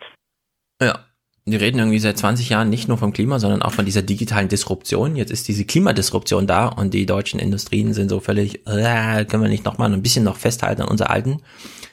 Ja, 0.81 1.05
wir 1.45 1.61
reden 1.61 1.77
irgendwie 1.77 1.99
seit 1.99 2.17
20 2.17 2.49
Jahren 2.49 2.71
nicht 2.71 2.88
nur 2.88 2.97
vom 2.97 3.13
Klima, 3.13 3.38
sondern 3.38 3.61
auch 3.61 3.73
von 3.73 3.85
dieser 3.85 4.01
digitalen 4.01 4.47
Disruption. 4.47 5.15
Jetzt 5.15 5.30
ist 5.30 5.47
diese 5.47 5.65
Klimadisruption 5.65 6.47
da 6.47 6.65
und 6.65 6.95
die 6.95 7.05
deutschen 7.05 7.39
Industrien 7.39 7.93
sind 7.93 8.09
so 8.09 8.19
völlig, 8.19 8.67
äh, 8.67 9.23
können 9.26 9.43
wir 9.43 9.49
nicht 9.49 9.65
nochmal 9.65 9.93
ein 9.93 10.01
bisschen 10.01 10.23
noch 10.23 10.38
festhalten 10.38 10.81
an 10.81 10.88
unser 10.88 11.11
alten, 11.11 11.43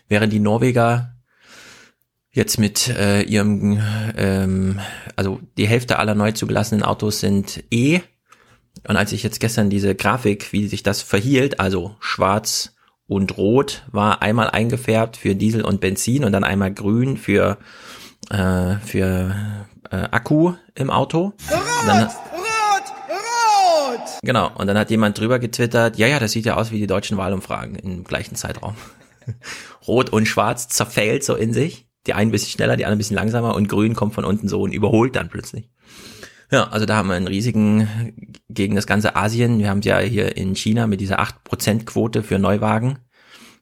während 0.09 0.33
die 0.33 0.41
Norweger 0.41 1.13
jetzt 2.31 2.59
mit 2.59 2.89
äh, 2.89 3.21
ihrem, 3.21 3.83
ähm, 4.17 4.81
also 5.15 5.41
die 5.59 5.69
Hälfte 5.69 5.99
aller 5.99 6.15
neu 6.15 6.33
zugelassenen 6.33 6.83
Autos 6.83 7.21
sind 7.21 7.65
E 7.71 8.01
und 8.87 8.97
als 8.97 9.13
ich 9.13 9.23
jetzt 9.23 9.41
gestern 9.41 9.71
diese 9.71 9.95
Grafik, 9.95 10.53
wie 10.53 10.67
sich 10.69 10.83
das 10.83 11.03
verhielt, 11.03 11.61
also 11.61 11.97
schwarz 12.01 12.75
und 13.07 13.37
rot, 13.37 13.85
war 13.91 14.23
einmal 14.23 14.51
eingefärbt 14.51 15.17
für 15.17 15.35
Diesel 15.35 15.63
und 15.63 15.81
Benzin 15.81 16.25
und 16.25 16.33
dann 16.33 16.45
einmal 16.45 16.73
grün 16.73 17.17
für, 17.17 17.59
äh, 18.31 18.77
für 18.85 19.35
äh, 19.91 19.97
Akku 20.11 20.55
im 20.75 20.91
Auto. 20.91 21.33
Rot, 21.51 22.13
rot, 22.33 23.99
rot! 23.99 24.01
Genau, 24.23 24.51
und 24.57 24.67
dann 24.67 24.79
hat 24.79 24.91
jemand 24.91 25.19
drüber 25.19 25.39
getwittert, 25.39 25.97
ja, 25.99 26.07
ja, 26.07 26.19
das 26.19 26.33
sieht 26.33 26.47
ja 26.47 26.57
aus 26.57 26.71
wie 26.71 26.79
die 26.79 26.87
deutschen 26.87 27.17
Wahlumfragen 27.17 27.77
im 27.77 28.05
gleichen 28.05 28.35
Zeitraum. 28.35 28.75
Rot 29.87 30.11
und 30.11 30.27
Schwarz 30.27 30.69
zerfällt 30.69 31.25
so 31.25 31.35
in 31.35 31.53
sich. 31.53 31.87
Die 32.07 32.15
einen 32.15 32.29
ein 32.29 32.33
bisschen 32.33 32.51
schneller, 32.51 32.77
die 32.77 32.85
anderen 32.85 32.97
ein 32.97 32.99
bisschen 32.99 33.17
langsamer 33.17 33.55
und 33.55 33.69
Grün 33.69 33.95
kommt 33.95 34.15
von 34.15 34.25
unten 34.25 34.49
so 34.49 34.63
und 34.63 34.73
überholt 34.73 35.17
dann 35.17 35.29
plötzlich. 35.29 35.69
Ja, 36.51 36.69
also 36.69 36.87
da 36.87 36.97
haben 36.97 37.09
wir 37.09 37.15
einen 37.15 37.27
riesigen 37.27 38.25
gegen 38.49 38.77
das 38.77 38.87
ganze 38.87 39.17
Asien. 39.17 39.59
Wir 39.59 39.69
haben 39.69 39.81
ja 39.81 39.99
hier 39.99 40.37
in 40.37 40.55
China 40.55 40.87
mit 40.87 41.01
dieser 41.01 41.21
8%-Quote 41.21 42.23
für 42.23 42.39
Neuwagen. 42.39 42.99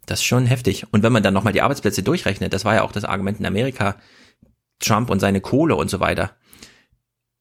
Das 0.06 0.20
ist 0.20 0.27
schon 0.27 0.47
heftig. 0.47 0.86
Und 0.93 1.02
wenn 1.02 1.12
man 1.12 1.23
dann 1.23 1.32
nochmal 1.32 1.55
die 1.55 1.62
Arbeitsplätze 1.62 2.02
durchrechnet, 2.02 2.52
das 2.52 2.65
war 2.65 2.74
ja 2.74 2.82
auch 2.82 2.93
das 2.93 3.05
Argument 3.05 3.40
in 3.40 3.47
Amerika, 3.47 3.97
Trump 4.81 5.09
und 5.09 5.20
seine 5.20 5.40
Kohle 5.40 5.77
und 5.77 5.89
so 5.89 6.01
weiter. 6.01 6.36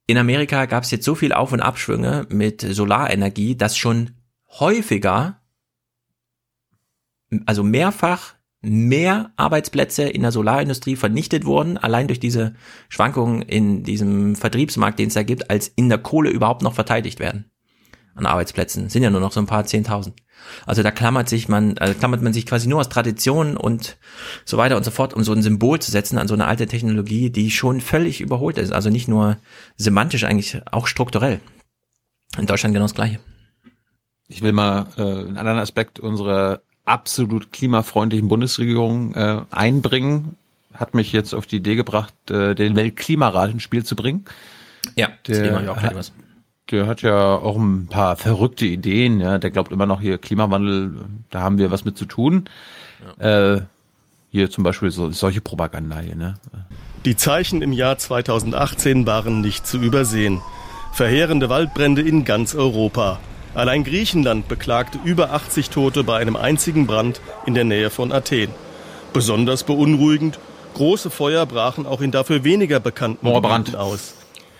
In 0.08 0.18
Amerika 0.18 0.66
gab 0.66 0.84
es 0.84 0.92
jetzt 0.92 1.06
so 1.06 1.16
viel 1.16 1.34
Auf- 1.34 1.52
und 1.52 1.62
Abschwünge 1.62 2.26
mit 2.30 2.62
Solarenergie, 2.62 3.56
dass 3.58 3.78
schon 3.78 4.12
häufiger, 4.50 5.42
also 7.46 7.64
mehrfach 7.64 8.36
mehr 8.64 9.32
Arbeitsplätze 9.36 10.04
in 10.04 10.22
der 10.22 10.32
Solarindustrie 10.32 10.96
vernichtet 10.96 11.46
wurden, 11.46 11.78
allein 11.78 12.08
durch 12.08 12.20
diese 12.20 12.56
Schwankungen 12.90 13.42
in 13.42 13.84
diesem 13.84 14.36
Vertriebsmarkt, 14.36 14.98
den 14.98 15.10
es 15.10 15.14
da 15.14 15.24
gibt, 15.24 15.50
als 15.50 15.68
in 15.68 15.90
der 15.90 15.98
Kohle 15.98 16.30
überhaupt 16.30 16.62
noch 16.62 16.74
verteidigt 16.74 17.20
werden 17.20 17.52
an 18.16 18.26
Arbeitsplätzen. 18.26 18.90
Sind 18.90 19.04
ja 19.04 19.10
nur 19.10 19.20
noch 19.20 19.32
so 19.32 19.40
ein 19.40 19.48
paar 19.48 19.66
Zehntausend. 19.66 20.16
Also 20.66 20.84
da 20.84 20.92
klammert 20.92 21.30
sich 21.30 21.50
man, 21.50 21.78
also 21.78 21.94
klammert 21.94 22.22
man 22.22 22.34
sich 22.34 22.46
quasi 22.46 22.68
nur 22.68 22.80
aus 22.80 22.90
Traditionen 22.90 23.58
und 23.58 23.98
so 24.46 24.58
weiter 24.58 24.78
und 24.78 24.84
so 24.84 24.92
fort, 24.92 25.14
um 25.14 25.24
so 25.24 25.34
ein 25.34 25.42
Symbol 25.42 25.80
zu 25.80 25.92
setzen 25.92 26.18
an 26.18 26.28
so 26.28 26.34
eine 26.34 26.46
alte 26.46 26.68
Technologie, 26.68 27.30
die 27.32 27.52
schon 27.52 27.82
völlig 27.82 28.22
überholt 28.22 28.58
ist. 28.58 28.72
Also 28.72 28.90
nicht 28.90 29.08
nur 29.08 29.38
semantisch, 29.78 30.24
eigentlich 30.24 30.62
auch 30.72 30.88
strukturell. 30.88 31.40
In 32.38 32.46
Deutschland 32.46 32.74
genau 32.74 32.86
das 32.86 32.96
Gleiche. 32.96 33.20
Ich 34.28 34.42
will 34.42 34.54
mal 34.54 34.88
äh, 34.98 35.02
einen 35.02 35.38
anderen 35.38 35.60
Aspekt 35.60 36.00
unserer 36.00 36.62
absolut 36.86 37.52
klimafreundlichen 37.52 38.28
Bundesregierung 38.28 39.14
äh, 39.16 39.42
einbringen, 39.52 40.36
hat 40.74 40.94
mich 40.94 41.12
jetzt 41.12 41.34
auf 41.34 41.46
die 41.46 41.58
Idee 41.58 41.76
gebracht, 41.76 42.14
äh, 42.30 42.56
den 42.56 42.76
Weltklimarat 42.76 43.52
ins 43.52 43.64
Spiel 43.64 43.84
zu 43.84 43.96
bringen. 43.96 44.26
Ja, 44.96 45.10
der, 45.28 45.72
auch 45.72 45.78
hat, 45.78 46.12
der 46.72 46.88
hat 46.88 47.02
ja 47.02 47.36
auch 47.36 47.56
ein 47.56 47.88
paar 47.88 48.16
verrückte 48.16 48.66
Ideen. 48.66 49.20
Ja, 49.20 49.38
der 49.38 49.52
glaubt 49.52 49.72
immer 49.72 49.86
noch 49.86 50.02
hier 50.02 50.18
Klimawandel, 50.18 51.06
da 51.30 51.42
haben 51.42 51.58
wir 51.58 51.72
was 51.72 51.86
mit 51.86 51.98
zu 51.98 52.06
tun. 52.06 52.50
Ja. 53.20 53.54
Äh, 53.56 53.62
hier 54.30 54.50
zum 54.50 54.64
Beispiel 54.64 54.90
so, 54.90 55.12
solche 55.12 55.42
Propaganda 55.42 56.00
hier. 56.00 56.16
Ne? 56.16 56.34
Die 57.06 57.16
Zeichen 57.16 57.62
im 57.62 57.72
Jahr 57.72 58.00
2018 58.00 59.06
waren 59.06 59.42
nicht 59.42 59.68
zu 59.68 59.78
übersehen. 59.78 60.42
Verheerende 60.92 61.50
Waldbrände 61.50 62.02
in 62.02 62.26
ganz 62.26 62.56
Europa. 62.56 63.20
Allein 63.56 63.84
Griechenland 63.84 64.48
beklagte 64.48 65.00
über 65.04 65.32
80 65.32 65.70
Tote 65.70 66.04
bei 66.04 66.18
einem 66.18 66.36
einzigen 66.36 66.88
Brand 66.88 67.22
in 67.46 67.54
der 67.54 67.64
Nähe 67.64 67.90
von 67.90 68.12
Athen. 68.12 68.50
Besonders 69.14 69.64
beunruhigend, 69.64 70.40
große 70.74 71.12
Feuer 71.12 71.46
brachen 71.46 71.86
auch 71.86 72.02
in 72.02 72.12
dafür 72.12 72.44
weniger 72.44 72.80
bekannten 72.80 73.32
Gebieten 73.32 73.76
aus. 73.76 74.16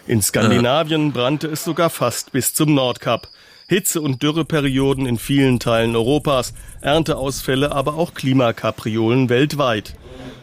In 0.06 0.22
Skandinavien 0.22 1.12
brannte 1.12 1.48
es 1.48 1.64
sogar 1.64 1.90
fast 1.90 2.34
bis 2.34 2.54
zum 2.54 2.76
Nordkap. 2.76 3.30
Hitze- 3.68 4.02
und 4.02 4.22
Dürreperioden 4.22 5.08
in 5.08 5.18
vielen 5.18 5.60
Teilen 5.60 5.96
Europas, 5.96 6.54
Ernteausfälle, 6.82 7.72
aber 7.72 7.96
auch 7.96 8.14
Klimakapriolen 8.14 9.30
weltweit. 9.30 9.96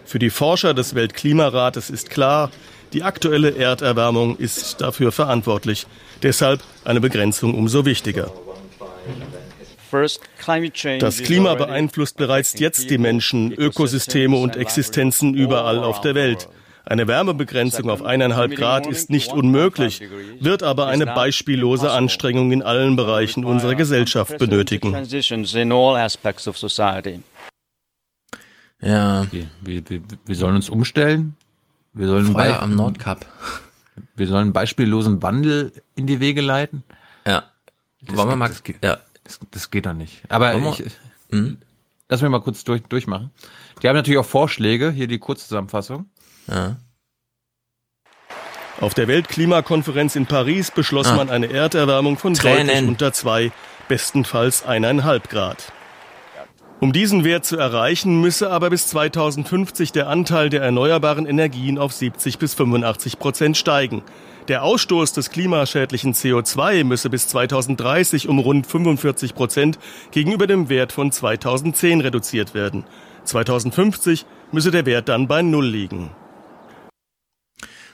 Für 0.04 0.18
die 0.18 0.30
Forscher 0.30 0.74
des 0.74 0.96
Weltklimarates 0.96 1.90
ist 1.90 2.10
klar, 2.10 2.50
die 2.92 3.02
aktuelle 3.02 3.56
Erderwärmung 3.56 4.36
ist 4.36 4.80
dafür 4.80 5.12
verantwortlich. 5.12 5.86
Deshalb 6.22 6.62
eine 6.84 7.00
Begrenzung 7.00 7.54
umso 7.54 7.84
wichtiger. 7.84 8.32
Das 11.00 11.22
Klima 11.22 11.54
beeinflusst 11.54 12.16
bereits 12.16 12.58
jetzt 12.58 12.90
die 12.90 12.98
Menschen, 12.98 13.52
Ökosysteme 13.52 14.36
und 14.36 14.56
Existenzen 14.56 15.34
überall 15.34 15.78
auf 15.78 16.00
der 16.00 16.14
Welt. 16.14 16.48
Eine 16.84 17.06
Wärmebegrenzung 17.06 17.90
auf 17.90 18.02
eineinhalb 18.02 18.56
Grad 18.56 18.86
ist 18.86 19.10
nicht 19.10 19.32
unmöglich, 19.32 20.02
wird 20.40 20.62
aber 20.62 20.86
eine 20.86 21.06
beispiellose 21.06 21.90
Anstrengung 21.90 22.52
in 22.52 22.62
allen 22.62 22.96
Bereichen 22.96 23.44
unserer 23.44 23.74
Gesellschaft 23.74 24.38
benötigen. 24.38 24.96
Ja. 28.82 29.26
Wir, 29.30 29.46
wir, 29.60 29.82
wir 30.24 30.34
sollen 30.34 30.56
uns 30.56 30.70
umstellen. 30.70 31.36
Wir 31.92 32.06
sollen 32.06 32.32
Feuer 32.32 32.60
am 32.60 32.74
Nordkap. 32.76 33.26
Wir 34.14 34.26
sollen 34.26 34.42
einen 34.42 34.52
beispiellosen 34.52 35.22
Wandel 35.22 35.72
in 35.96 36.06
die 36.06 36.20
Wege 36.20 36.40
leiten. 36.40 36.84
Ja. 37.26 37.44
Das 38.02 38.16
Wollen 38.16 38.28
wir 38.28 38.36
mal, 38.36 38.48
das, 38.48 38.62
ja. 38.82 38.98
das, 39.24 39.40
das 39.50 39.70
geht 39.70 39.86
doch 39.86 39.92
nicht. 39.92 40.22
Aber 40.30 40.54
ich, 40.54 40.84
hm? 41.30 41.58
lass 42.08 42.22
mich 42.22 42.30
mal 42.30 42.40
kurz 42.40 42.64
durch, 42.64 42.82
durchmachen. 42.82 43.30
Die 43.82 43.88
haben 43.88 43.96
natürlich 43.96 44.18
auch 44.18 44.26
Vorschläge, 44.26 44.90
hier 44.90 45.06
die 45.06 45.18
Kurzzusammenfassung. 45.18 46.08
Ja. 46.46 46.76
Auf 48.80 48.94
der 48.94 49.08
Weltklimakonferenz 49.08 50.16
in 50.16 50.26
Paris 50.26 50.70
beschloss 50.70 51.08
ah. 51.08 51.16
man 51.16 51.28
eine 51.28 51.52
Erderwärmung 51.52 52.16
von 52.16 52.34
Tränen. 52.34 52.66
deutlich 52.66 52.88
unter 52.88 53.12
zwei, 53.12 53.52
bestenfalls 53.88 54.64
eineinhalb 54.64 55.28
Grad. 55.28 55.72
Um 56.80 56.94
diesen 56.94 57.24
Wert 57.24 57.44
zu 57.44 57.58
erreichen, 57.58 58.22
müsse 58.22 58.50
aber 58.50 58.70
bis 58.70 58.86
2050 58.86 59.92
der 59.92 60.08
Anteil 60.08 60.48
der 60.48 60.62
erneuerbaren 60.62 61.26
Energien 61.26 61.76
auf 61.76 61.92
70 61.92 62.38
bis 62.38 62.54
85 62.54 63.18
Prozent 63.18 63.58
steigen. 63.58 64.02
Der 64.48 64.62
Ausstoß 64.62 65.12
des 65.12 65.28
klimaschädlichen 65.28 66.14
CO2 66.14 66.84
müsse 66.84 67.10
bis 67.10 67.28
2030 67.28 68.28
um 68.28 68.38
rund 68.38 68.66
45 68.66 69.34
Prozent 69.34 69.78
gegenüber 70.10 70.46
dem 70.46 70.70
Wert 70.70 70.92
von 70.92 71.12
2010 71.12 72.00
reduziert 72.00 72.54
werden. 72.54 72.84
2050 73.24 74.24
müsse 74.50 74.70
der 74.70 74.86
Wert 74.86 75.10
dann 75.10 75.28
bei 75.28 75.42
Null 75.42 75.66
liegen. 75.66 76.10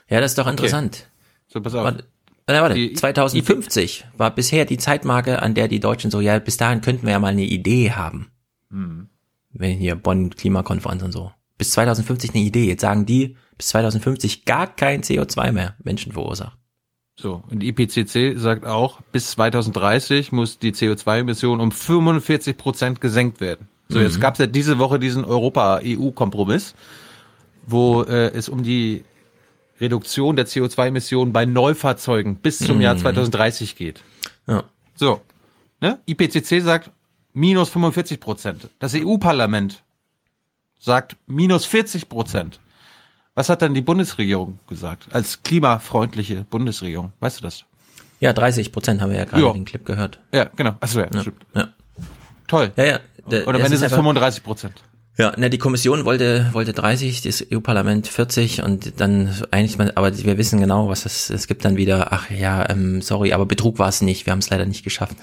Ja, 0.09 0.21
das 0.21 0.31
ist 0.31 0.39
doch 0.39 0.45
okay. 0.45 0.53
interessant. 0.53 1.09
So, 1.49 1.61
pass 1.61 1.75
auf. 1.75 1.83
Warte, 1.83 2.05
warte. 2.47 2.93
2050 2.93 4.07
war 4.17 4.31
bisher 4.33 4.65
die 4.65 4.79
Zeitmarke, 4.79 5.43
an 5.43 5.55
der 5.55 5.67
die 5.67 5.81
Deutschen 5.81 6.13
so, 6.13 6.21
ja, 6.21 6.39
bis 6.39 6.57
dahin 6.57 6.83
könnten 6.83 7.05
wir 7.05 7.15
ja 7.15 7.19
mal 7.19 7.33
eine 7.33 7.43
Idee 7.43 7.91
haben. 7.91 8.31
Mhm. 8.71 9.09
Wenn 9.53 9.79
hier 9.79 9.97
Bonn 9.97 10.31
Klimakonferenz 10.31 11.03
und 11.03 11.13
so. 11.13 11.33
Bis 11.59 11.71
2050 11.73 12.35
eine 12.35 12.45
Idee. 12.45 12.67
Jetzt 12.67 12.83
sagen 12.83 13.07
die, 13.07 13.37
bis 13.57 13.69
2050 13.69 14.45
gar 14.45 14.67
kein 14.67 15.03
CO2 15.03 15.53
mehr 15.53 15.75
Menschen 15.83 16.13
verursacht. 16.13 16.59
So, 17.19 17.43
und 17.51 17.61
die 17.61 17.69
IPCC 17.69 18.39
sagt 18.39 18.67
auch, 18.67 19.01
bis 19.11 19.31
2030 19.31 20.33
muss 20.33 20.59
die 20.59 20.73
CO2-Emission 20.73 21.61
um 21.61 21.73
45 21.73 22.59
Prozent 22.59 23.01
gesenkt 23.01 23.41
werden. 23.41 23.69
So, 23.89 23.99
mhm. 23.99 24.05
jetzt 24.05 24.21
gab 24.21 24.35
es 24.35 24.41
ja 24.41 24.47
diese 24.47 24.79
Woche 24.79 24.99
diesen 24.99 25.25
Europa-EU-Kompromiss, 25.25 26.75
wo 27.67 28.03
äh, 28.03 28.33
es 28.33 28.51
um 28.51 28.63
die 28.63 29.05
Reduktion 29.81 30.37
der 30.37 30.47
CO2-Emissionen 30.47 31.33
bei 31.33 31.47
Neufahrzeugen 31.47 32.37
bis 32.37 32.59
zum 32.59 32.77
mhm. 32.77 32.83
Jahr 32.83 32.97
2030 32.99 33.77
geht. 33.77 34.03
Ja. 34.47 34.65
So, 34.95 35.23
ne? 35.81 35.99
IPCC 36.07 36.61
sagt, 36.63 36.91
minus 37.37 37.69
45 37.69 38.19
Prozent. 38.19 38.71
Das 38.79 38.95
EU-Parlament 38.95 39.83
sagt 40.79 41.17
minus 41.27 41.67
40 41.67 42.09
Prozent. 42.09 42.61
Was 43.35 43.51
hat 43.51 43.61
dann 43.61 43.75
die 43.75 43.83
Bundesregierung 43.83 44.59
gesagt 44.67 45.09
als 45.13 45.43
klimafreundliche 45.43 46.47
Bundesregierung? 46.49 47.13
Weißt 47.21 47.39
du 47.39 47.43
das? 47.43 47.65
Ja, 48.21 48.33
30 48.33 48.73
Prozent 48.73 49.03
haben 49.03 49.11
wir 49.11 49.19
ja 49.19 49.27
gerade 49.27 49.43
ja. 49.45 49.53
den 49.53 49.67
Clip 49.67 49.85
gehört. 49.85 50.19
Ja, 50.33 50.45
genau. 50.57 50.77
Achso, 50.81 51.01
ja, 51.01 51.09
ja. 51.13 51.21
stimmt. 51.21 51.45
Ja. 51.55 51.69
Toll. 52.49 52.73
Ja, 52.77 52.85
ja. 52.85 53.01
Der, 53.31 53.47
Oder 53.47 53.63
wenn 53.63 53.73
es 53.73 53.85
35 53.85 54.43
Prozent. 54.43 54.83
Ja, 55.19 55.35
ne, 55.37 55.51
die 55.51 55.59
Kommission 55.59 56.05
wollte, 56.07 56.49
wollte 56.53 56.73
30, 56.73 57.21
das 57.23 57.45
EU-Parlament 57.53 58.07
40 58.07 58.63
und 58.63 58.99
dann 59.01 59.35
eigentlich, 59.51 59.77
mal, 59.77 59.93
aber 59.95 60.17
wir 60.17 60.39
wissen 60.39 60.61
genau, 60.61 60.89
was 60.89 61.05
es, 61.05 61.29
es 61.29 61.47
gibt 61.47 61.65
dann 61.65 61.77
wieder, 61.77 62.13
ach 62.13 62.31
ja, 62.31 62.69
ähm, 62.71 63.03
sorry, 63.03 63.33
aber 63.33 63.47
Betrug 63.47 63.79
war 63.79 63.89
es 63.89 64.01
nicht, 64.01 64.27
wir 64.27 64.33
haben 64.33 64.41
es 64.41 64.51
leider 64.51 64.67
nicht 64.67 64.85
geschafft. 64.85 65.17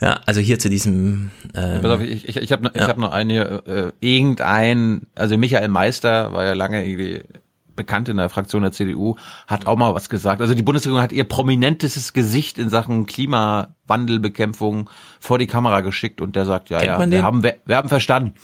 Ja, 0.00 0.20
also 0.26 0.40
hier 0.40 0.58
zu 0.58 0.68
diesem. 0.68 1.30
Ähm, 1.54 1.80
Pass 1.82 1.90
auf, 1.92 2.00
ich, 2.00 2.28
ich, 2.28 2.36
ich 2.36 2.52
habe 2.52 2.64
noch, 2.64 2.74
ja. 2.74 2.82
ich 2.82 2.88
hab 2.88 2.98
noch 2.98 3.12
eine, 3.12 3.62
äh, 3.66 3.92
irgendein, 4.00 5.02
also 5.14 5.38
Michael 5.38 5.68
Meister 5.68 6.32
war 6.32 6.44
ja 6.44 6.52
lange 6.54 6.84
irgendwie 6.84 7.22
bekannt 7.76 8.08
in 8.08 8.16
der 8.16 8.28
Fraktion 8.28 8.62
der 8.62 8.72
CDU, 8.72 9.16
hat 9.46 9.66
auch 9.66 9.76
mal 9.76 9.94
was 9.94 10.08
gesagt. 10.08 10.40
Also 10.40 10.54
die 10.54 10.62
Bundesregierung 10.62 11.02
hat 11.02 11.12
ihr 11.12 11.24
prominentestes 11.24 12.12
Gesicht 12.12 12.58
in 12.58 12.68
Sachen 12.68 13.06
Klimawandelbekämpfung 13.06 14.90
vor 15.20 15.38
die 15.38 15.46
Kamera 15.46 15.80
geschickt 15.80 16.20
und 16.20 16.36
der 16.36 16.44
sagt, 16.44 16.70
ja, 16.70 16.78
Kennt 16.78 17.00
ja, 17.00 17.10
wir 17.10 17.22
haben, 17.22 17.42
wir, 17.42 17.56
wir 17.64 17.76
haben 17.76 17.88
verstanden. 17.88 18.34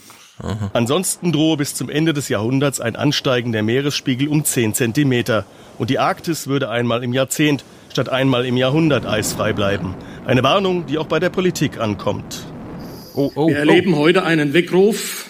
Aha. 0.43 0.71
Ansonsten 0.73 1.33
drohe 1.33 1.57
bis 1.57 1.75
zum 1.75 1.91
Ende 1.91 2.15
des 2.15 2.29
Jahrhunderts 2.29 2.81
ein 2.81 2.97
Ansteigen 2.97 3.53
der 3.53 3.63
Meeresspiegel 3.63 4.29
um 4.29 4.45
10 4.45 4.75
Zentimeter. 4.75 5.45
Und 5.79 5.91
die 5.91 5.99
Arktis 5.99 6.47
würde 6.47 6.71
einmal 6.71 7.05
im 7.05 7.13
Jahrzehnt 7.13 7.65
statt 7.91 8.09
einmal 8.09 8.47
im 8.47 8.57
Jahrhundert 8.57 9.07
eisfrei 9.07 9.53
bleiben. 9.53 9.95
Eine 10.25 10.43
Warnung, 10.43 10.87
die 10.87 10.99
auch 10.99 11.07
bei 11.07 11.19
der 11.19 11.31
Politik 11.31 11.79
ankommt. 11.79 12.45
Oh, 13.15 13.31
oh, 13.35 13.49
Wir 13.49 13.57
erleben 13.57 13.95
oh. 13.95 13.99
heute 13.99 14.23
einen 14.23 14.53
Weckruf 14.53 15.27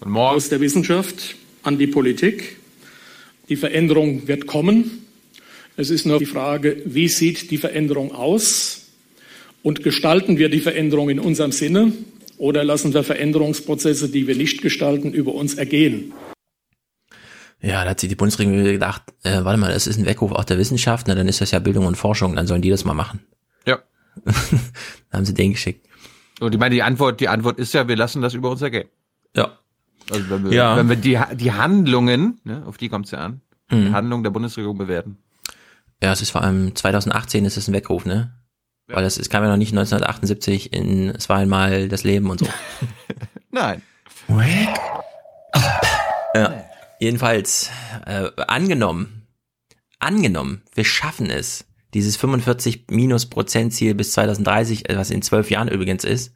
aus 0.00 0.48
der 0.48 0.60
Wissenschaft 0.60 1.36
an 1.62 1.78
die 1.78 1.86
Politik. 1.86 2.56
Die 3.48 3.56
Veränderung 3.56 4.26
wird 4.26 4.46
kommen. 4.46 5.06
Es 5.76 5.90
ist 5.90 6.04
nur 6.04 6.18
die 6.18 6.26
Frage, 6.26 6.82
wie 6.84 7.08
sieht 7.08 7.50
die 7.50 7.58
Veränderung 7.58 8.12
aus? 8.12 8.88
Und 9.62 9.84
gestalten 9.84 10.38
wir 10.38 10.48
die 10.48 10.60
Veränderung 10.60 11.08
in 11.08 11.20
unserem 11.20 11.52
Sinne 11.52 11.92
oder 12.36 12.64
lassen 12.64 12.92
wir 12.92 13.04
Veränderungsprozesse, 13.04 14.08
die 14.08 14.26
wir 14.26 14.34
nicht 14.34 14.60
gestalten, 14.62 15.12
über 15.12 15.34
uns 15.34 15.54
ergehen? 15.54 16.12
Ja, 17.62 17.84
da 17.84 17.90
hat 17.90 18.00
sich 18.00 18.08
die 18.08 18.16
Bundesregierung 18.16 18.64
gedacht, 18.64 19.02
äh, 19.22 19.44
warte 19.44 19.58
mal, 19.58 19.72
das 19.72 19.86
ist 19.86 19.96
ein 19.96 20.04
Weckruf 20.04 20.32
auch 20.32 20.44
der 20.44 20.58
Wissenschaft, 20.58 21.06
na, 21.06 21.14
dann 21.14 21.28
ist 21.28 21.40
das 21.40 21.52
ja 21.52 21.60
Bildung 21.60 21.86
und 21.86 21.96
Forschung, 21.96 22.34
dann 22.34 22.48
sollen 22.48 22.60
die 22.60 22.70
das 22.70 22.84
mal 22.84 22.94
machen. 22.94 23.20
Ja. 23.66 23.78
dann 24.24 24.34
haben 25.12 25.24
sie 25.24 25.34
den 25.34 25.52
geschickt. 25.52 25.86
Und 26.40 26.52
ich 26.52 26.58
meine, 26.58 26.74
die 26.74 26.82
Antwort, 26.82 27.20
die 27.20 27.28
Antwort 27.28 27.58
ist 27.58 27.72
ja, 27.72 27.86
wir 27.86 27.96
lassen 27.96 28.20
das 28.20 28.34
über 28.34 28.50
uns 28.50 28.62
ergehen. 28.62 28.88
Ja. 29.36 29.58
Also 30.10 30.28
wenn 30.28 30.44
wir, 30.44 30.52
ja. 30.52 30.76
wenn 30.76 30.88
wir 30.88 30.96
die, 30.96 31.18
die 31.36 31.52
Handlungen, 31.52 32.40
ne, 32.42 32.64
auf 32.66 32.78
die 32.78 32.88
kommt 32.88 33.06
es 33.06 33.12
ja 33.12 33.18
an, 33.18 33.40
mhm. 33.70 33.86
die 33.86 33.92
Handlungen 33.92 34.24
der 34.24 34.30
Bundesregierung 34.30 34.76
bewerten. 34.76 35.18
Ja, 36.02 36.12
es 36.12 36.20
ist 36.20 36.30
vor 36.30 36.42
allem 36.42 36.74
2018 36.74 37.44
ist 37.44 37.56
es 37.56 37.68
ein 37.68 37.74
Weckruf, 37.74 38.04
ne? 38.04 38.34
Ja. 38.88 38.96
Weil 38.96 39.04
das, 39.04 39.18
es 39.18 39.30
kam 39.30 39.44
ja 39.44 39.50
noch 39.50 39.56
nicht 39.56 39.70
1978 39.70 40.72
in 40.72 41.10
Es 41.10 41.28
war 41.28 41.38
einmal 41.38 41.88
das 41.88 42.02
Leben 42.02 42.28
und 42.28 42.40
so. 42.40 42.48
Nein. 43.52 43.82
Wake 44.26 44.68
Ja. 46.34 46.61
Jedenfalls, 47.02 47.68
äh, 48.06 48.30
angenommen, 48.46 49.26
angenommen, 49.98 50.62
wir 50.72 50.84
schaffen 50.84 51.30
es, 51.30 51.64
dieses 51.94 52.16
45 52.16 52.84
minus 52.90 53.26
Prozent 53.26 53.74
Ziel 53.74 53.96
bis 53.96 54.12
2030, 54.12 54.88
äh, 54.88 54.96
was 54.96 55.10
in 55.10 55.20
zwölf 55.20 55.50
Jahren 55.50 55.66
übrigens 55.66 56.04
ist, 56.04 56.32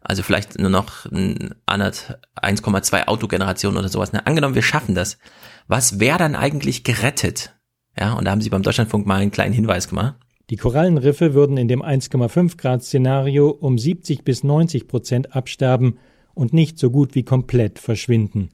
also 0.00 0.22
vielleicht 0.22 0.56
nur 0.56 0.70
noch 0.70 1.04
1,2 1.06 3.08
Autogenerationen 3.08 3.76
oder 3.76 3.88
sowas. 3.88 4.12
Ne? 4.12 4.24
Angenommen, 4.24 4.54
wir 4.54 4.62
schaffen 4.62 4.94
das. 4.94 5.18
Was 5.66 5.98
wäre 5.98 6.18
dann 6.18 6.36
eigentlich 6.36 6.84
gerettet? 6.84 7.56
Ja, 7.98 8.12
und 8.12 8.24
da 8.24 8.30
haben 8.30 8.40
sie 8.40 8.50
beim 8.50 8.62
Deutschlandfunk 8.62 9.04
mal 9.04 9.16
einen 9.16 9.32
kleinen 9.32 9.52
Hinweis 9.52 9.88
gemacht. 9.88 10.14
Die 10.48 10.58
Korallenriffe 10.58 11.34
würden 11.34 11.56
in 11.56 11.66
dem 11.66 11.82
1,5 11.82 12.56
Grad 12.56 12.84
Szenario 12.84 13.50
um 13.50 13.76
70 13.76 14.22
bis 14.22 14.44
90 14.44 14.86
Prozent 14.86 15.34
absterben 15.34 15.98
und 16.34 16.52
nicht 16.52 16.78
so 16.78 16.92
gut 16.92 17.16
wie 17.16 17.24
komplett 17.24 17.80
verschwinden. 17.80 18.50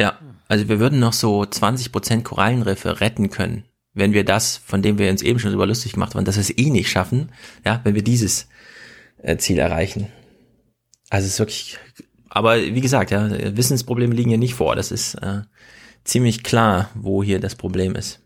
Ja, 0.00 0.16
also 0.48 0.68
wir 0.68 0.78
würden 0.78 1.00
noch 1.00 1.12
so 1.12 1.44
20 1.44 1.92
Prozent 1.92 2.24
Korallenriffe 2.24 3.00
retten 3.00 3.30
können, 3.30 3.64
wenn 3.94 4.12
wir 4.12 4.24
das, 4.24 4.56
von 4.56 4.82
dem 4.82 4.98
wir 4.98 5.10
uns 5.10 5.22
eben 5.22 5.38
schon 5.38 5.52
über 5.52 5.66
lustig 5.66 5.92
gemacht 5.92 6.14
haben, 6.14 6.24
dass 6.24 6.36
wir 6.36 6.42
es 6.42 6.56
eh 6.56 6.70
nicht 6.70 6.90
schaffen, 6.90 7.32
ja, 7.64 7.80
wenn 7.84 7.94
wir 7.94 8.04
dieses 8.04 8.48
äh, 9.22 9.36
Ziel 9.36 9.58
erreichen. 9.58 10.08
Also 11.10 11.26
es 11.26 11.34
ist 11.34 11.38
wirklich, 11.38 11.78
aber 12.28 12.60
wie 12.60 12.80
gesagt, 12.80 13.10
ja, 13.10 13.56
Wissensprobleme 13.56 14.14
liegen 14.14 14.30
hier 14.30 14.38
nicht 14.38 14.54
vor. 14.54 14.76
Das 14.76 14.90
ist 14.90 15.14
äh, 15.16 15.42
ziemlich 16.04 16.42
klar, 16.42 16.90
wo 16.94 17.22
hier 17.22 17.40
das 17.40 17.54
Problem 17.54 17.94
ist. 17.94 18.20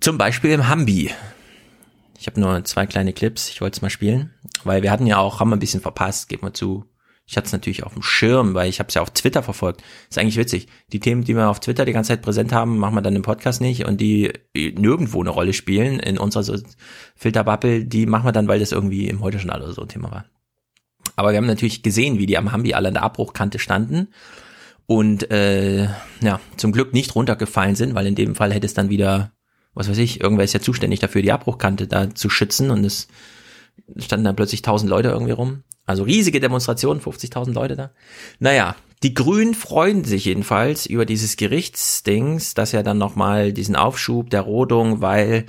Zum 0.00 0.18
Beispiel 0.18 0.50
im 0.50 0.68
Hambi. 0.68 1.10
Ich 2.18 2.26
habe 2.26 2.40
nur 2.40 2.64
zwei 2.64 2.86
kleine 2.86 3.12
Clips, 3.12 3.48
ich 3.48 3.60
wollte 3.60 3.76
es 3.76 3.82
mal 3.82 3.90
spielen, 3.90 4.32
weil 4.64 4.82
wir 4.82 4.90
hatten 4.90 5.06
ja 5.06 5.18
auch, 5.18 5.40
haben 5.40 5.50
wir 5.50 5.56
ein 5.56 5.60
bisschen 5.60 5.80
verpasst, 5.82 6.28
geben 6.28 6.42
wir 6.42 6.54
zu, 6.54 6.86
ich 7.28 7.36
hatte 7.36 7.46
es 7.46 7.52
natürlich 7.52 7.82
auf 7.82 7.94
dem 7.94 8.02
Schirm, 8.02 8.54
weil 8.54 8.68
ich 8.68 8.78
habe 8.78 8.88
es 8.88 8.94
ja 8.94 9.02
auf 9.02 9.10
Twitter 9.10 9.42
verfolgt. 9.42 9.82
Ist 10.08 10.16
eigentlich 10.16 10.36
witzig. 10.36 10.68
Die 10.92 11.00
Themen, 11.00 11.24
die 11.24 11.34
wir 11.34 11.48
auf 11.48 11.58
Twitter 11.58 11.84
die 11.84 11.92
ganze 11.92 12.08
Zeit 12.08 12.22
präsent 12.22 12.52
haben, 12.52 12.78
machen 12.78 12.94
wir 12.94 13.02
dann 13.02 13.16
im 13.16 13.22
Podcast 13.22 13.60
nicht 13.60 13.84
und 13.84 14.00
die 14.00 14.32
nirgendwo 14.54 15.20
eine 15.20 15.30
Rolle 15.30 15.52
spielen 15.52 15.98
in 15.98 16.18
unserer 16.18 16.44
so 16.44 16.56
Filterbubble, 17.16 17.84
die 17.84 18.06
machen 18.06 18.26
wir 18.26 18.32
dann, 18.32 18.46
weil 18.46 18.60
das 18.60 18.70
irgendwie 18.70 19.08
im 19.08 19.22
heute 19.22 19.40
schon 19.40 19.50
oder 19.50 19.72
so 19.72 19.82
ein 19.82 19.88
Thema 19.88 20.12
war. 20.12 20.26
Aber 21.16 21.32
wir 21.32 21.38
haben 21.38 21.46
natürlich 21.46 21.82
gesehen, 21.82 22.18
wie 22.18 22.26
die 22.26 22.38
am 22.38 22.52
Hambi 22.52 22.74
alle 22.74 22.88
an 22.88 22.94
der 22.94 23.02
Abbruchkante 23.02 23.58
standen 23.58 24.08
und 24.86 25.28
äh, 25.32 25.88
ja, 26.20 26.40
zum 26.56 26.70
Glück 26.70 26.92
nicht 26.92 27.16
runtergefallen 27.16 27.74
sind, 27.74 27.96
weil 27.96 28.06
in 28.06 28.14
dem 28.14 28.36
Fall 28.36 28.52
hätte 28.52 28.66
es 28.66 28.74
dann 28.74 28.88
wieder, 28.88 29.32
was 29.74 29.88
weiß 29.88 29.98
ich, 29.98 30.20
irgendwer 30.20 30.44
ist 30.44 30.52
ja 30.52 30.60
zuständig 30.60 31.00
dafür, 31.00 31.22
die 31.22 31.32
Abbruchkante 31.32 31.88
da 31.88 32.14
zu 32.14 32.30
schützen 32.30 32.70
und 32.70 32.84
es 32.84 33.08
standen 33.96 34.24
dann 34.24 34.36
plötzlich 34.36 34.62
tausend 34.62 34.90
Leute 34.90 35.08
irgendwie 35.08 35.32
rum. 35.32 35.62
Also 35.84 36.02
riesige 36.02 36.40
Demonstrationen, 36.40 37.00
50.000 37.00 37.52
Leute 37.52 37.76
da. 37.76 37.90
Naja, 38.40 38.74
die 39.02 39.14
Grünen 39.14 39.54
freuen 39.54 40.04
sich 40.04 40.24
jedenfalls 40.24 40.86
über 40.86 41.06
dieses 41.06 41.36
Gerichtsdings, 41.36 42.54
dass 42.54 42.72
ja 42.72 42.82
dann 42.82 42.98
nochmal 42.98 43.52
diesen 43.52 43.76
Aufschub 43.76 44.30
der 44.30 44.40
Rodung, 44.40 45.00
weil 45.00 45.46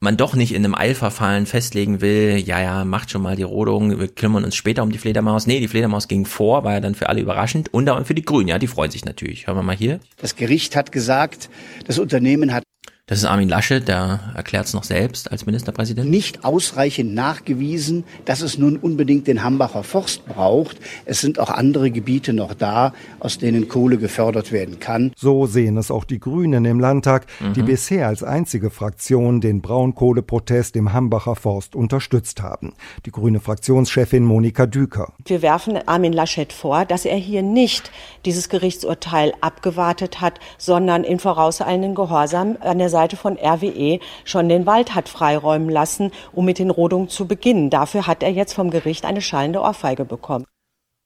man 0.00 0.16
doch 0.16 0.34
nicht 0.34 0.54
in 0.54 0.64
einem 0.64 0.74
Eilverfahren 0.74 1.46
festlegen 1.46 2.00
will, 2.00 2.36
ja, 2.36 2.60
ja, 2.60 2.84
macht 2.84 3.10
schon 3.10 3.22
mal 3.22 3.36
die 3.36 3.42
Rodung, 3.42 3.98
wir 3.98 4.08
kümmern 4.08 4.44
uns 4.44 4.54
später 4.54 4.82
um 4.82 4.92
die 4.92 4.98
Fledermaus. 4.98 5.46
Nee, 5.46 5.60
die 5.60 5.68
Fledermaus 5.68 6.08
ging 6.08 6.26
vor, 6.26 6.62
war 6.62 6.74
ja 6.74 6.80
dann 6.80 6.94
für 6.94 7.08
alle 7.08 7.20
überraschend 7.20 7.72
und 7.72 7.88
auch 7.88 8.04
für 8.04 8.14
die 8.14 8.24
Grünen, 8.24 8.48
ja, 8.48 8.58
die 8.58 8.66
freuen 8.66 8.90
sich 8.90 9.04
natürlich. 9.04 9.46
Hören 9.46 9.56
wir 9.56 9.62
mal 9.62 9.76
hier. 9.76 10.00
Das 10.18 10.36
Gericht 10.36 10.76
hat 10.76 10.92
gesagt, 10.92 11.48
das 11.86 11.98
Unternehmen 11.98 12.52
hat 12.52 12.64
das 13.06 13.18
ist 13.18 13.26
Armin 13.26 13.50
Laschet, 13.50 13.86
der 13.86 14.32
erklärt 14.34 14.64
es 14.64 14.72
noch 14.72 14.82
selbst 14.82 15.30
als 15.30 15.44
Ministerpräsident. 15.44 16.08
Nicht 16.08 16.42
ausreichend 16.42 17.12
nachgewiesen, 17.12 18.04
dass 18.24 18.40
es 18.40 18.56
nun 18.56 18.78
unbedingt 18.78 19.26
den 19.26 19.44
Hambacher 19.44 19.82
Forst 19.82 20.24
braucht. 20.24 20.78
Es 21.04 21.20
sind 21.20 21.38
auch 21.38 21.50
andere 21.50 21.90
Gebiete 21.90 22.32
noch 22.32 22.54
da, 22.54 22.94
aus 23.20 23.36
denen 23.36 23.68
Kohle 23.68 23.98
gefördert 23.98 24.52
werden 24.52 24.80
kann. 24.80 25.12
So 25.18 25.44
sehen 25.44 25.76
es 25.76 25.90
auch 25.90 26.04
die 26.04 26.18
Grünen 26.18 26.64
im 26.64 26.80
Landtag, 26.80 27.26
mhm. 27.40 27.52
die 27.52 27.62
bisher 27.62 28.08
als 28.08 28.22
einzige 28.22 28.70
Fraktion 28.70 29.42
den 29.42 29.60
Braunkohleprotest 29.60 30.74
im 30.74 30.94
Hambacher 30.94 31.36
Forst 31.36 31.76
unterstützt 31.76 32.40
haben. 32.40 32.72
Die 33.04 33.10
grüne 33.10 33.40
Fraktionschefin 33.40 34.24
Monika 34.24 34.64
Düker. 34.64 35.12
Wir 35.26 35.42
werfen 35.42 35.78
Armin 35.86 36.14
Laschet 36.14 36.54
vor, 36.54 36.86
dass 36.86 37.04
er 37.04 37.18
hier 37.18 37.42
nicht 37.42 37.90
dieses 38.24 38.48
Gerichtsurteil 38.48 39.34
abgewartet 39.42 40.22
hat, 40.22 40.40
sondern 40.56 41.04
in 41.04 41.18
vorauseilenden 41.18 41.94
Gehorsam 41.94 42.56
an 42.60 42.78
der 42.78 42.93
Seite 42.94 43.16
von 43.16 43.36
RWE 43.36 43.98
schon 44.24 44.48
den 44.48 44.66
Wald 44.66 44.94
hat 44.94 45.08
freiräumen 45.08 45.68
lassen, 45.68 46.12
um 46.32 46.44
mit 46.44 46.60
den 46.60 46.70
Rodungen 46.70 47.08
zu 47.08 47.26
beginnen. 47.26 47.70
Dafür 47.70 48.06
hat 48.06 48.22
er 48.22 48.30
jetzt 48.30 48.54
vom 48.54 48.70
Gericht 48.70 49.04
eine 49.04 49.20
schallende 49.20 49.60
Ohrfeige 49.60 50.04
bekommen. 50.04 50.44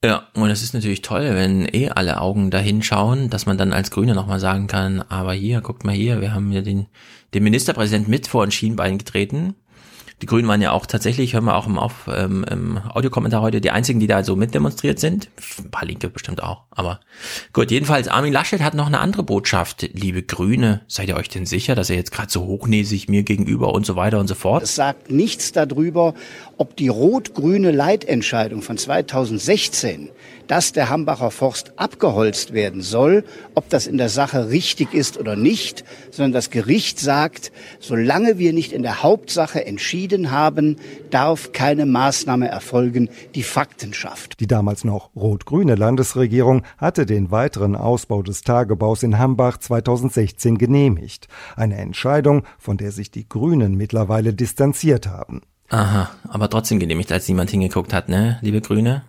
Ja, 0.04 0.28
und 0.34 0.50
es 0.50 0.62
ist 0.62 0.74
natürlich 0.74 1.02
toll, 1.02 1.34
wenn 1.34 1.66
eh 1.72 1.88
alle 1.88 2.20
Augen 2.20 2.52
dahin 2.52 2.82
schauen, 2.82 3.30
dass 3.30 3.46
man 3.46 3.58
dann 3.58 3.72
als 3.72 3.90
Grüne 3.90 4.14
nochmal 4.14 4.38
sagen 4.38 4.68
kann, 4.68 5.02
aber 5.08 5.32
hier, 5.32 5.60
guckt 5.60 5.84
mal 5.84 5.94
hier, 5.94 6.20
wir 6.20 6.34
haben 6.34 6.52
ja 6.52 6.60
den, 6.60 6.86
den 7.34 7.42
Ministerpräsident 7.42 8.06
mit 8.06 8.28
vor 8.28 8.44
ein 8.44 8.52
Schienbein 8.52 8.98
getreten. 8.98 9.56
Die 10.20 10.26
Grünen 10.26 10.48
waren 10.48 10.60
ja 10.60 10.72
auch 10.72 10.86
tatsächlich, 10.86 11.34
hören 11.34 11.44
wir 11.44 11.56
auch 11.56 11.66
im, 11.66 11.78
Auf, 11.78 12.08
ähm, 12.12 12.44
im 12.50 12.78
Audiokommentar 12.78 13.40
heute, 13.40 13.60
die 13.60 13.70
einzigen, 13.70 14.00
die 14.00 14.08
da 14.08 14.24
so 14.24 14.34
mitdemonstriert 14.34 14.98
sind. 14.98 15.28
Ein 15.58 15.70
paar 15.70 15.84
Linke 15.86 16.08
bestimmt 16.08 16.42
auch. 16.42 16.64
Aber 16.70 16.98
gut, 17.52 17.70
jedenfalls, 17.70 18.08
Armin 18.08 18.32
Laschet 18.32 18.60
hat 18.60 18.74
noch 18.74 18.88
eine 18.88 18.98
andere 18.98 19.22
Botschaft. 19.22 19.88
Liebe 19.92 20.24
Grüne, 20.24 20.80
seid 20.88 21.08
ihr 21.08 21.16
euch 21.16 21.28
denn 21.28 21.46
sicher, 21.46 21.76
dass 21.76 21.88
er 21.88 21.96
jetzt 21.96 22.10
gerade 22.10 22.32
so 22.32 22.46
hochnäsig 22.46 23.08
mir 23.08 23.22
gegenüber 23.22 23.72
und 23.72 23.86
so 23.86 23.94
weiter 23.94 24.18
und 24.18 24.26
so 24.26 24.34
fort? 24.34 24.64
Es 24.64 24.74
sagt 24.74 25.10
nichts 25.10 25.52
darüber, 25.52 26.14
ob 26.56 26.76
die 26.76 26.88
rot-grüne 26.88 27.70
Leitentscheidung 27.70 28.62
von 28.62 28.76
2016 28.76 30.10
dass 30.48 30.72
der 30.72 30.90
Hambacher 30.90 31.30
Forst 31.30 31.72
abgeholzt 31.76 32.52
werden 32.52 32.82
soll, 32.82 33.24
ob 33.54 33.68
das 33.68 33.86
in 33.86 33.98
der 33.98 34.08
Sache 34.08 34.50
richtig 34.50 34.94
ist 34.94 35.18
oder 35.18 35.36
nicht, 35.36 35.84
sondern 36.10 36.32
das 36.32 36.50
Gericht 36.50 36.98
sagt, 36.98 37.52
solange 37.78 38.38
wir 38.38 38.52
nicht 38.52 38.72
in 38.72 38.82
der 38.82 39.02
Hauptsache 39.02 39.64
entschieden 39.64 40.30
haben, 40.32 40.76
darf 41.10 41.52
keine 41.52 41.86
Maßnahme 41.86 42.48
erfolgen, 42.48 43.08
die 43.34 43.42
Fakten 43.42 43.94
schafft. 43.94 44.40
Die 44.40 44.46
damals 44.46 44.84
noch 44.84 45.10
rot-grüne 45.14 45.76
Landesregierung 45.76 46.62
hatte 46.78 47.06
den 47.06 47.30
weiteren 47.30 47.76
Ausbau 47.76 48.22
des 48.22 48.42
Tagebaus 48.42 49.02
in 49.02 49.18
Hambach 49.18 49.58
2016 49.58 50.58
genehmigt. 50.58 51.28
Eine 51.56 51.76
Entscheidung, 51.76 52.44
von 52.58 52.76
der 52.76 52.90
sich 52.90 53.10
die 53.10 53.28
Grünen 53.28 53.76
mittlerweile 53.76 54.32
distanziert 54.34 55.06
haben. 55.06 55.42
Aha, 55.70 56.10
aber 56.26 56.48
trotzdem 56.48 56.78
genehmigt, 56.78 57.12
als 57.12 57.28
niemand 57.28 57.50
hingeguckt 57.50 57.92
hat, 57.92 58.08
ne, 58.08 58.38
liebe 58.40 58.62
Grüne? 58.62 59.02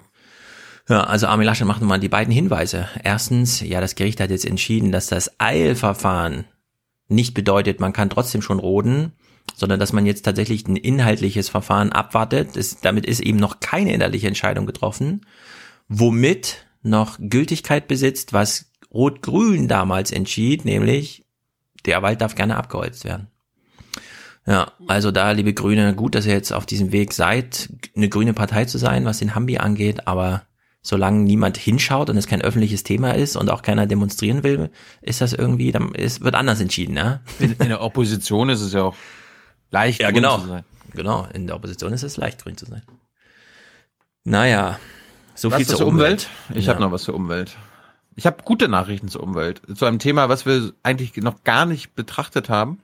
Ja, 0.89 1.03
also 1.03 1.27
Armin 1.27 1.45
Laschet 1.45 1.67
macht 1.67 1.81
nochmal 1.81 1.99
die 1.99 2.09
beiden 2.09 2.33
Hinweise. 2.33 2.89
Erstens, 3.03 3.61
ja, 3.61 3.79
das 3.79 3.93
Gericht 3.93 4.19
hat 4.19 4.31
jetzt 4.31 4.45
entschieden, 4.45 4.91
dass 4.91 5.05
das 5.05 5.39
Eilverfahren 5.39 6.45
nicht 7.07 7.35
bedeutet, 7.35 7.79
man 7.79 7.93
kann 7.93 8.09
trotzdem 8.09 8.41
schon 8.41 8.59
roden, 8.59 9.13
sondern 9.55 9.79
dass 9.79 9.93
man 9.93 10.07
jetzt 10.07 10.23
tatsächlich 10.23 10.67
ein 10.67 10.75
inhaltliches 10.75 11.47
Verfahren 11.47 11.91
abwartet. 11.91 12.55
Das, 12.55 12.81
damit 12.81 13.05
ist 13.05 13.19
eben 13.19 13.37
noch 13.37 13.59
keine 13.59 13.93
inhaltliche 13.93 14.27
Entscheidung 14.27 14.65
getroffen, 14.65 15.25
womit 15.87 16.65
noch 16.81 17.17
Gültigkeit 17.19 17.87
besitzt, 17.87 18.33
was 18.33 18.71
Rot-Grün 18.91 19.67
damals 19.67 20.11
entschied, 20.11 20.65
nämlich 20.65 21.23
der 21.85 22.01
Wald 22.01 22.21
darf 22.21 22.33
gerne 22.33 22.57
abgeholzt 22.57 23.05
werden. 23.05 23.27
Ja, 24.47 24.71
also 24.87 25.11
da, 25.11 25.31
liebe 25.31 25.53
Grüne, 25.53 25.93
gut, 25.93 26.15
dass 26.15 26.25
ihr 26.25 26.33
jetzt 26.33 26.51
auf 26.51 26.65
diesem 26.65 26.91
Weg 26.91 27.13
seid, 27.13 27.69
eine 27.95 28.09
grüne 28.09 28.33
Partei 28.33 28.65
zu 28.65 28.79
sein, 28.79 29.05
was 29.05 29.19
den 29.19 29.35
Hambi 29.35 29.59
angeht, 29.59 30.07
aber 30.07 30.43
solange 30.81 31.23
niemand 31.23 31.57
hinschaut 31.57 32.09
und 32.09 32.17
es 32.17 32.27
kein 32.27 32.41
öffentliches 32.41 32.83
Thema 32.83 33.11
ist 33.11 33.35
und 33.35 33.49
auch 33.49 33.61
keiner 33.61 33.85
demonstrieren 33.85 34.43
will, 34.43 34.69
ist 35.01 35.21
das 35.21 35.33
irgendwie, 35.33 35.71
dann 35.71 35.93
ist, 35.93 36.21
wird 36.21 36.35
anders 36.35 36.61
entschieden, 36.61 36.95
ja. 36.95 37.21
In, 37.39 37.51
in 37.53 37.69
der 37.69 37.81
Opposition 37.81 38.49
ist 38.49 38.61
es 38.61 38.73
ja 38.73 38.83
auch 38.83 38.95
leicht 39.71 40.01
ja, 40.01 40.07
grün 40.07 40.15
genau. 40.15 40.39
zu 40.39 40.47
sein. 40.47 40.63
Genau, 40.93 41.27
in 41.33 41.47
der 41.47 41.55
Opposition 41.55 41.93
ist 41.93 42.03
es 42.03 42.17
leicht 42.17 42.43
grün 42.43 42.57
zu 42.57 42.65
sein. 42.65 42.81
Naja, 44.23 44.79
so 45.35 45.51
was 45.51 45.57
viel 45.57 45.67
zur 45.67 45.87
Umwelt. 45.87 46.29
Umwelt. 46.47 46.59
Ich 46.59 46.65
ja. 46.65 46.73
habe 46.73 46.81
noch 46.81 46.91
was 46.91 47.03
zur 47.03 47.15
Umwelt. 47.15 47.55
Ich 48.15 48.25
habe 48.25 48.43
gute 48.43 48.67
Nachrichten 48.67 49.07
zur 49.07 49.23
Umwelt. 49.23 49.61
Zu 49.75 49.85
einem 49.85 49.99
Thema, 49.99 50.27
was 50.27 50.45
wir 50.45 50.73
eigentlich 50.83 51.15
noch 51.17 51.43
gar 51.43 51.65
nicht 51.65 51.95
betrachtet 51.95 52.49
haben. 52.49 52.79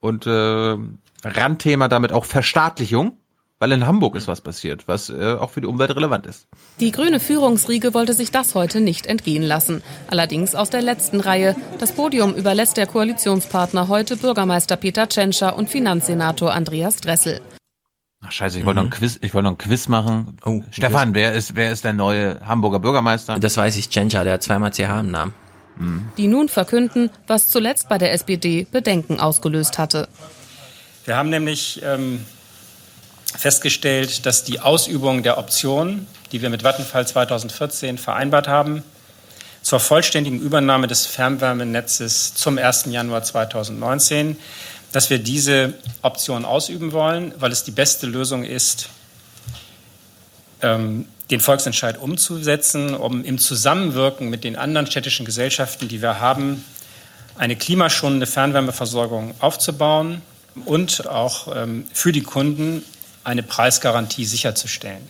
Und 0.00 0.26
äh, 0.26 0.76
Randthema 1.24 1.88
damit 1.88 2.12
auch 2.12 2.24
Verstaatlichung 2.24 3.18
weil 3.62 3.70
in 3.70 3.86
Hamburg 3.86 4.16
ist 4.16 4.26
was 4.26 4.40
passiert, 4.40 4.88
was 4.88 5.08
äh, 5.08 5.36
auch 5.38 5.50
für 5.50 5.60
die 5.60 5.68
Umwelt 5.68 5.94
relevant 5.94 6.26
ist. 6.26 6.48
Die 6.80 6.90
grüne 6.90 7.20
Führungsriege 7.20 7.94
wollte 7.94 8.12
sich 8.12 8.32
das 8.32 8.56
heute 8.56 8.80
nicht 8.80 9.06
entgehen 9.06 9.44
lassen. 9.44 9.84
Allerdings 10.08 10.56
aus 10.56 10.68
der 10.68 10.82
letzten 10.82 11.20
Reihe. 11.20 11.54
Das 11.78 11.92
Podium 11.92 12.34
überlässt 12.34 12.76
der 12.76 12.88
Koalitionspartner 12.88 13.86
heute 13.86 14.16
Bürgermeister 14.16 14.74
Peter 14.74 15.08
Tschentscher 15.08 15.56
und 15.56 15.70
Finanzsenator 15.70 16.52
Andreas 16.52 16.96
Dressel. 16.96 17.40
Ach 18.26 18.32
scheiße, 18.32 18.58
ich 18.58 18.66
wollte 18.66 18.80
mhm. 18.80 18.88
noch 18.88 18.94
ein 18.94 18.98
Quiz, 18.98 19.20
ich 19.22 19.32
wollte 19.32 19.44
noch 19.44 19.52
ein 19.52 19.58
Quiz 19.58 19.86
machen. 19.86 20.38
Oh, 20.44 20.60
Stefan, 20.72 21.14
wer 21.14 21.32
ist, 21.32 21.54
wer 21.54 21.70
ist 21.70 21.84
der 21.84 21.92
neue 21.92 22.40
Hamburger 22.44 22.80
Bürgermeister? 22.80 23.38
Das 23.38 23.56
weiß 23.56 23.76
ich, 23.76 23.90
Tschentscher, 23.90 24.24
der 24.24 24.32
hat 24.32 24.42
zweimal 24.42 24.72
CH 24.72 24.98
im 24.98 25.12
Namen. 25.12 25.34
Mhm. 25.76 26.08
Die 26.16 26.26
nun 26.26 26.48
verkünden, 26.48 27.10
was 27.28 27.46
zuletzt 27.46 27.88
bei 27.88 27.98
der 27.98 28.12
SPD 28.12 28.66
Bedenken 28.68 29.20
ausgelöst 29.20 29.78
hatte. 29.78 30.08
Wir 31.04 31.16
haben 31.16 31.30
nämlich 31.30 31.80
ähm, 31.84 32.24
festgestellt, 33.36 34.26
dass 34.26 34.44
die 34.44 34.60
Ausübung 34.60 35.22
der 35.22 35.38
Option, 35.38 36.06
die 36.32 36.42
wir 36.42 36.50
mit 36.50 36.62
Vattenfall 36.62 37.06
2014 37.06 37.98
vereinbart 37.98 38.48
haben, 38.48 38.82
zur 39.62 39.80
vollständigen 39.80 40.40
Übernahme 40.40 40.86
des 40.86 41.06
Fernwärmenetzes 41.06 42.34
zum 42.34 42.58
1. 42.58 42.86
Januar 42.86 43.22
2019, 43.22 44.36
dass 44.90 45.08
wir 45.08 45.18
diese 45.18 45.74
Option 46.02 46.44
ausüben 46.44 46.92
wollen, 46.92 47.32
weil 47.38 47.52
es 47.52 47.64
die 47.64 47.70
beste 47.70 48.06
Lösung 48.06 48.44
ist, 48.44 48.88
ähm, 50.60 51.06
den 51.30 51.40
Volksentscheid 51.40 51.98
umzusetzen, 51.98 52.94
um 52.94 53.24
im 53.24 53.38
Zusammenwirken 53.38 54.28
mit 54.28 54.44
den 54.44 54.56
anderen 54.56 54.86
städtischen 54.86 55.24
Gesellschaften, 55.24 55.88
die 55.88 56.02
wir 56.02 56.20
haben, 56.20 56.64
eine 57.38 57.56
klimaschonende 57.56 58.26
Fernwärmeversorgung 58.26 59.34
aufzubauen 59.40 60.20
und 60.66 61.08
auch 61.08 61.56
ähm, 61.56 61.84
für 61.92 62.12
die 62.12 62.22
Kunden 62.22 62.84
eine 63.24 63.42
Preisgarantie 63.42 64.24
sicherzustellen. 64.24 65.08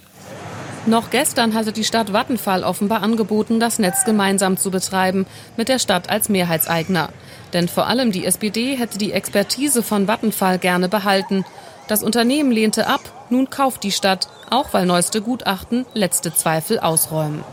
Noch 0.84 1.10
gestern 1.10 1.54
hatte 1.54 1.72
die 1.72 1.84
Stadt 1.84 2.12
Vattenfall 2.12 2.64
offenbar 2.64 3.02
angeboten, 3.02 3.60
das 3.60 3.78
Netz 3.78 4.04
gemeinsam 4.04 4.56
zu 4.56 4.72
betreiben, 4.72 5.26
mit 5.56 5.68
der 5.68 5.78
Stadt 5.78 6.10
als 6.10 6.28
Mehrheitseigner. 6.28 7.10
Denn 7.52 7.68
vor 7.68 7.86
allem 7.86 8.10
die 8.10 8.26
SPD 8.26 8.76
hätte 8.76 8.98
die 8.98 9.12
Expertise 9.12 9.84
von 9.84 10.08
Vattenfall 10.08 10.58
gerne 10.58 10.88
behalten. 10.88 11.44
Das 11.86 12.02
Unternehmen 12.02 12.50
lehnte 12.50 12.88
ab, 12.88 13.00
nun 13.30 13.48
kauft 13.48 13.84
die 13.84 13.92
Stadt, 13.92 14.28
auch 14.50 14.72
weil 14.72 14.86
neueste 14.86 15.22
Gutachten 15.22 15.86
letzte 15.94 16.34
Zweifel 16.34 16.80
ausräumen. 16.80 17.44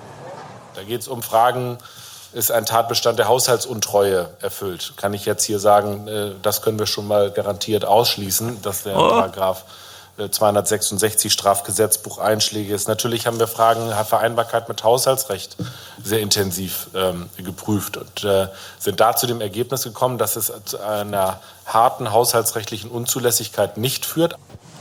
Da 0.74 0.84
geht 0.84 1.02
es 1.02 1.08
um 1.08 1.22
Fragen, 1.22 1.78
ist 2.34 2.52
ein 2.52 2.66
Tatbestand 2.66 3.20
der 3.20 3.28
Haushaltsuntreue 3.28 4.30
erfüllt? 4.42 4.94
Kann 4.98 5.14
ich 5.14 5.26
jetzt 5.26 5.44
hier 5.44 5.60
sagen, 5.60 6.08
äh, 6.08 6.32
das 6.42 6.62
können 6.62 6.80
wir 6.80 6.86
schon 6.88 7.08
mal 7.08 7.32
garantiert 7.32 7.86
ausschließen, 7.86 8.62
dass 8.62 8.84
der 8.84 8.98
oh. 8.98 9.10
Paragraph 9.10 9.66
266 10.28 11.32
Strafgesetzbuch 11.32 12.18
Einschläge 12.18 12.74
ist. 12.74 12.88
Natürlich 12.88 13.28
haben 13.28 13.40
wir 13.40 13.48
Fragen 13.48 13.90
Vereinbarkeit 14.06 14.68
mit 14.68 14.84
Haushaltsrecht 14.84 15.58
sehr 16.04 16.20
intensiv 16.20 16.88
ähm, 16.96 17.30
geprüft 17.38 17.98
und 17.98 18.24
äh, 18.24 18.48
sind 18.80 19.00
da 19.00 19.16
zu 19.16 19.28
dem 19.28 19.42
Ergebnis 19.42 19.84
gekommen, 19.84 20.18
dass 20.18 20.36
es 20.36 20.52
zu 20.66 20.80
einer 20.80 21.40
harten 21.66 22.12
haushaltsrechtlichen 22.12 22.90
Unzulässigkeit 22.90 23.78
nicht 23.78 24.06
führt. 24.06 24.36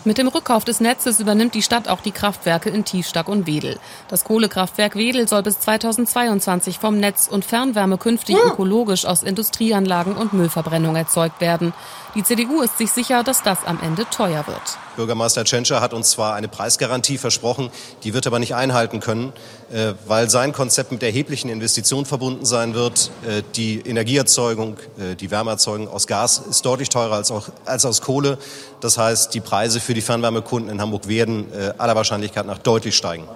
Mit 0.05 0.17
dem 0.17 0.29
Rückkauf 0.29 0.65
des 0.65 0.81
Netzes 0.81 1.19
übernimmt 1.19 1.55
die 1.55 1.63
Stadt 1.63 1.89
auch 1.89 2.01
die 2.01 2.13
Kraftwerke 2.13 2.71
in 2.71 2.85
Tiefstack 2.85 3.29
und 3.29 3.47
Wedel. 3.47 3.79
Das 4.09 4.25
Kohlekraftwerk 4.25 4.95
Wedel 4.95 5.27
soll 5.27 5.43
bis 5.43 5.59
2022 5.61 6.79
vom 6.79 6.99
Netz 6.99 7.29
und 7.29 7.45
Fernwärme 7.45 7.99
künftig 7.99 8.37
ökologisch 8.37 9.05
aus 9.05 9.23
Industrieanlagen 9.23 10.17
und 10.17 10.33
Müllverbrennung 10.33 10.95
erzeugt 10.97 11.41
werden. 11.41 11.75
Die 12.19 12.25
CDU 12.25 12.63
ist 12.63 12.77
sich 12.79 12.91
sicher, 12.91 13.23
dass 13.23 13.45
das 13.45 13.65
am 13.65 13.79
Ende 13.81 14.05
teuer 14.11 14.45
wird. 14.49 14.61
Bürgermeister 14.97 15.45
Tschentscher 15.45 15.81
hat 15.81 15.95
uns 15.95 16.11
zwar 16.11 16.35
eine 16.35 16.49
Preisgarantie 16.49 17.17
versprochen, 17.17 17.71
die 18.03 18.13
wird 18.13 18.27
aber 18.27 18.41
nicht 18.41 18.57
einhalten 18.57 18.99
können, 18.99 19.33
äh, 19.71 19.93
weil 20.09 20.29
sein 20.29 20.53
Konzept 20.53 20.91
mit 20.91 21.01
erheblichen 21.05 21.49
Investitionen 21.49 22.07
verbunden 22.07 22.45
sein 22.45 22.75
wird. 22.75 23.13
Äh, 23.25 23.45
die 23.55 23.79
Energieerzeugung, 23.83 24.79
äh, 24.99 25.15
die 25.15 25.31
Wärmeerzeugung 25.31 25.87
aus 25.87 26.09
Gas 26.09 26.39
ist 26.39 26.67
deutlich 26.67 26.89
teurer 26.89 27.15
als, 27.15 27.31
auch, 27.31 27.51
als 27.65 27.87
aus 27.87 28.03
Kohle. 28.03 28.39
Das 28.81 28.99
heißt, 28.99 29.33
die 29.33 29.41
Preise 29.41 29.79
für 29.79 29.95
die 29.95 30.01
Fernwärmekunden 30.01 30.73
in 30.73 30.81
Hamburg 30.81 31.07
werden 31.07 31.47
aller 31.79 31.95
Wahrscheinlichkeit 31.95 32.47
nach 32.47 32.59
deutlich 32.59 32.97
steigen. 32.97 33.29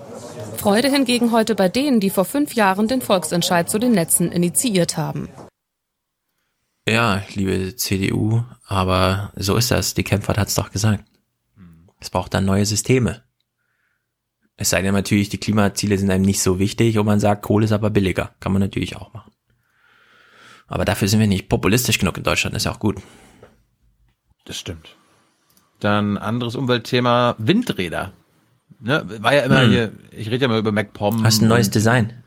Freude 0.56 0.88
hingegen 0.88 1.30
heute 1.30 1.54
bei 1.54 1.68
denen, 1.68 2.00
die 2.00 2.10
vor 2.10 2.24
fünf 2.24 2.54
Jahren 2.54 2.88
den 2.88 3.00
Volksentscheid 3.00 3.70
zu 3.70 3.78
den 3.78 3.92
Netzen 3.92 4.32
initiiert 4.32 4.96
haben. 4.96 5.28
Ja, 6.88 7.22
liebe 7.34 7.76
CDU, 7.76 8.42
aber 8.66 9.32
so 9.36 9.56
ist 9.56 9.70
das. 9.70 9.94
Die 9.94 10.02
Kempfert 10.02 10.38
hat 10.38 10.48
es 10.48 10.54
doch 10.54 10.70
gesagt. 10.70 11.04
Es 12.00 12.10
braucht 12.10 12.34
dann 12.34 12.44
neue 12.44 12.66
Systeme. 12.66 13.22
Es 14.56 14.70
sei 14.70 14.82
denn 14.82 14.92
natürlich, 14.92 15.28
die 15.28 15.38
Klimaziele 15.38 15.96
sind 15.96 16.10
einem 16.10 16.24
nicht 16.24 16.42
so 16.42 16.58
wichtig 16.58 16.98
und 16.98 17.06
man 17.06 17.20
sagt, 17.20 17.42
Kohle 17.42 17.64
ist 17.64 17.72
aber 17.72 17.90
billiger. 17.90 18.34
Kann 18.40 18.52
man 18.52 18.60
natürlich 18.60 18.96
auch 18.96 19.12
machen. 19.12 19.32
Aber 20.66 20.84
dafür 20.84 21.06
sind 21.06 21.20
wir 21.20 21.26
nicht 21.26 21.48
populistisch 21.48 21.98
genug 21.98 22.16
in 22.16 22.24
Deutschland, 22.24 22.56
ist 22.56 22.64
ja 22.64 22.72
auch 22.72 22.80
gut. 22.80 23.00
Das 24.44 24.58
stimmt. 24.58 24.96
Dann 25.78 26.16
anderes 26.16 26.56
Umweltthema, 26.56 27.36
Windräder. 27.38 28.12
Ne, 28.80 29.04
war 29.22 29.34
ja 29.34 29.42
immer 29.42 29.62
hm. 29.62 29.70
hier, 29.70 29.92
ich 30.10 30.28
rede 30.28 30.42
ja 30.42 30.48
mal 30.48 30.58
über 30.58 30.72
MacPom. 30.72 31.22
Hast 31.22 31.42
ein 31.42 31.48
neues 31.48 31.70
Design? 31.70 32.24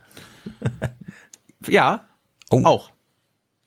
ja, 1.68 2.08
oh. 2.50 2.64
auch. 2.64 2.92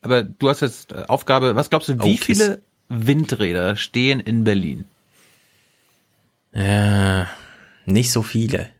Aber 0.00 0.22
du 0.22 0.48
hast 0.48 0.60
jetzt 0.60 0.92
äh, 0.92 1.04
Aufgabe, 1.08 1.56
was 1.56 1.70
glaubst 1.70 1.88
du, 1.88 1.98
wie 2.02 2.14
oh, 2.14 2.22
viele 2.22 2.62
Windräder 2.88 3.76
stehen 3.76 4.20
in 4.20 4.44
Berlin? 4.44 4.84
Ja, 6.52 7.28
nicht 7.84 8.10
so 8.10 8.22
viele. 8.22 8.70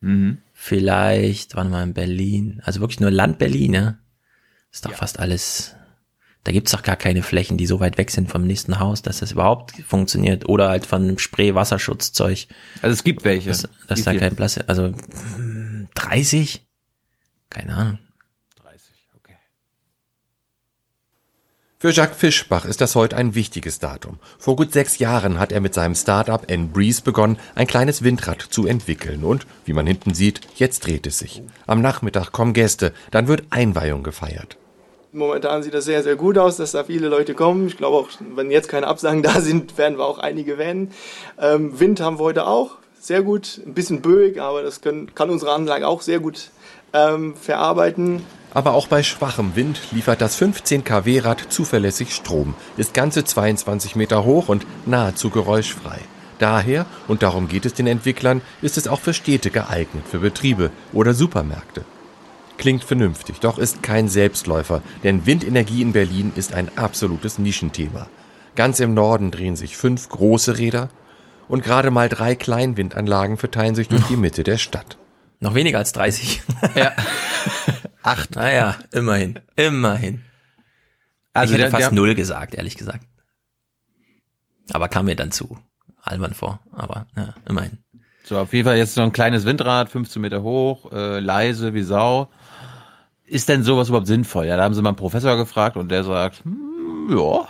Mhm. 0.00 0.38
Vielleicht, 0.52 1.56
wann 1.56 1.70
mal 1.70 1.82
in 1.82 1.94
Berlin. 1.94 2.60
Also 2.64 2.80
wirklich 2.80 3.00
nur 3.00 3.10
Land 3.10 3.38
Berlin, 3.38 3.72
ne? 3.72 3.98
Ist 4.72 4.84
doch 4.84 4.92
ja. 4.92 4.96
fast 4.96 5.18
alles. 5.18 5.76
Da 6.42 6.52
gibt's 6.52 6.72
doch 6.72 6.82
gar 6.82 6.96
keine 6.96 7.22
Flächen, 7.22 7.56
die 7.56 7.66
so 7.66 7.80
weit 7.80 7.96
weg 7.96 8.10
sind 8.10 8.30
vom 8.30 8.46
nächsten 8.46 8.78
Haus, 8.78 9.00
dass 9.00 9.20
das 9.20 9.32
überhaupt 9.32 9.72
funktioniert. 9.86 10.48
Oder 10.48 10.68
halt 10.68 10.84
von 10.84 11.18
Spray-Wasserschutzzeug. 11.18 12.46
Also 12.82 12.92
es 12.92 13.04
gibt 13.04 13.24
welche. 13.24 13.48
Dass, 13.48 13.68
dass 13.86 14.02
da 14.02 14.14
kein 14.14 14.36
Platz 14.36 14.58
Also 14.66 14.92
30? 15.94 16.66
Keine 17.48 17.74
Ahnung. 17.74 17.98
Für 21.84 21.90
Jacques 21.90 22.16
Fischbach 22.16 22.64
ist 22.64 22.80
das 22.80 22.94
heute 22.94 23.14
ein 23.14 23.34
wichtiges 23.34 23.78
Datum. 23.78 24.18
Vor 24.38 24.56
gut 24.56 24.72
sechs 24.72 24.98
Jahren 25.00 25.38
hat 25.38 25.52
er 25.52 25.60
mit 25.60 25.74
seinem 25.74 25.94
Start-up 25.94 26.50
N-Breeze 26.50 27.02
begonnen, 27.02 27.38
ein 27.54 27.66
kleines 27.66 28.02
Windrad 28.02 28.40
zu 28.40 28.66
entwickeln 28.66 29.22
und, 29.22 29.46
wie 29.66 29.74
man 29.74 29.86
hinten 29.86 30.14
sieht, 30.14 30.40
jetzt 30.56 30.86
dreht 30.86 31.06
es 31.06 31.18
sich. 31.18 31.42
Am 31.66 31.82
Nachmittag 31.82 32.32
kommen 32.32 32.54
Gäste, 32.54 32.94
dann 33.10 33.28
wird 33.28 33.42
Einweihung 33.50 34.02
gefeiert. 34.02 34.56
Momentan 35.12 35.62
sieht 35.62 35.74
das 35.74 35.84
sehr, 35.84 36.02
sehr 36.02 36.16
gut 36.16 36.38
aus, 36.38 36.56
dass 36.56 36.72
da 36.72 36.84
viele 36.84 37.08
Leute 37.08 37.34
kommen. 37.34 37.66
Ich 37.66 37.76
glaube 37.76 37.98
auch, 37.98 38.08
wenn 38.34 38.50
jetzt 38.50 38.70
keine 38.70 38.86
Absagen 38.86 39.22
da 39.22 39.42
sind, 39.42 39.76
werden 39.76 39.98
wir 39.98 40.06
auch 40.06 40.16
einige 40.16 40.56
werden. 40.56 40.90
Ähm, 41.38 41.78
Wind 41.78 42.00
haben 42.00 42.18
wir 42.18 42.24
heute 42.24 42.46
auch, 42.46 42.78
sehr 42.98 43.20
gut. 43.20 43.60
Ein 43.66 43.74
bisschen 43.74 44.00
böig, 44.00 44.40
aber 44.40 44.62
das 44.62 44.80
können, 44.80 45.14
kann 45.14 45.28
unsere 45.28 45.52
Anlage 45.52 45.86
auch 45.86 46.00
sehr 46.00 46.20
gut 46.20 46.48
ähm, 46.94 47.36
verarbeiten. 47.36 48.22
Aber 48.54 48.74
auch 48.74 48.86
bei 48.86 49.02
schwachem 49.02 49.56
Wind 49.56 49.80
liefert 49.90 50.20
das 50.20 50.36
15 50.36 50.84
kW 50.84 51.18
Rad 51.18 51.44
zuverlässig 51.48 52.14
Strom, 52.14 52.54
ist 52.76 52.94
ganze 52.94 53.24
22 53.24 53.96
Meter 53.96 54.24
hoch 54.24 54.48
und 54.48 54.64
nahezu 54.86 55.28
geräuschfrei. 55.28 55.98
Daher, 56.38 56.86
und 57.08 57.22
darum 57.22 57.48
geht 57.48 57.66
es 57.66 57.74
den 57.74 57.88
Entwicklern, 57.88 58.42
ist 58.62 58.78
es 58.78 58.88
auch 58.88 59.00
für 59.00 59.12
Städte 59.12 59.50
geeignet, 59.50 60.04
für 60.08 60.20
Betriebe 60.20 60.70
oder 60.92 61.14
Supermärkte. 61.14 61.84
Klingt 62.56 62.84
vernünftig, 62.84 63.40
doch 63.40 63.58
ist 63.58 63.82
kein 63.82 64.08
Selbstläufer, 64.08 64.82
denn 65.02 65.26
Windenergie 65.26 65.82
in 65.82 65.92
Berlin 65.92 66.32
ist 66.36 66.54
ein 66.54 66.70
absolutes 66.76 67.38
Nischenthema. 67.38 68.06
Ganz 68.54 68.78
im 68.78 68.94
Norden 68.94 69.32
drehen 69.32 69.56
sich 69.56 69.76
fünf 69.76 70.08
große 70.08 70.58
Räder 70.58 70.90
und 71.48 71.64
gerade 71.64 71.90
mal 71.90 72.08
drei 72.08 72.36
Kleinwindanlagen 72.36 73.36
verteilen 73.36 73.74
sich 73.74 73.88
durch 73.88 74.04
die 74.04 74.16
Mitte 74.16 74.44
der 74.44 74.58
Stadt. 74.58 74.96
Noch 75.40 75.54
weniger 75.54 75.78
als 75.78 75.92
30. 75.92 76.42
Ja. 76.76 76.92
Acht. 78.04 78.36
Naja, 78.36 78.76
immerhin. 78.92 79.40
Immerhin. 79.56 80.22
Also 81.32 81.54
ich 81.54 81.60
hätte 81.60 81.70
der, 81.70 81.78
fast 81.78 81.90
der, 81.90 81.92
null 81.92 82.14
gesagt, 82.14 82.54
ehrlich 82.54 82.76
gesagt. 82.76 83.04
Aber 84.72 84.88
kam 84.88 85.06
mir 85.06 85.16
dann 85.16 85.32
zu 85.32 85.58
albern 86.02 86.34
vor. 86.34 86.60
Aber 86.70 87.06
ja, 87.16 87.34
immerhin. 87.48 87.78
So, 88.24 88.38
auf 88.38 88.52
jeden 88.52 88.66
Fall 88.66 88.76
jetzt 88.76 88.94
so 88.94 89.02
ein 89.02 89.12
kleines 89.12 89.44
Windrad, 89.44 89.88
15 89.88 90.22
Meter 90.22 90.42
hoch, 90.42 90.92
äh, 90.92 91.18
leise 91.18 91.74
wie 91.74 91.82
Sau 91.82 92.30
ist 93.26 93.48
denn 93.48 93.62
sowas 93.62 93.88
überhaupt 93.88 94.06
sinnvoll? 94.06 94.46
Ja, 94.46 94.56
da 94.56 94.64
haben 94.64 94.74
sie 94.74 94.82
mal 94.82 94.90
einen 94.90 94.96
Professor 94.96 95.36
gefragt 95.36 95.76
und 95.76 95.90
der 95.90 96.04
sagt, 96.04 96.44
hm, 96.44 97.16
ja. 97.16 97.48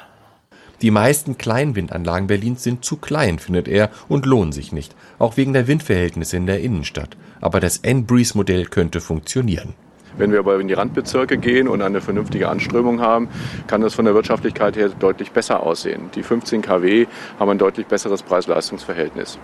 Die 0.82 0.90
meisten 0.90 1.39
Kleinwindanlagen 1.39 2.26
Berlins 2.26 2.62
sind 2.62 2.85
zu 2.85 2.97
klein, 2.97 3.39
findet 3.39 3.68
er, 3.68 3.90
und 4.09 4.26
lohnen 4.26 4.52
sich 4.52 4.72
nicht. 4.72 4.94
Auch 5.18 5.36
wegen 5.36 5.52
der 5.52 5.66
Windverhältnisse 5.66 6.36
in 6.36 6.47
der 6.47 6.60
Innenstadt. 6.60 7.16
Aber 7.40 7.60
das 7.60 7.78
N-Breeze-Modell 7.78 8.66
könnte 8.66 9.01
funktionieren. 9.01 9.74
Wenn 10.16 10.31
wir 10.31 10.39
aber 10.39 10.61
in 10.61 10.69
die 10.69 10.74
Randbezirke 10.74 11.39
gehen 11.39 11.66
und 11.66 11.82
eine 11.82 12.01
vernünftige 12.01 12.49
Anströmung 12.49 13.01
haben, 13.01 13.28
kann 13.66 13.81
das 13.81 13.95
von 13.95 14.05
der 14.05 14.15
Wirtschaftlichkeit 14.15 14.77
her 14.77 14.91
deutlich 14.91 15.32
besser 15.32 15.62
aussehen. 15.62 16.11
Die 16.15 16.23
15 16.23 16.62
kW 16.62 17.07
haben 17.39 17.51
ein 17.51 17.59
deutlich 17.59 17.86
besseres 17.86 18.23
Preis-Leistungs-Verhältnis. 18.23 19.39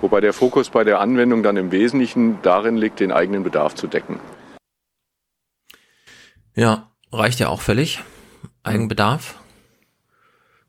Wobei 0.00 0.20
der 0.20 0.32
Fokus 0.32 0.70
bei 0.70 0.84
der 0.84 1.00
Anwendung 1.00 1.42
dann 1.42 1.56
im 1.56 1.72
Wesentlichen 1.72 2.38
darin 2.42 2.76
liegt, 2.76 3.00
den 3.00 3.12
eigenen 3.12 3.42
Bedarf 3.42 3.74
zu 3.74 3.86
decken. 3.86 4.18
Ja, 6.54 6.90
reicht 7.12 7.40
ja 7.40 7.48
auch 7.48 7.60
völlig. 7.60 8.02
Eigenbedarf. 8.62 9.38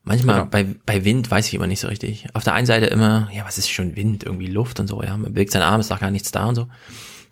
Manchmal 0.03 0.39
genau. 0.41 0.49
bei, 0.49 0.75
bei 0.85 1.03
Wind 1.03 1.31
weiß 1.31 1.47
ich 1.47 1.55
immer 1.55 1.65
nicht 1.65 1.79
so 1.79 1.87
richtig. 1.87 2.27
Auf 2.33 2.43
der 2.43 2.53
einen 2.53 2.67
Seite 2.67 2.85
immer, 2.85 3.27
ja, 3.33 3.43
was 3.45 3.57
ist 3.57 3.71
schon 3.71 3.95
Wind? 3.95 4.23
Irgendwie 4.23 4.47
Luft 4.47 4.79
und 4.79 4.87
so, 4.87 5.01
ja. 5.01 5.17
Man 5.17 5.33
bewegt 5.33 5.51
seinen 5.51 5.63
Arm, 5.63 5.79
ist 5.79 5.89
doch 5.89 5.99
gar 5.99 6.11
nichts 6.11 6.31
da 6.31 6.45
und 6.45 6.55
so. 6.55 6.67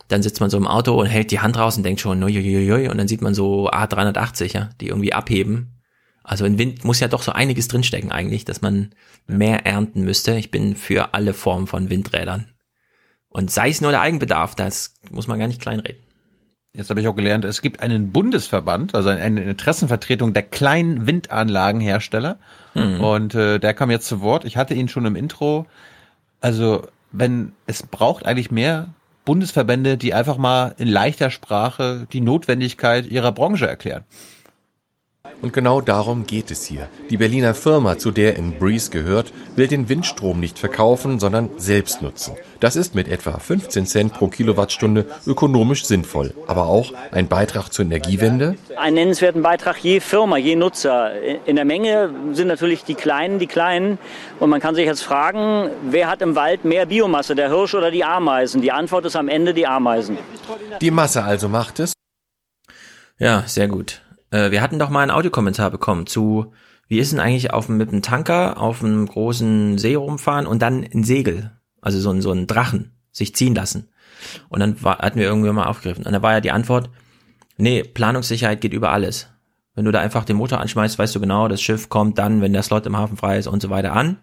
Dann 0.07 0.21
sitzt 0.21 0.41
man 0.41 0.49
so 0.49 0.57
im 0.57 0.67
Auto 0.67 0.99
und 0.99 1.07
hält 1.07 1.31
die 1.31 1.39
Hand 1.39 1.57
raus 1.57 1.77
und 1.77 1.83
denkt 1.83 2.01
schon, 2.01 2.23
uiuiui, 2.23 2.89
und 2.89 2.97
dann 2.97 3.07
sieht 3.07 3.21
man 3.21 3.33
so 3.33 3.69
A380, 3.69 4.53
ja, 4.53 4.69
die 4.79 4.87
irgendwie 4.87 5.13
abheben. 5.13 5.73
Also 6.23 6.45
in 6.45 6.57
Wind 6.57 6.85
muss 6.85 6.99
ja 6.99 7.07
doch 7.07 7.21
so 7.21 7.31
einiges 7.31 7.67
drinstecken 7.67 8.11
eigentlich, 8.11 8.45
dass 8.45 8.61
man 8.61 8.91
mehr 9.27 9.65
ernten 9.65 10.03
müsste. 10.03 10.35
Ich 10.35 10.51
bin 10.51 10.75
für 10.75 11.13
alle 11.13 11.33
Formen 11.33 11.67
von 11.67 11.89
Windrädern. 11.89 12.47
Und 13.27 13.51
sei 13.51 13.69
es 13.69 13.81
nur 13.81 13.91
der 13.91 14.01
Eigenbedarf, 14.01 14.55
das 14.55 14.93
muss 15.09 15.27
man 15.27 15.39
gar 15.39 15.47
nicht 15.47 15.61
kleinreden. 15.61 16.01
Jetzt 16.75 16.89
habe 16.89 17.01
ich 17.01 17.07
auch 17.07 17.15
gelernt, 17.15 17.45
es 17.45 17.61
gibt 17.61 17.81
einen 17.81 18.11
Bundesverband, 18.11 18.95
also 18.95 19.09
eine 19.09 19.43
Interessenvertretung 19.43 20.33
der 20.33 20.41
kleinen 20.41 21.05
Windanlagenhersteller. 21.05 22.39
Mhm. 22.73 22.99
Und 22.99 23.35
äh, 23.35 23.59
der 23.59 23.73
kam 23.73 23.91
jetzt 23.91 24.07
zu 24.07 24.21
Wort. 24.21 24.45
Ich 24.45 24.57
hatte 24.57 24.73
ihn 24.73 24.87
schon 24.87 25.05
im 25.05 25.15
Intro. 25.15 25.67
Also, 26.41 26.87
wenn 27.11 27.51
es 27.67 27.83
braucht 27.83 28.25
eigentlich 28.25 28.49
mehr 28.49 28.89
Bundesverbände, 29.25 29.97
die 29.97 30.13
einfach 30.13 30.37
mal 30.37 30.75
in 30.77 30.87
leichter 30.87 31.31
Sprache 31.31 32.07
die 32.11 32.21
Notwendigkeit 32.21 33.05
ihrer 33.05 33.31
Branche 33.31 33.67
erklären. 33.67 34.03
Und 35.41 35.53
genau 35.53 35.79
darum 35.79 36.25
geht 36.25 36.51
es 36.51 36.65
hier. 36.65 36.89
Die 37.09 37.17
Berliner 37.17 37.53
Firma, 37.53 37.97
zu 37.97 38.11
der 38.11 38.35
in 38.35 38.59
Breeze 38.59 38.91
gehört, 38.91 39.31
will 39.55 39.67
den 39.67 39.87
Windstrom 39.87 40.39
nicht 40.39 40.59
verkaufen, 40.59 41.19
sondern 41.19 41.49
selbst 41.57 42.01
nutzen. 42.01 42.35
Das 42.59 42.75
ist 42.75 42.93
mit 42.93 43.07
etwa 43.07 43.37
15 43.37 43.85
Cent 43.85 44.13
pro 44.13 44.27
Kilowattstunde 44.27 45.05
ökonomisch 45.25 45.85
sinnvoll, 45.85 46.33
aber 46.47 46.67
auch 46.67 46.93
ein 47.11 47.27
Beitrag 47.27 47.69
zur 47.69 47.85
Energiewende. 47.85 48.55
Einen 48.77 48.95
nennenswerten 48.95 49.41
Beitrag 49.41 49.77
je 49.83 50.01
Firma, 50.01 50.37
je 50.37 50.55
Nutzer. 50.55 51.11
In 51.45 51.55
der 51.55 51.65
Menge 51.65 52.09
sind 52.31 52.47
natürlich 52.47 52.83
die 52.83 52.95
Kleinen 52.95 53.39
die 53.39 53.47
Kleinen. 53.47 53.99
Und 54.39 54.49
man 54.49 54.59
kann 54.59 54.75
sich 54.75 54.85
jetzt 54.85 55.03
fragen, 55.03 55.69
wer 55.83 56.09
hat 56.09 56.21
im 56.21 56.35
Wald 56.35 56.65
mehr 56.65 56.85
Biomasse, 56.85 57.35
der 57.35 57.49
Hirsch 57.49 57.75
oder 57.75 57.91
die 57.91 58.03
Ameisen? 58.03 58.61
Die 58.61 58.71
Antwort 58.71 59.05
ist 59.05 59.15
am 59.15 59.29
Ende 59.29 59.53
die 59.53 59.67
Ameisen. 59.67 60.17
Die 60.81 60.91
Masse 60.91 61.23
also 61.23 61.47
macht 61.49 61.79
es. 61.79 61.93
Ja, 63.19 63.43
sehr 63.45 63.67
gut. 63.67 64.01
Äh, 64.33 64.51
wir 64.51 64.61
hatten 64.61 64.79
doch 64.79 64.89
mal 64.89 65.01
einen 65.01 65.11
Audiokommentar 65.11 65.69
bekommen 65.69 66.07
zu, 66.07 66.51
wie 66.87 66.99
ist 66.99 67.11
denn 67.11 67.19
eigentlich 67.19 67.53
auf 67.53 67.69
mit 67.69 67.89
einem 67.89 68.01
Tanker 68.01 68.59
auf 68.59 68.83
einem 68.83 69.05
großen 69.05 69.77
See 69.77 69.95
rumfahren 69.95 70.47
und 70.47 70.61
dann 70.61 70.83
ein 70.83 71.03
Segel, 71.03 71.51
also 71.81 71.99
so 71.99 72.09
ein, 72.09 72.21
so 72.21 72.31
ein 72.31 72.47
Drachen, 72.47 72.97
sich 73.11 73.35
ziehen 73.35 73.55
lassen. 73.55 73.89
Und 74.49 74.59
dann 74.59 74.81
war, 74.83 74.97
hatten 74.97 75.19
wir 75.19 75.27
irgendwie 75.27 75.51
mal 75.51 75.67
aufgegriffen. 75.67 76.05
Und 76.05 76.13
da 76.13 76.21
war 76.21 76.33
ja 76.33 76.41
die 76.41 76.51
Antwort, 76.51 76.89
nee, 77.57 77.83
Planungssicherheit 77.83 78.59
geht 78.59 78.73
über 78.73 78.91
alles. 78.91 79.29
Wenn 79.75 79.85
du 79.85 79.91
da 79.91 79.99
einfach 79.99 80.25
den 80.25 80.37
Motor 80.37 80.59
anschmeißt, 80.59 80.99
weißt 80.99 81.15
du 81.15 81.19
genau, 81.19 81.47
das 81.47 81.61
Schiff 81.61 81.89
kommt 81.89 82.17
dann, 82.17 82.41
wenn 82.41 82.53
der 82.53 82.63
Slot 82.63 82.85
im 82.85 82.97
Hafen 82.97 83.17
frei 83.17 83.37
ist 83.37 83.47
und 83.47 83.61
so 83.61 83.69
weiter 83.69 83.93
an. 83.93 84.19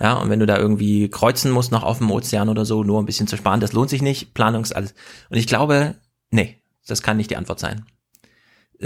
Ja, 0.00 0.14
und 0.14 0.30
wenn 0.30 0.40
du 0.40 0.46
da 0.46 0.56
irgendwie 0.58 1.08
kreuzen 1.08 1.50
musst 1.50 1.70
noch 1.70 1.82
auf 1.82 1.98
dem 1.98 2.10
Ozean 2.10 2.48
oder 2.48 2.64
so, 2.64 2.82
nur 2.82 3.00
ein 3.00 3.06
bisschen 3.06 3.26
zu 3.26 3.36
sparen, 3.36 3.60
das 3.60 3.72
lohnt 3.72 3.90
sich 3.90 4.02
nicht. 4.02 4.32
Planungs 4.32 4.72
alles. 4.72 4.94
Und 5.28 5.36
ich 5.36 5.46
glaube, 5.46 5.96
nee, 6.30 6.62
das 6.86 7.02
kann 7.02 7.16
nicht 7.16 7.30
die 7.30 7.36
Antwort 7.36 7.60
sein 7.60 7.84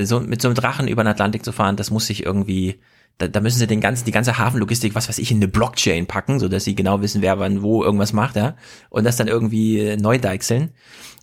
so 0.05 0.20
mit 0.20 0.43
so 0.43 0.48
einem 0.48 0.55
Drachen 0.55 0.89
über 0.89 1.02
den 1.02 1.09
Atlantik 1.09 1.44
zu 1.44 1.52
fahren, 1.52 1.77
das 1.77 1.90
muss 1.90 2.06
sich 2.06 2.24
irgendwie, 2.24 2.81
da, 3.18 3.28
da 3.28 3.40
müssen 3.40 3.59
sie 3.59 3.66
den 3.66 3.81
ganzen, 3.81 4.05
die 4.05 4.12
ganze 4.12 4.39
Hafenlogistik, 4.39 4.94
was 4.94 5.09
weiß 5.09 5.18
ich, 5.18 5.31
in 5.31 5.39
eine 5.39 5.48
Blockchain 5.48 6.06
packen, 6.06 6.39
so 6.39 6.48
dass 6.48 6.64
sie 6.64 6.74
genau 6.74 7.01
wissen, 7.01 7.23
wer 7.23 7.39
wann 7.39 7.62
wo 7.62 7.82
irgendwas 7.82 8.12
macht, 8.12 8.36
ja, 8.36 8.56
und 8.90 9.05
das 9.05 9.16
dann 9.16 9.28
irgendwie 9.28 9.81
äh, 9.81 9.97
neu 9.97 10.18
deichseln. 10.18 10.70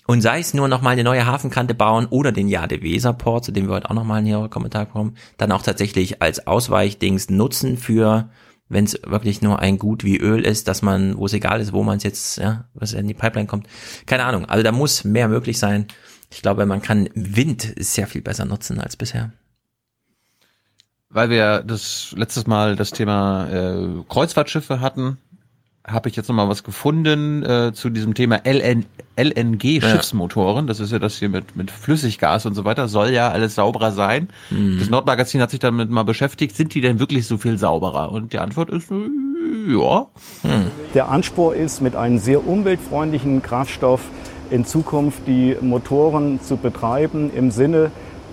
Und 0.06 0.22
sei 0.22 0.40
es 0.40 0.54
nur 0.54 0.68
nochmal 0.68 0.94
eine 0.94 1.04
neue 1.04 1.26
Hafenkante 1.26 1.74
bauen 1.74 2.08
oder 2.08 2.34
den 2.34 2.50
Jade 2.50 2.82
Weserport, 2.82 3.46
zu 3.46 3.52
dem 3.54 3.68
wir 3.68 3.76
heute 3.76 3.90
auch 3.90 3.96
nochmal 3.96 4.20
einen 4.20 4.50
Kommentar 4.50 4.86
bekommen, 4.86 5.16
dann 5.38 5.52
auch 5.54 5.62
tatsächlich 5.62 6.22
als 6.22 6.46
Ausweichdings 6.46 7.30
nutzen 7.30 7.78
für, 7.78 8.30
wenn 8.68 8.84
es 8.84 9.00
wirklich 9.06 9.42
nur 9.42 9.60
ein 9.60 9.78
Gut 9.78 10.04
wie 10.04 10.18
Öl 10.18 10.46
ist, 10.46 10.68
dass 10.68 10.82
man, 10.82 11.18
wo 11.18 11.26
es 11.26 11.34
egal 11.34 11.62
ist, 11.62 11.72
wo 11.72 11.84
man 11.84 11.98
es 11.98 12.04
jetzt, 12.04 12.38
ja, 12.38 12.66
was 12.74 12.92
in 12.92 13.08
die 13.08 13.14
Pipeline 13.14 13.48
kommt. 13.48 13.68
Keine 14.06 14.26
Ahnung. 14.26 14.46
Also 14.46 14.62
da 14.62 14.74
muss 14.74 15.06
mehr 15.06 15.30
möglich 15.30 15.58
sein. 15.58 15.88
Ich 16.34 16.42
glaube, 16.42 16.66
man 16.66 16.82
kann 16.82 17.10
Wind 17.14 17.74
sehr 17.78 18.08
viel 18.08 18.22
besser 18.22 18.46
nutzen 18.46 18.80
als 18.80 18.98
bisher. 18.98 19.32
Weil 21.10 21.30
wir 21.30 21.60
das 21.62 22.14
letztes 22.18 22.48
Mal 22.48 22.76
das 22.76 22.90
Thema 22.90 23.48
äh, 23.50 24.04
Kreuzfahrtschiffe 24.10 24.80
hatten, 24.80 25.18
habe 25.86 26.10
ich 26.10 26.16
jetzt 26.16 26.30
noch 26.30 26.36
mal 26.36 26.50
was 26.50 26.64
gefunden 26.64 27.44
äh, 27.44 27.72
zu 27.74 27.90
diesem 27.90 28.14
Thema 28.14 28.42
LN 28.46 28.86
LNG-Schiffsmotoren. 29.16 30.66
Ja. 30.66 30.68
Das 30.68 30.80
ist 30.80 30.92
ja 30.92 30.98
das 30.98 31.18
hier 31.18 31.30
mit, 31.30 31.56
mit 31.56 31.70
Flüssiggas 31.70 32.48
und 32.48 32.56
so 32.56 32.66
weiter. 32.66 32.88
Soll 32.88 33.12
ja 33.12 33.30
alles 33.30 33.54
sauberer 33.54 33.92
sein. 33.92 34.30
Mhm. 34.50 34.80
Das 34.80 34.90
Nordmagazin 34.90 35.40
hat 35.40 35.52
sich 35.52 35.60
damit 35.60 35.92
mal 35.92 36.04
beschäftigt. 36.04 36.56
Sind 36.56 36.74
die 36.74 36.82
denn 36.82 37.00
wirklich 37.00 37.28
so 37.28 37.38
viel 37.38 37.60
sauberer? 37.60 38.12
Und 38.12 38.34
die 38.34 38.40
Antwort 38.40 38.72
ist, 38.72 38.90
äh, 38.90 38.96
ja. 39.72 40.08
Mhm. 40.42 40.72
Der 40.96 41.10
Anspruch 41.10 41.54
ist, 41.54 41.82
mit 41.82 41.96
einem 41.96 42.18
sehr 42.18 42.48
umweltfreundlichen 42.48 43.44
Kraftstoff 43.44 44.02
in 44.54 44.66
Zukunft 44.66 45.26
die 45.26 45.58
Motoren 45.62 46.40
zu 46.40 46.58
betreiben 46.58 47.32
im 47.36 47.50
Sinne 47.50 47.90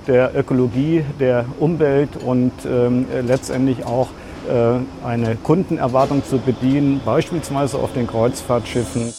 der 0.06 0.36
Ökologie, 0.36 1.02
der 1.18 1.46
Umwelt 1.58 2.10
und 2.22 2.52
ähm, 2.66 3.06
letztendlich 3.26 3.86
auch 3.86 4.08
äh, 4.46 5.06
eine 5.06 5.36
Kundenerwartung 5.36 6.22
zu 6.22 6.36
bedienen, 6.38 7.00
beispielsweise 7.04 7.78
auf 7.78 7.94
den 7.94 8.06
Kreuzfahrtschiffen. 8.06 9.14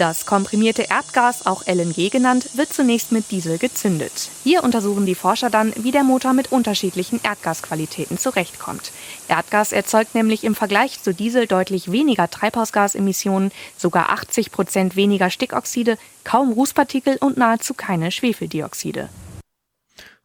Das 0.00 0.24
komprimierte 0.24 0.86
Erdgas, 0.88 1.44
auch 1.44 1.66
LNG 1.66 2.08
genannt, 2.08 2.56
wird 2.56 2.72
zunächst 2.72 3.12
mit 3.12 3.30
Diesel 3.30 3.58
gezündet. 3.58 4.30
Hier 4.42 4.64
untersuchen 4.64 5.04
die 5.04 5.14
Forscher 5.14 5.50
dann, 5.50 5.74
wie 5.76 5.90
der 5.90 6.04
Motor 6.04 6.32
mit 6.32 6.52
unterschiedlichen 6.52 7.20
Erdgasqualitäten 7.22 8.16
zurechtkommt. 8.16 8.92
Erdgas 9.28 9.72
erzeugt 9.72 10.14
nämlich 10.14 10.42
im 10.42 10.54
Vergleich 10.54 11.02
zu 11.02 11.12
Diesel 11.12 11.46
deutlich 11.46 11.92
weniger 11.92 12.30
Treibhausgasemissionen, 12.30 13.52
sogar 13.76 14.08
80 14.08 14.50
Prozent 14.52 14.96
weniger 14.96 15.28
Stickoxide, 15.28 15.98
kaum 16.24 16.50
Rußpartikel 16.52 17.18
und 17.20 17.36
nahezu 17.36 17.74
keine 17.74 18.10
Schwefeldioxide. 18.10 19.10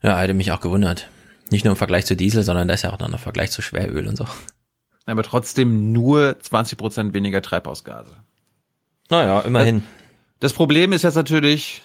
Ja, 0.01 0.17
hätte 0.17 0.33
mich 0.33 0.53
auch 0.53 0.61
gewundert. 0.61 1.09
Nicht 1.51 1.65
nur 1.65 1.73
im 1.73 1.77
Vergleich 1.77 2.05
zu 2.05 2.15
Diesel, 2.15 2.43
sondern 2.43 2.69
das 2.69 2.75
ist 2.75 2.83
ja 2.83 2.93
auch 2.93 2.99
noch 2.99 3.11
im 3.11 3.17
Vergleich 3.17 3.51
zu 3.51 3.61
Schweröl 3.61 4.07
und 4.07 4.15
so. 4.15 4.25
Aber 5.05 5.23
trotzdem 5.23 5.91
nur 5.91 6.39
20 6.39 6.77
Prozent 6.77 7.13
weniger 7.13 7.41
Treibhausgase. 7.41 8.15
Naja, 9.09 9.41
immerhin. 9.41 9.83
Das 10.39 10.53
Problem 10.53 10.91
ist 10.91 11.03
jetzt 11.03 11.15
natürlich, 11.15 11.81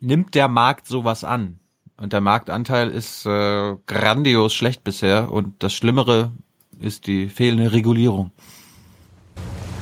nimmt 0.00 0.34
der 0.34 0.48
Markt 0.48 0.86
sowas 0.86 1.24
an? 1.24 1.58
Und 1.96 2.12
der 2.12 2.20
Marktanteil 2.20 2.90
ist 2.90 3.24
äh, 3.24 3.76
grandios 3.86 4.52
schlecht 4.54 4.82
bisher. 4.84 5.30
Und 5.30 5.62
das 5.62 5.72
Schlimmere 5.74 6.32
ist 6.80 7.06
die 7.06 7.28
fehlende 7.28 7.72
Regulierung. 7.72 8.32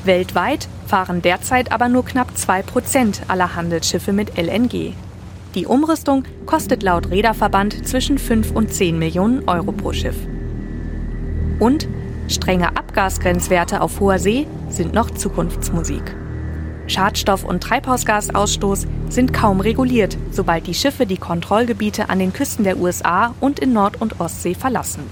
Weltweit 0.05 0.69
fahren 0.87 1.23
derzeit 1.23 1.73
aber 1.73 1.89
nur 1.89 2.05
knapp 2.05 2.33
2% 2.37 3.29
aller 3.29 3.55
Handelsschiffe 3.55 4.13
mit 4.13 4.37
LNG. 4.37 4.95
Die 5.55 5.67
Umrüstung 5.67 6.25
kostet 6.47 6.83
laut 6.83 7.11
Reederverband 7.11 7.87
zwischen 7.87 8.19
5 8.19 8.53
und 8.53 8.73
10 8.73 8.99
Millionen 8.99 9.49
Euro 9.49 9.73
pro 9.73 9.93
Schiff. 9.93 10.17
Und 11.61 11.87
strenge 12.29 12.77
Abgasgrenzwerte 12.77 13.81
auf 13.81 14.01
hoher 14.01 14.19
See 14.19 14.47
sind 14.71 14.93
noch 14.93 15.11
Zukunftsmusik. 15.11 16.17
Schadstoff- 16.87 17.45
und 17.45 17.63
Treibhausgasausstoß 17.63 18.87
sind 19.09 19.33
kaum 19.33 19.61
reguliert, 19.61 20.17
sobald 20.31 20.67
die 20.67 20.75
Schiffe 20.75 21.07
die 21.07 21.17
Kontrollgebiete 21.17 22.09
an 22.09 22.19
den 22.19 22.33
Küsten 22.33 22.65
der 22.65 22.79
USA 22.79 23.35
und 23.41 23.59
in 23.59 23.73
Nord- 23.73 24.01
und 24.01 24.21
Ostsee 24.21 24.55
verlassen. 24.55 25.05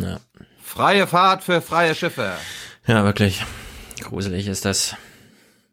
Ja. 0.00 0.18
Freie 0.62 1.06
Fahrt 1.06 1.44
für 1.44 1.60
freie 1.60 1.94
Schiffe. 1.94 2.32
Ja, 2.86 3.04
wirklich. 3.04 3.44
Gruselig 4.00 4.48
ist 4.48 4.64
das. 4.64 4.96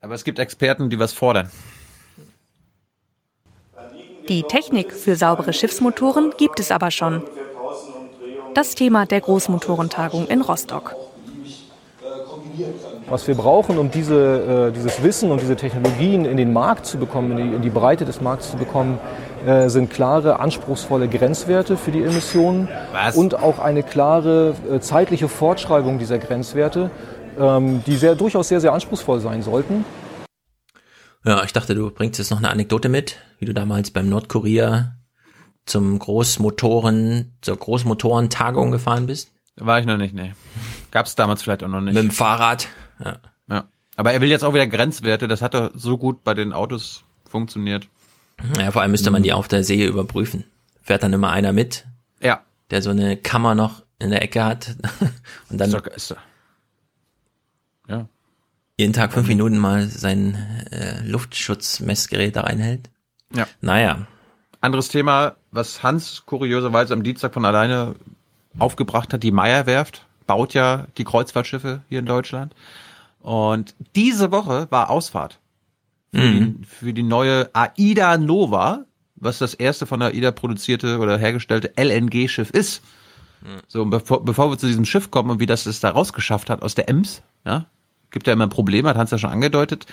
Aber 0.01 0.15
es 0.15 0.23
gibt 0.23 0.39
Experten, 0.39 0.89
die 0.89 0.99
was 0.99 1.13
fordern. 1.13 1.49
Die 4.27 4.43
Technik 4.43 4.93
für 4.93 5.15
saubere 5.15 5.51
Schiffsmotoren 5.51 6.33
gibt 6.37 6.59
es 6.59 6.71
aber 6.71 6.91
schon. 6.91 7.23
Das 8.53 8.75
Thema 8.75 9.05
der 9.05 9.21
Großmotorentagung 9.21 10.27
in 10.27 10.41
Rostock. 10.41 10.95
Was 13.09 13.27
wir 13.27 13.35
brauchen, 13.35 13.77
um 13.77 13.91
diese, 13.91 14.69
äh, 14.69 14.71
dieses 14.71 15.03
Wissen 15.03 15.31
und 15.31 15.41
diese 15.41 15.55
Technologien 15.55 16.25
in 16.25 16.37
den 16.37 16.53
Markt 16.53 16.85
zu 16.85 16.97
bekommen, 16.97 17.31
in 17.31 17.37
die, 17.37 17.55
in 17.55 17.61
die 17.61 17.69
Breite 17.69 18.05
des 18.05 18.21
Markts 18.21 18.51
zu 18.51 18.57
bekommen, 18.57 18.99
äh, 19.45 19.69
sind 19.69 19.89
klare, 19.89 20.39
anspruchsvolle 20.39 21.07
Grenzwerte 21.07 21.77
für 21.77 21.91
die 21.91 22.03
Emissionen 22.03 22.67
Was? 22.93 23.15
und 23.15 23.35
auch 23.35 23.59
eine 23.59 23.83
klare 23.83 24.55
äh, 24.69 24.79
zeitliche 24.79 25.27
Fortschreibung 25.27 25.99
dieser 25.99 26.19
Grenzwerte, 26.19 26.91
ähm, 27.39 27.83
die 27.85 27.95
sehr, 27.95 28.15
durchaus 28.15 28.47
sehr, 28.47 28.61
sehr 28.61 28.73
anspruchsvoll 28.73 29.19
sein 29.19 29.41
sollten. 29.41 29.83
Ja, 31.23 31.43
ich 31.43 31.53
dachte, 31.53 31.75
du 31.75 31.91
bringst 31.91 32.19
jetzt 32.19 32.31
noch 32.31 32.39
eine 32.39 32.49
Anekdote 32.49 32.89
mit, 32.89 33.17
wie 33.39 33.45
du 33.45 33.53
damals 33.53 33.91
beim 33.91 34.09
Nordkorea 34.09 34.95
zum 35.65 35.99
Großmotoren, 35.99 37.37
zur 37.41 37.57
Großmotorentagung 37.57 38.71
gefahren 38.71 39.05
bist. 39.05 39.30
War 39.55 39.79
ich 39.79 39.85
noch 39.85 39.97
nicht, 39.97 40.13
nee. 40.13 40.33
Gab's 40.91 41.15
damals 41.15 41.43
vielleicht 41.43 41.63
auch 41.63 41.67
noch 41.67 41.81
nicht. 41.81 41.93
Mit 41.93 42.03
dem 42.03 42.11
Fahrrad. 42.11 42.67
Ja. 43.03 43.19
ja. 43.49 43.63
Aber 43.95 44.13
er 44.13 44.21
will 44.21 44.29
jetzt 44.29 44.43
auch 44.43 44.53
wieder 44.53 44.67
Grenzwerte. 44.67 45.27
Das 45.27 45.41
hat 45.41 45.53
doch 45.53 45.71
so 45.73 45.97
gut 45.97 46.23
bei 46.23 46.33
den 46.33 46.53
Autos 46.53 47.03
funktioniert. 47.29 47.87
Ja, 48.57 48.71
vor 48.71 48.81
allem 48.81 48.91
müsste 48.91 49.11
man 49.11 49.23
die 49.23 49.33
auf 49.33 49.47
der 49.47 49.63
See 49.63 49.85
überprüfen. 49.85 50.45
Fährt 50.81 51.03
dann 51.03 51.13
immer 51.13 51.31
einer 51.31 51.53
mit. 51.53 51.85
Ja. 52.21 52.41
Der 52.71 52.81
so 52.81 52.89
eine 52.89 53.17
Kammer 53.17 53.55
noch 53.55 53.83
in 53.99 54.09
der 54.09 54.21
Ecke 54.21 54.43
hat. 54.43 54.75
Und 55.49 55.59
dann. 55.59 55.69
Ist 55.69 55.75
doch, 55.75 55.87
ist 55.87 56.11
doch. 56.11 56.17
Ja. 57.87 58.07
Jeden 58.77 58.93
Tag 58.93 59.13
fünf 59.13 59.27
Minuten 59.27 59.57
mal 59.57 59.87
sein 59.87 60.35
äh, 60.71 61.05
Luftschutzmessgerät 61.05 62.35
da 62.35 62.41
reinhält. 62.41 62.89
Ja. 63.33 63.47
Naja. 63.59 64.07
Anderes 64.59 64.89
Thema, 64.89 65.35
was 65.51 65.83
Hans 65.83 66.25
kurioserweise 66.25 66.93
am 66.93 67.03
Dienstag 67.03 67.33
von 67.33 67.45
alleine 67.45 67.95
aufgebracht 68.59 69.13
hat, 69.13 69.23
die 69.23 69.31
Meierwerft 69.31 70.05
baut 70.27 70.53
ja 70.53 70.87
die 70.97 71.03
Kreuzfahrtschiffe 71.03 71.81
hier 71.89 71.99
in 71.99 72.05
Deutschland. 72.05 72.53
Und 73.21 73.75
diese 73.95 74.31
Woche 74.31 74.67
war 74.69 74.89
Ausfahrt 74.89 75.39
für, 76.13 76.21
mhm. 76.21 76.61
die, 76.61 76.65
für 76.65 76.93
die 76.93 77.03
neue 77.03 77.49
AIDA 77.53 78.17
Nova, 78.17 78.85
was 79.15 79.37
das 79.37 79.53
erste 79.53 79.85
von 79.85 80.01
AIDA 80.01 80.31
produzierte 80.31 80.99
oder 80.99 81.17
hergestellte 81.17 81.73
LNG-Schiff 81.77 82.49
ist. 82.49 82.81
So, 83.67 83.85
bevor, 83.85 84.23
bevor 84.23 84.51
wir 84.51 84.57
zu 84.57 84.67
diesem 84.67 84.85
Schiff 84.85 85.09
kommen 85.09 85.31
und 85.31 85.39
wie 85.39 85.45
das 85.45 85.65
es 85.65 85.79
da 85.79 85.89
rausgeschafft 85.89 86.49
hat 86.49 86.61
aus 86.61 86.75
der 86.75 86.89
Ems, 86.89 87.23
ja, 87.45 87.65
gibt 88.11 88.27
ja 88.27 88.33
immer 88.33 88.47
Probleme, 88.47 88.89
hat 88.89 88.97
Hans 88.97 89.11
ja 89.11 89.17
schon 89.17 89.31
angedeutet, 89.31 89.87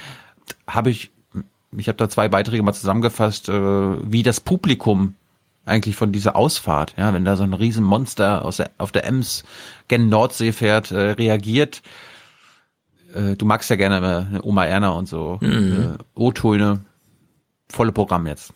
habe 0.66 0.90
ich, 0.90 1.10
ich 1.76 1.88
habe 1.88 1.96
da 1.96 2.08
zwei 2.08 2.28
Beiträge 2.28 2.62
mal 2.62 2.74
zusammengefasst, 2.74 3.48
äh, 3.48 3.52
wie 4.10 4.22
das 4.22 4.40
Publikum 4.40 5.14
eigentlich 5.68 5.96
von 5.96 6.12
dieser 6.12 6.36
Ausfahrt, 6.36 6.94
ja, 6.96 7.12
wenn 7.12 7.24
da 7.24 7.36
so 7.36 7.44
ein 7.44 7.54
Riesenmonster 7.54 8.44
aus 8.44 8.58
der, 8.58 8.70
auf 8.78 8.92
der 8.92 9.06
Ems 9.06 9.44
gen 9.88 10.08
Nordsee 10.08 10.52
fährt, 10.52 10.90
äh, 10.90 11.12
reagiert. 11.12 11.82
Äh, 13.14 13.36
du 13.36 13.46
magst 13.46 13.70
ja 13.70 13.76
gerne 13.76 14.28
äh, 14.34 14.38
Oma 14.42 14.64
Erna 14.64 14.90
und 14.90 15.08
so, 15.08 15.38
mhm. 15.40 15.96
äh, 15.98 16.02
O-Töne, 16.14 16.80
volle 17.68 17.92
Programm 17.92 18.26
jetzt. 18.26 18.52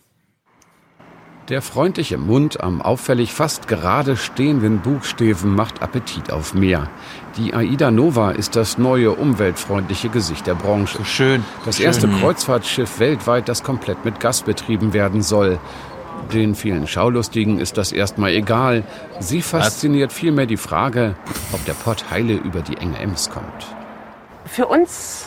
Der 1.49 1.61
freundliche 1.61 2.19
Mund 2.19 2.61
am 2.61 2.81
auffällig 2.81 3.33
fast 3.33 3.67
gerade 3.67 4.17
stehenden 4.17 4.79
Buchstaben 4.79 5.57
macht 5.57 5.83
Appetit 5.83 6.33
auf 6.33 6.55
mehr. 6.55 6.89
Die 7.37 7.53
Aida 7.53 7.91
Nova 7.91 8.31
ist 8.31 8.55
das 8.55 8.79
neue 8.79 9.11
umweltfreundliche 9.11 10.09
Gesicht 10.09 10.47
der 10.47 10.55
Branche. 10.55 11.05
Schön. 11.05 11.43
Das 11.65 11.79
schön. 11.79 11.87
erste 11.87 12.09
Kreuzfahrtschiff 12.09 13.01
weltweit, 13.01 13.49
das 13.49 13.65
komplett 13.65 14.05
mit 14.05 14.21
Gas 14.21 14.43
betrieben 14.43 14.93
werden 14.93 15.21
soll. 15.21 15.59
Den 16.33 16.55
vielen 16.55 16.87
Schaulustigen 16.87 17.59
ist 17.59 17.77
das 17.79 17.93
erstmal 17.93 18.31
egal. 18.31 18.85
Sie 19.21 19.43
fasziniert 19.43 20.13
vielmehr 20.13 20.47
die 20.47 20.57
Frage, 20.57 21.15
ob 21.53 21.65
der 21.65 21.75
Pott 21.75 22.11
heile 22.11 22.35
über 22.35 22.61
die 22.61 22.77
enge 22.77 22.99
Ems 22.99 23.31
kommt. 23.31 23.67
Für 24.47 24.67
uns 24.67 25.27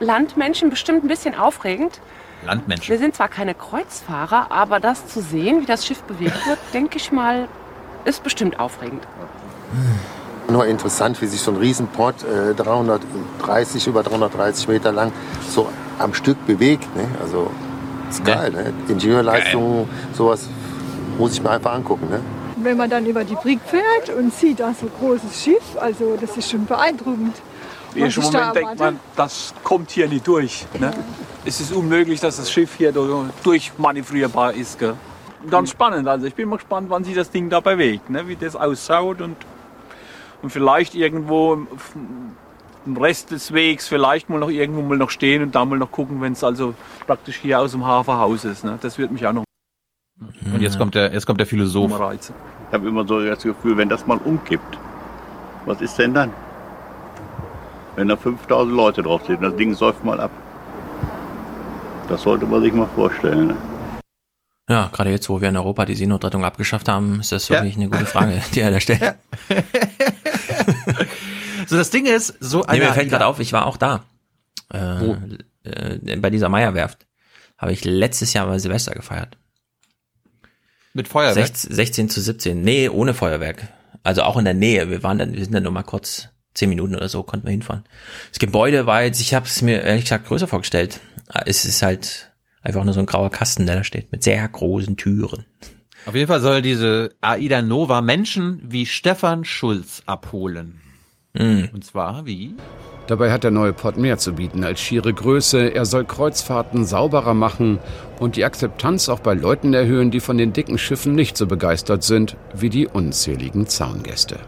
Landmenschen 0.00 0.70
bestimmt 0.70 1.04
ein 1.04 1.08
bisschen 1.08 1.34
aufregend. 1.34 2.00
Landmenschen. 2.44 2.88
Wir 2.88 2.98
sind 2.98 3.16
zwar 3.16 3.28
keine 3.28 3.54
Kreuzfahrer, 3.54 4.52
aber 4.52 4.78
das 4.78 5.06
zu 5.08 5.20
sehen, 5.20 5.60
wie 5.62 5.66
das 5.66 5.86
Schiff 5.86 6.02
bewegt 6.02 6.46
wird, 6.46 6.58
denke 6.72 6.96
ich 6.96 7.10
mal, 7.10 7.48
ist 8.04 8.22
bestimmt 8.22 8.60
aufregend. 8.60 9.02
Nur 10.48 10.66
interessant, 10.66 11.20
wie 11.20 11.26
sich 11.26 11.40
so 11.40 11.50
ein 11.50 11.56
Riesenport, 11.56 12.24
äh, 12.24 12.54
330, 12.54 13.86
über 13.86 14.02
330 14.02 14.68
Meter 14.68 14.92
lang, 14.92 15.12
so 15.48 15.68
am 15.98 16.14
Stück 16.14 16.46
bewegt. 16.46 16.94
Ne? 16.96 17.06
Also 17.20 17.50
ist 18.10 18.24
geil, 18.24 18.50
ne? 18.50 18.72
Ingenieurleistung, 18.88 19.76
geil. 19.76 20.14
sowas 20.14 20.48
muss 21.18 21.32
ich 21.34 21.42
mir 21.42 21.50
einfach 21.50 21.74
angucken. 21.74 22.08
Ne? 22.08 22.20
Wenn 22.56 22.76
man 22.76 22.90
dann 22.90 23.06
über 23.06 23.24
die 23.24 23.34
Brigg 23.34 23.60
fährt 23.66 24.16
und 24.16 24.32
sieht 24.32 24.60
da 24.60 24.72
so 24.74 24.86
ein 24.86 24.92
großes 24.98 25.42
Schiff, 25.42 25.76
also 25.78 26.16
das 26.20 26.36
ist 26.36 26.50
schon 26.50 26.66
beeindruckend. 26.66 27.36
Im 27.94 28.04
ersten 28.04 28.20
Moment 28.22 28.56
denkt 28.56 28.78
man, 28.78 29.00
das 29.16 29.54
kommt 29.64 29.90
hier 29.90 30.08
nicht 30.08 30.26
durch. 30.26 30.66
Ne? 30.78 30.92
Es 31.44 31.60
ist 31.60 31.72
unmöglich, 31.72 32.20
dass 32.20 32.36
das 32.36 32.50
Schiff 32.50 32.74
hier 32.76 32.92
durchmanövrierbar 33.42 34.52
ist. 34.52 34.78
Gell? 34.78 34.94
Ganz 35.50 35.70
spannend, 35.70 36.06
also 36.08 36.26
ich 36.26 36.34
bin 36.34 36.48
mal 36.48 36.56
gespannt, 36.56 36.90
wann 36.90 37.04
sich 37.04 37.14
das 37.14 37.30
Ding 37.30 37.48
da 37.48 37.60
bewegt, 37.60 38.10
ne? 38.10 38.26
wie 38.28 38.36
das 38.36 38.56
ausschaut 38.56 39.20
und, 39.20 39.36
und 40.42 40.50
vielleicht 40.50 40.94
irgendwo 40.94 41.66
den 42.88 42.96
Rest 42.96 43.30
des 43.30 43.52
Wegs 43.52 43.88
vielleicht 43.88 44.28
mal 44.28 44.38
noch 44.38 44.50
irgendwo 44.50 44.82
mal 44.82 44.96
noch 44.96 45.10
stehen 45.10 45.42
und 45.42 45.54
da 45.54 45.64
mal 45.64 45.78
noch 45.78 45.90
gucken, 45.90 46.20
wenn 46.20 46.32
es 46.32 46.42
also 46.42 46.74
praktisch 47.06 47.36
hier 47.36 47.60
aus 47.60 47.72
dem 47.72 47.86
Hafen 47.86 48.10
raus 48.10 48.44
ist. 48.44 48.64
Ne? 48.64 48.78
Das 48.80 48.98
wird 48.98 49.10
mich 49.10 49.26
auch 49.26 49.32
noch. 49.32 49.44
Und 50.52 50.60
jetzt 50.60 50.78
kommt 50.78 50.94
der, 50.94 51.12
jetzt 51.12 51.26
kommt 51.26 51.38
der 51.38 51.46
Philosoph. 51.46 51.90
Ich 51.90 52.74
habe 52.74 52.88
immer 52.88 53.06
so 53.06 53.24
das 53.24 53.42
Gefühl, 53.42 53.76
wenn 53.76 53.88
das 53.88 54.06
mal 54.06 54.18
umkippt, 54.18 54.78
was 55.64 55.80
ist 55.80 55.96
denn 55.98 56.14
dann? 56.14 56.32
Wenn 57.94 58.08
da 58.08 58.16
5000 58.16 58.74
Leute 58.74 59.02
drauf 59.02 59.22
sind, 59.26 59.42
das 59.42 59.54
Ding 59.56 59.74
säuft 59.74 60.04
mal 60.04 60.20
ab. 60.20 60.30
Das 62.08 62.22
sollte 62.22 62.46
man 62.46 62.62
sich 62.62 62.72
mal 62.72 62.88
vorstellen. 62.94 63.48
Ne? 63.48 63.56
Ja, 64.68 64.90
gerade 64.92 65.10
jetzt, 65.10 65.28
wo 65.28 65.40
wir 65.40 65.48
in 65.48 65.56
Europa 65.56 65.84
die 65.84 65.94
Seenotrettung 65.94 66.44
abgeschafft 66.44 66.88
haben, 66.88 67.20
ist 67.20 67.32
das 67.32 67.48
wirklich 67.48 67.74
ja. 67.74 67.80
eine 67.80 67.90
gute 67.90 68.06
Frage, 68.06 68.42
die 68.54 68.60
er 68.60 68.70
da 68.70 68.80
stellt. 68.80 69.00
Ja. 69.00 69.14
So, 71.68 71.76
das 71.76 71.90
Ding 71.90 72.06
ist, 72.06 72.34
so 72.40 72.64
eine. 72.64 72.80
Nee, 72.80 72.86
mir 72.86 72.94
fällt 72.94 73.10
gerade 73.10 73.26
auf, 73.26 73.40
ich 73.40 73.52
war 73.52 73.66
auch 73.66 73.76
da. 73.76 74.04
Äh, 74.72 74.78
Wo? 74.78 75.16
Äh, 75.64 76.16
bei 76.16 76.30
dieser 76.30 76.48
Meierwerft. 76.48 77.06
Habe 77.58 77.72
ich 77.72 77.84
letztes 77.84 78.32
Jahr 78.32 78.46
bei 78.46 78.58
Silvester 78.58 78.92
gefeiert. 78.94 79.36
Mit 80.94 81.08
Feuerwerk? 81.08 81.46
16, 81.46 81.74
16 81.74 82.08
zu 82.08 82.20
17. 82.20 82.62
Nee, 82.62 82.88
ohne 82.88 83.12
Feuerwerk. 83.12 83.68
Also 84.02 84.22
auch 84.22 84.36
in 84.36 84.44
der 84.44 84.54
Nähe. 84.54 84.88
Wir 84.88 85.02
waren 85.02 85.18
dann, 85.18 85.34
wir 85.34 85.44
sind 85.44 85.52
dann 85.52 85.64
nur 85.64 85.72
mal 85.72 85.82
kurz 85.82 86.28
zehn 86.54 86.70
Minuten 86.70 86.96
oder 86.96 87.08
so, 87.08 87.22
konnten 87.22 87.46
wir 87.46 87.52
hinfahren. 87.52 87.84
Das 88.30 88.38
Gebäude 88.38 88.86
war 88.86 89.02
jetzt, 89.02 89.20
ich 89.20 89.34
habe 89.34 89.46
es 89.46 89.60
mir 89.60 89.82
ehrlich 89.82 90.04
gesagt 90.04 90.26
größer 90.26 90.48
vorgestellt. 90.48 91.00
Es 91.44 91.64
ist 91.64 91.82
halt 91.82 92.32
einfach 92.62 92.84
nur 92.84 92.94
so 92.94 93.00
ein 93.00 93.06
grauer 93.06 93.30
Kasten, 93.30 93.66
der 93.66 93.76
da 93.76 93.84
steht, 93.84 94.10
mit 94.10 94.22
sehr 94.22 94.48
großen 94.48 94.96
Türen. 94.96 95.44
Auf 96.06 96.14
jeden 96.14 96.28
Fall 96.28 96.40
soll 96.40 96.62
diese 96.62 97.14
Aida 97.20 97.60
Nova 97.60 98.00
Menschen 98.00 98.62
wie 98.64 98.86
Stefan 98.86 99.44
Schulz 99.44 100.02
abholen. 100.06 100.80
Mhm. 101.34 101.68
Und 101.72 101.84
zwar 101.84 102.26
wie? 102.26 102.54
Dabei 103.06 103.32
hat 103.32 103.42
der 103.42 103.50
neue 103.50 103.72
Pott 103.72 103.96
mehr 103.96 104.18
zu 104.18 104.34
bieten 104.34 104.64
als 104.64 104.80
schiere 104.80 105.14
Größe. 105.14 105.74
Er 105.74 105.86
soll 105.86 106.04
Kreuzfahrten 106.04 106.84
sauberer 106.84 107.32
machen 107.32 107.78
und 108.18 108.36
die 108.36 108.44
Akzeptanz 108.44 109.08
auch 109.08 109.20
bei 109.20 109.32
Leuten 109.32 109.72
erhöhen, 109.72 110.10
die 110.10 110.20
von 110.20 110.36
den 110.36 110.52
dicken 110.52 110.76
Schiffen 110.76 111.14
nicht 111.14 111.36
so 111.38 111.46
begeistert 111.46 112.02
sind 112.02 112.36
wie 112.54 112.68
die 112.68 112.86
unzähligen 112.86 113.66
Zaungäste. 113.66 114.38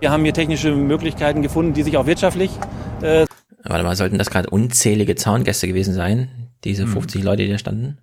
Wir 0.00 0.10
haben 0.10 0.24
hier 0.24 0.34
technische 0.34 0.74
Möglichkeiten 0.74 1.42
gefunden, 1.42 1.72
die 1.72 1.84
sich 1.84 1.96
auch 1.96 2.06
wirtschaftlich. 2.06 2.50
Äh 3.00 3.26
Warte 3.62 3.84
mal, 3.84 3.94
sollten 3.94 4.18
das 4.18 4.30
gerade 4.30 4.50
unzählige 4.50 5.14
Zaungäste 5.14 5.68
gewesen 5.68 5.94
sein? 5.94 6.50
Diese 6.64 6.86
50 6.86 7.20
hm. 7.20 7.24
Leute, 7.24 7.44
die 7.44 7.50
da 7.50 7.58
standen? 7.58 7.98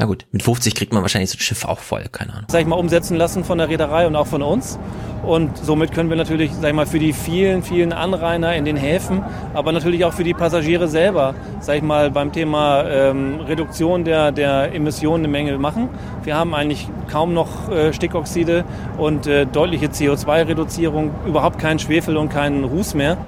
Na 0.00 0.06
gut, 0.06 0.24
mit 0.32 0.42
50 0.42 0.74
kriegt 0.74 0.94
man 0.94 1.02
wahrscheinlich 1.02 1.28
so 1.28 1.36
ein 1.36 1.40
Schiff 1.40 1.66
auch 1.66 1.78
voll, 1.78 2.04
keine 2.10 2.32
Ahnung. 2.32 2.46
Sag 2.48 2.62
ich 2.62 2.66
mal, 2.66 2.76
umsetzen 2.76 3.18
lassen 3.18 3.44
von 3.44 3.58
der 3.58 3.68
Reederei 3.68 4.06
und 4.06 4.16
auch 4.16 4.26
von 4.26 4.40
uns. 4.40 4.78
Und 5.22 5.58
somit 5.58 5.92
können 5.92 6.08
wir 6.08 6.16
natürlich, 6.16 6.52
sag 6.54 6.70
ich 6.70 6.74
mal, 6.74 6.86
für 6.86 6.98
die 6.98 7.12
vielen, 7.12 7.62
vielen 7.62 7.92
Anrainer 7.92 8.56
in 8.56 8.64
den 8.64 8.78
Häfen, 8.78 9.22
aber 9.52 9.72
natürlich 9.72 10.06
auch 10.06 10.14
für 10.14 10.24
die 10.24 10.32
Passagiere 10.32 10.88
selber, 10.88 11.34
sag 11.60 11.76
ich 11.76 11.82
mal, 11.82 12.10
beim 12.10 12.32
Thema 12.32 12.82
ähm, 12.84 13.40
Reduktion 13.40 14.04
der, 14.04 14.32
der 14.32 14.74
Emissionen 14.74 15.24
eine 15.24 15.32
Menge 15.32 15.58
machen. 15.58 15.90
Wir 16.24 16.34
haben 16.34 16.54
eigentlich 16.54 16.88
kaum 17.12 17.34
noch 17.34 17.70
äh, 17.70 17.92
Stickoxide 17.92 18.64
und 18.96 19.26
äh, 19.26 19.44
deutliche 19.44 19.88
CO2-Reduzierung, 19.88 21.10
überhaupt 21.26 21.58
keinen 21.58 21.78
Schwefel 21.78 22.16
und 22.16 22.30
keinen 22.30 22.64
Ruß 22.64 22.94
mehr. 22.94 23.18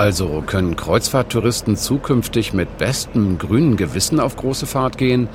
Also 0.00 0.42
können 0.46 0.76
Kreuzfahrttouristen 0.76 1.76
zukünftig 1.76 2.54
mit 2.54 2.78
bestem 2.78 3.36
grünen 3.36 3.76
Gewissen 3.76 4.18
auf 4.18 4.34
große 4.34 4.64
Fahrt 4.64 4.96
gehen? 4.96 5.28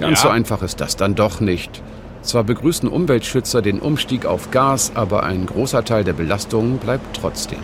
Ganz 0.00 0.18
ja. 0.18 0.28
so 0.28 0.28
einfach 0.30 0.62
ist 0.62 0.80
das 0.80 0.96
dann 0.96 1.14
doch 1.14 1.40
nicht. 1.40 1.82
Zwar 2.22 2.44
begrüßen 2.44 2.88
Umweltschützer 2.88 3.62
den 3.62 3.80
Umstieg 3.80 4.26
auf 4.26 4.50
Gas, 4.50 4.92
aber 4.94 5.22
ein 5.22 5.46
großer 5.46 5.84
Teil 5.84 6.04
der 6.04 6.12
Belastungen 6.12 6.78
bleibt 6.78 7.16
trotzdem. 7.16 7.60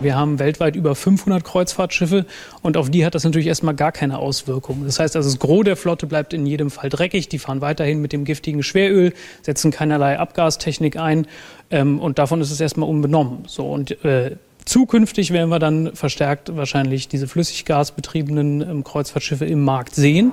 Wir 0.00 0.14
haben 0.14 0.38
weltweit 0.38 0.76
über 0.76 0.94
500 0.94 1.42
Kreuzfahrtschiffe 1.42 2.24
und 2.62 2.76
auf 2.76 2.88
die 2.88 3.04
hat 3.04 3.16
das 3.16 3.24
natürlich 3.24 3.48
erstmal 3.48 3.74
gar 3.74 3.90
keine 3.90 4.18
Auswirkungen. 4.18 4.84
Das 4.84 5.00
heißt 5.00 5.16
also, 5.16 5.28
das 5.28 5.40
Gros 5.40 5.64
der 5.64 5.76
Flotte 5.76 6.06
bleibt 6.06 6.32
in 6.32 6.46
jedem 6.46 6.70
Fall 6.70 6.88
dreckig. 6.88 7.28
Die 7.28 7.40
fahren 7.40 7.60
weiterhin 7.60 8.00
mit 8.00 8.12
dem 8.12 8.24
giftigen 8.24 8.62
Schweröl, 8.62 9.12
setzen 9.42 9.72
keinerlei 9.72 10.18
Abgastechnik 10.18 10.96
ein 10.96 11.26
ähm, 11.70 11.98
und 11.98 12.20
davon 12.20 12.40
ist 12.40 12.52
es 12.52 12.60
erstmal 12.60 12.88
unbenommen. 12.88 13.44
So 13.46 13.68
und 13.68 14.04
äh, 14.04 14.36
Zukünftig 14.68 15.32
werden 15.32 15.48
wir 15.48 15.58
dann 15.58 15.96
verstärkt 15.96 16.54
wahrscheinlich 16.54 17.08
diese 17.08 17.26
flüssiggasbetriebenen 17.26 18.60
ähm, 18.60 18.84
Kreuzfahrtschiffe 18.84 19.46
im 19.46 19.64
Markt 19.64 19.94
sehen. 19.94 20.30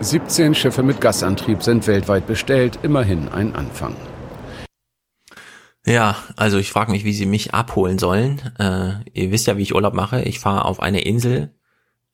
17 0.00 0.54
Schiffe 0.54 0.82
mit 0.82 1.02
Gasantrieb 1.02 1.62
sind 1.62 1.86
weltweit 1.86 2.26
bestellt, 2.26 2.78
immerhin 2.82 3.28
ein 3.28 3.54
Anfang. 3.54 3.94
Ja, 5.84 6.16
also 6.36 6.56
ich 6.56 6.70
frage 6.70 6.92
mich, 6.92 7.04
wie 7.04 7.12
sie 7.12 7.26
mich 7.26 7.52
abholen 7.52 7.98
sollen. 7.98 8.40
Äh, 8.58 8.92
ihr 9.12 9.32
wisst 9.32 9.46
ja, 9.46 9.58
wie 9.58 9.62
ich 9.64 9.74
Urlaub 9.74 9.92
mache. 9.92 10.22
Ich 10.22 10.38
fahre 10.38 10.64
auf 10.64 10.80
eine 10.80 11.02
Insel, 11.02 11.54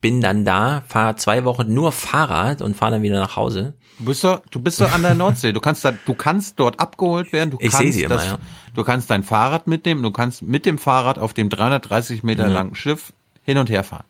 bin 0.01 0.19
dann 0.19 0.43
da, 0.43 0.83
fahre 0.89 1.15
zwei 1.15 1.45
Wochen 1.45 1.73
nur 1.73 1.93
Fahrrad 1.93 2.61
und 2.61 2.75
fahre 2.75 2.91
dann 2.91 3.01
wieder 3.01 3.21
nach 3.21 3.37
Hause. 3.37 3.75
Du 3.99 4.05
bist 4.05 4.23
doch, 4.23 4.41
du 4.51 4.59
bist 4.59 4.81
doch 4.81 4.91
an 4.91 5.03
der 5.03 5.15
Nordsee. 5.15 5.53
Du 5.53 5.61
kannst 5.61 5.85
da, 5.85 5.91
du 5.91 6.13
kannst 6.13 6.59
dort 6.59 6.79
abgeholt 6.79 7.31
werden. 7.31 7.51
Du 7.51 7.57
ich 7.59 7.71
sehe 7.71 7.91
sie 7.93 8.03
immer, 8.03 8.23
ja. 8.23 8.37
Du 8.73 8.83
kannst 8.83 9.09
dein 9.09 9.23
Fahrrad 9.23 9.67
mitnehmen. 9.67 10.03
Du 10.03 10.11
kannst 10.11 10.41
mit 10.41 10.65
dem 10.65 10.77
Fahrrad 10.77 11.17
auf 11.17 11.33
dem 11.33 11.49
330 11.49 12.23
Meter 12.23 12.47
mhm. 12.47 12.53
langen 12.53 12.75
Schiff 12.75 13.13
hin 13.43 13.57
und 13.57 13.69
her 13.69 13.83
fahren. 13.83 14.05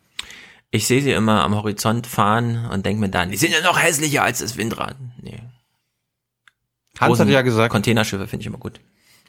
Ich 0.72 0.88
sehe 0.88 1.02
sie 1.02 1.12
immer 1.12 1.44
am 1.44 1.56
Horizont 1.56 2.07
fahren 2.07 2.68
und 2.72 2.86
denke 2.86 2.99
mir 2.99 3.10
dann, 3.10 3.32
die 3.32 3.38
sind 3.38 3.53
ja 3.53 3.62
noch 3.62 3.82
hässlicher 3.82 4.24
als 4.24 4.40
das 4.40 4.57
Windrad. 4.57 4.95
Nee. 5.22 5.40
Hans 6.99 7.20
hat 7.20 7.28
ja 7.30 7.41
gesagt. 7.44 7.72
Containerschiffe 7.72 8.28
finde 8.28 8.41
ich 8.41 8.48
immer 8.48 8.57
gut. 8.57 8.80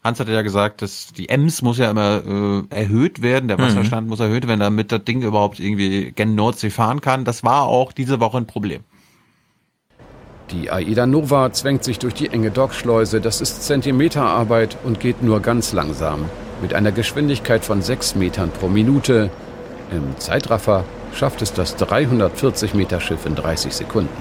Hans 0.02 0.20
hatte 0.20 0.32
ja 0.32 0.42
gesagt, 0.42 0.82
dass 0.82 1.12
die 1.12 1.28
Ems 1.28 1.62
muss 1.62 1.78
ja 1.78 1.90
immer 1.90 2.22
äh, 2.70 2.74
erhöht 2.74 3.22
werden, 3.22 3.48
der 3.48 3.58
mhm. 3.58 3.62
Wasserstand 3.62 4.06
mhm. 4.06 4.10
muss 4.10 4.20
erhöht 4.20 4.46
werden, 4.46 4.60
damit 4.60 4.92
das 4.92 5.04
Ding 5.04 5.22
überhaupt 5.22 5.60
irgendwie 5.60 6.12
gen 6.12 6.34
Nordsee 6.34 6.70
fahren 6.70 7.00
kann. 7.00 7.24
Das 7.24 7.44
war 7.44 7.62
auch 7.62 7.92
diese 7.92 8.20
Woche 8.20 8.38
ein 8.38 8.46
Problem. 8.46 8.84
Die 10.52 10.70
Aida 10.70 11.06
Nova 11.06 11.52
zwängt 11.52 11.82
sich 11.82 11.98
durch 11.98 12.14
die 12.14 12.28
enge 12.28 12.52
Dockschleuse. 12.52 13.20
Das 13.20 13.40
ist 13.40 13.64
Zentimeterarbeit 13.64 14.76
und 14.84 15.00
geht 15.00 15.20
nur 15.20 15.40
ganz 15.40 15.72
langsam. 15.72 16.26
Mit 16.62 16.72
einer 16.72 16.92
Geschwindigkeit 16.92 17.64
von 17.64 17.82
6 17.82 18.14
Metern 18.14 18.50
pro 18.50 18.68
Minute. 18.68 19.30
Im 19.90 20.16
Zeitraffer 20.18 20.84
schafft 21.12 21.42
es 21.42 21.52
das 21.52 21.74
340 21.74 22.74
Meter 22.74 23.00
Schiff 23.00 23.26
in 23.26 23.34
30 23.34 23.74
Sekunden. 23.74 24.16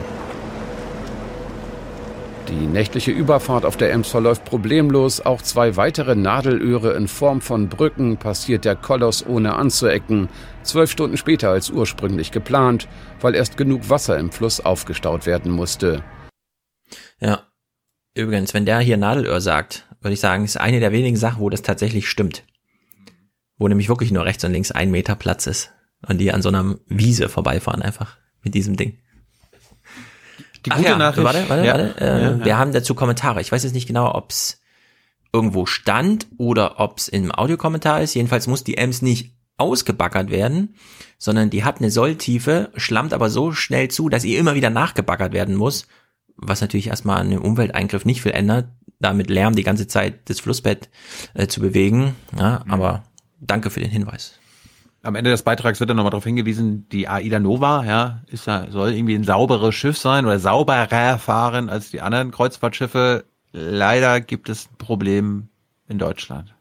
Die 2.47 2.67
nächtliche 2.67 3.11
Überfahrt 3.11 3.63
auf 3.63 3.77
der 3.77 3.91
Ems 3.91 4.07
verläuft 4.07 4.45
problemlos. 4.45 5.23
Auch 5.23 5.43
zwei 5.43 5.77
weitere 5.77 6.15
Nadelöhre 6.15 6.93
in 6.93 7.07
Form 7.07 7.41
von 7.41 7.69
Brücken 7.69 8.17
passiert 8.17 8.65
der 8.65 8.75
Koloss 8.75 9.25
ohne 9.27 9.55
anzuecken. 9.55 10.29
Zwölf 10.63 10.89
Stunden 10.89 11.17
später 11.17 11.49
als 11.51 11.69
ursprünglich 11.69 12.31
geplant, 12.31 12.87
weil 13.21 13.35
erst 13.35 13.57
genug 13.57 13.89
Wasser 13.91 14.17
im 14.17 14.31
Fluss 14.31 14.63
aufgestaut 14.63 15.27
werden 15.27 15.51
musste. 15.51 16.03
Ja. 17.19 17.43
Übrigens, 18.13 18.53
wenn 18.53 18.65
der 18.65 18.79
hier 18.79 18.97
Nadelöhr 18.97 19.41
sagt, 19.41 19.87
würde 20.01 20.13
ich 20.13 20.19
sagen, 20.19 20.45
ist 20.45 20.57
eine 20.57 20.79
der 20.79 20.91
wenigen 20.91 21.17
Sachen, 21.17 21.41
wo 21.41 21.49
das 21.49 21.61
tatsächlich 21.61 22.07
stimmt. 22.07 22.43
Wo 23.57 23.67
nämlich 23.67 23.89
wirklich 23.89 24.11
nur 24.11 24.25
rechts 24.25 24.43
und 24.43 24.51
links 24.51 24.71
ein 24.71 24.91
Meter 24.91 25.15
Platz 25.15 25.47
ist. 25.47 25.71
Und 26.07 26.19
die 26.19 26.31
an 26.31 26.41
so 26.41 26.49
einer 26.49 26.75
Wiese 26.87 27.29
vorbeifahren 27.29 27.81
einfach 27.81 28.17
mit 28.41 28.53
diesem 28.53 28.77
Ding. 28.77 28.99
Die 30.65 30.69
gute 30.69 30.83
ja, 30.83 30.97
Nachricht. 30.97 31.25
Warte, 31.25 31.49
warte, 31.49 31.65
ja. 31.65 31.73
warte. 31.73 32.01
Äh, 32.01 32.23
ja. 32.23 32.45
Wir 32.45 32.57
haben 32.57 32.71
dazu 32.71 32.95
Kommentare. 32.95 33.41
Ich 33.41 33.51
weiß 33.51 33.63
jetzt 33.63 33.73
nicht 33.73 33.87
genau, 33.87 34.13
ob's 34.13 34.61
irgendwo 35.33 35.65
stand 35.65 36.27
oder 36.37 36.79
ob's 36.79 37.07
im 37.07 37.31
Audiokommentar 37.31 38.01
ist. 38.01 38.13
Jedenfalls 38.13 38.47
muss 38.47 38.63
die 38.63 38.77
Ems 38.77 39.01
nicht 39.01 39.35
ausgebaggert 39.57 40.29
werden, 40.31 40.75
sondern 41.17 41.49
die 41.49 41.63
hat 41.63 41.79
eine 41.79 41.91
Solltiefe, 41.91 42.71
schlammt 42.75 43.13
aber 43.13 43.29
so 43.29 43.51
schnell 43.51 43.89
zu, 43.89 44.09
dass 44.09 44.23
ihr 44.23 44.39
immer 44.39 44.55
wieder 44.55 44.69
nachgebaggert 44.69 45.33
werden 45.33 45.55
muss 45.55 45.87
was 46.37 46.61
natürlich 46.61 46.87
erstmal 46.87 47.19
an 47.19 47.29
dem 47.29 47.41
Umwelteingriff 47.41 48.05
nicht 48.05 48.21
viel 48.21 48.31
ändert, 48.31 48.67
damit 48.99 49.29
Lärm 49.29 49.55
die 49.55 49.63
ganze 49.63 49.87
Zeit 49.87 50.29
das 50.29 50.39
Flussbett 50.39 50.89
äh, 51.33 51.47
zu 51.47 51.61
bewegen. 51.61 52.15
Ja, 52.37 52.61
mhm. 52.65 52.71
Aber 52.71 53.03
danke 53.39 53.69
für 53.69 53.79
den 53.79 53.89
Hinweis. 53.89 54.39
Am 55.01 55.15
Ende 55.15 55.29
des 55.29 55.43
Beitrags 55.43 55.79
wird 55.79 55.91
dann 55.91 55.97
nochmal 55.97 56.09
darauf 56.09 56.23
hingewiesen, 56.23 56.89
die 56.89 57.07
Aida 57.07 57.39
Nova, 57.39 57.85
ja, 57.85 58.23
ist 58.25 58.47
ja, 58.47 58.71
soll 58.71 58.93
irgendwie 58.93 59.13
ein 59.13 59.23
sauberes 59.23 59.75
Schiff 59.75 59.99
sein 59.99 60.25
oder 60.25 60.39
sauberer 60.39 61.19
fahren 61.19 61.69
als 61.69 61.91
die 61.91 62.01
anderen 62.01 62.31
Kreuzfahrtschiffe. 62.31 63.25
Leider 63.51 64.19
gibt 64.19 64.49
es 64.49 64.67
ein 64.67 64.77
Problem 64.79 65.49
in 65.87 65.99
Deutschland. 65.99 66.54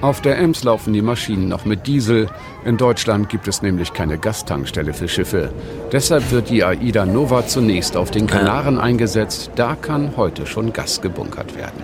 Auf 0.00 0.22
der 0.22 0.38
Ems 0.38 0.64
laufen 0.64 0.94
die 0.94 1.02
Maschinen 1.02 1.48
noch 1.48 1.66
mit 1.66 1.86
Diesel. 1.86 2.30
In 2.64 2.78
Deutschland 2.78 3.28
gibt 3.28 3.46
es 3.48 3.60
nämlich 3.60 3.92
keine 3.92 4.16
Gastankstelle 4.16 4.94
für 4.94 5.08
Schiffe. 5.08 5.52
Deshalb 5.92 6.30
wird 6.30 6.48
die 6.48 6.64
AIDA 6.64 7.04
Nova 7.04 7.46
zunächst 7.46 7.98
auf 7.98 8.10
den 8.10 8.26
Kanaren 8.26 8.78
eingesetzt. 8.78 9.50
Da 9.56 9.76
kann 9.76 10.16
heute 10.16 10.46
schon 10.46 10.72
Gas 10.72 11.02
gebunkert 11.02 11.54
werden. 11.54 11.82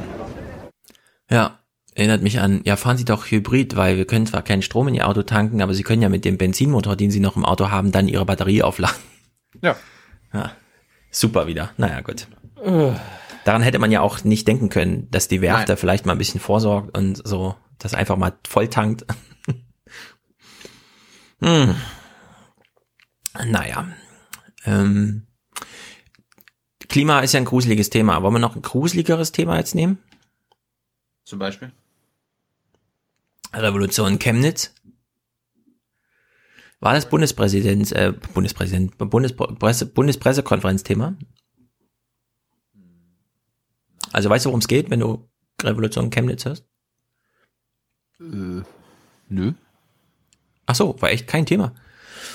Ja, 1.30 1.58
erinnert 1.94 2.22
mich 2.22 2.40
an, 2.40 2.62
ja, 2.64 2.76
fahren 2.76 2.96
Sie 2.96 3.04
doch 3.04 3.30
Hybrid, 3.30 3.76
weil 3.76 3.98
wir 3.98 4.06
können 4.06 4.26
zwar 4.26 4.40
keinen 4.40 4.62
Strom 4.62 4.88
in 4.88 4.94
Ihr 4.94 5.06
Auto 5.06 5.22
tanken, 5.22 5.60
aber 5.60 5.74
Sie 5.74 5.82
können 5.82 6.00
ja 6.00 6.08
mit 6.08 6.24
dem 6.24 6.38
Benzinmotor, 6.38 6.96
den 6.96 7.10
Sie 7.10 7.20
noch 7.20 7.36
im 7.36 7.44
Auto 7.44 7.70
haben, 7.70 7.92
dann 7.92 8.08
Ihre 8.08 8.24
Batterie 8.24 8.62
aufladen. 8.62 8.96
Ja. 9.60 9.76
Ja, 10.32 10.52
super 11.10 11.46
wieder. 11.46 11.70
Naja, 11.76 12.00
gut. 12.00 12.28
Daran 13.44 13.60
hätte 13.60 13.78
man 13.78 13.92
ja 13.92 14.00
auch 14.00 14.24
nicht 14.24 14.48
denken 14.48 14.70
können, 14.70 15.06
dass 15.10 15.28
die 15.28 15.42
Werft 15.42 15.68
da 15.68 15.76
vielleicht 15.76 16.06
mal 16.06 16.12
ein 16.12 16.18
bisschen 16.18 16.40
vorsorgt 16.40 16.96
und 16.96 17.20
so 17.22 17.54
das 17.78 17.94
einfach 17.94 18.16
mal 18.16 18.38
voll 18.46 18.68
tankt. 18.68 19.06
hm. 21.40 21.74
Naja. 23.44 23.88
Ähm. 24.64 25.26
Klima 26.88 27.20
ist 27.20 27.34
ja 27.34 27.40
ein 27.40 27.44
gruseliges 27.44 27.90
Thema. 27.90 28.22
Wollen 28.22 28.34
wir 28.34 28.38
noch 28.38 28.56
ein 28.56 28.62
gruseligeres 28.62 29.32
Thema 29.32 29.56
jetzt 29.58 29.74
nehmen? 29.74 29.98
Zum 31.24 31.38
Beispiel? 31.38 31.72
Revolution 33.52 34.18
Chemnitz. 34.18 34.72
War 36.80 36.94
das 36.94 37.08
Bundespräsident, 37.08 37.90
äh, 37.92 38.12
Bundespräsident, 38.34 38.98
Bundespresse, 38.98 39.86
Bundespressekonferenz-Thema? 39.86 41.16
Also 44.12 44.30
weißt 44.30 44.44
du, 44.44 44.50
worum 44.50 44.60
es 44.60 44.68
geht, 44.68 44.90
wenn 44.90 45.00
du 45.00 45.28
Revolution 45.62 46.10
Chemnitz 46.10 46.44
hörst? 46.44 46.64
Äh, 48.20 48.62
nö. 49.28 49.52
Ach 50.66 50.74
so, 50.74 51.00
war 51.00 51.10
echt 51.10 51.26
kein 51.26 51.46
Thema. 51.46 51.72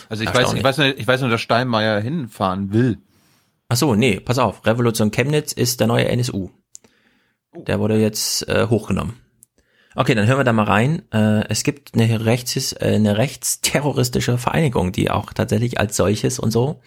Also 0.10 0.24
ich 0.24 0.34
weiß, 0.34 0.53
ich 0.53 0.64
weiß, 0.64 0.78
nur, 0.78 0.98
ich 0.98 1.08
weiß 1.08 1.22
nur, 1.22 1.30
dass 1.30 1.41
Steinmeier 1.41 1.99
hinfahren 1.99 2.74
will. 2.74 2.98
Ach 3.70 3.76
so, 3.76 3.95
nee, 3.95 4.20
pass 4.20 4.38
auf. 4.38 4.66
Revolution 4.66 5.12
Chemnitz 5.12 5.53
ist 5.53 5.80
der 5.80 5.88
neue 5.88 6.08
NSU. 6.08 6.49
Oh. 7.53 7.64
Der 7.64 7.80
wurde 7.80 7.98
jetzt 7.98 8.48
äh, 8.48 8.68
hochgenommen. 8.68 9.16
Okay, 9.95 10.16
dann 10.16 10.28
hören 10.28 10.40
wir 10.40 10.44
da 10.44 10.53
mal 10.53 10.64
rein. 10.64 11.03
Äh, 11.12 11.48
es 11.49 11.64
gibt 11.64 11.94
eine, 11.94 12.26
rechts, 12.26 12.74
äh, 12.74 12.94
eine 12.95 13.18
rechtsterroristische 13.18 14.38
Vereinigung, 14.38 14.91
die 14.91 15.12
auch 15.12 15.34
tatsächlich 15.34 15.80
als 15.80 15.98
solches 15.98 16.40
und 16.40 16.52
so 16.52 16.82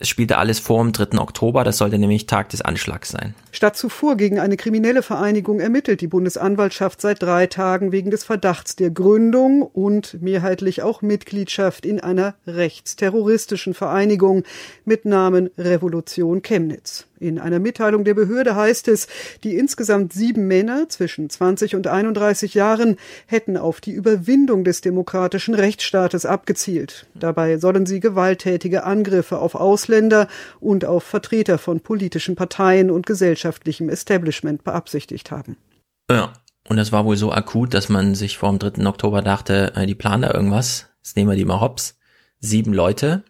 es 0.00 0.08
spielte 0.08 0.38
alles 0.38 0.60
vor 0.60 0.82
dem 0.84 0.92
3. 0.92 1.18
Oktober, 1.18 1.64
das 1.64 1.78
sollte 1.78 1.98
nämlich 1.98 2.26
Tag 2.26 2.50
des 2.50 2.62
Anschlags 2.62 3.08
sein. 3.08 3.34
Statt 3.50 3.76
zuvor 3.76 4.16
gegen 4.16 4.38
eine 4.38 4.56
kriminelle 4.56 5.02
Vereinigung 5.02 5.58
ermittelt 5.58 6.00
die 6.00 6.06
Bundesanwaltschaft 6.06 7.00
seit 7.00 7.20
drei 7.20 7.48
Tagen 7.48 7.90
wegen 7.90 8.12
des 8.12 8.22
Verdachts 8.22 8.76
der 8.76 8.90
Gründung 8.90 9.62
und 9.62 10.22
mehrheitlich 10.22 10.82
auch 10.82 11.02
Mitgliedschaft 11.02 11.84
in 11.84 11.98
einer 11.98 12.36
rechtsterroristischen 12.46 13.74
Vereinigung 13.74 14.44
mit 14.84 15.04
Namen 15.04 15.50
Revolution 15.58 16.42
Chemnitz. 16.42 17.06
In 17.20 17.38
einer 17.38 17.58
Mitteilung 17.58 18.04
der 18.04 18.14
Behörde 18.14 18.54
heißt 18.54 18.88
es, 18.88 19.08
die 19.42 19.56
insgesamt 19.56 20.12
sieben 20.12 20.46
Männer 20.46 20.88
zwischen 20.88 21.28
20 21.28 21.74
und 21.74 21.86
31 21.86 22.54
Jahren 22.54 22.96
hätten 23.26 23.56
auf 23.56 23.80
die 23.80 23.92
Überwindung 23.92 24.64
des 24.64 24.80
demokratischen 24.80 25.54
Rechtsstaates 25.54 26.26
abgezielt. 26.26 27.06
Dabei 27.14 27.58
sollen 27.58 27.86
sie 27.86 28.00
gewalttätige 28.00 28.84
Angriffe 28.84 29.38
auf 29.38 29.54
Ausländer 29.54 30.28
und 30.60 30.84
auf 30.84 31.02
Vertreter 31.02 31.58
von 31.58 31.80
politischen 31.80 32.36
Parteien 32.36 32.90
und 32.90 33.06
gesellschaftlichem 33.06 33.88
Establishment 33.88 34.62
beabsichtigt 34.62 35.30
haben. 35.30 35.56
Ja, 36.10 36.32
und 36.68 36.76
das 36.76 36.92
war 36.92 37.04
wohl 37.04 37.16
so 37.16 37.32
akut, 37.32 37.74
dass 37.74 37.88
man 37.88 38.14
sich 38.14 38.38
vor 38.38 38.50
dem 38.50 38.58
3. 38.58 38.86
Oktober 38.86 39.22
dachte, 39.22 39.72
äh, 39.74 39.86
die 39.86 39.94
planen 39.94 40.22
da 40.22 40.32
irgendwas. 40.32 40.86
Jetzt 40.98 41.16
nehmen 41.16 41.30
wir 41.30 41.36
die 41.36 41.44
mal 41.44 41.60
hops. 41.60 41.98
Sieben 42.40 42.72
Leute 42.72 43.24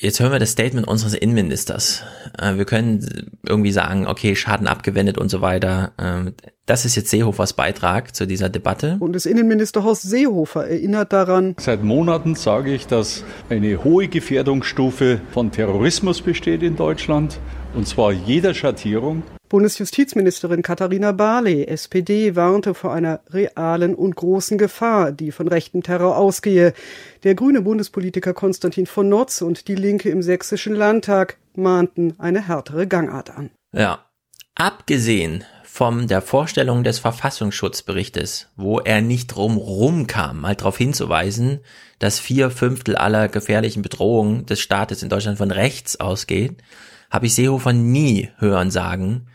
jetzt 0.00 0.20
hören 0.20 0.32
wir 0.32 0.38
das 0.38 0.52
Statement 0.52 0.88
unseres 0.88 1.14
Innenministers. 1.14 2.02
Äh, 2.38 2.56
wir 2.56 2.64
können 2.64 3.30
irgendwie 3.46 3.72
sagen, 3.72 4.06
okay, 4.06 4.34
Schaden 4.34 4.66
abgewendet 4.66 5.18
und 5.18 5.28
so 5.28 5.40
weiter. 5.40 5.92
Äh, 5.98 6.32
das 6.66 6.84
ist 6.84 6.96
jetzt 6.96 7.10
Seehofers 7.10 7.52
Beitrag 7.52 8.14
zu 8.14 8.26
dieser 8.26 8.48
Debatte. 8.48 8.96
Bundesinnenminister 8.98 9.84
Horst 9.84 10.02
Seehofer 10.02 10.68
erinnert 10.68 11.12
daran. 11.12 11.54
Seit 11.58 11.82
Monaten 11.82 12.34
sage 12.34 12.72
ich, 12.72 12.86
dass 12.86 13.24
eine 13.48 13.84
hohe 13.84 14.08
Gefährdungsstufe 14.08 15.20
von 15.30 15.50
Terrorismus 15.50 16.22
besteht 16.22 16.62
in 16.62 16.76
Deutschland. 16.76 17.38
Und 17.74 17.86
zwar 17.86 18.12
jeder 18.12 18.54
Schattierung. 18.54 19.22
Bundesjustizministerin 19.48 20.62
Katharina 20.62 21.12
Barley, 21.12 21.64
SPD, 21.64 22.36
warnte 22.36 22.74
vor 22.74 22.92
einer 22.92 23.20
realen 23.30 23.94
und 23.94 24.14
großen 24.14 24.58
Gefahr, 24.58 25.10
die 25.10 25.32
von 25.32 25.48
rechtem 25.48 25.82
Terror 25.82 26.16
ausgehe. 26.16 26.74
Der 27.24 27.34
grüne 27.34 27.62
Bundespolitiker 27.62 28.34
Konstantin 28.34 28.86
von 28.86 29.08
Notz 29.08 29.40
und 29.40 29.68
die 29.68 29.74
Linke 29.74 30.10
im 30.10 30.22
sächsischen 30.22 30.74
Landtag 30.74 31.38
mahnten 31.54 32.14
eine 32.18 32.46
härtere 32.46 32.86
Gangart 32.86 33.30
an. 33.30 33.50
Ja. 33.72 34.04
Abgesehen 34.54 35.44
von 35.62 36.08
der 36.08 36.20
Vorstellung 36.20 36.82
des 36.82 36.98
Verfassungsschutzberichtes, 36.98 38.48
wo 38.56 38.80
er 38.80 39.00
nicht 39.00 39.28
drum 39.28 40.08
kam, 40.08 40.40
mal 40.40 40.56
darauf 40.56 40.76
hinzuweisen, 40.76 41.60
dass 42.00 42.18
vier 42.18 42.50
Fünftel 42.50 42.96
aller 42.96 43.28
gefährlichen 43.28 43.82
Bedrohungen 43.82 44.44
des 44.46 44.60
Staates 44.60 45.04
in 45.04 45.08
Deutschland 45.08 45.38
von 45.38 45.52
rechts 45.52 46.00
ausgehen, 46.00 46.56
habe 47.10 47.26
ich 47.26 47.34
Seehofer 47.34 47.72
nie 47.72 48.30
hören 48.38 48.72
sagen, 48.72 49.28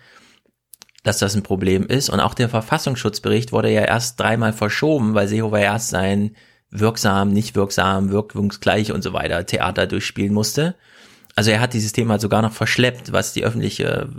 dass 1.03 1.19
das 1.19 1.35
ein 1.35 1.43
Problem 1.43 1.85
ist. 1.85 2.09
Und 2.09 2.19
auch 2.19 2.33
der 2.33 2.49
Verfassungsschutzbericht 2.49 3.51
wurde 3.51 3.71
ja 3.71 3.81
erst 3.81 4.19
dreimal 4.19 4.53
verschoben, 4.53 5.13
weil 5.13 5.27
Seehofer 5.27 5.59
erst 5.59 5.89
sein 5.89 6.35
wirksam, 6.71 7.29
nicht 7.29 7.55
wirksam, 7.55 8.09
wirkungsgleich 8.09 8.91
und 8.91 9.03
so 9.03 9.13
weiter 9.13 9.45
Theater 9.45 9.85
durchspielen 9.85 10.33
musste. 10.33 10.75
Also 11.35 11.51
er 11.51 11.59
hat 11.59 11.73
dieses 11.73 11.91
Thema 11.91 12.19
sogar 12.19 12.41
noch 12.41 12.53
verschleppt, 12.53 13.11
was 13.11 13.33
die 13.33 13.43
öffentliche 13.43 14.09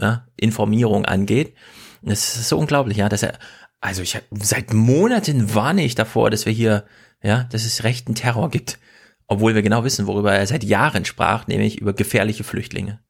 ja, 0.00 0.26
Informierung 0.36 1.06
angeht. 1.06 1.54
Das 2.02 2.36
ist 2.36 2.48
so 2.48 2.58
unglaublich, 2.58 2.98
ja, 2.98 3.08
dass 3.08 3.22
er, 3.22 3.38
also 3.80 4.02
ich 4.02 4.20
seit 4.32 4.74
Monaten 4.74 5.54
warne 5.54 5.84
ich 5.84 5.94
davor, 5.94 6.30
dass 6.30 6.44
wir 6.44 6.52
hier, 6.52 6.84
ja, 7.22 7.44
dass 7.44 7.64
es 7.64 7.84
rechten 7.84 8.14
Terror 8.14 8.50
gibt. 8.50 8.78
Obwohl 9.26 9.54
wir 9.54 9.62
genau 9.62 9.84
wissen, 9.84 10.06
worüber 10.06 10.34
er 10.34 10.46
seit 10.46 10.64
Jahren 10.64 11.06
sprach, 11.06 11.46
nämlich 11.46 11.80
über 11.80 11.94
gefährliche 11.94 12.44
Flüchtlinge. 12.44 13.00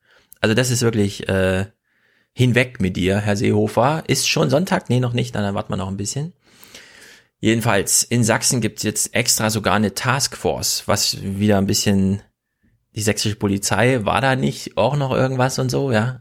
Also 0.40 0.54
das 0.54 0.70
ist 0.70 0.82
wirklich 0.82 1.28
äh, 1.28 1.66
hinweg 2.34 2.80
mit 2.80 2.96
dir, 2.96 3.20
Herr 3.20 3.36
Seehofer. 3.36 4.04
Ist 4.06 4.28
schon 4.28 4.50
Sonntag? 4.50 4.90
Nee, 4.90 5.00
noch 5.00 5.12
nicht, 5.12 5.34
dann 5.34 5.54
warten 5.54 5.72
wir 5.72 5.76
noch 5.76 5.88
ein 5.88 5.96
bisschen. 5.96 6.34
Jedenfalls, 7.40 8.02
in 8.02 8.24
Sachsen 8.24 8.60
gibt's 8.60 8.82
jetzt 8.82 9.14
extra 9.14 9.50
sogar 9.50 9.74
eine 9.74 9.94
Taskforce, 9.94 10.84
was 10.86 11.22
wieder 11.22 11.58
ein 11.58 11.66
bisschen 11.66 12.22
die 12.94 13.02
sächsische 13.02 13.36
Polizei, 13.36 14.04
war 14.04 14.20
da 14.20 14.36
nicht 14.36 14.76
auch 14.76 14.96
noch 14.96 15.12
irgendwas 15.12 15.58
und 15.58 15.70
so, 15.70 15.92
ja? 15.92 16.20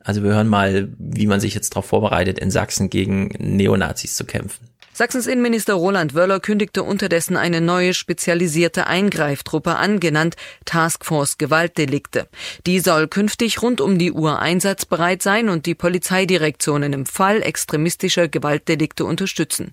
Also 0.00 0.22
wir 0.22 0.30
hören 0.30 0.48
mal, 0.48 0.92
wie 0.98 1.26
man 1.26 1.40
sich 1.40 1.54
jetzt 1.54 1.70
darauf 1.70 1.86
vorbereitet, 1.86 2.38
in 2.38 2.50
Sachsen 2.50 2.90
gegen 2.90 3.28
Neonazis 3.38 4.16
zu 4.16 4.24
kämpfen. 4.24 4.68
Sachsens 4.96 5.26
Innenminister 5.26 5.74
Roland 5.74 6.14
Wöller 6.14 6.38
kündigte 6.38 6.84
unterdessen 6.84 7.36
eine 7.36 7.60
neue 7.60 7.94
spezialisierte 7.94 8.86
Eingreiftruppe 8.86 9.74
an, 9.74 9.98
genannt 9.98 10.36
Taskforce 10.66 11.36
Gewaltdelikte. 11.36 12.28
Die 12.64 12.78
soll 12.78 13.08
künftig 13.08 13.60
rund 13.60 13.80
um 13.80 13.98
die 13.98 14.12
Uhr 14.12 14.38
einsatzbereit 14.38 15.20
sein 15.20 15.48
und 15.48 15.66
die 15.66 15.74
Polizeidirektionen 15.74 16.92
im 16.92 17.06
Fall 17.06 17.42
extremistischer 17.42 18.28
Gewaltdelikte 18.28 19.04
unterstützen. 19.04 19.72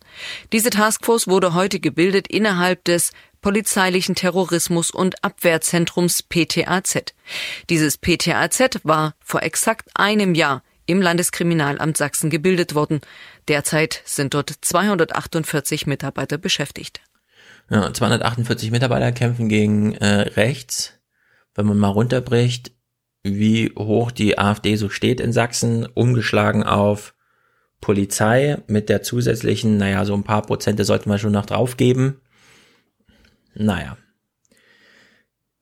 Diese 0.53 0.71
Taskforce 0.71 1.27
wurde 1.27 1.53
heute 1.53 1.79
gebildet 1.79 2.27
innerhalb 2.27 2.83
des 2.85 3.11
polizeilichen 3.43 4.15
Terrorismus- 4.15 4.89
und 4.89 5.23
Abwehrzentrums 5.23 6.23
PTAZ. 6.23 7.13
Dieses 7.69 7.99
PTAZ 7.99 8.79
war 8.81 9.13
vor 9.23 9.43
exakt 9.43 9.87
einem 9.93 10.33
Jahr 10.33 10.63
im 10.91 11.01
Landeskriminalamt 11.01 11.95
Sachsen 11.95 12.29
gebildet 12.29 12.75
worden. 12.75 13.01
Derzeit 13.47 14.01
sind 14.05 14.33
dort 14.33 14.49
248 14.49 15.87
Mitarbeiter 15.87 16.37
beschäftigt. 16.37 17.01
Ja, 17.69 17.93
248 17.93 18.71
Mitarbeiter 18.71 19.11
kämpfen 19.11 19.49
gegen 19.49 19.93
äh, 19.95 20.21
rechts. 20.21 20.93
Wenn 21.55 21.65
man 21.65 21.77
mal 21.77 21.89
runterbricht, 21.89 22.71
wie 23.23 23.71
hoch 23.77 24.11
die 24.11 24.37
AfD 24.37 24.75
so 24.75 24.89
steht 24.89 25.19
in 25.19 25.33
Sachsen, 25.33 25.85
umgeschlagen 25.85 26.63
auf 26.63 27.13
Polizei 27.79 28.61
mit 28.67 28.89
der 28.89 29.01
zusätzlichen, 29.01 29.77
naja, 29.77 30.05
so 30.05 30.13
ein 30.13 30.23
paar 30.23 30.43
Prozente 30.43 30.85
sollten 30.85 31.09
wir 31.09 31.17
schon 31.17 31.31
noch 31.31 31.45
draufgeben. 31.45 32.21
Naja, 33.53 33.97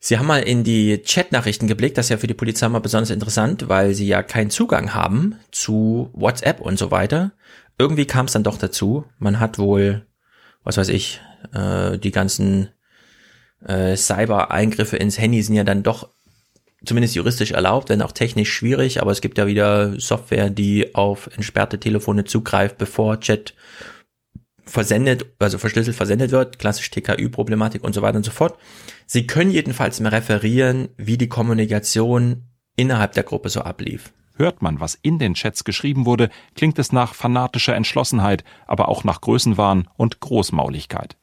Sie 0.02 0.18
haben 0.18 0.28
mal 0.28 0.40
in 0.42 0.64
die 0.64 1.02
Chatnachrichten 1.06 1.68
geblickt, 1.68 1.98
das 1.98 2.06
ist 2.06 2.10
ja 2.10 2.18
für 2.18 2.28
die 2.28 2.34
Polizei 2.34 2.70
mal 2.70 2.80
besonders 2.80 3.10
interessant, 3.10 3.68
weil 3.68 3.94
sie 3.94 4.08
ja 4.08 4.24
keinen 4.24 4.50
Zugang 4.50 4.94
haben 4.94 5.36
zu 5.52 6.10
WhatsApp 6.14 6.62
und 6.62 6.80
so 6.80 6.90
weiter. 6.90 7.34
Irgendwie 7.80 8.06
kam 8.06 8.26
es 8.26 8.34
dann 8.34 8.44
doch 8.44 8.58
dazu. 8.58 9.06
Man 9.18 9.40
hat 9.40 9.58
wohl, 9.58 10.06
was 10.64 10.78
weiß 10.78 10.90
ich, 10.90 11.22
äh, 11.54 11.98
die 11.98 12.12
ganzen 12.12 12.70
äh, 13.66 13.96
Cyber-Eingriffe 13.96 14.98
ins 14.98 15.18
Handy 15.18 15.42
sind 15.42 15.56
ja 15.56 15.64
dann 15.64 15.82
doch 15.82 16.10
zumindest 16.86 17.16
juristisch 17.16 17.52
erlaubt, 17.52 17.90
wenn 17.90 18.02
auch 18.02 18.12
technisch 18.12 18.52
schwierig, 18.52 19.02
aber 19.02 19.12
es 19.12 19.22
gibt 19.22 19.38
ja 19.38 19.48
wieder 19.48 20.00
Software, 20.00 20.50
die 20.50 20.94
auf 20.94 21.30
entsperrte 21.36 21.80
Telefone 21.80 22.26
zugreift, 22.26 22.78
bevor 22.78 23.20
Chat 23.20 23.54
versendet, 24.64 25.26
also 25.40 25.58
verschlüsselt 25.58 25.96
versendet 25.96 26.32
wird, 26.32 26.60
klassisch 26.60 26.92
TKÜ-Problematik 26.92 27.84
und 27.84 27.94
so 27.94 28.02
weiter 28.02 28.18
und 28.18 28.24
so 28.24 28.32
fort. 28.32 28.58
Sie 29.08 29.26
können 29.26 29.52
jedenfalls 29.52 30.00
mal 30.00 30.10
referieren, 30.10 30.90
wie 30.98 31.18
die 31.18 31.30
Kommunikation 31.30 32.44
innerhalb 32.76 33.14
der 33.14 33.24
Gruppe 33.24 33.50
so 33.50 33.62
ablief. 33.62 34.14
Hört 34.40 34.62
man, 34.62 34.80
was 34.80 34.96
in 34.96 35.20
den 35.20 35.34
Chats 35.34 35.66
geschrieben 35.66 36.06
wurde, 36.06 36.30
klingt 36.56 36.80
es 36.80 36.94
nach 36.94 37.14
fanatischer 37.14 37.76
Entschlossenheit, 37.76 38.46
aber 38.68 38.88
auch 38.88 39.04
nach 39.04 39.20
Größenwahn 39.20 39.90
und 39.98 40.22
Großmauligkeit. 40.22 41.18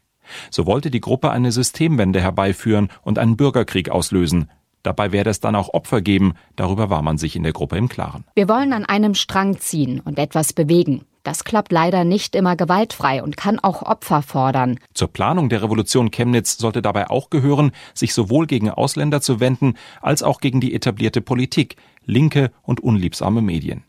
So 0.50 0.66
wollte 0.66 0.90
die 0.90 1.00
Gruppe 1.00 1.30
eine 1.30 1.50
Systemwende 1.50 2.20
herbeiführen 2.20 2.90
und 3.00 3.18
einen 3.18 3.38
Bürgerkrieg 3.38 3.88
auslösen. 3.88 4.50
Dabei 4.82 5.12
werde 5.12 5.30
es 5.30 5.40
dann 5.40 5.56
auch 5.56 5.72
Opfer 5.72 6.02
geben, 6.02 6.34
darüber 6.56 6.90
war 6.90 7.00
man 7.00 7.16
sich 7.16 7.36
in 7.36 7.42
der 7.42 7.54
Gruppe 7.54 7.78
im 7.78 7.88
Klaren. 7.88 8.24
Wir 8.34 8.50
wollen 8.50 8.74
an 8.74 8.84
einem 8.84 9.14
Strang 9.14 9.58
ziehen 9.58 10.00
und 10.00 10.18
etwas 10.18 10.52
bewegen. 10.52 11.06
Das 11.26 11.42
klappt 11.42 11.72
leider 11.72 12.04
nicht 12.04 12.36
immer 12.36 12.54
gewaltfrei 12.54 13.20
und 13.20 13.36
kann 13.36 13.58
auch 13.58 13.82
Opfer 13.82 14.22
fordern. 14.22 14.78
Zur 14.94 15.08
Planung 15.08 15.48
der 15.48 15.60
Revolution 15.60 16.12
Chemnitz 16.12 16.56
sollte 16.56 16.82
dabei 16.82 17.10
auch 17.10 17.30
gehören, 17.30 17.72
sich 17.94 18.14
sowohl 18.14 18.46
gegen 18.46 18.70
Ausländer 18.70 19.20
zu 19.20 19.40
wenden, 19.40 19.74
als 20.00 20.22
auch 20.22 20.40
gegen 20.40 20.60
die 20.60 20.72
etablierte 20.72 21.20
Politik, 21.20 21.74
linke 22.06 22.50
und 22.62 22.80
unliebsame 22.80 23.42
Medien. 23.42 23.84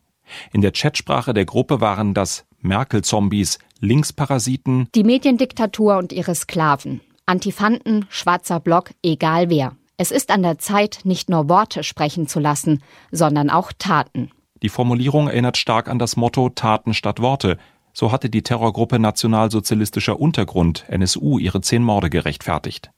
In 0.52 0.62
der 0.62 0.72
Chatsprache 0.72 1.34
der 1.34 1.46
Gruppe 1.46 1.80
waren 1.80 2.14
das 2.14 2.46
Merkel-Zombies, 2.60 3.60
Linksparasiten, 3.80 4.88
die 4.94 5.04
Mediendiktatur 5.04 5.98
und 5.98 6.12
ihre 6.12 6.36
Sklaven, 6.36 7.02
Antifanten, 7.26 8.06
schwarzer 8.10 8.60
Block, 8.60 8.92
egal 9.04 9.50
wer. 9.50 9.76
Es 9.98 10.12
ist 10.12 10.32
an 10.32 10.44
der 10.44 10.60
Zeit, 10.60 11.02
nicht 11.04 11.30
nur 11.30 11.50
Worte 11.50 11.84
sprechen 11.84 12.28
zu 12.28 12.40
lassen, 12.40 12.84
sondern 13.12 13.50
auch 13.50 13.72
Taten. 13.78 14.32
Die 14.62 14.70
Formulierung 14.70 15.28
erinnert 15.28 15.58
stark 15.58 15.88
an 15.88 16.00
das 16.00 16.18
Motto 16.18 16.50
Taten 16.50 16.94
statt 16.94 17.22
Worte. 17.22 17.58
So 17.94 18.12
hatte 18.12 18.30
die 18.30 18.44
Terrorgruppe 18.44 19.00
Nationalsozialistischer 19.00 20.20
Untergrund 20.20 20.86
NSU 20.88 21.40
ihre 21.40 21.62
zehn 21.62 21.84
Morde 21.84 22.10
gerechtfertigt. 22.10 22.92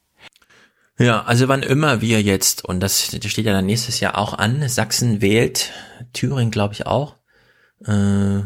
Ja, 1.00 1.24
also 1.24 1.48
wann 1.48 1.64
immer 1.64 2.02
wir 2.02 2.22
jetzt, 2.22 2.66
und 2.66 2.82
das 2.82 3.06
steht 3.06 3.46
ja 3.46 3.54
dann 3.54 3.66
nächstes 3.66 4.02
Jahr 4.02 4.18
auch 4.18 4.34
an, 4.34 4.68
Sachsen 4.68 5.22
wählt, 5.22 5.72
Thüringen 6.12 6.52
glaube 6.52 6.74
ich 6.74 6.86
auch, 6.86 7.16
äh, 7.86 8.42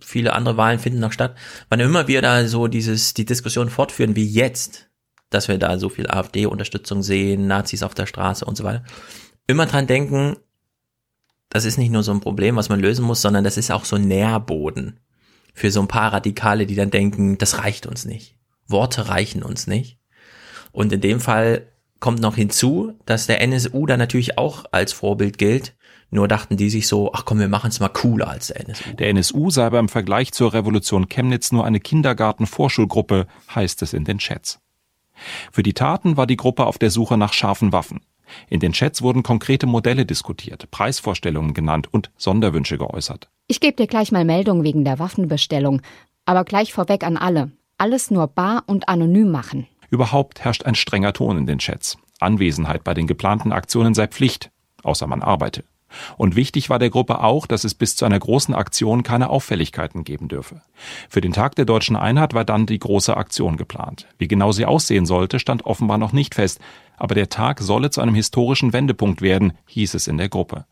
viele 0.00 0.34
andere 0.34 0.58
Wahlen 0.58 0.78
finden 0.78 1.00
noch 1.00 1.12
statt, 1.12 1.36
wann 1.70 1.80
immer 1.80 2.06
wir 2.06 2.20
da 2.20 2.46
so 2.46 2.66
dieses, 2.66 3.14
die 3.14 3.24
Diskussion 3.24 3.70
fortführen 3.70 4.14
wie 4.14 4.26
jetzt, 4.26 4.90
dass 5.30 5.48
wir 5.48 5.56
da 5.56 5.78
so 5.78 5.88
viel 5.88 6.10
AfD-Unterstützung 6.10 7.02
sehen, 7.02 7.46
Nazis 7.46 7.82
auf 7.82 7.94
der 7.94 8.06
Straße 8.06 8.44
und 8.44 8.58
so 8.58 8.64
weiter, 8.64 8.84
immer 9.46 9.64
dran 9.64 9.86
denken, 9.86 10.36
das 11.48 11.64
ist 11.64 11.78
nicht 11.78 11.90
nur 11.90 12.02
so 12.02 12.12
ein 12.12 12.20
Problem, 12.20 12.56
was 12.56 12.68
man 12.68 12.80
lösen 12.80 13.06
muss, 13.06 13.22
sondern 13.22 13.42
das 13.42 13.56
ist 13.56 13.70
auch 13.70 13.86
so 13.86 13.96
ein 13.96 14.06
Nährboden 14.06 15.00
für 15.54 15.70
so 15.70 15.80
ein 15.80 15.88
paar 15.88 16.12
Radikale, 16.12 16.66
die 16.66 16.76
dann 16.76 16.90
denken, 16.90 17.38
das 17.38 17.56
reicht 17.56 17.86
uns 17.86 18.04
nicht. 18.04 18.36
Worte 18.66 19.08
reichen 19.08 19.42
uns 19.42 19.66
nicht. 19.66 19.99
Und 20.72 20.92
in 20.92 21.00
dem 21.00 21.20
Fall 21.20 21.66
kommt 22.00 22.20
noch 22.20 22.36
hinzu, 22.36 22.94
dass 23.06 23.26
der 23.26 23.40
NSU 23.42 23.86
da 23.86 23.96
natürlich 23.96 24.38
auch 24.38 24.64
als 24.72 24.92
Vorbild 24.92 25.38
gilt. 25.38 25.74
Nur 26.10 26.26
dachten 26.26 26.56
die 26.56 26.70
sich 26.70 26.88
so, 26.88 27.12
ach 27.12 27.24
komm, 27.24 27.38
wir 27.38 27.48
machen 27.48 27.68
es 27.68 27.78
mal 27.78 27.88
cooler 27.88 28.28
als 28.28 28.48
der 28.48 28.60
NSU. 28.66 28.92
Der 28.94 29.10
NSU 29.10 29.50
sei 29.50 29.64
aber 29.64 29.78
im 29.78 29.88
Vergleich 29.88 30.32
zur 30.32 30.52
Revolution 30.52 31.08
Chemnitz 31.08 31.52
nur 31.52 31.64
eine 31.64 31.78
Kindergarten-Vorschulgruppe, 31.78 33.26
heißt 33.54 33.82
es 33.82 33.92
in 33.92 34.04
den 34.04 34.18
Chats. 34.18 34.58
Für 35.52 35.62
die 35.62 35.74
Taten 35.74 36.16
war 36.16 36.26
die 36.26 36.36
Gruppe 36.36 36.66
auf 36.66 36.78
der 36.78 36.90
Suche 36.90 37.16
nach 37.16 37.32
scharfen 37.32 37.72
Waffen. 37.72 38.00
In 38.48 38.60
den 38.60 38.72
Chats 38.72 39.02
wurden 39.02 39.22
konkrete 39.22 39.66
Modelle 39.66 40.06
diskutiert, 40.06 40.70
Preisvorstellungen 40.70 41.54
genannt 41.54 41.88
und 41.92 42.10
Sonderwünsche 42.16 42.78
geäußert. 42.78 43.28
Ich 43.46 43.60
gebe 43.60 43.76
dir 43.76 43.86
gleich 43.86 44.12
mal 44.12 44.24
Meldung 44.24 44.62
wegen 44.62 44.84
der 44.84 44.98
Waffenbestellung, 44.98 45.82
aber 46.24 46.44
gleich 46.44 46.72
vorweg 46.72 47.04
an 47.04 47.16
alle. 47.16 47.50
Alles 47.78 48.10
nur 48.10 48.26
bar 48.28 48.64
und 48.66 48.88
anonym 48.88 49.30
machen. 49.30 49.66
Überhaupt 49.90 50.40
herrscht 50.44 50.64
ein 50.64 50.74
strenger 50.74 51.12
Ton 51.12 51.36
in 51.36 51.46
den 51.46 51.58
Chats. 51.58 51.98
Anwesenheit 52.20 52.84
bei 52.84 52.94
den 52.94 53.06
geplanten 53.06 53.52
Aktionen 53.52 53.94
sei 53.94 54.06
Pflicht, 54.06 54.50
außer 54.82 55.06
man 55.06 55.22
arbeite. 55.22 55.64
Und 56.16 56.36
wichtig 56.36 56.70
war 56.70 56.78
der 56.78 56.90
Gruppe 56.90 57.22
auch, 57.22 57.46
dass 57.46 57.64
es 57.64 57.74
bis 57.74 57.96
zu 57.96 58.04
einer 58.04 58.18
großen 58.18 58.54
Aktion 58.54 59.02
keine 59.02 59.28
Auffälligkeiten 59.28 60.04
geben 60.04 60.28
dürfe. 60.28 60.62
Für 61.08 61.20
den 61.20 61.32
Tag 61.32 61.56
der 61.56 61.64
deutschen 61.64 61.96
Einheit 61.96 62.32
war 62.32 62.44
dann 62.44 62.66
die 62.66 62.78
große 62.78 63.16
Aktion 63.16 63.56
geplant. 63.56 64.06
Wie 64.16 64.28
genau 64.28 64.52
sie 64.52 64.66
aussehen 64.66 65.04
sollte, 65.06 65.40
stand 65.40 65.66
offenbar 65.66 65.98
noch 65.98 66.12
nicht 66.12 66.36
fest, 66.36 66.60
aber 66.96 67.16
der 67.16 67.28
Tag 67.28 67.60
solle 67.60 67.90
zu 67.90 68.00
einem 68.00 68.14
historischen 68.14 68.72
Wendepunkt 68.72 69.20
werden, 69.20 69.54
hieß 69.66 69.94
es 69.94 70.06
in 70.06 70.18
der 70.18 70.28
Gruppe. 70.28 70.64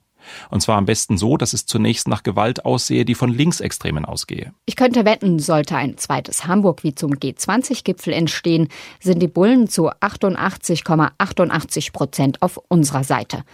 Und 0.50 0.60
zwar 0.60 0.76
am 0.76 0.86
besten 0.86 1.18
so, 1.18 1.36
dass 1.36 1.52
es 1.52 1.66
zunächst 1.66 2.08
nach 2.08 2.22
Gewalt 2.22 2.64
aussehe, 2.64 3.04
die 3.04 3.14
von 3.14 3.30
Linksextremen 3.30 4.04
ausgehe. 4.04 4.52
Ich 4.66 4.76
könnte 4.76 5.04
wetten, 5.04 5.38
sollte 5.38 5.76
ein 5.76 5.96
zweites 5.96 6.46
Hamburg 6.46 6.84
wie 6.84 6.94
zum 6.94 7.12
G20-Gipfel 7.12 8.12
entstehen, 8.12 8.68
sind 9.00 9.20
die 9.20 9.28
Bullen 9.28 9.68
zu 9.68 9.90
88,88 9.90 11.92
Prozent 11.92 12.42
auf 12.42 12.58
unserer 12.68 13.04
Seite. 13.04 13.44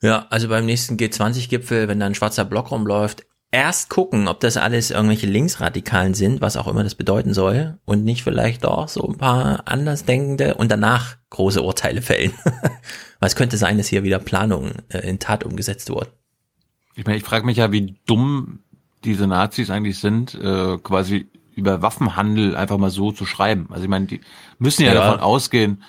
Ja, 0.00 0.26
also 0.30 0.48
beim 0.48 0.66
nächsten 0.66 0.96
G20-Gipfel, 0.96 1.88
wenn 1.88 1.98
da 1.98 2.06
ein 2.06 2.14
schwarzer 2.14 2.44
Block 2.44 2.70
rumläuft, 2.70 3.26
erst 3.50 3.88
gucken, 3.88 4.28
ob 4.28 4.40
das 4.40 4.56
alles 4.56 4.90
irgendwelche 4.90 5.26
Linksradikalen 5.26 6.14
sind, 6.14 6.40
was 6.40 6.56
auch 6.56 6.68
immer 6.68 6.84
das 6.84 6.94
bedeuten 6.94 7.32
soll, 7.32 7.78
und 7.84 8.04
nicht 8.04 8.22
vielleicht 8.22 8.64
doch 8.64 8.88
so 8.88 9.06
ein 9.06 9.16
paar 9.16 9.62
Andersdenkende 9.66 10.54
und 10.54 10.70
danach 10.70 11.16
große 11.30 11.62
Urteile 11.62 12.02
fällen. 12.02 12.32
Weil 12.44 13.28
es 13.28 13.36
könnte 13.36 13.56
sein, 13.56 13.78
dass 13.78 13.88
hier 13.88 14.04
wieder 14.04 14.18
Planungen 14.18 14.74
äh, 14.88 14.98
in 14.98 15.18
Tat 15.18 15.44
umgesetzt 15.44 15.90
wurden. 15.90 16.10
Ich 16.94 17.06
meine, 17.06 17.18
ich 17.18 17.24
frage 17.24 17.46
mich 17.46 17.56
ja, 17.56 17.72
wie 17.72 17.96
dumm 18.06 18.60
diese 19.04 19.26
Nazis 19.26 19.70
eigentlich 19.70 19.98
sind, 19.98 20.34
äh, 20.34 20.78
quasi 20.78 21.30
über 21.54 21.82
Waffenhandel 21.82 22.56
einfach 22.56 22.78
mal 22.78 22.90
so 22.90 23.12
zu 23.12 23.26
schreiben. 23.26 23.68
Also 23.70 23.84
ich 23.84 23.90
meine, 23.90 24.06
die 24.06 24.20
müssen 24.58 24.82
ja, 24.82 24.94
ja. 24.94 24.94
davon 24.94 25.20
ausgehen, 25.20 25.82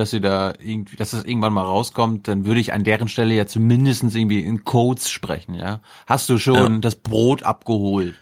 dass 0.00 0.10
sie 0.10 0.20
da 0.20 0.54
irgendwie, 0.58 0.96
dass 0.96 1.12
das 1.12 1.24
irgendwann 1.24 1.52
mal 1.52 1.64
rauskommt, 1.64 2.26
dann 2.26 2.44
würde 2.46 2.60
ich 2.60 2.72
an 2.72 2.82
deren 2.82 3.08
Stelle 3.08 3.34
ja 3.34 3.46
zumindestens 3.46 4.14
irgendwie 4.14 4.40
in 4.40 4.64
Codes 4.64 5.10
sprechen, 5.10 5.54
ja. 5.54 5.80
Hast 6.06 6.28
du 6.28 6.38
schon 6.38 6.54
ja. 6.74 6.78
das 6.78 6.96
Brot 6.96 7.42
abgeholt? 7.44 8.14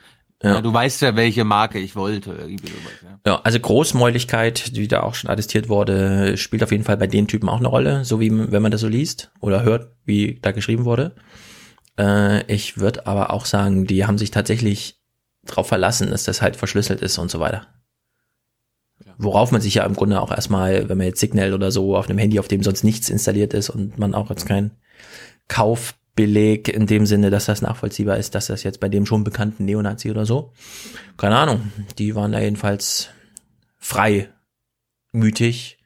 Ja. 0.42 0.54
ja. 0.54 0.60
du 0.60 0.72
weißt 0.72 1.02
ja, 1.02 1.16
welche 1.16 1.44
Marke 1.44 1.78
ich 1.78 1.96
wollte. 1.96 2.30
Sowas, 2.32 2.92
ja. 3.02 3.18
ja, 3.26 3.40
also 3.42 3.58
Großmäuligkeit, 3.58 4.76
die 4.76 4.88
da 4.88 5.02
auch 5.02 5.14
schon 5.14 5.30
attestiert 5.30 5.68
wurde, 5.68 6.36
spielt 6.36 6.62
auf 6.62 6.70
jeden 6.70 6.84
Fall 6.84 6.96
bei 6.96 7.06
den 7.06 7.26
Typen 7.26 7.48
auch 7.48 7.58
eine 7.58 7.68
Rolle, 7.68 8.04
so 8.04 8.20
wie 8.20 8.30
wenn 8.30 8.62
man 8.62 8.70
das 8.70 8.80
so 8.80 8.88
liest 8.88 9.30
oder 9.40 9.62
hört, 9.62 9.92
wie 10.04 10.38
da 10.40 10.52
geschrieben 10.52 10.84
wurde. 10.84 11.14
Äh, 11.98 12.44
ich 12.52 12.78
würde 12.78 13.06
aber 13.06 13.32
auch 13.32 13.46
sagen, 13.46 13.86
die 13.86 14.04
haben 14.06 14.18
sich 14.18 14.30
tatsächlich 14.30 15.00
darauf 15.44 15.68
verlassen, 15.68 16.10
dass 16.10 16.24
das 16.24 16.42
halt 16.42 16.56
verschlüsselt 16.56 17.00
ist 17.00 17.18
und 17.18 17.30
so 17.30 17.40
weiter 17.40 17.66
worauf 19.18 19.50
man 19.50 19.60
sich 19.60 19.74
ja 19.74 19.84
im 19.84 19.94
Grunde 19.94 20.20
auch 20.20 20.30
erstmal, 20.30 20.88
wenn 20.88 20.96
man 20.96 21.08
jetzt 21.08 21.20
Signal 21.20 21.52
oder 21.52 21.70
so 21.70 21.96
auf 21.96 22.08
einem 22.08 22.18
Handy, 22.18 22.38
auf 22.38 22.48
dem 22.48 22.62
sonst 22.62 22.84
nichts 22.84 23.10
installiert 23.10 23.52
ist 23.52 23.68
und 23.68 23.98
man 23.98 24.14
auch 24.14 24.30
jetzt 24.30 24.46
kein 24.46 24.70
Kaufbeleg 25.48 26.68
in 26.68 26.86
dem 26.86 27.04
Sinne, 27.04 27.30
dass 27.30 27.46
das 27.46 27.60
nachvollziehbar 27.60 28.16
ist, 28.16 28.34
dass 28.34 28.46
das 28.46 28.62
jetzt 28.62 28.80
bei 28.80 28.88
dem 28.88 29.04
schon 29.04 29.24
bekannten 29.24 29.64
Neonazi 29.64 30.10
oder 30.10 30.24
so. 30.24 30.52
Keine 31.16 31.36
Ahnung. 31.36 31.72
Die 31.98 32.14
waren 32.14 32.32
da 32.32 32.40
jedenfalls 32.40 33.08
freimütig, 33.78 35.78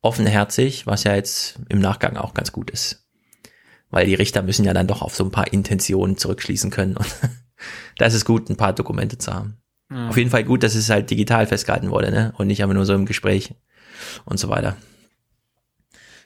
offenherzig, 0.00 0.86
was 0.86 1.04
ja 1.04 1.14
jetzt 1.14 1.60
im 1.68 1.78
Nachgang 1.78 2.16
auch 2.16 2.34
ganz 2.34 2.50
gut 2.50 2.70
ist. 2.70 3.06
Weil 3.90 4.06
die 4.06 4.14
Richter 4.14 4.42
müssen 4.42 4.64
ja 4.64 4.74
dann 4.74 4.88
doch 4.88 5.02
auf 5.02 5.14
so 5.14 5.22
ein 5.22 5.30
paar 5.30 5.52
Intentionen 5.52 6.16
zurückschließen 6.16 6.70
können. 6.70 6.96
Und 6.96 7.06
da 7.98 8.06
ist 8.06 8.24
gut, 8.24 8.50
ein 8.50 8.56
paar 8.56 8.72
Dokumente 8.72 9.18
zu 9.18 9.32
haben. 9.32 9.61
Mhm. 9.92 10.08
Auf 10.08 10.16
jeden 10.16 10.30
Fall 10.30 10.44
gut, 10.44 10.62
dass 10.62 10.74
es 10.74 10.88
halt 10.88 11.10
digital 11.10 11.46
festgehalten 11.46 11.90
wurde, 11.90 12.10
ne? 12.10 12.32
Und 12.38 12.46
nicht 12.46 12.62
einfach 12.62 12.74
nur 12.74 12.86
so 12.86 12.94
im 12.94 13.06
Gespräch 13.06 13.54
und 14.24 14.38
so 14.38 14.48
weiter. 14.48 14.76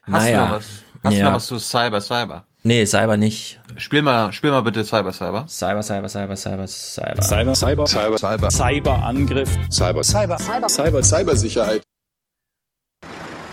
Hast 0.02 0.12
naja. 0.12 0.38
du 0.38 0.44
noch 0.44 0.56
was? 0.56 0.66
Hast 1.02 1.14
ja. 1.14 1.18
du 1.18 1.24
noch 1.24 1.36
was 1.36 1.46
zu 1.46 1.58
Cyber, 1.58 2.00
Cyber? 2.00 2.46
Nee, 2.62 2.84
Cyber 2.84 3.16
nicht. 3.16 3.60
Spiel 3.76 4.02
mal, 4.02 4.32
spiel 4.32 4.50
mal 4.50 4.62
bitte 4.62 4.84
Cyber, 4.84 5.12
Cyber. 5.12 5.46
Cyber, 5.48 5.82
Cyber, 5.82 6.08
Cyber, 6.08 6.36
Cyber, 6.36 6.66
Cyber. 6.66 7.22
Cyber, 7.22 7.54
Cyber, 7.54 7.86
Cyber, 7.86 8.18
Cyber. 8.18 8.50
Cyberangriff. 8.50 9.50
Cyber, 9.70 10.02
Cyber, 10.02 10.38
Cyber, 10.38 10.68
Cyber, 10.68 11.02
Cybersicherheit. 11.02 11.82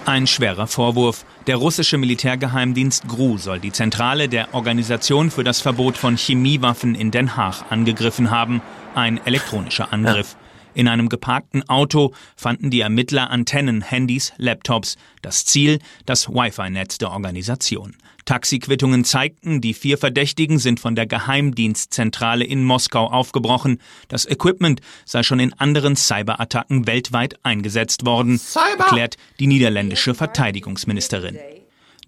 Ein 0.06 0.28
schwerer 0.28 0.68
Vorwurf. 0.68 1.26
Der 1.48 1.56
russische 1.56 1.98
Militärgeheimdienst 1.98 3.08
GRU 3.08 3.38
soll 3.38 3.60
die 3.60 3.72
Zentrale 3.72 4.28
der 4.28 4.54
Organisation 4.54 5.32
für 5.32 5.44
das 5.44 5.62
Verbot 5.62 5.96
von 5.96 6.18
Chemiewaffen 6.18 6.94
in 6.94 7.12
Den 7.12 7.38
Haag 7.38 7.66
angegriffen 7.70 8.30
haben. 8.30 8.62
Ein 8.96 9.26
elektronischer 9.26 9.92
Angriff. 9.92 10.36
In 10.76 10.88
einem 10.88 11.10
geparkten 11.10 11.68
Auto 11.68 12.14
fanden 12.36 12.70
die 12.70 12.82
Ermittler 12.82 13.30
Antennen, 13.30 13.82
Handys, 13.82 14.34
Laptops. 14.38 14.98
Das 15.22 15.46
Ziel, 15.46 15.80
das 16.06 16.30
Wi-Fi-Netz 16.30 17.00
der 17.00 17.12
Organisation. 17.12 17.96
Taxiquittungen 18.26 19.04
zeigten, 19.04 19.62
die 19.62 19.74
vier 19.74 19.98
Verdächtigen 19.98 20.60
sind 20.60 20.80
von 20.80 20.96
der 20.96 21.08
Geheimdienstzentrale 21.08 22.46
in 22.46 22.64
Moskau 22.64 23.08
aufgebrochen. 23.08 23.80
Das 24.08 24.26
Equipment 24.26 24.80
sei 25.06 25.24
schon 25.24 25.40
in 25.40 25.54
anderen 25.54 25.96
Cyberattacken 25.96 26.88
weltweit 26.88 27.44
eingesetzt 27.44 28.06
worden, 28.06 28.38
Cyber. 28.38 28.84
erklärt 28.86 29.18
die 29.40 29.48
niederländische 29.48 30.14
Verteidigungsministerin. 30.14 31.38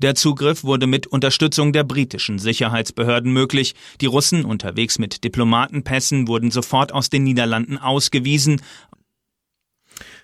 Der 0.02 0.16
Zugriff 0.16 0.64
wurde 0.64 0.88
mit 0.88 1.08
Unterstützung 1.08 1.74
der 1.74 1.84
britischen 1.84 2.40
Sicherheitsbehörden 2.40 3.32
möglich. 3.32 3.76
Die 4.02 4.06
Russen 4.06 4.46
unterwegs 4.46 5.00
mit 5.00 5.24
Diplomatenpässen 5.24 6.28
wurden 6.28 6.52
sofort 6.52 6.92
aus 6.92 7.10
den 7.10 7.24
Niederlanden 7.24 7.78
ausgewiesen. 7.78 8.62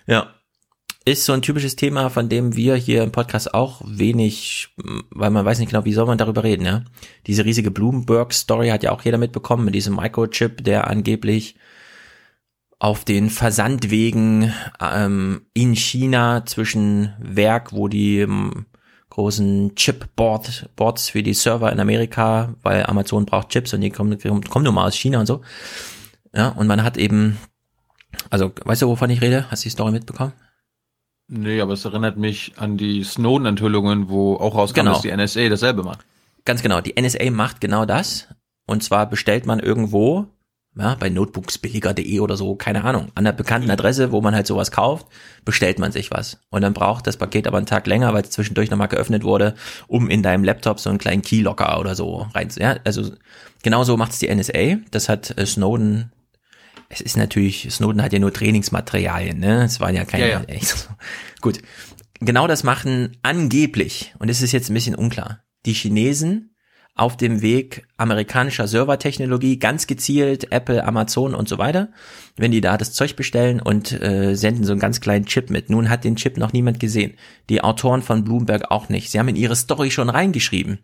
Ja, 0.06 0.34
ist 1.04 1.24
so 1.24 1.32
ein 1.32 1.42
typisches 1.42 1.74
Thema, 1.74 2.10
von 2.10 2.28
dem 2.28 2.54
wir 2.54 2.76
hier 2.76 3.02
im 3.02 3.10
Podcast 3.10 3.54
auch 3.54 3.82
wenig, 3.84 4.68
weil 5.10 5.30
man 5.30 5.44
weiß 5.44 5.58
nicht 5.58 5.70
genau, 5.70 5.84
wie 5.84 5.92
soll 5.92 6.06
man 6.06 6.18
darüber 6.18 6.44
reden, 6.44 6.64
ja. 6.64 6.84
Diese 7.26 7.44
riesige 7.44 7.72
Bloomberg-Story 7.72 8.68
hat 8.68 8.84
ja 8.84 8.92
auch 8.92 9.02
jeder 9.02 9.18
mitbekommen 9.18 9.64
mit 9.64 9.74
diesem 9.74 9.96
Microchip, 9.96 10.62
der 10.62 10.88
angeblich 10.88 11.56
auf 12.78 13.04
den 13.04 13.30
Versandwegen 13.30 14.52
ähm, 14.80 15.46
in 15.54 15.74
China 15.74 16.44
zwischen 16.46 17.14
Werk, 17.18 17.72
wo 17.72 17.88
die 17.88 18.20
ähm, 18.20 18.66
großen 19.12 19.74
Chipboard 19.76 20.70
Boards 20.74 21.10
für 21.10 21.22
die 21.22 21.34
Server 21.34 21.70
in 21.70 21.80
Amerika, 21.80 22.54
weil 22.62 22.86
Amazon 22.86 23.26
braucht 23.26 23.50
Chips 23.50 23.74
und 23.74 23.82
die 23.82 23.90
kommen, 23.90 24.18
kommen 24.48 24.64
nur 24.64 24.72
mal 24.72 24.86
aus 24.86 24.94
China 24.94 25.20
und 25.20 25.26
so. 25.26 25.42
Ja, 26.34 26.48
und 26.48 26.66
man 26.66 26.82
hat 26.82 26.96
eben, 26.96 27.36
also 28.30 28.50
weißt 28.64 28.80
du, 28.80 28.88
wovon 28.88 29.10
ich 29.10 29.20
rede? 29.20 29.50
Hast 29.50 29.64
du 29.64 29.66
die 29.66 29.70
Story 29.70 29.92
mitbekommen? 29.92 30.32
Nee, 31.28 31.60
aber 31.60 31.74
es 31.74 31.84
erinnert 31.84 32.16
mich 32.16 32.54
an 32.56 32.78
die 32.78 33.04
Snowden-Enthüllungen, 33.04 34.08
wo 34.08 34.36
auch 34.36 34.54
rauskam, 34.54 34.80
genau. 34.80 34.92
dass 34.92 35.02
die 35.02 35.14
NSA 35.14 35.50
dasselbe 35.50 35.82
macht. 35.82 36.06
Ganz 36.46 36.62
genau, 36.62 36.80
die 36.80 36.98
NSA 36.98 37.30
macht 37.30 37.60
genau 37.60 37.84
das. 37.84 38.28
Und 38.66 38.82
zwar 38.82 39.08
bestellt 39.08 39.44
man 39.44 39.60
irgendwo, 39.60 40.26
ja, 40.74 40.94
bei 40.94 41.10
notebooksbilliger.de 41.10 42.20
oder 42.20 42.36
so, 42.36 42.54
keine 42.54 42.84
Ahnung, 42.84 43.08
an 43.14 43.24
der 43.24 43.32
bekannten 43.32 43.70
Adresse, 43.70 44.10
wo 44.10 44.20
man 44.22 44.34
halt 44.34 44.46
sowas 44.46 44.70
kauft, 44.70 45.06
bestellt 45.44 45.78
man 45.78 45.92
sich 45.92 46.10
was. 46.10 46.40
Und 46.50 46.62
dann 46.62 46.72
braucht 46.72 47.06
das 47.06 47.18
Paket 47.18 47.46
aber 47.46 47.58
einen 47.58 47.66
Tag 47.66 47.86
länger, 47.86 48.14
weil 48.14 48.22
es 48.22 48.30
zwischendurch 48.30 48.70
nochmal 48.70 48.88
geöffnet 48.88 49.22
wurde, 49.22 49.54
um 49.86 50.08
in 50.08 50.22
deinem 50.22 50.44
Laptop 50.44 50.80
so 50.80 50.88
einen 50.88 50.98
kleinen 50.98 51.22
Keylocker 51.22 51.78
oder 51.78 51.94
so 51.94 52.26
rein. 52.34 52.48
Ja, 52.56 52.76
also 52.84 53.12
genau 53.62 53.84
so 53.84 53.96
macht 53.96 54.12
es 54.12 54.18
die 54.18 54.34
NSA. 54.34 54.78
Das 54.90 55.08
hat 55.08 55.36
äh, 55.38 55.44
Snowden 55.44 56.10
es 56.92 57.00
ist 57.00 57.16
natürlich, 57.16 57.68
Snowden 57.70 58.02
hat 58.02 58.12
ja 58.12 58.18
nur 58.18 58.34
Trainingsmaterialien, 58.34 59.38
ne? 59.38 59.64
Es 59.64 59.80
waren 59.80 59.94
ja 59.94 60.04
keine, 60.04 60.28
ja, 60.28 60.40
ja. 60.40 60.44
Echt, 60.46 60.90
gut. 61.40 61.60
Genau 62.20 62.46
das 62.46 62.64
machen 62.64 63.16
angeblich, 63.22 64.14
und 64.18 64.28
es 64.28 64.42
ist 64.42 64.52
jetzt 64.52 64.70
ein 64.70 64.74
bisschen 64.74 64.94
unklar, 64.94 65.42
die 65.64 65.72
Chinesen 65.72 66.51
auf 66.94 67.16
dem 67.16 67.40
Weg 67.40 67.86
amerikanischer 67.96 68.68
Servertechnologie, 68.68 69.58
ganz 69.58 69.86
gezielt 69.86 70.52
Apple, 70.52 70.84
Amazon 70.84 71.34
und 71.34 71.48
so 71.48 71.56
weiter, 71.56 71.88
wenn 72.36 72.50
die 72.50 72.60
da 72.60 72.76
das 72.76 72.92
Zeug 72.92 73.16
bestellen 73.16 73.60
und 73.62 73.92
äh, 73.92 74.34
senden 74.34 74.64
so 74.64 74.72
einen 74.72 74.80
ganz 74.80 75.00
kleinen 75.00 75.24
Chip 75.24 75.48
mit. 75.48 75.70
Nun 75.70 75.88
hat 75.88 76.04
den 76.04 76.16
Chip 76.16 76.36
noch 76.36 76.52
niemand 76.52 76.80
gesehen. 76.80 77.14
Die 77.48 77.62
Autoren 77.62 78.02
von 78.02 78.24
Bloomberg 78.24 78.70
auch 78.70 78.90
nicht. 78.90 79.10
Sie 79.10 79.18
haben 79.18 79.28
in 79.28 79.36
ihre 79.36 79.56
Story 79.56 79.90
schon 79.90 80.10
reingeschrieben. 80.10 80.80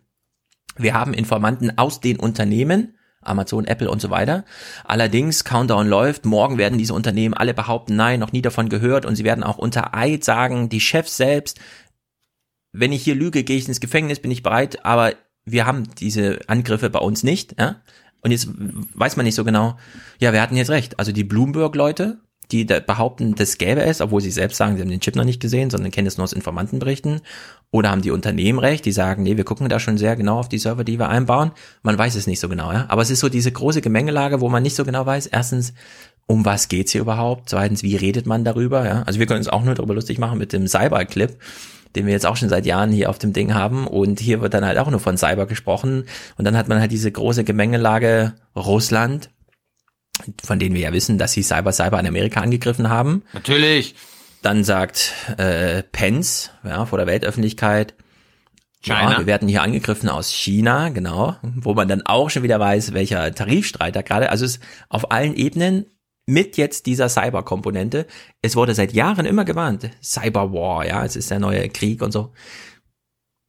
Wir 0.77 0.93
haben 0.93 1.13
Informanten 1.13 1.77
aus 1.77 1.99
den 1.99 2.19
Unternehmen, 2.19 2.95
Amazon, 3.21 3.65
Apple 3.65 3.91
und 3.91 4.01
so 4.01 4.09
weiter. 4.09 4.45
Allerdings, 4.85 5.43
Countdown 5.43 5.87
läuft, 5.87 6.25
morgen 6.25 6.57
werden 6.57 6.79
diese 6.79 6.93
Unternehmen 6.93 7.33
alle 7.33 7.53
behaupten, 7.53 7.95
nein, 7.95 8.19
noch 8.19 8.31
nie 8.31 8.41
davon 8.41 8.69
gehört 8.69 9.05
und 9.05 9.15
sie 9.15 9.25
werden 9.25 9.43
auch 9.43 9.57
unter 9.57 9.93
Eid 9.93 10.23
sagen, 10.23 10.69
die 10.69 10.79
Chefs 10.79 11.17
selbst, 11.17 11.59
wenn 12.71 12.93
ich 12.93 13.03
hier 13.03 13.15
lüge, 13.15 13.43
gehe 13.43 13.57
ich 13.57 13.67
ins 13.67 13.81
Gefängnis, 13.81 14.19
bin 14.19 14.31
ich 14.31 14.41
bereit, 14.41 14.85
aber 14.85 15.13
wir 15.45 15.65
haben 15.65 15.83
diese 15.99 16.39
Angriffe 16.47 16.89
bei 16.89 16.99
uns 16.99 17.23
nicht, 17.23 17.55
ja. 17.59 17.81
Und 18.21 18.31
jetzt 18.31 18.49
weiß 18.95 19.15
man 19.15 19.25
nicht 19.25 19.35
so 19.35 19.45
genau, 19.45 19.77
ja, 20.19 20.33
wir 20.33 20.41
hatten 20.41 20.57
jetzt 20.57 20.69
recht. 20.69 20.99
Also 20.99 21.13
die 21.13 21.23
Bloomberg-Leute, 21.23 22.19
die 22.51 22.65
behaupten, 22.65 23.35
das 23.35 23.57
gäbe 23.57 23.81
es, 23.83 24.01
obwohl 24.01 24.21
sie 24.21 24.31
selbst 24.31 24.57
sagen, 24.57 24.75
sie 24.75 24.81
haben 24.81 24.89
den 24.89 24.99
Chip 24.99 25.15
noch 25.15 25.23
nicht 25.23 25.39
gesehen, 25.39 25.69
sondern 25.69 25.91
kennen 25.91 26.07
es 26.07 26.17
nur 26.17 26.23
aus 26.23 26.33
Informantenberichten. 26.33 27.21
Oder 27.71 27.91
haben 27.91 28.01
die 28.01 28.11
Unternehmen 28.11 28.59
recht, 28.59 28.85
die 28.85 28.91
sagen, 28.91 29.23
nee, 29.23 29.37
wir 29.37 29.43
gucken 29.43 29.69
da 29.69 29.79
schon 29.79 29.97
sehr 29.97 30.15
genau 30.15 30.39
auf 30.39 30.49
die 30.49 30.57
Server, 30.57 30.83
die 30.83 30.97
wir 30.97 31.09
einbauen. 31.09 31.51
Man 31.83 31.97
weiß 31.97 32.15
es 32.15 32.27
nicht 32.27 32.39
so 32.39 32.49
genau, 32.49 32.73
ja. 32.73 32.85
Aber 32.89 33.03
es 33.03 33.11
ist 33.11 33.19
so 33.19 33.29
diese 33.29 33.51
große 33.51 33.81
Gemengelage, 33.81 34.41
wo 34.41 34.49
man 34.49 34.63
nicht 34.63 34.75
so 34.75 34.83
genau 34.83 35.05
weiß, 35.05 35.27
erstens, 35.27 35.73
um 36.25 36.43
was 36.43 36.67
geht's 36.67 36.91
hier 36.91 37.01
überhaupt? 37.01 37.49
Zweitens, 37.49 37.83
wie 37.83 37.95
redet 37.95 38.25
man 38.25 38.43
darüber, 38.43 38.85
ja? 38.85 39.03
Also 39.03 39.19
wir 39.19 39.27
können 39.27 39.39
uns 39.39 39.47
auch 39.47 39.63
nur 39.63 39.75
darüber 39.75 39.93
lustig 39.93 40.17
machen 40.17 40.39
mit 40.39 40.51
dem 40.51 40.67
Cyber-Clip 40.67 41.37
den 41.95 42.05
wir 42.05 42.13
jetzt 42.13 42.25
auch 42.25 42.37
schon 42.37 42.49
seit 42.49 42.65
Jahren 42.65 42.91
hier 42.91 43.09
auf 43.09 43.19
dem 43.19 43.33
Ding 43.33 43.53
haben. 43.53 43.87
Und 43.87 44.19
hier 44.19 44.41
wird 44.41 44.53
dann 44.53 44.65
halt 44.65 44.77
auch 44.77 44.89
nur 44.89 44.99
von 44.99 45.17
Cyber 45.17 45.45
gesprochen. 45.45 46.05
Und 46.37 46.45
dann 46.45 46.57
hat 46.57 46.67
man 46.67 46.79
halt 46.79 46.91
diese 46.91 47.11
große 47.11 47.43
Gemengelage 47.43 48.33
Russland, 48.55 49.29
von 50.43 50.59
denen 50.59 50.75
wir 50.75 50.81
ja 50.81 50.93
wissen, 50.93 51.17
dass 51.17 51.31
sie 51.31 51.43
Cyber 51.43 51.71
Cyber 51.71 51.99
in 51.99 52.07
Amerika 52.07 52.41
angegriffen 52.41 52.89
haben. 52.89 53.23
Natürlich. 53.33 53.95
Dann 54.41 54.63
sagt 54.63 55.13
äh, 55.37 55.83
Pence 55.83 56.51
ja, 56.63 56.85
vor 56.85 56.97
der 56.97 57.07
Weltöffentlichkeit, 57.07 57.93
China. 58.81 59.11
Ja, 59.11 59.17
wir 59.19 59.25
werden 59.25 59.49
hier 59.49 59.61
angegriffen 59.61 60.07
aus 60.07 60.29
China, 60.29 60.87
genau, 60.89 61.35
wo 61.41 61.73
man 61.73 61.89
dann 61.89 62.05
auch 62.05 62.29
schon 62.29 62.43
wieder 62.43 62.59
weiß, 62.59 62.93
welcher 62.93 63.33
Tarifstreit 63.33 63.95
da 63.95 64.01
gerade, 64.01 64.29
also 64.29 64.45
es 64.45 64.57
ist 64.57 64.63
auf 64.87 65.11
allen 65.11 65.35
Ebenen 65.35 65.85
mit 66.29 66.57
jetzt 66.57 66.85
dieser 66.85 67.09
Cyber-Komponente. 67.09 68.05
Es 68.41 68.55
wurde 68.55 68.75
seit 68.75 68.93
Jahren 68.93 69.25
immer 69.25 69.45
gewarnt. 69.45 69.89
Cyberwar, 70.01 70.85
ja, 70.85 71.03
es 71.03 71.15
ist 71.15 71.31
der 71.31 71.39
neue 71.39 71.67
Krieg 71.69 72.01
und 72.01 72.11
so. 72.11 72.31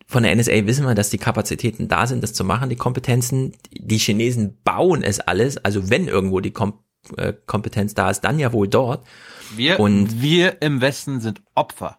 Von 0.07 0.25
der 0.25 0.35
NSA 0.35 0.67
wissen 0.67 0.87
wir, 0.87 0.95
dass 0.95 1.11
die 1.11 1.19
Kapazitäten 1.19 1.87
da 1.87 2.07
sind, 2.07 2.23
das 2.23 2.33
zu 2.33 2.43
machen, 2.43 2.69
die 2.69 2.77
Kompetenzen. 2.77 3.53
Die 3.71 3.99
Chinesen 3.99 4.59
bauen 4.65 5.03
es 5.05 5.21
alles, 5.21 5.59
also 5.59 5.91
wenn 5.91 6.09
irgendwo 6.09 6.41
die 6.41 6.51
Kom 6.51 6.81
äh, 7.17 7.33
Kompetenz 7.47 7.95
da 7.95 8.11
ist, 8.11 8.23
dann 8.23 8.39
ja 8.39 8.53
wohl 8.53 8.67
dort. 8.67 9.07
Wir, 9.55 9.79
und 9.79 10.21
wir 10.21 10.61
im 10.63 10.81
Westen 10.81 11.21
sind 11.21 11.43
Opfer. 11.55 11.99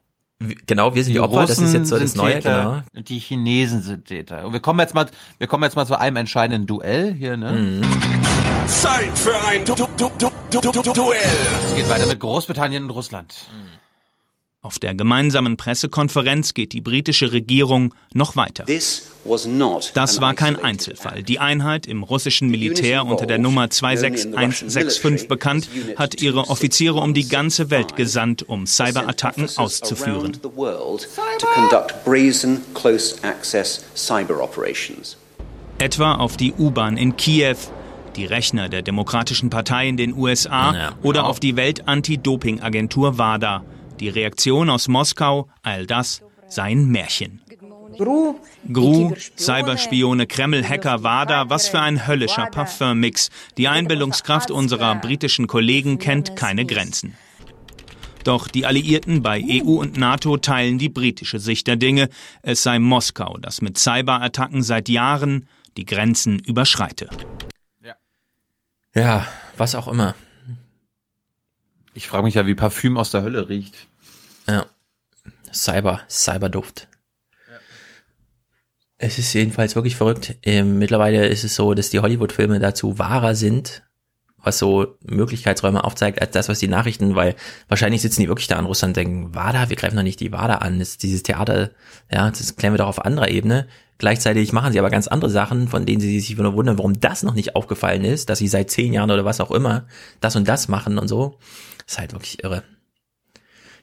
Genau, 0.65 0.95
wir 0.95 1.03
sind 1.03 1.13
die, 1.13 1.19
die 1.19 1.19
Opfer, 1.19 1.41
Russen 1.41 1.63
das 1.63 1.69
ist 1.69 1.73
jetzt 1.73 1.89
so 1.89 1.99
das 1.99 2.15
Neue, 2.15 2.35
Täter, 2.35 2.83
genau. 2.91 3.03
Die 3.03 3.19
Chinesen 3.19 3.83
sind 3.83 4.05
Täter. 4.05 4.45
Und 4.45 4.53
wir 4.53 4.59
kommen 4.59 4.79
jetzt 4.79 4.95
mal, 4.95 5.05
wir 5.37 5.47
kommen 5.47 5.63
jetzt 5.63 5.75
mal 5.75 5.85
zu 5.85 5.97
einem 5.99 6.17
entscheidenden 6.17 6.65
Duell 6.65 7.13
hier, 7.13 7.37
ne? 7.37 7.51
Mhm. 7.51 8.40
Zeit 8.71 9.17
für 9.17 9.35
ein 9.47 9.65
du 9.65 9.75
du 9.75 9.87
du 10.71 10.93
Duell. 10.93 11.19
Es 11.67 11.75
geht 11.75 11.89
weiter 11.89 12.05
mit 12.07 12.19
Großbritannien 12.19 12.85
und 12.85 12.89
Russland. 12.91 13.33
Auf 14.61 14.79
der 14.79 14.93
gemeinsamen 14.93 15.57
Pressekonferenz 15.57 16.53
geht 16.53 16.71
die 16.71 16.81
britische 16.81 17.33
Regierung 17.33 17.93
noch 18.13 18.35
weiter. 18.35 18.63
Das 19.93 20.21
war 20.21 20.33
kein 20.35 20.55
Einzelfall. 20.55 21.23
Die 21.23 21.39
Einheit 21.39 21.85
im 21.85 22.03
russischen 22.03 22.49
Militär 22.49 23.05
unter 23.05 23.25
der 23.25 23.39
Nummer 23.39 23.69
26165 23.69 25.27
bekannt, 25.27 25.67
hat 25.97 26.21
ihre 26.21 26.47
Offiziere 26.49 26.99
um 26.99 27.13
die 27.13 27.27
ganze 27.27 27.71
Welt 27.71 27.95
gesandt, 27.95 28.47
um 28.47 28.65
Cyberattacken 28.67 29.49
auszuführen. 29.57 30.39
Etwa 35.79 36.15
auf 36.15 36.37
die 36.37 36.53
U-Bahn 36.53 36.97
in 36.97 37.17
Kiew, 37.17 37.57
die 38.15 38.25
Rechner 38.25 38.69
der 38.69 38.81
Demokratischen 38.81 39.49
Partei 39.49 39.87
in 39.87 39.97
den 39.97 40.13
USA 40.13 40.73
ja, 40.73 40.91
oder 41.01 41.25
auf 41.25 41.39
die 41.39 41.55
Welt-Anti-Doping-Agentur 41.55 43.17
WADA. 43.17 43.63
Die 43.99 44.09
Reaktion 44.09 44.69
aus 44.69 44.87
Moskau, 44.87 45.49
all 45.63 45.85
das 45.85 46.21
sei 46.47 46.71
ein 46.71 46.87
Märchen. 46.87 47.41
Gru, 47.97 49.13
Cyberspione, 49.37 50.25
Kreml-Hacker, 50.25 51.03
WADA, 51.03 51.49
was 51.49 51.69
für 51.69 51.79
ein 51.79 52.07
höllischer 52.07 52.47
Parfümmix. 52.47 53.29
Die 53.57 53.67
Einbildungskraft 53.67 54.49
unserer 54.49 54.95
britischen 54.95 55.47
Kollegen 55.47 55.99
kennt 55.99 56.35
keine 56.35 56.65
Grenzen. 56.65 57.15
Doch 58.23 58.47
die 58.47 58.65
Alliierten 58.65 59.23
bei 59.23 59.43
EU 59.43 59.79
und 59.79 59.97
NATO 59.97 60.37
teilen 60.37 60.77
die 60.77 60.89
britische 60.89 61.39
Sicht 61.39 61.67
der 61.67 61.75
Dinge. 61.75 62.09
Es 62.43 62.63
sei 62.63 62.79
Moskau, 62.79 63.37
das 63.39 63.61
mit 63.61 63.77
Cyberattacken 63.77 64.61
seit 64.61 64.89
Jahren 64.89 65.47
die 65.77 65.85
Grenzen 65.85 66.39
überschreite. 66.39 67.09
Ja, 68.93 69.27
was 69.57 69.75
auch 69.75 69.87
immer. 69.87 70.15
Ich 71.93 72.07
frage 72.07 72.23
mich 72.23 72.35
ja, 72.35 72.45
wie 72.45 72.55
Parfüm 72.55 72.97
aus 72.97 73.11
der 73.11 73.21
Hölle 73.23 73.49
riecht. 73.49 73.87
Ja. 74.47 74.65
Cyber, 75.53 76.01
Cyberduft. 76.09 76.87
Ja. 77.49 77.57
Es 78.97 79.17
ist 79.17 79.33
jedenfalls 79.33 79.75
wirklich 79.75 79.95
verrückt. 79.95 80.35
Ähm, 80.43 80.77
mittlerweile 80.77 81.27
ist 81.27 81.43
es 81.43 81.55
so, 81.55 81.73
dass 81.73 81.89
die 81.89 81.99
Hollywood-Filme 81.99 82.59
dazu 82.59 82.97
wahrer 82.97 83.35
sind, 83.35 83.83
was 84.43 84.57
so 84.57 84.97
Möglichkeitsräume 85.03 85.83
aufzeigt, 85.83 86.21
als 86.21 86.31
das, 86.31 86.49
was 86.49 86.59
die 86.59 86.67
Nachrichten, 86.67 87.15
weil 87.15 87.35
wahrscheinlich 87.67 88.01
sitzen 88.01 88.21
die 88.21 88.27
wirklich 88.27 88.47
da 88.47 88.57
in 88.59 88.65
Russland 88.65 88.91
und 88.91 88.97
denken, 88.97 89.35
WADA, 89.35 89.69
wir 89.69 89.75
greifen 89.75 89.95
doch 89.95 90.03
nicht 90.03 90.19
die 90.19 90.31
WADA 90.31 90.55
an, 90.55 90.79
das 90.79 90.89
ist 90.89 91.03
dieses 91.03 91.23
Theater, 91.23 91.71
ja, 92.11 92.29
das 92.29 92.55
klären 92.55 92.73
wir 92.73 92.79
doch 92.79 92.87
auf 92.87 93.05
anderer 93.05 93.29
Ebene. 93.29 93.67
Gleichzeitig 93.97 94.51
machen 94.51 94.73
sie 94.73 94.79
aber 94.79 94.89
ganz 94.89 95.07
andere 95.07 95.29
Sachen, 95.29 95.67
von 95.67 95.85
denen 95.85 96.01
sie 96.01 96.19
sich 96.19 96.35
nur 96.35 96.55
wundern, 96.55 96.79
warum 96.79 96.99
das 96.99 97.21
noch 97.21 97.35
nicht 97.35 97.55
aufgefallen 97.55 98.03
ist, 98.03 98.29
dass 98.29 98.39
sie 98.39 98.47
seit 98.47 98.71
zehn 98.71 98.93
Jahren 98.93 99.11
oder 99.11 99.25
was 99.25 99.39
auch 99.39 99.51
immer 99.51 99.85
das 100.21 100.35
und 100.35 100.47
das 100.47 100.67
machen 100.67 100.97
und 100.97 101.07
so. 101.07 101.37
Das 101.85 101.93
ist 101.93 101.99
halt 101.99 102.13
wirklich 102.13 102.43
irre. 102.43 102.63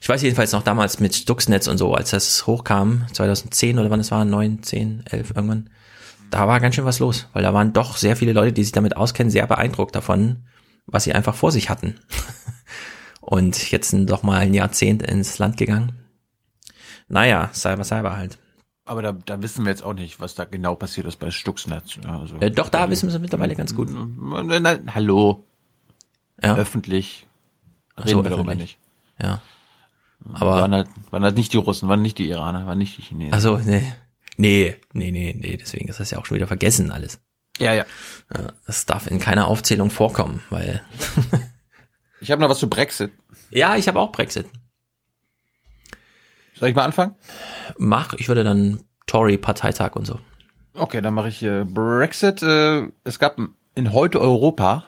Ich 0.01 0.07
weiß 0.07 0.21
jedenfalls 0.21 0.51
noch 0.51 0.63
damals 0.63 0.99
mit 0.99 1.15
Stuxnetz 1.15 1.67
und 1.67 1.77
so, 1.77 1.93
als 1.93 2.11
das 2.11 2.47
hochkam, 2.47 3.05
2010 3.13 3.79
oder 3.79 3.89
wann 3.89 3.99
es 3.99 4.11
war, 4.11 4.25
9, 4.25 4.63
10, 4.63 5.03
11 5.09 5.31
irgendwann, 5.35 5.69
da 6.29 6.47
war 6.47 6.59
ganz 6.59 6.75
schön 6.75 6.85
was 6.85 6.99
los, 6.99 7.27
weil 7.33 7.43
da 7.43 7.53
waren 7.53 7.73
doch 7.73 7.97
sehr 7.97 8.15
viele 8.15 8.33
Leute, 8.33 8.53
die 8.53 8.63
sich 8.63 8.71
damit 8.71 8.97
auskennen, 8.97 9.31
sehr 9.31 9.47
beeindruckt 9.47 9.95
davon, 9.95 10.43
was 10.85 11.03
sie 11.03 11.13
einfach 11.13 11.35
vor 11.35 11.51
sich 11.51 11.69
hatten. 11.69 11.99
und 13.21 13.71
jetzt 13.71 13.89
sind 13.89 14.09
doch 14.09 14.23
mal 14.23 14.39
ein 14.39 14.53
Jahrzehnt 14.53 15.03
ins 15.03 15.37
Land 15.39 15.57
gegangen. 15.57 15.93
Naja, 17.07 17.49
Cyber 17.53 17.83
Cyber 17.83 18.15
halt. 18.15 18.37
Aber 18.85 19.01
da, 19.01 19.11
da 19.11 19.41
wissen 19.41 19.65
wir 19.65 19.71
jetzt 19.71 19.83
auch 19.83 19.93
nicht, 19.93 20.19
was 20.19 20.33
da 20.33 20.45
genau 20.45 20.75
passiert 20.75 21.05
ist 21.05 21.17
bei 21.17 21.29
Stuxnet. 21.29 21.99
Also, 22.07 22.37
äh, 22.37 22.49
doch, 22.49 22.69
da 22.69 22.89
wissen 22.89 23.07
wir 23.07 23.13
es 23.13 23.21
mittlerweile 23.21 23.55
ganz 23.55 23.75
gut. 23.75 23.89
Na, 23.91 24.79
hallo. 24.93 25.45
Ja. 26.41 26.55
Öffentlich. 26.55 27.27
Reden 27.97 28.09
so, 28.09 28.23
wir 28.23 28.31
darüber 28.31 28.55
nicht. 28.55 28.79
Ja. 29.21 29.41
Aber 30.33 30.51
waren 30.51 30.73
halt, 30.73 30.87
waren 31.11 31.23
halt 31.23 31.35
nicht 31.37 31.53
die 31.53 31.57
Russen, 31.57 31.87
waren 31.87 32.01
nicht 32.01 32.17
die 32.17 32.29
Iraner, 32.29 32.65
waren 32.65 32.77
nicht 32.77 32.97
die 32.97 33.03
Chinesen. 33.03 33.33
Also 33.33 33.57
nee. 33.57 33.83
Nee, 34.39 34.77
nee, 34.93 35.11
nee, 35.11 35.35
nee, 35.37 35.57
deswegen 35.57 35.89
ist 35.89 35.99
das 35.99 36.11
ja 36.11 36.17
auch 36.17 36.25
schon 36.25 36.35
wieder 36.35 36.47
vergessen 36.47 36.91
alles. 36.91 37.19
Ja, 37.57 37.73
ja. 37.73 37.85
das 38.65 38.85
darf 38.85 39.11
in 39.11 39.19
keiner 39.19 39.49
Aufzählung 39.49 39.89
vorkommen, 39.91 40.41
weil. 40.49 40.81
ich 42.21 42.31
habe 42.31 42.41
noch 42.41 42.49
was 42.49 42.59
zu 42.59 42.69
Brexit. 42.69 43.11
Ja, 43.49 43.75
ich 43.75 43.89
habe 43.89 43.99
auch 43.99 44.13
Brexit. 44.13 44.45
Soll 46.55 46.69
ich 46.69 46.75
mal 46.75 46.85
anfangen? 46.85 47.15
Mach, 47.77 48.13
ich 48.13 48.29
würde 48.29 48.45
dann 48.45 48.81
Tory-Parteitag 49.07 49.97
und 49.97 50.05
so. 50.05 50.21
Okay, 50.73 51.01
dann 51.01 51.15
mache 51.15 51.27
ich 51.27 51.43
äh, 51.43 51.65
Brexit. 51.65 52.41
Äh, 52.41 52.87
es 53.03 53.19
gab 53.19 53.41
in 53.75 53.91
Heute 53.91 54.21
Europa, 54.21 54.85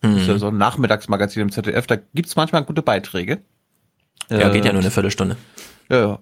mhm. 0.00 0.18
ist 0.18 0.28
ja 0.28 0.38
so 0.38 0.46
ein 0.46 0.58
Nachmittagsmagazin 0.58 1.42
im 1.42 1.50
ZDF, 1.50 1.88
da 1.88 1.96
gibt's 2.14 2.36
manchmal 2.36 2.62
gute 2.62 2.82
Beiträge. 2.82 3.42
Ja, 4.30 4.48
äh, 4.48 4.52
geht 4.52 4.64
ja 4.64 4.72
nur 4.72 4.82
eine 4.82 4.92
Viertelstunde. 4.92 5.36
Ja, 5.90 6.20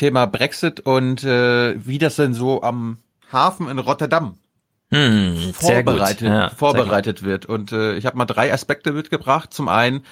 Thema 0.00 0.26
Brexit 0.26 0.80
und 0.80 1.24
äh, 1.24 1.74
wie 1.86 1.98
das 1.98 2.16
denn 2.16 2.32
so 2.32 2.62
am 2.62 2.96
Hafen 3.30 3.68
in 3.68 3.78
Rotterdam 3.78 4.38
hm, 4.90 5.52
vorbereitet, 5.52 6.22
ja, 6.22 6.48
vorbereitet 6.48 7.22
wird. 7.22 7.44
Und 7.44 7.72
äh, 7.72 7.96
ich 7.96 8.06
habe 8.06 8.16
mal 8.16 8.24
drei 8.24 8.50
Aspekte 8.50 8.92
mitgebracht. 8.92 9.52
Zum 9.52 9.68
einen 9.68 10.06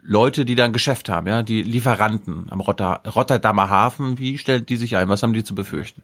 Leute, 0.00 0.46
die 0.46 0.54
da 0.54 0.64
ein 0.64 0.72
Geschäft 0.72 1.10
haben, 1.10 1.26
ja, 1.26 1.42
die 1.42 1.62
Lieferanten 1.62 2.46
am 2.48 2.60
Rotter, 2.60 3.02
Rotterdamer 3.14 3.68
Hafen, 3.68 4.18
wie 4.18 4.38
stellen 4.38 4.64
die 4.64 4.78
sich 4.78 4.96
ein? 4.96 5.10
Was 5.10 5.22
haben 5.22 5.34
die 5.34 5.44
zu 5.44 5.54
befürchten? 5.54 6.02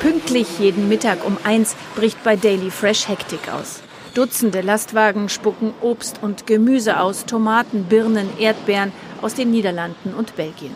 Pünktlich 0.00 0.58
jeden 0.58 0.88
Mittag 0.88 1.24
um 1.24 1.38
eins 1.44 1.76
bricht 1.94 2.24
bei 2.24 2.34
Daily 2.34 2.72
Fresh 2.72 3.06
Hektik 3.06 3.52
aus. 3.52 3.84
Dutzende 4.14 4.62
Lastwagen 4.62 5.28
spucken 5.28 5.74
Obst 5.80 6.18
und 6.22 6.48
Gemüse 6.48 6.98
aus, 6.98 7.24
Tomaten, 7.24 7.84
Birnen, 7.84 8.36
Erdbeeren 8.40 8.90
aus 9.22 9.34
den 9.34 9.52
Niederlanden 9.52 10.12
und 10.12 10.34
Belgien. 10.34 10.74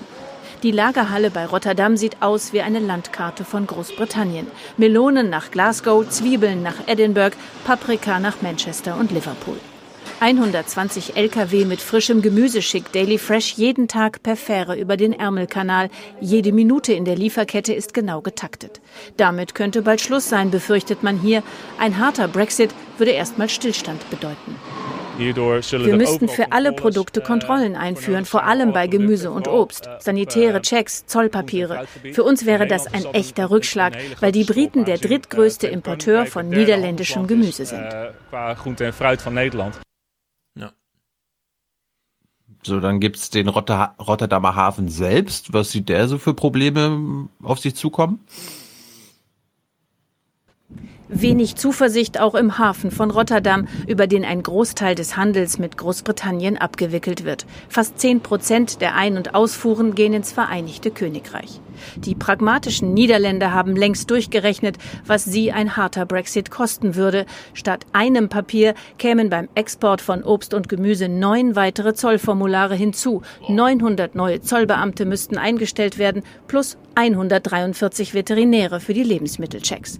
Die 0.63 0.71
Lagerhalle 0.71 1.33
bei 1.33 1.45
Rotterdam 1.45 1.97
sieht 1.97 2.23
aus 2.23 2.53
wie 2.53 2.61
eine 2.61 2.79
Landkarte 2.79 3.45
von 3.45 3.67
Großbritannien. 3.67 4.47
Melonen 4.77 5.29
nach 5.29 5.51
Glasgow, 5.51 6.09
Zwiebeln 6.09 6.63
nach 6.63 6.87
Edinburgh, 6.87 7.37
Paprika 7.65 8.21
nach 8.21 8.43
Manchester 8.43 8.97
und 8.97 9.11
Liverpool. 9.11 9.57
120 10.21 11.17
Lkw 11.17 11.65
mit 11.65 11.81
frischem 11.81 12.23
Gemüse 12.23 12.63
schickt 12.63 12.95
Daily 12.95 13.19
Fresh 13.19 13.55
jeden 13.55 13.89
Tag 13.89 14.23
per 14.23 14.37
Fähre 14.37 14.79
über 14.79 14.97
den 14.97 15.13
Ärmelkanal. 15.13 15.91
Jede 16.21 16.53
Minute 16.53 16.93
in 16.93 17.05
der 17.05 17.17
Lieferkette 17.17 17.75
ist 17.75 17.93
genau 17.93 18.21
getaktet. 18.21 18.81
Damit 19.17 19.57
könnte 19.57 19.83
bald 19.83 20.01
Schluss 20.01 20.29
sein, 20.29 20.53
befürchtet 20.53 21.03
man 21.03 21.19
hier. 21.19 21.43
Ein 21.81 21.99
harter 21.99 22.29
Brexit 22.29 22.71
würde 22.99 23.11
erstmal 23.11 23.49
Stillstand 23.49 24.09
bedeuten. 24.11 24.55
Wir 25.19 25.97
müssten 25.97 26.29
für 26.29 26.53
alle 26.53 26.73
Produkte 26.73 27.21
Kontrollen 27.21 27.77
einführen, 27.77 28.25
vor 28.25 28.45
allem 28.45 28.73
bei 28.73 28.87
Gemüse 28.87 29.31
und 29.31 29.47
Obst, 29.49 29.89
sanitäre 30.01 30.63
Checks, 30.63 31.07
Zollpapiere. 31.07 31.87
Für 32.13 32.25
uns 32.25 32.47
wäre 32.47 32.67
das 32.67 32.87
ein 32.87 33.05
echter 33.07 33.51
Rückschlag, 33.51 33.97
weil 34.21 34.33
die 34.33 34.45
Briten 34.45 34.85
der 34.85 34.99
drittgrößte 34.99 35.67
Importeur 35.67 36.27
von 36.27 36.49
niederländischem 36.49 37.27
Gemüse 37.27 37.67
sind. 37.67 37.85
So, 42.65 42.79
dann 42.79 43.01
gibt's 43.01 43.31
den 43.31 43.49
Rotter 43.49 43.95
Rotterdamer 43.99 44.55
Hafen 44.55 44.89
selbst. 44.89 45.53
Was 45.53 45.73
sieht 45.73 45.89
der 45.89 46.07
so 46.07 46.19
für 46.19 46.33
Probleme 46.33 47.29
auf 47.43 47.59
sich 47.59 47.75
zukommen? 47.75 48.21
Wenig 51.09 51.57
Zuversicht 51.57 52.19
auch 52.19 52.35
im 52.35 52.59
Hafen 52.59 52.91
von 52.91 53.11
Rotterdam, 53.11 53.69
über 53.87 54.07
den 54.07 54.25
ein 54.25 54.43
Großteil 54.43 54.95
des 54.95 55.17
Handels 55.17 55.59
mit 55.59 55.77
Großbritannien 55.77 56.57
abgewickelt 56.57 57.25
wird. 57.25 57.45
Fast 57.69 57.99
zehn 57.99 58.21
Prozent 58.21 58.81
der 58.81 58.95
Ein- 58.95 59.17
und 59.17 59.35
Ausfuhren 59.35 59.95
gehen 59.95 60.15
ins 60.15 60.33
Vereinigte 60.33 60.91
Königreich. 60.91 61.61
Die 61.97 62.15
pragmatischen 62.15 62.95
Niederländer 62.95 63.53
haben 63.53 63.77
längst 63.77 64.11
durchgerechnet, 64.11 64.79
was 65.07 65.25
sie 65.25 65.53
ein 65.53 65.77
harter 65.77 66.07
Brexit 66.07 66.51
kosten 66.51 66.95
würde. 66.95 67.27
Statt 67.53 67.85
einem 67.93 68.29
Papier 68.29 68.75
kämen 68.99 69.29
beim 69.29 69.49
Export 69.55 70.01
von 70.01 70.25
Obst 70.25 70.55
und 70.55 70.69
Gemüse 70.69 71.09
neun 71.09 71.57
weitere 71.57 71.95
Zollformulare 71.95 72.75
hinzu. 72.75 73.23
900 73.49 74.15
neue 74.15 74.41
Zollbeamte 74.41 75.05
müssten 75.05 75.37
eingestellt 75.37 75.99
werden, 75.99 76.23
plus 76.47 76.79
143 76.95 78.15
Veterinäre 78.15 78.81
für 78.81 78.95
die 78.95 79.03
Lebensmittelchecks. 79.03 79.99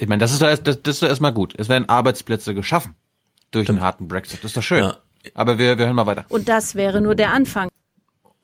Ich 0.00 0.08
meine, 0.08 0.20
das 0.20 0.32
ist 0.32 0.40
doch 0.40 0.48
erst, 0.48 0.66
das, 0.66 0.82
das 0.82 0.94
ist 0.94 1.02
doch 1.02 1.08
erstmal 1.08 1.34
gut. 1.34 1.54
Es 1.58 1.68
werden 1.68 1.86
Arbeitsplätze 1.86 2.54
geschaffen 2.54 2.94
durch 3.50 3.68
einen 3.68 3.82
harten 3.82 4.08
Brexit. 4.08 4.38
Das 4.42 4.52
ist 4.52 4.56
doch 4.56 4.62
schön. 4.62 4.84
Ja. 4.84 4.96
Aber 5.34 5.58
wir, 5.58 5.76
wir 5.76 5.84
hören 5.84 5.96
mal 5.96 6.06
weiter. 6.06 6.24
Und 6.30 6.48
das 6.48 6.74
wäre 6.74 7.02
nur 7.02 7.14
der 7.14 7.34
Anfang 7.34 7.68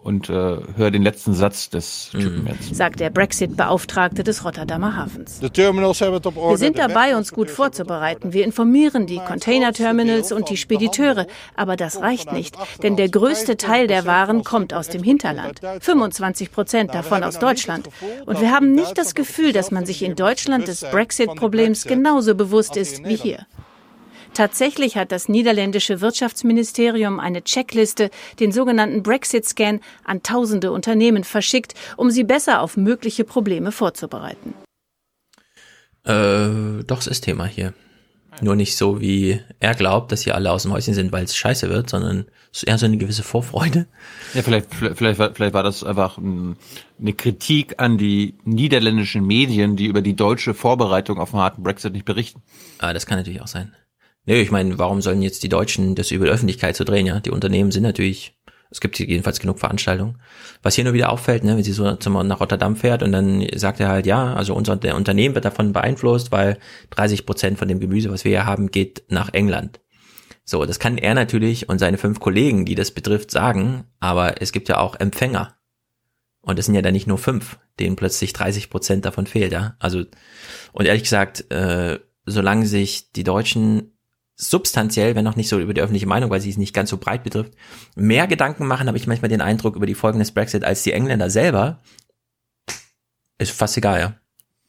und 0.07 0.31
äh, 0.31 0.33
höre 0.77 0.93
den 0.93 1.03
letzten 1.03 1.35
Satz 1.35 1.69
des 1.69 2.11
Typen 2.13 2.43
mhm. 2.43 2.47
jetzt. 2.47 2.75
Sagt 2.75 3.01
der 3.01 3.11
Brexit-Beauftragte 3.11 4.23
des 4.23 4.45
Rotterdamer 4.45 4.97
Hafens. 4.97 5.43
Wir 5.43 6.57
sind 6.57 6.79
dabei, 6.79 7.17
uns 7.17 7.33
gut 7.33 7.51
vorzubereiten. 7.51 8.33
Wir 8.33 8.45
informieren 8.45 9.07
die 9.07 9.19
Container-Terminals 9.19 10.31
und 10.31 10.49
die 10.49 10.57
Spediteure. 10.57 11.27
Aber 11.57 11.75
das 11.75 12.01
reicht 12.01 12.33
nicht, 12.33 12.57
denn 12.85 12.95
der 12.95 13.09
größte 13.09 13.57
Teil 13.57 13.89
der 13.89 14.07
Waren 14.07 14.45
kommt 14.45 14.73
aus 14.73 14.89
dem 14.89 15.03
Hinterland. 15.03 15.61
25 15.81 16.53
Prozent 16.53 16.95
davon 16.95 17.25
aus 17.25 17.41
Deutschland. 17.41 17.89
Und 18.27 18.41
wir 18.41 18.53
haben 18.53 18.73
nicht 18.77 18.97
das 18.97 19.17
Gefühl, 19.17 19.53
dass 19.53 19.73
man 19.73 19.87
sich 19.87 20.05
in 20.05 20.15
Deutschland 20.15 20.69
des 20.69 20.83
Brexit-Problems 20.83 21.83
genauso 21.85 22.37
bewusst 22.37 22.77
ist 22.77 23.05
wie 23.05 23.17
hier. 23.17 23.47
Tatsächlich 24.37 24.99
hat 24.99 25.13
das 25.13 25.31
niederländische 25.31 26.03
Wirtschaftsministerium 26.03 27.21
eine 27.21 27.43
Checkliste, 27.43 28.11
den 28.39 28.53
sogenannten 28.53 29.03
Brexit-Scan, 29.03 29.81
an 30.05 30.23
tausende 30.23 30.73
Unternehmen 30.73 31.25
verschickt, 31.25 31.73
um 31.97 32.11
sie 32.11 32.23
besser 32.23 32.61
auf 32.61 32.77
mögliche 32.77 33.25
Probleme 33.25 33.73
vorzubereiten. 33.73 34.53
Äh, 36.05 36.85
doch, 36.87 36.99
es 36.99 37.07
ist 37.07 37.23
Thema 37.23 37.47
hier. 37.47 37.73
Nur 38.43 38.57
nicht 38.57 38.77
so, 38.77 39.01
wie 39.01 39.41
er 39.59 39.75
glaubt, 39.75 40.13
dass 40.13 40.21
hier 40.21 40.35
alle 40.35 40.53
aus 40.53 40.65
dem 40.65 40.73
Häuschen 40.75 40.93
sind, 40.93 41.13
weil 41.13 41.25
es 41.25 41.35
scheiße 41.35 41.71
wird, 41.71 41.89
sondern 41.89 42.27
eher 42.67 42.77
so 42.77 42.85
eine 42.85 42.99
gewisse 42.99 43.23
Vorfreude. 43.23 43.87
Ja, 44.35 44.43
vielleicht, 44.43 44.75
vielleicht, 44.75 44.99
vielleicht, 44.99 45.19
war, 45.19 45.35
vielleicht 45.35 45.55
war 45.55 45.63
das 45.63 45.83
einfach 45.83 46.19
eine 46.19 47.13
Kritik 47.15 47.77
an 47.79 47.97
die 47.97 48.35
niederländischen 48.45 49.27
Medien, 49.27 49.77
die 49.77 49.87
über 49.87 50.03
die 50.03 50.15
deutsche 50.15 50.53
Vorbereitung 50.53 51.19
auf 51.21 51.33
einen 51.33 51.43
harten 51.43 51.63
Brexit 51.63 51.95
nicht 51.95 52.05
berichten. 52.05 52.43
Ah, 52.81 52.93
das 52.93 53.07
kann 53.07 53.17
natürlich 53.17 53.41
auch 53.41 53.47
sein. 53.47 53.75
Nee, 54.27 54.43
ich 54.43 54.51
meine, 54.51 54.77
warum 54.79 55.01
sollen 55.01 55.23
jetzt 55.23 55.45
die 55.45 55.49
Deutschen 55.49 55.95
das 55.95 56.11
über 56.11 56.27
die 56.27 56.33
Öffentlichkeit 56.33 56.75
zu 56.75 56.85
drehen, 56.85 57.07
ja? 57.07 57.21
Die 57.21 57.31
Unternehmen 57.31 57.71
sind 57.71 57.85
natürlich, 57.85 58.37
es 58.71 58.81
gibt 58.81 58.99
jedenfalls 58.99 59.39
genug 59.39 59.61
Veranstaltungen. 59.61 60.21
Was 60.63 60.75
hier 60.75 60.83
nur 60.83 60.95
wieder 60.95 61.11
auffällt, 61.11 61.45
ne, 61.45 61.57
wenn 61.57 61.63
sie 61.63 61.73
so 61.73 61.95
zum, 61.95 62.15
nach 62.27 62.41
Rotterdam 62.41 62.75
fährt 62.75 63.05
und 63.05 63.13
dann 63.13 63.47
sagt 63.55 63.79
er 63.79 63.89
halt, 63.89 64.05
ja, 64.05 64.35
also 64.35 64.55
unser 64.55 64.75
der 64.77 64.97
Unternehmen 64.97 65.37
wird 65.37 65.45
davon 65.45 65.73
beeinflusst, 65.73 66.33
weil 66.33 66.59
30 66.91 67.25
Prozent 67.25 67.59
von 67.59 67.69
dem 67.69 67.79
Gemüse, 67.79 68.11
was 68.11 68.25
wir 68.25 68.33
hier 68.33 68.47
haben, 68.47 68.73
geht 68.73 69.05
nach 69.09 69.33
England. 69.33 69.81
So, 70.45 70.65
das 70.65 70.81
kann 70.81 70.99
er 70.99 71.15
natürlich 71.15 71.69
und 71.69 71.79
seine 71.79 71.99
fünf 71.99 72.19
Kollegen, 72.19 72.65
die 72.65 72.75
das 72.75 72.91
betrifft, 72.91 73.31
sagen, 73.31 73.85
aber 74.01 74.43
es 74.43 74.51
gibt 74.51 74.69
ja 74.69 74.79
auch 74.79 74.97
Empfänger. 74.99 75.57
Und 76.41 76.59
es 76.59 76.67
sind 76.67 76.75
ja 76.75 76.83
dann 76.83 76.93
nicht 76.93 77.09
nur 77.09 77.19
fünf, 77.19 77.59
denen 77.79 77.97
plötzlich 77.97 78.33
30 78.33 78.71
Prozent 78.71 79.05
davon 79.05 79.27
fehlt, 79.27 79.53
ja. 79.53 79.77
Also, 79.79 80.05
und 80.73 80.87
ehrlich 80.87 81.03
gesagt, 81.05 81.51
äh, 81.51 81.99
solange 82.25 82.67
sich 82.67 83.13
die 83.13 83.25
Deutschen 83.25 83.96
substanziell, 84.37 85.15
wenn 85.15 85.27
auch 85.27 85.37
nicht 85.37 85.49
so 85.49 85.59
über 85.59 85.75
die 85.75 85.81
öffentliche 85.81 86.07
Meinung, 86.07 86.31
weil 86.31 86.41
sie 86.41 86.51
es 86.51 86.59
nicht 86.59 86.75
ganz 86.75 86.91
so 86.91 86.99
breit 86.99 87.25
betrifft, 87.25 87.55
mehr 87.95 88.27
Gedanken 88.27 88.67
machen, 88.67 88.87
habe 88.87 88.99
ich 88.99 89.07
manchmal 89.07 89.31
den 89.31 89.41
Eindruck 89.41 89.77
über 89.77 89.87
die 89.87 89.95
Folgen 89.95 90.19
des 90.19 90.31
Brexit 90.31 90.63
als 90.63 90.83
die 90.83 90.93
Engländer 90.93 91.31
selber. 91.31 91.81
Ist 93.39 93.53
fast 93.53 93.77
egal, 93.77 94.01
ja. 94.01 94.15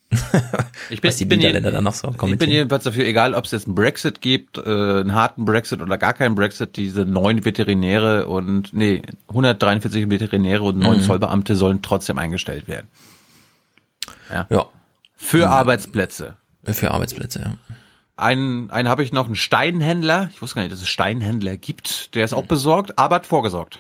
ich 0.89 1.02
bin, 1.02 1.10
Was 1.10 1.18
die 1.18 1.26
bin 1.26 1.39
Niederländer 1.39 1.69
dann 1.69 1.84
noch 1.84 1.94
so 1.94 2.10
Ich 2.10 2.38
bin 2.38 2.49
jedenfalls 2.49 2.85
dafür, 2.85 3.06
egal 3.06 3.34
ob 3.34 3.44
es 3.44 3.52
jetzt 3.52 3.65
einen 3.65 3.76
Brexit 3.76 4.22
gibt, 4.22 4.57
äh, 4.57 4.61
einen 4.61 5.14
harten 5.14 5.44
Brexit 5.44 5.81
oder 5.81 5.98
gar 5.98 6.14
keinen 6.14 6.35
Brexit, 6.35 6.77
diese 6.77 7.02
neun 7.02 7.44
Veterinäre 7.44 8.27
und, 8.27 8.72
nee, 8.72 9.02
143 9.27 10.10
Veterinäre 10.10 10.64
und 10.64 10.80
neun 10.80 10.99
mhm. 10.99 11.02
Zollbeamte 11.02 11.57
sollen 11.57 11.81
trotzdem 11.81 12.18
eingestellt 12.18 12.69
werden. 12.69 12.88
Ja. 14.31 14.48
ja. 14.49 14.65
Für 15.18 15.39
ja. 15.39 15.49
Arbeitsplätze. 15.49 16.38
Für 16.64 16.91
Arbeitsplätze, 16.91 17.39
ja. 17.41 17.66
Einen, 18.18 18.72
einen 18.72 18.89
habe 18.89 19.03
ich 19.03 19.14
noch, 19.14 19.27
einen 19.27 19.35
Steinhändler. 19.35 20.30
Ich 20.34 20.41
wusste 20.41 20.56
gar 20.56 20.64
nicht, 20.64 20.73
dass 20.73 20.81
es 20.81 20.89
Steinhändler 20.89 21.56
gibt. 21.56 22.15
Der 22.15 22.26
ist 22.26 22.34
auch 22.34 22.45
besorgt, 22.45 22.98
aber 22.98 23.15
hat 23.15 23.27
vorgesorgt. 23.27 23.80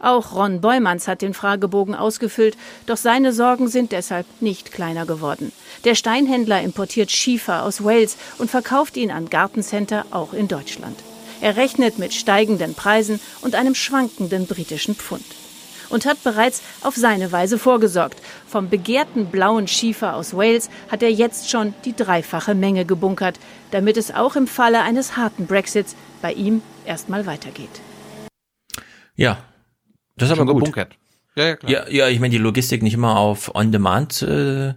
Auch 0.00 0.34
Ron 0.34 0.60
Beumanns 0.60 1.06
hat 1.06 1.22
den 1.22 1.34
Fragebogen 1.34 1.94
ausgefüllt, 1.94 2.56
doch 2.86 2.96
seine 2.96 3.32
Sorgen 3.32 3.68
sind 3.68 3.92
deshalb 3.92 4.26
nicht 4.40 4.72
kleiner 4.72 5.06
geworden. 5.06 5.52
Der 5.84 5.94
Steinhändler 5.94 6.62
importiert 6.62 7.10
Schiefer 7.10 7.62
aus 7.62 7.84
Wales 7.84 8.16
und 8.38 8.50
verkauft 8.50 8.96
ihn 8.96 9.10
an 9.10 9.28
Gartencenter 9.28 10.06
auch 10.10 10.32
in 10.32 10.48
Deutschland. 10.48 10.98
Er 11.40 11.56
rechnet 11.56 11.98
mit 11.98 12.14
steigenden 12.14 12.74
Preisen 12.74 13.20
und 13.42 13.54
einem 13.54 13.74
schwankenden 13.74 14.46
britischen 14.46 14.94
Pfund 14.94 15.24
und 15.90 16.06
hat 16.06 16.22
bereits 16.24 16.62
auf 16.82 16.94
seine 16.96 17.32
Weise 17.32 17.58
vorgesorgt. 17.58 18.20
Vom 18.46 18.68
begehrten 18.68 19.26
blauen 19.26 19.68
Schiefer 19.68 20.14
aus 20.14 20.34
Wales 20.34 20.70
hat 20.88 21.02
er 21.02 21.10
jetzt 21.10 21.50
schon 21.50 21.74
die 21.84 21.94
dreifache 21.94 22.54
Menge 22.54 22.84
gebunkert, 22.84 23.38
damit 23.70 23.96
es 23.96 24.12
auch 24.12 24.36
im 24.36 24.46
Falle 24.46 24.82
eines 24.82 25.16
harten 25.16 25.46
Brexits 25.46 25.96
bei 26.22 26.32
ihm 26.32 26.62
erstmal 26.84 27.26
weitergeht. 27.26 27.80
Ja, 29.14 29.38
das 30.16 30.30
ist 30.30 30.38
aber 30.38 30.46
gut. 30.46 30.64
Gebunkert. 30.64 30.96
Ja, 31.34 31.44
ja, 31.44 31.56
klar. 31.56 31.70
ja, 31.70 31.88
ja 31.88 32.08
ich 32.08 32.20
meine, 32.20 32.32
die 32.32 32.38
Logistik 32.38 32.82
nicht 32.82 32.94
immer 32.94 33.16
auf 33.16 33.54
On-Demand, 33.54 34.22
äh, 34.22 34.74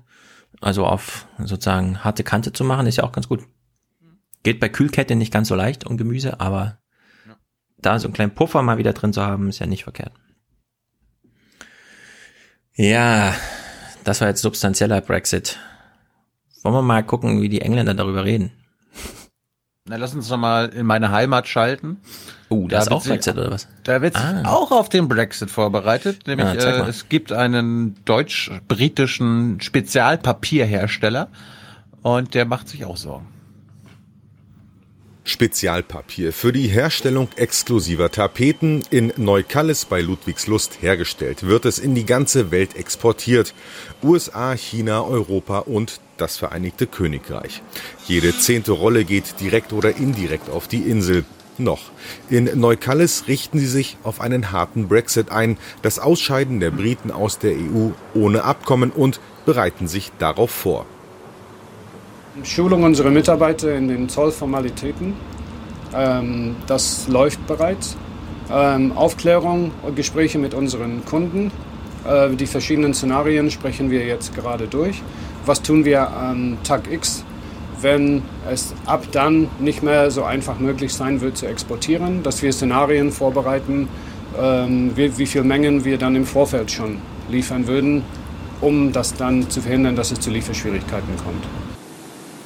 also 0.60 0.86
auf 0.86 1.28
sozusagen 1.40 2.04
harte 2.04 2.24
Kante 2.24 2.54
zu 2.54 2.64
machen, 2.64 2.88
ist 2.88 2.98
ja 2.98 3.04
auch 3.04 3.12
ganz 3.12 3.28
gut. 3.28 3.42
Geht 4.44 4.60
bei 4.60 4.70
Kühlkette 4.70 5.16
nicht 5.16 5.34
ganz 5.34 5.48
so 5.48 5.56
leicht 5.56 5.86
und 5.86 5.98
Gemüse, 5.98 6.40
aber 6.40 6.78
da 7.78 7.98
so 8.00 8.08
einen 8.08 8.14
kleinen 8.14 8.36
Puffer 8.36 8.62
mal 8.62 8.78
wieder 8.78 8.94
drin 8.94 9.14
zu 9.14 9.22
haben, 9.22 9.50
ist 9.50 9.60
ja 9.60 9.66
nicht 9.66 9.84
verkehrt. 9.84 10.14
Ja, 12.76 13.36
das 14.04 14.22
war 14.22 14.30
jetzt 14.30 14.42
substanzieller 14.42 15.02
Brexit. 15.02 15.60
Wollen 16.64 16.76
wir 16.76 16.82
mal 16.82 17.04
gucken, 17.04 17.42
wie 17.42 17.50
die 17.50 17.62
Engländer 17.62 17.94
darüber 17.94 18.24
reden? 18.24 18.52
Na, 19.86 19.96
lass 19.96 20.14
uns 20.14 20.30
noch 20.30 20.38
mal 20.38 20.70
in 20.70 20.86
meine 20.86 21.12
Heimat 21.12 21.48
schalten. 21.48 21.98
Uh, 22.50 22.68
da, 22.68 22.78
da 22.78 22.82
ist 22.84 22.92
auch 22.92 23.04
Brexit 23.04 23.36
oder 23.36 23.52
was? 23.52 23.68
Da 23.84 24.02
wird 24.02 24.16
ah. 24.16 24.44
auch 24.46 24.72
auf 24.72 24.90
den 24.90 25.08
Brexit 25.08 25.50
vorbereitet. 25.50 26.28
Nämlich 26.28 26.54
ja, 26.54 26.86
äh, 26.86 26.90
es 26.90 27.10
gibt 27.10 27.32
einen 27.32 27.96
deutsch-britischen 28.06 29.60
Spezialpapierhersteller 29.60 31.30
und 32.04 32.36
der 32.36 32.46
macht 32.46 32.70
sich 32.70 32.86
auch 32.86 32.98
Sorgen. 32.98 33.28
Spezialpapier 35.24 36.34
für 36.34 36.52
die 36.52 36.68
Herstellung 36.68 37.30
exklusiver 37.36 38.10
Tapeten 38.10 38.84
in 38.90 39.14
Neukallis 39.18 39.86
bei 39.86 40.02
Ludwigslust 40.02 40.82
hergestellt, 40.82 41.44
wird 41.46 41.66
es 41.66 41.78
in 41.78 41.94
die 41.94 42.06
ganze 42.06 42.50
Welt 42.50 42.76
exportiert. 42.76 43.54
USA, 44.02 44.56
China, 44.56 45.04
Europa 45.04 45.60
und 45.60 46.00
das 46.18 46.38
Vereinigte 46.38 46.88
Königreich. 46.88 47.62
Jede 48.08 48.36
zehnte 48.38 48.72
Rolle 48.72 49.06
geht 49.06 49.40
direkt 49.40 49.74
oder 49.74 49.96
indirekt 49.96 50.50
auf 50.50 50.68
die 50.68 50.82
Insel. 50.90 51.24
Noch. 51.58 51.92
In 52.30 52.46
Neukallis 52.60 53.26
richten 53.28 53.60
sie 53.60 53.68
sich 53.68 53.98
auf 54.04 54.22
einen 54.22 54.52
harten 54.52 54.88
Brexit 54.88 55.30
ein, 55.32 55.58
das 55.84 56.00
Ausscheiden 56.00 56.60
der 56.60 56.72
Briten 56.72 57.12
aus 57.12 57.38
der 57.38 57.52
EU 57.52 57.90
ohne 58.16 58.46
Abkommen 58.46 58.90
und 58.90 59.20
bereiten 59.46 59.88
sich 59.88 60.12
darauf 60.18 60.50
vor. 60.50 60.88
Schulung 62.44 62.84
unserer 62.84 63.12
Mitarbeiter 63.12 63.76
in 63.76 63.90
den 63.90 64.08
Zollformalitäten. 64.08 65.14
Ähm, 65.94 66.56
das 66.66 67.08
läuft 67.10 67.46
bereits. 67.46 67.98
Ähm, 68.50 68.94
Aufklärung 68.94 69.72
und 69.82 69.96
Gespräche 69.96 70.40
mit 70.40 70.54
unseren 70.54 71.04
Kunden. 71.06 71.52
Äh, 72.06 72.30
die 72.36 72.46
verschiedenen 72.46 72.94
Szenarien 72.94 73.52
sprechen 73.52 73.92
wir 73.92 74.06
jetzt 74.06 74.34
gerade 74.34 74.68
durch. 74.68 75.02
Was 75.46 75.62
tun 75.62 75.84
wir 75.84 76.10
am 76.10 76.58
Tag 76.64 76.90
X, 76.90 77.26
wenn 77.82 78.22
es 78.50 78.74
ab 78.86 79.06
dann 79.12 79.50
nicht 79.60 79.84
mehr 79.84 80.10
so 80.10 80.24
einfach 80.24 80.58
möglich 80.58 80.94
sein 80.94 81.20
wird 81.20 81.36
zu 81.36 81.48
exportieren, 81.48 82.24
dass 82.24 82.42
wir 82.42 82.54
Szenarien 82.54 83.12
vorbereiten, 83.12 83.90
ähm, 84.42 84.92
wie, 84.96 85.18
wie 85.18 85.26
viel 85.26 85.44
Mengen 85.44 85.84
wir 85.84 85.98
dann 85.98 86.16
im 86.16 86.26
Vorfeld 86.26 86.72
schon 86.72 87.00
liefern 87.30 87.68
würden, 87.68 88.04
um 88.62 88.94
das 88.94 89.14
dann 89.16 89.50
zu 89.50 89.60
verhindern, 89.60 89.98
dass 89.98 90.12
es 90.12 90.22
zu 90.22 90.30
Lieferschwierigkeiten 90.30 91.18
kommt. 91.18 91.71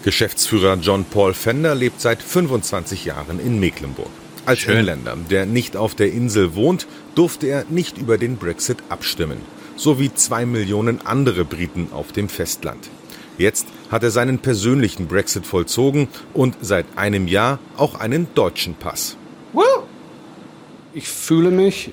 Geschäftsführer 0.06 0.78
John 0.80 1.04
Paul 1.04 1.34
Fender 1.34 1.74
lebt 1.74 2.00
seit 2.00 2.22
25 2.22 3.06
Jahren 3.06 3.40
in 3.40 3.60
Mecklenburg. 3.60 4.12
Als 4.46 4.60
Schön. 4.60 4.78
Engländer, 4.78 5.18
der 5.32 5.48
nicht 5.48 5.76
auf 5.76 5.96
der 5.96 6.14
Insel 6.14 6.54
wohnt, 6.54 6.86
durfte 7.16 7.48
er 7.48 7.66
nicht 7.70 7.98
über 7.98 8.20
den 8.20 8.38
Brexit 8.38 8.78
abstimmen, 8.90 9.40
so 9.76 10.00
wie 10.00 10.14
zwei 10.14 10.46
Millionen 10.46 11.04
andere 11.04 11.44
Briten 11.44 11.88
auf 11.92 12.12
dem 12.12 12.30
Festland. 12.30 12.88
Jetzt 13.40 13.66
hat 13.90 14.04
er 14.04 14.12
seinen 14.12 14.38
persönlichen 14.38 15.08
Brexit 15.08 15.48
vollzogen 15.48 16.08
und 16.36 16.56
seit 16.62 16.86
einem 16.98 17.28
Jahr 17.28 17.58
auch 17.76 18.00
einen 18.00 18.28
deutschen 18.36 18.76
Pass. 18.76 19.18
Ich 20.94 21.10
fühle 21.10 21.50
mich 21.50 21.92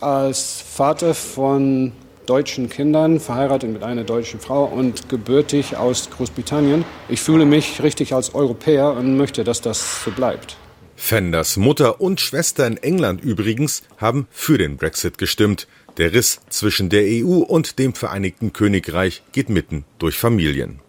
als 0.00 0.62
Vater 0.62 1.12
von 1.12 1.92
deutschen 2.28 2.68
Kindern, 2.68 3.20
verheiratet 3.20 3.70
mit 3.70 3.82
einer 3.82 4.04
deutschen 4.04 4.40
Frau 4.40 4.64
und 4.64 5.08
gebürtig 5.08 5.76
aus 5.76 6.10
Großbritannien. 6.10 6.84
Ich 7.08 7.20
fühle 7.20 7.46
mich 7.46 7.82
richtig 7.82 8.14
als 8.14 8.34
Europäer 8.34 8.92
und 8.92 9.16
möchte, 9.16 9.44
dass 9.44 9.60
das 9.60 10.04
so 10.04 10.10
bleibt. 10.10 10.56
Fenders 10.96 11.56
Mutter 11.56 12.00
und 12.00 12.20
Schwester 12.20 12.66
in 12.66 12.76
England 12.76 13.22
übrigens 13.22 13.82
haben 13.98 14.26
für 14.30 14.58
den 14.58 14.76
Brexit 14.76 15.16
gestimmt. 15.16 15.68
Der 15.96 16.12
Riss 16.12 16.40
zwischen 16.48 16.90
der 16.90 17.02
EU 17.04 17.38
und 17.38 17.78
dem 17.78 17.94
Vereinigten 17.94 18.52
Königreich 18.52 19.22
geht 19.32 19.48
mitten 19.48 19.84
durch 19.98 20.18
Familien. 20.18 20.80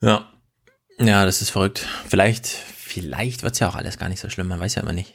Ja. 0.00 0.32
Ja, 0.98 1.24
das 1.24 1.42
ist 1.42 1.50
verrückt. 1.50 1.86
Vielleicht, 2.08 2.46
vielleicht 2.46 3.42
wird's 3.42 3.58
ja 3.58 3.68
auch 3.68 3.74
alles 3.74 3.98
gar 3.98 4.08
nicht 4.08 4.20
so 4.20 4.30
schlimm, 4.30 4.48
man 4.48 4.60
weiß 4.60 4.76
ja 4.76 4.82
immer 4.82 4.92
nicht. 4.92 5.14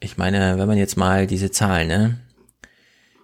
Ich 0.00 0.16
meine, 0.16 0.58
wenn 0.58 0.66
man 0.66 0.78
jetzt 0.78 0.96
mal 0.96 1.26
diese 1.26 1.50
Zahlen, 1.50 1.88
ne? 1.88 2.20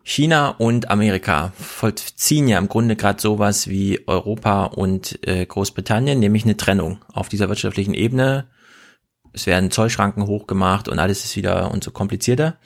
China 0.09 0.51
und 0.51 0.89
Amerika 0.89 1.53
vollziehen 1.59 2.47
ja 2.47 2.59
im 2.59 2.69
Grunde 2.69 2.95
gerade 2.95 3.21
sowas 3.21 3.67
wie 3.67 4.07
Europa 4.07 4.67
und 4.67 5.19
äh, 5.27 5.45
Großbritannien, 5.45 6.21
nämlich 6.21 6.45
eine 6.45 6.57
Trennung 6.57 7.05
auf 7.13 7.29
dieser 7.29 7.49
wirtschaftlichen 7.49 7.93
Ebene. 7.93 8.47
Es 9.33 9.47
werden 9.47 9.73
Zollschranken 9.73 10.29
hochgemacht 10.29 10.89
und 10.89 11.01
alles 11.01 11.25
ist 11.25 11.35
wieder 11.35 11.73
und 11.73 11.83
so 11.83 11.91
komplizierter. 11.91 12.57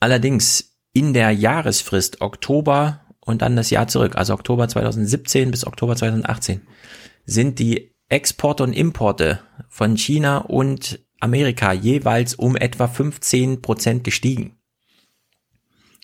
Allerdings 0.00 0.78
in 0.94 1.12
der 1.12 1.32
Jahresfrist 1.32 2.22
Oktober 2.22 3.02
und 3.20 3.42
dann 3.42 3.56
das 3.56 3.68
Jahr 3.68 3.86
zurück, 3.86 4.16
also 4.16 4.32
Oktober 4.32 4.66
2017 4.66 5.50
bis 5.50 5.66
Oktober 5.66 5.96
2018, 5.96 6.62
sind 7.26 7.58
die 7.58 7.94
Exporte 8.08 8.62
und 8.62 8.72
Importe 8.72 9.40
von 9.68 9.98
China 9.98 10.38
und 10.38 10.98
Amerika 11.20 11.74
jeweils 11.74 12.34
um 12.34 12.56
etwa 12.56 12.88
15 12.88 13.60
Prozent 13.60 14.02
gestiegen. 14.02 14.56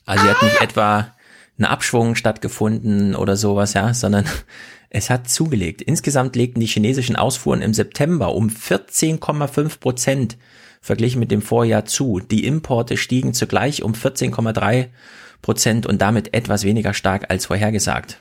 Also 0.04 0.24
hier 0.24 0.34
hat 0.34 0.42
nicht 0.42 0.60
etwa 0.60 1.14
ein 1.58 1.64
Abschwung 1.64 2.14
stattgefunden 2.14 3.14
oder 3.14 3.36
sowas, 3.36 3.74
ja, 3.74 3.92
sondern 3.94 4.24
es 4.90 5.10
hat 5.10 5.28
zugelegt. 5.28 5.82
Insgesamt 5.82 6.36
legten 6.36 6.60
die 6.60 6.66
chinesischen 6.66 7.16
Ausfuhren 7.16 7.62
im 7.62 7.74
September 7.74 8.34
um 8.34 8.48
14,5 8.48 9.78
Prozent 9.78 10.38
verglichen 10.80 11.20
mit 11.20 11.30
dem 11.30 11.42
Vorjahr 11.42 11.84
zu. 11.84 12.20
Die 12.20 12.46
Importe 12.46 12.96
stiegen 12.96 13.34
zugleich 13.34 13.82
um 13.82 13.92
14,3 13.92 14.88
Prozent 15.42 15.86
und 15.86 16.00
damit 16.00 16.34
etwas 16.34 16.64
weniger 16.64 16.94
stark 16.94 17.30
als 17.30 17.46
vorhergesagt. 17.46 18.20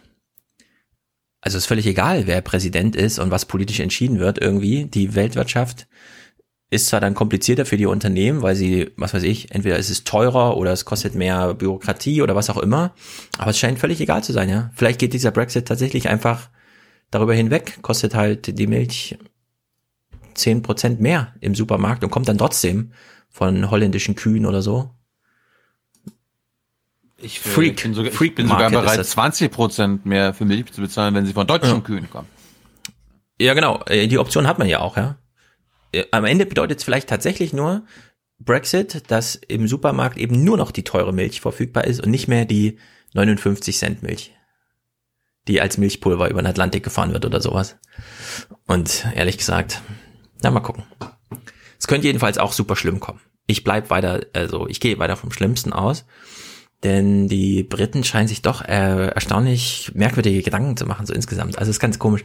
Also 1.42 1.58
ist 1.58 1.68
völlig 1.68 1.88
egal, 1.88 2.28
wer 2.28 2.42
Präsident 2.42 2.98
ist 2.98 3.18
und 3.18 3.32
was 3.32 3.46
politisch 3.46 3.80
entschieden 3.80 4.20
wird 4.20 4.40
irgendwie. 4.40 4.86
Die 4.86 5.16
Weltwirtschaft 5.16 5.88
ist 6.72 6.88
zwar 6.88 7.00
dann 7.00 7.16
komplizierter 7.16 7.66
für 7.66 7.78
die 7.78 7.88
Unternehmen, 7.88 8.42
weil 8.42 8.56
sie, 8.56 8.92
was 8.96 9.14
weiß 9.14 9.24
ich, 9.24 9.52
entweder 9.52 9.78
ist 9.78 9.90
es 9.90 10.04
teurer 10.04 10.56
oder 10.56 10.72
es 10.72 10.86
kostet 10.86 11.16
mehr 11.16 11.56
Bürokratie 11.56 12.22
oder 12.22 12.36
was 12.36 12.50
auch 12.50 12.58
immer, 12.58 12.94
aber 13.38 13.52
es 13.52 13.58
scheint 13.58 13.80
völlig 13.80 14.00
egal 14.02 14.24
zu 14.24 14.34
sein, 14.34 14.50
ja. 14.50 14.70
Vielleicht 14.76 15.00
geht 15.00 15.14
dieser 15.14 15.32
Brexit 15.32 15.68
tatsächlich 15.68 16.10
einfach 16.10 16.50
darüber 17.10 17.34
hinweg, 17.34 17.80
kostet 17.82 18.14
halt 18.14 18.60
die 18.60 18.68
Milch 18.68 19.18
zehn 20.36 20.62
Prozent 20.62 21.02
mehr 21.02 21.34
im 21.42 21.56
Supermarkt 21.56 22.04
und 22.04 22.12
kommt 22.12 22.28
dann 22.28 22.38
trotzdem 22.38 22.94
von 23.30 23.72
holländischen 23.72 24.16
Kühen 24.16 24.46
oder 24.46 24.62
so. 24.62 24.92
Ich, 27.18 27.38
äh, 27.38 27.50
Freak. 27.50 27.84
bin 27.84 27.94
sogar, 27.94 28.12
Freak 28.12 28.36
bin 28.36 28.48
sogar 28.48 28.70
bereit, 28.70 29.06
20 29.06 29.52
Prozent 29.52 30.06
mehr 30.06 30.34
für 30.34 30.46
Milch 30.46 30.72
zu 30.72 30.82
bezahlen, 30.82 31.16
wenn 31.16 31.26
sie 31.26 31.34
von 31.34 31.48
deutschen 31.48 31.76
ja. 31.76 31.80
Kühen 31.82 32.10
kommen. 32.10 32.28
Ja, 33.40 33.54
genau. 33.54 33.82
Äh, 33.88 34.08
die 34.08 34.18
Option 34.18 34.48
hat 34.48 34.60
man 34.60 34.68
ja 34.68 34.80
auch, 34.80 34.98
ja. 34.98 35.18
Äh, 35.92 36.06
am 36.12 36.26
Ende 36.26 36.46
bedeutet 36.46 36.80
es 36.80 36.84
vielleicht 36.84 37.10
tatsächlich 37.10 37.54
nur 37.54 37.86
Brexit, 38.40 39.12
dass 39.12 39.36
im 39.36 39.68
Supermarkt 39.68 40.18
eben 40.18 40.44
nur 40.44 40.58
noch 40.58 40.72
die 40.72 40.84
teure 40.84 41.14
Milch 41.14 41.42
verfügbar 41.42 41.86
ist 41.86 42.02
und 42.02 42.10
nicht 42.10 42.28
mehr 42.28 42.46
die 42.46 42.78
59 43.14 43.78
Cent 43.78 44.04
Milch, 44.04 44.34
die 45.48 45.60
als 45.62 45.78
Milchpulver 45.78 46.30
über 46.30 46.42
den 46.42 46.48
Atlantik 46.48 46.84
gefahren 46.84 47.12
wird 47.12 47.26
oder 47.26 47.42
sowas. 47.42 47.78
Und 48.66 49.06
ehrlich 49.16 49.38
gesagt, 49.38 49.82
na 50.42 50.52
mal 50.52 50.62
gucken. 50.62 50.84
Es 51.78 51.88
könnte 51.88 52.08
jedenfalls 52.08 52.38
auch 52.38 52.54
super 52.54 52.76
schlimm 52.76 53.00
kommen. 53.00 53.22
Ich 53.46 53.64
bleib 53.64 53.90
weiter, 53.90 54.22
also 54.34 54.68
ich 54.68 54.80
gehe 54.80 55.00
weiter 55.00 55.18
vom 55.18 55.32
Schlimmsten 55.32 55.74
aus. 55.74 56.06
Denn 56.84 57.28
die 57.28 57.64
Briten 57.64 58.06
scheinen 58.06 58.30
sich 58.30 58.42
doch 58.42 58.62
äh, 58.64 59.08
erstaunlich 59.08 59.92
merkwürdige 59.96 60.42
Gedanken 60.42 60.78
zu 60.78 60.86
machen, 60.86 61.06
so 61.06 61.14
insgesamt. 61.14 61.58
Also 61.58 61.70
es 61.70 61.76
ist 61.76 61.82
ganz 61.82 62.00
komisch 62.00 62.24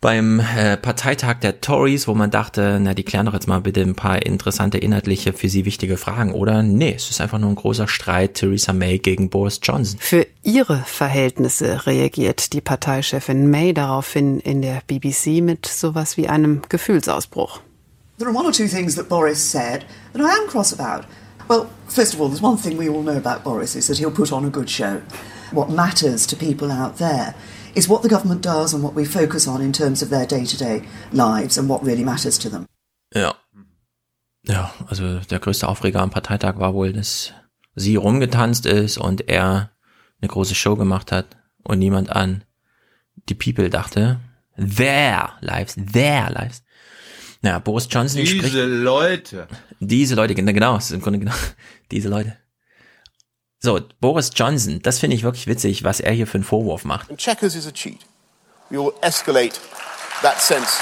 beim 0.00 0.38
äh, 0.38 0.76
Parteitag 0.76 1.40
der 1.40 1.60
Tories, 1.60 2.06
wo 2.06 2.14
man 2.14 2.30
dachte, 2.30 2.78
na, 2.80 2.94
die 2.94 3.02
klären 3.02 3.26
doch 3.26 3.34
jetzt 3.34 3.48
mal 3.48 3.60
bitte 3.60 3.80
ein 3.80 3.96
paar 3.96 4.24
interessante 4.24 4.78
inhaltliche 4.78 5.32
für 5.32 5.48
sie 5.48 5.64
wichtige 5.64 5.96
Fragen, 5.96 6.32
oder? 6.32 6.62
Nee, 6.62 6.94
es 6.94 7.10
ist 7.10 7.20
einfach 7.20 7.38
nur 7.38 7.50
ein 7.50 7.56
großer 7.56 7.88
Streit 7.88 8.34
Theresa 8.34 8.72
May 8.72 8.98
gegen 8.98 9.28
Boris 9.28 9.58
Johnson. 9.60 9.98
Für 9.98 10.26
ihre 10.44 10.78
Verhältnisse 10.86 11.86
reagiert 11.86 12.52
die 12.52 12.60
Parteichefin 12.60 13.50
May 13.50 13.74
daraufhin 13.74 14.38
in 14.38 14.62
der 14.62 14.82
BBC 14.86 15.42
mit 15.42 15.66
sowas 15.66 16.16
wie 16.16 16.28
einem 16.28 16.62
Gefühlsausbruch. 16.68 17.60
There 18.18 18.30
are 18.30 18.36
one 18.36 18.46
or 18.46 18.52
two 18.52 18.68
things 18.68 18.94
that 18.94 19.08
Boris 19.08 19.50
said 19.50 19.84
that 20.12 20.22
I 20.22 20.42
am 20.42 20.48
cross 20.48 20.72
about. 20.72 21.06
Well, 21.48 21.66
first 21.88 22.14
of 22.14 22.20
all, 22.20 22.28
there's 22.28 22.42
one 22.42 22.56
thing 22.56 22.78
we 22.78 22.88
all 22.88 23.02
know 23.02 23.16
about 23.16 23.42
Boris 23.42 23.74
is 23.74 23.88
that 23.88 23.98
he'll 23.98 24.14
put 24.14 24.32
on 24.32 24.44
a 24.44 24.50
good 24.50 24.68
show. 24.68 25.00
What 25.50 25.70
matters 25.70 26.26
to 26.26 26.36
people 26.36 26.70
out 26.70 26.98
there 26.98 27.34
is 27.78 27.88
what 27.88 28.02
the 28.02 28.08
government 28.08 28.44
does 28.44 28.74
and 28.74 28.82
what 28.82 28.96
we 28.96 29.04
focus 29.04 29.46
on 29.46 29.62
in 29.62 29.72
terms 29.72 30.02
of 30.02 30.10
their 30.10 30.26
day-to-day 30.26 30.82
lives 31.12 31.56
and 31.56 31.68
what 31.68 31.84
really 31.84 32.04
matters 32.04 32.38
to 32.38 32.48
them. 32.48 32.66
Ja. 33.14 33.34
Ja, 34.42 34.72
also 34.88 35.18
der 35.20 35.38
größte 35.38 35.68
Aufreger 35.68 36.00
am 36.00 36.10
Parteitag 36.10 36.58
war 36.58 36.74
wohl, 36.74 36.92
dass 36.92 37.32
sie 37.74 37.96
rumgetanzt 37.96 38.66
ist 38.66 38.98
und 38.98 39.28
er 39.28 39.70
eine 40.20 40.28
große 40.28 40.54
Show 40.54 40.76
gemacht 40.76 41.12
hat 41.12 41.36
und 41.62 41.78
niemand 41.78 42.10
an 42.10 42.44
die 43.28 43.34
People 43.34 43.70
dachte. 43.70 44.20
Their 44.56 45.34
lives, 45.40 45.76
their 45.92 46.30
lives. 46.30 46.62
Ja, 47.42 47.60
Boris 47.60 47.86
Johnson 47.90 48.20
Diese 48.20 48.36
spricht, 48.36 48.54
Leute. 48.54 49.46
Diese 49.78 50.16
Leute, 50.16 50.34
genau, 50.34 50.74
das 50.74 50.86
ist 50.86 50.92
im 50.92 51.00
Grunde 51.00 51.20
genau, 51.20 51.34
diese 51.92 52.08
Leute. 52.08 52.36
So, 53.60 53.80
Boris 54.00 54.30
Johnson, 54.34 54.80
das 54.82 55.00
finde 55.00 55.16
ich 55.16 55.24
wirklich 55.24 55.46
witzig, 55.46 55.82
was 55.82 56.00
er 56.00 56.12
hier 56.12 56.26
für 56.26 56.36
einen 56.36 56.44
Vorwurf 56.44 56.84
macht. 56.84 57.16
checkers 57.16 57.54
is 57.54 57.66
a 57.66 57.72
cheat. 57.72 57.98
We 58.70 58.78
will 58.78 58.92
escalate 59.02 59.58
that 60.22 60.40
sense 60.40 60.80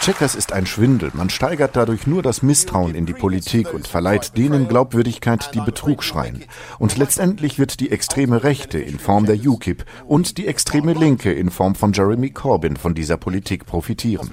Checkers 0.00 0.36
ist 0.36 0.52
ein 0.52 0.64
Schwindel. 0.64 1.10
Man 1.12 1.28
steigert 1.28 1.74
dadurch 1.74 2.06
nur 2.06 2.22
das 2.22 2.42
Misstrauen 2.42 2.94
in 2.94 3.04
die 3.04 3.14
Politik 3.14 3.74
und 3.74 3.88
verleiht 3.88 4.36
denen 4.36 4.68
Glaubwürdigkeit, 4.68 5.52
die 5.54 5.60
Betrug 5.60 6.04
schreien. 6.04 6.44
Und 6.78 6.96
letztendlich 6.96 7.58
wird 7.58 7.80
die 7.80 7.90
extreme 7.90 8.44
Rechte 8.44 8.78
in 8.78 9.00
Form 9.00 9.26
der 9.26 9.34
UKIP 9.34 9.84
und 10.06 10.38
die 10.38 10.46
extreme 10.46 10.92
Linke 10.92 11.32
in 11.32 11.50
Form 11.50 11.74
von 11.74 11.92
Jeremy 11.92 12.30
Corbyn 12.30 12.76
von 12.76 12.94
dieser 12.94 13.16
Politik 13.16 13.66
profitieren. 13.66 14.30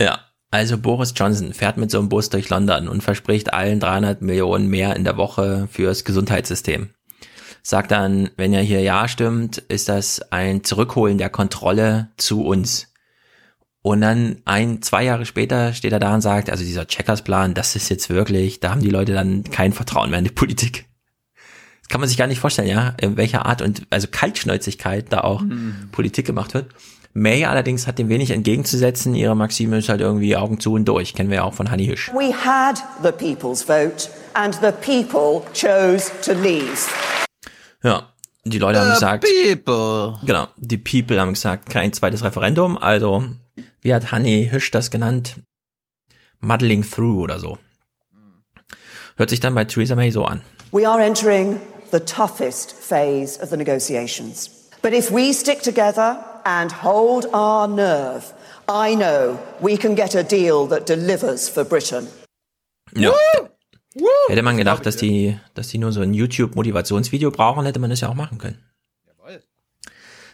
Ja, 0.00 0.20
also 0.54 0.78
Boris 0.78 1.12
Johnson 1.16 1.52
fährt 1.52 1.78
mit 1.78 1.90
so 1.90 1.98
einem 1.98 2.08
Bus 2.08 2.30
durch 2.30 2.48
London 2.48 2.86
und 2.86 3.02
verspricht 3.02 3.52
allen 3.52 3.80
300 3.80 4.22
Millionen 4.22 4.68
mehr 4.68 4.94
in 4.94 5.02
der 5.02 5.16
Woche 5.16 5.66
fürs 5.68 6.04
Gesundheitssystem. 6.04 6.90
Sagt 7.64 7.90
dann, 7.90 8.30
wenn 8.36 8.52
er 8.52 8.62
hier 8.62 8.80
Ja 8.80 9.08
stimmt, 9.08 9.58
ist 9.58 9.88
das 9.88 10.30
ein 10.30 10.62
Zurückholen 10.62 11.18
der 11.18 11.28
Kontrolle 11.28 12.12
zu 12.18 12.44
uns. 12.44 12.92
Und 13.82 14.00
dann 14.00 14.42
ein, 14.44 14.80
zwei 14.80 15.02
Jahre 15.02 15.26
später 15.26 15.72
steht 15.72 15.92
er 15.92 15.98
da 15.98 16.14
und 16.14 16.20
sagt, 16.20 16.48
also 16.48 16.62
dieser 16.62 16.86
Checkers-Plan, 16.86 17.54
das 17.54 17.74
ist 17.74 17.88
jetzt 17.88 18.08
wirklich, 18.08 18.60
da 18.60 18.70
haben 18.70 18.80
die 18.80 18.90
Leute 18.90 19.12
dann 19.12 19.42
kein 19.42 19.72
Vertrauen 19.72 20.10
mehr 20.10 20.20
in 20.20 20.24
die 20.24 20.30
Politik. 20.30 20.86
Das 21.80 21.88
kann 21.88 22.00
man 22.00 22.08
sich 22.08 22.16
gar 22.16 22.28
nicht 22.28 22.38
vorstellen, 22.38 22.68
ja, 22.68 22.94
in 23.00 23.16
welcher 23.16 23.44
Art 23.44 23.60
und, 23.60 23.88
also 23.90 24.06
Kaltschnäuzigkeit 24.08 25.12
da 25.12 25.22
auch 25.22 25.40
mhm. 25.40 25.88
Politik 25.90 26.26
gemacht 26.26 26.54
wird. 26.54 26.68
May 27.16 27.44
allerdings 27.44 27.86
hat 27.86 27.98
dem 28.00 28.08
wenig 28.08 28.30
entgegenzusetzen. 28.32 29.14
Ihre 29.14 29.36
Maxime 29.36 29.78
ist 29.78 29.88
halt 29.88 30.00
irgendwie 30.00 30.36
Augen 30.36 30.58
zu 30.58 30.72
und 30.72 30.84
durch. 30.86 31.14
Kennen 31.14 31.30
wir 31.30 31.36
ja 31.36 31.42
auch 31.44 31.54
von 31.54 31.70
Hanni 31.70 31.86
Hisch. 31.86 32.10
We 32.12 32.32
had 32.34 32.82
the 33.04 33.12
people's 33.12 33.62
vote 33.62 34.08
and 34.34 34.54
the 34.56 34.72
people 34.72 35.42
chose 35.54 36.10
to 36.24 36.32
leave. 36.32 36.88
Ja, 37.84 38.08
Die 38.44 38.58
Leute 38.58 38.80
haben 38.80 38.90
gesagt, 38.94 39.24
people. 39.24 40.18
genau, 40.26 40.48
die 40.56 40.76
People 40.76 41.20
haben 41.20 41.34
gesagt, 41.34 41.70
kein 41.70 41.92
zweites 41.92 42.24
Referendum. 42.24 42.76
Also, 42.76 43.24
wie 43.80 43.94
hat 43.94 44.10
Hanni 44.10 44.48
Hüsch 44.50 44.70
das 44.72 44.90
genannt? 44.90 45.36
Muddling 46.40 46.82
through 46.82 47.22
oder 47.22 47.38
so. 47.38 47.58
Hört 49.16 49.30
sich 49.30 49.38
dann 49.40 49.54
bei 49.54 49.64
Theresa 49.64 49.94
May 49.94 50.10
so 50.10 50.24
an. 50.24 50.42
We 50.72 50.86
are 50.88 51.00
entering 51.02 51.60
the 51.92 52.00
toughest 52.00 52.72
phase 52.72 53.40
of 53.40 53.50
the 53.50 53.56
negotiations. 53.56 54.50
But 54.82 54.92
if 54.92 55.12
we 55.12 55.32
stick 55.32 55.62
together 55.62 56.18
and 56.44 56.82
hold 56.82 57.26
our 57.32 57.66
nerve, 57.66 58.32
I 58.68 58.94
know 58.94 59.38
we 59.60 59.76
can 59.76 59.94
get 59.94 60.14
a 60.14 60.22
deal 60.22 60.66
that 60.68 60.86
delivers 60.86 61.48
for 61.48 61.64
Britain. 61.64 62.06
Ja. 62.96 63.12
Hätte 64.28 64.42
man 64.42 64.56
gedacht, 64.56 64.86
dass 64.86 64.96
die, 64.96 65.38
dass 65.54 65.68
die 65.68 65.78
nur 65.78 65.92
so 65.92 66.00
ein 66.00 66.14
YouTube-Motivationsvideo 66.14 67.30
brauchen, 67.30 67.64
hätte 67.64 67.78
man 67.78 67.90
das 67.90 68.00
ja 68.00 68.08
auch 68.08 68.14
machen 68.14 68.38
können. 68.38 68.58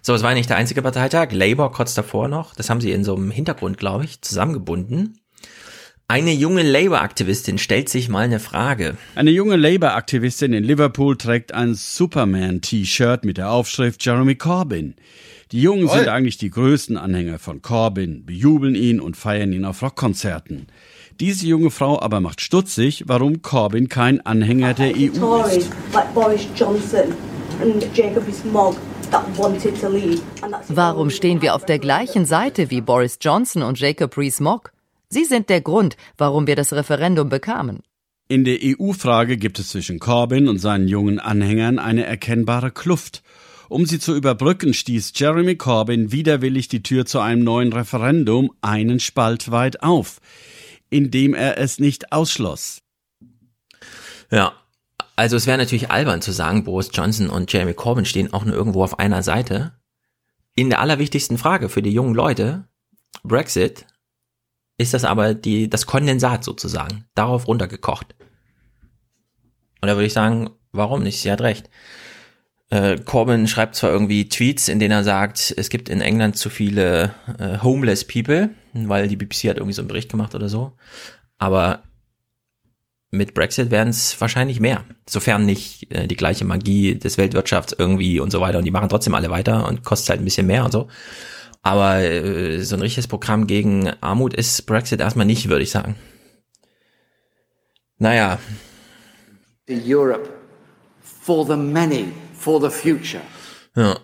So, 0.03 0.15
es 0.15 0.23
war 0.23 0.33
nicht 0.33 0.49
der 0.49 0.57
einzige 0.57 0.81
Parteitag. 0.81 1.31
Labour 1.33 1.73
kurz 1.73 1.93
davor 1.93 2.29
noch. 2.29 2.55
Das 2.55 2.71
haben 2.71 2.81
sie 2.81 2.91
in 2.91 3.05
so 3.05 3.15
einem 3.15 3.31
Hintergrund, 3.31 3.77
glaube 3.77 4.05
ich, 4.05 4.23
zusammengebunden. 4.23 5.21
Eine 6.09 6.33
junge 6.33 6.63
Labour-Aktivistin 6.63 7.59
stellt 7.59 7.89
sich 7.89 8.09
mal 8.09 8.25
eine 8.25 8.41
Frage. 8.41 8.97
Eine 9.15 9.31
junge 9.31 9.57
Labour-Aktivistin 9.57 10.55
in 10.55 10.65
Liverpool 10.65 11.17
trägt 11.17 11.53
ein 11.53 11.75
Superman-T-Shirt 11.75 13.25
mit 13.25 13.37
der 13.37 13.51
Aufschrift 13.51 14.05
Jeremy 14.05 14.35
Corbyn. 14.37 14.97
Die 15.53 15.63
Jungen 15.63 15.89
sind 15.89 16.07
eigentlich 16.07 16.39
die 16.39 16.51
größten 16.51 16.97
Anhänger 16.97 17.41
von 17.41 17.61
Corbyn, 17.61 18.25
bejubeln 18.25 18.77
ihn 18.77 19.01
und 19.01 19.17
feiern 19.17 19.53
ihn 19.53 19.65
auf 19.65 19.83
Rockkonzerten. 19.83 20.69
Diese 21.19 21.45
junge 21.45 21.73
Frau 21.73 22.01
aber 22.01 22.21
macht 22.21 22.41
stutzig, 22.41 23.05
warum 23.09 23.43
Corbyn 23.43 23.89
kein 23.89 24.25
Anhänger 24.25 24.75
der 24.75 24.95
EU 24.95 25.43
ist. 25.47 25.71
Warum 30.69 31.11
stehen 31.11 31.43
wir 31.43 31.55
auf 31.57 31.67
der 31.67 31.79
gleichen 31.81 32.27
Seite 32.27 32.71
wie 32.71 32.81
Boris 32.81 33.19
Johnson 33.21 33.63
und 33.65 33.81
Jacob 33.81 34.17
Rees-Mogg? 34.17 34.71
Sie 35.09 35.25
sind 35.25 35.49
der 35.49 35.63
Grund, 35.63 35.97
warum 36.17 36.47
wir 36.47 36.55
das 36.55 36.73
Referendum 36.73 37.29
bekamen. 37.29 37.81
In 38.29 38.45
der 38.45 38.59
EU-Frage 38.63 39.37
gibt 39.37 39.59
es 39.59 39.71
zwischen 39.71 39.99
Corbyn 39.99 40.47
und 40.47 40.59
seinen 40.59 40.87
jungen 40.87 41.19
Anhängern 41.19 41.81
eine 41.81 42.07
erkennbare 42.07 42.71
Kluft. 42.71 43.25
Um 43.71 43.87
sie 43.87 44.01
zu 44.01 44.17
überbrücken, 44.17 44.75
stieß 44.75 45.13
Jeremy 45.15 45.55
Corbyn 45.55 46.11
widerwillig 46.11 46.67
die 46.67 46.83
Tür 46.83 47.07
zu 47.07 47.21
einem 47.21 47.45
neuen 47.45 47.73
Referendum 47.73 48.51
einen 48.63 48.99
Spalt 48.99 49.53
weit 49.53 49.85
auf, 49.85 50.21
indem 50.91 51.35
er 51.35 51.57
es 51.57 51.79
nicht 51.79 52.11
ausschloss. 52.11 52.83
Ja, 54.29 54.55
also 55.15 55.37
es 55.37 55.47
wäre 55.47 55.57
natürlich 55.57 55.89
albern 55.89 56.21
zu 56.21 56.33
sagen, 56.33 56.65
Boris 56.65 56.91
Johnson 56.93 57.31
und 57.31 57.53
Jeremy 57.53 57.73
Corbyn 57.75 58.07
stehen 58.07 58.33
auch 58.33 58.45
nur 58.45 58.57
irgendwo 58.57 58.83
auf 58.83 58.99
einer 58.99 59.23
Seite. 59.23 59.73
In 60.57 60.69
der 60.69 60.81
allerwichtigsten 60.81 61.39
Frage 61.39 61.69
für 61.69 61.81
die 61.81 61.93
jungen 61.93 62.17
Leute, 62.17 62.65
Brexit, 63.23 63.87
ist 64.79 64.95
das 64.95 65.05
aber 65.05 65.33
die, 65.33 65.71
das 65.71 65.87
Kondensat 65.87 66.43
sozusagen, 66.43 67.05
darauf 67.15 67.47
runtergekocht. 67.47 68.17
Und 69.81 69.87
da 69.87 69.95
würde 69.95 70.07
ich 70.07 70.13
sagen, 70.13 70.51
warum 70.73 71.05
nicht? 71.05 71.21
Sie 71.21 71.31
hat 71.31 71.41
recht. 71.41 71.71
Äh, 72.71 72.99
Corbyn 72.99 73.49
schreibt 73.49 73.75
zwar 73.75 73.91
irgendwie 73.91 74.29
Tweets, 74.29 74.69
in 74.69 74.79
denen 74.79 74.93
er 74.93 75.05
sagt, 75.05 75.53
es 75.57 75.69
gibt 75.69 75.89
in 75.89 76.01
England 76.01 76.37
zu 76.37 76.51
viele 76.51 77.15
äh, 77.39 77.59
homeless 77.59 78.07
people, 78.07 78.51
weil 78.73 79.09
die 79.09 79.17
BBC 79.17 79.49
hat 79.49 79.57
irgendwie 79.57 79.73
so 79.73 79.83
einen 79.83 79.89
Bericht 79.89 80.11
gemacht 80.11 80.35
oder 80.35 80.49
so. 80.49 80.73
Aber 81.39 81.83
mit 83.11 83.35
Brexit 83.35 83.73
werden 83.73 83.89
es 83.89 84.21
wahrscheinlich 84.21 84.61
mehr, 84.61 84.85
sofern 85.09 85.45
nicht 85.45 85.93
äh, 85.93 86.07
die 86.07 86.17
gleiche 86.17 86.45
Magie 86.45 86.97
des 86.97 87.19
Weltwirtschafts 87.19 87.75
irgendwie 87.77 88.21
und 88.21 88.31
so 88.31 88.41
weiter. 88.41 88.59
Und 88.59 88.65
die 88.65 88.71
machen 88.71 88.89
trotzdem 88.89 89.15
alle 89.15 89.31
weiter 89.31 89.67
und 89.67 89.85
kostet 89.85 90.11
halt 90.11 90.21
ein 90.21 90.25
bisschen 90.25 90.47
mehr 90.47 90.65
und 90.65 90.73
so. 90.73 90.89
Aber 91.63 91.99
äh, 91.99 92.63
so 92.63 92.77
ein 92.77 92.83
richtiges 92.83 93.09
Programm 93.09 93.47
gegen 93.49 93.91
Armut 94.01 94.35
ist 94.35 94.65
Brexit 94.67 95.01
erstmal 95.01 95.27
nicht, 95.27 95.49
würde 95.49 95.63
ich 95.65 95.71
sagen. 95.71 95.97
Naja. 97.99 98.39
Europe 99.69 100.29
for 101.03 101.45
the 101.47 101.57
many, 101.57 102.13
for 102.41 102.61
the 102.61 102.71
future. 102.71 103.23
Ja. 103.77 103.99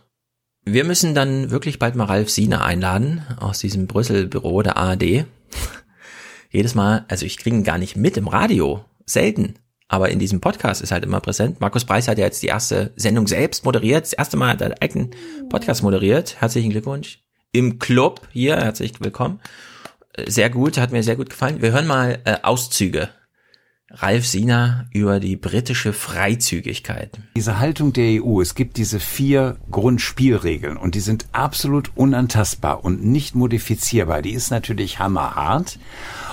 Wir 0.65 0.85
müssen 0.85 1.15
dann 1.15 1.51
wirklich 1.51 1.79
bald 1.79 1.95
mal 1.95 2.05
Ralf 2.05 2.29
Siener 2.29 2.65
einladen 2.65 3.25
aus 3.39 3.61
diesem 3.61 3.87
Brüssel-Büro 3.87 4.63
der 4.63 4.77
ARD. 4.77 5.03
Jedes 6.51 6.75
Mal, 6.75 7.05
also 7.09 7.25
ich 7.25 7.39
kriege 7.39 7.57
ihn 7.57 7.65
gar 7.65 7.79
nicht 7.79 7.97
mit 7.97 8.17
im 8.17 8.29
Radio, 8.29 8.85
selten. 9.05 9.55
Aber 9.89 10.11
in 10.11 10.19
diesem 10.19 10.41
Podcast 10.41 10.83
ist 10.83 10.91
halt 10.91 11.05
immer 11.05 11.21
präsent. 11.21 11.61
Markus 11.61 11.85
Preis 11.85 12.09
hat 12.09 12.19
ja 12.19 12.25
jetzt 12.25 12.43
die 12.43 12.49
erste 12.49 12.93
Sendung 12.97 13.29
selbst 13.29 13.65
moderiert. 13.65 14.05
Das 14.05 14.13
erste 14.13 14.37
Mal 14.37 14.49
hat 14.49 14.61
er 14.61 14.67
einen 14.67 14.83
eigenen 14.83 15.11
Podcast 15.49 15.85
moderiert. 15.85 16.41
Herzlichen 16.41 16.71
Glückwunsch 16.71 17.23
im 17.53 17.79
Club 17.79 18.27
hier. 18.33 18.57
Herzlich 18.57 19.01
willkommen. 19.01 19.41
Sehr 20.27 20.51
gut, 20.51 20.79
hat 20.79 20.91
mir 20.91 21.05
sehr 21.05 21.17
gut 21.17 21.31
gefallen. 21.31 21.63
Wir 21.63 21.71
hören 21.71 21.87
mal 21.87 22.19
äh, 22.25 22.39
Auszüge. 22.43 23.11
Ralf 23.91 24.27
Siener 24.27 24.87
über 24.93 25.21
die 25.21 25.37
britische 25.37 25.93
Freizügigkeit. 25.93 27.21
Diese 27.37 27.61
Haltung 27.61 27.93
der 27.93 28.21
EU, 28.21 28.41
es 28.41 28.57
gibt 28.57 28.79
diese 28.79 28.99
vier 28.99 29.59
Grundspielregeln 29.71 30.77
und 30.77 30.97
die 30.97 31.01
sind 31.01 31.27
absolut 31.31 31.93
unantastbar 31.95 32.85
und 32.85 33.05
nicht 33.05 33.37
modifizierbar. 33.37 34.23
Die 34.23 34.33
ist 34.33 34.51
natürlich 34.51 34.99
hammerhart 34.99 35.79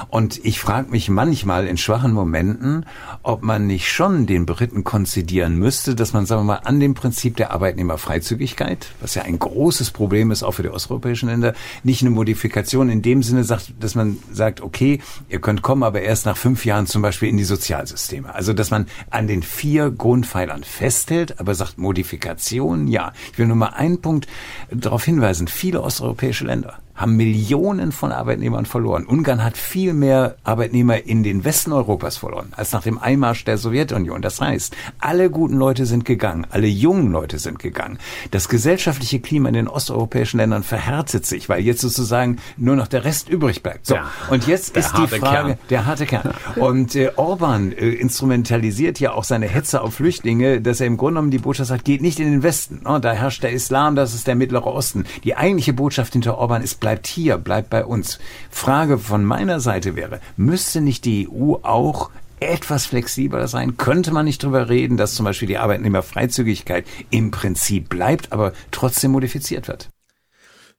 und 0.09 0.43
ich 0.43 0.59
frage 0.59 0.91
mich 0.91 1.09
manchmal 1.09 1.67
in 1.67 1.77
schwachen 1.77 2.13
Momenten, 2.13 2.85
ob 3.21 3.43
man 3.43 3.67
nicht 3.67 3.91
schon 3.91 4.25
den 4.25 4.45
Briten 4.45 4.83
konzidieren 4.83 5.57
müsste, 5.57 5.95
dass 5.95 6.13
man, 6.13 6.25
sagen 6.25 6.41
wir 6.41 6.45
mal, 6.45 6.61
an 6.63 6.79
dem 6.79 6.93
Prinzip 6.93 7.37
der 7.37 7.51
Arbeitnehmerfreizügigkeit, 7.51 8.87
was 8.99 9.15
ja 9.15 9.23
ein 9.23 9.39
großes 9.39 9.91
Problem 9.91 10.31
ist, 10.31 10.43
auch 10.43 10.51
für 10.51 10.63
die 10.63 10.69
osteuropäischen 10.69 11.29
Länder, 11.29 11.53
nicht 11.83 12.01
eine 12.01 12.09
Modifikation 12.11 12.89
in 12.89 13.01
dem 13.01 13.23
Sinne 13.23 13.43
sagt, 13.43 13.73
dass 13.79 13.95
man 13.95 14.17
sagt, 14.31 14.61
okay, 14.61 15.01
ihr 15.29 15.39
könnt 15.39 15.61
kommen, 15.61 15.83
aber 15.83 16.01
erst 16.01 16.25
nach 16.25 16.37
fünf 16.37 16.65
Jahren 16.65 16.87
zum 16.87 17.01
Beispiel 17.01 17.29
in 17.29 17.37
die 17.37 17.43
Sozialsysteme. 17.43 18.33
Also, 18.33 18.53
dass 18.53 18.71
man 18.71 18.87
an 19.09 19.27
den 19.27 19.43
vier 19.43 19.91
Grundpfeilern 19.91 20.63
festhält, 20.63 21.39
aber 21.39 21.55
sagt 21.55 21.77
Modifikation, 21.77 22.87
ja. 22.87 23.13
Ich 23.31 23.37
will 23.37 23.47
nur 23.47 23.55
mal 23.55 23.67
einen 23.67 24.01
Punkt 24.01 24.27
darauf 24.71 25.03
hinweisen. 25.03 25.47
Viele 25.47 25.81
osteuropäische 25.81 26.45
Länder 26.45 26.79
haben 26.95 27.15
Millionen 27.15 27.91
von 27.91 28.11
Arbeitnehmern 28.11 28.65
verloren. 28.65 29.05
Ungarn 29.05 29.43
hat 29.43 29.57
viel 29.57 29.93
mehr 29.93 30.35
Arbeitnehmer 30.43 31.05
in 31.05 31.23
den 31.23 31.43
Westen 31.43 31.71
Europas 31.71 32.17
verloren 32.17 32.53
als 32.55 32.71
nach 32.71 32.83
dem 32.83 32.99
Einmarsch 32.99 33.45
der 33.45 33.57
Sowjetunion. 33.57 34.21
Das 34.21 34.39
heißt, 34.39 34.75
alle 34.99 35.29
guten 35.29 35.55
Leute 35.55 35.85
sind 35.85 36.05
gegangen, 36.05 36.45
alle 36.49 36.67
jungen 36.67 37.11
Leute 37.11 37.39
sind 37.39 37.59
gegangen. 37.59 37.97
Das 38.31 38.47
gesellschaftliche 38.47 39.19
Klima 39.19 39.49
in 39.49 39.55
den 39.55 39.67
osteuropäischen 39.67 40.39
Ländern 40.39 40.63
verhärtet 40.63 41.25
sich, 41.25 41.49
weil 41.49 41.61
jetzt 41.61 41.81
sozusagen 41.81 42.37
nur 42.57 42.75
noch 42.75 42.87
der 42.87 43.05
Rest 43.05 43.29
übrig 43.29 43.63
bleibt. 43.63 43.87
So, 43.87 43.95
ja, 43.95 44.11
und 44.29 44.47
jetzt 44.47 44.75
ist 44.77 44.93
die 44.97 45.07
Frage, 45.07 45.19
Kern. 45.19 45.57
der 45.69 45.85
harte 45.85 46.05
Kern. 46.05 46.33
Und 46.55 46.95
äh, 46.95 47.11
Orban 47.15 47.71
äh, 47.71 47.89
instrumentalisiert 47.89 48.99
ja 48.99 49.13
auch 49.13 49.23
seine 49.23 49.47
Hetze 49.47 49.81
auf 49.81 49.95
Flüchtlinge, 49.95 50.61
dass 50.61 50.79
er 50.79 50.87
im 50.87 50.97
Grunde 50.97 51.13
genommen 51.13 51.31
die 51.31 51.39
Botschaft 51.39 51.69
sagt, 51.69 51.85
geht 51.85 52.01
nicht 52.01 52.19
in 52.19 52.31
den 52.31 52.43
Westen. 52.43 52.81
Oh, 52.85 52.99
da 52.99 53.13
herrscht 53.13 53.43
der 53.43 53.51
Islam, 53.51 53.95
das 53.95 54.13
ist 54.13 54.27
der 54.27 54.35
Mittlere 54.35 54.67
Osten. 54.67 55.05
Die 55.23 55.35
eigentliche 55.35 55.73
Botschaft 55.73 56.13
hinter 56.13 56.37
Orban 56.37 56.61
ist 56.61 56.79
bleibt 56.83 57.07
hier, 57.07 57.37
bleibt 57.37 57.69
bei 57.69 57.85
uns. 57.85 58.19
Frage 58.51 58.97
von 58.97 59.23
meiner 59.23 59.61
Seite 59.61 59.95
wäre, 59.95 60.19
müsste 60.35 60.81
nicht 60.81 61.05
die 61.05 61.29
EU 61.31 61.53
auch 61.63 62.11
etwas 62.41 62.85
flexibler 62.85 63.47
sein? 63.47 63.77
Könnte 63.77 64.11
man 64.11 64.25
nicht 64.25 64.43
darüber 64.43 64.67
reden, 64.67 64.97
dass 64.97 65.15
zum 65.15 65.23
Beispiel 65.23 65.47
die 65.47 65.57
Arbeitnehmerfreizügigkeit 65.57 66.85
im 67.09 67.31
Prinzip 67.31 67.87
bleibt, 67.87 68.33
aber 68.33 68.51
trotzdem 68.71 69.11
modifiziert 69.11 69.69
wird? 69.69 69.87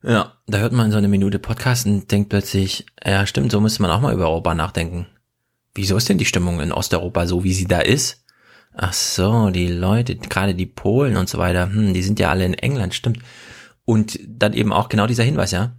Ja, 0.03 0.33
da 0.45 0.59
hört 0.59 0.73
man 0.73 0.91
so 0.91 0.97
eine 0.99 1.07
Minute 1.07 1.39
Podcast 1.39 1.87
und 1.87 2.11
denkt 2.11 2.29
plötzlich, 2.29 2.85
ja 3.03 3.25
stimmt, 3.25 3.51
so 3.51 3.59
müsste 3.59 3.81
man 3.81 3.89
auch 3.89 4.01
mal 4.01 4.13
über 4.13 4.27
Europa 4.27 4.53
nachdenken. 4.53 5.07
Wieso 5.73 5.97
ist 5.97 6.07
denn 6.07 6.19
die 6.19 6.25
Stimmung 6.25 6.61
in 6.61 6.71
Osteuropa 6.71 7.25
so, 7.25 7.43
wie 7.43 7.53
sie 7.53 7.65
da 7.65 7.79
ist? 7.79 8.23
Ach 8.75 8.93
so, 8.93 9.49
die 9.49 9.69
Leute, 9.69 10.17
gerade 10.17 10.53
die 10.53 10.67
Polen 10.67 11.17
und 11.17 11.29
so 11.29 11.39
weiter, 11.39 11.65
hm, 11.65 11.95
die 11.95 12.03
sind 12.03 12.19
ja 12.19 12.29
alle 12.29 12.45
in 12.45 12.53
England, 12.53 12.93
stimmt. 12.93 13.17
Und 13.85 14.19
dann 14.27 14.53
eben 14.53 14.71
auch 14.71 14.87
genau 14.87 15.07
dieser 15.07 15.23
Hinweis, 15.23 15.49
ja 15.49 15.71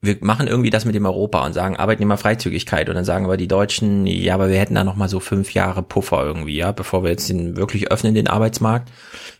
wir 0.00 0.18
machen 0.20 0.46
irgendwie 0.46 0.70
das 0.70 0.84
mit 0.84 0.94
dem 0.94 1.06
Europa 1.06 1.44
und 1.44 1.52
sagen 1.52 1.76
Arbeitnehmerfreizügigkeit 1.76 2.88
und 2.88 2.94
dann 2.94 3.04
sagen 3.04 3.24
aber 3.24 3.36
die 3.36 3.48
Deutschen, 3.48 4.06
ja, 4.06 4.34
aber 4.34 4.48
wir 4.48 4.58
hätten 4.58 4.74
da 4.74 4.84
noch 4.84 4.96
mal 4.96 5.08
so 5.08 5.20
fünf 5.20 5.54
Jahre 5.54 5.82
Puffer 5.82 6.24
irgendwie, 6.24 6.56
ja, 6.56 6.72
bevor 6.72 7.02
wir 7.02 7.10
jetzt 7.10 7.28
den 7.28 7.56
wirklich 7.56 7.90
öffnen 7.90 8.14
den 8.14 8.28
Arbeitsmarkt. 8.28 8.92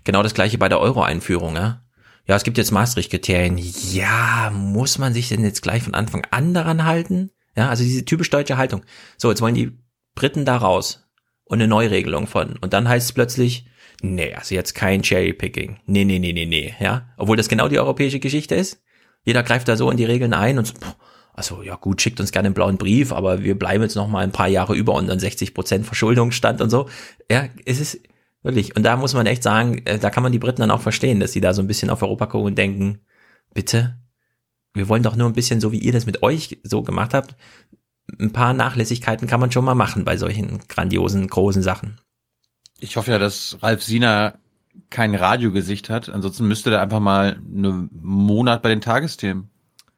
Genau 0.04 0.22
das 0.22 0.34
gleiche 0.34 0.58
bei 0.58 0.68
der 0.68 0.80
Euro-Einführung, 0.80 1.54
ja. 1.54 1.82
Ja, 2.26 2.34
es 2.34 2.42
gibt 2.42 2.58
jetzt 2.58 2.72
Maastricht-Kriterien. 2.72 3.56
Ja, 3.92 4.50
muss 4.52 4.98
man 4.98 5.14
sich 5.14 5.28
denn 5.28 5.44
jetzt 5.44 5.62
gleich 5.62 5.84
von 5.84 5.94
Anfang 5.94 6.26
an 6.30 6.54
daran 6.54 6.84
halten? 6.84 7.30
Ja, 7.56 7.68
also 7.68 7.84
diese 7.84 8.04
typisch 8.04 8.30
deutsche 8.30 8.56
Haltung. 8.56 8.82
So, 9.16 9.30
jetzt 9.30 9.40
wollen 9.40 9.54
die 9.54 9.78
Briten 10.16 10.44
da 10.44 10.56
raus 10.56 11.08
und 11.44 11.58
eine 11.58 11.68
Neuregelung 11.68 12.26
von. 12.26 12.56
Und 12.56 12.72
dann 12.72 12.88
heißt 12.88 13.06
es 13.06 13.12
plötzlich, 13.12 13.66
nee, 14.02 14.34
also 14.34 14.54
jetzt 14.56 14.74
kein 14.74 15.02
Cherry-Picking. 15.02 15.78
Nee, 15.86 16.04
nee, 16.04 16.18
nee, 16.18 16.32
nee, 16.32 16.46
nee, 16.46 16.74
ja. 16.80 17.08
Obwohl 17.16 17.36
das 17.36 17.48
genau 17.48 17.68
die 17.68 17.78
europäische 17.78 18.18
Geschichte 18.18 18.56
ist. 18.56 18.82
Jeder 19.26 19.42
greift 19.42 19.68
da 19.68 19.76
so 19.76 19.90
in 19.90 19.98
die 19.98 20.06
Regeln 20.06 20.32
ein 20.32 20.56
und 20.56 20.66
so, 20.66 20.74
also 21.34 21.62
ja 21.62 21.74
gut, 21.74 22.00
schickt 22.00 22.18
uns 22.20 22.32
gerne 22.32 22.46
einen 22.46 22.54
blauen 22.54 22.78
Brief, 22.78 23.12
aber 23.12 23.42
wir 23.42 23.58
bleiben 23.58 23.82
jetzt 23.82 23.96
noch 23.96 24.08
mal 24.08 24.24
ein 24.24 24.32
paar 24.32 24.48
Jahre 24.48 24.74
über 24.74 24.94
unseren 24.94 25.20
60 25.20 25.52
Prozent 25.52 25.84
Verschuldungsstand 25.84 26.62
und 26.62 26.70
so. 26.70 26.88
Ja, 27.30 27.44
es 27.66 27.78
ist, 27.78 28.00
Wirklich. 28.46 28.76
Und 28.76 28.84
da 28.84 28.96
muss 28.96 29.12
man 29.12 29.26
echt 29.26 29.42
sagen, 29.42 29.84
äh, 29.86 29.98
da 29.98 30.08
kann 30.08 30.22
man 30.22 30.30
die 30.30 30.38
Briten 30.38 30.60
dann 30.60 30.70
auch 30.70 30.80
verstehen, 30.80 31.18
dass 31.18 31.32
sie 31.32 31.40
da 31.40 31.52
so 31.52 31.60
ein 31.60 31.66
bisschen 31.66 31.90
auf 31.90 32.02
Europa 32.02 32.26
gucken 32.26 32.46
und 32.46 32.56
denken, 32.56 33.00
bitte, 33.52 33.98
wir 34.72 34.88
wollen 34.88 35.02
doch 35.02 35.16
nur 35.16 35.26
ein 35.28 35.32
bisschen 35.32 35.60
so, 35.60 35.72
wie 35.72 35.80
ihr 35.80 35.90
das 35.90 36.06
mit 36.06 36.22
euch 36.22 36.60
so 36.62 36.82
gemacht 36.82 37.12
habt. 37.12 37.34
Ein 38.20 38.32
paar 38.32 38.52
Nachlässigkeiten 38.52 39.26
kann 39.26 39.40
man 39.40 39.50
schon 39.50 39.64
mal 39.64 39.74
machen 39.74 40.04
bei 40.04 40.16
solchen 40.16 40.60
grandiosen, 40.68 41.26
großen 41.26 41.60
Sachen. 41.60 42.00
Ich 42.78 42.96
hoffe 42.96 43.10
ja, 43.10 43.18
dass 43.18 43.58
Ralf 43.62 43.82
Siener 43.82 44.38
kein 44.90 45.14
Radiogesicht 45.14 45.90
hat. 45.90 46.08
Ansonsten 46.08 46.46
müsste 46.46 46.70
der 46.70 46.80
einfach 46.80 47.00
mal 47.00 47.40
einen 47.44 47.90
Monat 47.92 48.62
bei 48.62 48.68
den 48.68 48.80
Tagesthemen 48.80 49.50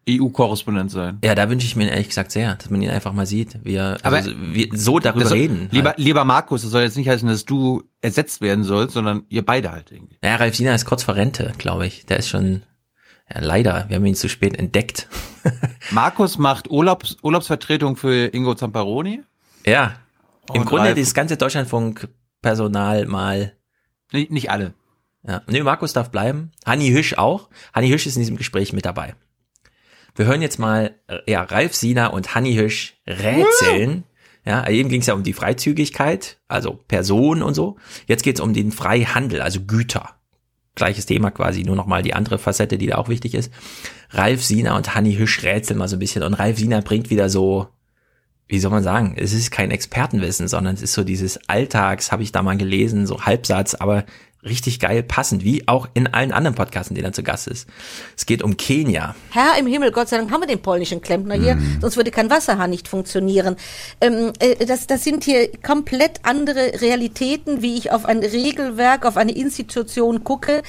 EU-Korrespondent 0.08 0.90
sein. 0.90 1.18
Ja, 1.22 1.34
da 1.34 1.50
wünsche 1.50 1.66
ich 1.66 1.76
mir 1.76 1.90
ehrlich 1.90 2.08
gesagt 2.08 2.32
sehr, 2.32 2.54
dass 2.54 2.70
man 2.70 2.80
ihn 2.80 2.90
einfach 2.90 3.12
mal 3.12 3.26
sieht, 3.26 3.58
wie 3.64 3.74
er 3.74 3.98
also 4.02 4.30
Aber 4.30 4.54
wie, 4.54 4.70
so 4.74 4.98
darüber 4.98 5.26
soll, 5.26 5.38
reden. 5.38 5.68
Lieber, 5.70 5.90
halt. 5.90 5.98
lieber 5.98 6.24
Markus, 6.24 6.62
das 6.62 6.70
soll 6.70 6.82
jetzt 6.82 6.96
nicht 6.96 7.08
heißen, 7.08 7.28
dass 7.28 7.44
du 7.44 7.84
ersetzt 8.00 8.40
werden 8.40 8.64
sollst, 8.64 8.94
sondern 8.94 9.24
ihr 9.28 9.44
beide 9.44 9.70
halt 9.70 9.92
irgendwie. 9.92 10.16
Ja, 10.24 10.36
Ralf 10.36 10.56
Siener 10.56 10.74
ist 10.74 10.86
kurz 10.86 11.02
vor 11.02 11.14
Rente, 11.14 11.52
glaube 11.58 11.86
ich. 11.86 12.06
Der 12.06 12.18
ist 12.18 12.28
schon, 12.28 12.62
ja, 13.32 13.40
leider, 13.40 13.84
wir 13.88 13.96
haben 13.96 14.06
ihn 14.06 14.14
zu 14.14 14.28
spät 14.28 14.58
entdeckt. 14.58 15.08
Markus 15.90 16.38
macht 16.38 16.70
Urlaubs, 16.70 17.16
Urlaubsvertretung 17.22 17.96
für 17.96 18.32
Ingo 18.32 18.54
Zamparoni. 18.54 19.22
Ja. 19.66 19.96
Im 20.54 20.64
Grunde 20.64 20.86
Ralf. 20.86 20.94
dieses 20.94 21.12
ganze 21.12 21.36
Deutschlandfunk-Personal 21.36 23.04
mal. 23.06 23.52
Nicht, 24.12 24.30
nicht 24.30 24.50
alle. 24.50 24.74
Ja. 25.26 25.42
Nee, 25.46 25.62
Markus 25.62 25.92
darf 25.92 26.10
bleiben. 26.10 26.52
Hanni 26.64 26.90
Hüsch 26.90 27.14
auch. 27.14 27.48
Hanni 27.74 27.88
Hüsch 27.88 28.06
ist 28.06 28.16
in 28.16 28.22
diesem 28.22 28.36
Gespräch 28.36 28.72
mit 28.72 28.84
dabei. 28.84 29.14
Wir 30.14 30.26
hören 30.26 30.42
jetzt 30.42 30.58
mal 30.58 30.96
äh, 31.06 31.18
ja, 31.30 31.42
Ralf 31.42 31.74
Siener 31.74 32.12
und 32.12 32.34
Hanni 32.34 32.52
Hirsch 32.52 32.94
rätseln. 33.06 34.02
Ja, 34.44 34.66
eben 34.68 34.88
ging 34.88 35.00
es 35.00 35.06
ja 35.06 35.14
um 35.14 35.22
die 35.22 35.32
Freizügigkeit, 35.32 36.38
also 36.48 36.80
Personen 36.88 37.42
und 37.42 37.54
so. 37.54 37.76
Jetzt 38.06 38.22
geht 38.22 38.36
es 38.36 38.40
um 38.40 38.54
den 38.54 38.72
Freihandel, 38.72 39.42
also 39.42 39.60
Güter. 39.60 40.16
Gleiches 40.74 41.06
Thema 41.06 41.30
quasi, 41.30 41.64
nur 41.64 41.76
nochmal 41.76 42.02
die 42.02 42.14
andere 42.14 42.38
Facette, 42.38 42.78
die 42.78 42.86
da 42.86 42.96
auch 42.96 43.08
wichtig 43.08 43.34
ist. 43.34 43.52
Ralf 44.10 44.42
Siener 44.42 44.74
und 44.74 44.94
Hanni 44.94 45.14
Hirsch 45.14 45.42
rätseln 45.42 45.78
mal 45.78 45.88
so 45.88 45.96
ein 45.96 46.00
bisschen 46.00 46.22
und 46.22 46.34
Ralf 46.34 46.58
Siener 46.58 46.82
bringt 46.82 47.10
wieder 47.10 47.28
so, 47.28 47.68
wie 48.48 48.58
soll 48.58 48.70
man 48.70 48.82
sagen, 48.82 49.14
es 49.16 49.32
ist 49.32 49.50
kein 49.50 49.70
Expertenwissen, 49.70 50.48
sondern 50.48 50.74
es 50.74 50.82
ist 50.82 50.94
so 50.94 51.04
dieses 51.04 51.38
Alltags, 51.48 52.10
habe 52.10 52.22
ich 52.22 52.32
da 52.32 52.42
mal 52.42 52.56
gelesen, 52.56 53.06
so 53.06 53.22
Halbsatz, 53.22 53.74
aber 53.74 54.04
richtig 54.44 54.78
geil 54.78 55.02
passend, 55.02 55.44
wie 55.44 55.66
auch 55.66 55.88
in 55.94 56.06
allen 56.06 56.32
anderen 56.32 56.54
Podcasts, 56.54 56.90
in 56.90 56.94
denen 56.94 57.06
er 57.06 57.12
zu 57.12 57.22
Gast 57.22 57.48
ist. 57.48 57.68
Es 58.16 58.24
geht 58.24 58.42
um 58.42 58.56
Kenia. 58.56 59.14
Herr 59.30 59.58
im 59.58 59.66
Himmel, 59.66 59.90
Gott 59.90 60.08
sei 60.08 60.16
Dank 60.16 60.30
haben 60.30 60.40
wir 60.40 60.46
den 60.46 60.62
polnischen 60.62 61.00
Klempner 61.00 61.34
hier, 61.34 61.56
mm. 61.56 61.78
sonst 61.80 61.96
würde 61.96 62.10
kein 62.10 62.30
Wasserhahn 62.30 62.70
nicht 62.70 62.88
funktionieren. 62.88 63.56
Ähm, 64.00 64.32
äh, 64.38 64.64
das, 64.64 64.86
das 64.86 65.02
sind 65.02 65.24
hier 65.24 65.50
komplett 65.60 66.20
andere 66.22 66.80
Realitäten, 66.80 67.62
wie 67.62 67.76
ich 67.76 67.90
auf 67.90 68.04
ein 68.04 68.20
Regelwerk, 68.20 69.04
auf 69.04 69.16
eine 69.16 69.32
Institution 69.32 70.22
gucke. 70.22 70.62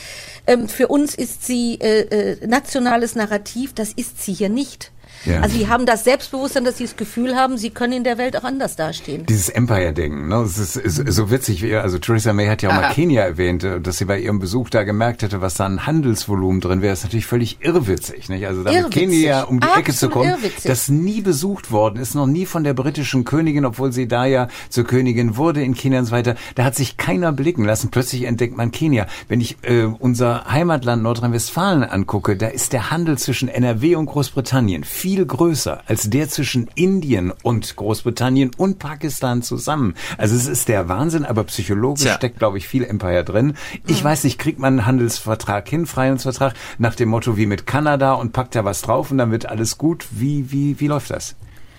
Ähm, 0.47 0.67
für 0.67 0.87
uns 0.87 1.13
ist 1.13 1.45
sie 1.45 1.75
äh, 1.75 2.01
äh, 2.01 2.47
nationales 2.47 3.15
Narrativ, 3.15 3.73
das 3.73 3.93
ist 3.93 4.21
sie 4.23 4.33
hier 4.33 4.49
nicht. 4.49 4.91
Ja. 5.25 5.41
Also 5.41 5.57
sie 5.57 5.67
haben 5.67 5.85
das 5.85 6.03
Selbstbewusstsein, 6.03 6.63
dass 6.63 6.77
sie 6.77 6.85
das 6.85 6.95
Gefühl 6.95 7.35
haben, 7.35 7.57
sie 7.57 7.69
können 7.69 7.93
in 7.93 8.03
der 8.03 8.17
Welt 8.17 8.37
auch 8.37 8.43
anders 8.43 8.75
dastehen. 8.75 9.25
Dieses 9.25 9.49
Empire-Denken, 9.49 10.27
ne? 10.27 10.41
Das 10.43 10.57
ist, 10.57 10.75
ist, 10.75 10.95
so 11.13 11.31
witzig. 11.31 11.61
Wie, 11.61 11.75
also 11.75 11.99
Theresa 11.99 12.33
May 12.33 12.47
hat 12.47 12.61
ja 12.61 12.69
auch 12.69 12.75
mal 12.75 12.93
Kenia 12.93 13.23
erwähnt, 13.23 13.63
äh, 13.63 13.81
dass 13.81 13.97
sie 13.97 14.05
bei 14.05 14.19
ihrem 14.19 14.39
Besuch 14.39 14.69
da 14.69 14.83
gemerkt 14.83 15.21
hätte, 15.21 15.41
was 15.41 15.55
da 15.55 15.65
ein 15.65 15.85
Handelsvolumen 15.85 16.61
drin 16.61 16.81
wäre. 16.81 16.91
Das 16.91 16.99
ist 16.99 17.05
natürlich 17.05 17.25
völlig 17.25 17.57
irrwitzig, 17.61 18.29
nicht? 18.29 18.45
Also 18.47 18.63
da 18.63 18.71
mit 18.71 18.91
Kenia 18.91 19.43
um 19.43 19.59
die 19.59 19.67
Absolut 19.67 19.87
Ecke 19.87 19.97
zu 19.97 20.09
kommen, 20.09 20.29
irrwitzig. 20.29 20.63
das 20.63 20.89
nie 20.89 21.21
besucht 21.21 21.71
worden 21.71 21.99
ist, 21.99 22.15
noch 22.15 22.27
nie 22.27 22.45
von 22.45 22.63
der 22.63 22.73
britischen 22.73 23.25
Königin, 23.25 23.65
obwohl 23.65 23.91
sie 23.91 24.07
da 24.07 24.25
ja 24.25 24.47
zur 24.69 24.85
Königin 24.85 25.37
wurde 25.37 25.61
in 25.61 25.73
Kenia 25.73 25.99
und 25.99 26.05
so 26.05 26.11
weiter. 26.11 26.35
Da 26.55 26.63
hat 26.63 26.75
sich 26.75 26.97
keiner 26.97 27.31
blicken 27.31 27.65
lassen. 27.65 27.89
Plötzlich 27.89 28.23
entdeckt 28.23 28.55
man 28.55 28.71
Kenia. 28.71 29.07
Wenn 29.27 29.41
ich 29.41 29.57
äh, 29.63 29.83
unser 29.83 30.45
Heimatland 30.45 31.03
Nordrhein-Westfalen 31.03 31.83
angucke, 31.83 32.37
da 32.37 32.47
ist 32.47 32.73
der 32.73 32.91
Handel 32.91 33.17
zwischen 33.17 33.49
NRW 33.49 33.95
und 33.95 34.05
Großbritannien 34.05 34.83
viel 34.83 35.08
viel 35.09 35.25
größer 35.25 35.81
als 35.87 36.07
der 36.11 36.29
zwischen 36.29 36.69
Indien 36.75 37.33
und 37.41 37.75
Großbritannien 37.75 38.51
und 38.55 38.77
Pakistan 38.77 39.41
zusammen. 39.41 39.95
Also 40.19 40.35
es 40.35 40.45
ist 40.45 40.67
der 40.67 40.87
Wahnsinn, 40.87 41.25
aber 41.25 41.45
psychologisch 41.45 42.05
ja. 42.05 42.13
steckt, 42.13 42.37
glaube 42.37 42.59
ich, 42.59 42.67
viel 42.67 42.83
Empire 42.83 43.23
drin. 43.23 43.55
Ich 43.87 44.03
mhm. 44.03 44.05
weiß 44.05 44.23
nicht, 44.25 44.37
kriegt 44.37 44.59
man 44.59 44.73
einen 44.73 44.85
Handelsvertrag 44.85 45.67
hin, 45.67 45.87
Freihandelsvertrag, 45.87 46.53
nach 46.77 46.93
dem 46.93 47.09
Motto 47.09 47.37
wie 47.37 47.47
mit 47.47 47.65
Kanada 47.65 48.13
und 48.13 48.33
packt 48.33 48.53
da 48.53 48.65
was 48.65 48.83
drauf 48.83 49.09
und 49.09 49.17
dann 49.17 49.31
wird 49.31 49.47
alles 49.47 49.79
gut. 49.79 50.05
Wie, 50.11 50.51
wie, 50.51 50.79
wie 50.79 50.87
läuft 50.87 51.09
das? 51.09 51.35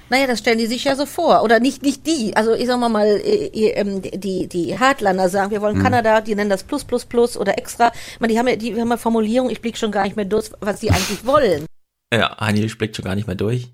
Naja, 0.08 0.26
das 0.26 0.40
stellen 0.40 0.58
die 0.58 0.66
sich 0.66 0.82
ja 0.82 0.96
so 0.96 1.06
vor. 1.06 1.44
Oder 1.44 1.60
nicht, 1.60 1.84
nicht 1.84 2.04
die. 2.08 2.34
Also 2.34 2.54
ich 2.54 2.66
sag 2.66 2.80
mal 2.80 2.88
mal, 2.88 3.06
äh, 3.06 3.46
ähm, 3.76 4.02
die, 4.02 4.48
die 4.48 4.76
Hardlander 4.76 5.28
sagen, 5.28 5.52
wir 5.52 5.60
wollen 5.60 5.78
mhm. 5.78 5.84
Kanada, 5.84 6.20
die 6.20 6.34
nennen 6.34 6.50
das 6.50 6.64
Plus, 6.64 6.82
Plus, 6.82 7.04
Plus 7.04 7.36
oder 7.36 7.58
extra. 7.58 7.92
Ich 8.14 8.18
meine, 8.18 8.32
die 8.32 8.38
haben 8.40 8.48
ja, 8.48 8.56
die 8.56 8.80
haben 8.80 8.90
ja 8.90 8.96
Formulierung, 8.96 9.50
ich 9.50 9.60
blick 9.60 9.78
schon 9.78 9.92
gar 9.92 10.02
nicht 10.02 10.16
mehr 10.16 10.24
durch, 10.24 10.50
was 10.58 10.80
die 10.80 10.90
eigentlich 10.90 11.24
wollen. 11.24 11.64
Ja, 12.12 12.36
Haniel 12.38 12.74
blickt 12.74 12.96
schon 12.96 13.04
gar 13.04 13.14
nicht 13.14 13.26
mehr 13.26 13.36
durch. 13.36 13.72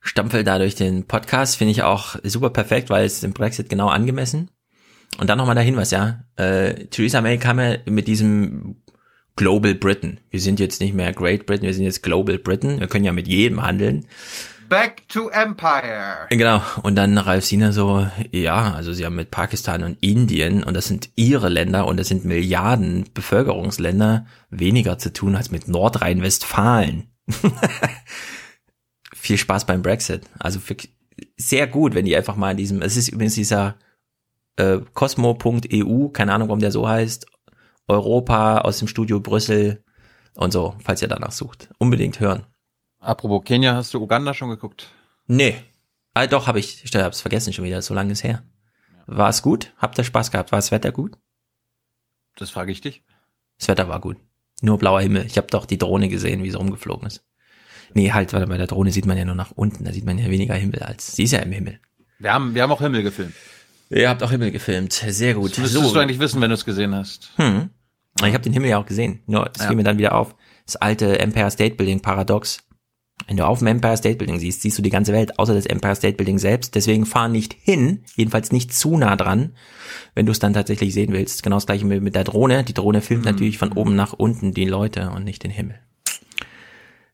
Stampfel 0.00 0.44
da 0.44 0.58
durch 0.58 0.74
den 0.74 1.06
Podcast, 1.06 1.56
finde 1.56 1.72
ich 1.72 1.82
auch 1.82 2.16
super 2.22 2.50
perfekt, 2.50 2.90
weil 2.90 3.04
es 3.04 3.20
dem 3.20 3.32
Brexit 3.32 3.68
genau 3.68 3.88
angemessen. 3.88 4.50
Und 5.18 5.28
dann 5.28 5.38
nochmal 5.38 5.54
der 5.54 5.64
Hinweis, 5.64 5.90
ja. 5.90 6.24
Äh, 6.36 6.86
Theresa 6.86 7.20
May 7.20 7.38
kam 7.38 7.58
ja 7.58 7.76
mit 7.86 8.06
diesem 8.06 8.82
Global 9.36 9.74
Britain. 9.74 10.20
Wir 10.30 10.40
sind 10.40 10.60
jetzt 10.60 10.80
nicht 10.80 10.94
mehr 10.94 11.12
Great 11.12 11.46
Britain, 11.46 11.66
wir 11.66 11.74
sind 11.74 11.84
jetzt 11.84 12.02
Global 12.02 12.38
Britain. 12.38 12.80
Wir 12.80 12.86
können 12.86 13.04
ja 13.04 13.12
mit 13.12 13.28
jedem 13.28 13.62
handeln. 13.62 14.06
Back 14.68 15.08
to 15.08 15.28
Empire. 15.28 16.26
Genau. 16.30 16.60
Und 16.82 16.96
dann 16.96 17.18
Ralf 17.18 17.44
Sina 17.44 17.70
so, 17.70 18.06
ja, 18.32 18.72
also 18.74 18.92
sie 18.92 19.04
haben 19.04 19.14
mit 19.14 19.30
Pakistan 19.30 19.84
und 19.84 19.98
Indien 20.00 20.64
und 20.64 20.74
das 20.74 20.86
sind 20.86 21.10
ihre 21.14 21.48
Länder 21.48 21.86
und 21.86 21.98
das 21.98 22.08
sind 22.08 22.24
Milliarden 22.24 23.04
Bevölkerungsländer 23.14 24.26
weniger 24.50 24.98
zu 24.98 25.12
tun 25.12 25.36
als 25.36 25.50
mit 25.50 25.68
Nordrhein-Westfalen. 25.68 27.08
Viel 29.14 29.38
Spaß 29.38 29.66
beim 29.66 29.82
Brexit. 29.82 30.28
Also 30.38 30.60
für, 30.60 30.76
sehr 31.36 31.66
gut, 31.66 31.94
wenn 31.94 32.04
die 32.04 32.16
einfach 32.16 32.36
mal 32.36 32.52
in 32.52 32.56
diesem, 32.56 32.82
es 32.82 32.96
ist 32.96 33.08
übrigens 33.08 33.34
dieser 33.34 33.76
äh, 34.56 34.78
Cosmo.eu, 34.94 36.08
keine 36.08 36.32
Ahnung, 36.32 36.48
warum 36.48 36.60
der 36.60 36.72
so 36.72 36.88
heißt, 36.88 37.26
Europa 37.88 38.58
aus 38.58 38.78
dem 38.78 38.88
Studio 38.88 39.20
Brüssel 39.20 39.84
und 40.34 40.52
so, 40.52 40.76
falls 40.82 41.02
ihr 41.02 41.08
danach 41.08 41.32
sucht. 41.32 41.70
Unbedingt 41.78 42.20
hören. 42.20 42.46
Apropos 42.98 43.44
Kenia, 43.44 43.74
hast 43.74 43.94
du 43.94 44.02
Uganda 44.02 44.34
schon 44.34 44.50
geguckt? 44.50 44.90
Nee. 45.26 45.56
Ah, 46.14 46.26
doch, 46.26 46.46
habe 46.46 46.58
ich. 46.58 46.82
Ich 46.84 46.94
hab's 46.94 47.20
vergessen 47.20 47.52
schon 47.52 47.64
wieder, 47.64 47.82
so 47.82 47.94
lange 47.94 48.12
ist 48.12 48.24
her. 48.24 48.42
War 49.06 49.28
es 49.28 49.42
gut? 49.42 49.72
Habt 49.78 49.98
ihr 49.98 50.04
Spaß 50.04 50.30
gehabt? 50.30 50.50
War 50.50 50.58
das 50.58 50.72
Wetter 50.72 50.90
gut? 50.90 51.16
Das 52.36 52.50
frage 52.50 52.72
ich 52.72 52.80
dich. 52.80 53.04
Das 53.58 53.68
Wetter 53.68 53.88
war 53.88 54.00
gut. 54.00 54.16
Nur 54.62 54.78
blauer 54.78 55.00
Himmel. 55.00 55.26
Ich 55.26 55.36
habe 55.36 55.48
doch 55.48 55.66
die 55.66 55.78
Drohne 55.78 56.08
gesehen, 56.08 56.42
wie 56.42 56.50
sie 56.50 56.56
rumgeflogen 56.56 57.06
ist. 57.06 57.24
Nee, 57.94 58.12
halt, 58.12 58.32
weil 58.32 58.46
bei 58.46 58.58
der 58.58 58.66
Drohne 58.66 58.90
sieht 58.90 59.06
man 59.06 59.16
ja 59.16 59.24
nur 59.24 59.34
nach 59.34 59.52
unten. 59.52 59.84
Da 59.84 59.92
sieht 59.92 60.04
man 60.04 60.18
ja 60.18 60.30
weniger 60.30 60.54
Himmel 60.54 60.82
als. 60.82 61.14
Sie 61.14 61.24
ist 61.24 61.32
ja 61.32 61.40
im 61.40 61.52
Himmel. 61.52 61.78
Wir 62.18 62.32
haben, 62.32 62.54
wir 62.54 62.62
haben 62.62 62.72
auch 62.72 62.80
Himmel 62.80 63.02
gefilmt. 63.02 63.34
Ihr 63.90 64.08
habt 64.08 64.22
auch 64.22 64.30
Himmel 64.30 64.50
gefilmt. 64.50 64.92
Sehr 64.92 65.34
gut. 65.34 65.52
Das 65.52 65.58
müsstest 65.58 65.84
so. 65.84 65.94
du 65.94 66.00
eigentlich 66.00 66.18
wissen, 66.18 66.40
wenn 66.40 66.50
du 66.50 66.54
es 66.54 66.64
gesehen 66.64 66.94
hast. 66.94 67.30
Hm. 67.36 67.70
Ich 68.18 68.32
habe 68.32 68.40
den 68.40 68.52
Himmel 68.52 68.70
ja 68.70 68.78
auch 68.78 68.86
gesehen. 68.86 69.20
Nur, 69.26 69.50
es 69.54 69.60
ja. 69.60 69.68
fiel 69.68 69.76
mir 69.76 69.84
dann 69.84 69.98
wieder 69.98 70.14
auf. 70.14 70.34
Das 70.64 70.76
alte 70.76 71.18
Empire 71.18 71.50
State 71.50 71.76
Building 71.76 72.00
Paradox. 72.00 72.65
Wenn 73.26 73.36
du 73.36 73.46
auf 73.46 73.58
dem 73.58 73.66
Empire 73.66 73.96
State 73.96 74.18
Building 74.18 74.38
siehst, 74.38 74.62
siehst 74.62 74.78
du 74.78 74.82
die 74.82 74.90
ganze 74.90 75.12
Welt, 75.12 75.38
außer 75.38 75.54
das 75.54 75.66
Empire 75.66 75.96
State 75.96 76.16
Building 76.16 76.38
selbst. 76.38 76.74
Deswegen 76.74 77.06
fahr 77.06 77.28
nicht 77.28 77.56
hin, 77.60 78.04
jedenfalls 78.14 78.52
nicht 78.52 78.72
zu 78.72 78.96
nah 78.96 79.16
dran, 79.16 79.52
wenn 80.14 80.26
du 80.26 80.32
es 80.32 80.38
dann 80.38 80.52
tatsächlich 80.52 80.94
sehen 80.94 81.12
willst. 81.12 81.42
Genau 81.42 81.56
das 81.56 81.66
gleiche 81.66 81.84
mit 81.84 82.14
der 82.14 82.24
Drohne. 82.24 82.62
Die 82.62 82.74
Drohne 82.74 83.00
filmt 83.00 83.24
mhm. 83.24 83.32
natürlich 83.32 83.58
von 83.58 83.72
oben 83.72 83.96
nach 83.96 84.12
unten 84.12 84.52
die 84.52 84.66
Leute 84.66 85.10
und 85.10 85.24
nicht 85.24 85.42
den 85.42 85.50
Himmel. 85.50 85.80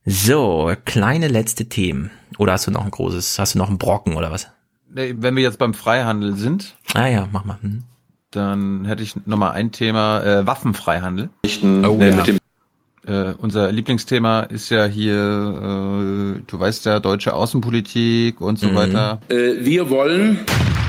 So, 0.05 0.73
kleine 0.85 1.29
letzte 1.29 1.69
Themen. 1.69 2.11
Oder 2.37 2.55
hast 2.55 2.67
du 2.67 2.71
noch 2.73 2.85
ein 2.85 2.91
großes, 2.91 3.39
hast 3.39 3.55
du 3.55 3.59
noch 3.59 3.69
einen 3.69 3.79
Brocken 3.79 4.17
oder 4.17 4.31
was? 4.31 4.49
Wenn 4.89 5.37
wir 5.37 5.43
jetzt 5.43 5.59
beim 5.59 5.73
Freihandel 5.73 6.37
sind. 6.37 6.77
Ah 6.93 7.07
ja, 7.07 7.29
mach 7.33 7.45
mal. 7.45 7.59
Hm. 7.63 7.85
Dann 8.33 8.85
hätte 8.85 9.03
ich 9.03 9.15
noch 9.27 9.37
mal 9.37 9.53
ein 9.53 9.73
Thema, 9.73 10.23
äh, 10.23 10.47
Waffenfreihandel. 10.47 11.31
Oh, 11.45 11.99
äh, 12.01 12.11
ja. 12.11 12.17
mit 12.17 12.27
dem 12.27 12.39
äh, 13.07 13.35
unser 13.39 13.73
Lieblingsthema 13.73 14.43
ist 14.43 14.71
ja 14.71 14.85
hier, 14.85 15.15
äh, 15.15 16.41
du 16.47 16.61
weißt 16.61 16.87
ja, 16.87 17.01
deutsche 17.01 17.35
Außenpolitik 17.35 18.41
und 18.41 18.59
so 18.59 18.69
mhm. 18.69 18.75
weiter. 18.77 19.21
Äh, 19.29 19.55
wir 19.59 19.91
wollen 19.91 20.39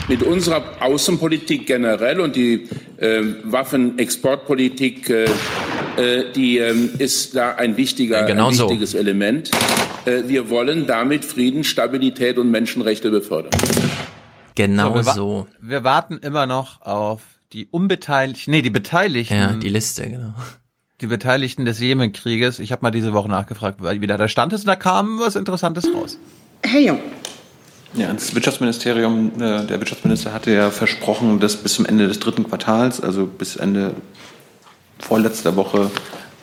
mit 0.07 0.21
unserer 0.21 0.63
Außenpolitik 0.79 1.65
generell 1.65 2.19
und 2.19 2.35
die 2.35 2.67
äh, 2.97 3.21
Waffenexportpolitik, 3.45 5.09
äh, 5.09 5.25
äh, 5.97 6.31
die 6.35 6.59
äh, 6.59 6.75
ist 6.99 7.35
da 7.35 7.55
ein, 7.55 7.77
wichtiger, 7.77 8.21
ja, 8.21 8.25
genau 8.27 8.49
ein 8.49 8.59
wichtiges 8.59 8.91
so. 8.91 8.97
Element. 8.99 9.49
Äh, 10.05 10.23
wir 10.27 10.49
wollen 10.49 10.85
damit 10.85 11.25
Frieden, 11.25 11.63
Stabilität 11.63 12.37
und 12.37 12.51
Menschenrechte 12.51 13.09
befördern. 13.09 13.51
Genau 14.55 14.89
so. 14.89 15.05
Wir, 15.05 15.13
so. 15.13 15.47
wir 15.61 15.83
warten 15.83 16.19
immer 16.19 16.45
noch 16.45 16.81
auf 16.81 17.21
die 17.53 17.67
Unbeteiligten, 17.71 18.51
nee, 18.51 18.61
die 18.61 18.69
Beteiligten. 18.69 19.33
Ja, 19.33 19.53
die 19.53 19.69
Liste, 19.69 20.09
genau 20.09 20.33
die 21.01 21.07
Beteiligten 21.07 21.65
des 21.65 21.79
Jemenkrieges. 21.79 22.59
Ich 22.59 22.71
habe 22.71 22.83
mal 22.83 22.91
diese 22.91 23.13
Woche 23.13 23.29
nachgefragt, 23.29 23.79
wie 23.81 24.07
da 24.07 24.17
der 24.17 24.27
Stand 24.27 24.53
ist, 24.53 24.61
und 24.61 24.67
da 24.67 24.75
kam 24.75 25.19
was 25.19 25.35
Interessantes 25.35 25.85
raus. 25.93 26.17
Hey, 26.63 26.85
Ja, 27.95 28.11
das 28.11 28.33
Wirtschaftsministerium, 28.33 29.33
äh, 29.35 29.65
der 29.65 29.79
Wirtschaftsminister 29.79 30.33
hatte 30.33 30.51
ja 30.51 30.71
versprochen, 30.71 31.39
dass 31.39 31.57
bis 31.57 31.73
zum 31.73 31.85
Ende 31.85 32.07
des 32.07 32.19
dritten 32.19 32.43
Quartals, 32.45 33.01
also 33.01 33.25
bis 33.25 33.55
Ende 33.55 33.93
vorletzter 34.99 35.55
Woche, 35.55 35.91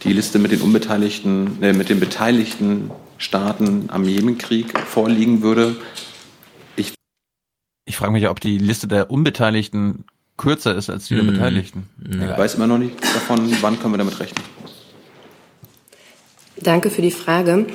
die 0.04 0.12
Liste 0.12 0.38
mit 0.38 0.52
den 0.52 0.60
unbeteiligten, 0.60 1.62
äh, 1.62 1.72
mit 1.72 1.88
den 1.88 2.00
beteiligten 2.00 2.90
Staaten 3.18 3.88
am 3.88 4.04
Jemenkrieg 4.04 4.78
vorliegen 4.78 5.42
würde. 5.42 5.76
Ich, 6.76 6.94
ich 7.84 7.96
frage 7.96 8.12
mich, 8.12 8.28
ob 8.28 8.40
die 8.40 8.58
Liste 8.58 8.88
der 8.88 9.10
Unbeteiligten 9.10 10.04
kürzer 10.40 10.74
ist 10.74 10.90
als 10.90 11.06
die 11.06 11.14
der 11.14 11.24
hm. 11.24 11.32
Beteiligten. 11.32 11.88
Ich 12.10 12.38
weiß 12.38 12.54
immer 12.54 12.66
noch 12.66 12.78
nicht 12.78 13.02
davon, 13.02 13.40
wann 13.60 13.78
können 13.78 13.92
wir 13.92 13.98
damit 13.98 14.18
rechnen. 14.18 14.42
Danke 16.62 16.90
für 16.90 17.02
die 17.02 17.10
Frage. 17.10 17.66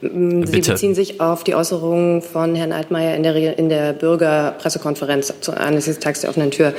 Sie 0.00 0.08
Bitte. 0.08 0.72
beziehen 0.72 0.94
sich 0.94 1.20
auf 1.20 1.44
die 1.44 1.54
Äußerungen 1.54 2.22
von 2.22 2.54
Herrn 2.54 2.72
Altmaier 2.72 3.16
in 3.16 3.22
der, 3.22 3.58
in 3.58 3.68
der 3.68 3.92
Bürgerpressekonferenz 3.92 5.34
zu 5.40 5.56
anlässlich 5.56 5.96
des 5.96 6.04
Tags 6.04 6.20
der 6.20 6.30
offenen 6.30 6.50
Tür. 6.50 6.74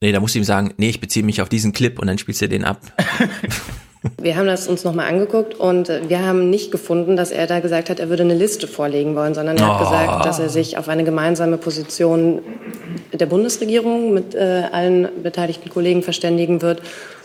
Nee, 0.00 0.12
da 0.12 0.20
musst 0.20 0.34
du 0.34 0.38
ihm 0.38 0.44
sagen, 0.44 0.74
nee, 0.76 0.88
ich 0.88 1.00
beziehe 1.00 1.24
mich 1.24 1.42
auf 1.42 1.48
diesen 1.48 1.72
Clip 1.72 1.98
und 1.98 2.06
dann 2.06 2.18
spielst 2.18 2.40
du 2.40 2.48
den 2.48 2.64
ab. 2.64 2.80
Wir 4.18 4.36
haben 4.36 4.46
das 4.46 4.66
uns 4.66 4.82
nochmal 4.84 5.08
angeguckt 5.08 5.54
und 5.54 5.88
wir 6.08 6.24
haben 6.24 6.48
nicht 6.48 6.72
gefunden, 6.72 7.16
dass 7.16 7.30
er 7.30 7.46
da 7.46 7.60
gesagt 7.60 7.90
hat, 7.90 8.00
er 8.00 8.08
würde 8.08 8.22
eine 8.22 8.34
Liste 8.34 8.66
vorlegen 8.66 9.14
wollen, 9.14 9.34
sondern 9.34 9.58
er 9.58 9.66
hat 9.66 9.80
oh. 9.80 9.84
gesagt, 9.84 10.24
dass 10.24 10.38
er 10.38 10.48
sich 10.48 10.78
auf 10.78 10.88
eine 10.88 11.04
gemeinsame 11.04 11.58
Position 11.58 12.40
der 13.12 13.26
Bundesregierung 13.26 14.14
mit 14.14 14.34
äh, 14.34 14.64
allen 14.72 15.22
beteiligten 15.22 15.68
Kollegen 15.68 16.02
verständigen 16.02 16.62
wird 16.62 16.80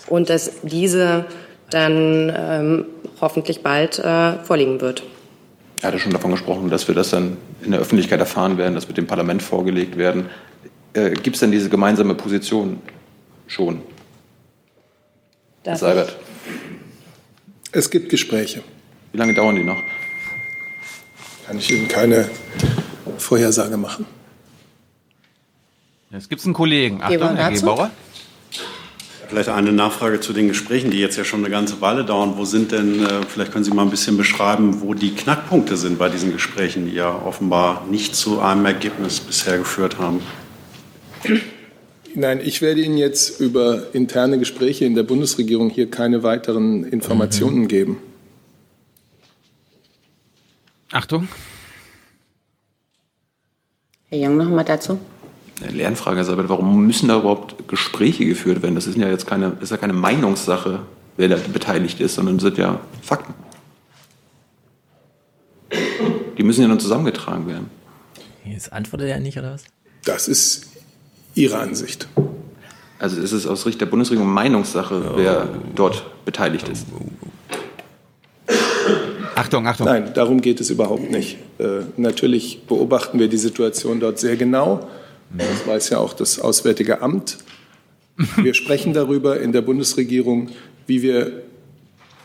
und 0.08 0.30
dass 0.30 0.52
diese 0.64 1.26
dann 1.70 2.34
ähm, 2.38 2.86
hoffentlich 3.22 3.64
bald 3.64 4.00
äh, 4.00 4.34
vorliegen 4.44 4.82
wird. 4.82 5.04
Er 5.82 5.90
hatte 5.90 6.00
schon 6.00 6.12
davon 6.12 6.32
gesprochen, 6.32 6.70
dass 6.70 6.88
wir 6.90 6.96
das 6.96 7.10
dann 7.10 7.38
in 7.64 7.72
der 7.72 7.80
Öffentlichkeit 7.80 8.20
erfahren 8.20 8.58
werden, 8.58 8.76
dass 8.76 8.88
wir 8.90 8.96
dem 8.96 9.08
Parlament 9.08 9.42
vorgelegt 9.42 9.98
werden. 9.98 10.30
Äh, 10.94 11.12
Gibt 11.12 11.38
es 11.38 11.40
denn 11.40 11.52
diese 11.52 11.70
gemeinsame 11.70 12.16
Position 12.16 12.82
schon? 13.48 13.82
Darf 15.64 15.82
Herr 15.82 15.96
Seibert. 15.96 16.16
Es 17.76 17.90
gibt 17.90 18.08
Gespräche. 18.08 18.64
Wie 19.12 19.18
lange 19.18 19.34
dauern 19.34 19.58
die 19.58 19.64
noch? 19.66 19.84
Kann 21.46 21.58
ich 21.58 21.70
Ihnen 21.70 21.90
keine 21.90 22.30
Vorhersage 23.18 23.76
machen. 23.76 24.06
Jetzt 26.10 26.30
gibt 26.30 26.40
es 26.40 26.46
einen 26.46 26.54
Kollegen. 26.54 27.04
Achtung, 27.04 27.36
Herr 27.36 27.52
Gebauer. 27.52 27.92
Vielleicht 29.28 29.50
eine 29.50 29.74
Nachfrage 29.74 30.22
zu 30.22 30.32
den 30.32 30.48
Gesprächen, 30.48 30.90
die 30.90 31.00
jetzt 31.00 31.18
ja 31.18 31.26
schon 31.26 31.42
eine 31.42 31.50
ganze 31.50 31.82
Weile 31.82 32.06
dauern. 32.06 32.36
Wo 32.38 32.46
sind 32.46 32.72
denn, 32.72 33.06
äh, 33.06 33.24
vielleicht 33.28 33.52
können 33.52 33.66
Sie 33.66 33.72
mal 33.72 33.82
ein 33.82 33.90
bisschen 33.90 34.16
beschreiben, 34.16 34.80
wo 34.80 34.94
die 34.94 35.14
Knackpunkte 35.14 35.76
sind 35.76 36.00
bei 36.00 36.08
diesen 36.08 36.32
Gesprächen, 36.32 36.86
die 36.86 36.94
ja 36.94 37.14
offenbar 37.14 37.86
nicht 37.92 38.16
zu 38.16 38.40
einem 38.40 38.66
Ergebnis 38.66 39.20
bisher 39.20 39.58
geführt 39.58 39.98
haben? 40.00 40.22
Nein, 42.16 42.40
ich 42.42 42.62
werde 42.62 42.82
Ihnen 42.82 42.98
jetzt 42.98 43.42
über 43.42 43.94
interne 43.94 44.40
Gespräche 44.40 44.86
in 44.86 44.96
der 44.96 45.04
Bundesregierung 45.04 45.70
hier 45.70 45.92
keine 45.92 46.24
weiteren 46.24 46.86
Informationen 46.86 47.64
mhm. 47.64 47.68
geben. 47.68 47.98
Achtung. 50.92 51.28
Herr 54.08 54.20
Jung, 54.20 54.38
noch 54.38 54.50
mal 54.50 54.64
dazu. 54.64 54.98
Lernfrage 55.60 56.22
ist 56.22 56.30
aber, 56.30 56.48
warum 56.48 56.86
müssen 56.86 57.10
da 57.10 57.20
überhaupt 57.20 57.68
Gespräche 57.68 58.26
geführt 58.26 58.62
werden? 58.62 58.76
Das 58.76 58.88
ist 58.88 58.98
ja 58.98 59.10
jetzt 59.10 59.28
keine, 59.28 59.58
ist 59.60 59.72
ja 59.72 59.78
keine 59.78 59.94
Meinungssache, 59.94 60.80
wer 61.18 61.28
da 61.28 61.36
beteiligt 61.52 62.00
ist, 62.00 62.16
sondern 62.16 62.40
sind 62.40 62.58
ja 62.58 62.80
Fakten. 63.02 63.34
Die 66.38 66.44
müssen 66.44 66.62
ja 66.62 66.68
dann 66.70 66.80
zusammengetragen 66.80 67.48
werden. 67.48 67.70
Jetzt 68.46 68.72
antwortet 68.72 69.10
er 69.10 69.20
nicht, 69.20 69.38
oder 69.38 69.54
was? 69.54 69.64
Das 70.06 70.28
ist 70.28 70.75
Ihre 71.36 71.57
Ansicht. 71.57 72.07
Also 72.98 73.22
ist 73.22 73.34
es 73.34 73.45
aus 73.45 73.64
Sicht 73.64 73.80
der 73.82 73.86
Bundesregierung 73.86 74.32
Meinungssache, 74.32 75.14
wer 75.16 75.48
dort 75.76 76.03
beteiligt 76.26 76.68
ist. 76.70 76.88
Achtung, 79.36 79.68
Achtung. 79.68 79.86
Nein, 79.86 80.12
darum 80.14 80.41
geht 80.41 80.62
es 80.62 80.70
überhaupt 80.70 81.12
nicht. 81.12 81.38
Äh, 81.60 81.82
natürlich 81.98 82.62
beobachten 82.68 83.20
wir 83.20 83.28
die 83.28 83.38
Situation 83.38 83.99
dort 83.99 84.18
sehr 84.18 84.38
genau. 84.38 84.88
Das 85.38 85.68
weiß 85.68 85.90
ja 85.90 85.98
auch 85.98 86.14
das 86.14 86.40
Auswärtige 86.40 87.02
Amt. 87.02 87.38
Wir 88.38 88.53
sprechen 88.53 88.94
darüber 88.94 89.40
in 89.41 89.52
der 89.52 89.62
Bundesregierung, 89.62 90.49
wie 90.88 91.02
wir 91.02 91.44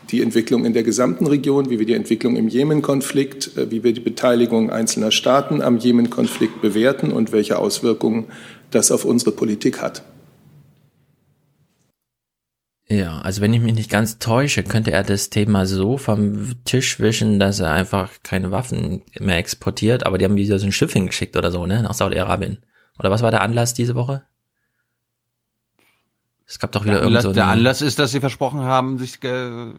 die 0.09 0.21
Entwicklung 0.21 0.65
in 0.65 0.73
der 0.73 0.83
gesamten 0.83 1.27
Region, 1.27 1.69
wie 1.69 1.79
wir 1.79 1.85
die 1.85 1.93
Entwicklung 1.93 2.35
im 2.35 2.47
Jemen-Konflikt, 2.47 3.57
äh, 3.57 3.71
wie 3.71 3.83
wir 3.83 3.93
die 3.93 3.99
Beteiligung 4.01 4.69
einzelner 4.69 5.11
Staaten 5.11 5.61
am 5.61 5.77
Jemen-Konflikt 5.77 6.61
bewerten 6.61 7.11
und 7.11 7.31
welche 7.31 7.59
Auswirkungen 7.59 8.27
das 8.71 8.91
auf 8.91 9.05
unsere 9.05 9.31
Politik 9.31 9.81
hat. 9.81 10.03
Ja, 12.87 13.19
also 13.19 13.41
wenn 13.41 13.53
ich 13.53 13.61
mich 13.61 13.73
nicht 13.73 13.89
ganz 13.89 14.19
täusche, 14.19 14.63
könnte 14.63 14.91
er 14.91 15.03
das 15.03 15.29
Thema 15.29 15.65
so 15.65 15.97
vom 15.97 16.55
Tisch 16.65 16.99
wischen, 16.99 17.39
dass 17.39 17.61
er 17.61 17.71
einfach 17.71 18.11
keine 18.21 18.51
Waffen 18.51 19.03
mehr 19.17 19.37
exportiert, 19.37 20.05
aber 20.05 20.17
die 20.17 20.25
haben 20.25 20.35
wieder 20.35 20.59
so 20.59 20.65
ein 20.65 20.73
Schiff 20.73 20.91
hingeschickt 20.91 21.37
oder 21.37 21.51
so, 21.51 21.65
ne, 21.65 21.81
nach 21.83 21.93
Saudi-Arabien. 21.93 22.57
Oder 22.99 23.09
was 23.09 23.21
war 23.21 23.31
der 23.31 23.41
Anlass 23.41 23.73
diese 23.73 23.95
Woche? 23.95 24.23
Es 26.45 26.59
gab 26.59 26.73
doch 26.73 26.83
wieder 26.83 26.95
der 26.95 27.03
Anlass, 27.03 27.23
so 27.23 27.31
Der 27.31 27.47
Anlass 27.47 27.81
ist, 27.81 27.97
dass 27.97 28.11
sie 28.11 28.19
versprochen 28.19 28.59
haben, 28.59 28.97
sich 28.97 29.23
äh, 29.23 29.73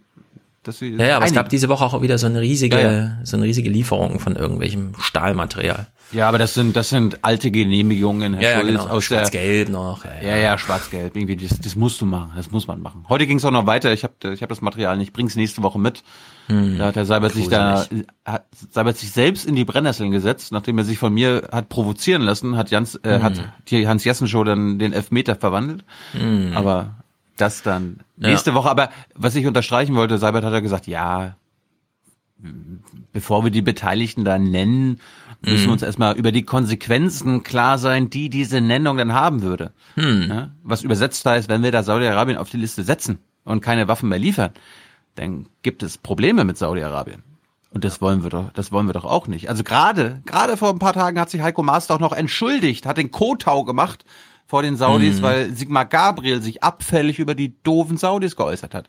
dass 0.63 0.79
sie 0.79 0.95
ja, 0.95 1.07
ja, 1.07 1.17
aber 1.17 1.27
es 1.27 1.35
gab 1.35 1.51
diese 1.51 1.69
Woche 1.69 1.85
auch 1.85 2.01
wieder 2.01 2.17
so 2.17 2.27
eine 2.27 2.41
riesige, 2.41 2.81
ja, 2.81 2.93
ja. 2.93 3.19
so 3.25 3.37
eine 3.37 3.45
riesige 3.45 3.69
Lieferung 3.69 4.21
von 4.21 4.37
irgendwelchem 4.37 4.95
Stahlmaterial. 4.99 5.89
Ja, 6.13 6.29
aber 6.29 6.39
das 6.39 6.55
sind, 6.55 6.77
das 6.77 6.91
sind 6.91 7.25
alte 7.25 7.51
Genehmigungen, 7.51 8.35
Herr 8.35 8.43
ja, 8.43 8.61
Schulz, 8.61 8.81
genau. 8.83 8.87
aus 8.95 9.05
Schwarz-Gelb 9.05 9.69
noch. 9.71 10.05
Ja, 10.05 10.23
ja, 10.23 10.37
ja 10.37 10.59
Schwarz-Gelb. 10.59 11.17
Irgendwie, 11.17 11.37
das, 11.37 11.59
das 11.59 11.75
musst 11.75 12.01
du 12.01 12.07
machen, 12.07 12.33
das 12.37 12.51
muss 12.51 12.67
man 12.67 12.83
machen. 12.83 13.07
Heute 13.09 13.27
ging 13.27 13.39
es 13.39 13.45
auch 13.45 13.51
noch 13.51 13.67
weiter. 13.67 13.93
Ich 13.93 14.05
habe 14.05 14.15
ich 14.33 14.43
hab 14.43 14.49
das 14.49 14.61
Material 14.61 14.97
nicht, 14.97 15.13
bring's 15.13 15.37
nächste 15.37 15.63
Woche 15.63 15.79
mit. 15.79 16.03
Hm. 16.49 16.79
Da 16.79 16.87
hat 16.87 16.97
der 16.97 17.07
Seibert 17.07 17.33
sich 17.33 17.49
da, 17.49 17.87
hat 18.25 18.47
Seibert 18.71 18.99
sich 18.99 19.11
selbst 19.11 19.47
in 19.47 19.55
die 19.55 19.65
Brennnesseln 19.65 20.11
gesetzt, 20.11 20.53
nachdem 20.53 20.79
er 20.79 20.85
sich 20.85 20.99
von 20.99 21.15
mir 21.15 21.49
hat 21.51 21.69
provozieren 21.69 22.23
lassen, 22.23 22.57
hat 22.57 22.71
Jans, 22.71 22.97
äh, 22.97 23.17
hm. 23.17 23.23
hat 23.23 23.35
die 23.69 23.89
Hans 23.89 24.05
Jessen 24.05 24.29
Show 24.29 24.45
dann 24.45 24.79
den 24.79 24.93
Elfmeter 24.93 25.35
verwandelt. 25.35 25.85
Hm. 26.13 26.53
Aber 26.55 26.97
das 27.37 27.63
dann 27.63 28.01
nächste 28.17 28.51
ja. 28.51 28.57
Woche. 28.57 28.71
Aber 28.71 28.91
was 29.15 29.35
ich 29.35 29.47
unterstreichen 29.47 29.95
wollte, 29.95 30.19
Seibert 30.19 30.45
hat 30.45 30.53
ja 30.53 30.61
gesagt, 30.61 30.87
ja, 30.87 31.37
bevor 33.13 33.45
wir 33.45 33.51
die 33.51 33.63
Beteiligten 33.63 34.25
da 34.25 34.39
nennen, 34.39 35.01
müssen 35.43 35.63
wir 35.63 35.67
mhm. 35.67 35.73
uns 35.73 35.83
erstmal 35.83 36.17
über 36.17 36.33
die 36.33 36.45
Konsequenzen 36.45 37.43
klar 37.43 37.79
sein, 37.79 38.11
die 38.11 38.31
diese 38.31 38.61
Nennung 38.61 38.97
dann 38.97 39.13
haben 39.13 39.43
würde. 39.43 39.73
Hm. 39.95 40.27
Ja, 40.29 40.51
was 40.63 40.83
übersetzt 40.83 41.27
heißt, 41.27 41.49
wenn 41.49 41.63
wir 41.63 41.73
da 41.73 41.83
Saudi-Arabien 41.83 42.39
auf 42.39 42.51
die 42.51 42.59
Liste 42.59 42.85
setzen 42.85 43.19
und 43.45 43.61
keine 43.61 43.89
Waffen 43.89 44.09
mehr 44.09 44.19
liefern, 44.19 44.53
dann 45.17 45.47
gibt 45.63 45.83
es 45.83 45.99
Probleme 45.99 46.45
mit 46.45 46.59
Saudi-Arabien. 46.59 47.23
Und 47.71 47.85
das 47.85 48.01
wollen 48.01 48.23
wir 48.23 48.31
doch, 48.31 48.53
das 48.53 48.71
wollen 48.71 48.87
wir 48.87 48.93
doch 48.93 49.05
auch 49.05 49.27
nicht. 49.27 49.49
Also 49.49 49.65
gerade, 49.65 50.23
gerade 50.27 50.57
vor 50.57 50.71
ein 50.71 50.79
paar 50.79 50.93
Tagen 50.93 51.19
hat 51.19 51.31
sich 51.31 51.41
Heiko 51.41 51.63
Maas 51.63 51.87
doch 51.87 51.99
noch 51.99 52.13
entschuldigt, 52.13 52.87
hat 52.87 52.99
den 52.99 53.11
Kotau 53.11 53.65
gemacht 53.65 54.05
vor 54.47 54.63
den 54.63 54.77
Saudis, 54.77 55.19
mhm. 55.19 55.23
weil 55.23 55.57
Sigmar 55.57 55.87
Gabriel 55.87 56.43
sich 56.43 56.63
abfällig 56.63 57.19
über 57.19 57.35
die 57.35 57.55
doofen 57.63 57.97
Saudis 57.97 58.37
geäußert 58.37 58.75
hat. 58.75 58.89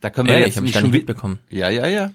Da 0.00 0.10
können 0.10 0.28
wir 0.28 0.38
ja, 0.38 0.46
jetzt 0.46 0.56
ich 0.56 0.62
nicht 0.62 0.78
schon 0.78 0.90
mitbekommen. 0.90 1.38
Ja, 1.50 1.68
ja, 1.68 1.86
ja. 1.86 2.10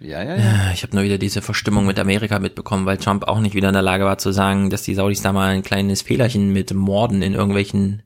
Ja, 0.00 0.22
ja, 0.22 0.36
ja. 0.36 0.70
Ich 0.72 0.82
habe 0.82 0.96
nur 0.96 1.04
wieder 1.04 1.18
diese 1.18 1.42
Verstimmung 1.42 1.84
mit 1.84 1.98
Amerika 1.98 2.38
mitbekommen, 2.38 2.86
weil 2.86 2.96
Trump 2.96 3.24
auch 3.24 3.38
nicht 3.38 3.54
wieder 3.54 3.68
in 3.68 3.74
der 3.74 3.82
Lage 3.82 4.04
war 4.04 4.16
zu 4.16 4.32
sagen, 4.32 4.70
dass 4.70 4.82
die 4.82 4.94
Saudis 4.94 5.20
da 5.20 5.32
mal 5.32 5.50
ein 5.50 5.62
kleines 5.62 6.00
Fehlerchen 6.00 6.52
mit 6.52 6.72
Morden 6.72 7.20
in 7.20 7.34
irgendwelchen 7.34 8.02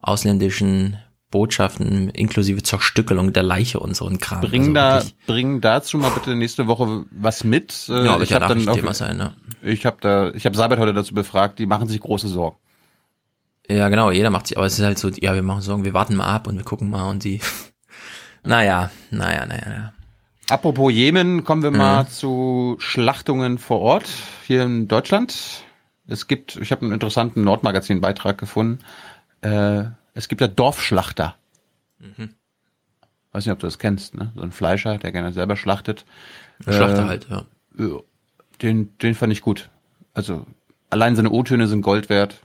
ausländischen 0.00 0.98
Botschaften 1.32 2.10
inklusive 2.10 2.62
Zerstückelung 2.62 3.32
der 3.32 3.42
Leiche 3.42 3.80
und 3.80 3.96
so 3.96 4.06
ein 4.06 4.18
Kram. 4.18 4.42
Bring 4.42 4.76
also 4.76 5.08
da, 5.08 5.14
bring 5.26 5.60
dazu 5.60 5.98
mal 5.98 6.10
bitte 6.10 6.36
nächste 6.36 6.68
Woche 6.68 7.06
was 7.10 7.42
mit. 7.42 7.88
Ja, 7.88 8.20
ich 8.20 8.32
habe 8.32 8.46
dann 8.46 8.68
auch, 8.68 8.94
sein, 8.94 9.16
ne? 9.16 9.34
Ich 9.62 9.84
habe 9.84 9.96
da, 10.00 10.30
ich 10.30 10.46
habe 10.46 10.56
Seibert 10.56 10.78
heute 10.78 10.92
dazu 10.92 11.14
befragt. 11.14 11.58
Die 11.58 11.66
machen 11.66 11.88
sich 11.88 12.00
große 12.00 12.28
Sorgen. 12.28 12.58
Ja, 13.68 13.88
genau. 13.88 14.12
Jeder 14.12 14.30
macht 14.30 14.46
sich, 14.46 14.56
aber 14.56 14.66
es 14.66 14.78
ist 14.78 14.84
halt 14.84 14.98
so, 14.98 15.08
ja, 15.08 15.34
wir 15.34 15.42
machen 15.42 15.62
Sorgen, 15.62 15.84
wir 15.84 15.94
warten 15.94 16.14
mal 16.14 16.26
ab 16.26 16.46
und 16.46 16.56
wir 16.56 16.64
gucken 16.64 16.90
mal 16.90 17.08
und 17.08 17.24
die. 17.24 17.40
naja, 18.44 18.90
naja, 19.10 19.46
naja. 19.46 19.68
naja. 19.68 19.92
Apropos 20.48 20.92
Jemen, 20.92 21.44
kommen 21.44 21.62
wir 21.62 21.70
mal 21.70 22.04
mhm. 22.04 22.08
zu 22.08 22.76
Schlachtungen 22.78 23.58
vor 23.58 23.80
Ort 23.80 24.08
hier 24.46 24.64
in 24.64 24.88
Deutschland. 24.88 25.64
Es 26.06 26.26
gibt, 26.26 26.56
ich 26.56 26.72
habe 26.72 26.82
einen 26.82 26.92
interessanten 26.92 27.44
Nordmagazin-Beitrag 27.44 28.38
gefunden. 28.38 28.80
Äh, 29.40 29.84
es 30.14 30.28
gibt 30.28 30.40
ja 30.40 30.48
Dorfschlachter. 30.48 31.36
Mhm. 31.98 32.34
Weiß 33.32 33.46
nicht, 33.46 33.52
ob 33.52 33.60
du 33.60 33.66
das 33.66 33.78
kennst, 33.78 34.14
ne? 34.14 34.32
So 34.34 34.42
ein 34.42 34.52
Fleischer, 34.52 34.98
der 34.98 35.12
gerne 35.12 35.32
selber 35.32 35.56
schlachtet. 35.56 36.04
Schlachter 36.60 37.04
äh, 37.04 37.08
halt, 37.08 37.26
ja. 37.30 37.46
Den, 38.60 38.96
den 38.98 39.14
fand 39.14 39.32
ich 39.32 39.40
gut. 39.40 39.70
Also 40.12 40.44
allein 40.90 41.16
seine 41.16 41.30
O-Töne 41.30 41.66
sind 41.66 41.82
Gold 41.82 42.10
wert. 42.10 42.40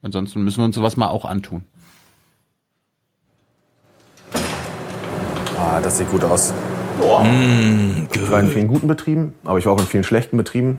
Ansonsten 0.00 0.42
müssen 0.42 0.58
wir 0.58 0.64
uns 0.64 0.76
sowas 0.76 0.96
mal 0.96 1.08
auch 1.08 1.24
antun. 1.24 1.64
Ah, 5.58 5.80
das 5.80 5.98
sieht 5.98 6.10
gut 6.10 6.24
aus. 6.24 6.52
Mmh, 7.02 8.08
ich 8.14 8.30
war 8.30 8.40
in 8.40 8.48
vielen 8.48 8.68
guten 8.68 8.86
Betrieben, 8.86 9.34
aber 9.44 9.58
ich 9.58 9.66
war 9.66 9.72
auch 9.72 9.80
in 9.80 9.86
vielen 9.86 10.04
schlechten 10.04 10.36
Betrieben. 10.36 10.78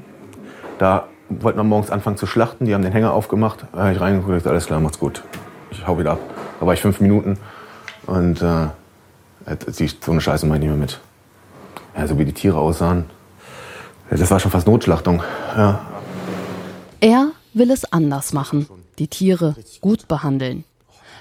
Da 0.80 1.08
wollten 1.30 1.60
wir 1.60 1.64
morgens 1.64 1.90
anfangen 1.90 2.18
zu 2.18 2.26
schlachten. 2.26 2.66
Die 2.66 2.74
haben 2.74 2.82
den 2.82 2.92
Hänger 2.92 3.14
aufgemacht. 3.14 3.66
Da 3.72 3.80
habe 3.80 3.94
ich 3.94 4.00
reingeguckt 4.00 4.34
und 4.34 4.48
alles 4.48 4.66
klar, 4.66 4.80
macht's 4.80 5.00
gut. 5.00 5.24
Ich 5.72 5.86
hau 5.88 5.98
wieder 6.00 6.12
ab. 6.12 6.20
Da 6.60 6.66
war 6.66 6.74
ich 6.74 6.82
fünf 6.82 7.00
Minuten 7.00 7.38
und 8.06 8.42
äh, 8.42 8.68
so 10.02 10.12
eine 10.12 10.22
Scheiße 10.22 10.46
mache 10.46 10.58
ich 10.58 10.64
nicht 10.64 10.70
mehr 10.70 10.80
mit. 10.80 11.00
Ja, 11.98 12.08
so 12.08 12.18
wie 12.18 12.26
die 12.26 12.34
Tiere 12.34 12.58
aussahen. 12.58 13.06
Das 14.10 14.30
war 14.32 14.40
schon 14.40 14.52
fast 14.52 14.68
Notschlachtung. 14.68 15.24
Ja. 15.56 15.82
Er 17.00 17.32
will 17.54 17.72
es 17.72 17.92
anders 17.92 18.34
machen. 18.34 18.68
Die 19.00 19.08
Tiere 19.08 19.56
gut 19.82 20.08
behandeln. 20.08 20.64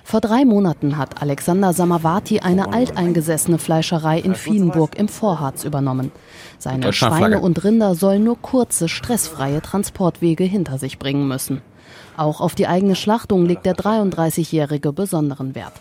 Vor 0.04 0.20
drei 0.20 0.44
Monaten 0.44 0.98
hat 0.98 1.22
Alexander 1.22 1.72
Samavati 1.72 2.40
eine 2.40 2.72
alteingesessene 2.72 3.58
Fleischerei 3.58 4.18
in 4.18 4.34
Vienburg 4.34 4.98
im 4.98 5.08
Vorharz 5.08 5.64
übernommen. 5.64 6.12
Seine 6.58 6.92
Schweine 6.92 7.40
und 7.40 7.64
Rinder 7.64 7.94
sollen 7.94 8.24
nur 8.24 8.40
kurze, 8.40 8.88
stressfreie 8.88 9.62
Transportwege 9.62 10.44
hinter 10.44 10.78
sich 10.78 10.98
bringen 10.98 11.28
müssen. 11.28 11.62
Auch 12.16 12.40
auf 12.40 12.54
die 12.54 12.66
eigene 12.66 12.94
Schlachtung 12.94 13.46
legt 13.46 13.64
der 13.64 13.74
33-Jährige 13.74 14.92
besonderen 14.92 15.54
Wert. 15.54 15.72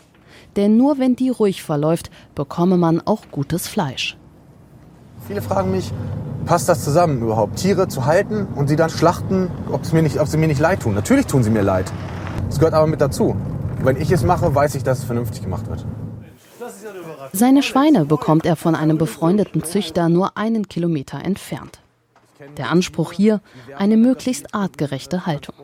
Denn 0.55 0.77
nur 0.77 0.99
wenn 0.99 1.15
die 1.15 1.29
ruhig 1.29 1.63
verläuft, 1.63 2.11
bekomme 2.35 2.77
man 2.77 3.01
auch 3.05 3.23
gutes 3.31 3.67
Fleisch. 3.67 4.17
Viele 5.27 5.41
fragen 5.41 5.71
mich, 5.71 5.91
passt 6.45 6.67
das 6.69 6.83
zusammen 6.83 7.21
überhaupt? 7.21 7.57
Tiere 7.57 7.87
zu 7.87 8.05
halten 8.05 8.47
und 8.55 8.67
sie 8.67 8.75
dann 8.75 8.89
schlachten, 8.89 9.49
ob, 9.71 9.91
mir 9.93 10.01
nicht, 10.01 10.19
ob 10.19 10.27
sie 10.27 10.37
mir 10.37 10.47
nicht 10.47 10.59
leid 10.59 10.81
tun. 10.81 10.93
Natürlich 10.93 11.25
tun 11.25 11.43
sie 11.43 11.49
mir 11.49 11.61
leid. 11.61 11.91
Das 12.47 12.59
gehört 12.59 12.73
aber 12.73 12.87
mit 12.87 13.01
dazu. 13.01 13.35
Wenn 13.83 13.99
ich 13.99 14.11
es 14.11 14.23
mache, 14.23 14.53
weiß 14.53 14.75
ich, 14.75 14.83
dass 14.83 14.99
es 14.99 15.03
vernünftig 15.05 15.41
gemacht 15.41 15.67
wird. 15.67 15.85
Seine 17.33 17.63
Schweine 17.63 18.05
bekommt 18.05 18.45
er 18.45 18.55
von 18.55 18.75
einem 18.75 18.97
befreundeten 18.97 19.63
Züchter 19.63 20.09
nur 20.09 20.37
einen 20.37 20.67
Kilometer 20.67 21.23
entfernt. 21.23 21.79
Der 22.57 22.69
Anspruch 22.69 23.11
hier, 23.11 23.41
eine 23.77 23.97
möglichst 23.97 24.53
artgerechte 24.53 25.25
Haltung. 25.25 25.55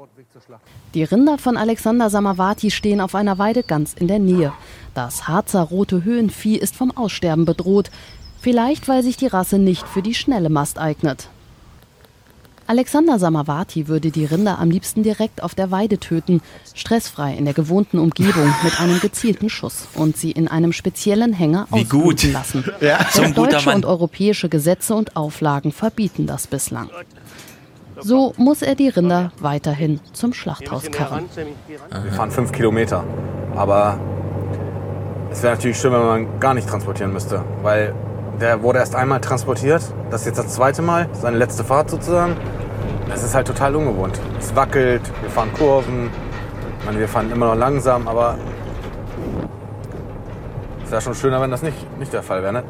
Die 0.94 1.04
Rinder 1.04 1.38
von 1.38 1.58
Alexander 1.58 2.10
Samavati 2.10 2.72
stehen 2.72 3.02
auf 3.02 3.16
einer 3.16 3.38
Weide 3.38 3.64
ganz 3.64 3.94
in 3.94 4.08
der 4.08 4.20
Nähe. 4.20 4.54
Das 4.94 5.28
Harzer 5.28 5.62
rote 5.62 6.04
Höhenvieh 6.04 6.58
ist 6.58 6.76
vom 6.76 6.96
Aussterben 6.96 7.46
bedroht. 7.46 7.92
Vielleicht, 8.40 8.88
weil 8.88 9.04
sich 9.04 9.18
die 9.18 9.28
Rasse 9.28 9.60
nicht 9.60 9.88
für 9.88 10.02
die 10.02 10.14
schnelle 10.14 10.50
Mast 10.50 10.80
eignet. 10.80 11.30
Alexander 12.68 13.18
Samavati 13.18 13.88
würde 13.88 14.12
die 14.12 14.26
Rinder 14.26 14.60
am 14.60 14.70
liebsten 14.70 15.02
direkt 15.02 15.42
auf 15.42 15.56
der 15.56 15.72
Weide 15.72 16.00
töten, 16.00 16.42
stressfrei 16.74 17.34
in 17.34 17.46
der 17.46 17.54
gewohnten 17.54 17.98
Umgebung 17.98 18.54
mit 18.64 18.80
einem 18.82 19.00
gezielten 19.00 19.50
Schuss 19.50 19.88
und 19.94 20.18
sie 20.18 20.32
in 20.32 20.50
einem 20.50 20.74
speziellen 20.74 21.32
Hänger 21.32 21.68
gut. 21.90 22.24
lassen. 22.24 22.66
Ja, 22.82 23.00
so 23.10 23.22
ein 23.22 23.34
guter 23.34 23.52
Deutsche 23.52 23.66
Mann. 23.68 23.76
und 23.78 23.86
europäische 23.86 24.50
Gesetze 24.50 24.94
und 24.96 25.16
Auflagen 25.16 25.72
verbieten 25.72 26.28
das 26.28 26.48
bislang. 26.48 26.90
So 28.00 28.34
muss 28.38 28.62
er 28.62 28.76
die 28.76 28.90
Rinder 28.90 29.32
weiterhin 29.40 30.00
zum 30.14 30.34
Schlachthaus 30.34 30.92
karren. 30.92 31.26
Wir 32.04 32.12
fahren 32.12 32.32
fünf 32.32 32.52
Kilometer, 32.52 33.04
aber 33.56 34.00
es 35.32 35.42
wäre 35.42 35.56
natürlich 35.56 35.78
schön, 35.78 35.94
wenn 35.94 36.06
man 36.06 36.40
gar 36.40 36.54
nicht 36.54 36.68
transportieren 36.68 37.14
müsste, 37.14 37.44
weil 37.64 37.96
der 38.40 38.62
wurde 38.62 38.80
erst 38.80 38.96
einmal 38.96 39.22
transportiert, 39.22 39.82
das 40.10 40.22
ist 40.22 40.28
jetzt 40.28 40.38
das 40.38 40.54
zweite 40.54 40.82
Mal, 40.82 41.10
seine 41.14 41.38
letzte 41.38 41.64
Fahrt 41.64 41.90
sozusagen. 41.90 42.36
Es 43.14 43.24
ist 43.24 43.34
halt 43.34 43.48
total 43.48 43.76
ungewohnt. 43.76 44.20
Es 44.40 44.56
wackelt, 44.56 45.02
wir 45.22 45.30
fahren 45.30 45.50
Kurven, 45.58 46.10
ich 46.80 46.86
meine, 46.86 47.00
wir 47.00 47.08
fahren 47.08 47.32
immer 47.32 47.48
noch 47.48 47.56
langsam, 47.56 48.08
aber 48.08 48.38
es 50.84 50.92
wäre 50.92 51.02
schon 51.02 51.16
schöner, 51.16 51.42
wenn 51.42 51.52
das 51.52 51.64
nicht, 51.64 52.00
nicht 52.00 52.14
der 52.14 52.24
Fall 52.24 52.44
wäre. 52.44 52.54
Ne? 52.54 52.64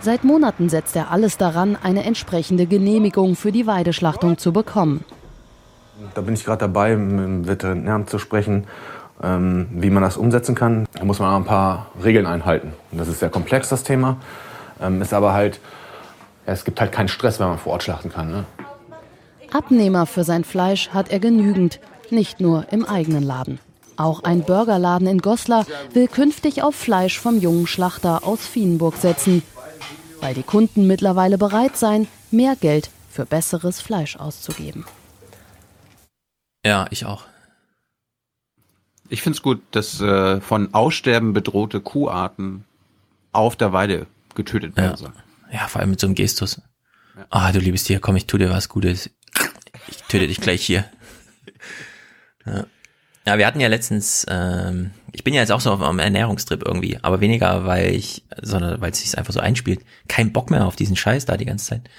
Seit 0.00 0.24
Monaten 0.24 0.68
setzt 0.68 0.96
er 0.96 1.10
alles 1.10 1.38
daran, 1.38 1.78
eine 1.80 2.04
entsprechende 2.04 2.66
Genehmigung 2.66 3.36
für 3.36 3.52
die 3.52 3.66
Weideschlachtung 3.66 4.36
zu 4.36 4.52
bekommen. 4.52 5.04
Da 6.14 6.20
bin 6.20 6.34
ich 6.34 6.44
gerade 6.44 6.58
dabei, 6.60 6.96
mit 6.96 7.24
dem 7.24 7.46
Veterinären 7.46 8.06
zu 8.06 8.18
sprechen, 8.18 8.66
ähm, 9.22 9.68
wie 9.72 9.90
man 9.90 10.02
das 10.02 10.16
umsetzen 10.16 10.54
kann. 10.54 10.86
Da 10.94 11.04
muss 11.04 11.18
man 11.18 11.34
ein 11.34 11.44
paar 11.44 11.86
Regeln 12.02 12.26
einhalten. 12.26 12.72
Und 12.90 12.98
das 12.98 13.08
ist 13.08 13.20
sehr 13.20 13.30
komplex, 13.30 13.68
das 13.68 13.82
Thema. 13.82 14.16
Ähm, 14.80 15.00
ist 15.00 15.14
aber 15.14 15.32
halt, 15.32 15.60
es 16.46 16.64
gibt 16.64 16.80
halt 16.80 16.92
keinen 16.92 17.08
Stress, 17.08 17.38
wenn 17.40 17.48
man 17.48 17.58
vor 17.58 17.72
Ort 17.72 17.82
schlachten 17.82 18.10
kann. 18.10 18.30
Ne? 18.30 18.44
Abnehmer 19.52 20.06
für 20.06 20.24
sein 20.24 20.44
Fleisch 20.44 20.90
hat 20.90 21.10
er 21.10 21.20
genügend, 21.20 21.78
nicht 22.10 22.40
nur 22.40 22.66
im 22.72 22.84
eigenen 22.84 23.22
Laden. 23.22 23.58
Auch 23.96 24.24
ein 24.24 24.42
Burgerladen 24.42 25.06
in 25.06 25.18
Goslar 25.18 25.66
will 25.92 26.08
künftig 26.08 26.62
auf 26.62 26.74
Fleisch 26.74 27.18
vom 27.18 27.38
jungen 27.38 27.66
Schlachter 27.66 28.26
aus 28.26 28.48
Vienburg 28.54 28.96
setzen, 28.96 29.42
weil 30.20 30.34
die 30.34 30.42
Kunden 30.42 30.86
mittlerweile 30.86 31.36
bereit 31.36 31.76
seien, 31.76 32.08
mehr 32.30 32.56
Geld 32.56 32.90
für 33.10 33.26
besseres 33.26 33.80
Fleisch 33.80 34.16
auszugeben. 34.16 34.86
Ja, 36.64 36.86
ich 36.90 37.04
auch. 37.04 37.24
Ich 39.12 39.20
finde 39.20 39.36
es 39.36 39.42
gut, 39.42 39.60
dass 39.72 40.00
äh, 40.00 40.40
von 40.40 40.72
Aussterben 40.72 41.34
bedrohte 41.34 41.80
Kuharten 41.80 42.64
auf 43.32 43.56
der 43.56 43.74
Weide 43.74 44.06
getötet 44.34 44.74
werden 44.74 44.96
sollen. 44.96 45.12
Ja, 45.52 45.68
vor 45.68 45.82
allem 45.82 45.90
mit 45.90 46.00
so 46.00 46.06
einem 46.06 46.14
Gestus. 46.14 46.62
Ah, 47.28 47.42
ja. 47.42 47.50
oh, 47.50 47.52
du 47.52 47.58
liebes 47.58 47.84
Tier, 47.84 48.00
komm, 48.00 48.16
ich 48.16 48.26
tu 48.26 48.38
dir 48.38 48.48
was 48.48 48.70
Gutes. 48.70 49.10
Ich 49.86 49.98
töte 50.08 50.26
dich 50.26 50.40
gleich 50.40 50.64
hier. 50.64 50.86
Ja. 52.44 52.66
Ja, 53.24 53.38
wir 53.38 53.46
hatten 53.46 53.60
ja 53.60 53.68
letztens, 53.68 54.26
ähm, 54.28 54.90
ich 55.12 55.22
bin 55.22 55.32
ja 55.32 55.40
jetzt 55.40 55.52
auch 55.52 55.60
so 55.60 55.70
auf 55.70 55.80
einem 55.80 56.00
Ernährungstrip 56.00 56.66
irgendwie, 56.66 56.98
aber 57.02 57.20
weniger, 57.20 57.64
weil 57.64 57.94
ich, 57.94 58.24
sondern 58.40 58.80
weil 58.80 58.90
es 58.90 58.98
sich 58.98 59.16
einfach 59.16 59.32
so 59.32 59.38
einspielt. 59.38 59.84
Kein 60.08 60.32
Bock 60.32 60.50
mehr 60.50 60.66
auf 60.66 60.74
diesen 60.74 60.96
Scheiß 60.96 61.24
da 61.24 61.36
die 61.36 61.44
ganze 61.44 61.66
Zeit. 61.66 61.90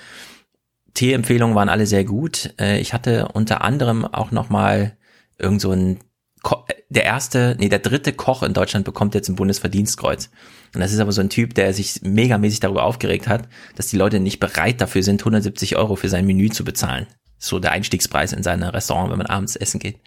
Tee-Empfehlungen 0.95 1.55
waren 1.55 1.69
alle 1.69 1.85
sehr 1.85 2.03
gut. 2.03 2.53
Äh, 2.59 2.81
ich 2.81 2.91
hatte 2.91 3.29
unter 3.29 3.61
anderem 3.61 4.03
auch 4.03 4.31
noch 4.31 4.49
mal 4.49 4.97
irgend 5.37 5.61
so 5.61 5.71
ein 5.71 5.99
Ko 6.43 6.63
der 6.89 7.05
erste, 7.05 7.55
nee, 7.59 7.69
der 7.69 7.79
dritte 7.79 8.13
Koch 8.13 8.43
in 8.43 8.53
Deutschland 8.53 8.85
bekommt 8.85 9.15
jetzt 9.15 9.27
ein 9.27 9.35
Bundesverdienstkreuz. 9.35 10.29
Und 10.75 10.81
das 10.81 10.93
ist 10.93 10.99
aber 10.99 11.11
so 11.11 11.21
ein 11.21 11.29
Typ, 11.29 11.55
der 11.55 11.73
sich 11.73 12.01
megamäßig 12.03 12.59
darüber 12.59 12.83
aufgeregt 12.83 13.27
hat, 13.27 13.49
dass 13.75 13.87
die 13.87 13.97
Leute 13.97 14.19
nicht 14.19 14.39
bereit 14.39 14.79
dafür 14.79 15.01
sind, 15.01 15.21
170 15.21 15.75
Euro 15.75 15.95
für 15.95 16.09
sein 16.09 16.27
Menü 16.27 16.49
zu 16.49 16.63
bezahlen. 16.63 17.07
So 17.39 17.57
der 17.57 17.71
Einstiegspreis 17.71 18.31
in 18.31 18.43
sein 18.43 18.61
Restaurant, 18.61 19.09
wenn 19.09 19.17
man 19.17 19.27
abends 19.27 19.55
essen 19.55 19.79
geht. 19.79 19.97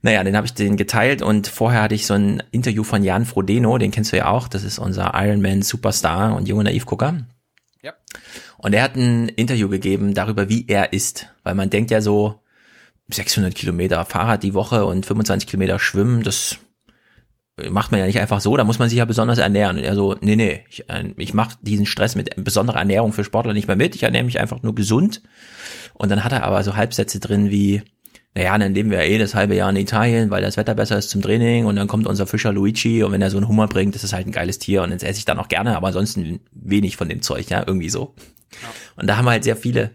Naja, 0.00 0.24
den 0.24 0.36
habe 0.36 0.46
ich 0.46 0.54
den 0.54 0.76
geteilt 0.76 1.20
und 1.20 1.48
vorher 1.48 1.82
hatte 1.82 1.94
ich 1.94 2.06
so 2.06 2.14
ein 2.14 2.42
Interview 2.50 2.84
von 2.84 3.02
Jan 3.02 3.26
Frodeno, 3.26 3.76
den 3.76 3.90
kennst 3.90 4.12
du 4.12 4.16
ja 4.16 4.28
auch, 4.28 4.48
das 4.48 4.62
ist 4.64 4.78
unser 4.78 5.12
Ironman 5.14 5.62
Superstar 5.62 6.34
und 6.34 6.48
junger 6.48 6.64
Naivgucker. 6.64 7.26
Ja. 7.82 7.92
Und 8.58 8.72
er 8.72 8.82
hat 8.82 8.96
ein 8.96 9.28
Interview 9.28 9.68
gegeben 9.68 10.14
darüber, 10.14 10.48
wie 10.48 10.66
er 10.68 10.92
ist, 10.92 11.28
weil 11.42 11.54
man 11.54 11.70
denkt 11.70 11.90
ja 11.90 12.00
so, 12.00 12.40
600 13.08 13.54
Kilometer 13.54 14.04
Fahrrad 14.04 14.42
die 14.42 14.54
Woche 14.54 14.84
und 14.84 15.06
25 15.06 15.48
Kilometer 15.48 15.78
Schwimmen, 15.78 16.22
das 16.22 16.58
macht 17.70 17.90
man 17.90 18.00
ja 18.00 18.06
nicht 18.06 18.20
einfach 18.20 18.40
so, 18.40 18.56
da 18.56 18.64
muss 18.64 18.78
man 18.78 18.88
sich 18.88 18.98
ja 18.98 19.04
besonders 19.04 19.38
ernähren. 19.38 19.78
Und 19.78 19.84
er 19.84 19.94
so, 19.94 20.14
nee, 20.20 20.36
nee, 20.36 20.64
ich, 20.68 20.88
äh, 20.90 21.12
ich 21.16 21.32
mache 21.32 21.56
diesen 21.62 21.86
Stress 21.86 22.14
mit 22.14 22.30
besonderer 22.36 22.78
Ernährung 22.78 23.12
für 23.12 23.24
Sportler 23.24 23.54
nicht 23.54 23.66
mehr 23.66 23.76
mit, 23.76 23.94
ich 23.94 24.02
ernähre 24.02 24.24
mich 24.24 24.38
einfach 24.38 24.62
nur 24.62 24.74
gesund. 24.74 25.22
Und 25.94 26.10
dann 26.10 26.24
hat 26.24 26.32
er 26.32 26.44
aber 26.44 26.62
so 26.62 26.76
Halbsätze 26.76 27.18
drin 27.18 27.50
wie, 27.50 27.82
naja, 28.34 28.58
dann 28.58 28.74
leben 28.74 28.90
wir 28.90 28.98
ja 28.98 29.10
eh 29.10 29.18
das 29.18 29.34
halbe 29.34 29.54
Jahr 29.54 29.70
in 29.70 29.76
Italien, 29.76 30.30
weil 30.30 30.42
das 30.42 30.58
Wetter 30.58 30.74
besser 30.74 30.98
ist 30.98 31.08
zum 31.08 31.22
Training 31.22 31.64
und 31.64 31.76
dann 31.76 31.88
kommt 31.88 32.06
unser 32.06 32.26
Fischer 32.26 32.52
Luigi 32.52 33.02
und 33.02 33.12
wenn 33.12 33.22
er 33.22 33.30
so 33.30 33.38
einen 33.38 33.48
Hummer 33.48 33.66
bringt, 33.68 33.94
das 33.94 34.04
ist 34.04 34.12
halt 34.12 34.26
ein 34.26 34.32
geiles 34.32 34.58
Tier 34.58 34.82
und 34.82 34.90
jetzt 34.90 35.04
esse 35.04 35.18
ich 35.18 35.24
dann 35.24 35.38
auch 35.38 35.48
gerne, 35.48 35.74
aber 35.76 35.86
ansonsten 35.86 36.40
wenig 36.52 36.98
von 36.98 37.08
dem 37.08 37.22
Zeug, 37.22 37.48
ja, 37.48 37.64
irgendwie 37.66 37.88
so. 37.88 38.14
Ja. 38.52 38.68
Und 38.96 39.06
da 39.06 39.16
haben 39.16 39.28
halt 39.28 39.44
sehr 39.44 39.56
viele 39.56 39.92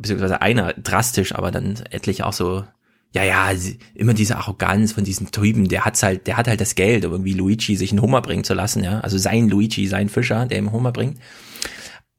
beziehungsweise 0.00 0.40
einer 0.40 0.72
drastisch, 0.74 1.34
aber 1.34 1.50
dann 1.50 1.76
etliche 1.90 2.26
auch 2.26 2.32
so, 2.32 2.64
ja, 3.12 3.24
ja, 3.24 3.50
immer 3.94 4.14
diese 4.14 4.36
Arroganz 4.36 4.92
von 4.92 5.04
diesem 5.04 5.30
Typen, 5.30 5.68
der 5.68 5.84
hat's 5.84 6.02
halt, 6.02 6.26
der 6.26 6.36
hat 6.36 6.48
halt 6.48 6.60
das 6.60 6.74
Geld, 6.74 7.04
um 7.04 7.12
irgendwie 7.12 7.32
Luigi 7.32 7.76
sich 7.76 7.90
einen 7.90 8.02
Hummer 8.02 8.22
bringen 8.22 8.44
zu 8.44 8.54
lassen, 8.54 8.84
ja. 8.84 9.00
Also 9.00 9.18
sein 9.18 9.48
Luigi, 9.48 9.86
sein 9.86 10.08
Fischer, 10.08 10.46
der 10.46 10.58
ihm 10.58 10.72
Hummer 10.72 10.92
bringt. 10.92 11.18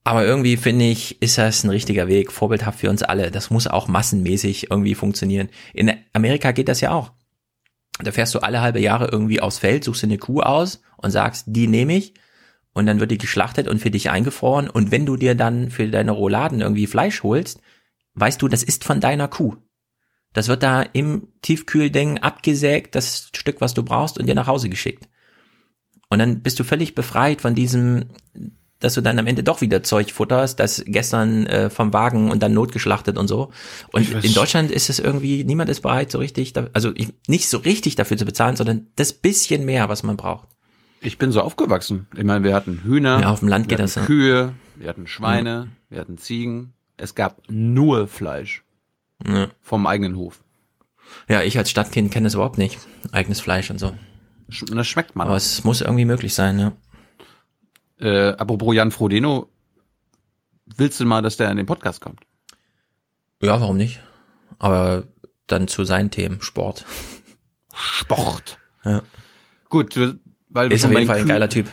Aber 0.04 0.26
irgendwie 0.26 0.58
finde 0.58 0.86
ich, 0.86 1.22
ist 1.22 1.38
das 1.38 1.64
ein 1.64 1.70
richtiger 1.70 2.08
Weg, 2.08 2.32
vorbildhaft 2.32 2.80
für 2.80 2.90
uns 2.90 3.04
alle. 3.04 3.30
Das 3.30 3.52
muss 3.52 3.68
auch 3.68 3.88
massenmäßig 3.88 4.72
irgendwie 4.72 4.96
funktionieren. 4.96 5.50
In 5.74 5.94
Amerika 6.14 6.52
geht 6.52 6.68
das 6.68 6.82
ja 6.82 6.92
auch. 6.92 7.12
Da 8.00 8.12
fährst 8.12 8.34
du 8.34 8.40
alle 8.40 8.62
halbe 8.62 8.80
Jahre 8.80 9.10
irgendwie 9.12 9.42
aufs 9.42 9.60
Feld, 9.60 9.84
suchst 9.84 10.02
dir 10.02 10.08
eine 10.08 10.18
Kuh 10.18 10.42
aus 10.42 10.82
und 10.98 11.12
sagst, 11.12 11.46
die 11.48 11.68
nehme 11.68 11.96
ich 11.96 12.16
und 12.74 12.86
dann 12.86 13.00
wird 13.00 13.12
die 13.12 13.18
geschlachtet 13.18 13.68
und 13.68 13.80
für 13.80 13.92
dich 13.92 14.10
eingefroren. 14.10 14.70
Und 14.70 14.92
wenn 14.92 15.06
du 15.06 15.18
dir 15.18 15.36
dann 15.36 15.70
für 15.70 15.88
deine 15.88 16.12
Rouladen 16.12 16.62
irgendwie 16.62 16.88
Fleisch 16.88 17.22
holst, 17.22 17.62
weißt 18.16 18.42
du, 18.42 18.48
das 18.48 18.64
ist 18.64 18.84
von 18.84 19.00
deiner 19.00 19.28
Kuh. 19.28 19.56
Das 20.34 20.48
wird 20.48 20.64
da 20.64 20.82
im 20.82 21.28
Tiefkühlding 21.42 22.20
abgesägt, 22.20 22.96
das 22.96 23.30
Stück, 23.36 23.60
was 23.60 23.74
du 23.74 23.84
brauchst, 23.84 24.18
und 24.18 24.28
dir 24.28 24.36
nach 24.36 24.48
Hause 24.48 24.70
geschickt. 24.70 25.10
Und 26.10 26.20
dann 26.20 26.42
bist 26.42 26.60
du 26.60 26.64
völlig 26.64 26.96
befreit 26.96 27.42
von 27.42 27.56
diesem, 27.56 28.06
dass 28.80 28.96
du 28.96 29.02
dann 29.02 29.20
am 29.20 29.28
Ende 29.28 29.44
doch 29.44 29.62
wieder 29.62 29.84
Zeug 29.84 30.12
futterst, 30.12 30.60
das 30.60 30.84
gestern 30.86 31.46
äh, 31.46 31.70
vom 31.70 31.94
Wagen 31.94 32.32
und 32.32 32.42
dann 32.44 32.54
notgeschlachtet 32.54 33.18
und 33.18 33.28
so. 33.28 33.52
Und 33.92 34.10
in 34.24 34.34
Deutschland 34.34 34.72
ist 34.72 34.90
es 34.90 35.00
irgendwie, 35.00 35.44
niemand 35.44 35.70
ist 35.70 35.82
bereit, 35.82 36.12
so 36.12 36.18
richtig, 36.18 36.54
also 36.74 36.92
nicht 37.28 37.50
so 37.50 37.58
richtig 37.60 37.96
dafür 37.96 38.18
zu 38.18 38.26
bezahlen, 38.26 38.56
sondern 38.56 38.88
das 38.96 39.14
bisschen 39.14 39.66
mehr, 39.66 39.90
was 39.90 40.04
man 40.04 40.18
braucht. 40.18 40.50
Ich 41.02 41.18
bin 41.18 41.32
so 41.32 41.42
aufgewachsen. 41.42 42.08
Ich 42.16 42.24
meine, 42.24 42.44
wir 42.44 42.54
hatten 42.54 42.84
Hühner, 42.84 43.22
ja, 43.22 43.32
auf 43.32 43.40
dem 43.40 43.48
Land 43.48 43.70
geht 43.70 43.80
das, 43.80 43.96
Kühe, 43.96 44.54
wir 44.76 44.90
hatten 44.90 45.08
Schweine, 45.08 45.50
ja. 45.50 45.68
wir 45.90 46.02
hatten 46.02 46.18
Ziegen. 46.18 46.74
Es 47.02 47.16
gab 47.16 47.42
nur 47.50 48.08
Fleisch. 48.08 48.64
Ja. 49.26 49.50
Vom 49.62 49.88
eigenen 49.88 50.16
Hof. 50.16 50.44
Ja, 51.28 51.42
ich 51.42 51.58
als 51.58 51.70
Stadtkind 51.70 52.12
kenne 52.12 52.26
das 52.26 52.36
überhaupt 52.36 52.58
nicht. 52.58 52.80
Eigenes 53.12 53.42
Fleisch 53.42 53.70
und 53.70 53.80
so. 53.80 53.94
Das 54.48 54.88
schmeckt 54.88 55.16
man. 55.16 55.28
Aber 55.28 55.36
es 55.36 55.64
muss 55.64 55.82
irgendwie 55.82 56.06
möglich 56.06 56.34
sein, 56.34 56.60
ja. 56.60 56.74
Äh, 58.00 58.34
apropos 58.34 58.76
Jan 58.76 58.92
Frodeno, 58.92 59.50
willst 60.76 61.00
du 61.00 61.06
mal, 61.06 61.22
dass 61.22 61.38
der 61.38 61.52
in 61.52 61.58
den 61.58 61.66
Podcast 61.66 62.02
kommt? 62.02 62.22
Ja, 63.42 63.60
warum 63.62 63.78
nicht? 63.78 64.02
Aber 64.60 65.04
dann 65.48 65.68
zu 65.68 65.86
seinen 65.86 66.12
Themen, 66.12 66.42
Sport. 66.42 66.86
Sport. 67.74 68.58
Ja. 68.84 69.02
Gut, 69.70 69.96
weil 70.50 70.70
wir 70.70 70.76
ist 70.76 70.86
auf 70.86 70.92
jeden 70.92 71.08
Fall 71.08 71.20
ein 71.20 71.28
geiler 71.28 71.50
Typ. 71.50 71.68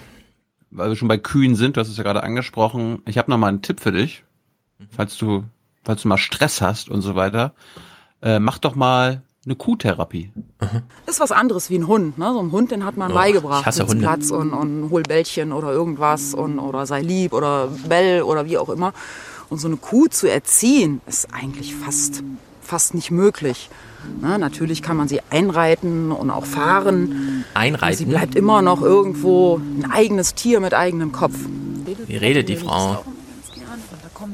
Weil 0.71 0.91
wir 0.91 0.97
schon 0.97 1.09
bei 1.09 1.19
Kühen 1.19 1.57
sind, 1.57 1.77
du 1.77 1.81
hast 1.81 1.89
es 1.89 1.97
ja 1.97 2.03
gerade 2.03 2.23
angesprochen. 2.23 3.03
Ich 3.07 3.19
habe 3.19 3.31
noch 3.31 3.39
mal 3.39 3.49
einen 3.49 3.63
Tipp 3.63 3.81
für 3.81 3.93
dich, 3.93 4.25
falls 4.91 5.17
du, 5.17 5.45
falls 5.85 6.03
du 6.03 6.09
mal 6.09 6.19
Stress 6.19 6.61
hast 6.61 6.89
und 6.89 7.03
so 7.03 7.15
weiter. 7.15 7.53
Äh, 8.23 8.39
mach 8.39 8.59
doch 8.59 8.75
mal 8.75 9.23
eine 9.45 9.57
Kuhtherapie. 9.57 10.31
Mhm. 10.61 10.83
Das 11.07 11.17
ist 11.17 11.21
was 11.21 11.33
anderes 11.33 11.71
wie 11.71 11.79
ein 11.79 11.87
Hund. 11.87 12.19
Ne? 12.19 12.33
So 12.33 12.41
ein 12.41 12.53
Hund, 12.53 12.71
den 12.71 12.85
hat 12.85 12.97
man 12.97 13.13
oh, 13.13 13.15
beigebracht. 13.15 13.61
Ich 13.61 13.67
hasse 13.67 13.87
Hunde. 13.87 14.03
Platz 14.03 14.31
und, 14.31 14.53
und 14.53 14.91
hol 14.91 15.03
Bällchen 15.03 15.53
oder 15.53 15.73
irgendwas 15.73 16.35
und, 16.35 16.59
oder 16.59 16.87
sei 16.87 17.01
lieb 17.01 17.33
oder 17.33 17.69
bell 17.89 18.23
oder 18.23 18.47
wie 18.47 18.59
auch 18.59 18.69
immer. 18.69 18.93
Und 19.49 19.59
so 19.59 19.69
eine 19.69 19.79
Kuh 19.79 20.09
zu 20.09 20.31
erziehen, 20.31 21.01
ist 21.07 21.33
eigentlich 21.33 21.75
fast, 21.75 22.23
fast 22.61 22.95
nicht 22.95 23.11
möglich. 23.11 23.71
Na, 24.21 24.39
natürlich 24.39 24.83
kann 24.83 24.97
man 24.97 25.09
sie 25.09 25.21
einreiten 25.31 26.13
und 26.13 26.31
auch 26.31 26.45
fahren. 26.45 27.45
Einreiten? 27.55 27.97
Sie 27.97 28.05
bleibt 28.05 28.35
immer 28.35 28.63
noch 28.63 28.83
irgendwo 28.83 29.57
ein 29.57 29.91
eigenes 29.91 30.35
Tier 30.35 30.61
mit 30.61 30.75
eigenem 30.75 31.13
Kopf. 31.13 31.35
Wie 32.07 32.17
redet 32.17 32.49
die 32.49 32.57
Frau? 32.57 33.05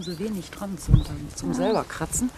Da 0.05 0.11
sie 0.11 0.19
wenig 0.19 0.51
dran 0.51 0.77
zum, 0.77 1.03
zum 1.35 1.55
selber 1.55 1.85
kratzen. 1.85 2.31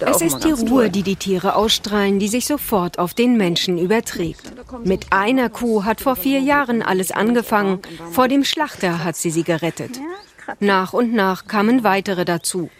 es 0.00 0.22
ist 0.22 0.44
die 0.44 0.52
Ruhe, 0.52 0.66
toll. 0.66 0.90
die 0.90 1.02
die 1.02 1.16
Tiere 1.16 1.54
ausstrahlen, 1.54 2.18
die 2.18 2.28
sich 2.28 2.46
sofort 2.46 2.98
auf 2.98 3.12
den 3.14 3.36
Menschen 3.36 3.78
überträgt. 3.78 4.52
Mit 4.84 5.12
einer 5.12 5.50
Kuh 5.50 5.84
hat 5.84 6.00
vor 6.00 6.16
vier 6.16 6.40
Jahren 6.40 6.82
alles 6.82 7.10
angefangen. 7.10 7.80
Vor 8.12 8.28
dem 8.28 8.44
Schlachter 8.44 9.04
hat 9.04 9.16
sie 9.16 9.30
sie 9.30 9.42
gerettet. 9.42 10.00
Nach 10.60 10.92
und 10.94 11.12
nach 11.12 11.46
kamen 11.46 11.84
weitere 11.84 12.24
dazu. 12.24 12.70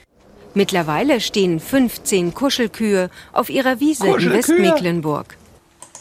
Mittlerweile 0.54 1.20
stehen 1.20 1.60
15 1.60 2.32
Kuschelkühe 2.32 3.10
auf 3.32 3.50
ihrer 3.50 3.78
Wiese 3.80 4.08
in 4.08 4.30
Westmecklenburg. 4.32 5.36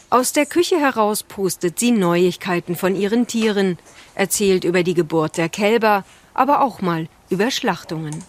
Aus 0.10 0.32
der 0.32 0.46
Küche 0.46 0.80
heraus 0.80 1.24
postet 1.24 1.80
sie 1.80 1.92
Neuigkeiten 1.92 2.78
von 2.78 2.96
ihren 2.96 3.28
Tieren, 3.28 3.78
erzählt 4.16 4.64
über 4.64 4.84
die 4.84 4.94
Geburt 4.94 5.36
der 5.36 5.50
Kälber, 5.50 6.06
aber 6.34 6.62
auch 6.62 6.82
mal 6.82 7.10
über 7.30 7.52
Schlachtungen. 7.52 8.24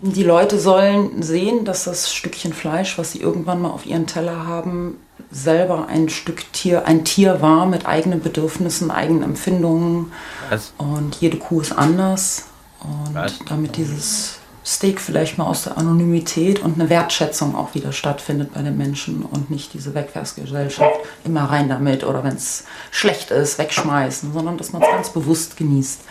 Die 0.00 0.22
Leute 0.22 0.60
sollen 0.60 1.22
sehen, 1.22 1.64
dass 1.64 1.84
das 1.84 2.12
Stückchen 2.12 2.52
Fleisch, 2.52 2.98
was 2.98 3.12
sie 3.12 3.20
irgendwann 3.20 3.60
mal 3.60 3.70
auf 3.70 3.84
ihren 3.84 4.06
Teller 4.06 4.46
haben, 4.46 4.98
selber 5.30 5.88
ein 5.88 6.08
Stück 6.08 6.52
Tier, 6.52 6.86
ein 6.86 7.04
Tier 7.04 7.42
war 7.42 7.66
mit 7.66 7.86
eigenen 7.86 8.22
Bedürfnissen, 8.22 8.92
eigenen 8.92 9.24
Empfindungen. 9.24 10.12
Was? 10.50 10.72
Und 10.78 11.16
jede 11.16 11.38
Kuh 11.38 11.60
ist 11.60 11.72
anders. 11.72 12.46
Und 12.80 13.14
Was? 13.14 13.40
damit 13.48 13.76
dieses 13.76 14.37
Steak 14.68 15.00
vielleicht 15.00 15.38
mal 15.38 15.46
aus 15.46 15.64
der 15.64 15.78
Anonymität 15.78 16.60
und 16.60 16.78
eine 16.78 16.90
Wertschätzung 16.90 17.56
auch 17.56 17.74
wieder 17.74 17.90
stattfindet 17.90 18.52
bei 18.52 18.60
den 18.60 18.76
Menschen 18.76 19.22
und 19.22 19.50
nicht 19.50 19.72
diese 19.72 19.94
Wegwerfgesellschaft, 19.94 21.00
immer 21.24 21.44
rein 21.44 21.70
damit 21.70 22.04
oder 22.04 22.22
wenn 22.22 22.34
es 22.34 22.64
schlecht 22.90 23.30
ist, 23.30 23.58
wegschmeißen, 23.58 24.30
sondern 24.34 24.58
dass 24.58 24.74
man 24.74 24.82
es 24.82 24.88
ganz 24.88 25.08
bewusst 25.08 25.56
genießt. 25.56 26.02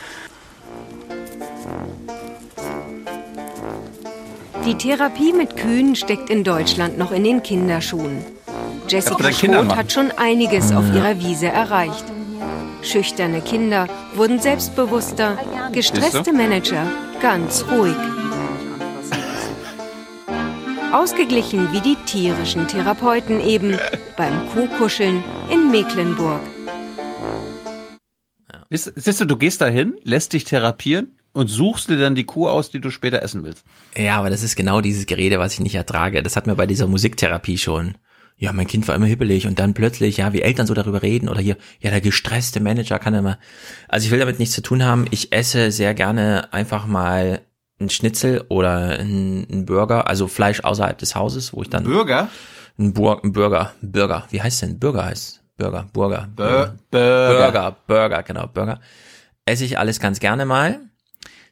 Die 4.66 4.76
Therapie 4.76 5.34
mit 5.34 5.56
Kühen 5.56 5.95
steckt 5.95 6.32
in 6.32 6.44
Deutschland 6.44 6.98
noch 6.98 7.11
in 7.11 7.24
den 7.24 7.44
Kinderschuhen. 7.44 8.26
Jessica 8.88 9.32
Schroth 9.32 9.76
hat 9.76 9.92
schon 9.92 10.10
einiges 10.18 10.72
auf 10.72 10.86
ihrer 10.95 11.19
Wiese 11.19 11.48
erreicht. 11.48 12.06
Schüchterne 12.82 13.42
Kinder 13.42 13.88
wurden 14.16 14.42
selbstbewusster, 14.42 15.38
gestresste 15.72 16.34
Manager 16.34 16.88
ganz 17.22 17.64
ruhig. 17.72 17.95
Ausgeglichen 20.93 21.72
wie 21.74 21.82
die 21.82 21.95
tierischen 22.06 22.67
Therapeuten 22.67 23.41
eben 23.41 23.77
beim 24.16 24.48
Kuhkuscheln 24.49 25.24
in 25.51 25.69
Mecklenburg. 25.69 26.41
Siehst 28.69 29.22
du, 29.22 29.25
du 29.25 29.38
gehst 29.38 29.61
dahin, 29.61 29.95
lässt 30.03 30.33
dich 30.33 30.43
therapieren 30.43 31.17
und 31.33 31.48
suchst 31.48 31.90
dir 31.90 31.98
dann 31.98 32.16
die 32.16 32.25
Kuh 32.25 32.48
aus, 32.48 32.72
die 32.72 32.82
du 32.82 32.90
später 32.90 33.22
essen 33.22 33.43
willst. 33.43 33.64
Ja, 33.95 34.17
aber 34.17 34.30
das 34.30 34.43
ist 34.43 34.56
genau 34.56 34.82
dieses 34.82 35.06
Gerede, 35.06 35.40
was 35.40 35.53
ich 35.53 35.59
nicht 35.59 35.75
ertrage. 35.75 36.24
Das 36.24 36.35
hat 36.35 36.48
mir 36.48 36.56
bei 36.56 36.67
dieser 36.67 36.88
Musiktherapie 36.88 37.57
schon 37.57 37.95
ja, 38.40 38.53
mein 38.53 38.67
Kind 38.67 38.88
war 38.88 38.95
immer 38.95 39.07
hibbelig 39.07 39.48
und 39.48 39.57
dann 39.57 39.74
plötzlich, 39.74 40.17
ja, 40.17 40.32
wie 40.32 40.43
Eltern 40.43 40.67
so 40.67 40.75
darüber 40.75 41.01
reden 41.01 41.27
oder 41.27 41.41
hier, 41.41 41.57
ja, 41.80 41.90
der 41.90 42.01
gestresste 42.01 42.59
Manager 42.59 42.99
kann 42.99 43.16
immer. 43.16 43.40
Also 43.88 44.06
ich 44.06 44.11
will 44.11 44.19
damit 44.19 44.38
nichts 44.38 44.53
zu 44.53 44.61
tun 44.61 44.83
haben. 44.83 45.07
Ich 45.09 45.32
esse 45.32 45.72
sehr 45.72 45.95
gerne 45.95 46.53
einfach 46.53 46.85
mal 46.85 47.41
ein 47.80 47.89
Schnitzel 47.89 48.45
oder 48.49 48.99
ein, 48.99 49.65
Burger, 49.65 50.07
also 50.07 50.27
Fleisch 50.27 50.61
außerhalb 50.64 50.97
des 50.97 51.15
Hauses, 51.15 51.53
wo 51.53 51.61
ich 51.61 51.69
dann. 51.69 51.83
Burger? 51.83 52.30
Ein, 52.80 52.93
Bur 52.93 53.23
ein 53.23 53.31
Burger, 53.31 53.73
Burger. 53.81 54.25
Wie 54.30 54.41
heißt 54.41 54.61
denn? 54.61 54.80
Burger 54.80 55.06
heißt. 55.06 55.43
Burger, 55.57 55.88
Burger. 55.91 56.30
Bur 56.35 56.75
Burger. 56.91 57.51
Burger, 57.51 57.77
Burger, 57.88 58.23
genau, 58.23 58.47
Burger. 58.47 58.80
Esse 59.45 59.65
ich 59.65 59.77
alles 59.77 59.99
ganz 59.99 60.19
gerne 60.19 60.45
mal. 60.45 60.80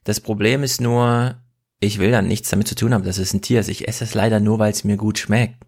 Das 0.03 0.19
Problem 0.19 0.63
ist 0.63 0.81
nur, 0.81 1.35
ich 1.79 1.99
will 1.99 2.11
dann 2.11 2.27
nichts 2.27 2.49
damit 2.49 2.67
zu 2.67 2.75
tun 2.75 2.93
haben, 2.93 3.03
dass 3.03 3.17
es 3.17 3.33
ein 3.33 3.41
Tier 3.41 3.59
ist. 3.59 3.69
Ich 3.69 3.87
esse 3.87 4.03
es 4.03 4.13
leider 4.13 4.39
nur, 4.39 4.59
weil 4.59 4.71
es 4.71 4.83
mir 4.83 4.97
gut 4.97 5.17
schmeckt. 5.17 5.63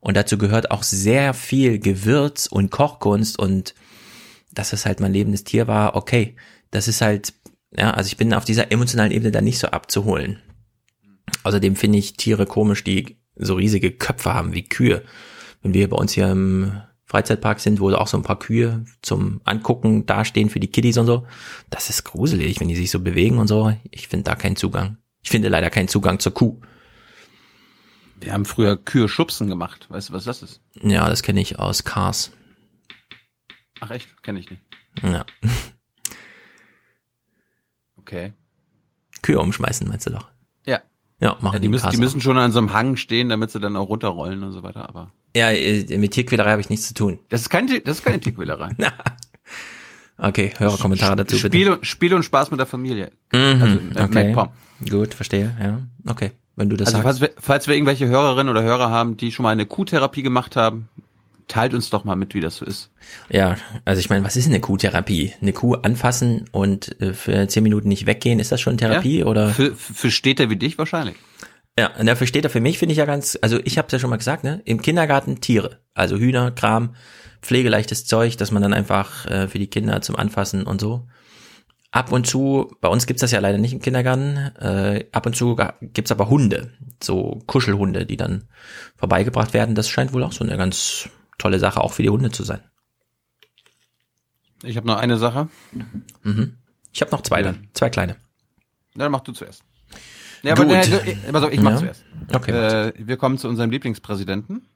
Und 0.00 0.16
dazu 0.16 0.38
gehört 0.38 0.70
auch 0.70 0.82
sehr 0.82 1.34
viel 1.34 1.78
Gewürz 1.78 2.46
und 2.46 2.70
Kochkunst 2.70 3.38
und 3.38 3.74
dass 4.52 4.72
es 4.72 4.84
halt 4.86 5.00
mein 5.00 5.12
lebendes 5.12 5.44
Tier 5.44 5.66
war, 5.66 5.94
okay. 5.94 6.36
Das 6.70 6.88
ist 6.88 7.00
halt, 7.00 7.34
ja, 7.76 7.90
also 7.92 8.08
ich 8.08 8.16
bin 8.16 8.34
auf 8.34 8.44
dieser 8.44 8.72
emotionalen 8.72 9.12
Ebene 9.12 9.30
da 9.30 9.40
nicht 9.40 9.58
so 9.58 9.68
abzuholen. 9.68 10.40
Außerdem 11.44 11.76
finde 11.76 11.98
ich 11.98 12.14
Tiere 12.14 12.46
komisch, 12.46 12.84
die 12.84 13.16
so 13.36 13.54
riesige 13.54 13.92
Köpfe 13.92 14.34
haben 14.34 14.52
wie 14.52 14.68
Kühe. 14.68 15.02
Wenn 15.62 15.74
wir 15.74 15.88
bei 15.88 15.96
uns 15.96 16.12
hier 16.12 16.30
im 16.30 16.72
Freizeitpark 17.04 17.60
sind, 17.60 17.80
wo 17.80 17.90
auch 17.92 18.06
so 18.06 18.16
ein 18.16 18.22
paar 18.22 18.38
Kühe 18.38 18.84
zum 19.02 19.40
Angucken 19.44 20.06
dastehen 20.06 20.50
für 20.50 20.60
die 20.60 20.70
Kiddies 20.70 20.98
und 20.98 21.06
so, 21.06 21.26
das 21.68 21.90
ist 21.90 22.04
gruselig, 22.04 22.60
wenn 22.60 22.68
die 22.68 22.76
sich 22.76 22.90
so 22.90 23.00
bewegen 23.00 23.38
und 23.38 23.48
so. 23.48 23.72
Ich 23.90 24.08
finde 24.08 24.24
da 24.24 24.34
keinen 24.34 24.56
Zugang. 24.56 24.98
Ich 25.22 25.30
finde 25.30 25.48
leider 25.48 25.70
keinen 25.70 25.88
Zugang 25.88 26.18
zur 26.18 26.34
Kuh. 26.34 26.60
Wir 28.20 28.32
haben 28.32 28.44
früher 28.44 28.76
Kühe 28.76 29.08
schubsen 29.08 29.48
gemacht. 29.48 29.86
Weißt 29.88 30.10
du, 30.10 30.12
was 30.12 30.24
das 30.24 30.42
ist? 30.42 30.60
Ja, 30.82 31.08
das 31.08 31.22
kenne 31.22 31.40
ich 31.40 31.58
aus 31.58 31.84
Cars. 31.84 32.32
Ach 33.80 33.90
echt? 33.90 34.22
Kenne 34.22 34.40
ich 34.40 34.50
nicht. 34.50 34.62
Ja. 35.02 35.24
Okay. 38.10 38.32
Kühe 39.22 39.38
umschmeißen, 39.38 39.86
meinst 39.86 40.06
du 40.06 40.10
doch? 40.10 40.28
Ja. 40.66 40.80
Ja, 41.20 41.36
machen 41.40 41.54
ja, 41.54 41.58
die, 41.58 41.60
die 41.60 41.68
müssen, 41.68 41.90
die 41.90 41.96
müssen 41.98 42.20
schon 42.20 42.38
an 42.38 42.50
so 42.50 42.58
einem 42.58 42.72
Hang 42.72 42.96
stehen, 42.96 43.28
damit 43.28 43.50
sie 43.50 43.60
dann 43.60 43.76
auch 43.76 43.88
runterrollen 43.88 44.42
und 44.42 44.52
so 44.52 44.62
weiter, 44.64 44.88
aber. 44.88 45.12
Ja, 45.36 45.50
äh, 45.50 45.98
mit 45.98 46.12
Tierquälerei 46.12 46.50
habe 46.50 46.60
ich 46.60 46.70
nichts 46.70 46.88
zu 46.88 46.94
tun. 46.94 47.20
Das 47.28 47.42
ist, 47.42 47.50
kein, 47.50 47.68
das 47.68 47.98
ist 47.98 48.04
keine 48.04 48.18
Tierquälerei. 48.18 48.70
okay, 50.18 50.52
höre 50.56 50.76
Kommentare 50.78 51.16
dazu 51.16 51.36
bitte. 51.36 51.48
Spiel, 51.48 51.78
Spiel 51.82 52.14
und 52.14 52.24
Spaß 52.24 52.50
mit 52.50 52.58
der 52.58 52.66
Familie. 52.66 53.12
Mhm, 53.32 53.62
also, 53.62 53.78
äh, 53.94 54.02
okay. 54.02 54.48
Gut, 54.88 55.14
verstehe, 55.14 55.54
ja. 55.60 55.80
Okay 56.10 56.32
wenn 56.60 56.68
du 56.68 56.76
das 56.76 56.94
also 56.94 57.02
sagst. 57.02 57.20
Falls 57.20 57.20
wir, 57.20 57.42
falls 57.42 57.66
wir 57.66 57.74
irgendwelche 57.74 58.06
Hörerinnen 58.06 58.50
oder 58.50 58.62
Hörer 58.62 58.90
haben, 58.90 59.16
die 59.16 59.32
schon 59.32 59.44
mal 59.44 59.50
eine 59.50 59.66
Kuhtherapie 59.66 60.22
gemacht 60.22 60.56
haben, 60.56 60.88
teilt 61.50 61.74
uns 61.74 61.90
doch 61.90 62.04
mal 62.04 62.16
mit, 62.16 62.34
wie 62.34 62.40
das 62.40 62.56
so 62.56 62.64
ist. 62.64 62.90
Ja, 63.28 63.56
also 63.84 64.00
ich 64.00 64.08
meine, 64.08 64.24
was 64.24 64.36
ist 64.36 64.46
eine 64.46 64.60
Kuhtherapie? 64.60 65.34
Eine 65.42 65.52
Kuh 65.52 65.74
anfassen 65.74 66.46
und 66.52 67.00
äh, 67.00 67.12
für 67.12 67.46
zehn 67.48 67.62
Minuten 67.62 67.88
nicht 67.88 68.06
weggehen, 68.06 68.38
ist 68.38 68.52
das 68.52 68.60
schon 68.60 68.78
Therapie 68.78 69.18
ja, 69.18 69.26
oder? 69.26 69.50
Für, 69.50 69.74
für 69.74 70.10
Städter 70.10 70.48
wie 70.48 70.56
dich 70.56 70.78
wahrscheinlich. 70.78 71.16
Ja, 71.78 71.90
und 71.98 72.06
dafür 72.06 72.26
steht 72.26 72.44
er 72.44 72.50
für 72.50 72.60
mich, 72.60 72.78
finde 72.78 72.92
ich 72.92 72.98
ja 72.98 73.04
ganz, 73.04 73.38
also 73.42 73.58
ich 73.64 73.78
habe 73.78 73.86
es 73.86 73.92
ja 73.92 73.98
schon 73.98 74.10
mal 74.10 74.16
gesagt, 74.16 74.44
ne? 74.44 74.60
Im 74.64 74.82
Kindergarten 74.82 75.40
Tiere, 75.40 75.78
also 75.94 76.16
Hühner, 76.16 76.50
Kram, 76.50 76.94
pflegeleichtes 77.42 78.06
Zeug, 78.06 78.36
dass 78.36 78.50
man 78.50 78.62
dann 78.62 78.74
einfach 78.74 79.26
äh, 79.26 79.48
für 79.48 79.58
die 79.58 79.68
Kinder 79.68 80.02
zum 80.02 80.16
Anfassen 80.16 80.64
und 80.64 80.80
so. 80.80 81.06
Ab 81.92 82.12
und 82.12 82.26
zu, 82.26 82.76
bei 82.80 82.88
uns 82.88 83.06
gibt's 83.06 83.22
das 83.22 83.32
ja 83.32 83.40
leider 83.40 83.58
nicht 83.58 83.72
im 83.72 83.80
Kindergarten, 83.80 84.36
äh, 84.60 85.06
ab 85.10 85.26
und 85.26 85.34
zu 85.34 85.56
gibt's 85.80 86.12
aber 86.12 86.28
Hunde, 86.28 86.70
so 87.02 87.42
Kuschelhunde, 87.46 88.06
die 88.06 88.16
dann 88.16 88.44
vorbeigebracht 88.96 89.54
werden. 89.54 89.74
Das 89.74 89.88
scheint 89.88 90.12
wohl 90.12 90.22
auch 90.22 90.32
so 90.32 90.44
eine 90.44 90.56
ganz 90.56 91.08
tolle 91.40 91.58
Sache 91.58 91.80
auch 91.80 91.92
für 91.92 92.02
die 92.02 92.10
Hunde 92.10 92.30
zu 92.30 92.44
sein. 92.44 92.60
Ich 94.62 94.76
habe 94.76 94.86
noch 94.86 94.98
eine 94.98 95.16
Sache. 95.16 95.48
Mhm. 96.22 96.58
Ich 96.92 97.00
habe 97.00 97.10
noch 97.12 97.22
zwei 97.22 97.42
dann, 97.42 97.68
zwei 97.72 97.88
kleine. 97.88 98.16
Na, 98.94 99.04
dann 99.04 99.12
mach 99.12 99.20
du 99.20 99.32
zuerst. 99.32 99.62
Ja, 100.42 100.52
aber, 100.52 100.66
äh, 100.66 101.16
also 101.32 101.48
ich 101.48 101.60
mach 101.60 101.72
ja. 101.72 101.78
zuerst. 101.78 102.04
Okay. 102.32 102.50
Äh, 102.50 102.92
wir 102.96 103.16
kommen 103.16 103.38
zu 103.38 103.48
unserem 103.48 103.70
Lieblingspräsidenten. 103.70 104.66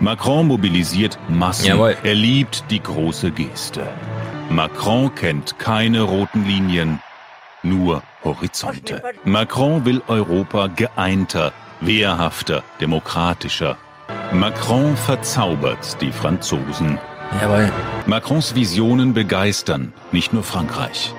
Macron 0.00 0.46
mobilisiert 0.46 1.18
Massen. 1.28 1.66
Jawohl. 1.66 1.96
Er 2.02 2.14
liebt 2.14 2.64
die 2.70 2.82
große 2.82 3.30
Geste. 3.30 3.86
Macron 4.50 5.14
kennt 5.14 5.58
keine 5.58 6.02
roten 6.02 6.44
Linien. 6.44 7.00
nur 7.62 8.02
Horizonte. 8.24 9.02
Macron 9.24 9.84
will 9.84 10.02
Europa 10.08 10.68
geeinter, 10.68 11.52
wehrhafter, 11.80 12.62
demokratischer. 12.80 13.76
Macron 14.32 14.96
verzaubert 14.96 16.00
die 16.00 16.12
Franzosen. 16.12 16.98
Jawohl. 17.40 17.70
Macrons 18.06 18.54
Visionen 18.54 19.14
begeistern 19.14 19.92
nicht 20.12 20.32
nur 20.32 20.42
Frankreich. 20.42 21.14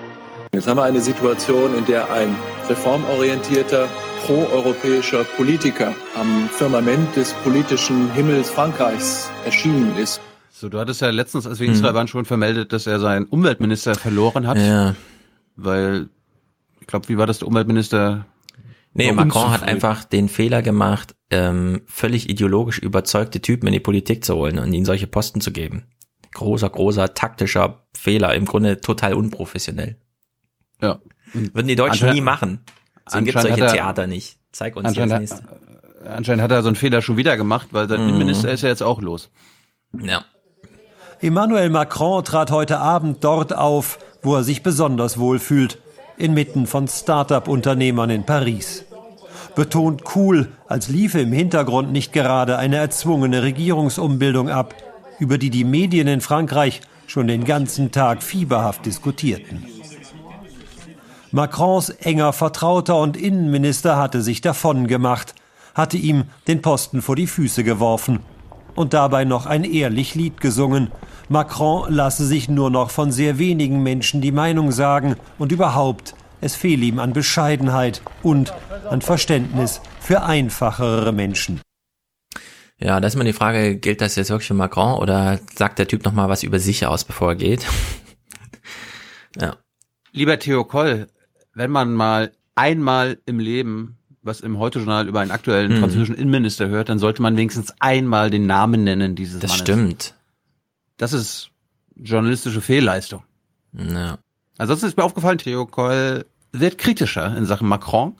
Jetzt 0.54 0.68
haben 0.68 0.78
wir 0.78 0.84
eine 0.84 1.02
Situation, 1.02 1.76
in 1.78 1.86
der 1.86 2.12
ein 2.12 2.36
reformorientierter, 2.70 3.88
proeuropäischer 4.26 5.24
Politiker 5.24 5.94
am 6.20 6.50
Firmament 6.50 7.16
des 7.16 7.34
politischen 7.44 8.12
Himmels 8.14 8.50
Frankreichs 8.50 9.30
erschienen 9.46 9.96
ist. 9.98 10.22
So, 10.52 10.70
du 10.70 10.80
hattest 10.80 11.02
ja 11.02 11.10
letztens, 11.10 11.46
als 11.46 11.60
wir 11.60 11.68
in 11.68 11.74
Israel 11.74 11.94
waren, 11.94 12.08
schon 12.08 12.26
vermeldet, 12.26 12.74
dass 12.74 12.88
er 12.88 13.00
seinen 13.00 13.26
Umweltminister 13.26 13.96
verloren 13.96 14.48
hat. 14.48 14.58
Ja. 14.58 14.96
Weil, 15.56 16.10
ich 16.80 16.88
glaube, 16.88 17.10
wie 17.10 17.18
war 17.18 17.28
das, 17.28 17.40
der 17.40 17.48
Umweltminister? 17.48 18.26
Nee, 18.98 19.12
Macron 19.12 19.52
hat 19.52 19.64
einfach 19.64 20.04
den 20.04 20.28
Fehler 20.28 20.62
gemacht, 20.62 21.16
ähm, 21.30 21.82
völlig 21.86 22.30
ideologisch 22.30 22.80
überzeugte 22.80 23.42
Typen 23.42 23.68
in 23.68 23.74
die 23.74 23.80
Politik 23.80 24.26
zu 24.26 24.36
holen 24.36 24.58
und 24.60 24.74
ihnen 24.74 24.86
solche 24.86 25.08
Posten 25.08 25.40
zu 25.40 25.52
geben. 25.52 25.86
Großer, 26.34 26.70
großer 26.70 27.14
taktischer 27.14 27.86
Fehler, 27.94 28.34
im 28.34 28.46
Grunde 28.46 28.82
total 28.82 29.14
unprofessionell. 29.14 29.98
Ja. 30.82 31.00
Würden 31.34 31.68
die 31.68 31.76
Deutschen 31.76 32.10
nie 32.12 32.22
machen. 32.22 32.62
Deswegen 33.06 33.26
gibt 33.26 33.40
solche 33.40 33.62
er, 33.62 33.74
Theater 33.74 34.08
nicht. 34.08 34.40
Zeig 34.52 34.76
uns 34.76 34.88
anscheinend, 34.88 35.22
jetzt 35.22 35.32
nächste. 35.32 35.48
Hat, 35.48 36.08
anscheinend 36.08 36.44
hat 36.44 36.52
er 36.52 36.62
so 36.62 36.70
einen 36.70 36.76
Fehler 36.76 37.02
schon 37.02 37.18
wieder 37.18 37.38
gemacht, 37.38 37.68
weil 37.72 37.88
sein 37.88 38.02
Mhm. 38.02 38.10
Innenminister 38.10 38.52
ist 38.52 38.64
ja 38.64 38.70
jetzt 38.70 38.84
auch 38.84 39.02
los. 39.02 39.30
Ja. 40.00 40.26
Emmanuel 41.20 41.70
Macron 41.70 42.24
trat 42.24 42.52
heute 42.52 42.80
Abend 42.80 43.24
dort 43.24 43.56
auf, 43.56 44.00
wo 44.22 44.36
er 44.36 44.44
sich 44.44 44.64
besonders 44.64 45.18
wohl 45.18 45.40
fühlt, 45.40 45.80
inmitten 46.18 46.68
von 46.68 46.88
Start-up-Unternehmern 46.88 48.10
in 48.10 48.26
Paris. 48.26 48.86
Betont 49.58 50.04
cool, 50.16 50.50
als 50.68 50.88
liefe 50.88 51.20
im 51.20 51.32
Hintergrund 51.32 51.92
nicht 51.92 52.14
gerade 52.14 52.60
eine 52.60 52.76
erzwungene 52.76 53.42
Regierungsumbildung 53.42 54.50
ab, 54.50 54.76
über 55.18 55.40
die 55.40 55.50
die 55.50 55.64
Medien 55.64 56.08
in 56.08 56.22
Frankreich 56.22 56.80
schon 57.08 57.26
den 57.26 57.44
ganzen 57.44 57.92
Tag 57.92 58.22
fieberhaft 58.22 58.86
diskutierten. 58.86 59.66
Macrons 61.32 61.90
enger 61.90 62.34
Vertrauter 62.34 62.98
und 62.98 63.18
Innenminister 63.18 63.98
hatte 63.98 64.22
sich 64.22 64.42
davongemacht, 64.42 65.34
hatte 65.74 65.98
ihm 65.98 66.26
den 66.48 66.62
Posten 66.62 67.02
vor 67.02 67.16
die 67.16 67.26
Füße 67.26 67.64
geworfen 67.64 68.20
und 68.76 68.94
dabei 68.94 69.26
noch 69.26 69.48
ein 69.48 69.64
ehrlich 69.64 70.14
Lied 70.14 70.40
gesungen. 70.40 70.92
Macron 71.30 71.92
lasse 71.92 72.28
sich 72.28 72.48
nur 72.48 72.70
noch 72.70 72.92
von 72.92 73.12
sehr 73.12 73.40
wenigen 73.40 73.82
Menschen 73.82 74.22
die 74.22 74.32
Meinung 74.32 74.72
sagen 74.72 75.16
und 75.40 75.52
überhaupt, 75.52 76.14
es 76.42 76.56
fehle 76.56 76.86
ihm 76.86 77.00
an 77.00 77.14
Bescheidenheit 77.14 78.02
und 78.24 78.54
an 78.90 79.02
Verständnis 79.02 79.82
für 80.00 80.24
einfachere 80.24 81.12
Menschen. 81.12 81.62
Ja, 82.80 83.00
da 83.00 83.08
ist 83.08 83.16
immer 83.16 83.24
die 83.24 83.34
Frage, 83.34 83.76
gilt 83.78 84.02
das 84.02 84.16
jetzt 84.16 84.30
wirklich 84.30 84.48
für 84.48 84.54
Macron 84.54 85.00
oder 85.00 85.40
sagt 85.56 85.80
der 85.80 85.88
Typ 85.88 86.06
noch 86.06 86.14
mal 86.14 86.30
was 86.30 86.44
über 86.44 86.60
sich 86.60 86.86
aus, 86.86 87.04
bevor 87.06 87.30
er 87.30 87.36
geht? 87.36 87.66
ja. 89.40 89.56
Lieber 90.12 90.38
Theo 90.40 90.64
Koll, 90.64 91.08
wenn 91.54 91.72
man 91.72 91.94
mal 91.94 92.32
einmal 92.56 93.20
im 93.26 93.40
Leben 93.40 93.94
was 94.22 94.42
im 94.42 94.60
Heute-Journal 94.60 95.08
über 95.08 95.22
einen 95.22 95.32
aktuellen 95.32 95.76
Mhm. 95.76 95.80
französischen 95.80 96.16
Innenminister 96.16 96.68
hört, 96.68 96.90
dann 96.90 97.00
sollte 97.00 97.22
man 97.22 97.38
wenigstens 97.38 97.74
einmal 97.80 98.30
den 98.30 98.46
Namen 98.46 98.84
nennen 98.84 99.16
dieses 99.16 99.40
Das 99.40 99.52
Mannes. 99.52 99.62
stimmt. 99.62 100.14
Das 100.98 101.14
ist 101.14 101.50
journalistische 101.96 102.60
Fehlleistung. 102.60 103.24
Ja. 103.72 104.18
Ansonsten 104.58 104.88
ist 104.88 104.98
mir 104.98 105.04
aufgefallen, 105.04 105.38
Theo 105.38 105.66
Koll 105.66 106.26
wird 106.52 106.78
kritischer 106.78 107.36
in 107.38 107.46
Sachen 107.46 107.68
Macron. 107.68 108.16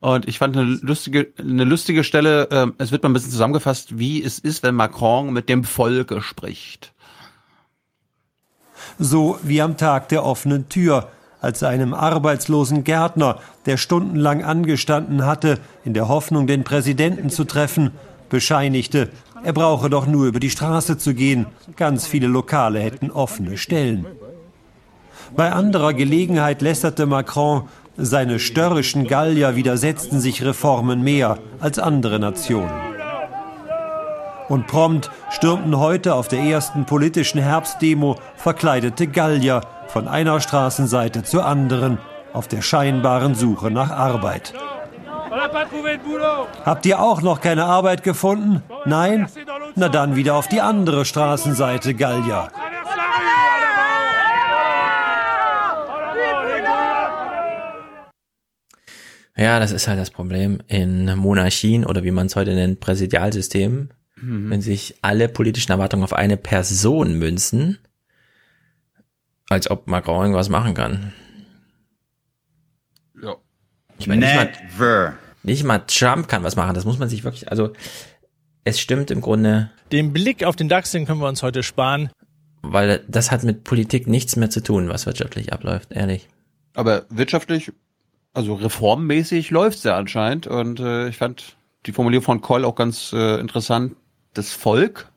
Und 0.00 0.28
ich 0.28 0.38
fand 0.38 0.56
eine 0.56 0.78
lustige, 0.80 1.32
eine 1.38 1.64
lustige 1.64 2.04
Stelle, 2.04 2.48
ähm, 2.52 2.74
es 2.78 2.92
wird 2.92 3.02
mal 3.02 3.10
ein 3.10 3.12
bisschen 3.14 3.32
zusammengefasst, 3.32 3.98
wie 3.98 4.22
es 4.22 4.38
ist, 4.38 4.62
wenn 4.62 4.74
Macron 4.74 5.32
mit 5.32 5.48
dem 5.48 5.64
Volke 5.64 6.22
spricht. 6.22 6.92
So 8.98 9.38
wie 9.42 9.60
am 9.60 9.76
Tag 9.76 10.08
der 10.08 10.24
offenen 10.24 10.68
Tür, 10.68 11.08
als 11.40 11.62
einem 11.62 11.94
arbeitslosen 11.94 12.84
Gärtner, 12.84 13.40
der 13.66 13.76
stundenlang 13.76 14.44
angestanden 14.44 15.24
hatte, 15.24 15.58
in 15.84 15.94
der 15.94 16.08
Hoffnung, 16.08 16.46
den 16.46 16.64
Präsidenten 16.64 17.30
zu 17.30 17.44
treffen, 17.44 17.92
bescheinigte, 18.28 19.10
er 19.44 19.52
brauche 19.52 19.88
doch 19.88 20.06
nur 20.06 20.26
über 20.26 20.40
die 20.40 20.50
Straße 20.50 20.98
zu 20.98 21.14
gehen, 21.14 21.46
ganz 21.76 22.06
viele 22.06 22.26
Lokale 22.26 22.80
hätten 22.80 23.10
offene 23.10 23.56
Stellen. 23.56 24.06
Bei 25.36 25.52
anderer 25.52 25.92
Gelegenheit 25.92 26.62
lästerte 26.62 27.06
Macron, 27.06 27.68
seine 27.96 28.38
störrischen 28.38 29.06
Gallier 29.06 29.56
widersetzten 29.56 30.20
sich 30.20 30.44
Reformen 30.44 31.02
mehr 31.02 31.38
als 31.60 31.78
andere 31.78 32.18
Nationen. 32.18 32.70
Und 34.48 34.66
prompt 34.66 35.10
stürmten 35.30 35.78
heute 35.78 36.14
auf 36.14 36.28
der 36.28 36.40
ersten 36.40 36.86
politischen 36.86 37.40
Herbstdemo 37.40 38.16
verkleidete 38.36 39.06
Gallier 39.06 39.60
von 39.88 40.08
einer 40.08 40.40
Straßenseite 40.40 41.22
zur 41.22 41.44
anderen 41.44 41.98
auf 42.32 42.48
der 42.48 42.62
scheinbaren 42.62 43.34
Suche 43.34 43.70
nach 43.70 43.90
Arbeit. 43.90 44.54
Habt 46.64 46.86
ihr 46.86 47.00
auch 47.00 47.20
noch 47.20 47.40
keine 47.40 47.64
Arbeit 47.64 48.02
gefunden? 48.02 48.62
Nein? 48.86 49.28
Na 49.74 49.88
dann 49.88 50.16
wieder 50.16 50.34
auf 50.34 50.48
die 50.48 50.60
andere 50.60 51.04
Straßenseite, 51.04 51.94
Gallier. 51.94 52.48
Ja, 59.38 59.60
das 59.60 59.70
ist 59.70 59.86
halt 59.86 59.98
das 60.00 60.10
Problem 60.10 60.58
in 60.66 61.16
Monarchien 61.16 61.84
oder 61.86 62.02
wie 62.02 62.10
man 62.10 62.26
es 62.26 62.34
heute 62.36 62.54
nennt, 62.54 62.80
Präsidialsystemen. 62.80 63.94
Mhm. 64.16 64.50
Wenn 64.50 64.60
sich 64.60 64.96
alle 65.02 65.28
politischen 65.28 65.70
Erwartungen 65.70 66.02
auf 66.02 66.12
eine 66.12 66.36
Person 66.36 67.14
münzen, 67.14 67.78
als 69.48 69.70
ob 69.70 69.86
Macron 69.86 70.22
irgendwas 70.22 70.48
machen 70.48 70.74
kann. 70.74 71.12
Ja. 73.22 73.36
Ich 73.98 74.08
meine, 74.08 74.26
nicht 74.26 74.34
mal, 74.78 75.14
nicht 75.42 75.64
mal 75.64 75.78
Trump 75.86 76.28
kann 76.28 76.42
was 76.42 76.56
machen. 76.56 76.74
Das 76.74 76.84
muss 76.84 76.98
man 76.98 77.08
sich 77.08 77.22
wirklich, 77.24 77.48
also 77.50 77.72
es 78.64 78.80
stimmt 78.80 79.10
im 79.10 79.20
Grunde, 79.20 79.70
Den 79.92 80.12
Blick 80.12 80.44
auf 80.44 80.56
den 80.56 80.68
DAX, 80.68 80.90
den 80.90 81.06
können 81.06 81.20
wir 81.20 81.28
uns 81.28 81.42
heute 81.42 81.62
sparen. 81.62 82.10
weil 82.62 83.04
das 83.08 83.30
hat 83.30 83.44
mit 83.44 83.64
Politik 83.64 84.06
nichts 84.08 84.36
mehr 84.36 84.50
zu 84.50 84.62
tun, 84.62 84.88
was 84.88 85.06
wirtschaftlich 85.06 85.52
abläuft, 85.52 85.92
ehrlich. 85.92 86.28
Aber 86.74 87.06
wirtschaftlich, 87.08 87.72
also 88.34 88.54
reformmäßig 88.54 89.50
läuft's 89.50 89.84
ja 89.84 89.96
anscheinend. 89.96 90.46
Und 90.46 90.80
äh, 90.80 91.08
ich 91.08 91.16
fand 91.16 91.56
die 91.86 91.92
Formulierung 91.92 92.24
von 92.24 92.40
Koll 92.40 92.64
auch 92.64 92.74
ganz 92.74 93.12
äh, 93.12 93.40
interessant. 93.40 93.96
Das 94.34 94.52
Volk 94.52 95.10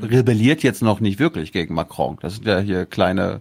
rebelliert 0.00 0.62
jetzt 0.62 0.82
noch 0.82 1.00
nicht 1.00 1.18
wirklich 1.18 1.52
gegen 1.52 1.74
Macron. 1.74 2.18
Das 2.20 2.34
sind 2.34 2.46
ja 2.46 2.58
hier 2.58 2.84
kleine 2.86 3.40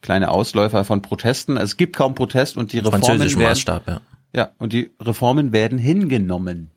kleine 0.00 0.30
Ausläufer 0.30 0.84
von 0.84 1.02
Protesten. 1.02 1.56
Es 1.56 1.76
gibt 1.76 1.96
kaum 1.96 2.14
Protest 2.14 2.56
und 2.56 2.72
die 2.72 2.78
Reformen 2.78 3.02
Französischen 3.02 3.40
werden, 3.40 3.50
Maßstab, 3.50 3.88
ja. 3.88 4.00
Ja, 4.34 4.50
und 4.58 4.72
die 4.72 4.90
Reformen 5.00 5.52
werden 5.52 5.78
hingenommen. 5.78 6.70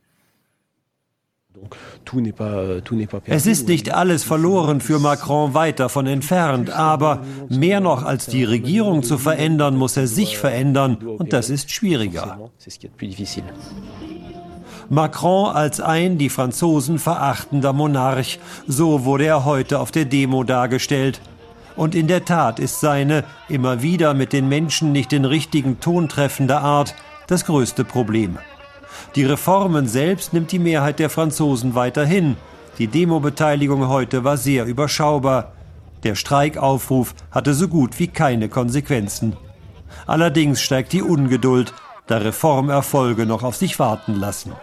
Es 3.25 3.45
ist 3.45 3.67
nicht 3.67 3.93
alles 3.93 4.23
verloren 4.23 4.81
für 4.81 4.99
Macron 4.99 5.53
weit 5.53 5.79
davon 5.79 6.07
entfernt, 6.07 6.69
aber 6.69 7.23
mehr 7.49 7.79
noch 7.79 8.03
als 8.03 8.25
die 8.25 8.43
Regierung 8.43 9.03
zu 9.03 9.17
verändern, 9.17 9.77
muss 9.77 9.97
er 9.97 10.07
sich 10.07 10.37
verändern 10.37 10.95
und 10.95 11.33
das 11.33 11.49
ist 11.49 11.71
schwieriger. 11.71 12.51
Macron 14.89 15.55
als 15.55 15.79
ein 15.79 16.17
die 16.17 16.29
Franzosen 16.29 16.99
verachtender 16.99 17.71
Monarch, 17.71 18.39
so 18.67 19.05
wurde 19.05 19.25
er 19.25 19.45
heute 19.45 19.79
auf 19.79 19.91
der 19.91 20.05
Demo 20.05 20.43
dargestellt. 20.43 21.21
Und 21.77 21.95
in 21.95 22.07
der 22.07 22.25
Tat 22.25 22.59
ist 22.59 22.81
seine 22.81 23.23
immer 23.47 23.81
wieder 23.81 24.13
mit 24.13 24.33
den 24.33 24.49
Menschen 24.49 24.91
nicht 24.91 25.13
den 25.13 25.23
richtigen 25.23 25.79
Ton 25.79 26.09
treffende 26.09 26.57
Art 26.57 26.93
das 27.27 27.45
größte 27.45 27.85
Problem. 27.85 28.37
Die 29.15 29.25
Reformen 29.25 29.87
selbst 29.87 30.33
nimmt 30.33 30.51
die 30.51 30.59
Mehrheit 30.59 30.99
der 30.99 31.09
Franzosen 31.09 31.75
weiterhin. 31.75 32.37
Die 32.77 32.87
Demobeteiligung 32.87 33.87
heute 33.89 34.23
war 34.23 34.37
sehr 34.37 34.65
überschaubar. 34.65 35.51
Der 36.03 36.15
Streikaufruf 36.15 37.13
hatte 37.29 37.53
so 37.53 37.67
gut 37.67 37.99
wie 37.99 38.07
keine 38.07 38.47
Konsequenzen. 38.49 39.35
Allerdings 40.07 40.61
steigt 40.61 40.93
die 40.93 41.01
Ungeduld, 41.01 41.73
da 42.07 42.17
Reformerfolge 42.17 43.25
noch 43.25 43.43
auf 43.43 43.55
sich 43.55 43.77
warten 43.79 44.15
lassen. 44.15 44.53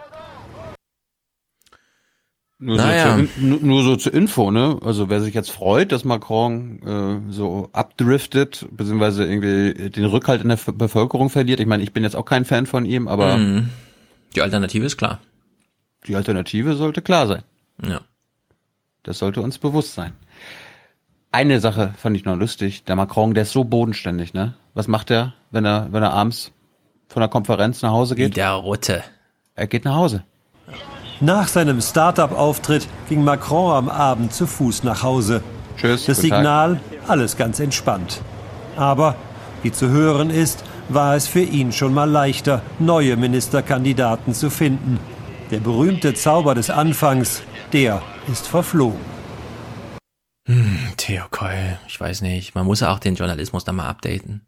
Nur, 2.61 2.75
Naja. 2.75 3.17
so 3.17 3.23
zur, 3.25 3.43
nur- 3.47 3.59
nur 3.61 3.83
so 3.83 3.95
zur 3.95 4.13
Info, 4.13 4.51
ne? 4.51 4.77
Also 4.83 5.09
wer 5.09 5.21
sich 5.21 5.33
jetzt 5.33 5.49
freut, 5.51 5.93
dass 5.93 6.03
Macron 6.03 6.81
äh, 7.29 7.31
so 7.31 7.69
abdriftet, 7.71 8.67
beziehungsweise 8.71 9.25
irgendwie 9.25 9.89
den 9.91 10.03
Rückhalt 10.05 10.41
in 10.41 10.49
der 10.49 10.55
F- 10.57 10.73
Bevölkerung 10.75 11.29
verliert. 11.29 11.61
Ich 11.61 11.67
meine, 11.67 11.83
ich 11.83 11.93
bin 11.93 12.03
jetzt 12.03 12.17
auch 12.17 12.25
kein 12.25 12.43
Fan 12.43 12.65
von 12.65 12.83
ihm, 12.83 13.07
aber 13.07 13.37
Mhm. 13.37 13.69
Die 14.35 14.41
Alternative 14.41 14.85
ist 14.85 14.97
klar. 14.97 15.19
die 16.07 16.15
Alternative 16.15 16.75
sollte 16.75 17.01
klar 17.01 17.27
sein. 17.27 17.43
Ja. 17.83 18.01
Das 19.03 19.19
sollte 19.19 19.41
uns 19.41 19.57
bewusst 19.57 19.93
sein. 19.95 20.13
Eine 21.31 21.59
Sache 21.59 21.93
fand 21.97 22.15
ich 22.15 22.25
noch 22.25 22.35
lustig. 22.35 22.83
Der 22.85 22.95
Macron, 22.95 23.33
der 23.33 23.43
ist 23.43 23.51
so 23.51 23.63
bodenständig, 23.63 24.33
ne? 24.33 24.55
Was 24.73 24.87
macht 24.87 25.11
er, 25.11 25.33
wenn 25.51 25.65
er, 25.65 25.87
wenn 25.91 26.03
er 26.03 26.13
abends 26.13 26.51
von 27.07 27.21
der 27.21 27.29
Konferenz 27.29 27.81
nach 27.81 27.91
Hause 27.91 28.15
geht? 28.15 28.31
Wie 28.31 28.35
der 28.35 28.51
Rotte. 28.53 29.03
Er 29.55 29.67
geht 29.67 29.85
nach 29.85 29.95
Hause. 29.95 30.23
Nach 31.21 31.47
seinem 31.47 31.81
Start-up-Auftritt 31.81 32.87
ging 33.09 33.23
Macron 33.23 33.73
am 33.73 33.89
Abend 33.89 34.33
zu 34.33 34.47
Fuß 34.47 34.83
nach 34.83 35.03
Hause. 35.03 35.43
Tschüss. 35.77 36.05
Das 36.05 36.19
Signal, 36.21 36.79
alles 37.07 37.35
ganz 37.35 37.59
entspannt. 37.59 38.21
Aber, 38.77 39.15
wie 39.61 39.71
zu 39.71 39.89
hören 39.89 40.29
ist, 40.29 40.63
war 40.89 41.15
es 41.15 41.27
für 41.27 41.41
ihn 41.41 41.71
schon 41.71 41.93
mal 41.93 42.09
leichter, 42.09 42.61
neue 42.79 43.15
Ministerkandidaten 43.15 44.33
zu 44.33 44.49
finden. 44.49 44.99
Der 45.51 45.59
berühmte 45.59 46.13
Zauber 46.13 46.55
des 46.55 46.69
Anfangs, 46.69 47.43
der 47.73 48.01
ist 48.31 48.47
verflogen. 48.47 48.99
Hm, 50.45 50.79
Theo 50.97 51.25
Keul, 51.29 51.79
ich 51.87 51.99
weiß 51.99 52.21
nicht. 52.21 52.55
Man 52.55 52.65
muss 52.65 52.81
auch 52.83 52.99
den 52.99 53.15
Journalismus 53.15 53.63
da 53.63 53.71
mal 53.71 53.87
updaten. 53.87 54.45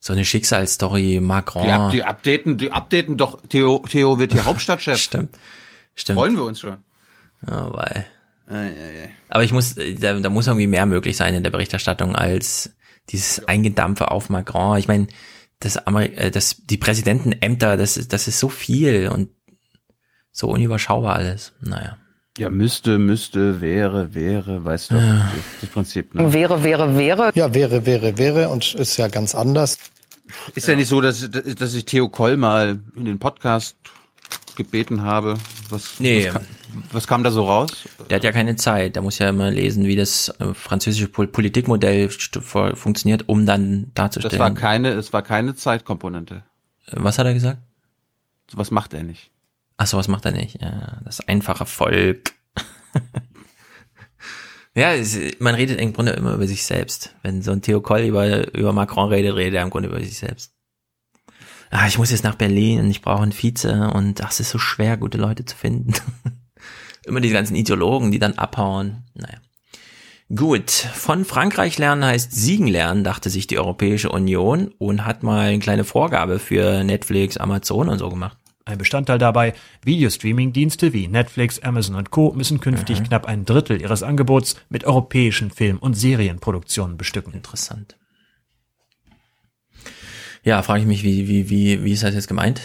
So 0.00 0.12
eine 0.12 0.24
Schicksalsstory, 0.24 1.20
Macron. 1.20 1.90
Die, 1.90 1.96
die 1.96 2.04
updaten, 2.04 2.58
die 2.58 2.72
updaten 2.72 3.16
doch, 3.16 3.40
Theo, 3.48 3.78
Theo 3.88 4.18
wird 4.18 4.32
hier 4.32 4.44
Hauptstadtchef. 4.44 4.98
Stimmt. 4.98 5.36
Stimmt. 5.94 6.18
Freuen 6.18 6.36
wir 6.36 6.44
uns 6.44 6.60
schon. 6.60 6.76
Ja, 7.48 7.72
weil. 7.72 8.06
Aber 9.28 9.42
ich 9.42 9.52
muss, 9.52 9.74
da, 9.74 10.20
da 10.20 10.30
muss 10.30 10.46
irgendwie 10.46 10.68
mehr 10.68 10.86
möglich 10.86 11.16
sein 11.16 11.34
in 11.34 11.42
der 11.42 11.50
Berichterstattung 11.50 12.14
als 12.14 12.76
dieses 13.08 13.46
Eingedampfe 13.48 14.12
auf 14.12 14.30
Macron. 14.30 14.78
Ich 14.78 14.86
meine, 14.86 15.08
das, 15.60 15.76
Ameri 15.76 16.14
äh, 16.14 16.30
das, 16.30 16.56
die 16.64 16.76
Präsidentenämter, 16.76 17.76
das 17.76 17.96
ist, 17.96 18.12
das 18.12 18.28
ist 18.28 18.38
so 18.38 18.48
viel 18.48 19.08
und 19.08 19.30
so 20.30 20.48
unüberschaubar 20.48 21.16
alles. 21.16 21.52
Naja. 21.60 21.96
Ja, 22.38 22.50
müsste, 22.50 22.98
müsste, 22.98 23.62
wäre, 23.62 24.14
wäre, 24.14 24.62
weißt 24.62 24.90
du, 24.90 24.94
ja. 24.96 25.32
das, 25.62 25.70
Prinzip. 25.70 26.14
Ne? 26.14 26.34
Wäre, 26.34 26.62
wäre, 26.62 26.96
wäre. 26.98 27.32
Ja, 27.34 27.54
wäre, 27.54 27.86
wäre, 27.86 28.18
wäre 28.18 28.48
und 28.50 28.74
ist 28.74 28.98
ja 28.98 29.08
ganz 29.08 29.34
anders. 29.34 29.78
Ist 30.54 30.66
ja, 30.66 30.74
ja 30.74 30.78
nicht 30.78 30.88
so, 30.88 31.00
dass, 31.00 31.30
dass 31.30 31.74
ich 31.74 31.86
Theo 31.86 32.10
Koll 32.10 32.36
mal 32.36 32.78
in 32.94 33.06
den 33.06 33.18
Podcast 33.18 33.76
gebeten 34.56 35.02
habe. 35.02 35.38
Was, 35.70 35.98
nee. 35.98 36.28
was, 36.30 36.42
was 36.92 37.06
kam 37.06 37.22
da 37.22 37.30
so 37.30 37.44
raus? 37.44 37.88
Der 38.10 38.16
hat 38.16 38.24
ja 38.24 38.32
keine 38.32 38.56
Zeit. 38.56 38.96
Der 38.96 39.02
muss 39.02 39.18
ja 39.18 39.28
immer 39.28 39.50
lesen, 39.50 39.84
wie 39.84 39.96
das 39.96 40.28
äh, 40.40 40.54
französische 40.54 41.08
Politikmodell 41.08 42.08
funktioniert, 42.10 43.28
um 43.28 43.46
dann 43.46 43.90
darzustellen. 43.94 44.38
Das 44.38 44.40
war 44.40 44.54
keine, 44.54 44.90
es 44.90 45.12
war 45.12 45.22
keine 45.22 45.54
Zeitkomponente. 45.54 46.42
Was 46.92 47.18
hat 47.18 47.26
er 47.26 47.34
gesagt? 47.34 47.58
Was 48.52 48.70
macht 48.70 48.94
er 48.94 49.02
nicht? 49.02 49.30
Ach 49.76 49.86
so, 49.86 49.96
was 49.98 50.08
macht 50.08 50.24
er 50.24 50.32
nicht? 50.32 50.60
Ja, 50.60 51.00
das 51.04 51.20
einfache 51.26 51.66
Volk. 51.66 52.32
ja, 54.74 54.94
es, 54.94 55.18
man 55.40 55.54
redet 55.54 55.80
im 55.80 55.92
Grunde 55.92 56.12
immer 56.12 56.34
über 56.34 56.46
sich 56.46 56.64
selbst. 56.64 57.14
Wenn 57.22 57.42
so 57.42 57.52
ein 57.52 57.62
Theo 57.62 57.80
Koll 57.80 58.02
über, 58.02 58.54
über 58.54 58.72
Macron 58.72 59.08
redet, 59.08 59.34
redet 59.34 59.54
er 59.54 59.62
im 59.62 59.70
Grunde 59.70 59.88
über 59.88 60.00
sich 60.00 60.16
selbst 60.16 60.52
ah, 61.70 61.86
ich 61.86 61.98
muss 61.98 62.10
jetzt 62.10 62.24
nach 62.24 62.34
Berlin 62.34 62.80
und 62.80 62.90
ich 62.90 63.02
brauche 63.02 63.22
einen 63.22 63.32
Vize 63.32 63.90
und 63.92 64.22
ach, 64.22 64.30
es 64.30 64.40
ist 64.40 64.50
so 64.50 64.58
schwer, 64.58 64.96
gute 64.96 65.18
Leute 65.18 65.44
zu 65.44 65.56
finden. 65.56 65.94
Immer 67.06 67.20
die 67.20 67.30
ganzen 67.30 67.54
Ideologen, 67.54 68.10
die 68.10 68.18
dann 68.18 68.34
abhauen. 68.34 69.04
Naja. 69.14 69.38
Gut, 70.34 70.70
von 70.70 71.24
Frankreich 71.24 71.78
lernen 71.78 72.04
heißt 72.04 72.32
Siegen 72.32 72.66
lernen, 72.66 73.04
dachte 73.04 73.30
sich 73.30 73.46
die 73.46 73.58
Europäische 73.58 74.10
Union 74.10 74.74
und 74.78 75.04
hat 75.04 75.22
mal 75.22 75.48
eine 75.48 75.60
kleine 75.60 75.84
Vorgabe 75.84 76.40
für 76.40 76.82
Netflix, 76.82 77.36
Amazon 77.36 77.88
und 77.88 77.98
so 77.98 78.08
gemacht. 78.08 78.36
Ein 78.64 78.78
Bestandteil 78.78 79.18
dabei, 79.18 79.54
Videostreaming-Dienste 79.84 80.92
wie 80.92 81.06
Netflix, 81.06 81.60
Amazon 81.60 81.94
und 81.94 82.10
Co. 82.10 82.32
müssen 82.32 82.58
künftig 82.58 82.98
mhm. 82.98 83.04
knapp 83.04 83.26
ein 83.26 83.44
Drittel 83.44 83.80
ihres 83.80 84.02
Angebots 84.02 84.56
mit 84.68 84.82
europäischen 84.82 85.52
Film- 85.52 85.78
und 85.78 85.94
Serienproduktionen 85.94 86.96
bestücken. 86.96 87.32
Interessant. 87.32 87.96
Ja, 90.42 90.62
frage 90.62 90.80
ich 90.80 90.86
mich, 90.88 91.04
wie, 91.04 91.28
wie, 91.28 91.48
wie, 91.50 91.84
wie 91.84 91.92
ist 91.92 92.02
das 92.02 92.16
jetzt 92.16 92.26
gemeint? 92.26 92.62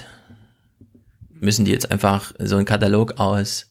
Müssen 1.30 1.66
die 1.66 1.72
jetzt 1.72 1.92
einfach 1.92 2.34
so 2.40 2.56
einen 2.56 2.66
Katalog 2.66 3.20
aus 3.20 3.71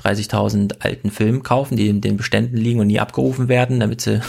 30.000 0.00 0.80
alten 0.80 1.10
Filmen 1.10 1.42
kaufen, 1.42 1.76
die 1.76 1.88
in 1.88 2.00
den 2.00 2.16
Beständen 2.16 2.56
liegen 2.56 2.80
und 2.80 2.86
nie 2.86 3.00
abgerufen 3.00 3.48
werden, 3.48 3.80
damit 3.80 4.00
sie 4.00 4.20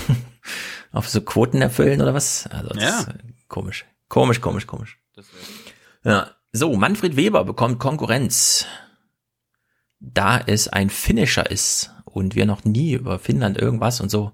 auf 0.91 1.09
so 1.09 1.21
Quoten 1.21 1.61
erfüllen 1.61 2.01
oder 2.01 2.13
was? 2.13 2.47
Also 2.47 2.69
das 2.69 2.83
ja. 2.83 2.99
ist 2.99 3.09
komisch. 3.47 3.85
Komisch, 4.09 4.41
komisch, 4.41 4.67
komisch. 4.67 4.99
Ja. 6.03 6.31
So, 6.53 6.75
Manfred 6.75 7.15
Weber 7.15 7.45
bekommt 7.45 7.79
Konkurrenz. 7.79 8.65
Da 10.01 10.39
es 10.39 10.67
ein 10.67 10.89
Finisher 10.89 11.49
ist 11.49 11.91
und 12.05 12.35
wir 12.35 12.45
noch 12.45 12.65
nie 12.65 12.93
über 12.93 13.19
Finnland 13.19 13.57
irgendwas 13.57 14.01
und 14.01 14.09
so, 14.09 14.33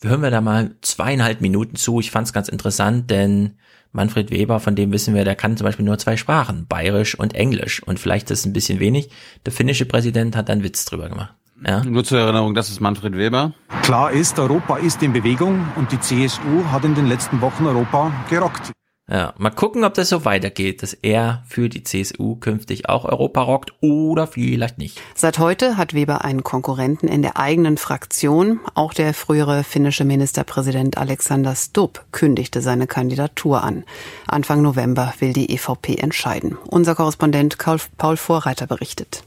hören 0.00 0.22
wir 0.22 0.30
da 0.30 0.40
mal 0.40 0.74
zweieinhalb 0.80 1.40
Minuten 1.40 1.76
zu. 1.76 2.00
Ich 2.00 2.10
fand 2.10 2.26
es 2.26 2.32
ganz 2.32 2.48
interessant, 2.48 3.10
denn 3.10 3.58
Manfred 3.92 4.30
Weber, 4.30 4.58
von 4.58 4.74
dem 4.74 4.90
wissen 4.90 5.14
wir, 5.14 5.24
der 5.24 5.36
kann 5.36 5.56
zum 5.56 5.66
Beispiel 5.66 5.84
nur 5.84 5.98
zwei 5.98 6.16
Sprachen, 6.16 6.66
Bayerisch 6.66 7.18
und 7.18 7.34
Englisch. 7.34 7.82
Und 7.82 8.00
vielleicht 8.00 8.30
ist 8.30 8.40
es 8.40 8.46
ein 8.46 8.54
bisschen 8.54 8.80
wenig. 8.80 9.10
Der 9.44 9.52
finnische 9.52 9.84
Präsident 9.84 10.34
hat 10.34 10.48
einen 10.48 10.62
Witz 10.62 10.86
drüber 10.86 11.08
gemacht. 11.08 11.34
Ja. 11.66 11.84
Nur 11.84 12.02
zur 12.02 12.18
Erinnerung, 12.18 12.54
das 12.54 12.70
ist 12.70 12.80
Manfred 12.80 13.16
Weber. 13.16 13.52
Klar 13.82 14.10
ist, 14.10 14.38
Europa 14.38 14.78
ist 14.78 15.02
in 15.02 15.12
Bewegung 15.12 15.64
und 15.76 15.92
die 15.92 16.00
CSU 16.00 16.64
hat 16.72 16.84
in 16.84 16.94
den 16.94 17.06
letzten 17.06 17.40
Wochen 17.40 17.66
Europa 17.66 18.12
gerockt. 18.28 18.72
Ja, 19.12 19.34
mal 19.36 19.50
gucken, 19.50 19.84
ob 19.84 19.92
das 19.92 20.08
so 20.08 20.24
weitergeht, 20.24 20.82
dass 20.82 20.94
er 20.94 21.42
für 21.46 21.68
die 21.68 21.82
CSU 21.82 22.36
künftig 22.36 22.88
auch 22.88 23.04
Europa 23.04 23.42
rockt 23.42 23.74
oder 23.82 24.26
vielleicht 24.26 24.78
nicht. 24.78 25.02
Seit 25.14 25.38
heute 25.38 25.76
hat 25.76 25.92
Weber 25.92 26.24
einen 26.24 26.42
Konkurrenten 26.42 27.08
in 27.08 27.20
der 27.20 27.36
eigenen 27.36 27.76
Fraktion. 27.76 28.60
Auch 28.72 28.94
der 28.94 29.12
frühere 29.12 29.64
finnische 29.64 30.06
Ministerpräsident 30.06 30.96
Alexander 30.96 31.54
Stubb 31.54 32.06
kündigte 32.10 32.62
seine 32.62 32.86
Kandidatur 32.86 33.62
an. 33.62 33.84
Anfang 34.28 34.62
November 34.62 35.12
will 35.18 35.34
die 35.34 35.52
EVP 35.52 35.96
entscheiden. 35.96 36.56
Unser 36.66 36.94
Korrespondent 36.94 37.58
Paul 37.98 38.16
Vorreiter 38.16 38.66
berichtet. 38.66 39.24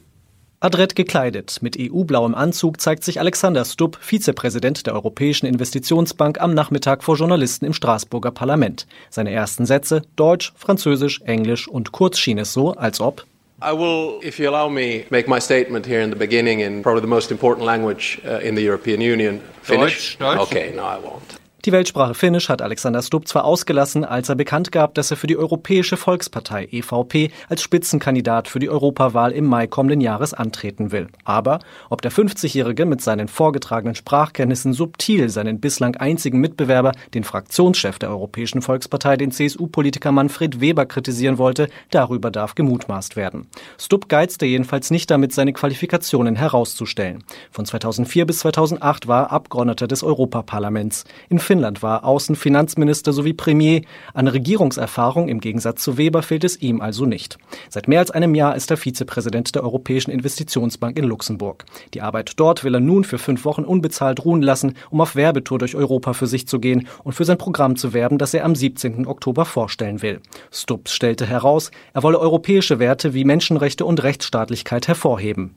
Adrett 0.66 0.95
gekleidet, 0.95 1.60
mit 1.61 1.77
EU-blauem 1.80 2.34
Anzug 2.34 2.82
zeigt 2.82 3.03
sich 3.03 3.19
Alexander 3.19 3.64
Stubb, 3.66 4.00
Vizepräsident 4.02 4.88
der 4.88 4.95
Europäischen 4.95 5.45
Investitionsbank, 5.45 6.42
am 6.42 6.56
Nachmittag 6.56 7.03
vor 7.03 7.18
Journalisten 7.18 7.66
im 7.66 7.74
Straßburger 7.74 8.32
Parlament. 8.32 8.88
Seine 9.11 9.32
ersten 9.32 9.68
Sätze 9.68 10.02
Deutsch, 10.16 10.53
Französisch, 10.58 11.22
Englisch 11.22 11.68
und 11.68 11.92
kurz 11.92 12.18
schien 12.18 12.40
es 12.40 12.52
so, 12.52 12.72
als 12.72 13.00
ob 13.00 13.27
I 13.61 13.74
will, 13.77 14.19
if 14.24 14.40
you 14.40 14.50
allow 14.50 14.68
me, 14.68 15.06
make 15.11 15.30
my 15.30 15.40
statement 15.40 15.85
here 15.85 16.02
in 16.02 16.10
the 16.10 16.18
beginning 16.18 16.61
in 16.61 16.82
probably 16.82 17.02
the 17.02 17.08
most 17.08 17.30
important 17.30 17.64
language 17.64 18.19
uh, 18.26 18.40
in 18.40 18.56
the 18.56 18.64
European 18.64 19.02
Union. 19.02 19.42
Finnish? 19.61 20.18
Deutsch, 20.18 20.38
Deutsch? 20.38 20.52
Okay, 20.52 20.74
no, 20.76 20.84
I 20.84 20.98
won't. 20.98 21.44
Die 21.66 21.72
Weltsprache 21.72 22.14
Finnisch 22.14 22.50
hat 22.50 22.61
Alexander 22.61 23.02
Stubb 23.02 23.27
zwar 23.27 23.44
ausgelassen, 23.44 24.06
als 24.06 24.30
er 24.30 24.35
bekannt 24.35 24.72
gab, 24.72 24.94
dass 24.94 25.10
er 25.10 25.18
für 25.18 25.26
die 25.26 25.35
Europäische 25.35 25.98
Volkspartei 25.98 26.68
EVP 26.72 27.32
als 27.50 27.64
Spitzenkandidat 27.64 28.48
für 28.48 28.60
die 28.60 28.69
Europawahl 28.69 29.32
im 29.32 29.45
Mai 29.45 29.66
kommenden 29.66 30.00
Jahres 30.00 30.35
antreten 30.35 30.92
will. 30.92 31.08
Aber 31.24 31.58
ob 31.90 32.03
der 32.03 32.11
50-Jährige 32.11 32.85
mit 32.85 33.02
seinen 33.02 33.27
vorgetragenen 33.27 33.95
Sprachkenntnissen 33.95 34.74
subtil 34.74 35.30
seinen 35.30 35.60
bislang 35.60 35.95
einzigen 35.95 36.40
Mitbewerber, 36.40 36.92
den 37.16 37.24
Fraktionschef 37.24 37.98
der 37.98 38.10
Europäischen 38.10 38.61
Volkspartei, 38.61 39.18
den 39.18 39.32
CSU-Politiker 39.32 40.11
Manfred 40.11 40.61
Weber 40.61 40.85
kritisieren 40.85 41.40
wollte, 41.40 41.69
darüber 41.90 42.30
darf 42.30 42.53
gemutmaßt 42.53 43.16
werden. 43.16 43.48
Stubb 43.80 44.08
geizte 44.08 44.45
jedenfalls 44.45 44.92
nicht 44.92 45.10
damit, 45.10 45.34
seine 45.34 45.52
Qualifikationen 45.52 46.35
herauszustellen. 46.35 47.24
Von 47.50 47.66
2004 47.66 48.27
bis 48.27 48.38
2008 48.42 49.08
war 49.08 49.24
er 49.24 49.32
Abgeordneter 49.32 49.88
des 49.88 50.03
Europaparlaments. 50.03 51.06
In 51.27 51.40
war 51.82 52.03
Außenfinanzminister 52.03 53.14
sowie 53.14 53.34
Premier. 53.34 53.82
An 54.14 54.27
Regierungserfahrung 54.27 55.27
im 55.27 55.40
Gegensatz 55.40 55.84
zu 55.84 55.98
Weber 55.98 56.22
fehlt 56.22 56.43
es 56.43 56.61
ihm 56.61 56.82
also 56.82 57.06
nicht. 57.06 57.38
Seit 57.69 57.88
mehr 57.88 58.00
als 58.00 58.11
einem 58.11 58.35
Jahr 58.35 58.56
ist 58.56 58.72
er 58.72 58.77
Vizepräsident 58.77 59.56
der 59.56 59.64
Europäischen 59.64 60.11
Investitionsbank 60.11 60.98
in 60.98 61.06
Luxemburg. 61.06 61.66
Die 61.93 62.01
Arbeit 62.01 62.34
dort 62.38 62.64
will 62.64 62.74
er 62.74 62.80
nun 62.80 63.03
für 63.03 63.17
fünf 63.17 63.45
Wochen 63.45 63.64
unbezahlt 63.64 64.25
ruhen 64.25 64.42
lassen, 64.42 64.75
um 64.90 65.01
auf 65.01 65.16
Werbetour 65.16 65.59
durch 65.59 65.75
Europa 65.75 66.14
für 66.14 66.27
sich 66.27 66.48
zu 66.48 66.59
gehen 66.59 66.88
und 67.03 67.14
für 67.14 67.25
sein 67.25 67.38
Programm 67.38 67.75
zu 67.75 67.93
werben, 67.93 68.17
das 68.17 68.34
er 68.34 68.45
am 68.45 68.56
17. 68.56 69.08
Oktober 69.08 69.45
vorstellen 69.45 70.01
will. 70.01 70.19
Stubbs 70.51 70.93
stellte 70.93 71.25
heraus, 71.25 71.72
er 71.93 72.03
wolle 72.03 72.19
europäische 72.19 72.80
Werte 72.80 73.14
wie 73.14 73.24
Menschenrechte 73.24 73.85
und 73.85 74.03
Rechtsstaatlichkeit 74.03 74.88
hervorheben. 74.88 75.56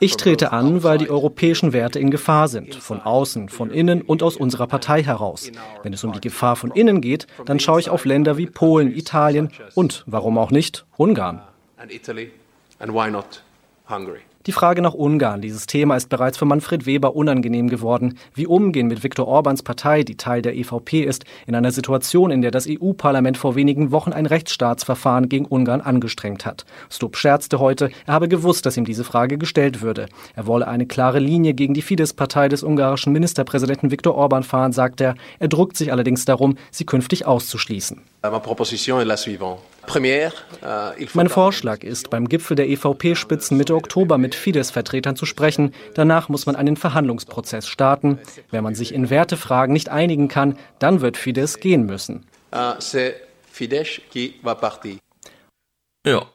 Ich 0.00 0.16
trete 0.16 0.52
an, 0.52 0.82
weil 0.82 0.98
die 0.98 1.10
europäischen 1.10 1.72
Werte 1.72 1.98
in 1.98 2.10
Gefahr 2.10 2.48
sind 2.48 2.57
sind, 2.66 2.74
von 2.74 3.00
außen, 3.00 3.48
von 3.48 3.70
innen 3.70 4.02
und 4.02 4.22
aus 4.22 4.36
unserer 4.36 4.66
Partei 4.66 5.02
heraus. 5.02 5.50
Wenn 5.82 5.92
es 5.92 6.04
um 6.04 6.12
die 6.12 6.20
Gefahr 6.20 6.56
von 6.56 6.70
innen 6.72 7.00
geht, 7.00 7.26
dann 7.46 7.60
schaue 7.60 7.80
ich 7.80 7.90
auf 7.90 8.04
Länder 8.04 8.36
wie 8.36 8.46
Polen, 8.46 8.94
Italien 8.94 9.50
und, 9.74 10.04
warum 10.06 10.38
auch 10.38 10.50
nicht, 10.50 10.84
Ungarn. 10.96 11.42
Die 14.48 14.52
Frage 14.52 14.80
nach 14.80 14.94
Ungarn, 14.94 15.42
dieses 15.42 15.66
Thema 15.66 15.94
ist 15.94 16.08
bereits 16.08 16.38
für 16.38 16.46
Manfred 16.46 16.86
Weber 16.86 17.14
unangenehm 17.14 17.68
geworden. 17.68 18.18
Wie 18.32 18.46
umgehen 18.46 18.86
mit 18.86 19.02
Viktor 19.02 19.28
Orbáns 19.28 19.62
Partei, 19.62 20.04
die 20.04 20.16
Teil 20.16 20.40
der 20.40 20.56
EVP 20.56 21.02
ist, 21.02 21.26
in 21.46 21.54
einer 21.54 21.70
Situation, 21.70 22.30
in 22.30 22.40
der 22.40 22.50
das 22.50 22.66
EU-Parlament 22.66 23.36
vor 23.36 23.56
wenigen 23.56 23.92
Wochen 23.92 24.14
ein 24.14 24.24
Rechtsstaatsverfahren 24.24 25.28
gegen 25.28 25.44
Ungarn 25.44 25.82
angestrengt 25.82 26.46
hat. 26.46 26.64
Stubb 26.88 27.18
scherzte 27.18 27.58
heute, 27.58 27.90
er 28.06 28.14
habe 28.14 28.26
gewusst, 28.26 28.64
dass 28.64 28.78
ihm 28.78 28.86
diese 28.86 29.04
Frage 29.04 29.36
gestellt 29.36 29.82
würde. 29.82 30.06
Er 30.34 30.46
wolle 30.46 30.66
eine 30.66 30.86
klare 30.86 31.18
Linie 31.18 31.52
gegen 31.52 31.74
die 31.74 31.82
Fidesz-Partei 31.82 32.48
des 32.48 32.62
ungarischen 32.62 33.12
Ministerpräsidenten 33.12 33.90
Viktor 33.90 34.14
Orban 34.14 34.44
fahren, 34.44 34.72
sagt 34.72 35.02
er. 35.02 35.14
Er 35.40 35.48
druckt 35.48 35.76
sich 35.76 35.92
allerdings 35.92 36.24
darum, 36.24 36.56
sie 36.70 36.86
künftig 36.86 37.26
auszuschließen. 37.26 38.00
Mein 41.14 41.28
Vorschlag 41.28 41.82
ist, 41.82 42.10
beim 42.10 42.28
Gipfel 42.28 42.56
der 42.56 42.68
EVP-Spitzen 42.68 43.56
Mitte 43.56 43.74
Oktober 43.74 44.18
mit 44.18 44.34
Fidesz-Vertretern 44.34 45.16
zu 45.16 45.26
sprechen. 45.26 45.72
Danach 45.94 46.28
muss 46.28 46.46
man 46.46 46.56
einen 46.56 46.76
Verhandlungsprozess 46.76 47.66
starten. 47.66 48.18
Wenn 48.50 48.64
man 48.64 48.74
sich 48.74 48.92
in 48.94 49.10
Wertefragen 49.10 49.72
nicht 49.72 49.88
einigen 49.88 50.28
kann, 50.28 50.58
dann 50.78 51.00
wird 51.00 51.16
Fidesz 51.16 51.60
gehen 51.60 51.86
müssen. 51.86 52.26
Ah, 52.50 52.76
ja. 56.06 56.26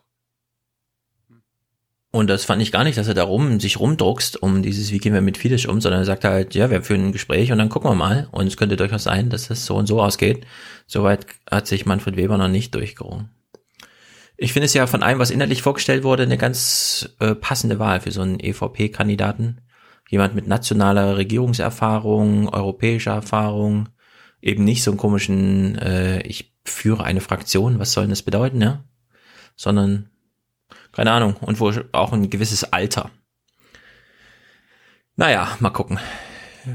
Und 2.15 2.27
das 2.27 2.45
fand 2.45 2.61
ich 2.61 2.71
gar 2.71 2.83
nicht, 2.83 2.99
dass 2.99 3.07
er 3.07 3.15
da 3.15 3.23
rum, 3.23 3.59
sich 3.59 3.79
rumdruckst, 3.79 4.39
um 4.43 4.61
dieses, 4.61 4.91
wie 4.91 4.99
gehen 4.99 5.15
wir 5.15 5.21
mit 5.21 5.39
Fidesz 5.39 5.65
um, 5.65 5.81
sondern 5.81 6.01
er 6.01 6.05
sagt 6.05 6.25
halt, 6.25 6.53
ja, 6.53 6.69
wir 6.69 6.83
führen 6.83 7.07
ein 7.07 7.11
Gespräch 7.11 7.51
und 7.51 7.57
dann 7.57 7.69
gucken 7.69 7.89
wir 7.89 7.95
mal. 7.95 8.27
Und 8.31 8.45
es 8.45 8.55
könnte 8.55 8.75
durchaus 8.75 9.05
sein, 9.05 9.31
dass 9.31 9.49
es 9.49 9.65
so 9.65 9.75
und 9.75 9.87
so 9.87 9.99
ausgeht. 9.99 10.45
Soweit 10.85 11.25
hat 11.49 11.65
sich 11.65 11.87
Manfred 11.87 12.15
Weber 12.15 12.37
noch 12.37 12.49
nicht 12.49 12.75
durchgerungen. 12.75 13.29
Ich 14.35 14.53
finde 14.53 14.65
es 14.65 14.73
ja 14.73 14.87
von 14.87 15.03
allem, 15.03 15.19
was 15.19 15.31
inhaltlich 15.31 15.61
vorgestellt 15.61 16.03
wurde, 16.03 16.23
eine 16.23 16.37
ganz 16.37 17.15
äh, 17.19 17.35
passende 17.35 17.79
Wahl 17.79 18.01
für 18.01 18.11
so 18.11 18.21
einen 18.21 18.39
EVP-Kandidaten. 18.39 19.61
Jemand 20.09 20.35
mit 20.35 20.47
nationaler 20.47 21.17
Regierungserfahrung, 21.17 22.49
europäischer 22.49 23.13
Erfahrung, 23.13 23.89
eben 24.41 24.63
nicht 24.63 24.83
so 24.83 24.91
einen 24.91 24.97
komischen, 24.97 25.77
äh, 25.77 26.21
ich 26.21 26.53
führe 26.65 27.03
eine 27.03 27.21
Fraktion, 27.21 27.79
was 27.79 27.93
soll 27.93 28.03
denn 28.03 28.11
das 28.11 28.23
bedeuten, 28.23 28.61
ja? 28.61 28.83
Sondern 29.55 30.09
keine 30.93 31.11
Ahnung. 31.11 31.35
Und 31.41 31.59
wo 31.59 31.73
auch 31.91 32.13
ein 32.13 32.29
gewisses 32.29 32.71
Alter. 32.71 33.11
Naja, 35.15 35.57
mal 35.59 35.71
gucken. 35.71 35.99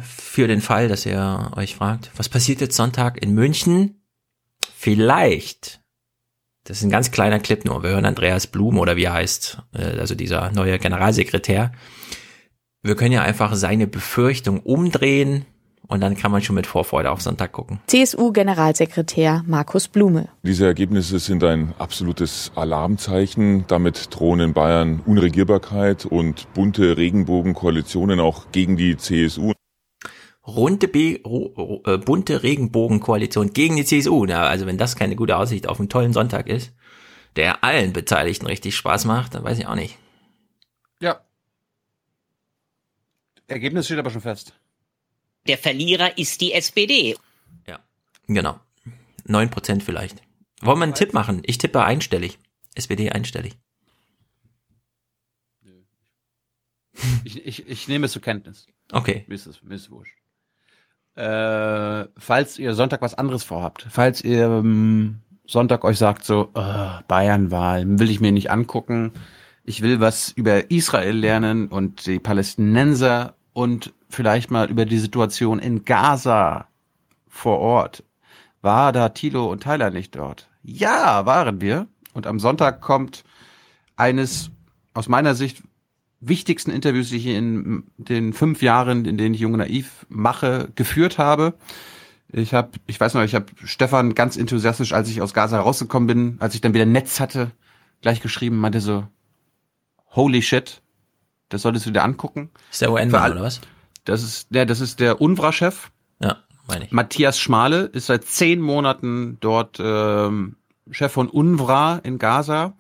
Für 0.03 0.47
den 0.47 0.61
Fall, 0.61 0.89
dass 0.89 1.07
ihr 1.07 1.53
euch 1.57 1.77
fragt, 1.77 2.11
was 2.17 2.29
passiert 2.29 2.61
jetzt 2.61 2.77
Sonntag 2.77 3.23
in 3.23 3.33
München? 3.33 4.03
Vielleicht. 4.77 5.81
Das 6.69 6.77
ist 6.77 6.85
ein 6.85 6.91
ganz 6.91 7.11
kleiner 7.11 7.39
Clip 7.39 7.65
nur. 7.65 7.83
Wir 7.83 7.91
hören 7.91 8.05
Andreas 8.05 8.47
Blum 8.47 8.79
oder 8.79 8.95
wie 8.97 9.05
er 9.05 9.15
heißt, 9.15 9.63
äh, 9.73 9.99
also 9.99 10.15
dieser 10.15 10.53
neue 10.53 10.79
Generalsekretär. 10.79 11.73
Wir 12.83 12.95
können 12.95 13.13
ja 13.13 13.23
einfach 13.23 13.55
seine 13.55 13.87
Befürchtung 13.87 14.61
umdrehen 14.61 15.47
und 15.87 16.03
dann 16.03 16.15
kann 16.15 16.31
man 16.31 16.43
schon 16.43 16.57
mit 16.57 16.67
Vorfreude 16.67 17.11
auf 17.11 17.23
Sonntag 17.23 17.53
gucken. 17.53 17.81
CSU-Generalsekretär 17.87 19.45
Markus 19.47 19.89
Blume. 19.89 20.29
Diese 20.43 20.67
Ergebnisse 20.67 21.19
sind 21.19 21.43
ein 21.43 21.73
absolutes 21.79 22.53
Alarmzeichen. 22.55 23.65
Damit 23.67 24.09
drohen 24.11 24.41
in 24.41 24.53
Bayern 24.53 25.01
Unregierbarkeit 25.07 26.05
und 26.05 26.53
bunte 26.53 26.99
Regenbogenkoalitionen 26.99 28.21
auch 28.21 28.53
gegen 28.53 28.77
die 28.77 28.99
CSU. 28.99 29.55
Runde 30.49 30.89
B, 30.89 31.17
äh, 31.17 31.99
bunte 31.99 32.43
Regenbogenkoalition 32.43 33.53
gegen 33.53 33.77
die 33.77 33.85
CSU. 33.85 34.25
Na, 34.25 34.47
also 34.47 34.65
wenn 34.65 34.79
das 34.79 34.97
keine 34.97 35.15
gute 35.15 35.37
Aussicht 35.37 35.69
auf 35.69 35.79
einen 35.79 35.91
tollen 35.91 36.15
Sonntag 36.15 36.49
ist, 36.49 36.73
der 37.37 37.63
allen 37.63 37.93
Beteiligten 37.93 38.47
richtig 38.47 38.75
Spaß 38.75 39.05
macht, 39.05 39.35
dann 39.35 39.45
weiß 39.45 39.59
ich 39.59 39.67
auch 39.67 39.75
nicht. 39.75 39.99
Ja. 41.03 41.21
Ergebnis 43.47 43.87
steht 43.87 43.99
aber 43.99 44.11
schon 44.11 44.23
fest. 44.23 44.55
Der 45.47 45.59
Verlierer 45.59 46.17
ist 46.17 46.41
die 46.41 46.53
SPD. 46.53 47.17
Ja, 47.67 47.81
genau. 48.27 48.59
Neun 49.25 49.51
Prozent 49.51 49.83
vielleicht. 49.83 50.23
Wollen 50.63 50.79
wir 50.79 50.85
einen 50.85 50.95
Tipp 50.95 51.13
machen? 51.13 51.43
Ich 51.45 51.59
tippe 51.59 51.85
einstellig. 51.85 52.39
SPD 52.75 53.11
einstellig. 53.11 53.55
Ich, 57.25 57.45
ich, 57.45 57.69
ich 57.69 57.89
nehme 57.89 58.07
es 58.07 58.13
zur 58.13 58.23
Kenntnis. 58.23 58.67
Okay. 58.91 59.25
Mir 59.27 59.35
ist 59.35 59.47
es, 59.47 59.63
mir 59.63 59.75
ist 59.75 59.91
wurscht. 59.91 60.18
Äh, 61.19 62.07
falls 62.17 62.61
ihr 62.61 62.75
Sonntag 62.75 63.03
was 63.03 63.15
anderes 63.15 63.43
vorhabt, 63.43 63.85
falls 63.91 64.23
ihr 64.23 64.45
ähm, 64.45 65.19
Sonntag 65.49 65.83
euch 65.85 65.99
sagt 65.99 66.25
so, 66.25 66.51
oh, 66.55 66.89
Bayernwahl, 67.09 67.99
will 67.99 68.09
ich 68.09 68.21
mir 68.21 68.31
nicht 68.31 68.53
angucken, 68.53 69.11
ich 69.65 69.83
will 69.83 69.99
was 69.99 70.31
über 70.31 70.71
Israel 70.71 71.17
lernen 71.17 71.67
und 71.67 72.07
die 72.07 72.21
Palästinenser 72.21 73.35
und 73.53 73.93
vielleicht 74.09 74.53
mal 74.53 74.71
über 74.71 74.85
die 74.85 74.99
Situation 74.99 75.59
in 75.59 75.85
Gaza 75.85 76.69
vor 77.27 77.59
Ort. 77.59 78.05
War 78.63 78.93
da 78.93 79.09
Thilo 79.09 79.51
und 79.51 79.65
Tyler 79.65 79.91
nicht 79.91 80.15
dort? 80.15 80.49
Ja, 80.63 81.27
waren 81.27 81.61
wir. 81.61 81.89
Und 82.13 82.29
am 82.29 82.39
Sonntag 82.39 82.81
kommt 82.81 83.25
eines 83.97 84.53
aus 84.95 85.09
meiner 85.09 85.35
Sicht 85.35 85.65
wichtigsten 86.21 86.71
Interviews, 86.71 87.11
die 87.11 87.17
ich 87.17 87.27
in 87.27 87.85
den 87.97 88.33
fünf 88.33 88.63
Jahren, 88.63 89.05
in 89.05 89.17
denen 89.17 89.35
ich 89.35 89.41
Junge 89.41 89.59
Naiv 89.59 90.07
mache, 90.09 90.69
geführt 90.75 91.19
habe. 91.19 91.55
Ich 92.31 92.53
habe, 92.53 92.71
ich 92.87 93.01
weiß 93.01 93.15
noch, 93.15 93.23
ich 93.23 93.35
habe 93.35 93.47
Stefan 93.65 94.15
ganz 94.15 94.37
enthusiastisch, 94.37 94.93
als 94.93 95.09
ich 95.09 95.23
aus 95.23 95.33
Gaza 95.33 95.61
rausgekommen 95.61 96.07
bin, 96.07 96.37
als 96.41 96.55
ich 96.55 96.61
dann 96.61 96.75
wieder 96.75 96.87
Netz 96.87 97.21
hatte, 97.21 97.53
gleich 98.03 98.21
geschrieben, 98.21 98.59
meinte 98.59 98.81
so, 98.81 99.07
holy 100.15 100.43
shit, 100.43 100.83
das 101.49 101.63
solltest 101.63 101.87
du 101.87 101.91
dir 101.91 102.03
angucken. 102.03 102.51
Ist 102.71 102.83
der 102.83 102.93
UN-Mann 102.93 103.33
oder 103.33 103.43
was? 103.43 103.61
Das 104.05 104.23
ist 104.23 104.49
der, 104.51 104.67
das 104.67 104.81
ist 104.81 105.01
der 105.01 105.21
UNRWA-Chef. 105.21 105.91
Ja, 106.21 106.39
meine 106.67 106.87
ich. 106.87 106.93
Matthias 106.93 107.39
Schmale 107.39 107.83
ist 107.85 108.07
seit 108.07 108.25
zehn 108.25 108.61
Monaten 108.61 109.39
dort 109.41 109.79
ähm, 109.81 110.57
Chef 110.91 111.13
von 111.13 111.29
UNRWA 111.29 112.01
in 112.03 112.19
Gaza. 112.19 112.75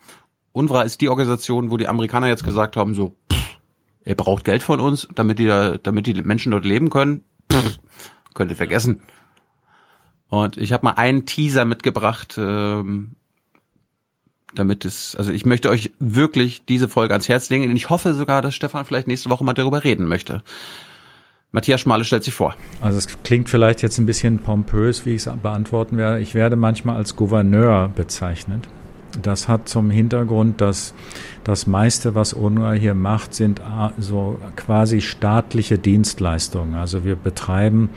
UNRWA 0.59 0.83
ist 0.83 1.01
die 1.01 1.09
Organisation, 1.09 1.71
wo 1.71 1.77
die 1.77 1.89
Amerikaner 1.89 2.29
jetzt 2.29 2.45
gesagt 2.45 2.77
haben, 2.77 2.95
so, 2.95 3.17
pff, 3.33 3.59
ihr 4.05 4.15
braucht 4.17 4.45
Geld 4.45 4.63
von 4.63 4.81
uns, 4.81 5.07
damit 5.15 5.39
die, 5.39 5.47
da, 5.47 5.79
damit 5.79 6.07
die 6.07 6.15
Menschen 6.23 6.53
dort 6.53 6.65
leben 6.65 6.91
können. 6.91 7.25
Pff, 7.53 7.79
könnt 8.35 8.51
ihr 8.51 8.57
vergessen. 8.57 9.01
Und 10.29 10.57
ich 10.57 10.73
habe 10.73 10.85
mal 10.85 10.93
einen 10.93 11.27
Teaser 11.27 11.65
mitgebracht, 11.65 12.37
ähm, 12.39 13.13
damit 14.55 14.85
es, 14.85 15.15
also 15.17 15.33
ich 15.33 15.47
möchte 15.47 15.71
euch 15.71 15.93
wirklich 15.99 16.65
diese 16.67 16.89
Folge 16.89 17.15
ans 17.15 17.29
Herz 17.29 17.49
legen 17.51 17.71
und 17.71 17.77
ich 17.77 17.89
hoffe 17.89 18.15
sogar, 18.15 18.43
dass 18.43 18.55
Stefan 18.55 18.85
vielleicht 18.85 19.07
nächste 19.07 19.31
Woche 19.31 19.45
mal 19.45 19.55
darüber 19.55 19.85
reden 19.85 20.07
möchte. 20.07 20.43
Matthias 21.51 21.81
Schmale 21.81 22.05
stellt 22.05 22.25
sich 22.25 22.35
vor. 22.35 22.55
Also 22.83 22.99
es 22.99 23.23
klingt 23.23 23.49
vielleicht 23.49 23.81
jetzt 23.81 23.99
ein 23.99 24.05
bisschen 24.05 24.39
pompös, 24.41 25.07
wie 25.07 25.15
ich 25.15 25.27
es 25.27 25.33
beantworten 25.43 25.97
werde. 25.97 26.21
Ich 26.21 26.35
werde 26.35 26.57
manchmal 26.57 26.97
als 26.97 27.17
Gouverneur 27.17 27.89
bezeichnet. 27.89 28.69
Das 29.23 29.49
hat 29.49 29.69
zum 29.69 29.91
Hintergrund, 29.91 30.61
dass 30.61 30.95
das 31.45 31.67
meiste, 31.67 32.15
was 32.15 32.35
UNRWA 32.35 32.73
hier 32.73 32.95
macht, 32.95 33.33
sind 33.35 33.61
so 33.99 34.39
quasi 34.55 35.01
staatliche 35.01 35.79
Dienstleistungen. 35.79 36.75
Also 36.75 37.05
wir 37.05 37.17
betreiben 37.17 37.89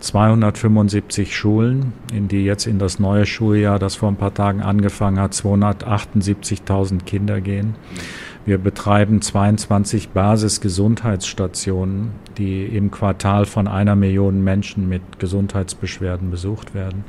275 0.00 1.36
Schulen, 1.36 1.92
in 2.12 2.28
die 2.28 2.44
jetzt 2.44 2.66
in 2.66 2.78
das 2.78 2.98
neue 2.98 3.26
Schuljahr, 3.26 3.78
das 3.78 3.94
vor 3.94 4.08
ein 4.08 4.16
paar 4.16 4.34
Tagen 4.34 4.60
angefangen 4.60 5.20
hat, 5.20 5.34
278.000 5.34 7.04
Kinder 7.04 7.40
gehen. 7.40 7.74
Wir 8.46 8.58
betreiben 8.58 9.20
22 9.20 10.10
Basisgesundheitsstationen, 10.10 12.12
die 12.38 12.64
im 12.64 12.92
Quartal 12.92 13.44
von 13.44 13.66
einer 13.66 13.96
Million 13.96 14.44
Menschen 14.44 14.88
mit 14.88 15.18
Gesundheitsbeschwerden 15.18 16.30
besucht 16.30 16.72
werden. 16.72 17.04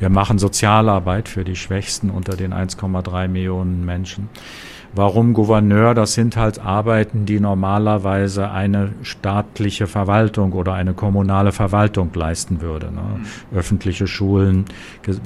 Wir 0.00 0.08
machen 0.08 0.40
Sozialarbeit 0.40 1.28
für 1.28 1.44
die 1.44 1.54
Schwächsten 1.54 2.10
unter 2.10 2.36
den 2.36 2.52
1,3 2.52 3.28
Millionen 3.28 3.84
Menschen. 3.84 4.28
Warum 4.94 5.32
Gouverneur? 5.32 5.94
Das 5.94 6.12
sind 6.12 6.36
halt 6.36 6.58
Arbeiten, 6.58 7.24
die 7.24 7.40
normalerweise 7.40 8.50
eine 8.50 8.90
staatliche 9.02 9.86
Verwaltung 9.86 10.52
oder 10.52 10.74
eine 10.74 10.92
kommunale 10.92 11.52
Verwaltung 11.52 12.10
leisten 12.14 12.60
würde. 12.60 12.92
Ne? 12.92 13.00
Mhm. 13.00 13.56
Öffentliche 13.56 14.06
Schulen, 14.06 14.66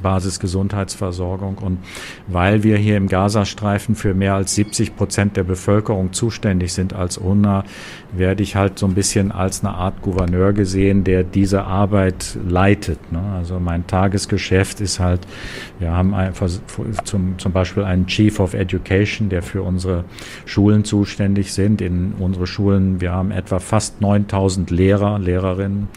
Basisgesundheitsversorgung. 0.03 1.59
Und 1.59 1.79
weil 2.29 2.63
wir 2.63 2.77
hier 2.77 2.97
im 2.97 3.09
Gazastreifen 3.09 3.97
für 3.97 4.15
mehr 4.15 4.35
als 4.35 4.55
70 4.55 4.95
Prozent 4.95 5.37
der 5.37 5.45
Bevölkerung 5.45 6.13
zuständig 6.13 6.73
sind 6.73 6.95
als 6.95 7.19
UNA, 7.19 7.65
werde 8.13 8.43
ich 8.43 8.55
halt 8.55 8.79
so 8.79 8.87
ein 8.87 8.95
bisschen 8.95 9.33
als 9.33 9.65
eine 9.65 9.75
Art 9.75 10.01
Gouverneur 10.03 10.53
gesehen, 10.53 11.05
der 11.05 11.25
diese 11.25 11.65
Arbeit 11.65 12.39
leitet. 12.47 13.13
Ne? 13.13 13.21
Also 13.37 13.59
mein 13.59 13.87
Tagesgeschäft 13.87 14.81
ist 14.81 15.01
halt, 15.01 15.27
wir 15.79 15.93
haben 15.93 16.15
ein, 16.15 16.33
zum, 17.05 17.39
zum 17.39 17.53
Beispiel 17.53 17.83
einen 17.85 18.07
Chief 18.07 18.39
of 18.41 18.55
Education, 18.55 19.29
der 19.29 19.43
für 19.43 19.56
für 19.57 19.63
unsere 19.63 20.05
Schulen 20.45 20.85
zuständig 20.85 21.55
sind. 21.55 21.81
In 21.81 22.13
unsere 22.19 22.47
Schulen, 22.47 23.01
wir 23.01 23.13
haben 23.13 23.31
etwa 23.31 23.59
fast 23.59 24.03
9000 24.03 24.71
Lehrer, 24.71 25.19
Lehrerinnen, 25.19 25.89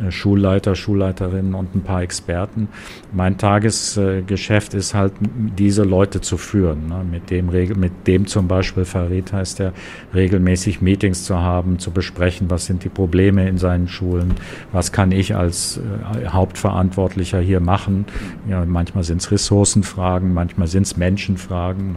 äh, 0.00 0.12
Schulleiter, 0.12 0.76
Schulleiterinnen 0.76 1.54
und 1.54 1.74
ein 1.74 1.82
paar 1.82 2.02
Experten. 2.02 2.68
Mein 3.12 3.36
Tagesgeschäft 3.36 4.74
ist 4.74 4.94
halt, 4.94 5.12
diese 5.58 5.82
Leute 5.82 6.20
zu 6.20 6.36
führen. 6.36 6.86
Ne? 6.88 7.04
Mit 7.10 7.30
dem 7.30 7.50
mit 7.50 8.06
dem 8.06 8.28
zum 8.28 8.46
Beispiel 8.46 8.84
Farid 8.84 9.32
heißt 9.32 9.58
er, 9.58 9.72
regelmäßig 10.14 10.80
Meetings 10.80 11.24
zu 11.24 11.38
haben, 11.38 11.80
zu 11.80 11.90
besprechen, 11.90 12.48
was 12.48 12.66
sind 12.66 12.84
die 12.84 12.88
Probleme 12.88 13.48
in 13.48 13.58
seinen 13.58 13.88
Schulen, 13.88 14.34
was 14.70 14.92
kann 14.92 15.10
ich 15.10 15.34
als 15.34 15.78
äh, 15.78 16.28
Hauptverantwortlicher 16.28 17.40
hier 17.40 17.58
machen. 17.58 18.04
Ja, 18.48 18.64
manchmal 18.64 19.02
sind 19.02 19.20
es 19.20 19.32
Ressourcenfragen, 19.32 20.32
manchmal 20.32 20.68
sind 20.68 20.84
es 20.84 20.96
Menschenfragen 20.96 21.96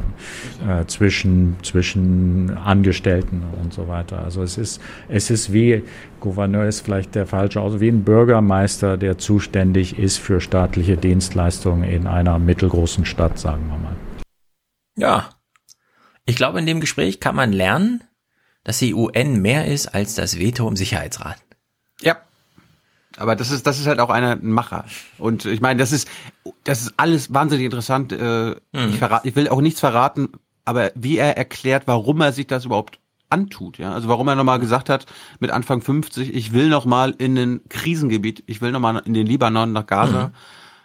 äh, 0.68 0.86
zwischen, 1.04 1.58
zwischen 1.64 2.58
Angestellten 2.58 3.44
und 3.62 3.74
so 3.74 3.90
weiter. 3.90 4.20
Also 4.20 4.42
es 4.42 4.58
ist, 4.58 4.82
es 5.10 5.30
ist 5.30 5.52
wie, 5.52 5.84
Gouverneur 6.22 6.66
ist 6.66 6.80
vielleicht 6.80 7.14
der 7.14 7.28
falsche 7.28 7.60
Ausdruck, 7.60 7.82
wie 7.82 7.90
ein 7.90 8.06
Bürgermeister, 8.06 8.96
der 8.96 9.18
zuständig 9.18 10.00
ist 10.00 10.18
für 10.18 10.40
staatliche 10.40 10.96
Dienstleistungen 10.96 11.84
in 11.84 12.08
einer 12.08 12.40
mittelgroßen 12.40 13.04
Stadt, 13.04 13.38
sagen 13.38 13.68
wir 13.68 13.78
mal. 13.78 13.96
Ja. 14.96 15.30
Ich 16.26 16.38
glaube, 16.38 16.60
in 16.60 16.66
dem 16.66 16.80
Gespräch 16.80 17.20
kann 17.20 17.36
man 17.36 17.52
lernen, 17.52 18.02
dass 18.64 18.80
die 18.80 18.94
UN 18.94 19.42
mehr 19.42 19.68
ist 19.68 19.88
als 19.88 20.16
das 20.16 20.40
Veto 20.40 20.70
im 20.70 20.78
Sicherheitsrat. 20.78 21.36
Ja. 22.00 22.16
Aber 23.18 23.36
das 23.36 23.52
ist, 23.52 23.68
das 23.68 23.78
ist 23.78 23.88
halt 23.88 24.00
auch 24.00 24.10
einer 24.10 24.38
ein 24.38 24.52
Macher. 24.52 24.86
Und 25.18 25.44
ich 25.44 25.60
meine, 25.60 25.82
das 25.82 25.92
ist, 25.92 26.08
das 26.64 26.82
ist 26.82 26.94
alles 26.96 27.34
wahnsinnig 27.34 27.66
interessant. 27.66 28.14
Äh, 28.14 28.56
mhm. 28.72 28.90
ich, 28.90 29.00
verrate, 29.00 29.28
ich 29.28 29.36
will 29.36 29.50
auch 29.50 29.60
nichts 29.60 29.82
verraten, 29.82 30.30
aber 30.66 30.92
wie 30.96 31.18
er 31.18 31.38
erklärt, 31.38 31.84
warum 31.86 32.22
er 32.22 32.32
sich 32.32 32.48
das 32.48 32.66
überhaupt 32.66 33.00
antut, 33.30 33.80
ja. 33.80 33.94
Also 33.94 34.08
warum 34.08 34.28
er 34.28 34.36
nochmal 34.36 34.60
gesagt 34.60 34.90
hat, 34.90 35.06
mit 35.40 35.52
Anfang 35.52 35.82
50, 35.82 36.34
ich 36.34 36.54
will 36.54 36.70
nochmal 36.70 37.16
in 37.18 37.38
ein 37.38 37.62
Krisengebiet, 37.68 38.44
ich 38.46 38.62
will 38.62 38.72
nochmal 38.72 39.02
in 39.06 39.14
den 39.14 39.26
Libanon 39.26 39.74
nach 39.74 39.88
Gaza, 39.88 40.28
mhm. 40.28 40.32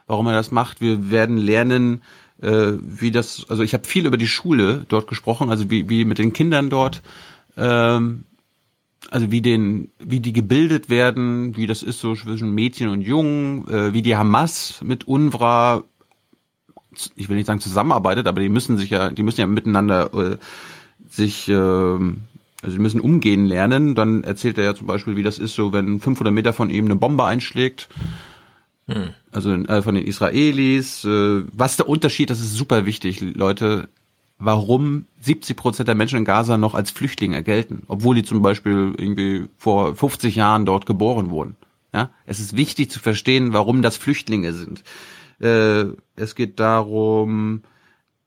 warum 0.07 0.27
er 0.27 0.33
das 0.33 0.51
macht. 0.51 0.81
Wir 0.81 1.11
werden 1.11 1.37
lernen, 1.37 2.03
äh, 2.41 2.73
wie 2.81 3.11
das, 3.11 3.47
also 3.49 3.63
ich 3.63 3.75
habe 3.75 3.87
viel 3.87 4.07
über 4.07 4.17
die 4.17 4.29
Schule 4.29 4.87
dort 4.89 5.09
gesprochen, 5.09 5.51
also 5.51 5.71
wie, 5.71 5.89
wie 5.89 6.05
mit 6.05 6.19
den 6.19 6.33
Kindern 6.33 6.71
dort, 6.71 7.03
ähm, 7.57 8.25
also 9.11 9.31
wie 9.31 9.43
den, 9.43 9.91
wie 9.99 10.21
die 10.21 10.33
gebildet 10.33 10.91
werden, 10.91 11.57
wie 11.57 11.67
das 11.67 11.83
ist 11.83 12.01
so 12.01 12.15
zwischen 12.15 12.53
Mädchen 12.53 12.89
und 12.89 13.03
Jungen, 13.03 13.69
äh, 13.69 13.93
wie 13.93 14.03
die 14.03 14.17
Hamas 14.17 14.81
mit 14.83 15.07
UNRWA, 15.07 15.85
ich 17.17 17.28
will 17.28 17.36
nicht 17.36 17.47
sagen 17.47 17.60
zusammenarbeitet, 17.60 18.27
aber 18.27 18.41
die 18.41 18.49
müssen 18.49 18.78
sich 18.78 18.91
ja, 18.91 19.10
die 19.10 19.23
müssen 19.23 19.41
ja 19.41 19.47
miteinander 19.47 20.12
äh, 20.15 20.36
sich, 21.10 21.49
äh, 21.49 21.55
also 21.55 22.17
die 22.65 22.78
müssen 22.78 23.01
umgehen 23.01 23.47
lernen. 23.47 23.94
Dann 23.94 24.25
erzählt 24.25 24.59
er 24.59 24.65
ja 24.65 24.75
zum 24.75 24.86
Beispiel, 24.86 25.17
wie 25.17 25.23
das 25.23 25.39
ist, 25.39 25.55
so 25.55 25.73
wenn 25.73 26.01
500 26.01 26.33
Meter 26.33 26.52
von 26.52 26.70
ihm 26.70 26.86
eine 26.86 26.97
Bombe 26.97 27.25
einschlägt. 27.25 27.89
Hm. 28.86 29.10
Also 29.33 29.52
äh, 29.52 29.83
von 29.83 29.94
den 29.94 30.07
Israelis. 30.07 31.05
Äh, 31.05 31.44
was 31.52 31.77
der 31.77 31.89
Unterschied? 31.89 32.31
Das 32.31 32.41
ist 32.41 32.55
super 32.55 32.86
wichtig, 32.86 33.20
Leute 33.20 33.89
warum 34.39 35.07
70 35.20 35.57
Prozent 35.57 35.89
der 35.89 35.94
Menschen 35.94 36.18
in 36.18 36.25
Gaza 36.25 36.57
noch 36.57 36.75
als 36.75 36.91
Flüchtlinge 36.91 37.43
gelten, 37.43 37.83
obwohl 37.89 38.15
die 38.15 38.23
zum 38.23 38.41
Beispiel 38.41 38.94
irgendwie 38.97 39.49
vor 39.59 39.94
50 39.94 40.36
Jahren 40.36 40.65
dort 40.65 40.86
geboren 40.86 41.31
wurden. 41.31 41.57
Ja, 41.93 42.10
es 42.27 42.39
ist 42.39 42.57
wichtig 42.57 42.91
zu 42.91 43.01
verstehen, 43.01 43.52
warum 43.52 43.83
das 43.83 43.97
Flüchtlinge 43.97 44.52
sind. 44.52 44.85
Äh, 45.41 45.84
es 46.17 46.34
geht 46.34 46.58
darum, 46.60 47.62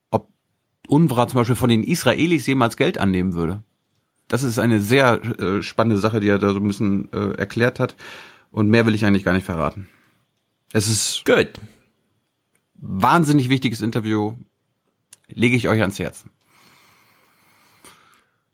ob 0.10 0.30
UNRWA 0.88 1.28
zum 1.28 1.40
Beispiel 1.40 1.56
von 1.56 1.70
den 1.70 1.84
Israelis 1.84 2.48
jemals 2.48 2.78
Geld 2.78 2.98
annehmen 2.98 3.34
würde. 3.34 3.64
Das 4.28 4.44
ist 4.44 4.60
eine 4.60 4.80
sehr 4.80 5.22
äh, 5.40 5.62
spannende 5.62 6.00
Sache, 6.00 6.22
die 6.22 6.30
er 6.30 6.40
da 6.40 6.54
so 6.54 6.60
ein 6.60 6.68
bisschen 6.68 7.12
äh, 7.12 7.34
erklärt 7.34 7.80
hat. 7.80 7.96
Und 8.50 8.70
mehr 8.70 8.86
will 8.86 8.96
ich 8.96 9.06
eigentlich 9.06 9.26
gar 9.26 9.34
nicht 9.34 9.46
verraten. 9.46 9.90
Es 10.74 10.88
ist 10.88 11.26
gut. 11.26 11.52
Wahnsinnig 12.76 13.50
wichtiges 13.50 13.82
Interview 13.82 14.36
lege 15.28 15.56
ich 15.56 15.68
euch 15.68 15.82
ans 15.82 16.00
Herzen. 16.00 16.32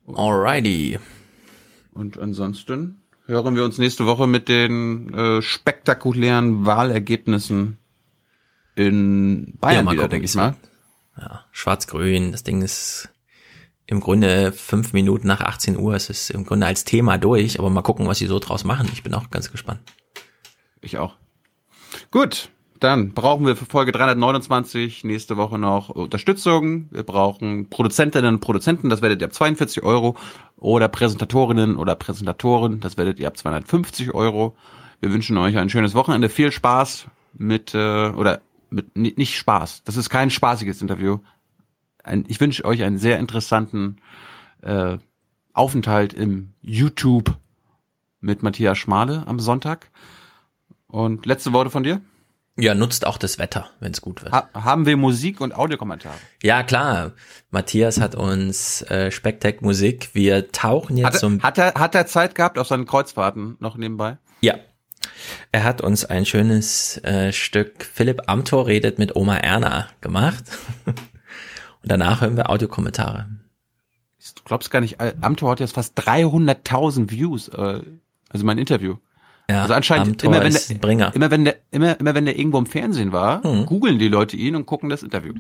Alrighty. 0.08 1.00
Und 1.92 2.18
ansonsten 2.18 3.02
hören 3.26 3.56
wir 3.56 3.64
uns 3.64 3.78
nächste 3.78 4.06
Woche 4.06 4.26
mit 4.26 4.50
den 4.50 5.14
äh, 5.14 5.42
spektakulären 5.42 6.66
Wahlergebnissen 6.66 7.78
in 8.78 9.58
Bayern 9.60 9.88
ja, 9.88 9.92
wieder, 9.92 10.08
denke 10.08 10.26
ich 10.26 10.36
mal. 10.36 10.56
Ja, 11.18 11.46
schwarz-grün, 11.52 12.32
das 12.32 12.44
Ding 12.44 12.62
ist 12.62 13.10
im 13.88 14.02
Grunde 14.02 14.52
fünf 14.52 14.94
Minuten 14.94 15.28
nach 15.28 15.42
18 15.42 15.78
Uhr. 15.80 15.96
Es 15.96 16.10
ist 16.10 16.30
im 16.30 16.46
Grunde 16.46 16.68
als 16.68 16.84
Thema 16.84 17.18
durch, 17.18 17.58
aber 17.58 17.72
mal 17.72 17.82
gucken, 17.82 18.08
was 18.08 18.20
sie 18.20 18.28
so 18.28 18.38
draus 18.38 18.66
machen. 18.66 18.88
Ich 18.94 19.02
bin 19.02 19.14
auch 19.16 19.32
ganz 19.32 19.52
gespannt. 19.52 19.80
Ich 20.82 21.00
auch. 21.00 21.16
Gut, 22.12 22.50
dann 22.80 23.14
brauchen 23.14 23.48
wir 23.48 23.56
für 23.56 23.66
Folge 23.66 23.92
329 23.92 25.04
nächste 25.04 25.38
Woche 25.38 25.58
noch 25.58 25.90
Unterstützung. 25.90 26.88
Wir 26.92 27.04
brauchen 27.04 27.70
Produzentinnen 27.70 28.36
und 28.36 28.42
Produzenten, 28.42 28.90
das 28.90 29.02
werdet 29.02 29.22
ihr 29.22 29.28
ab 29.28 29.34
42 29.34 29.82
Euro. 29.82 30.16
Oder 30.58 30.88
Präsentatorinnen 30.88 31.78
oder 31.78 31.96
Präsentatoren, 31.96 32.80
das 32.80 32.98
werdet 32.98 33.20
ihr 33.20 33.28
ab 33.28 33.38
250 33.38 34.14
Euro. 34.14 34.56
Wir 35.00 35.12
wünschen 35.12 35.38
euch 35.38 35.58
ein 35.58 35.70
schönes 35.70 35.96
Wochenende, 35.96 36.30
viel 36.30 36.52
Spaß 36.52 37.08
mit, 37.34 37.74
äh, 37.74 38.10
oder 38.10 38.42
mit, 38.70 38.98
nicht 38.98 39.36
Spaß, 39.38 39.84
das 39.84 39.98
ist 39.98 40.10
kein 40.10 40.30
spaßiges 40.30 40.82
Interview. 40.82 41.20
Ein, 42.04 42.26
ich 42.28 42.40
wünsche 42.40 42.66
euch 42.66 42.84
einen 42.84 42.98
sehr 42.98 43.20
interessanten 43.20 43.98
äh, 44.62 44.98
Aufenthalt 45.54 46.14
im 46.14 46.54
YouTube 46.62 47.36
mit 48.20 48.44
Matthias 48.44 48.78
Schmale 48.78 49.24
am 49.26 49.40
Sonntag. 49.40 49.90
Und 50.88 51.26
letzte 51.26 51.54
Worte 51.54 51.70
von 51.70 51.84
dir? 51.84 52.02
Ja, 52.60 52.74
nutzt 52.74 53.06
auch 53.06 53.18
das 53.18 53.38
Wetter, 53.38 53.70
wenn 53.80 53.92
es 53.92 54.02
gut 54.02 54.24
wird. 54.24 54.34
Ha 54.34 54.50
haben 54.54 54.88
wir 54.88 54.98
Musik 54.98 55.42
und 55.42 55.54
Audiokommentare? 55.54 56.16
Ja, 56.42 56.64
klar. 56.64 57.14
Matthias 57.52 58.00
hat 58.00 58.16
uns 58.16 58.82
äh, 58.84 59.12
Spektak 59.12 59.62
Musik. 59.62 60.10
Wir 60.14 60.52
tauchen 60.52 60.98
jetzt 60.98 61.06
hat 61.06 61.14
er, 61.14 61.20
zum. 61.20 61.44
Hat 61.44 61.58
er, 61.60 61.74
hat 61.76 61.94
er 61.94 62.08
Zeit 62.08 62.34
gehabt 62.34 62.58
auf 62.58 62.68
seinen 62.68 62.86
Kreuzfahrten 62.88 63.58
noch 63.60 63.78
nebenbei? 63.78 64.18
Ja. 64.42 64.56
Er 65.52 65.64
hat 65.64 65.82
uns 65.82 66.06
ein 66.06 66.26
schönes 66.26 66.98
äh, 67.04 67.32
Stück 67.32 67.84
Philipp 67.84 68.24
Amthor 68.28 68.68
redet 68.68 69.00
mit 69.00 69.16
Oma 69.16 69.38
Erna 69.38 69.88
gemacht. 70.02 70.44
und 70.86 70.96
danach 71.84 72.22
hören 72.22 72.38
wir 72.38 72.50
Audiokommentare. 72.50 73.28
Du 74.36 74.44
glaubst 74.44 74.72
gar 74.72 74.82
nicht, 74.82 75.00
Amthor 75.00 75.52
hat 75.52 75.60
jetzt 75.60 75.76
fast 75.76 75.98
300.000 76.00 77.12
Views, 77.12 77.48
äh, 77.50 77.82
also 78.30 78.46
mein 78.46 78.58
Interview. 78.58 78.98
Ja, 79.50 79.62
also 79.62 79.76
anscheinend 79.76 80.22
immer 80.24 80.44
wenn, 80.44 80.52
der, 80.52 81.16
immer 81.16 81.32
wenn 81.32 81.46
der 81.46 81.56
immer 81.72 81.98
immer 81.98 82.16
wenn 82.16 82.26
der 82.26 82.38
irgendwo 82.38 82.58
im 82.58 82.66
Fernsehen 82.66 83.14
war, 83.14 83.48
mhm. 83.48 83.66
googeln 83.66 83.98
die 83.98 84.10
Leute 84.10 84.36
ihn 84.36 84.58
und 84.58 84.66
gucken 84.66 84.90
das 84.90 85.04
Interview. 85.04 85.36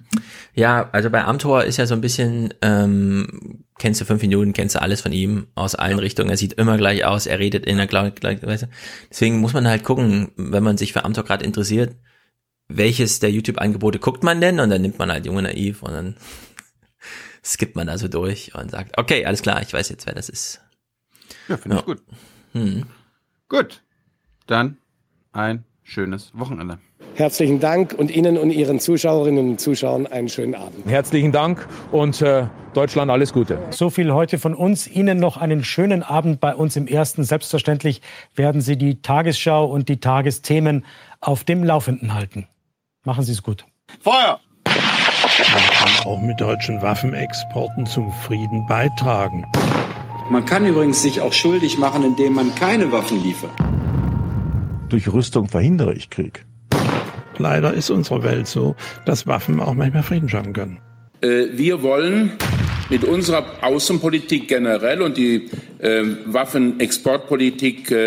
Ja, 0.53 0.87
also 0.93 1.09
bei 1.09 1.25
Amtor 1.25 1.65
ist 1.65 1.75
ja 1.75 1.85
so 1.85 1.93
ein 1.93 1.99
bisschen 1.99 2.53
ähm, 2.61 3.65
kennst 3.77 3.99
du 3.99 4.05
fünf 4.05 4.21
Minuten, 4.21 4.53
kennst 4.53 4.75
du 4.75 4.81
alles 4.81 5.01
von 5.01 5.11
ihm 5.11 5.47
aus 5.55 5.75
allen 5.75 5.99
Richtungen. 5.99 6.29
Er 6.29 6.37
sieht 6.37 6.53
immer 6.53 6.77
gleich 6.77 7.03
aus, 7.03 7.25
er 7.25 7.39
redet 7.39 7.65
in 7.65 7.75
der 7.75 7.87
gleichen 7.87 8.47
Weise. 8.47 8.69
Deswegen 9.09 9.39
muss 9.39 9.51
man 9.51 9.67
halt 9.67 9.83
gucken, 9.83 10.31
wenn 10.37 10.63
man 10.63 10.77
sich 10.77 10.93
für 10.93 11.03
Amtor 11.03 11.25
gerade 11.25 11.43
interessiert, 11.43 11.95
welches 12.69 13.19
der 13.19 13.31
YouTube-Angebote 13.31 13.99
guckt 13.99 14.23
man 14.23 14.39
denn 14.39 14.61
und 14.61 14.69
dann 14.69 14.81
nimmt 14.81 14.99
man 14.99 15.11
halt 15.11 15.25
junge 15.25 15.41
naiv 15.41 15.83
und 15.83 15.91
dann 15.91 16.15
skippt 17.43 17.75
man 17.75 17.87
da 17.87 17.97
so 17.97 18.07
durch 18.07 18.55
und 18.55 18.71
sagt, 18.71 18.97
okay, 18.97 19.25
alles 19.25 19.41
klar, 19.41 19.61
ich 19.61 19.73
weiß 19.73 19.89
jetzt, 19.89 20.05
wer 20.05 20.15
das 20.15 20.29
ist. 20.29 20.61
Ja, 21.49 21.57
finde 21.57 21.75
ja. 21.75 21.81
ich 21.81 21.85
gut. 21.85 22.01
Hm. 22.53 22.85
Gut, 23.49 23.81
dann 24.47 24.77
ein 25.31 25.63
schönes 25.83 26.31
Wochenende. 26.33 26.79
Herzlichen 27.15 27.59
Dank 27.59 27.95
und 27.97 28.11
Ihnen 28.11 28.37
und 28.37 28.51
Ihren 28.51 28.79
Zuschauerinnen 28.79 29.49
und 29.49 29.59
Zuschauern 29.59 30.05
einen 30.05 30.29
schönen 30.29 30.53
Abend. 30.53 30.85
Herzlichen 30.87 31.31
Dank 31.31 31.67
und 31.91 32.21
äh, 32.21 32.45
Deutschland 32.73 33.09
alles 33.09 33.33
Gute. 33.33 33.59
So 33.71 33.89
viel 33.89 34.13
heute 34.13 34.37
von 34.37 34.53
uns. 34.53 34.85
Ihnen 34.87 35.19
noch 35.19 35.37
einen 35.37 35.63
schönen 35.63 36.03
Abend 36.03 36.39
bei 36.39 36.53
uns 36.53 36.75
im 36.75 36.85
Ersten. 36.85 37.23
Selbstverständlich 37.23 38.01
werden 38.35 38.61
Sie 38.61 38.77
die 38.77 39.01
Tagesschau 39.01 39.65
und 39.65 39.89
die 39.89 39.99
Tagesthemen 39.99 40.85
auf 41.19 41.43
dem 41.43 41.63
Laufenden 41.63 42.13
halten. 42.13 42.47
Machen 43.03 43.23
Sie 43.23 43.31
es 43.31 43.41
gut. 43.41 43.65
Feuer! 44.01 44.39
Man 44.65 44.75
kann 45.71 46.05
auch 46.05 46.21
mit 46.21 46.39
deutschen 46.39 46.81
Waffenexporten 46.81 47.85
zum 47.87 48.11
Frieden 48.11 48.67
beitragen. 48.67 49.45
Man 50.29 50.45
kann 50.45 50.65
übrigens 50.65 51.01
sich 51.01 51.21
auch 51.21 51.33
schuldig 51.33 51.77
machen, 51.79 52.03
indem 52.03 52.33
man 52.33 52.53
keine 52.53 52.91
Waffen 52.91 53.23
liefert. 53.23 53.51
Durch 54.89 55.11
Rüstung 55.11 55.47
verhindere 55.47 55.93
ich 55.93 56.09
Krieg. 56.09 56.45
Leider 57.37 57.73
ist 57.73 57.89
unsere 57.89 58.23
Welt 58.23 58.47
so, 58.47 58.75
dass 59.05 59.27
Waffen 59.27 59.59
auch 59.59 59.73
manchmal 59.73 60.03
Frieden 60.03 60.29
schaffen 60.29 60.53
können. 60.53 60.79
Äh, 61.21 61.45
wir 61.53 61.83
wollen 61.83 62.33
mit 62.89 63.03
unserer 63.03 63.45
Außenpolitik 63.61 64.47
generell 64.47 65.01
und 65.01 65.17
die 65.17 65.49
äh, 65.79 66.03
Waffenexportpolitik, 66.25 67.91
äh, 67.91 68.05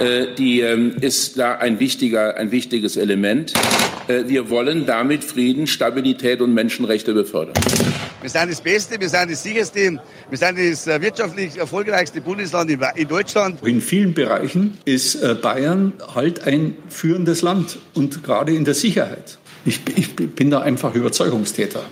äh 0.00 0.34
die 0.36 0.60
ähm, 0.60 0.96
ist 1.00 1.38
da 1.38 1.56
ein 1.56 1.78
wichtiger, 1.78 2.36
ein 2.36 2.50
wichtiges 2.50 2.96
Element. 2.96 3.52
Äh, 4.08 4.24
wir 4.28 4.50
wollen 4.50 4.86
damit 4.86 5.24
Frieden, 5.24 5.66
Stabilität 5.66 6.40
und 6.40 6.54
Menschenrechte 6.54 7.12
befördern. 7.12 7.54
Wir 8.20 8.30
sind 8.30 8.50
das 8.50 8.60
Beste, 8.60 9.00
wir 9.00 9.08
sind 9.08 9.30
das 9.30 9.42
sicherste, 9.44 10.00
wir 10.28 10.38
sind 10.38 10.58
das 10.58 10.88
äh, 10.88 11.00
wirtschaftlich 11.00 11.56
erfolgreichste 11.56 12.20
Bundesland 12.20 12.68
in 12.70 13.08
Deutschland. 13.08 13.64
In 13.64 13.80
vielen 13.80 14.12
Bereichen 14.12 14.78
ist 14.84 15.22
äh, 15.22 15.36
Bayern 15.40 15.92
halt 16.14 16.44
ein 16.44 16.76
führendes 16.88 17.42
Land 17.42 17.78
und 17.94 18.24
gerade 18.24 18.52
in 18.52 18.64
der 18.64 18.74
Sicherheit. 18.74 19.38
Ich, 19.64 19.80
ich 19.94 20.16
bin 20.16 20.50
da 20.50 20.60
einfach 20.60 20.94
Überzeugungstäter. 20.94 21.84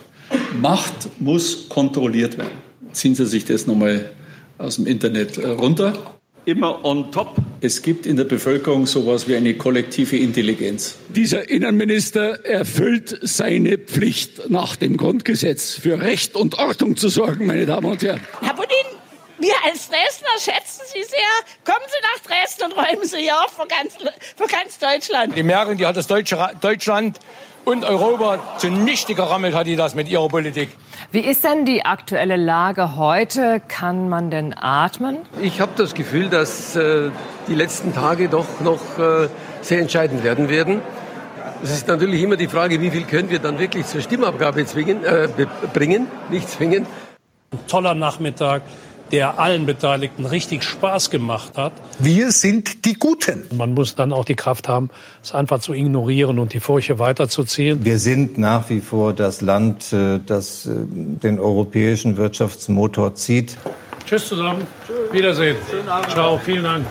Macht 0.61 1.21
muss 1.21 1.69
kontrolliert 1.69 2.39
werden. 2.39 2.59
Ziehen 2.93 3.15
Sie 3.15 3.27
sich 3.27 3.45
das 3.45 3.69
nochmal 3.69 4.11
aus 4.59 4.77
dem 4.77 4.87
Internet 4.87 5.39
äh, 5.39 5.47
runter. 5.47 6.16
Immer 6.47 6.85
on 6.85 7.11
top. 7.11 7.35
Es 7.61 7.83
gibt 7.83 8.07
in 8.07 8.17
der 8.17 8.23
Bevölkerung 8.23 8.87
sowas 8.87 9.27
wie 9.27 9.35
eine 9.35 9.55
kollektive 9.55 10.17
Intelligenz. 10.17 10.97
Dieser 11.09 11.51
Innenminister 11.51 12.45
erfüllt 12.45 13.19
seine 13.23 13.79
Pflicht 13.79 14.49
nach 14.49 14.77
dem 14.77 14.97
Grundgesetz, 14.97 15.75
für 15.75 16.01
Recht 16.01 16.37
und 16.37 16.57
Ordnung 16.57 16.97
zu 16.97 17.09
sorgen, 17.09 17.47
meine 17.47 17.67
Damen 17.67 17.87
und 17.87 18.01
Herren. 18.01 18.21
Herr 18.41 18.55
Budin, 18.55 18.77
wir 19.41 19.55
als 19.65 19.89
Dresdner 19.89 20.29
schätzen 20.39 20.83
Sie 20.95 21.03
sehr. 21.03 21.19
Kommen 21.65 21.85
Sie 21.89 21.99
nach 22.01 22.31
Dresden 22.31 22.63
und 22.67 22.77
räumen 22.77 23.09
Sie 23.09 23.19
hier 23.19 23.43
auf 23.43 23.51
für 23.51 23.67
ganz, 23.67 23.95
für 24.37 24.47
ganz 24.47 24.79
Deutschland. 24.79 25.37
Die 25.37 25.43
Merkel, 25.43 25.75
die 25.75 25.85
hat 25.85 25.97
das 25.97 26.07
deutsche 26.07 26.39
Deutschland 26.61 27.19
und 27.65 27.85
Europa 27.85 28.59
zunichte 28.59 29.17
gerammelt 29.17 29.53
hat 29.53 29.67
die 29.67 29.75
das 29.75 29.97
mit 29.97 30.09
ihrer 30.09 30.29
Politik. 30.29 30.69
Wie 31.13 31.21
ist 31.21 31.45
denn 31.45 31.65
die 31.65 31.85
aktuelle 31.85 32.35
Lage 32.37 32.97
heute? 32.97 33.63
Kann 33.69 34.09
man 34.09 34.31
denn 34.31 34.55
atmen? 34.59 35.19
Ich 35.41 35.61
habe 35.61 35.71
das 35.77 35.95
Gefühl, 35.95 36.29
dass 36.29 36.75
äh, 36.75 37.11
die 37.47 37.55
letzten 37.55 37.95
Tage 37.95 38.29
doch 38.29 38.61
noch 38.61 38.99
äh, 38.99 39.29
sehr 39.61 39.79
entscheidend 39.79 40.25
werden 40.25 40.49
werden. 40.49 40.81
Es 41.63 41.71
ist 41.71 41.87
natürlich 41.87 42.21
immer 42.23 42.37
die 42.37 42.49
Frage, 42.49 42.81
wie 42.81 42.91
viel 42.91 43.05
können 43.05 43.31
wir 43.31 43.39
dann 43.39 43.61
wirklich 43.61 43.87
zur 43.87 44.01
Stimmabgabe 44.01 44.67
zwingen, 44.67 45.05
äh, 45.05 45.29
bringen, 45.73 46.09
nicht 46.29 46.51
zwingen. 46.51 46.87
Ein 47.53 47.67
toller 47.69 47.95
Nachmittag 47.95 48.63
der 49.13 49.39
allen 49.39 49.67
Beteiligten 49.67 50.27
richtig 50.27 50.65
Spaß 50.65 51.11
gemacht 51.11 51.57
hat. 51.57 51.73
Wir 51.99 52.33
sind 52.33 52.85
die 52.85 52.95
Guten. 52.95 53.45
Man 53.55 53.75
muss 53.75 53.95
dann 53.95 54.13
auch 54.13 54.25
die 54.25 54.35
Kraft 54.35 54.69
haben, 54.69 54.91
es 55.23 55.33
einfach 55.33 55.61
zu 55.61 55.73
ignorieren 55.73 56.39
und 56.39 56.53
die 56.53 56.61
Furche 56.61 56.99
weiterzuziehen. 56.99 57.85
Wir 57.85 57.99
sind 57.99 58.39
nach 58.39 58.69
wie 58.69 58.81
vor 58.81 59.13
das 59.13 59.41
Land, 59.41 59.93
äh, 59.93 60.19
das 60.25 60.67
äh, 60.67 60.71
den 60.75 61.39
europäischen 61.39 62.17
Wirtschaftsmotor 62.17 63.15
zieht. 63.15 63.57
Tschüss 64.07 64.29
zusammen. 64.29 64.67
Wiedersehen. 65.11 65.57
Ciao, 66.11 66.39
vielen 66.39 66.65
Dank. 66.65 66.87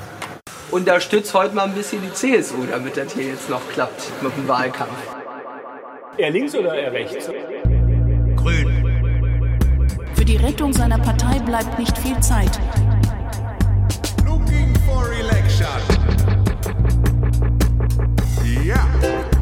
Unterstützt 0.72 1.34
heute 1.34 1.56
mal 1.56 1.64
ein 1.64 1.74
bisschen 1.74 2.02
die 2.02 2.12
CSU, 2.12 2.66
damit 2.70 2.98
das 2.98 3.14
hier 3.14 3.28
jetzt 3.28 3.50
noch 3.50 3.62
klappt 3.70 4.12
mit 4.22 4.36
dem 4.36 4.48
Wahlkampf. 4.48 4.92
Eher 6.18 6.32
links 6.32 6.56
oder 6.56 6.74
eher 6.76 6.92
rechts? 6.92 7.30
Grün. 8.36 8.75
Für 10.16 10.24
die 10.24 10.38
Rettung 10.38 10.72
seiner 10.72 10.98
Partei 10.98 11.40
bleibt 11.40 11.78
nicht 11.78 11.98
viel 11.98 12.18
Zeit. 12.22 12.60
Looking 14.26 14.74
for 14.86 15.12
election. 15.12 15.68
Ja. 18.64 19.35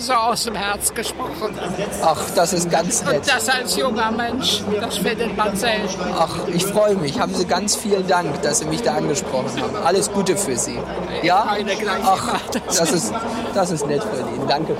So 0.00 0.12
aus 0.14 0.44
dem 0.44 0.54
Herz 0.54 0.92
gesprochen. 0.94 1.58
Ach, 2.02 2.22
das 2.34 2.52
ist 2.52 2.70
ganz 2.70 3.04
nett. 3.04 3.16
Und 3.16 3.28
das 3.28 3.48
als 3.48 3.76
junger 3.76 4.10
Mensch, 4.10 4.62
das 4.80 4.98
findet 4.98 5.36
man 5.36 5.56
selten. 5.56 6.00
Ach, 6.18 6.36
ich 6.48 6.64
freue 6.64 6.96
mich. 6.96 7.20
Haben 7.20 7.34
Sie 7.34 7.44
ganz 7.44 7.76
vielen 7.76 8.06
Dank, 8.06 8.40
dass 8.42 8.60
Sie 8.60 8.64
mich 8.64 8.82
da 8.82 8.94
angesprochen 8.94 9.50
haben. 9.60 9.76
Alles 9.84 10.10
Gute 10.10 10.36
für 10.36 10.56
Sie. 10.56 10.78
Ja? 11.22 11.56
Ach, 12.04 12.40
das 12.66 12.92
ist, 12.92 13.12
das 13.54 13.70
ist 13.70 13.86
nett 13.86 14.02
von 14.02 14.34
Ihnen. 14.34 14.48
Danke. 14.48 14.76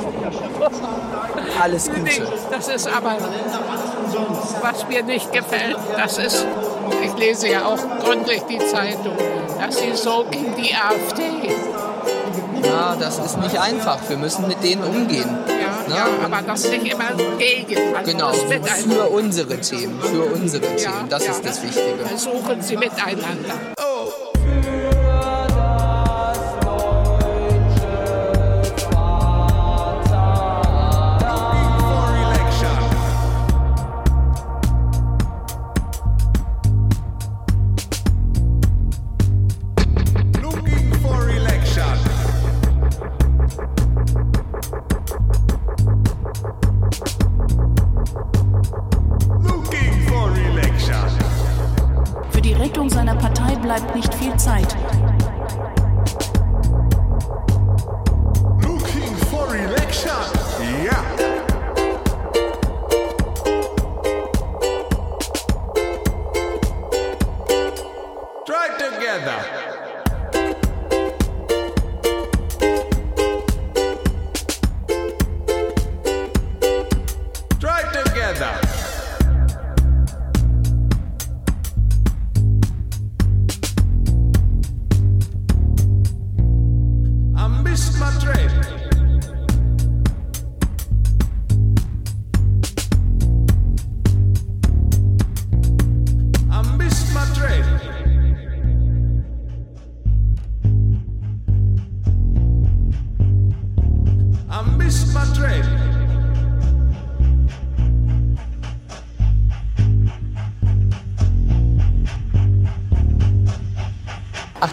Alles 1.61 1.91
Gute. 1.91 2.27
Das 2.51 2.69
ist 2.69 2.89
aber, 2.89 3.17
was 4.63 4.89
mir 4.89 5.03
nicht 5.03 5.33
gefällt, 5.33 5.77
das 5.97 6.19
ist, 6.19 6.47
ich 7.05 7.15
lese 7.19 7.49
ja 7.49 7.67
auch 7.67 7.79
gründlich 8.03 8.43
die 8.49 8.59
Zeitung, 8.59 9.17
dass 9.61 9.79
Sie 9.79 9.95
so 9.95 10.25
gegen 10.31 10.55
die 10.57 10.75
AfD 10.75 11.55
ja, 12.65 12.97
das 12.99 13.19
ist 13.19 13.39
nicht 13.39 13.59
einfach. 13.59 13.99
Wir 14.09 14.17
müssen 14.17 14.47
mit 14.47 14.63
denen 14.63 14.83
umgehen. 14.83 15.39
Ja, 15.49 15.97
ja 15.97 16.07
aber 16.25 16.43
das 16.43 16.69
nicht 16.69 16.93
immer 16.93 17.11
gegen. 17.39 17.97
Also 17.97 18.13
genau, 18.13 18.33
für 18.33 19.09
unsere 19.09 19.61
Themen, 19.61 20.01
für 20.01 20.25
unsere 20.25 20.77
Themen. 20.77 21.09
Das 21.09 21.27
ist 21.27 21.45
das 21.45 21.63
Wichtige. 21.63 22.07
Versuchen 22.07 22.63
Sie 22.63 22.77
miteinander. 22.77 23.55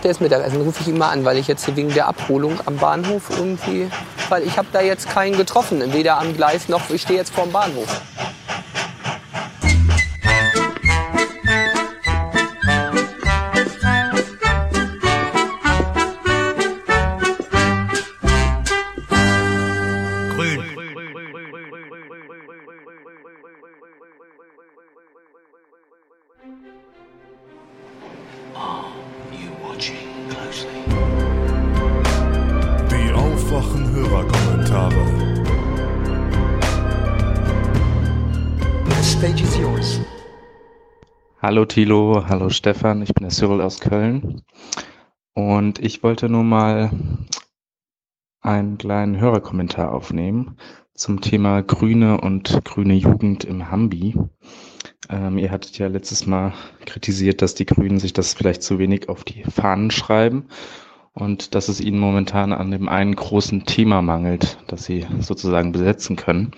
Ist 0.07 0.21
Mittagessen, 0.21 0.61
rufe 0.61 0.81
ich 0.83 0.87
ihn 0.87 0.97
mal 0.97 1.09
an, 1.09 1.25
weil 1.25 1.37
ich 1.37 1.47
jetzt 1.47 1.75
wegen 1.75 1.93
der 1.93 2.07
Abholung 2.07 2.61
am 2.65 2.77
Bahnhof 2.77 3.29
irgendwie, 3.29 3.89
weil 4.29 4.43
ich 4.43 4.57
habe 4.57 4.69
da 4.71 4.79
jetzt 4.79 5.09
keinen 5.09 5.35
getroffen, 5.35 5.83
weder 5.91 6.17
am 6.17 6.33
Gleis 6.33 6.69
noch 6.69 6.89
ich 6.89 7.01
stehe 7.01 7.19
jetzt 7.19 7.35
vorm 7.35 7.51
Bahnhof. 7.51 8.01
Hallo 41.47 41.63
Thilo, 41.63 42.25
hallo 42.27 42.49
Stefan, 42.49 43.01
ich 43.01 43.13
bin 43.13 43.23
der 43.23 43.31
Cyril 43.31 43.61
aus 43.61 43.79
Köln. 43.79 44.41
Und 45.33 45.79
ich 45.79 46.03
wollte 46.03 46.27
nur 46.27 46.43
mal 46.43 46.91
einen 48.41 48.77
kleinen 48.77 49.17
Hörerkommentar 49.17 49.93
aufnehmen 49.93 50.57
zum 50.93 51.21
Thema 51.21 51.63
Grüne 51.63 52.19
und 52.19 52.65
grüne 52.65 52.95
Jugend 52.95 53.45
im 53.45 53.71
Hambi. 53.71 54.13
Ähm, 55.07 55.37
ihr 55.37 55.49
hattet 55.49 55.77
ja 55.77 55.87
letztes 55.87 56.25
Mal 56.25 56.53
kritisiert, 56.85 57.41
dass 57.41 57.55
die 57.55 57.65
Grünen 57.65 57.99
sich 57.99 58.11
das 58.11 58.33
vielleicht 58.33 58.61
zu 58.61 58.77
wenig 58.77 59.07
auf 59.07 59.23
die 59.23 59.43
Fahnen 59.43 59.89
schreiben 59.89 60.49
und 61.13 61.55
dass 61.55 61.69
es 61.69 61.79
ihnen 61.79 61.97
momentan 61.97 62.51
an 62.51 62.71
dem 62.71 62.89
einen 62.89 63.15
großen 63.15 63.63
Thema 63.63 64.01
mangelt, 64.01 64.57
das 64.67 64.83
sie 64.83 65.05
sozusagen 65.21 65.71
besetzen 65.71 66.17
können. 66.17 66.51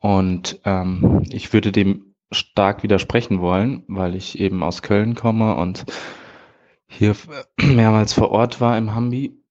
Und 0.00 0.58
ähm, 0.64 1.22
ich 1.30 1.52
würde 1.52 1.70
dem 1.70 2.03
stark 2.30 2.82
widersprechen 2.82 3.40
wollen, 3.40 3.84
weil 3.88 4.14
ich 4.14 4.38
eben 4.38 4.62
aus 4.62 4.82
Köln 4.82 5.14
komme 5.14 5.54
und 5.56 5.84
hier 6.86 7.14
mehrmals 7.60 8.12
vor 8.12 8.30
Ort 8.30 8.60
war 8.60 8.76
im 8.78 8.94
Hambi 8.94 9.44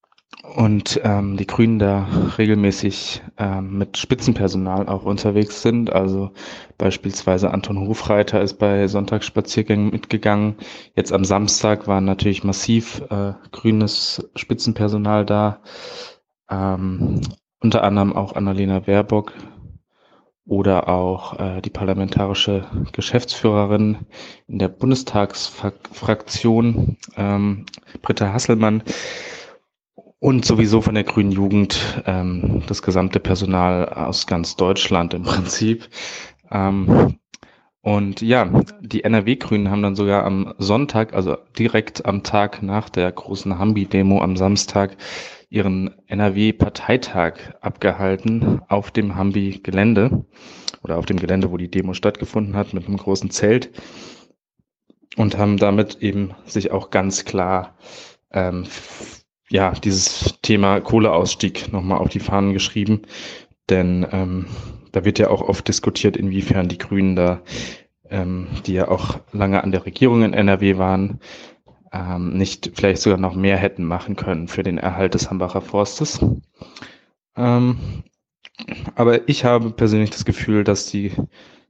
und 0.55 0.99
ähm, 1.03 1.37
die 1.37 1.47
Grünen 1.47 1.79
da 1.79 2.07
regelmäßig 2.37 3.21
ähm, 3.37 3.77
mit 3.77 3.97
Spitzenpersonal 3.97 4.89
auch 4.89 5.03
unterwegs 5.05 5.61
sind. 5.61 5.91
Also 5.91 6.31
beispielsweise 6.77 7.51
Anton 7.51 7.79
Hofreiter 7.79 8.41
ist 8.41 8.55
bei 8.55 8.87
Sonntagsspaziergängen 8.87 9.91
mitgegangen. 9.91 10.55
Jetzt 10.95 11.13
am 11.13 11.23
Samstag 11.23 11.87
war 11.87 12.01
natürlich 12.01 12.43
massiv 12.43 13.01
äh, 13.09 13.33
grünes 13.51 14.29
Spitzenpersonal 14.35 15.25
da. 15.25 15.61
Ähm, 16.49 17.21
unter 17.61 17.83
anderem 17.83 18.13
auch 18.13 18.35
Annalena 18.35 18.79
Baerbock 18.79 19.31
oder 20.45 20.89
auch 20.89 21.39
äh, 21.39 21.61
die 21.61 21.69
parlamentarische 21.69 22.65
Geschäftsführerin 22.91 23.99
in 24.47 24.59
der 24.59 24.67
Bundestagsfraktion, 24.67 26.97
ähm, 27.15 27.65
Britta 28.01 28.33
Hasselmann 28.33 28.83
und 30.19 30.43
sowieso 30.45 30.81
von 30.81 30.95
der 30.95 31.03
Grünen 31.03 31.31
Jugend 31.31 32.03
ähm, 32.05 32.63
das 32.67 32.81
gesamte 32.81 33.19
Personal 33.19 33.89
aus 33.89 34.25
ganz 34.27 34.55
Deutschland 34.55 35.13
im 35.13 35.23
Prinzip. 35.23 35.89
Ähm, 36.51 37.17
und 37.81 38.21
ja, 38.21 38.49
die 38.79 39.03
NRW-Grünen 39.03 39.69
haben 39.69 39.81
dann 39.81 39.97
sogar 39.97 40.23
am 40.23 40.53
Sonntag, 40.57 41.13
also 41.13 41.35
direkt 41.59 42.05
am 42.05 42.23
Tag 42.23 42.63
nach 42.63 42.87
der 42.89 43.11
großen 43.11 43.59
Hambi-Demo 43.59 44.21
am 44.21 44.37
Samstag, 44.37 44.95
ihren 45.53 45.93
NRW-Parteitag 46.07 47.35
abgehalten 47.61 48.61
auf 48.69 48.89
dem 48.89 49.15
Hambi-Gelände 49.15 50.25
oder 50.81 50.97
auf 50.97 51.05
dem 51.05 51.17
Gelände, 51.17 51.51
wo 51.51 51.57
die 51.57 51.69
Demo 51.69 51.93
stattgefunden 51.93 52.55
hat, 52.55 52.73
mit 52.73 52.87
einem 52.87 52.97
großen 52.97 53.29
Zelt 53.29 53.69
und 55.15 55.37
haben 55.37 55.57
damit 55.57 56.01
eben 56.01 56.31
sich 56.45 56.71
auch 56.71 56.89
ganz 56.89 57.23
klar 57.23 57.77
ähm, 58.31 58.65
ja, 59.47 59.73
dieses 59.73 60.39
Thema 60.41 60.79
Kohleausstieg 60.79 61.71
nochmal 61.71 61.99
auf 61.99 62.09
die 62.09 62.19
Fahnen 62.19 62.53
geschrieben. 62.53 63.03
Denn 63.69 64.07
ähm, 64.11 64.47
da 64.91 65.05
wird 65.05 65.19
ja 65.19 65.29
auch 65.29 65.41
oft 65.41 65.67
diskutiert, 65.67 66.17
inwiefern 66.17 66.67
die 66.67 66.79
Grünen 66.79 67.15
da, 67.15 67.43
ähm, 68.09 68.47
die 68.65 68.73
ja 68.73 68.87
auch 68.87 69.19
lange 69.31 69.63
an 69.63 69.71
der 69.71 69.85
Regierung 69.85 70.23
in 70.23 70.33
NRW 70.33 70.79
waren, 70.79 71.19
ähm, 71.93 72.35
nicht 72.37 72.71
vielleicht 72.73 73.01
sogar 73.01 73.19
noch 73.19 73.35
mehr 73.35 73.57
hätten 73.57 73.85
machen 73.85 74.15
können 74.15 74.47
für 74.47 74.63
den 74.63 74.77
Erhalt 74.77 75.13
des 75.13 75.29
Hambacher 75.29 75.61
Forstes. 75.61 76.19
Ähm, 77.37 78.03
aber 78.95 79.29
ich 79.29 79.45
habe 79.45 79.71
persönlich 79.71 80.09
das 80.09 80.25
Gefühl, 80.25 80.63
dass 80.63 80.87
die 80.87 81.11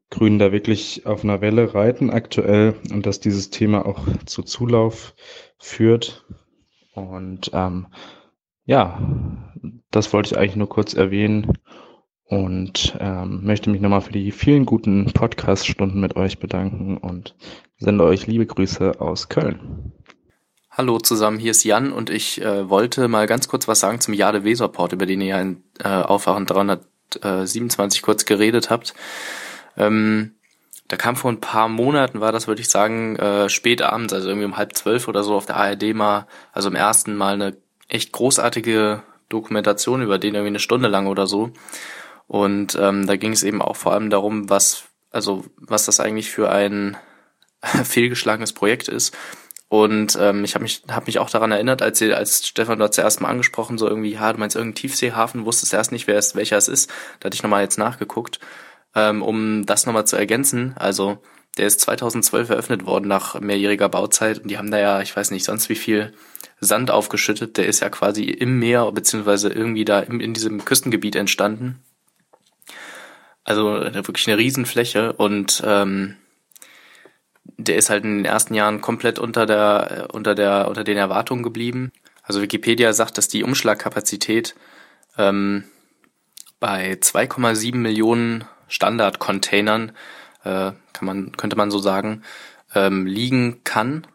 Grünen 0.09 0.39
da 0.39 0.51
wirklich 0.51 1.05
auf 1.05 1.23
einer 1.23 1.41
Welle 1.41 1.73
reiten 1.73 2.09
aktuell 2.09 2.75
und 2.91 3.05
dass 3.05 3.19
dieses 3.19 3.49
Thema 3.49 3.85
auch 3.85 4.05
zu 4.25 4.43
Zulauf 4.43 5.15
führt. 5.57 6.25
Und 6.93 7.51
ähm, 7.53 7.87
ja, 8.65 9.01
das 9.91 10.13
wollte 10.13 10.27
ich 10.27 10.37
eigentlich 10.37 10.55
nur 10.55 10.69
kurz 10.69 10.93
erwähnen 10.93 11.57
und 12.25 12.95
ähm, 12.99 13.43
möchte 13.43 13.69
mich 13.69 13.81
nochmal 13.81 14.01
für 14.01 14.13
die 14.13 14.31
vielen 14.31 14.65
guten 14.65 15.11
Podcast-Stunden 15.13 15.99
mit 15.99 16.15
euch 16.15 16.39
bedanken 16.39 16.97
und 16.97 17.35
sende 17.77 18.03
euch 18.05 18.27
liebe 18.27 18.45
Grüße 18.45 19.01
aus 19.01 19.29
Köln. 19.29 19.93
Hallo 20.75 20.97
zusammen, 20.97 21.37
hier 21.37 21.51
ist 21.51 21.63
Jan 21.63 21.91
und 21.91 22.09
ich 22.09 22.41
äh, 22.41 22.67
wollte 22.67 23.07
mal 23.07 23.27
ganz 23.27 23.47
kurz 23.47 23.67
was 23.67 23.79
sagen 23.79 23.99
zum 23.99 24.15
Jade 24.15 24.43
Weserport, 24.43 24.91
über 24.91 25.05
den 25.05 25.21
ihr 25.21 25.27
ja 25.27 25.39
in 25.39 25.61
äh, 25.77 25.87
Aufwachen 25.87 26.47
327 26.47 28.01
kurz 28.01 28.25
geredet 28.25 28.71
habt. 28.71 28.95
Ähm, 29.77 30.31
da 30.87 30.97
kam 30.97 31.15
vor 31.15 31.31
ein 31.31 31.39
paar 31.39 31.67
Monaten, 31.69 32.21
war 32.21 32.31
das, 32.31 32.47
würde 32.47 32.61
ich 32.61 32.69
sagen, 32.69 33.17
äh, 33.17 33.49
spät 33.49 33.83
abends, 33.83 34.13
also 34.13 34.27
irgendwie 34.27 34.47
um 34.47 34.57
halb 34.57 34.75
zwölf 34.75 35.07
oder 35.07 35.23
so 35.23 35.35
auf 35.35 35.45
der 35.45 35.57
ARD 35.57 35.93
mal, 35.93 36.25
also 36.53 36.69
im 36.69 36.75
ersten 36.75 37.15
Mal 37.15 37.35
eine 37.35 37.55
echt 37.87 38.11
großartige 38.11 39.03
Dokumentation 39.29 40.01
über 40.01 40.17
den 40.17 40.33
irgendwie 40.33 40.53
eine 40.53 40.59
Stunde 40.59 40.89
lang 40.89 41.05
oder 41.05 41.27
so. 41.27 41.51
Und 42.25 42.75
ähm, 42.81 43.05
da 43.05 43.15
ging 43.15 43.33
es 43.33 43.43
eben 43.43 43.61
auch 43.61 43.75
vor 43.75 43.93
allem 43.93 44.09
darum, 44.09 44.49
was, 44.49 44.85
also 45.11 45.45
was 45.55 45.85
das 45.85 45.99
eigentlich 45.99 46.31
für 46.31 46.49
ein 46.49 46.97
fehlgeschlagenes 47.61 48.53
Projekt 48.53 48.87
ist. 48.87 49.15
Und 49.73 50.17
ähm, 50.21 50.43
ich 50.43 50.53
habe 50.53 50.63
mich, 50.63 50.83
hab 50.89 51.07
mich 51.07 51.17
auch 51.17 51.31
daran 51.31 51.51
erinnert, 51.51 51.81
als, 51.81 51.97
sie, 51.97 52.13
als 52.13 52.45
Stefan 52.45 52.77
dort 52.77 52.93
zuerst 52.93 53.21
mal 53.21 53.29
angesprochen, 53.29 53.79
so 53.79 53.87
irgendwie, 53.87 54.11
ja, 54.11 54.31
du 54.31 54.39
meinst 54.39 54.55
irgendein 54.55 54.75
Tiefseehafen, 54.75 55.45
wusstest 55.45 55.73
erst 55.73 55.91
nicht, 55.91 56.05
wer 56.05 56.17
es, 56.17 56.35
welcher 56.35 56.57
es 56.57 56.67
ist. 56.67 56.91
Da 57.19 57.25
hatte 57.25 57.35
ich 57.35 57.43
nochmal 57.43 57.63
jetzt 57.63 57.79
nachgeguckt 57.79 58.39
ähm, 58.95 59.21
um 59.21 59.65
das 59.65 59.85
nochmal 59.85 60.05
zu 60.05 60.15
ergänzen. 60.15 60.73
Also 60.77 61.17
der 61.57 61.67
ist 61.67 61.81
2012 61.81 62.49
eröffnet 62.49 62.85
worden 62.85 63.07
nach 63.07 63.39
mehrjähriger 63.39 63.89
Bauzeit 63.89 64.39
und 64.39 64.49
die 64.49 64.57
haben 64.57 64.71
da 64.71 64.79
ja, 64.79 65.01
ich 65.01 65.15
weiß 65.15 65.31
nicht, 65.31 65.45
sonst 65.45 65.69
wie 65.69 65.75
viel 65.75 66.13
Sand 66.59 66.91
aufgeschüttet. 66.91 67.57
Der 67.57 67.67
ist 67.67 67.81
ja 67.81 67.89
quasi 67.89 68.23
im 68.23 68.59
Meer 68.59 68.91
beziehungsweise 68.91 69.49
irgendwie 69.49 69.85
da 69.85 69.99
in, 69.99 70.19
in 70.19 70.33
diesem 70.33 70.65
Küstengebiet 70.65 71.15
entstanden. 71.15 71.79
Also 73.43 73.65
wirklich 73.65 74.27
eine 74.27 74.37
Riesenfläche 74.37 75.13
und 75.13 75.61
ähm, 75.65 76.15
der 77.43 77.75
ist 77.75 77.89
halt 77.89 78.03
in 78.03 78.17
den 78.17 78.25
ersten 78.25 78.53
Jahren 78.53 78.81
komplett 78.81 79.19
unter 79.19 79.45
der 79.45 80.09
unter 80.13 80.35
der 80.35 80.67
unter 80.67 80.83
den 80.83 80.97
Erwartungen 80.97 81.43
geblieben. 81.43 81.91
Also 82.23 82.41
Wikipedia 82.41 82.93
sagt, 82.93 83.17
dass 83.17 83.27
die 83.27 83.43
Umschlagkapazität 83.43 84.55
ähm, 85.17 85.65
bei 86.59 86.93
2,7 86.93 87.75
Millionen 87.75 88.45
Standard-Containern, 88.69 89.91
äh, 90.45 90.71
kann 90.93 91.05
man, 91.05 91.31
könnte 91.33 91.57
man 91.57 91.69
so 91.71 91.79
sagen, 91.79 92.23
ähm, 92.73 93.05
liegen 93.05 93.65
kann. 93.65 94.07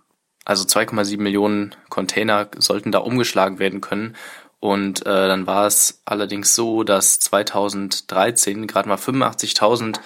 Also 0.47 0.65
2,7 0.65 1.21
Millionen 1.21 1.75
Container 1.91 2.49
sollten 2.57 2.91
da 2.91 3.01
umgeschlagen 3.01 3.59
werden 3.59 3.83
können. 3.83 4.17
Und 4.61 5.03
äh, 5.03 5.29
dann 5.29 5.47
war 5.47 5.67
es 5.67 6.01
allerdings 6.07 6.55
so, 6.55 6.83
dass 6.83 7.21
2013 7.21 8.67
gerade 8.67 8.89
mal 8.89 8.97
85.000 8.97 10.01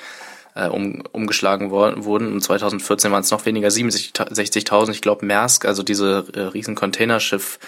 äh, 0.55 0.69
um, 0.69 1.03
umgeschlagen 1.13 1.71
worden, 1.71 2.05
wurden 2.05 2.33
und 2.33 2.43
2014 2.43 3.11
waren 3.11 3.23
es 3.23 3.31
noch 3.31 3.47
weniger, 3.47 3.69
67.000. 3.69 4.91
Ich 4.91 5.01
glaube, 5.01 5.27
Maersk, 5.27 5.65
also 5.65 5.83
diese 5.83 6.27
äh, 6.35 6.41
riesen 6.41 6.75
Containerschiff, 6.75 7.59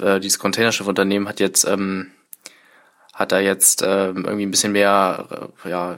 äh, 0.00 0.20
dieses 0.20 0.38
Containerschiffunternehmen 0.38 1.28
hat 1.28 1.40
jetzt 1.40 1.64
ähm, 1.66 2.12
hat 3.16 3.32
er 3.32 3.40
jetzt 3.40 3.82
äh, 3.82 4.08
irgendwie 4.08 4.44
ein 4.44 4.50
bisschen 4.50 4.72
mehr 4.72 5.50
äh, 5.64 5.70
ja, 5.70 5.96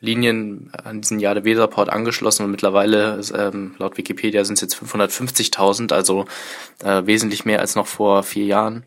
Linien 0.00 0.72
an 0.72 1.00
diesen 1.00 1.20
Jade 1.20 1.44
Weserport 1.44 1.88
angeschlossen 1.88 2.44
und 2.44 2.50
mittlerweile 2.50 3.20
ähm, 3.32 3.74
laut 3.78 3.96
Wikipedia 3.96 4.44
sind 4.44 4.54
es 4.54 4.60
jetzt 4.60 4.76
550.000, 4.76 5.92
also 5.92 6.26
äh, 6.82 7.06
wesentlich 7.06 7.44
mehr 7.44 7.60
als 7.60 7.76
noch 7.76 7.86
vor 7.86 8.24
vier 8.24 8.44
Jahren. 8.44 8.84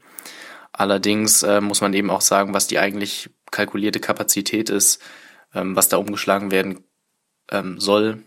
Allerdings 0.73 1.43
äh, 1.43 1.61
muss 1.61 1.81
man 1.81 1.93
eben 1.93 2.09
auch 2.09 2.21
sagen, 2.21 2.53
was 2.53 2.67
die 2.67 2.79
eigentlich 2.79 3.29
kalkulierte 3.51 3.99
Kapazität 3.99 4.69
ist, 4.69 5.01
ähm, 5.53 5.75
was 5.75 5.89
da 5.89 5.97
umgeschlagen 5.97 6.51
werden 6.51 6.83
ähm, 7.49 7.79
soll 7.79 8.23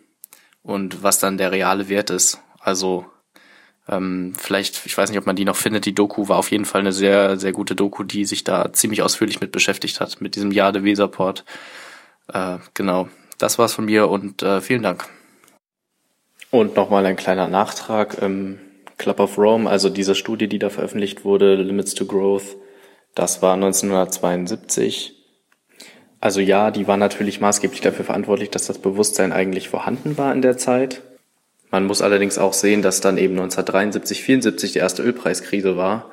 und 0.62 1.02
was 1.02 1.18
dann 1.18 1.38
der 1.38 1.52
reale 1.52 1.88
Wert 1.88 2.10
ist. 2.10 2.40
Also 2.60 3.06
ähm, 3.88 4.32
vielleicht, 4.36 4.86
ich 4.86 4.96
weiß 4.96 5.10
nicht, 5.10 5.18
ob 5.18 5.26
man 5.26 5.36
die 5.36 5.44
noch 5.44 5.56
findet. 5.56 5.84
Die 5.84 5.94
Doku 5.94 6.28
war 6.28 6.38
auf 6.38 6.50
jeden 6.50 6.64
Fall 6.64 6.80
eine 6.80 6.92
sehr, 6.92 7.38
sehr 7.38 7.52
gute 7.52 7.74
Doku, 7.74 8.02
die 8.02 8.24
sich 8.24 8.44
da 8.44 8.72
ziemlich 8.72 9.02
ausführlich 9.02 9.40
mit 9.40 9.52
beschäftigt 9.52 10.00
hat, 10.00 10.20
mit 10.20 10.36
diesem 10.36 10.52
Jade 10.52 10.84
Weserport. 10.84 11.44
Äh, 12.32 12.58
genau, 12.72 13.08
das 13.38 13.58
war's 13.58 13.74
von 13.74 13.84
mir 13.84 14.08
und 14.08 14.42
äh, 14.42 14.60
vielen 14.60 14.82
Dank. 14.82 15.06
Und 16.50 16.76
nochmal 16.76 17.04
ein 17.04 17.16
kleiner 17.16 17.48
Nachtrag. 17.48 18.22
Ähm, 18.22 18.58
Club 18.96 19.20
of 19.20 19.38
Rome, 19.38 19.68
also 19.68 19.90
diese 19.90 20.14
Studie, 20.14 20.48
die 20.48 20.58
da 20.58 20.70
veröffentlicht 20.70 21.24
wurde, 21.24 21.56
Limits 21.56 21.94
to 21.94 22.06
Growth, 22.06 22.56
das 23.14 23.42
war 23.42 23.54
1972. 23.54 25.13
Also 26.24 26.40
ja, 26.40 26.70
die 26.70 26.88
war 26.88 26.96
natürlich 26.96 27.42
maßgeblich 27.42 27.82
dafür 27.82 28.06
verantwortlich, 28.06 28.48
dass 28.48 28.66
das 28.66 28.78
Bewusstsein 28.78 29.30
eigentlich 29.30 29.68
vorhanden 29.68 30.16
war 30.16 30.32
in 30.32 30.40
der 30.40 30.56
Zeit. 30.56 31.02
Man 31.70 31.84
muss 31.84 32.00
allerdings 32.00 32.38
auch 32.38 32.54
sehen, 32.54 32.80
dass 32.80 33.02
dann 33.02 33.18
eben 33.18 33.34
1973, 33.34 34.22
74 34.22 34.72
die 34.72 34.78
erste 34.78 35.02
Ölpreiskrise 35.02 35.76
war 35.76 36.10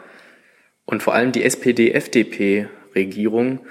und 0.84 1.02
vor 1.02 1.14
allem 1.14 1.32
die 1.32 1.46
SPD-FDP-Regierung 1.46 3.62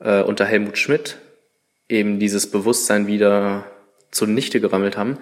äh, 0.00 0.22
unter 0.22 0.46
Helmut 0.46 0.78
Schmidt 0.78 1.18
eben 1.88 2.18
dieses 2.18 2.50
Bewusstsein 2.50 3.06
wieder 3.06 3.64
zunichte 4.10 4.60
gerammelt 4.60 4.96
haben, 4.96 5.18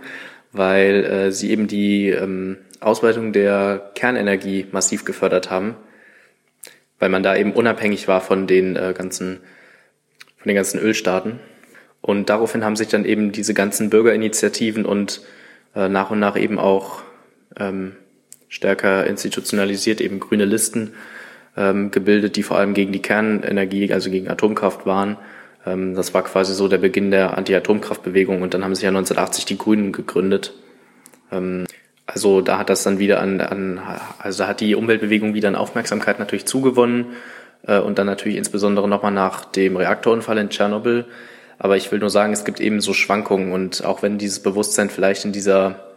weil 0.52 1.04
äh, 1.04 1.32
sie 1.32 1.50
eben 1.50 1.68
die 1.68 2.08
ähm, 2.08 2.56
Ausweitung 2.80 3.34
der 3.34 3.90
Kernenergie 3.94 4.68
massiv 4.72 5.04
gefördert 5.04 5.50
haben, 5.50 5.76
weil 6.98 7.10
man 7.10 7.22
da 7.22 7.36
eben 7.36 7.52
unabhängig 7.52 8.08
war 8.08 8.22
von 8.22 8.46
den 8.46 8.74
äh, 8.74 8.94
ganzen 8.96 9.40
von 10.42 10.48
den 10.48 10.56
ganzen 10.56 10.80
Ölstaaten. 10.80 11.38
Und 12.00 12.28
daraufhin 12.28 12.64
haben 12.64 12.74
sich 12.74 12.88
dann 12.88 13.04
eben 13.04 13.30
diese 13.30 13.54
ganzen 13.54 13.90
Bürgerinitiativen 13.90 14.84
und 14.84 15.22
äh, 15.76 15.88
nach 15.88 16.10
und 16.10 16.18
nach 16.18 16.36
eben 16.36 16.58
auch 16.58 17.02
ähm, 17.56 17.92
stärker 18.48 19.06
institutionalisiert 19.06 20.00
eben 20.00 20.18
grüne 20.18 20.44
Listen 20.44 20.94
ähm, 21.56 21.92
gebildet, 21.92 22.34
die 22.34 22.42
vor 22.42 22.58
allem 22.58 22.74
gegen 22.74 22.92
die 22.92 23.00
Kernenergie, 23.02 23.92
also 23.92 24.10
gegen 24.10 24.28
Atomkraft 24.28 24.84
waren. 24.84 25.16
Ähm, 25.64 25.94
das 25.94 26.12
war 26.12 26.24
quasi 26.24 26.54
so 26.54 26.66
der 26.66 26.78
Beginn 26.78 27.12
der 27.12 27.38
Anti-Atomkraftbewegung 27.38 28.42
und 28.42 28.52
dann 28.52 28.64
haben 28.64 28.74
sich 28.74 28.82
ja 28.82 28.90
1980 28.90 29.44
die 29.44 29.58
Grünen 29.58 29.92
gegründet. 29.92 30.54
Ähm, 31.30 31.66
also 32.04 32.40
da 32.40 32.58
hat 32.58 32.68
das 32.68 32.82
dann 32.82 32.98
wieder 32.98 33.20
an, 33.20 33.40
an 33.40 33.80
also 34.18 34.42
da 34.42 34.48
hat 34.48 34.60
die 34.60 34.74
Umweltbewegung 34.74 35.34
wieder 35.34 35.48
an 35.48 35.54
Aufmerksamkeit 35.54 36.18
natürlich 36.18 36.46
zugewonnen 36.46 37.06
und 37.66 37.98
dann 37.98 38.06
natürlich 38.06 38.38
insbesondere 38.38 38.88
nochmal 38.88 39.12
nach 39.12 39.44
dem 39.44 39.76
Reaktorunfall 39.76 40.38
in 40.38 40.50
Tschernobyl. 40.50 41.04
Aber 41.58 41.76
ich 41.76 41.92
will 41.92 42.00
nur 42.00 42.10
sagen, 42.10 42.32
es 42.32 42.44
gibt 42.44 42.60
eben 42.60 42.80
so 42.80 42.92
Schwankungen 42.92 43.52
und 43.52 43.84
auch 43.84 44.02
wenn 44.02 44.18
dieses 44.18 44.40
Bewusstsein 44.40 44.90
vielleicht 44.90 45.24
in 45.24 45.32
dieser 45.32 45.92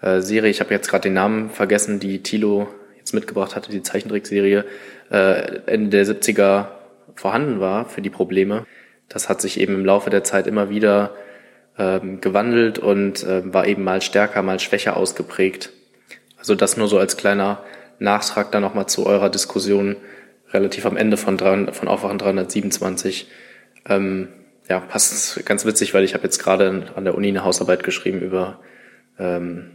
äh, 0.00 0.20
Serie, 0.20 0.50
ich 0.50 0.60
habe 0.60 0.72
jetzt 0.72 0.88
gerade 0.88 1.02
den 1.02 1.14
Namen 1.14 1.50
vergessen, 1.50 2.00
die 2.00 2.22
Tilo 2.22 2.68
jetzt 2.96 3.12
mitgebracht 3.12 3.54
hatte, 3.56 3.70
die 3.70 3.82
Zeichentrickserie, 3.82 4.64
äh, 5.10 5.60
Ende 5.66 5.90
der 5.90 6.06
70er 6.06 6.66
vorhanden 7.14 7.60
war 7.60 7.88
für 7.88 8.00
die 8.00 8.10
Probleme. 8.10 8.64
Das 9.08 9.28
hat 9.28 9.40
sich 9.40 9.60
eben 9.60 9.74
im 9.74 9.84
Laufe 9.84 10.08
der 10.08 10.24
Zeit 10.24 10.46
immer 10.46 10.70
wieder 10.70 11.10
ähm, 11.78 12.20
gewandelt 12.20 12.78
und 12.78 13.22
äh, 13.22 13.52
war 13.52 13.66
eben 13.66 13.84
mal 13.84 14.00
stärker, 14.00 14.42
mal 14.42 14.60
schwächer 14.60 14.96
ausgeprägt. 14.96 15.70
Also 16.38 16.54
das 16.54 16.76
nur 16.76 16.88
so 16.88 16.98
als 16.98 17.16
kleiner 17.16 17.62
Nachtrag 17.98 18.50
dann 18.52 18.62
nochmal 18.62 18.86
zu 18.86 19.06
eurer 19.06 19.30
Diskussion 19.30 19.96
relativ 20.52 20.86
am 20.86 20.96
Ende 20.96 21.16
von, 21.16 21.36
3, 21.36 21.72
von 21.72 21.88
Aufwachen 21.88 22.18
327. 22.18 23.28
Ähm, 23.88 24.28
ja, 24.68 24.80
passt 24.80 25.44
ganz 25.44 25.64
witzig, 25.64 25.94
weil 25.94 26.04
ich 26.04 26.14
habe 26.14 26.24
jetzt 26.24 26.38
gerade 26.38 26.92
an 26.94 27.04
der 27.04 27.14
Uni 27.14 27.28
eine 27.28 27.44
Hausarbeit 27.44 27.82
geschrieben 27.82 28.20
über 28.20 28.60
ähm, 29.18 29.72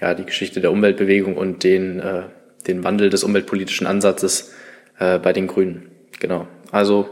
ja, 0.00 0.14
die 0.14 0.24
Geschichte 0.24 0.60
der 0.60 0.72
Umweltbewegung 0.72 1.36
und 1.36 1.64
den, 1.64 2.00
äh, 2.00 2.24
den 2.66 2.82
Wandel 2.84 3.10
des 3.10 3.24
umweltpolitischen 3.24 3.86
Ansatzes 3.86 4.52
äh, 4.98 5.18
bei 5.18 5.32
den 5.32 5.46
Grünen. 5.46 5.90
Genau. 6.18 6.48
Also 6.70 7.08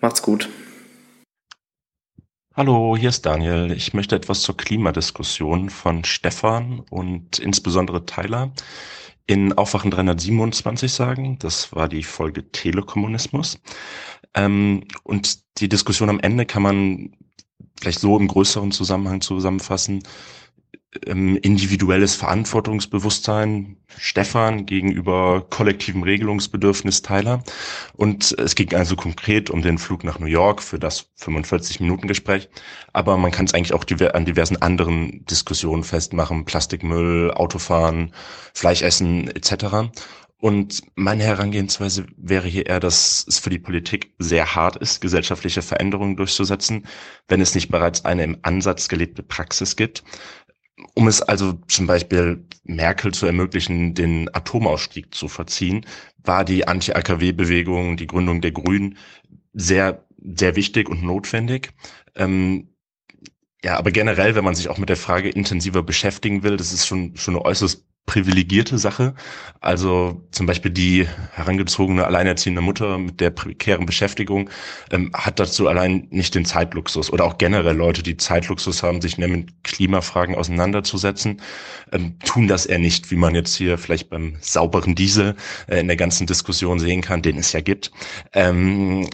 macht's 0.00 0.22
gut. 0.22 0.48
Hallo, 2.54 2.96
hier 2.96 3.10
ist 3.10 3.26
Daniel. 3.26 3.70
Ich 3.72 3.92
möchte 3.92 4.16
etwas 4.16 4.40
zur 4.40 4.56
Klimadiskussion 4.56 5.68
von 5.68 6.04
Stefan 6.04 6.82
und 6.88 7.38
insbesondere 7.38 8.06
Tyler 8.06 8.52
in 9.26 9.52
Aufwachen 9.52 9.90
327 9.90 10.92
sagen. 10.92 11.38
Das 11.38 11.74
war 11.74 11.88
die 11.88 12.02
Folge 12.02 12.50
Telekommunismus. 12.50 13.58
Ähm, 14.34 14.84
und 15.02 15.40
die 15.58 15.68
Diskussion 15.68 16.10
am 16.10 16.20
Ende 16.20 16.46
kann 16.46 16.62
man 16.62 17.16
vielleicht 17.80 18.00
so 18.00 18.18
im 18.18 18.28
größeren 18.28 18.72
Zusammenhang 18.72 19.20
zusammenfassen 19.20 20.02
ähm, 21.06 21.36
individuelles 21.36 22.14
Verantwortungsbewusstsein 22.14 23.76
Stefan 23.98 24.66
gegenüber 24.66 25.46
kollektivem 25.48 26.02
Regelungsbedürfnis 26.02 27.02
Tyler. 27.02 27.42
Und 27.94 28.34
es 28.38 28.54
ging 28.54 28.74
also 28.74 28.96
konkret 28.96 29.50
um 29.50 29.62
den 29.62 29.78
Flug 29.78 30.04
nach 30.04 30.18
New 30.18 30.26
York 30.26 30.62
für 30.62 30.78
das 30.78 31.10
45-Minuten-Gespräch. 31.20 32.48
Aber 32.92 33.16
man 33.16 33.30
kann 33.30 33.46
es 33.46 33.54
eigentlich 33.54 33.74
auch 33.74 33.84
an 34.14 34.24
diversen 34.24 34.60
anderen 34.60 35.24
Diskussionen 35.26 35.84
festmachen. 35.84 36.44
Plastikmüll, 36.44 37.30
Autofahren, 37.32 38.12
Fleischessen 38.54 39.28
etc. 39.28 39.90
Und 40.38 40.82
meine 40.96 41.24
Herangehensweise 41.24 42.06
wäre 42.16 42.46
hier 42.46 42.66
eher, 42.66 42.78
dass 42.78 43.24
es 43.26 43.38
für 43.38 43.48
die 43.48 43.58
Politik 43.58 44.14
sehr 44.18 44.54
hart 44.54 44.76
ist, 44.76 45.00
gesellschaftliche 45.00 45.62
Veränderungen 45.62 46.16
durchzusetzen, 46.16 46.86
wenn 47.28 47.40
es 47.40 47.54
nicht 47.54 47.70
bereits 47.70 48.04
eine 48.04 48.22
im 48.24 48.38
Ansatz 48.42 48.88
gelebte 48.88 49.22
Praxis 49.22 49.76
gibt. 49.76 50.04
Um 50.94 51.08
es 51.08 51.22
also 51.22 51.54
zum 51.68 51.86
Beispiel 51.86 52.44
Merkel 52.64 53.12
zu 53.14 53.26
ermöglichen, 53.26 53.94
den 53.94 54.32
Atomausstieg 54.34 55.14
zu 55.14 55.28
verziehen, 55.28 55.86
war 56.22 56.44
die 56.44 56.68
Anti-AKW-Bewegung, 56.68 57.96
die 57.96 58.06
Gründung 58.06 58.40
der 58.40 58.52
Grünen 58.52 58.98
sehr, 59.54 60.04
sehr 60.18 60.56
wichtig 60.56 60.88
und 60.88 61.02
notwendig. 61.02 61.72
Ähm, 62.14 62.68
ja, 63.64 63.78
aber 63.78 63.90
generell, 63.90 64.34
wenn 64.34 64.44
man 64.44 64.54
sich 64.54 64.68
auch 64.68 64.78
mit 64.78 64.90
der 64.90 64.96
Frage 64.96 65.30
intensiver 65.30 65.82
beschäftigen 65.82 66.42
will, 66.42 66.56
das 66.56 66.72
ist 66.72 66.86
schon, 66.86 67.16
schon 67.16 67.34
eine 67.36 67.44
äußerst 67.44 67.84
privilegierte 68.06 68.78
Sache. 68.78 69.14
Also 69.60 70.22
zum 70.30 70.46
Beispiel 70.46 70.70
die 70.70 71.06
herangezogene 71.32 72.06
alleinerziehende 72.06 72.60
Mutter 72.60 72.98
mit 72.98 73.20
der 73.20 73.30
prekären 73.30 73.84
Beschäftigung 73.84 74.48
ähm, 74.90 75.10
hat 75.12 75.38
dazu 75.40 75.68
allein 75.68 76.06
nicht 76.10 76.34
den 76.34 76.44
Zeitluxus 76.44 77.12
oder 77.12 77.24
auch 77.24 77.36
generell 77.36 77.76
Leute, 77.76 78.02
die 78.02 78.16
Zeitluxus 78.16 78.82
haben, 78.82 79.00
sich 79.00 79.18
mit 79.18 79.64
Klimafragen 79.64 80.36
auseinanderzusetzen, 80.36 81.42
ähm, 81.92 82.18
tun 82.24 82.48
das 82.48 82.66
eher 82.66 82.78
nicht, 82.78 83.10
wie 83.10 83.16
man 83.16 83.34
jetzt 83.34 83.56
hier 83.56 83.76
vielleicht 83.76 84.08
beim 84.08 84.36
sauberen 84.40 84.94
Diesel 84.94 85.34
äh, 85.66 85.80
in 85.80 85.88
der 85.88 85.96
ganzen 85.96 86.26
Diskussion 86.26 86.78
sehen 86.78 87.02
kann, 87.02 87.22
den 87.22 87.38
es 87.38 87.52
ja 87.52 87.60
gibt. 87.60 87.90
Ähm, 88.32 89.08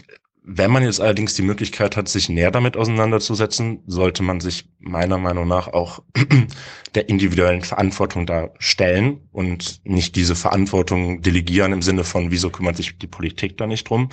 wenn 0.45 0.71
man 0.71 0.83
jetzt 0.83 0.99
allerdings 0.99 1.35
die 1.35 1.41
Möglichkeit 1.41 1.95
hat, 1.95 2.09
sich 2.09 2.27
näher 2.27 2.51
damit 2.51 2.75
auseinanderzusetzen, 2.75 3.79
sollte 3.87 4.23
man 4.23 4.41
sich 4.41 4.65
meiner 4.79 5.17
Meinung 5.17 5.47
nach 5.47 5.67
auch 5.67 6.03
der 6.95 7.07
individuellen 7.07 7.61
Verantwortung 7.61 8.25
da 8.25 8.49
stellen 8.59 9.21
und 9.31 9.79
nicht 9.85 10.15
diese 10.15 10.35
Verantwortung 10.35 11.21
delegieren 11.21 11.71
im 11.71 11.81
Sinne 11.81 12.03
von, 12.03 12.29
wieso 12.29 12.49
kümmert 12.49 12.75
sich 12.75 12.97
die 12.97 13.07
Politik 13.07 13.57
da 13.57 13.67
nicht 13.67 13.89
drum. 13.89 14.09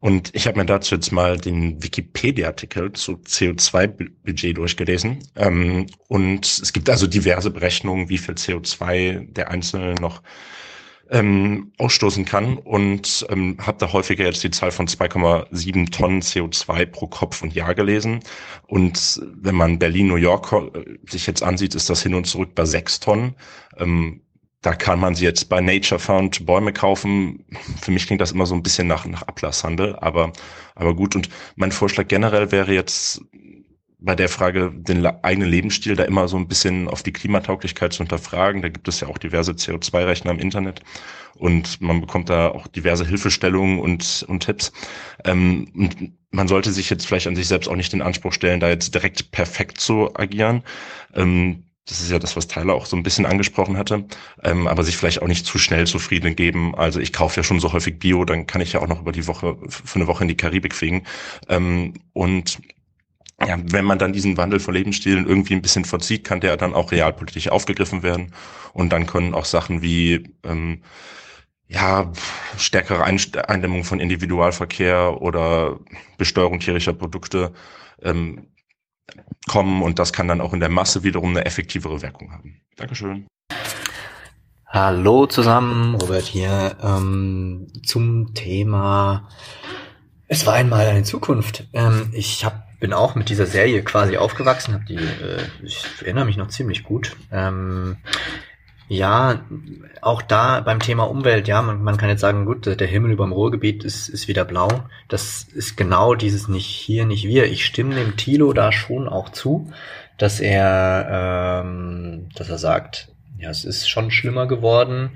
Und 0.00 0.34
ich 0.34 0.46
habe 0.46 0.58
mir 0.58 0.66
dazu 0.66 0.96
jetzt 0.96 1.12
mal 1.12 1.38
den 1.38 1.82
Wikipedia-Artikel 1.82 2.92
zu 2.92 3.12
CO2-Budget 3.12 4.58
durchgelesen. 4.58 5.20
Ähm, 5.34 5.86
und 6.08 6.44
es 6.44 6.74
gibt 6.74 6.90
also 6.90 7.06
diverse 7.06 7.50
Berechnungen, 7.50 8.10
wie 8.10 8.18
viel 8.18 8.34
CO2 8.34 9.32
der 9.32 9.50
Einzelne 9.50 9.94
noch 9.94 10.20
ähm, 11.10 11.72
ausstoßen 11.78 12.24
kann 12.24 12.56
und 12.56 13.26
ähm, 13.30 13.56
habe 13.60 13.78
da 13.78 13.92
häufiger 13.92 14.24
jetzt 14.24 14.42
die 14.42 14.50
Zahl 14.50 14.70
von 14.70 14.86
2,7 14.86 15.90
Tonnen 15.90 16.22
CO2 16.22 16.86
pro 16.86 17.06
Kopf 17.06 17.42
und 17.42 17.54
Jahr 17.54 17.74
gelesen. 17.74 18.20
Und 18.66 19.20
wenn 19.34 19.54
man 19.54 19.78
Berlin, 19.78 20.08
New 20.08 20.16
York 20.16 20.52
äh, 20.52 20.98
sich 21.08 21.26
jetzt 21.26 21.42
ansieht, 21.42 21.74
ist 21.74 21.90
das 21.90 22.02
hin 22.02 22.14
und 22.14 22.26
zurück 22.26 22.54
bei 22.54 22.64
6 22.64 23.00
Tonnen. 23.00 23.34
Ähm, 23.76 24.22
da 24.64 24.74
kann 24.74 24.98
man 24.98 25.14
sie 25.14 25.24
jetzt 25.24 25.50
bei 25.50 25.60
Nature 25.60 25.98
Found 25.98 26.46
Bäume 26.46 26.72
kaufen. 26.72 27.44
Für 27.82 27.90
mich 27.90 28.06
klingt 28.06 28.22
das 28.22 28.32
immer 28.32 28.46
so 28.46 28.54
ein 28.54 28.62
bisschen 28.62 28.86
nach, 28.86 29.04
nach 29.04 29.22
Ablasshandel, 29.22 29.94
aber, 29.96 30.32
aber 30.74 30.94
gut. 30.96 31.14
Und 31.14 31.28
mein 31.56 31.70
Vorschlag 31.70 32.08
generell 32.08 32.50
wäre 32.50 32.72
jetzt, 32.72 33.20
bei 34.04 34.14
der 34.14 34.28
Frage, 34.28 34.70
den 34.74 35.06
eigenen 35.06 35.48
Lebensstil 35.48 35.96
da 35.96 36.04
immer 36.04 36.28
so 36.28 36.36
ein 36.36 36.46
bisschen 36.46 36.88
auf 36.88 37.02
die 37.02 37.12
Klimatauglichkeit 37.12 37.92
zu 37.92 37.98
hinterfragen. 37.98 38.62
Da 38.62 38.68
gibt 38.68 38.86
es 38.88 39.00
ja 39.00 39.08
auch 39.08 39.18
diverse 39.18 39.52
CO2-Rechner 39.52 40.30
im 40.30 40.38
Internet 40.38 40.82
und 41.36 41.80
man 41.80 42.00
bekommt 42.00 42.28
da 42.28 42.48
auch 42.48 42.66
diverse 42.66 43.06
Hilfestellungen 43.06 43.80
und, 43.80 44.24
und 44.28 44.40
Tipps. 44.40 44.72
Ähm, 45.24 45.68
und 45.74 46.12
man 46.30 46.48
sollte 46.48 46.72
sich 46.72 46.90
jetzt 46.90 47.06
vielleicht 47.06 47.26
an 47.26 47.36
sich 47.36 47.48
selbst 47.48 47.68
auch 47.68 47.76
nicht 47.76 47.92
den 47.92 48.02
Anspruch 48.02 48.32
stellen, 48.32 48.60
da 48.60 48.68
jetzt 48.68 48.94
direkt 48.94 49.30
perfekt 49.30 49.80
zu 49.80 50.14
agieren. 50.14 50.62
Ähm, 51.14 51.64
das 51.86 52.00
ist 52.00 52.10
ja 52.10 52.18
das, 52.18 52.34
was 52.36 52.46
Tyler 52.46 52.74
auch 52.74 52.86
so 52.86 52.96
ein 52.96 53.02
bisschen 53.02 53.26
angesprochen 53.26 53.76
hatte, 53.76 54.06
ähm, 54.42 54.66
aber 54.66 54.84
sich 54.84 54.96
vielleicht 54.96 55.20
auch 55.20 55.26
nicht 55.26 55.44
zu 55.44 55.58
schnell 55.58 55.86
zufrieden 55.86 56.34
geben. 56.34 56.74
Also 56.74 56.98
ich 56.98 57.12
kaufe 57.12 57.36
ja 57.38 57.44
schon 57.44 57.60
so 57.60 57.72
häufig 57.72 57.98
Bio, 57.98 58.24
dann 58.24 58.46
kann 58.46 58.62
ich 58.62 58.72
ja 58.72 58.80
auch 58.80 58.88
noch 58.88 59.00
über 59.00 59.12
die 59.12 59.26
Woche 59.26 59.56
für 59.68 59.96
eine 59.96 60.06
Woche 60.06 60.24
in 60.24 60.28
die 60.28 60.36
Karibik 60.36 60.74
fliegen. 60.74 61.04
Ähm, 61.48 61.94
und 62.14 62.58
ja, 63.40 63.58
wenn 63.62 63.84
man 63.84 63.98
dann 63.98 64.12
diesen 64.12 64.36
Wandel 64.36 64.60
von 64.60 64.74
Lebensstilen 64.74 65.26
irgendwie 65.26 65.54
ein 65.54 65.62
bisschen 65.62 65.84
verzieht, 65.84 66.24
kann 66.24 66.40
der 66.40 66.56
dann 66.56 66.74
auch 66.74 66.92
realpolitisch 66.92 67.48
aufgegriffen 67.48 68.02
werden. 68.02 68.32
Und 68.72 68.90
dann 68.90 69.06
können 69.06 69.34
auch 69.34 69.44
Sachen 69.44 69.82
wie 69.82 70.34
ähm, 70.44 70.82
ja, 71.66 72.12
stärkere 72.56 73.04
Eindämmung 73.04 73.84
von 73.84 74.00
Individualverkehr 74.00 75.20
oder 75.20 75.80
Besteuerung 76.18 76.60
tierischer 76.60 76.92
Produkte 76.92 77.52
ähm, 78.02 78.48
kommen 79.48 79.82
und 79.82 79.98
das 79.98 80.12
kann 80.12 80.28
dann 80.28 80.40
auch 80.40 80.52
in 80.52 80.60
der 80.60 80.68
Masse 80.68 81.02
wiederum 81.02 81.30
eine 81.30 81.44
effektivere 81.44 82.02
Wirkung 82.02 82.32
haben. 82.32 82.60
Dankeschön. 82.76 83.26
Hallo 84.66 85.26
zusammen, 85.26 85.94
Robert 85.94 86.24
hier 86.24 86.76
ähm, 86.82 87.68
zum 87.84 88.34
Thema 88.34 89.28
Es 90.26 90.46
war 90.46 90.54
einmal 90.54 90.86
eine 90.86 91.04
Zukunft. 91.04 91.68
Ähm, 91.72 92.10
ich 92.12 92.44
habe 92.44 92.63
bin 92.84 92.92
auch 92.92 93.14
mit 93.14 93.30
dieser 93.30 93.46
Serie 93.46 93.82
quasi 93.82 94.18
aufgewachsen, 94.18 94.74
hab 94.74 94.84
die, 94.84 94.96
äh, 94.96 95.38
ich 95.62 95.86
erinnere 96.02 96.26
mich 96.26 96.36
noch 96.36 96.48
ziemlich 96.48 96.82
gut. 96.84 97.16
Ähm, 97.32 97.96
Ja, 98.88 99.40
auch 100.02 100.20
da 100.20 100.60
beim 100.60 100.80
Thema 100.80 101.04
Umwelt, 101.04 101.48
ja, 101.48 101.62
man, 101.62 101.82
man 101.82 101.96
kann 101.96 102.10
jetzt 102.10 102.20
sagen, 102.20 102.44
gut, 102.44 102.66
der 102.66 102.86
Himmel 102.86 103.12
über 103.12 103.24
dem 103.24 103.32
Ruhrgebiet 103.32 103.82
ist, 103.82 104.10
ist 104.10 104.28
wieder 104.28 104.44
blau. 104.44 104.68
Das 105.08 105.44
ist 105.44 105.78
genau 105.78 106.14
dieses 106.14 106.48
nicht 106.48 106.66
hier, 106.66 107.06
nicht 107.06 107.26
wir. 107.26 107.50
Ich 107.50 107.64
stimme 107.64 107.94
dem 107.94 108.18
Thilo 108.18 108.52
da 108.52 108.70
schon 108.70 109.08
auch 109.08 109.30
zu, 109.30 109.72
dass 110.18 110.40
er, 110.40 111.62
ähm, 111.64 112.28
dass 112.36 112.50
er 112.50 112.58
sagt, 112.58 113.08
ja, 113.38 113.48
es 113.48 113.64
ist 113.64 113.88
schon 113.88 114.10
schlimmer 114.10 114.46
geworden. 114.46 115.12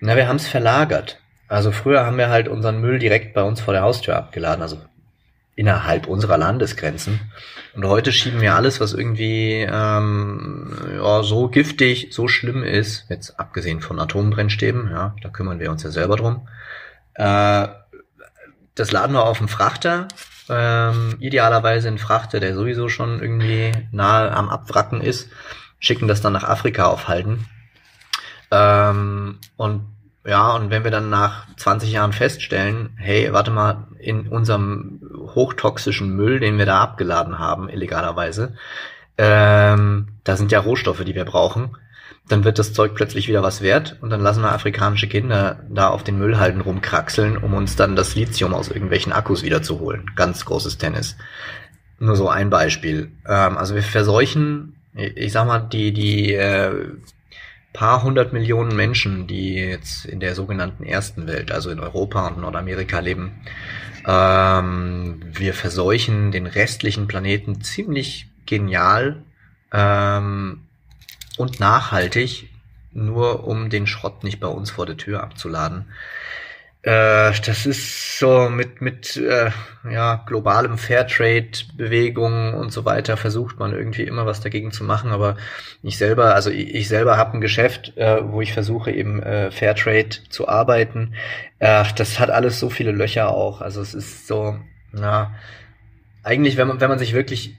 Na, 0.00 0.16
wir 0.16 0.26
haben 0.26 0.36
es 0.36 0.48
verlagert. 0.48 1.20
Also 1.46 1.70
früher 1.70 2.04
haben 2.04 2.18
wir 2.18 2.30
halt 2.30 2.48
unseren 2.48 2.80
Müll 2.80 2.98
direkt 2.98 3.34
bei 3.34 3.44
uns 3.44 3.60
vor 3.60 3.72
der 3.72 3.82
Haustür 3.82 4.16
abgeladen, 4.16 4.62
also 4.62 4.78
innerhalb 5.56 6.06
unserer 6.06 6.38
Landesgrenzen. 6.38 7.20
Und 7.74 7.86
heute 7.86 8.12
schieben 8.12 8.40
wir 8.40 8.54
alles, 8.54 8.80
was 8.80 8.92
irgendwie 8.92 9.66
ähm, 9.68 10.76
ja, 10.96 11.22
so 11.22 11.48
giftig, 11.48 12.08
so 12.10 12.28
schlimm 12.28 12.62
ist, 12.62 13.06
jetzt 13.08 13.38
abgesehen 13.38 13.80
von 13.80 13.98
Atombrennstäben, 13.98 14.90
ja, 14.90 15.14
da 15.22 15.28
kümmern 15.28 15.60
wir 15.60 15.70
uns 15.70 15.82
ja 15.82 15.90
selber 15.90 16.16
drum. 16.16 16.48
Äh, 17.14 17.68
das 18.74 18.90
laden 18.90 19.12
wir 19.12 19.24
auf 19.24 19.38
den 19.38 19.48
Frachter, 19.48 20.08
ähm, 20.48 21.16
idealerweise 21.20 21.88
einen 21.88 21.98
Frachter, 21.98 22.40
der 22.40 22.54
sowieso 22.54 22.88
schon 22.88 23.20
irgendwie 23.20 23.72
nahe 23.92 24.32
am 24.32 24.48
Abwracken 24.48 25.00
ist, 25.00 25.30
schicken 25.78 26.08
das 26.08 26.20
dann 26.20 26.32
nach 26.32 26.44
Afrika 26.44 26.86
aufhalten. 26.86 27.46
Ähm, 28.50 29.38
und 29.56 29.86
ja, 30.26 30.52
und 30.54 30.70
wenn 30.70 30.84
wir 30.84 30.90
dann 30.90 31.10
nach 31.10 31.46
20 31.56 31.92
Jahren 31.92 32.12
feststellen, 32.12 32.96
hey, 32.96 33.32
warte 33.32 33.50
mal, 33.50 33.88
in 33.98 34.26
unserem 34.28 35.00
hochtoxischen 35.34 36.14
Müll, 36.14 36.40
den 36.40 36.58
wir 36.58 36.66
da 36.66 36.80
abgeladen 36.80 37.38
haben, 37.38 37.68
illegalerweise, 37.68 38.54
ähm, 39.16 40.08
da 40.24 40.36
sind 40.36 40.52
ja 40.52 40.60
Rohstoffe, 40.60 41.04
die 41.04 41.14
wir 41.14 41.24
brauchen, 41.24 41.76
dann 42.28 42.44
wird 42.44 42.58
das 42.58 42.72
Zeug 42.72 42.94
plötzlich 42.94 43.28
wieder 43.28 43.42
was 43.42 43.60
wert 43.60 43.98
und 44.00 44.10
dann 44.10 44.20
lassen 44.20 44.42
wir 44.42 44.52
afrikanische 44.52 45.08
Kinder 45.08 45.60
da 45.68 45.88
auf 45.88 46.02
den 46.02 46.18
Müllhalden 46.18 46.62
rumkraxeln, 46.62 47.36
um 47.36 47.54
uns 47.54 47.76
dann 47.76 47.96
das 47.96 48.14
Lithium 48.14 48.54
aus 48.54 48.70
irgendwelchen 48.70 49.12
Akkus 49.12 49.42
wiederzuholen. 49.42 50.10
Ganz 50.16 50.44
großes 50.44 50.78
Tennis. 50.78 51.16
Nur 51.98 52.16
so 52.16 52.28
ein 52.28 52.50
Beispiel. 52.50 53.12
Ähm, 53.28 53.58
also 53.58 53.74
wir 53.74 53.82
verseuchen, 53.82 54.76
ich 54.94 55.32
sag 55.32 55.46
mal, 55.46 55.60
die, 55.60 55.92
die 55.92 56.34
äh, 56.34 56.92
paar 57.74 58.04
hundert 58.04 58.32
Millionen 58.32 58.74
Menschen, 58.74 59.26
die 59.26 59.56
jetzt 59.56 60.06
in 60.06 60.20
der 60.20 60.34
sogenannten 60.34 60.84
ersten 60.84 61.26
Welt, 61.26 61.52
also 61.52 61.70
in 61.70 61.80
Europa 61.80 62.28
und 62.28 62.38
Nordamerika 62.38 63.00
leben, 63.00 63.32
ähm, 64.06 65.20
wir 65.26 65.52
verseuchen 65.52 66.30
den 66.30 66.46
restlichen 66.46 67.08
Planeten 67.08 67.60
ziemlich 67.60 68.28
genial 68.46 69.22
ähm, 69.72 70.60
und 71.36 71.58
nachhaltig, 71.58 72.48
nur 72.92 73.44
um 73.46 73.70
den 73.70 73.88
Schrott 73.88 74.22
nicht 74.22 74.38
bei 74.38 74.46
uns 74.46 74.70
vor 74.70 74.86
der 74.86 74.96
Tür 74.96 75.24
abzuladen. 75.24 75.86
Äh, 76.84 77.32
das 77.46 77.64
ist 77.64 78.18
so 78.18 78.50
mit, 78.50 78.82
mit 78.82 79.16
äh, 79.16 79.50
ja, 79.90 80.22
globalem 80.26 80.76
Fairtrade-Bewegungen 80.76 82.52
und 82.52 82.72
so 82.72 82.84
weiter 82.84 83.16
versucht 83.16 83.58
man 83.58 83.72
irgendwie 83.72 84.02
immer 84.02 84.26
was 84.26 84.42
dagegen 84.42 84.70
zu 84.70 84.84
machen, 84.84 85.10
aber 85.10 85.38
ich 85.82 85.96
selber, 85.96 86.34
also 86.34 86.50
ich, 86.50 86.74
ich 86.74 86.88
selber 86.88 87.16
habe 87.16 87.38
ein 87.38 87.40
Geschäft, 87.40 87.96
äh, 87.96 88.20
wo 88.22 88.42
ich 88.42 88.52
versuche 88.52 88.90
eben 88.90 89.22
äh, 89.22 89.50
Fairtrade 89.50 90.10
zu 90.28 90.46
arbeiten. 90.46 91.14
Äh, 91.58 91.84
das 91.96 92.20
hat 92.20 92.28
alles 92.28 92.60
so 92.60 92.68
viele 92.68 92.92
Löcher 92.92 93.30
auch. 93.30 93.62
Also 93.62 93.80
es 93.80 93.94
ist 93.94 94.26
so, 94.26 94.58
ja, 94.92 95.34
eigentlich, 96.22 96.58
wenn 96.58 96.68
man, 96.68 96.82
wenn 96.82 96.90
man 96.90 96.98
sich 96.98 97.14
wirklich 97.14 97.56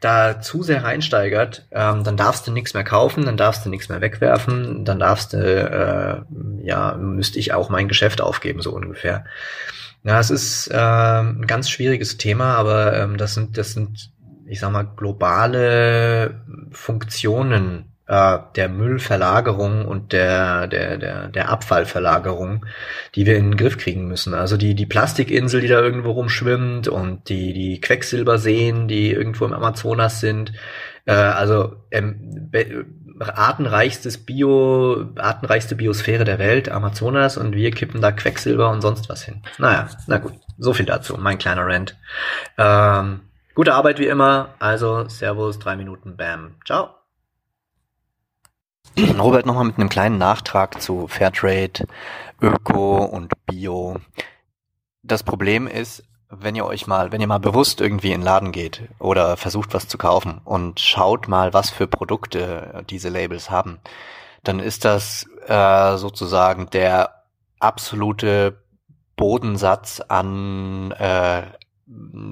da 0.00 0.40
zu 0.40 0.62
sehr 0.62 0.82
reinsteigert, 0.82 1.66
ähm, 1.70 2.04
dann 2.04 2.16
darfst 2.16 2.46
du 2.46 2.50
nichts 2.50 2.74
mehr 2.74 2.84
kaufen, 2.84 3.26
dann 3.26 3.36
darfst 3.36 3.64
du 3.64 3.70
nichts 3.70 3.88
mehr 3.88 4.00
wegwerfen, 4.00 4.84
dann 4.84 4.98
darfst 4.98 5.34
du, 5.34 5.38
äh, 5.38 6.66
ja, 6.66 6.96
müsste 6.96 7.38
ich 7.38 7.52
auch 7.52 7.68
mein 7.68 7.88
Geschäft 7.88 8.20
aufgeben, 8.20 8.62
so 8.62 8.72
ungefähr. 8.72 9.24
Ja, 10.02 10.18
es 10.18 10.30
ist 10.30 10.68
äh, 10.68 10.76
ein 10.76 11.46
ganz 11.46 11.68
schwieriges 11.68 12.16
Thema, 12.16 12.54
aber 12.56 12.96
ähm, 12.96 13.18
das 13.18 13.34
sind, 13.34 13.58
das 13.58 13.74
sind, 13.74 14.10
ich 14.46 14.58
sag 14.60 14.72
mal, 14.72 14.88
globale 14.96 16.40
Funktionen 16.72 17.89
äh, 18.10 18.38
der 18.56 18.68
Müllverlagerung 18.68 19.86
und 19.86 20.12
der, 20.12 20.66
der, 20.66 20.98
der, 20.98 21.28
der 21.28 21.48
Abfallverlagerung, 21.48 22.66
die 23.14 23.24
wir 23.24 23.36
in 23.36 23.52
den 23.52 23.56
Griff 23.56 23.78
kriegen 23.78 24.08
müssen. 24.08 24.34
Also 24.34 24.56
die, 24.56 24.74
die 24.74 24.86
Plastikinsel, 24.86 25.60
die 25.60 25.68
da 25.68 25.80
irgendwo 25.80 26.10
rumschwimmt 26.10 26.88
und 26.88 27.28
die, 27.28 27.52
die 27.52 27.80
Quecksilberseen, 27.80 28.88
die 28.88 29.12
irgendwo 29.12 29.44
im 29.44 29.52
Amazonas 29.52 30.18
sind. 30.18 30.52
Äh, 31.06 31.12
also 31.12 31.76
ähm, 31.92 32.50
artenreichstes 33.20 34.26
Bio, 34.26 35.06
artenreichste 35.16 35.76
Biosphäre 35.76 36.24
der 36.24 36.40
Welt, 36.40 36.68
Amazonas, 36.68 37.36
und 37.36 37.54
wir 37.54 37.70
kippen 37.70 38.00
da 38.00 38.10
Quecksilber 38.10 38.70
und 38.70 38.80
sonst 38.80 39.08
was 39.08 39.22
hin. 39.22 39.42
Naja, 39.58 39.88
na 40.08 40.18
gut, 40.18 40.32
so 40.58 40.72
viel 40.72 40.86
dazu, 40.86 41.16
mein 41.16 41.38
kleiner 41.38 41.64
Rant. 41.64 41.96
Ähm, 42.58 43.20
gute 43.54 43.74
Arbeit 43.74 44.00
wie 44.00 44.06
immer, 44.06 44.54
also 44.58 45.08
Servus, 45.08 45.60
drei 45.60 45.76
Minuten, 45.76 46.16
Bam, 46.16 46.56
ciao. 46.64 46.99
Robert 48.98 49.46
nochmal 49.46 49.64
mit 49.64 49.78
einem 49.78 49.88
kleinen 49.88 50.18
Nachtrag 50.18 50.80
zu 50.80 51.06
Fairtrade, 51.06 51.86
Öko 52.40 53.04
und 53.04 53.32
Bio. 53.46 53.96
Das 55.02 55.22
Problem 55.22 55.66
ist, 55.66 56.02
wenn 56.28 56.54
ihr 56.54 56.64
euch 56.64 56.86
mal, 56.86 57.12
wenn 57.12 57.20
ihr 57.20 57.26
mal 57.26 57.38
bewusst 57.38 57.80
irgendwie 57.80 58.12
in 58.12 58.20
den 58.20 58.24
Laden 58.24 58.52
geht 58.52 58.82
oder 58.98 59.36
versucht 59.36 59.74
was 59.74 59.88
zu 59.88 59.98
kaufen 59.98 60.40
und 60.44 60.80
schaut 60.80 61.28
mal, 61.28 61.52
was 61.52 61.70
für 61.70 61.86
Produkte 61.86 62.84
diese 62.88 63.08
Labels 63.08 63.50
haben, 63.50 63.80
dann 64.44 64.60
ist 64.60 64.84
das 64.84 65.26
äh, 65.46 65.96
sozusagen 65.96 66.70
der 66.70 67.24
absolute 67.58 68.62
Bodensatz 69.16 70.00
an 70.00 70.92
äh, 70.92 71.42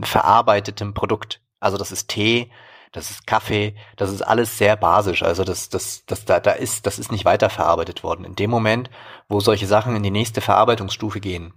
verarbeitetem 0.02 0.94
Produkt. 0.94 1.40
Also 1.60 1.76
das 1.76 1.92
ist 1.92 2.08
Tee, 2.08 2.50
das 2.92 3.10
ist 3.10 3.26
Kaffee, 3.26 3.74
das 3.96 4.10
ist 4.10 4.22
alles 4.22 4.58
sehr 4.58 4.76
basisch. 4.76 5.22
Also 5.22 5.44
das, 5.44 5.68
das, 5.68 6.04
das, 6.06 6.24
da, 6.24 6.40
da 6.40 6.52
ist, 6.52 6.86
das 6.86 6.98
ist 6.98 7.12
nicht 7.12 7.24
weiterverarbeitet 7.24 8.02
worden. 8.02 8.24
In 8.24 8.34
dem 8.34 8.50
Moment, 8.50 8.90
wo 9.28 9.40
solche 9.40 9.66
Sachen 9.66 9.94
in 9.96 10.02
die 10.02 10.10
nächste 10.10 10.40
Verarbeitungsstufe 10.40 11.20
gehen. 11.20 11.52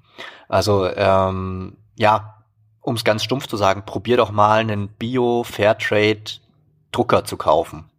Also 0.49 0.85
ähm, 0.87 1.77
ja, 1.95 2.43
um 2.81 2.95
es 2.95 3.03
ganz 3.03 3.23
stumpf 3.23 3.45
zu 3.47 3.57
sagen, 3.57 3.83
probier 3.85 4.17
doch 4.17 4.31
mal 4.31 4.59
einen 4.59 4.89
Bio-Fairtrade-Drucker 4.89 7.25
zu 7.25 7.37
kaufen. 7.37 7.90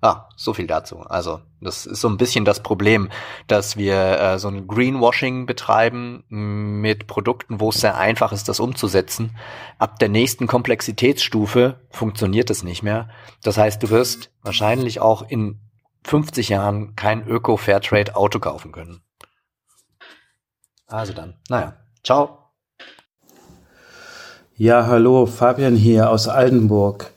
Ah, 0.00 0.28
so 0.36 0.54
viel 0.54 0.68
dazu. 0.68 1.00
Also, 1.00 1.40
das 1.60 1.84
ist 1.84 2.00
so 2.00 2.08
ein 2.08 2.18
bisschen 2.18 2.44
das 2.44 2.62
Problem, 2.62 3.10
dass 3.48 3.76
wir 3.76 4.20
äh, 4.20 4.38
so 4.38 4.46
ein 4.46 4.68
Greenwashing 4.68 5.46
betreiben 5.46 6.22
mit 6.28 7.08
Produkten, 7.08 7.58
wo 7.58 7.70
es 7.70 7.80
sehr 7.80 7.96
einfach 7.96 8.30
ist, 8.30 8.48
das 8.48 8.60
umzusetzen. 8.60 9.36
Ab 9.78 9.98
der 9.98 10.08
nächsten 10.08 10.46
Komplexitätsstufe 10.46 11.80
funktioniert 11.90 12.48
es 12.48 12.62
nicht 12.62 12.84
mehr. 12.84 13.08
Das 13.42 13.58
heißt, 13.58 13.82
du 13.82 13.90
wirst 13.90 14.30
wahrscheinlich 14.42 15.00
auch 15.00 15.28
in 15.28 15.58
50 16.04 16.48
Jahren 16.48 16.94
kein 16.94 17.26
Öko-Fairtrade-Auto 17.26 18.38
kaufen 18.38 18.70
können. 18.70 19.00
Also 20.86 21.12
dann, 21.12 21.34
naja, 21.48 21.76
ciao. 22.04 22.38
Ja, 24.54 24.86
hallo, 24.86 25.26
Fabian 25.26 25.76
hier 25.76 26.10
aus 26.10 26.28
Altenburg. 26.28 27.12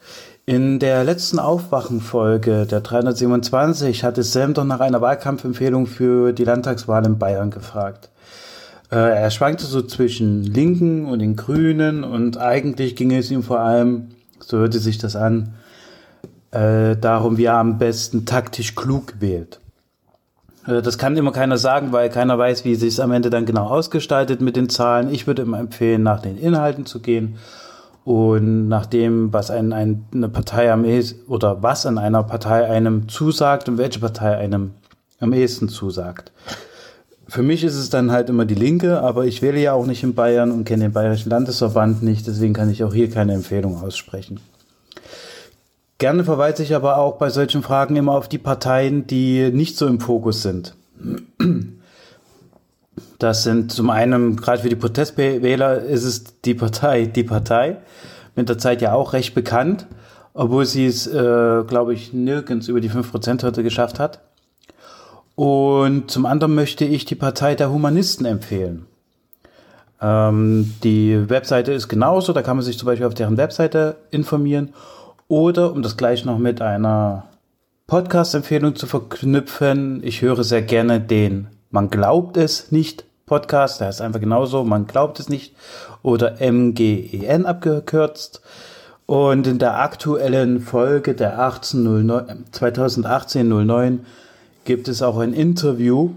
In 0.52 0.80
der 0.80 1.06
letzten 1.06 1.40
Aufwachenfolge 1.40 2.66
der 2.66 2.82
327 2.82 4.04
hatte 4.04 4.22
Sam 4.22 4.54
doch 4.54 4.66
nach 4.66 4.82
einer 4.82 5.00
Wahlkampfempfehlung 5.00 5.88
für 5.88 6.34
die 6.34 6.44
Landtagswahl 6.44 7.06
in 7.06 7.18
Bayern 7.18 7.52
gefragt. 7.52 8.10
Äh, 8.92 8.98
er 8.98 9.32
schwankte 9.32 9.66
so 9.66 9.82
zwischen 9.82 10.44
Linken 10.44 11.06
und 11.06 11.20
den 11.20 11.38
Grünen 11.38 12.04
und 12.04 12.38
eigentlich 12.38 12.98
ging 12.98 13.14
es 13.14 13.32
ihm 13.32 13.44
vor 13.44 13.62
allem, 13.62 14.10
so 14.42 14.58
hörte 14.58 14.80
sich 14.80 14.98
das 14.98 15.16
an, 15.16 15.54
äh, 16.52 16.98
darum, 16.98 17.38
wie 17.38 17.46
er 17.46 17.56
am 17.56 17.78
besten 17.78 18.26
taktisch 18.26 18.76
klug 18.76 19.22
wählt. 19.22 19.62
Äh, 20.68 20.82
das 20.82 20.98
kann 20.98 21.16
immer 21.16 21.32
keiner 21.32 21.60
sagen, 21.60 21.94
weil 21.94 22.10
keiner 22.10 22.38
weiß, 22.38 22.66
wie 22.66 22.76
sich 22.76 22.90
es 22.90 23.00
am 23.00 23.14
Ende 23.14 23.30
dann 23.30 23.46
genau 23.46 23.68
ausgestaltet 23.68 24.42
mit 24.42 24.58
den 24.58 24.68
Zahlen. 24.68 25.14
Ich 25.14 25.28
würde 25.28 25.44
immer 25.44 25.60
empfehlen, 25.60 26.04
nach 26.04 26.22
den 26.22 26.38
Inhalten 26.38 26.86
zu 26.86 27.00
gehen 27.00 27.38
und 28.04 28.68
nach 28.68 28.86
dem, 28.86 29.32
was 29.32 29.52
ein, 29.52 29.74
ein, 29.74 30.06
eine 30.14 30.30
Partei 30.30 30.72
am 30.72 30.86
ehesten, 30.86 31.30
oder 31.30 31.62
was 31.62 31.86
an 31.86 31.98
einer 31.98 32.24
Partei 32.24 32.68
einem 32.68 33.08
zusagt 33.08 33.70
und 33.70 33.78
welche 33.78 34.00
Partei 34.00 34.38
einem 34.38 34.72
am 35.20 35.34
ehesten 35.34 35.70
zusagt. 35.70 36.32
Für 37.28 37.44
mich 37.44 37.64
ist 37.64 37.76
es 37.76 37.90
dann 37.90 38.12
halt 38.12 38.30
immer 38.30 38.46
die 38.46 38.56
Linke, 38.56 39.02
aber 39.02 39.26
ich 39.26 39.42
wähle 39.42 39.60
ja 39.60 39.74
auch 39.74 39.86
nicht 39.86 40.04
in 40.04 40.16
Bayern 40.16 40.52
und 40.52 40.66
kenne 40.66 40.84
den 40.86 40.94
Bayerischen 40.94 41.30
Landesverband 41.30 42.04
nicht, 42.04 42.28
deswegen 42.28 42.54
kann 42.54 42.70
ich 42.70 42.84
auch 42.84 42.94
hier 42.94 43.10
keine 43.10 43.34
Empfehlung 43.34 43.82
aussprechen. 43.82 44.40
Gerne 45.98 46.24
verweise 46.24 46.64
ich 46.64 46.76
aber 46.76 46.98
auch 46.98 47.18
bei 47.18 47.30
solchen 47.30 47.62
Fragen 47.62 47.96
immer 47.96 48.14
auf 48.14 48.28
die 48.28 48.40
Parteien, 48.40 49.06
die 49.06 49.52
nicht 49.52 49.78
so 49.78 49.86
im 49.88 50.00
Fokus 50.00 50.42
sind. 50.42 50.76
Das 53.22 53.44
sind 53.44 53.72
zum 53.72 53.92
einen, 53.92 54.36
gerade 54.36 54.64
für 54.64 54.70
die 54.70 54.76
Protestwähler 54.76 55.84
ist 55.84 56.06
es 56.06 56.42
die 56.42 56.56
Partei, 56.56 57.06
die 57.06 57.24
Partei, 57.24 57.78
mit 58.36 58.50
der 58.50 58.58
Zeit 58.58 58.82
ja 58.82 58.94
auch 58.94 59.14
recht 59.14 59.36
bekannt, 59.36 59.86
obwohl 60.34 60.66
sie 60.66 60.88
es, 60.88 61.06
äh, 61.06 61.64
glaube 61.68 61.94
ich, 61.94 62.14
nirgends 62.14 62.68
über 62.68 62.82
die 62.82 62.90
5% 62.90 63.44
heute 63.44 63.62
geschafft 63.62 64.00
hat. 64.00 64.22
Und 65.36 66.10
zum 66.10 66.26
anderen 66.26 66.56
möchte 66.56 66.84
ich 66.84 67.06
die 67.06 67.14
Partei 67.14 67.54
der 67.54 67.70
Humanisten 67.70 68.26
empfehlen. 68.26 68.88
Ähm, 70.02 70.74
die 70.84 71.30
Webseite 71.30 71.74
ist 71.74 71.90
genauso, 71.90 72.34
da 72.34 72.42
kann 72.42 72.58
man 72.58 72.66
sich 72.66 72.80
zum 72.80 72.88
Beispiel 72.88 73.06
auf 73.06 73.14
deren 73.14 73.38
Webseite 73.38 73.98
informieren. 74.10 74.74
Oder, 75.28 75.74
um 75.74 75.84
das 75.84 75.96
gleich 75.96 76.26
noch 76.26 76.40
mit 76.40 76.60
einer 76.60 77.28
Podcast-Empfehlung 77.86 78.76
zu 78.76 78.88
verknüpfen, 78.88 80.02
ich 80.04 80.24
höre 80.24 80.44
sehr 80.44 80.64
gerne 80.64 81.00
den 81.00 81.50
Man 81.70 81.92
glaubt 81.92 82.36
es 82.36 82.72
nicht 82.72 83.06
Podcast, 83.32 83.80
der 83.80 83.88
heißt 83.88 84.02
einfach 84.02 84.20
genauso, 84.20 84.66
man 84.66 84.88
glaubt 84.88 85.18
es 85.22 85.30
nicht, 85.30 85.56
oder 86.04 86.42
MGEN 86.42 87.46
abgekürzt. 87.46 88.42
Und 89.06 89.48
in 89.48 89.58
der 89.58 89.80
aktuellen 89.80 90.60
Folge 90.60 91.16
der 91.16 91.40
2018-09 91.40 94.00
gibt 94.66 94.90
es 94.90 95.02
auch 95.02 95.20
ein 95.20 95.32
Interview 95.32 96.10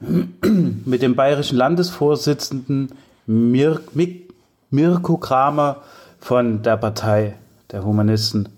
mit 0.84 1.02
dem 1.02 1.16
bayerischen 1.16 1.58
Landesvorsitzenden 1.58 2.92
Mir 3.26 3.80
Mirko 4.70 5.16
Kramer 5.16 5.78
von 6.20 6.62
der 6.62 6.76
Partei 6.76 7.34
der 7.72 7.84
Humanisten. 7.84 8.48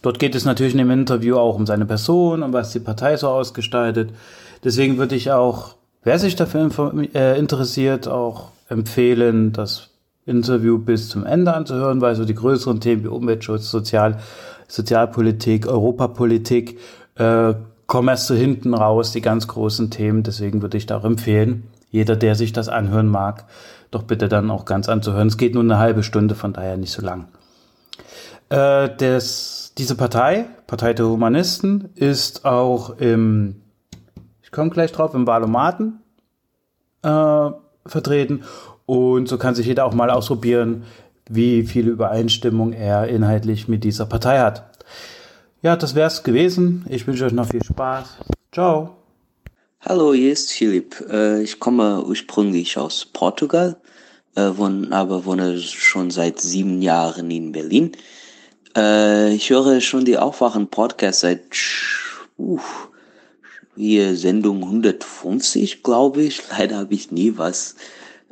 Dort 0.00 0.20
geht 0.20 0.36
es 0.36 0.44
natürlich 0.44 0.74
in 0.74 0.78
dem 0.78 0.92
Interview 0.92 1.38
auch 1.38 1.56
um 1.56 1.66
seine 1.66 1.86
Person 1.86 2.44
und 2.44 2.52
was 2.52 2.70
die 2.70 2.78
Partei 2.78 3.16
so 3.16 3.30
ausgestaltet. 3.30 4.10
Deswegen 4.62 4.96
würde 4.96 5.16
ich 5.16 5.32
auch 5.32 5.74
Wer 6.04 6.18
sich 6.18 6.36
dafür 6.36 6.70
äh, 7.14 7.38
interessiert, 7.38 8.08
auch 8.08 8.50
empfehlen, 8.68 9.52
das 9.52 9.88
Interview 10.26 10.78
bis 10.78 11.08
zum 11.08 11.24
Ende 11.24 11.54
anzuhören, 11.54 12.00
weil 12.00 12.14
so 12.14 12.26
die 12.26 12.34
größeren 12.34 12.80
Themen 12.80 13.04
wie 13.04 13.08
Umweltschutz, 13.08 13.70
Sozial, 13.70 14.18
Sozialpolitik, 14.68 15.66
Europapolitik 15.66 16.78
äh, 17.16 17.54
kommen 17.86 18.08
erst 18.08 18.26
so 18.26 18.34
hinten 18.34 18.74
raus, 18.74 19.12
die 19.12 19.20
ganz 19.22 19.48
großen 19.48 19.90
Themen. 19.90 20.22
Deswegen 20.22 20.62
würde 20.62 20.76
ich 20.76 20.86
da 20.86 20.98
auch 20.98 21.04
empfehlen, 21.04 21.64
jeder, 21.90 22.16
der 22.16 22.34
sich 22.34 22.52
das 22.52 22.68
anhören 22.68 23.08
mag, 23.08 23.44
doch 23.90 24.02
bitte 24.02 24.28
dann 24.28 24.50
auch 24.50 24.64
ganz 24.64 24.88
anzuhören. 24.88 25.28
Es 25.28 25.38
geht 25.38 25.54
nur 25.54 25.62
eine 25.62 25.78
halbe 25.78 26.02
Stunde, 26.02 26.34
von 26.34 26.52
daher 26.52 26.76
nicht 26.76 26.92
so 26.92 27.02
lang. 27.02 27.28
Äh, 28.50 28.90
das, 28.96 29.72
diese 29.78 29.94
Partei, 29.94 30.46
Partei 30.66 30.92
der 30.92 31.06
Humanisten, 31.06 31.90
ist 31.94 32.44
auch 32.44 32.98
im 32.98 33.56
komme 34.54 34.70
gleich 34.70 34.92
drauf, 34.92 35.14
im 35.14 35.26
Wahlomaten 35.26 36.00
äh, 37.02 37.50
vertreten. 37.86 38.44
Und 38.86 39.28
so 39.28 39.36
kann 39.36 39.54
sich 39.54 39.66
jeder 39.66 39.84
auch 39.84 39.94
mal 39.94 40.10
ausprobieren, 40.10 40.84
wie 41.28 41.64
viel 41.64 41.88
Übereinstimmung 41.88 42.72
er 42.72 43.08
inhaltlich 43.08 43.68
mit 43.68 43.84
dieser 43.84 44.06
Partei 44.06 44.38
hat. 44.40 44.64
Ja, 45.62 45.76
das 45.76 45.94
wäre 45.94 46.06
es 46.06 46.22
gewesen. 46.22 46.84
Ich 46.88 47.06
wünsche 47.06 47.24
euch 47.24 47.32
noch 47.32 47.48
viel 47.48 47.62
Spaß. 47.62 48.18
Ciao. 48.52 48.96
Hallo, 49.80 50.14
hier 50.14 50.32
ist 50.32 50.52
Philipp. 50.52 51.02
Äh, 51.10 51.42
ich 51.42 51.58
komme 51.58 52.04
ursprünglich 52.04 52.78
aus 52.78 53.06
Portugal, 53.06 53.76
äh, 54.36 54.50
aber 54.90 55.24
wohne 55.24 55.58
schon 55.58 56.10
seit 56.10 56.40
sieben 56.40 56.80
Jahren 56.80 57.30
in 57.30 57.52
Berlin. 57.52 57.92
Äh, 58.76 59.34
ich 59.34 59.50
höre 59.50 59.80
schon 59.80 60.04
die 60.04 60.18
Aufwachen-Podcast 60.18 61.20
seit 61.20 61.42
uh, 62.38 62.60
hier 63.76 64.16
Sendung 64.16 64.62
150, 64.62 65.82
glaube 65.82 66.22
ich. 66.22 66.42
Leider 66.50 66.78
habe 66.78 66.94
ich 66.94 67.10
nie 67.10 67.34
was 67.36 67.76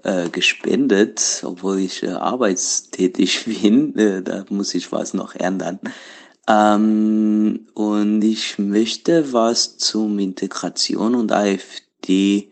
äh, 0.02 0.28
gespendet, 0.28 1.42
obwohl 1.44 1.80
ich 1.80 2.02
äh, 2.02 2.08
arbeitstätig 2.08 3.44
bin. 3.62 3.96
Äh, 3.96 4.22
da 4.22 4.44
muss 4.50 4.74
ich 4.74 4.92
was 4.92 5.14
noch 5.14 5.34
ändern. 5.34 5.80
Ähm, 6.48 7.66
und 7.74 8.22
ich 8.22 8.58
möchte 8.58 9.32
was 9.32 9.76
zum 9.78 10.18
Integration 10.18 11.14
und 11.14 11.32
AfD 11.32 12.50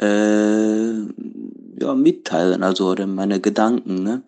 äh, 0.00 0.92
ja, 1.80 1.94
mitteilen, 1.94 2.62
also 2.62 2.90
oder 2.90 3.06
meine 3.06 3.40
Gedanken. 3.40 4.02
Ne? 4.02 4.22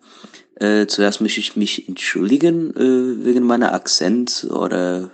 Äh, 0.55 0.87
zuerst 0.87 1.21
möchte 1.21 1.39
ich 1.39 1.55
mich 1.55 1.87
entschuldigen 1.87 2.75
äh, 2.75 3.25
wegen 3.25 3.45
meiner 3.45 3.73
Akzent 3.73 4.47
oder 4.49 5.11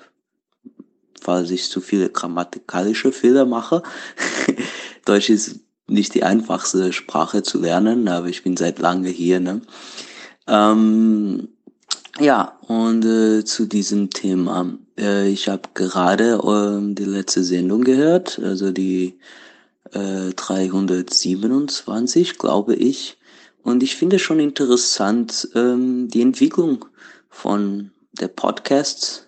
falls 1.22 1.52
ich 1.52 1.70
zu 1.70 1.80
viele 1.80 2.10
grammatikalische 2.10 3.12
Fehler 3.12 3.46
mache. 3.46 3.84
Deutsch 5.06 5.30
ist 5.30 5.60
nicht 5.88 6.14
die 6.14 6.24
einfachste 6.24 6.94
Sprache 6.94 7.44
zu 7.44 7.60
lernen, 7.60 8.08
aber 8.08 8.28
ich 8.28 8.44
bin 8.44 8.58
seit 8.58 8.80
lange 8.80 9.10
hier. 9.10 9.40
Ne? 9.40 9.62
Ähm, 10.48 11.50
ja, 12.20 12.58
und 12.68 13.06
äh, 13.06 13.44
zu 13.46 13.66
diesem 13.66 14.10
Thema. 14.10 14.78
Äh, 14.98 15.30
ich 15.30 15.50
habe 15.50 15.70
gerade 15.74 16.40
äh, 16.44 16.94
die 16.94 17.06
letzte 17.06 17.44
Sendung 17.44 17.84
gehört, 17.84 18.40
also 18.40 18.72
die 18.72 19.20
äh, 19.92 20.32
327, 20.36 22.38
glaube 22.38 22.76
ich. 22.76 23.18
Und 23.64 23.84
ich 23.84 23.96
finde 23.96 24.20
schon 24.20 24.40
interessant 24.40 25.50
ähm, 25.56 26.08
die 26.08 26.22
Entwicklung 26.22 26.86
von 27.30 27.92
der 28.14 28.28
Podcasts 28.28 29.28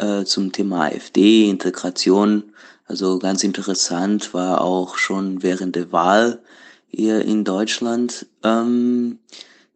äh, 0.00 0.24
zum 0.24 0.52
Thema 0.52 0.86
AfD, 0.86 1.48
Integration. 1.48 2.52
Also 2.86 3.18
ganz 3.18 3.44
interessant 3.44 4.34
war 4.34 4.62
auch 4.62 4.96
schon 4.96 5.42
während 5.42 5.76
der 5.76 5.92
Wahl 5.92 6.42
hier 6.88 7.24
in 7.24 7.44
Deutschland, 7.44 8.26
ähm, 8.42 9.18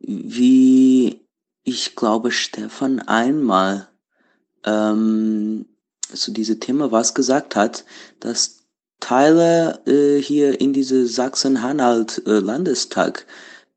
wie 0.01 1.21
ich 1.63 1.95
glaube 1.95 2.33
Stefan 2.33 3.01
einmal 3.01 3.89
ähm, 4.65 5.67
zu 6.13 6.33
diesem 6.33 6.61
Thema 6.61 6.91
was 6.91 7.15
gesagt 7.15 7.55
hat, 7.55 7.85
dass 8.21 8.65
Teile 9.01 9.81
äh, 9.87 10.21
hier 10.21 10.61
in 10.61 10.73
diese 10.73 11.07
Sachsen-Anhalt 11.07 12.23
äh, 12.27 12.41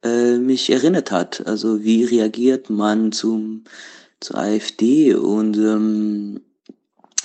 äh, 0.03 0.37
mich 0.37 0.69
erinnert 0.69 1.11
hat. 1.11 1.45
Also 1.45 1.83
wie 1.83 2.05
reagiert 2.05 2.69
man 2.69 3.11
zum 3.11 3.65
zur 4.19 4.37
AfD 4.37 5.13
und 5.13 5.57
ähm, 5.57 6.41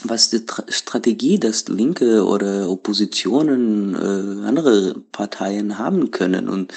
was 0.04 0.30
die 0.30 0.44
Tra 0.44 0.64
Strategie, 0.68 1.38
dass 1.38 1.68
Linke 1.68 2.24
oder 2.24 2.68
Oppositionen, 2.68 3.94
äh, 3.94 4.46
andere 4.46 4.94
Parteien 5.12 5.78
haben 5.78 6.10
können. 6.10 6.48
Und, 6.48 6.72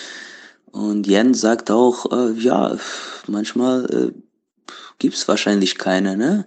und 0.72 1.08
Jens 1.08 1.42
sagt 1.42 1.72
auch, 1.72 2.12
äh, 2.12 2.34
ja, 2.34 2.78
manchmal 3.28 3.86
äh, 3.86 4.22
gibt 5.00 5.28
wahrscheinlich 5.28 5.78
keine. 5.78 6.18
Ne? 6.18 6.46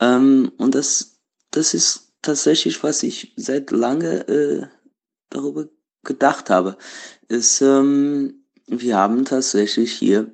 Ähm, 0.00 0.52
und 0.58 0.74
das, 0.74 1.18
das 1.50 1.74
ist 1.74 2.12
tatsächlich, 2.22 2.82
was 2.82 3.02
ich 3.02 3.32
seit 3.36 3.70
lange 3.70 4.28
äh, 4.28 4.66
darüber 5.28 5.68
gedacht 6.04 6.50
habe. 6.50 6.76
Ist, 7.28 7.60
ähm, 7.62 8.44
wir 8.66 8.96
haben 8.96 9.24
tatsächlich 9.24 9.92
hier, 9.92 10.32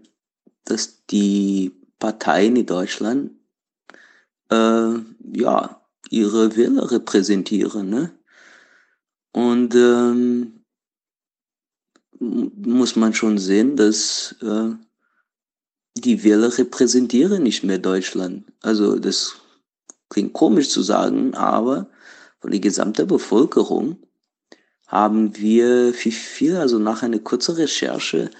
dass 0.65 1.07
die 1.07 1.75
Parteien 1.99 2.57
in 2.57 2.66
Deutschland 2.66 3.33
äh, 4.50 4.94
ja 5.33 5.83
ihre 6.10 6.57
Wähler 6.57 6.91
repräsentieren, 6.91 7.91
ne? 7.91 8.12
Und 9.33 9.75
ähm, 9.75 10.65
muss 12.18 12.97
man 12.97 13.12
schon 13.12 13.39
sehen, 13.39 13.76
dass 13.76 14.34
äh, 14.41 14.70
die 15.97 16.23
Wähler 16.25 16.57
repräsentieren 16.57 17.42
nicht 17.42 17.65
mehr 17.65 17.78
Deutschland. 17.78 18.44
Also 18.62 18.99
das 18.99 19.36
klingt 20.08 20.33
komisch 20.33 20.68
zu 20.70 20.83
sagen, 20.83 21.34
aber 21.34 21.89
von 22.41 22.50
der 22.50 22.60
gesamten 22.60 23.07
Bevölkerung 23.07 23.99
haben 24.86 25.36
wir 25.36 25.92
viel, 25.92 26.12
viel 26.12 26.57
also 26.57 26.78
nach 26.78 27.02
einer 27.02 27.18
kurzen 27.18 27.57
Recherche 27.57 28.31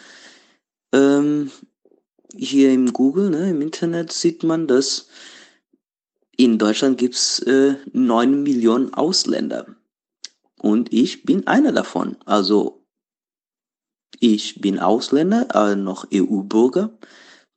ähm, 0.93 1.51
hier 2.39 2.73
im 2.73 2.93
Google, 2.93 3.31
ne, 3.31 3.51
im 3.51 3.61
Internet 3.61 4.13
sieht 4.13 4.43
man, 4.43 4.67
dass 4.67 5.09
in 6.37 6.59
Deutschland 6.59 6.99
gibt's 6.99 7.39
äh, 7.41 7.77
9 7.93 8.43
Millionen 8.43 8.93
Ausländer. 8.95 9.67
Und 10.59 10.93
ich 10.93 11.25
bin 11.25 11.47
einer 11.47 11.73
davon. 11.73 12.17
Also 12.25 12.85
ich 14.21 14.61
bin 14.61 14.79
Ausländer, 14.79 15.49
äh, 15.55 15.77
noch 15.77 16.07
EU-Bürger, 16.13 16.91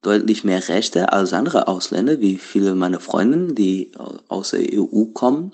deutlich 0.01 0.43
mehr 0.43 0.67
Rechte 0.67 1.11
als 1.11 1.33
andere 1.33 1.67
Ausländer, 1.67 2.19
wie 2.19 2.37
viele 2.37 2.75
meiner 2.75 2.99
Freunde, 2.99 3.53
die 3.53 3.91
aus 4.27 4.51
der 4.51 4.61
EU 4.73 5.05
kommen. 5.13 5.53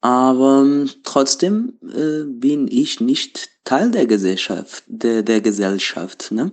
Aber 0.00 0.62
ähm, 0.62 0.90
trotzdem 1.02 1.78
äh, 1.82 2.24
bin 2.24 2.68
ich 2.68 3.00
nicht 3.00 3.48
Teil 3.64 3.90
der 3.90 4.06
Gesellschaft, 4.06 4.84
der, 4.86 5.22
der 5.22 5.40
Gesellschaft. 5.40 6.30
Ne? 6.30 6.52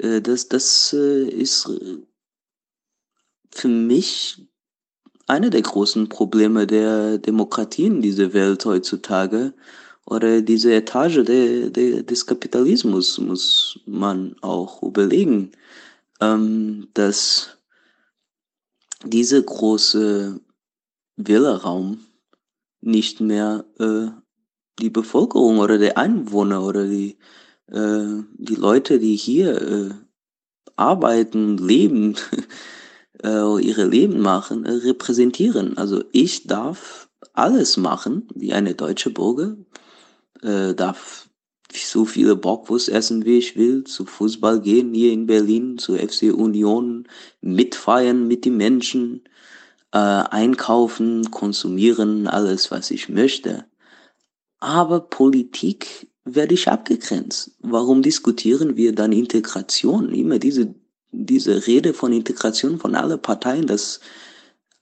Äh, 0.00 0.20
das, 0.20 0.48
das 0.48 0.92
äh, 0.92 1.28
ist 1.28 1.66
äh, 1.68 1.98
für 3.52 3.68
mich 3.68 4.46
eine 5.26 5.50
der 5.50 5.62
großen 5.62 6.08
Probleme 6.08 6.66
der 6.66 7.18
Demokratien 7.18 7.96
in 7.96 8.02
dieser 8.02 8.32
Welt 8.32 8.64
heutzutage 8.64 9.54
oder 10.06 10.42
diese 10.42 10.74
Etage 10.74 11.24
de, 11.24 11.70
de, 11.70 12.02
des 12.02 12.26
Kapitalismus 12.26 13.18
muss 13.18 13.78
man 13.86 14.34
auch 14.40 14.82
überlegen, 14.82 15.52
ähm, 16.20 16.88
dass 16.94 17.58
diese 19.04 19.42
große 19.42 20.40
Wählerraum 21.16 22.06
nicht 22.80 23.20
mehr 23.20 23.64
äh, 23.78 24.08
die 24.80 24.90
Bevölkerung 24.90 25.58
oder 25.58 25.78
die 25.78 25.96
Einwohner 25.96 26.64
oder 26.64 26.86
die, 26.86 27.16
äh, 27.70 28.22
die 28.36 28.54
Leute, 28.54 28.98
die 28.98 29.16
hier 29.16 29.60
äh, 29.60 29.90
arbeiten, 30.76 31.58
leben, 31.58 32.16
äh, 33.22 33.62
ihre 33.62 33.84
Leben 33.84 34.20
machen, 34.20 34.64
äh, 34.64 34.72
repräsentieren. 34.72 35.76
Also 35.78 36.02
ich 36.12 36.46
darf 36.46 37.08
alles 37.32 37.76
machen, 37.76 38.28
wie 38.34 38.52
eine 38.52 38.74
deutsche 38.74 39.10
Bürger, 39.10 39.56
äh, 40.42 40.74
darf 40.74 41.28
so 41.72 42.04
viele 42.04 42.36
Bockwurst 42.36 42.88
essen, 42.88 43.24
wie 43.24 43.38
ich 43.38 43.56
will, 43.56 43.84
zu 43.84 44.04
Fußball 44.04 44.60
gehen 44.60 44.92
hier 44.92 45.12
in 45.12 45.26
Berlin, 45.26 45.78
zu 45.78 45.96
FC 45.96 46.32
Union, 46.34 47.06
mitfeiern 47.40 48.26
mit 48.26 48.44
den 48.44 48.56
Menschen, 48.56 49.22
äh, 49.92 49.98
einkaufen, 49.98 51.30
konsumieren, 51.30 52.26
alles, 52.26 52.70
was 52.70 52.90
ich 52.90 53.08
möchte. 53.08 53.66
Aber 54.58 55.00
Politik 55.00 56.09
werde 56.34 56.54
ich 56.54 56.68
abgegrenzt. 56.68 57.52
Warum 57.60 58.02
diskutieren 58.02 58.76
wir 58.76 58.94
dann 58.94 59.12
Integration? 59.12 60.12
Immer 60.14 60.38
diese, 60.38 60.74
diese 61.12 61.66
Rede 61.66 61.94
von 61.94 62.12
Integration 62.12 62.78
von 62.78 62.94
allen 62.94 63.20
Parteien, 63.20 63.66
das 63.66 64.00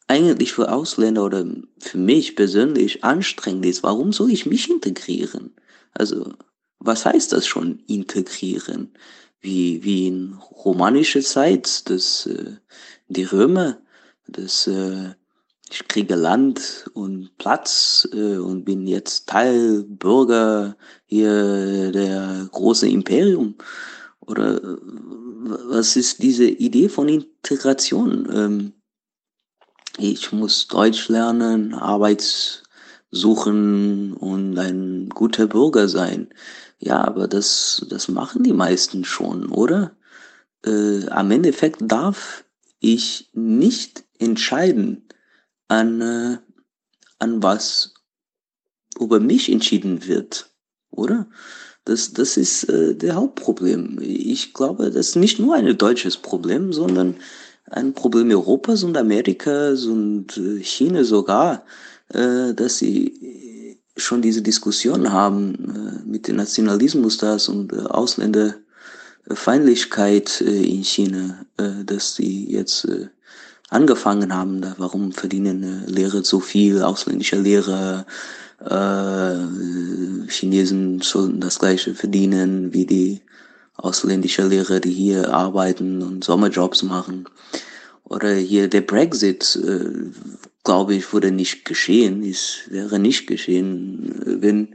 eigentlich 0.08 0.52
für 0.52 0.72
Ausländer 0.72 1.24
oder 1.24 1.46
für 1.78 1.98
mich 1.98 2.34
persönlich 2.34 3.04
anstrengend 3.04 3.66
ist. 3.66 3.82
Warum 3.82 4.12
soll 4.12 4.30
ich 4.30 4.46
mich 4.46 4.70
integrieren? 4.70 5.54
Also, 5.92 6.32
was 6.78 7.04
heißt 7.04 7.32
das 7.32 7.46
schon 7.46 7.80
integrieren? 7.86 8.92
Wie, 9.40 9.84
wie 9.84 10.08
in 10.08 10.34
romanischer 10.64 11.20
Zeit, 11.20 11.88
dass 11.90 12.26
äh, 12.26 12.56
die 13.08 13.24
Römer, 13.24 13.78
dass 14.26 14.66
äh, 14.66 15.14
ich 15.70 15.86
kriege 15.88 16.14
Land 16.14 16.90
und 16.94 17.36
Platz 17.38 18.08
äh, 18.12 18.36
und 18.36 18.64
bin 18.64 18.86
jetzt 18.86 19.28
Teil 19.28 19.84
Bürger 19.84 20.76
hier 21.06 21.92
der 21.92 22.48
großen 22.50 22.88
Imperium. 22.88 23.56
Oder 24.20 24.62
äh, 24.62 24.76
was 25.70 25.96
ist 25.96 26.22
diese 26.22 26.46
Idee 26.46 26.88
von 26.88 27.08
Integration? 27.08 28.28
Ähm, 28.32 28.72
ich 29.98 30.32
muss 30.32 30.68
Deutsch 30.68 31.08
lernen, 31.08 31.74
Arbeit 31.74 32.62
suchen 33.10 34.12
und 34.12 34.58
ein 34.58 35.08
guter 35.08 35.46
Bürger 35.46 35.88
sein. 35.88 36.28
Ja, 36.78 37.04
aber 37.04 37.26
das, 37.26 37.84
das 37.88 38.08
machen 38.08 38.44
die 38.44 38.52
meisten 38.52 39.04
schon, 39.04 39.50
oder? 39.50 39.96
Äh, 40.64 41.08
am 41.08 41.30
Endeffekt 41.30 41.80
darf 41.80 42.44
ich 42.80 43.30
nicht 43.32 44.04
entscheiden, 44.18 45.07
an, 45.68 46.00
äh, 46.00 46.38
an 47.18 47.42
was 47.42 47.94
über 48.98 49.20
mich 49.20 49.50
entschieden 49.50 50.06
wird, 50.06 50.50
oder? 50.90 51.26
Das, 51.84 52.12
das 52.12 52.36
ist 52.36 52.64
äh, 52.64 52.94
der 52.94 53.14
Hauptproblem. 53.14 53.98
Ich 54.02 54.52
glaube, 54.52 54.90
das 54.90 55.10
ist 55.10 55.16
nicht 55.16 55.38
nur 55.38 55.54
ein 55.54 55.78
deutsches 55.78 56.18
Problem, 56.18 56.72
sondern 56.72 57.16
ein 57.70 57.94
Problem 57.94 58.30
Europas 58.30 58.82
und 58.82 58.96
Amerikas 58.96 59.86
und 59.86 60.36
äh, 60.36 60.62
China 60.62 61.04
sogar, 61.04 61.64
äh, 62.08 62.52
dass 62.54 62.78
sie 62.78 63.58
schon 63.98 64.22
diese 64.22 64.40
Diskussion 64.42 65.12
haben 65.12 65.54
äh, 65.54 66.00
mit 66.08 66.28
dem 66.28 66.36
Nationalismus 66.36 67.18
das 67.18 67.48
und 67.48 67.72
äh, 67.72 67.80
Ausländerfeindlichkeit 67.80 70.40
äh, 70.40 70.62
in 70.62 70.84
China, 70.84 71.44
äh, 71.56 71.84
dass 71.84 72.14
sie 72.14 72.48
jetzt 72.50 72.84
äh, 72.84 73.08
angefangen 73.68 74.34
haben. 74.34 74.60
Da, 74.60 74.74
warum 74.78 75.12
verdienen 75.12 75.62
äh, 75.62 75.90
Lehrer 75.90 76.24
so 76.24 76.40
viel, 76.40 76.82
ausländische 76.82 77.36
Lehrer, 77.36 78.06
äh, 78.60 80.28
Chinesen 80.28 81.00
sollten 81.00 81.40
das 81.40 81.58
gleiche 81.58 81.94
verdienen 81.94 82.72
wie 82.72 82.86
die 82.86 83.22
ausländische 83.76 84.46
Lehrer, 84.46 84.80
die 84.80 84.90
hier 84.90 85.32
arbeiten 85.32 86.02
und 86.02 86.24
Sommerjobs 86.24 86.82
machen. 86.82 87.28
Oder 88.04 88.34
hier 88.34 88.68
der 88.68 88.80
Brexit, 88.80 89.56
äh, 89.64 90.10
glaube 90.64 90.94
ich, 90.94 91.12
wurde 91.12 91.30
nicht 91.30 91.64
geschehen, 91.64 92.22
es 92.24 92.60
wäre 92.68 92.98
nicht 92.98 93.26
geschehen, 93.26 94.14
wenn, 94.40 94.74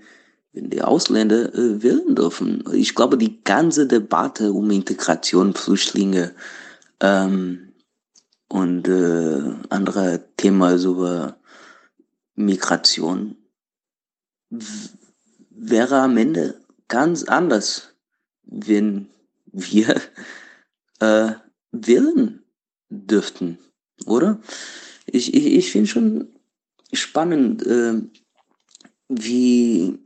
wenn 0.53 0.69
die 0.69 0.81
Ausländer 0.81 1.53
äh, 1.53 1.83
wählen 1.83 2.15
dürfen. 2.15 2.63
Ich 2.73 2.95
glaube, 2.95 3.17
die 3.17 3.43
ganze 3.43 3.88
Debatte 3.88 4.53
um 4.53 4.69
Integration, 4.72 5.53
Flüchtlinge, 5.53 6.31
ähm, 7.01 7.73
und 8.53 8.88
äh, 8.88 9.56
andere 9.69 10.22
Thema 10.38 10.75
über 10.75 11.38
Migration 12.35 13.35
wäre 15.49 16.01
am 16.01 16.17
Ende 16.17 16.61
ganz 16.88 17.23
anders, 17.23 17.95
wenn 18.43 19.09
wir 19.51 19.99
äh, 20.99 21.32
wählen 21.72 22.43
dürften, 22.90 23.57
oder? 24.06 24.40
Ich, 25.07 25.33
ich, 25.33 25.45
ich 25.48 25.72
finde 25.72 25.88
schon 25.88 26.27
spannend, 26.93 27.65
äh, 27.65 28.03
wie 29.09 29.98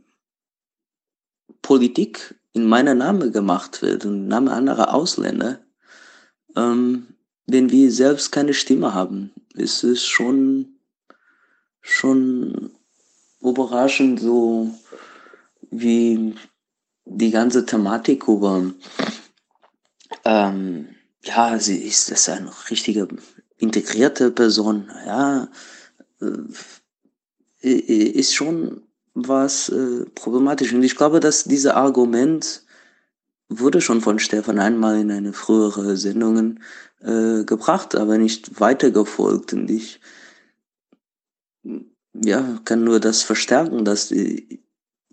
Politik 1.62 2.34
in 2.54 2.66
meiner 2.66 2.96
Name 2.96 3.30
gemacht 3.30 3.82
wird 3.82 4.06
und 4.06 4.14
im 4.14 4.28
Name 4.30 4.54
anderer 4.54 4.94
Ausländer. 4.94 5.60
Ähm, 6.56 7.08
wenn 7.48 7.72
wir 7.72 7.92
selbst 7.92 8.32
keine 8.32 8.54
Stimme 8.54 8.94
haben, 8.94 9.32
ist 9.56 9.84
es 9.84 10.06
schon, 10.06 10.78
schon 11.82 12.72
überraschend, 13.42 14.20
so 14.20 14.70
wie 15.72 16.36
die 17.06 17.32
ganze 17.32 17.66
Thematik 17.66 18.28
über, 18.28 18.74
ähm, 20.26 20.90
ja, 21.24 21.58
sie 21.58 21.78
ist 21.78 22.12
das 22.12 22.30
eine 22.30 22.52
richtige 22.70 23.08
integrierte 23.58 24.30
Person, 24.32 24.92
ja, 25.06 25.48
äh, 26.22 27.70
ist 27.70 28.36
schon 28.36 28.82
was 29.14 29.70
äh, 29.70 30.06
problematisch. 30.16 30.74
Und 30.74 30.84
ich 30.84 30.96
glaube, 30.96 31.20
dass 31.20 31.46
dieses 31.46 31.72
Argument 31.72 32.64
wurde 33.50 33.82
schon 33.82 34.02
von 34.02 34.20
Stefan 34.20 34.60
einmal 34.60 35.00
in 35.00 35.12
eine 35.12 35.34
frühere 35.34 35.98
Sendungen 35.98 36.62
äh, 37.02 37.44
gebracht, 37.44 37.96
aber 37.96 38.18
nicht 38.18 38.60
weitergefolgt. 38.60 39.54
Und 39.54 39.70
ich 39.70 40.00
ja, 42.14 42.60
kann 42.66 42.84
nur 42.84 43.00
das 43.00 43.24
verstärken, 43.24 43.86
dass 43.86 44.10
die, 44.10 44.64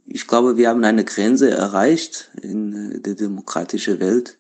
ich 0.07 0.27
glaube, 0.27 0.57
wir 0.57 0.69
haben 0.69 0.85
eine 0.85 1.05
Grenze 1.05 1.51
erreicht 1.51 2.31
in 2.41 2.93
äh, 2.93 3.01
der 3.01 3.15
demokratischen 3.15 4.01
Welt, 4.01 4.39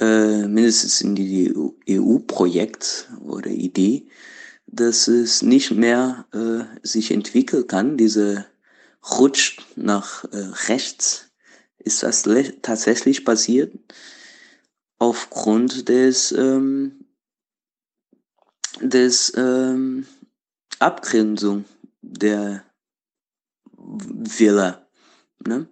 äh, 0.00 0.46
mindestens 0.46 1.00
in 1.00 1.14
die 1.14 1.52
EU-Projekt 1.88 3.08
oder 3.20 3.50
Idee, 3.50 4.06
dass 4.66 5.08
es 5.08 5.42
nicht 5.42 5.72
mehr 5.72 6.26
äh, 6.32 6.86
sich 6.86 7.10
entwickeln 7.10 7.66
kann, 7.66 7.96
diese 7.96 8.46
Rutsch 9.18 9.58
nach 9.76 10.24
äh, 10.24 10.50
rechts 10.68 11.27
ist 11.78 12.02
das 12.02 12.24
tatsächlich 12.62 13.24
passiert 13.24 13.72
aufgrund 14.98 15.88
des, 15.88 16.32
ähm, 16.32 17.04
des 18.80 19.32
ähm, 19.36 20.06
Abgrenzung 20.78 21.64
der 22.02 22.64
Wähler. 23.76 24.88
Ne? 25.46 25.68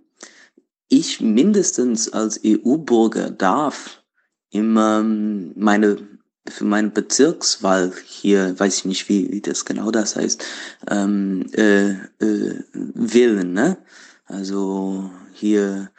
Ich 0.89 1.21
mindestens 1.21 2.13
als 2.13 2.41
EU-Bürger 2.45 3.31
darf 3.31 4.03
immer 4.51 5.03
meine 5.03 6.17
für 6.49 6.65
meine 6.65 6.91
Bezirkswahl 6.91 7.93
hier, 8.05 8.59
weiß 8.59 8.79
ich 8.79 8.85
nicht, 8.85 9.09
wie, 9.09 9.31
wie 9.33 9.41
das 9.41 9.65
genau 9.65 9.91
das 9.91 10.15
heißt, 10.17 10.45
ähm, 10.89 11.47
äh, 11.53 11.91
äh, 11.91 12.63
wählen. 12.73 13.53
Ne? 13.53 13.79
Also 14.27 15.11
hier 15.37 15.91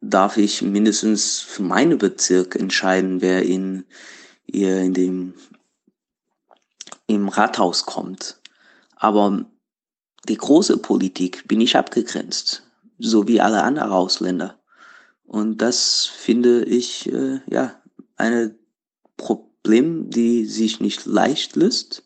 darf 0.00 0.36
ich 0.36 0.62
mindestens 0.62 1.40
für 1.40 1.62
meinen 1.62 1.98
Bezirk 1.98 2.56
entscheiden, 2.56 3.20
wer 3.20 3.42
in, 3.42 3.84
ihr 4.46 4.80
in 4.80 4.94
dem, 4.94 5.34
im 7.06 7.28
Rathaus 7.28 7.86
kommt. 7.86 8.40
Aber 8.96 9.46
die 10.28 10.36
große 10.36 10.78
Politik 10.78 11.46
bin 11.46 11.60
ich 11.60 11.76
abgegrenzt, 11.76 12.64
so 12.98 13.28
wie 13.28 13.40
alle 13.40 13.62
anderen 13.62 13.92
Ausländer. 13.92 14.58
Und 15.24 15.58
das 15.58 16.06
finde 16.06 16.64
ich, 16.64 17.12
äh, 17.12 17.40
ja, 17.48 17.80
eine 18.16 18.56
Problem, 19.16 20.10
die 20.10 20.46
sich 20.46 20.80
nicht 20.80 21.06
leicht 21.06 21.54
löst, 21.56 22.04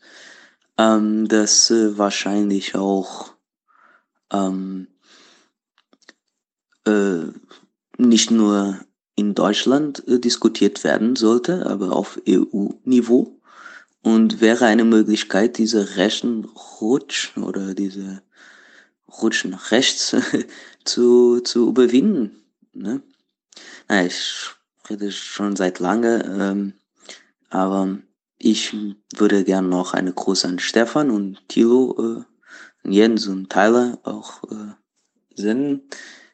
ähm, 0.77 1.29
das 1.29 1.71
äh, 1.71 1.97
wahrscheinlich 1.97 2.75
auch 2.75 3.35
ähm, 4.33 4.87
äh, 6.87 7.27
nicht 7.99 8.31
nur 8.31 8.81
in 9.17 9.35
Deutschland 9.35 10.07
äh, 10.09 10.19
diskutiert 10.19 10.85
werden 10.85 11.17
sollte, 11.17 11.67
aber 11.67 11.93
auf 11.93 12.21
EU-Niveau 12.29 13.41
und 14.03 14.41
wäre 14.41 14.67
eine 14.67 14.85
Möglichkeit, 14.85 15.59
diese 15.59 15.97
rechten 15.97 16.45
Rutsch 16.81 17.37
oder 17.37 17.75
diese 17.75 18.23
Rutsch 19.21 19.45
nach 19.45 19.71
rechts 19.73 20.17
zu, 20.85 21.41
zu 21.41 21.69
überwinden. 21.69 22.43
Ne? 22.73 23.03
Naja, 23.89 24.07
ich 24.07 24.51
rede 24.89 25.13
schon 25.13 25.57
seit 25.57 25.79
lange, 25.81 26.25
ähm, 26.25 26.73
aber 27.51 27.99
ich 28.39 28.75
würde 29.17 29.45
gern 29.45 29.69
noch 29.69 29.93
eine 29.93 30.13
Gruß 30.13 30.47
an 30.47 30.59
Stefan 30.59 31.11
und 31.11 31.47
Thilo, 31.49 32.25
äh, 32.85 32.89
Jens 32.89 33.27
und 33.27 33.51
Tyler 33.51 33.99
auch 34.05 34.43
äh, 34.45 34.75
senden. 35.35 35.83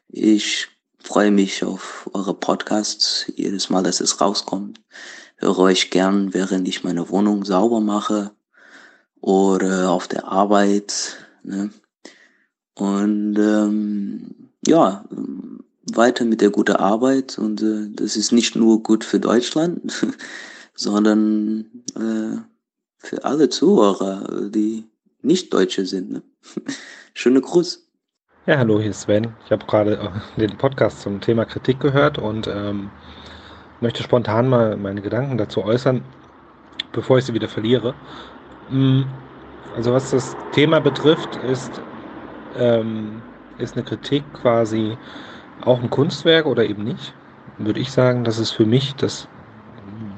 Ich 0.09 0.69
freue 0.99 1.31
mich 1.31 1.63
auf 1.63 2.09
eure 2.13 2.33
Podcasts 2.33 3.31
jedes 3.35 3.69
Mal, 3.69 3.83
dass 3.83 3.99
es 3.99 4.21
rauskommt. 4.21 4.79
Höre 5.35 5.59
euch 5.59 5.89
gern, 5.89 6.33
während 6.33 6.67
ich 6.67 6.83
meine 6.83 7.09
Wohnung 7.09 7.43
sauber 7.43 7.81
mache 7.81 8.31
oder 9.19 9.91
auf 9.91 10.07
der 10.07 10.25
Arbeit. 10.25 11.17
Ne? 11.43 11.71
Und 12.75 13.37
ähm, 13.37 14.51
ja, 14.65 15.05
weiter 15.93 16.25
mit 16.25 16.41
der 16.41 16.51
guten 16.51 16.77
Arbeit. 16.77 17.37
Und 17.37 17.61
äh, 17.61 17.89
das 17.91 18.15
ist 18.15 18.31
nicht 18.31 18.55
nur 18.55 18.83
gut 18.83 19.03
für 19.03 19.19
Deutschland, 19.19 20.05
sondern 20.73 21.83
äh, 21.95 22.37
für 22.97 23.25
alle 23.25 23.49
Zuhörer, 23.49 24.49
die 24.49 24.85
nicht 25.21 25.53
Deutsche 25.53 25.85
sind. 25.85 26.11
Ne? 26.11 26.23
Schöne 27.13 27.41
Gruß. 27.41 27.86
Ja, 28.47 28.57
hallo, 28.59 28.79
hier 28.79 28.91
ist 28.91 29.01
Sven. 29.01 29.35
Ich 29.43 29.51
habe 29.51 29.65
gerade 29.65 29.97
äh, 30.37 30.39
den 30.39 30.57
Podcast 30.57 31.01
zum 31.01 31.19
Thema 31.19 31.43
Kritik 31.43 31.81
gehört 31.81 32.17
und 32.17 32.47
ähm, 32.47 32.91
möchte 33.81 34.03
spontan 34.03 34.47
mal 34.47 34.77
meine 34.77 35.01
Gedanken 35.01 35.37
dazu 35.37 35.65
äußern, 35.65 36.01
bevor 36.93 37.17
ich 37.17 37.25
sie 37.25 37.33
wieder 37.33 37.49
verliere. 37.49 37.93
Mm, 38.69 39.01
also 39.75 39.91
was 39.91 40.11
das 40.11 40.37
Thema 40.51 40.79
betrifft, 40.79 41.35
ist, 41.35 41.81
ähm, 42.55 43.21
ist 43.57 43.75
eine 43.75 43.83
Kritik 43.83 44.31
quasi 44.31 44.97
auch 45.61 45.83
ein 45.83 45.89
Kunstwerk 45.89 46.45
oder 46.45 46.65
eben 46.69 46.85
nicht? 46.85 47.15
Würde 47.57 47.81
ich 47.81 47.91
sagen, 47.91 48.23
dass 48.23 48.37
es 48.37 48.51
für 48.51 48.65
mich 48.65 48.95
das, 48.95 49.27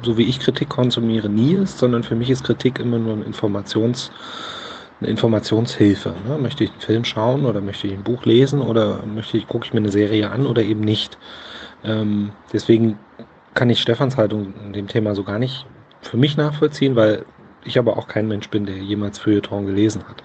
so 0.05 0.17
wie 0.17 0.25
ich 0.25 0.39
Kritik 0.39 0.69
konsumiere, 0.69 1.29
nie 1.29 1.55
ist, 1.55 1.79
sondern 1.79 2.03
für 2.03 2.15
mich 2.15 2.29
ist 2.29 2.43
Kritik 2.43 2.77
immer 2.77 2.99
nur 2.99 3.13
ein 3.15 3.23
Informations- 3.23 4.11
eine 4.99 5.09
Informationshilfe. 5.09 6.13
Ne? 6.27 6.37
Möchte 6.37 6.63
ich 6.65 6.71
einen 6.71 6.81
Film 6.81 7.05
schauen 7.05 7.45
oder 7.45 7.61
möchte 7.61 7.87
ich 7.87 7.93
ein 7.93 8.03
Buch 8.03 8.25
lesen 8.25 8.61
oder 8.61 9.03
möchte 9.05 9.37
ich, 9.37 9.47
gucke 9.47 9.65
ich 9.65 9.73
mir 9.73 9.79
eine 9.79 9.91
Serie 9.91 10.29
an 10.29 10.45
oder 10.45 10.61
eben 10.61 10.81
nicht. 10.81 11.17
Ähm, 11.83 12.31
deswegen 12.51 12.99
kann 13.53 13.69
ich 13.69 13.81
Stefans 13.81 14.17
Haltung 14.17 14.53
in 14.65 14.73
dem 14.73 14.87
Thema 14.87 15.15
so 15.15 15.23
gar 15.23 15.39
nicht 15.39 15.65
für 16.01 16.17
mich 16.17 16.37
nachvollziehen, 16.37 16.95
weil 16.95 17.25
ich 17.65 17.77
aber 17.77 17.97
auch 17.97 18.07
kein 18.07 18.27
Mensch 18.27 18.49
bin, 18.49 18.65
der 18.65 18.77
jemals 18.77 19.19
Feuilleton 19.19 19.65
gelesen 19.65 20.03
hat. 20.07 20.23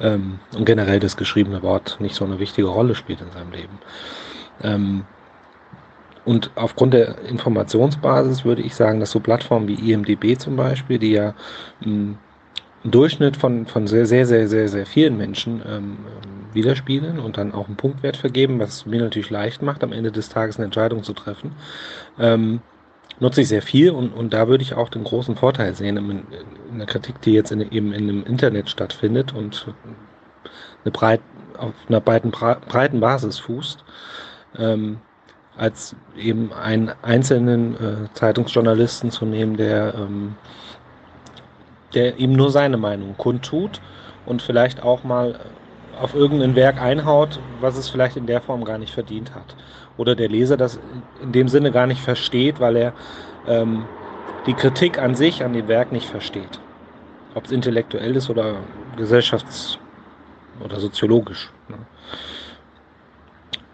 Ähm, 0.00 0.38
und 0.54 0.64
generell 0.64 1.00
das 1.00 1.16
geschriebene 1.16 1.62
Wort 1.62 1.96
nicht 2.00 2.14
so 2.14 2.24
eine 2.24 2.38
wichtige 2.38 2.68
Rolle 2.68 2.94
spielt 2.94 3.20
in 3.20 3.30
seinem 3.30 3.52
Leben. 3.52 3.78
Ähm, 4.62 5.04
und 6.24 6.50
aufgrund 6.56 6.92
der 6.92 7.18
Informationsbasis 7.22 8.44
würde 8.44 8.60
ich 8.60 8.74
sagen, 8.74 9.00
dass 9.00 9.10
so 9.12 9.20
Plattformen 9.20 9.66
wie 9.66 9.92
IMDB 9.92 10.38
zum 10.38 10.56
Beispiel, 10.56 10.98
die 10.98 11.12
ja 11.12 11.34
mh, 11.80 12.16
Durchschnitt 12.84 13.36
von, 13.36 13.66
von 13.66 13.86
sehr, 13.86 14.06
sehr, 14.06 14.26
sehr, 14.26 14.48
sehr, 14.48 14.68
sehr 14.68 14.86
vielen 14.86 15.16
Menschen 15.16 15.62
ähm, 15.66 15.98
widerspiegeln 16.52 17.18
und 17.18 17.36
dann 17.36 17.52
auch 17.52 17.66
einen 17.66 17.76
Punktwert 17.76 18.16
vergeben, 18.16 18.58
was 18.58 18.86
mir 18.86 19.00
natürlich 19.00 19.30
leicht 19.30 19.62
macht, 19.62 19.82
am 19.82 19.92
Ende 19.92 20.12
des 20.12 20.28
Tages 20.28 20.56
eine 20.56 20.66
Entscheidung 20.66 21.02
zu 21.02 21.12
treffen. 21.12 21.52
Ähm, 22.18 22.60
nutze 23.20 23.40
ich 23.40 23.48
sehr 23.48 23.62
viel 23.62 23.90
und, 23.90 24.10
und 24.10 24.32
da 24.32 24.48
würde 24.48 24.62
ich 24.62 24.74
auch 24.74 24.88
den 24.88 25.04
großen 25.04 25.36
Vorteil 25.36 25.74
sehen 25.74 25.96
in, 25.96 26.26
in 26.70 26.78
der 26.78 26.86
Kritik, 26.86 27.20
die 27.22 27.32
jetzt 27.32 27.50
in, 27.50 27.60
eben 27.60 27.92
in 27.92 28.08
einem 28.08 28.24
Internet 28.24 28.70
stattfindet 28.70 29.34
und 29.34 29.66
eine 30.84 30.92
breit, 30.92 31.20
auf 31.56 31.74
einer 31.88 32.00
breiten, 32.00 32.30
breiten 32.30 33.00
Basis 33.00 33.38
fußt, 33.38 33.84
ähm, 34.56 34.98
als 35.56 35.96
eben 36.16 36.52
einen 36.52 36.92
einzelnen 37.02 37.74
äh, 37.74 38.12
Zeitungsjournalisten 38.14 39.10
zu 39.10 39.26
nehmen, 39.26 39.56
der 39.56 39.94
ähm, 39.94 40.36
der 41.94 42.18
ihm 42.18 42.32
nur 42.32 42.50
seine 42.50 42.76
Meinung 42.76 43.16
kundtut 43.16 43.80
und 44.26 44.42
vielleicht 44.42 44.82
auch 44.82 45.04
mal 45.04 45.38
auf 46.00 46.14
irgendein 46.14 46.54
Werk 46.54 46.80
einhaut, 46.80 47.40
was 47.60 47.76
es 47.76 47.88
vielleicht 47.88 48.16
in 48.16 48.26
der 48.26 48.40
Form 48.40 48.64
gar 48.64 48.78
nicht 48.78 48.92
verdient 48.92 49.34
hat. 49.34 49.56
Oder 49.96 50.14
der 50.14 50.28
Leser 50.28 50.56
das 50.56 50.78
in 51.22 51.32
dem 51.32 51.48
Sinne 51.48 51.72
gar 51.72 51.86
nicht 51.86 52.00
versteht, 52.00 52.60
weil 52.60 52.76
er 52.76 52.92
ähm, 53.46 53.84
die 54.46 54.54
Kritik 54.54 54.98
an 54.98 55.14
sich, 55.14 55.42
an 55.42 55.52
dem 55.52 55.66
Werk 55.68 55.90
nicht 55.90 56.08
versteht. 56.08 56.60
Ob 57.34 57.46
es 57.46 57.50
intellektuell 57.50 58.14
ist 58.16 58.30
oder 58.30 58.56
gesellschafts- 58.96 59.78
oder 60.64 60.78
soziologisch. 60.80 61.50
Ne? 61.68 61.76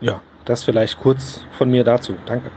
Ja, 0.00 0.20
das 0.44 0.64
vielleicht 0.64 0.98
kurz 0.98 1.42
von 1.58 1.70
mir 1.70 1.84
dazu. 1.84 2.14
Danke. 2.26 2.50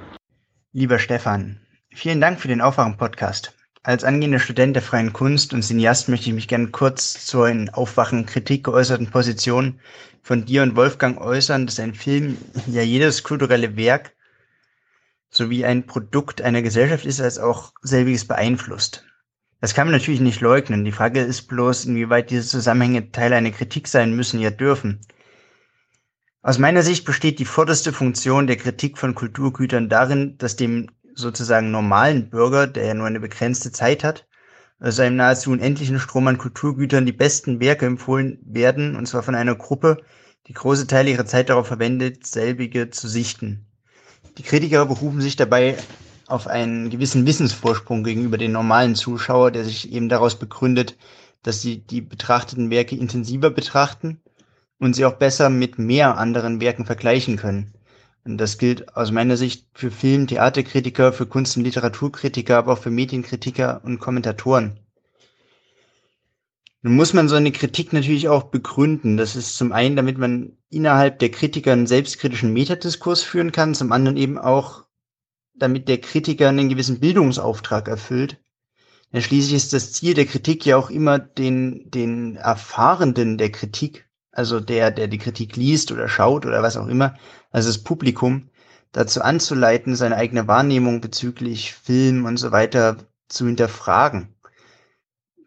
Lieber 0.74 1.00
Stefan, 1.00 1.62
vielen 1.94 2.22
Dank 2.22 2.40
für 2.40 2.48
den 2.48 2.62
Aufwachen-Podcast. 2.62 3.57
Als 3.88 4.04
angehender 4.04 4.40
Student 4.40 4.76
der 4.76 4.84
freien 4.84 5.14
Kunst 5.14 5.54
und 5.54 5.62
Cineast 5.62 6.10
möchte 6.10 6.28
ich 6.28 6.36
mich 6.36 6.50
gerne 6.50 6.68
kurz 6.68 7.26
zur 7.26 7.48
in 7.48 7.70
Aufwachen 7.70 8.26
Kritik 8.26 8.66
geäußerten 8.66 9.10
Position 9.10 9.80
von 10.22 10.44
dir 10.44 10.64
und 10.64 10.76
Wolfgang 10.76 11.22
äußern, 11.22 11.66
dass 11.66 11.80
ein 11.80 11.94
Film 11.94 12.38
ja 12.66 12.82
jedes 12.82 13.24
kulturelle 13.24 13.78
Werk 13.78 14.14
sowie 15.30 15.64
ein 15.64 15.86
Produkt 15.86 16.42
einer 16.42 16.62
Gesellschaft 16.62 17.06
ist, 17.06 17.22
als 17.22 17.40
auch 17.40 17.72
selbiges 17.82 18.28
beeinflusst. 18.28 19.06
Das 19.62 19.74
kann 19.74 19.88
man 19.88 19.96
natürlich 19.96 20.20
nicht 20.20 20.42
leugnen. 20.42 20.84
Die 20.84 20.92
Frage 20.92 21.22
ist 21.22 21.44
bloß, 21.44 21.86
inwieweit 21.86 22.30
diese 22.30 22.46
Zusammenhänge 22.46 23.14
Teil 23.14 23.32
einer 23.32 23.52
Kritik 23.52 23.88
sein 23.88 24.14
müssen, 24.14 24.42
ja 24.42 24.50
dürfen. 24.50 25.00
Aus 26.42 26.60
meiner 26.60 26.84
Sicht 26.84 27.06
besteht 27.06 27.40
die 27.40 27.46
vorderste 27.46 27.94
Funktion 27.94 28.48
der 28.48 28.58
Kritik 28.58 28.98
von 28.98 29.16
Kulturgütern 29.16 29.88
darin, 29.88 30.38
dass 30.38 30.58
dem 30.58 30.90
sozusagen 31.18 31.72
normalen 31.72 32.30
Bürger, 32.30 32.68
der 32.68 32.86
ja 32.86 32.94
nur 32.94 33.08
eine 33.08 33.20
begrenzte 33.20 33.72
Zeit 33.72 34.04
hat, 34.04 34.28
also 34.80 35.02
einem 35.02 35.16
nahezu 35.16 35.52
unendlichen 35.52 36.00
Strom 36.00 36.28
an 36.28 36.38
Kulturgütern 36.38 37.06
die 37.06 37.12
besten 37.12 37.60
Werke 37.60 37.86
empfohlen 37.88 38.40
werden, 38.44 38.96
und 38.96 39.08
zwar 39.08 39.24
von 39.24 39.36
einer 39.36 39.56
Gruppe, 39.56 39.98
die 40.48 40.54
große 40.54 40.88
Teile 40.88 41.10
ihrer 41.10 41.26
Zeit 41.26 41.50
darauf 41.50 41.68
verwendet, 41.68 42.26
selbige 42.26 42.90
zu 42.92 43.08
sichten. 43.08 43.66
Die 44.38 44.44
Kritiker 44.44 44.86
berufen 44.86 45.20
sich 45.20 45.36
dabei 45.36 45.76
auf 46.28 46.48
einen 46.48 46.90
gewissen 46.90 47.26
Wissensvorsprung 47.26 48.04
gegenüber 48.04 48.38
den 48.38 48.52
normalen 48.52 48.96
Zuschauer, 48.96 49.52
der 49.52 49.66
sich 49.66 49.92
eben 49.92 50.10
daraus 50.10 50.38
begründet, 50.38 50.96
dass 51.42 51.62
sie 51.62 51.80
die 51.80 52.02
betrachteten 52.02 52.70
Werke 52.70 52.96
intensiver 52.96 53.50
betrachten 53.50 54.20
und 54.80 54.96
sie 54.96 55.06
auch 55.06 55.14
besser 55.14 55.50
mit 55.50 55.80
mehr 55.80 56.18
anderen 56.18 56.62
Werken 56.62 56.86
vergleichen 56.86 57.38
können. 57.38 57.74
Und 58.28 58.40
das 58.40 58.58
gilt 58.58 58.96
aus 58.96 59.12
meiner 59.12 59.38
Sicht 59.38 59.66
für 59.74 59.90
Film-, 59.90 60.28
Theaterkritiker, 60.28 61.14
für 61.14 61.26
Kunst- 61.26 61.56
und 61.56 61.64
Literaturkritiker, 61.64 62.58
aber 62.58 62.74
auch 62.74 62.78
für 62.78 62.92
Medienkritiker 62.92 63.82
und 63.86 64.00
Kommentatoren. 64.00 64.80
Nun 66.82 66.96
muss 66.96 67.14
man 67.14 67.30
so 67.30 67.36
eine 67.36 67.54
Kritik 67.54 67.94
natürlich 67.94 68.28
auch 68.28 68.44
begründen. 68.44 69.16
Das 69.16 69.36
ist 69.36 69.58
zum 69.58 69.72
einen, 69.72 69.96
damit 69.96 70.18
man 70.18 70.58
innerhalb 70.70 71.20
der 71.20 71.32
Kritiker 71.32 71.72
einen 71.72 71.88
selbstkritischen 71.88 72.52
Metadiskurs 72.52 73.24
führen 73.24 73.54
kann, 73.54 73.74
zum 73.74 73.92
anderen 73.92 74.18
eben 74.18 74.38
auch, 74.38 74.84
damit 75.56 75.88
der 75.88 76.00
Kritiker 76.00 76.50
einen 76.50 76.70
gewissen 76.70 77.00
Bildungsauftrag 77.00 77.88
erfüllt. 77.88 78.38
Denn 79.14 79.22
schließlich 79.22 79.56
ist 79.56 79.72
das 79.74 79.94
Ziel 79.94 80.14
der 80.14 80.26
Kritik 80.26 80.66
ja 80.66 80.76
auch 80.76 80.90
immer 80.90 81.18
den, 81.18 81.90
den 81.90 82.36
Erfahrenden 82.36 83.38
der 83.38 83.52
Kritik 83.52 84.08
also 84.38 84.60
der, 84.60 84.92
der 84.92 85.08
die 85.08 85.18
Kritik 85.18 85.56
liest 85.56 85.92
oder 85.92 86.08
schaut 86.08 86.46
oder 86.46 86.62
was 86.62 86.78
auch 86.78 86.86
immer, 86.86 87.16
also 87.52 87.70
das 87.70 87.84
Publikum, 87.84 88.50
dazu 88.92 89.22
anzuleiten, 89.22 89.96
seine 89.96 90.16
eigene 90.16 90.48
Wahrnehmung 90.48 91.02
bezüglich 91.02 91.74
Film 91.74 92.26
und 92.26 92.38
so 92.38 92.52
weiter 92.52 92.98
zu 93.28 93.46
hinterfragen, 93.46 94.36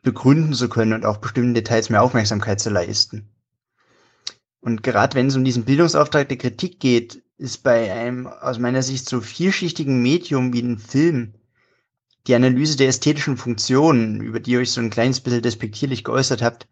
begründen 0.03 0.53
zu 0.53 0.69
können 0.69 0.93
und 0.93 1.05
auch 1.05 1.19
bestimmten 1.19 1.55
Details 1.55 1.91
mehr 1.91 2.03
Aufmerksamkeit 2.03 2.61
zu 2.61 2.71
leisten. 2.71 3.29
Und 4.61 4.83
gerade 4.83 5.15
wenn 5.15 5.29
es 5.29 5.37
um 5.37 5.45
diesen 5.45 5.65
Bildungsauftrag 5.65 6.29
der 6.29 6.39
Kritik 6.39 6.81
geht, 6.81 7.23
ist 7.39 7.63
bei 7.63 7.91
einem 7.91 8.27
aus 8.27 8.59
meiner 8.59 8.83
Sicht 8.83 9.09
so 9.09 9.21
vielschichtigen 9.21 10.03
Medium 10.03 10.53
wie 10.53 10.61
ein 10.61 10.79
Film 10.79 11.35
die 12.27 12.35
Analyse 12.35 12.77
der 12.77 12.89
ästhetischen 12.89 13.39
Funktionen, 13.39 14.21
über 14.21 14.41
die 14.41 14.53
ihr 14.53 14.61
euch 14.61 14.73
so 14.73 14.81
ein 14.83 14.91
kleines 14.91 15.21
bisschen 15.21 15.41
despektierlich 15.41 16.05
geäußert 16.05 16.43
habt, 16.43 16.69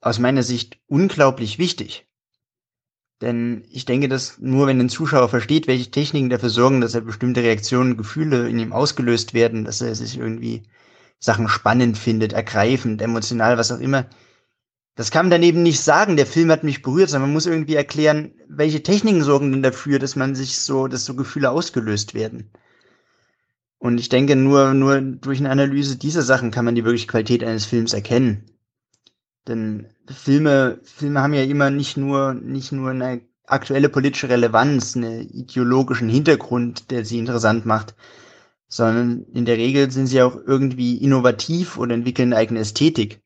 aus 0.00 0.18
meiner 0.18 0.42
Sicht 0.42 0.78
unglaublich 0.88 1.58
wichtig. 1.58 2.06
Denn 3.20 3.64
ich 3.70 3.84
denke, 3.84 4.08
dass 4.08 4.38
nur 4.38 4.66
wenn 4.66 4.80
ein 4.80 4.88
Zuschauer 4.88 5.28
versteht, 5.28 5.66
welche 5.66 5.90
Techniken 5.90 6.30
dafür 6.30 6.50
sorgen, 6.50 6.80
dass 6.80 6.94
er 6.94 7.00
bestimmte 7.00 7.42
Reaktionen, 7.42 7.96
Gefühle 7.96 8.48
in 8.48 8.58
ihm 8.58 8.72
ausgelöst 8.72 9.34
werden, 9.34 9.64
dass 9.64 9.80
er 9.80 9.94
sich 9.94 10.18
irgendwie 10.18 10.64
Sachen 11.20 11.48
spannend 11.48 11.96
findet, 11.96 12.32
ergreifend, 12.32 13.00
emotional, 13.00 13.56
was 13.56 13.72
auch 13.72 13.78
immer, 13.78 14.06
das 14.96 15.10
kann 15.10 15.26
man 15.26 15.30
dann 15.30 15.42
eben 15.42 15.62
nicht 15.62 15.80
sagen, 15.80 16.16
der 16.16 16.26
Film 16.26 16.50
hat 16.50 16.62
mich 16.62 16.82
berührt, 16.82 17.10
sondern 17.10 17.28
man 17.28 17.34
muss 17.34 17.46
irgendwie 17.46 17.74
erklären, 17.74 18.32
welche 18.48 18.82
Techniken 18.82 19.24
sorgen 19.24 19.50
denn 19.50 19.62
dafür, 19.62 19.98
dass 19.98 20.14
man 20.14 20.34
sich 20.36 20.58
so, 20.58 20.86
dass 20.86 21.04
so 21.04 21.14
Gefühle 21.14 21.50
ausgelöst 21.50 22.14
werden. 22.14 22.50
Und 23.78 23.98
ich 23.98 24.08
denke, 24.08 24.36
nur, 24.36 24.72
nur 24.72 25.00
durch 25.00 25.40
eine 25.40 25.50
Analyse 25.50 25.96
dieser 25.96 26.22
Sachen 26.22 26.52
kann 26.52 26.64
man 26.64 26.76
die 26.76 26.84
wirkliche 26.84 27.08
Qualität 27.08 27.42
eines 27.42 27.66
Films 27.66 27.92
erkennen. 27.92 28.44
Denn 29.46 29.86
Filme, 30.06 30.80
Filme 30.82 31.20
haben 31.20 31.34
ja 31.34 31.42
immer 31.42 31.70
nicht 31.70 31.96
nur, 31.96 32.34
nicht 32.34 32.72
nur 32.72 32.90
eine 32.90 33.20
aktuelle 33.46 33.88
politische 33.88 34.28
Relevanz, 34.28 34.96
einen 34.96 35.28
ideologischen 35.28 36.08
Hintergrund, 36.08 36.90
der 36.90 37.04
sie 37.04 37.18
interessant 37.18 37.66
macht, 37.66 37.94
sondern 38.68 39.26
in 39.34 39.44
der 39.44 39.58
Regel 39.58 39.90
sind 39.90 40.06
sie 40.06 40.22
auch 40.22 40.36
irgendwie 40.46 40.96
innovativ 40.96 41.76
oder 41.76 41.94
entwickeln 41.94 42.32
eine 42.32 42.40
eigene 42.40 42.60
Ästhetik. 42.60 43.20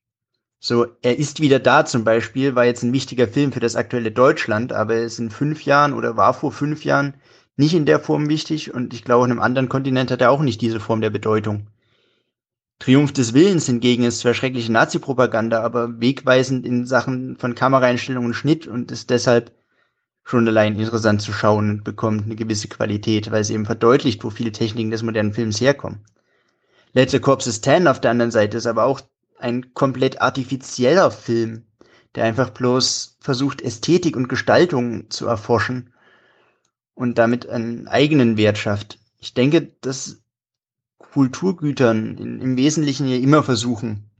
So, 0.60 0.86
er 1.02 1.18
ist 1.18 1.40
wieder 1.40 1.60
da 1.60 1.84
zum 1.84 2.02
Beispiel, 2.02 2.56
war 2.56 2.64
jetzt 2.64 2.82
ein 2.82 2.92
wichtiger 2.92 3.28
Film 3.28 3.52
für 3.52 3.60
das 3.60 3.76
aktuelle 3.76 4.10
Deutschland, 4.10 4.72
aber 4.72 4.97
er 4.97 5.05
ist 5.05 5.20
in 5.20 5.30
fünf 5.30 5.62
Jahren 5.62 5.92
oder 5.92 6.16
war 6.16 6.34
vor 6.34 6.50
fünf 6.50 6.84
Jahren 6.84 7.14
nicht 7.56 7.74
in 7.74 7.86
der 7.86 8.00
Form 8.00 8.28
wichtig 8.28 8.74
und 8.74 8.92
ich 8.92 9.05
glaube, 9.05 9.26
in 9.26 9.30
einem 9.30 9.40
anderen 9.40 9.68
Kontinent 9.68 10.10
hat 10.10 10.20
er 10.20 10.32
auch 10.32 10.42
nicht 10.42 10.60
diese 10.60 10.80
Form 10.80 11.00
der 11.00 11.10
Bedeutung. 11.10 11.68
Triumph 12.78 13.12
des 13.12 13.34
Willens 13.34 13.66
hingegen 13.66 14.05
ist 14.05 14.20
zwar 14.20 14.34
schreckliche 14.34 14.73
Nazi-Propaganda, 14.73 15.62
aber 15.62 16.00
wegweisend 16.00 16.65
in 16.65 16.86
Sachen 16.86 17.36
von 17.36 17.55
Kameraeinstellung 17.55 18.24
und 18.24 18.34
Schnitt 18.34 18.66
und 18.66 18.92
ist 18.92 19.10
deshalb 19.10 19.52
schon 20.24 20.47
allein 20.47 20.78
interessant 20.78 21.23
zu 21.23 21.32
schauen 21.32 21.70
und 21.70 21.84
bekommt 21.84 22.24
eine 22.24 22.36
gewisse 22.36 22.68
Qualität, 22.68 23.31
weil 23.31 23.40
es 23.40 23.50
eben 23.50 23.66
verdeutlicht, 23.66 24.23
wo 24.23 24.31
viele 24.31 24.52
Techniken 24.52 24.90
des 24.90 25.02
modernen 25.02 25.32
Films 25.32 25.60
herkommen. 25.60 26.05
Letzte 26.92 27.20
Corps 27.20 27.47
ist 27.47 27.65
10 27.65 27.89
auf 27.89 28.00
der 28.00 28.12
anderen 28.12 28.31
Seite 28.31 28.57
ist 28.57 28.66
aber 28.66 28.84
auch 28.84 29.00
ein 29.39 29.74
komplett 29.74 30.20
artifizieller 30.20 31.10
Film, 31.10 31.65
der 32.15 32.24
einfach 32.24 32.50
bloß 32.50 33.16
versucht, 33.20 33.60
Ästhetik 33.62 34.16
und 34.16 34.28
Gestaltung 34.28 35.10
zu 35.10 35.26
erforschen 35.26 35.92
und 36.94 37.18
damit 37.18 37.48
einen 37.48 37.89
eigenen 37.89 38.36
Wert 38.36 38.58
schafft. 38.58 38.98
Ich 39.18 39.34
denke, 39.34 39.73
dass 39.81 40.20
Kulturgütern 40.99 42.18
im 42.18 42.57
Wesentlichen 42.57 43.09
ja 43.09 43.17
immer 43.17 43.43
versuchen, 43.43 44.10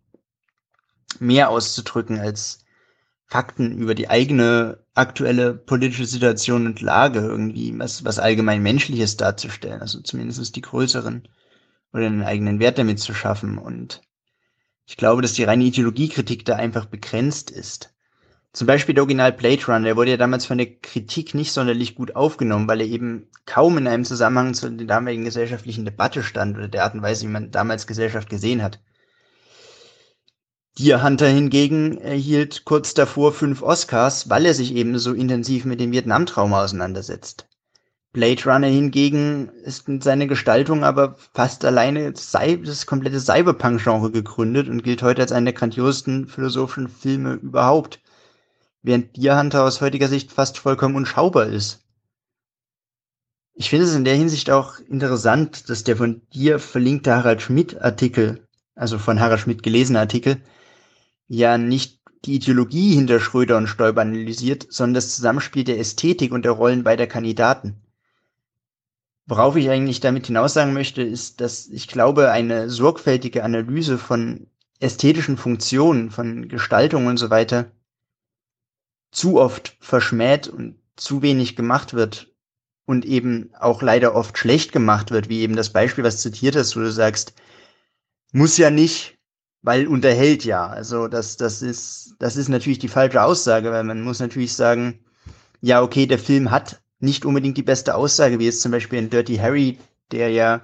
mehr 1.19 1.51
auszudrücken 1.51 2.19
als 2.19 2.65
Fakten 3.27 3.77
über 3.77 3.95
die 3.95 4.09
eigene 4.09 4.79
aktuelle 4.95 5.55
politische 5.55 6.07
Situation 6.07 6.67
und 6.67 6.81
Lage 6.81 7.21
irgendwie, 7.21 7.79
was, 7.79 8.05
was 8.05 8.19
allgemein 8.19 8.63
Menschliches 8.63 9.17
darzustellen, 9.17 9.83
also 9.83 10.01
zumindest 10.01 10.57
die 10.57 10.63
größeren 10.63 11.29
oder 11.93 12.07
einen 12.07 12.23
eigenen 12.23 12.59
Wert 12.59 12.79
damit 12.79 13.01
zu 13.01 13.13
schaffen. 13.13 13.59
Und 13.59 14.01
ich 14.87 14.97
glaube, 14.97 15.21
dass 15.21 15.35
die 15.35 15.45
reine 15.45 15.65
Ideologiekritik 15.65 16.45
da 16.47 16.57
einfach 16.57 16.87
begrenzt 16.87 17.51
ist. 17.51 17.95
Zum 18.59 18.67
Beispiel 18.67 18.97
der 18.97 19.05
Original 19.05 19.33
Blade 19.33 19.65
Runner, 19.67 19.85
der 19.85 19.97
wurde 19.97 20.11
ja 20.11 20.17
damals 20.17 20.45
von 20.45 20.59
der 20.59 20.67
Kritik 20.67 21.33
nicht 21.33 21.53
sonderlich 21.53 21.95
gut 21.95 22.17
aufgenommen, 22.17 22.67
weil 22.67 22.81
er 22.81 22.89
eben 22.89 23.29
kaum 23.47 23.79
in 23.79 23.87
einem 23.87 24.05
Zusammenhang 24.05 24.53
zu 24.53 24.69
der 24.69 24.85
damaligen 24.85 25.25
gesellschaftlichen 25.25 25.85
Debatte 25.85 26.25
stand 26.25 26.57
oder 26.57 26.67
der 26.67 26.83
Art 26.83 26.95
und 26.95 27.03
Weise, 27.03 27.25
wie 27.25 27.31
man 27.31 27.53
damals 27.53 27.87
Gesellschaft 27.87 28.29
gesehen 28.29 28.61
hat. 28.61 28.81
Deer 30.77 31.05
Hunter 31.05 31.29
hingegen 31.29 31.99
erhielt 31.99 32.65
kurz 32.65 32.95
davor 32.95 33.33
fünf 33.33 33.63
Oscars, 33.63 34.29
weil 34.29 34.45
er 34.45 34.55
sich 34.55 34.75
eben 34.75 34.99
so 34.99 35.13
intensiv 35.13 35.65
mit 35.65 35.79
dem 35.79 35.93
Vietnam-Trauma 35.93 36.65
auseinandersetzt. 36.65 37.47
Blade 38.13 38.43
Runner 38.45 38.67
hingegen 38.67 39.51
ist 39.63 39.87
mit 39.87 40.03
seiner 40.03 40.27
Gestaltung 40.27 40.83
aber 40.83 41.15
fast 41.33 41.65
alleine 41.65 42.13
das 42.13 42.87
komplette 42.87 43.21
Cyberpunk-Genre 43.21 44.11
gegründet 44.11 44.69
und 44.69 44.83
gilt 44.83 45.05
heute 45.05 45.23
als 45.23 45.31
einer 45.31 45.53
der 45.53 45.61
grandiosesten 45.61 46.27
philosophischen 46.27 46.89
Filme 46.89 47.35
überhaupt, 47.35 48.01
während 48.89 49.19
Deer 49.19 49.39
Hunter 49.39 49.65
aus 49.65 49.83
heutiger 49.83 50.09
Sicht 50.09 50.33
fast 50.33 50.57
vollkommen 50.57 50.97
unschaubar 50.97 51.47
ist. 51.47 51.85
Ich 53.53 53.69
finde 53.69 53.85
es 53.85 53.95
in 53.95 54.07
der 54.07 54.17
Hinsicht 54.17 54.51
auch 54.51 54.79
interessant, 54.79 55.69
dass 55.69 55.85
der 55.85 55.99
von 55.99 56.23
dir 56.33 56.59
verlinkte 56.59 57.15
Harald 57.15 57.43
Schmidt 57.43 57.83
Artikel, 57.83 58.49
also 58.75 58.99
von 58.99 59.21
Harald 59.21 59.41
Schmidt 59.41 59.63
gelesene 59.63 60.01
Artikel, 60.01 60.41
ja 61.27 61.59
nicht 61.59 62.01
die 62.25 62.37
Ideologie 62.37 62.95
hinter 62.95 63.21
Schröder 63.21 63.59
und 63.59 63.67
Stoiber 63.67 64.01
analysiert, 64.01 64.67
sondern 64.71 64.95
das 64.95 65.15
Zusammenspiel 65.15 65.65
der 65.65 65.79
Ästhetik 65.79 66.33
und 66.33 66.47
der 66.47 66.53
Rollen 66.53 66.83
beider 66.83 67.07
Kandidaten. 67.07 67.83
Worauf 69.27 69.57
ich 69.57 69.69
eigentlich 69.69 70.01
damit 70.01 70.29
hinaus 70.29 70.55
sagen 70.55 70.73
möchte, 70.73 71.03
ist, 71.03 71.43
dass 71.43 71.67
ich 71.67 71.89
glaube, 71.89 72.31
eine 72.31 72.71
sorgfältige 72.71 73.45
Analyse 73.45 73.99
von 73.99 74.47
ästhetischen 74.81 75.37
Funktionen, 75.37 76.11
von 76.11 76.49
Gestaltung 76.49 77.07
und 77.07 77.19
so 77.19 77.29
weiter 77.29 77.71
zu 79.11 79.41
oft 79.41 79.77
verschmäht 79.81 80.49
und 80.49 80.79
zu 80.97 81.23
wenig 81.23 81.57
gemacht 81.57 81.95
wird 81.95 82.35
und 82.85 83.05
eben 83.05 83.51
auch 83.59 83.83
leider 83.83 84.15
oft 84.15 84.39
schlecht 84.39 84.73
gemacht 84.73 85.11
wird, 85.11 85.29
wie 85.29 85.41
eben 85.41 85.57
das 85.57 85.73
Beispiel, 85.73 86.05
was 86.05 86.23
zitiert 86.23 86.57
hast, 86.57 86.77
wo 86.77 86.81
du 86.81 86.91
sagst, 86.91 87.35
muss 88.33 88.57
ja 88.57 88.71
nicht, 88.71 89.19
weil 89.63 89.87
unterhält 89.87 90.45
ja. 90.45 90.67
Also 90.67 91.09
das, 91.09 91.37
das 91.37 91.63
ist, 91.63 92.15
das 92.19 92.37
ist 92.37 92.49
natürlich 92.49 92.79
die 92.79 92.89
falsche 92.89 93.23
Aussage, 93.23 93.71
weil 93.71 93.85
man 93.85 94.03
muss 94.03 94.21
natürlich 94.21 94.55
sagen, 94.55 95.05
ja, 95.61 95.83
okay, 95.83 96.07
der 96.07 96.19
Film 96.19 96.51
hat 96.51 96.81
nicht 97.01 97.25
unbedingt 97.25 97.57
die 97.57 97.63
beste 97.63 97.95
Aussage, 97.95 98.39
wie 98.39 98.47
jetzt 98.47 98.63
zum 98.63 98.73
Beispiel 98.73 98.99
in 98.99 99.11
Dirty 99.11 99.37
Harry, 99.37 99.79
der 100.11 100.31
ja 100.31 100.63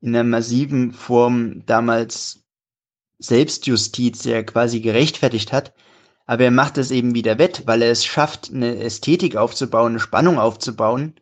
in 0.00 0.14
einer 0.14 0.24
massiven 0.24 0.92
Form 0.92 1.64
damals 1.66 2.40
Selbstjustiz 3.18 4.24
ja 4.24 4.42
quasi 4.42 4.80
gerechtfertigt 4.80 5.52
hat. 5.52 5.74
Aber 6.28 6.44
er 6.44 6.50
macht 6.50 6.76
es 6.76 6.90
eben 6.90 7.14
wieder 7.14 7.38
wett, 7.38 7.62
weil 7.64 7.80
er 7.80 7.90
es 7.90 8.04
schafft, 8.04 8.52
eine 8.52 8.76
Ästhetik 8.76 9.36
aufzubauen, 9.36 9.92
eine 9.92 10.00
Spannung 10.00 10.38
aufzubauen, 10.38 11.14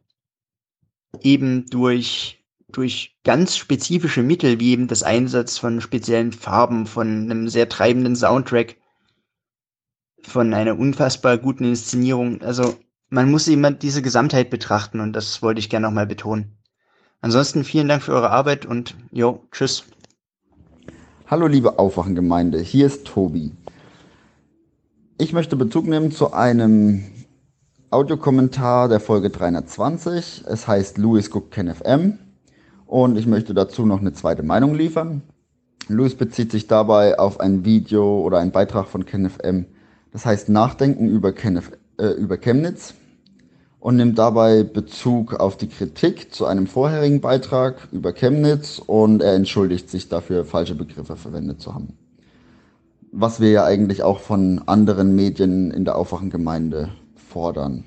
eben 1.22 1.64
durch 1.66 2.44
durch 2.68 3.16
ganz 3.22 3.56
spezifische 3.56 4.24
Mittel, 4.24 4.58
wie 4.58 4.72
eben 4.72 4.88
das 4.88 5.04
Einsatz 5.04 5.58
von 5.58 5.80
speziellen 5.80 6.32
Farben, 6.32 6.86
von 6.86 7.06
einem 7.06 7.48
sehr 7.48 7.68
treibenden 7.68 8.16
Soundtrack, 8.16 8.76
von 10.20 10.52
einer 10.52 10.76
unfassbar 10.76 11.38
guten 11.38 11.64
Inszenierung. 11.64 12.42
Also 12.42 12.76
man 13.08 13.30
muss 13.30 13.46
immer 13.46 13.70
diese 13.70 14.02
Gesamtheit 14.02 14.50
betrachten 14.50 14.98
und 14.98 15.12
das 15.12 15.40
wollte 15.40 15.60
ich 15.60 15.70
gerne 15.70 15.86
nochmal 15.86 16.08
betonen. 16.08 16.58
Ansonsten 17.20 17.62
vielen 17.62 17.86
Dank 17.86 18.02
für 18.02 18.12
eure 18.12 18.30
Arbeit 18.30 18.66
und 18.66 18.96
jo, 19.12 19.46
tschüss. 19.52 19.84
Hallo 21.28 21.46
liebe 21.46 21.78
Aufwachengemeinde, 21.78 22.60
hier 22.60 22.86
ist 22.88 23.06
Tobi. 23.06 23.52
Ich 25.18 25.32
möchte 25.32 25.56
Bezug 25.56 25.86
nehmen 25.86 26.12
zu 26.12 26.34
einem 26.34 27.02
Audiokommentar 27.88 28.90
der 28.90 29.00
Folge 29.00 29.30
320. 29.30 30.44
Es 30.46 30.68
heißt 30.68 30.98
Louis 30.98 31.30
guckt 31.30 31.52
KenFM. 31.52 32.18
Und 32.84 33.16
ich 33.16 33.26
möchte 33.26 33.54
dazu 33.54 33.86
noch 33.86 34.00
eine 34.00 34.12
zweite 34.12 34.42
Meinung 34.42 34.74
liefern. 34.74 35.22
Louis 35.88 36.14
bezieht 36.14 36.52
sich 36.52 36.66
dabei 36.66 37.18
auf 37.18 37.40
ein 37.40 37.64
Video 37.64 38.20
oder 38.20 38.40
einen 38.40 38.50
Beitrag 38.50 38.88
von 38.88 39.06
KenFM, 39.06 39.64
das 40.12 40.26
heißt 40.26 40.50
Nachdenken 40.50 41.08
über, 41.08 41.32
KenF, 41.32 41.70
äh, 41.98 42.08
über 42.08 42.36
Chemnitz 42.36 42.92
und 43.80 43.96
nimmt 43.96 44.18
dabei 44.18 44.64
Bezug 44.64 45.32
auf 45.32 45.56
die 45.56 45.68
Kritik 45.68 46.34
zu 46.34 46.44
einem 46.44 46.66
vorherigen 46.66 47.22
Beitrag 47.22 47.88
über 47.90 48.12
Chemnitz 48.12 48.82
und 48.84 49.22
er 49.22 49.34
entschuldigt 49.34 49.88
sich 49.88 50.10
dafür, 50.10 50.44
falsche 50.44 50.74
Begriffe 50.74 51.16
verwendet 51.16 51.62
zu 51.62 51.74
haben. 51.74 51.96
Was 53.18 53.40
wir 53.40 53.50
ja 53.50 53.64
eigentlich 53.64 54.02
auch 54.02 54.20
von 54.20 54.60
anderen 54.66 55.16
Medien 55.16 55.70
in 55.70 55.86
der 55.86 55.96
Aufwachengemeinde 55.96 56.90
fordern. 57.14 57.84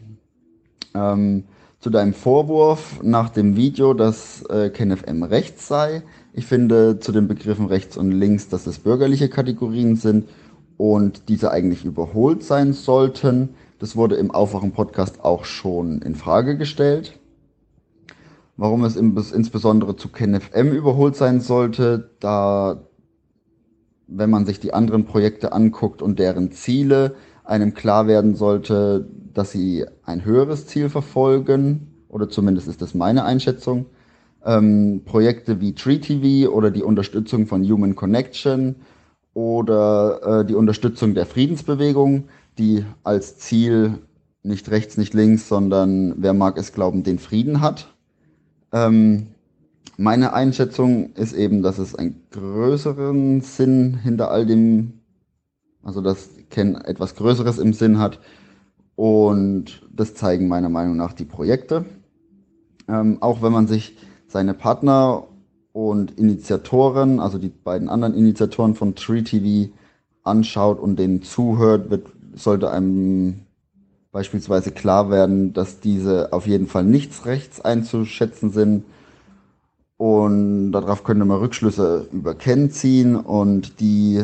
Ähm, 0.95 1.43
zu 1.79 1.91
deinem 1.91 2.15
Vorwurf 2.15 2.99
nach 3.03 3.29
dem 3.29 3.55
Video, 3.55 3.93
dass 3.93 4.41
äh, 4.49 4.71
KenFM 4.71 5.21
rechts 5.21 5.67
sei. 5.67 6.01
Ich 6.33 6.47
finde 6.47 6.99
zu 6.99 7.11
den 7.11 7.27
Begriffen 7.27 7.67
rechts 7.67 7.95
und 7.95 8.11
links, 8.11 8.49
dass 8.49 8.65
es 8.65 8.79
bürgerliche 8.79 9.29
Kategorien 9.29 9.97
sind 9.97 10.27
und 10.77 11.29
diese 11.29 11.51
eigentlich 11.51 11.85
überholt 11.85 12.43
sein 12.43 12.73
sollten. 12.73 13.49
Das 13.77 13.95
wurde 13.95 14.15
im 14.15 14.31
Aufwachen-Podcast 14.31 15.23
auch 15.23 15.45
schon 15.45 16.01
in 16.01 16.15
Frage 16.15 16.57
gestellt. 16.57 17.19
Warum 18.57 18.83
es 18.83 18.95
insbesondere 18.95 19.95
zu 19.95 20.09
KenFM 20.09 20.71
überholt 20.71 21.15
sein 21.15 21.39
sollte, 21.39 22.09
da, 22.19 22.81
wenn 24.09 24.29
man 24.29 24.45
sich 24.45 24.59
die 24.59 24.73
anderen 24.73 25.05
Projekte 25.05 25.51
anguckt 25.53 26.01
und 26.01 26.19
deren 26.19 26.51
Ziele, 26.51 27.15
einem 27.43 27.73
klar 27.73 28.07
werden 28.07 28.35
sollte, 28.35 29.07
dass 29.33 29.51
sie 29.51 29.85
ein 30.03 30.25
höheres 30.25 30.67
Ziel 30.67 30.89
verfolgen, 30.89 31.87
oder 32.09 32.29
zumindest 32.29 32.67
ist 32.67 32.81
das 32.81 32.93
meine 32.93 33.23
Einschätzung. 33.23 33.85
Ähm, 34.43 35.01
Projekte 35.05 35.59
wie 35.61 35.75
Tree 35.75 35.99
TV 35.99 36.51
oder 36.51 36.71
die 36.71 36.83
Unterstützung 36.83 37.45
von 37.45 37.63
Human 37.63 37.95
Connection 37.95 38.75
oder 39.33 40.41
äh, 40.41 40.45
die 40.45 40.55
Unterstützung 40.55 41.13
der 41.13 41.25
Friedensbewegung, 41.25 42.29
die 42.57 42.85
als 43.03 43.37
Ziel 43.37 43.99
nicht 44.43 44.69
rechts, 44.71 44.97
nicht 44.97 45.13
links, 45.13 45.47
sondern 45.47 46.15
wer 46.17 46.33
mag 46.33 46.57
es 46.57 46.73
glauben, 46.73 47.03
den 47.03 47.19
Frieden 47.19 47.61
hat. 47.61 47.93
Ähm, 48.71 49.27
meine 49.97 50.33
Einschätzung 50.33 51.13
ist 51.13 51.33
eben, 51.33 51.61
dass 51.61 51.77
es 51.77 51.95
einen 51.95 52.23
größeren 52.31 53.41
Sinn 53.41 53.95
hinter 53.95 54.31
all 54.31 54.45
dem, 54.45 54.93
also 55.83 56.01
dass 56.01 56.29
Ken 56.49 56.75
etwas 56.75 57.15
Größeres 57.15 57.59
im 57.59 57.73
Sinn 57.73 57.99
hat, 57.99 58.19
und 58.99 59.81
das 59.93 60.13
zeigen 60.13 60.49
meiner 60.49 60.67
Meinung 60.67 60.97
nach 60.97 61.13
die 61.13 61.23
Projekte. 61.23 61.85
Ähm, 62.89 63.19
auch 63.21 63.41
wenn 63.41 63.53
man 63.53 63.65
sich 63.65 63.95
seine 64.27 64.53
Partner 64.53 65.23
und 65.71 66.19
Initiatoren, 66.19 67.21
also 67.21 67.37
die 67.37 67.47
beiden 67.47 67.87
anderen 67.87 68.13
Initiatoren 68.13 68.75
von 68.75 68.95
Tree 68.95 69.21
TV 69.21 69.71
anschaut 70.23 70.81
und 70.81 70.99
denen 70.99 71.21
zuhört, 71.21 71.89
wird, 71.89 72.07
sollte 72.33 72.71
einem 72.71 73.45
beispielsweise 74.11 74.71
klar 74.71 75.09
werden, 75.09 75.53
dass 75.53 75.79
diese 75.79 76.33
auf 76.33 76.45
jeden 76.45 76.67
Fall 76.67 76.83
nichts 76.83 77.25
rechts 77.25 77.61
einzuschätzen 77.61 78.51
sind. 78.51 78.83
Und 79.99 80.71
darauf 80.71 81.03
könnte 81.03 81.25
man 81.25 81.39
Rückschlüsse 81.39 82.07
über 82.13 82.33
Ken 82.33 82.71
ziehen 82.71 83.17
und 83.17 83.81
die 83.81 84.23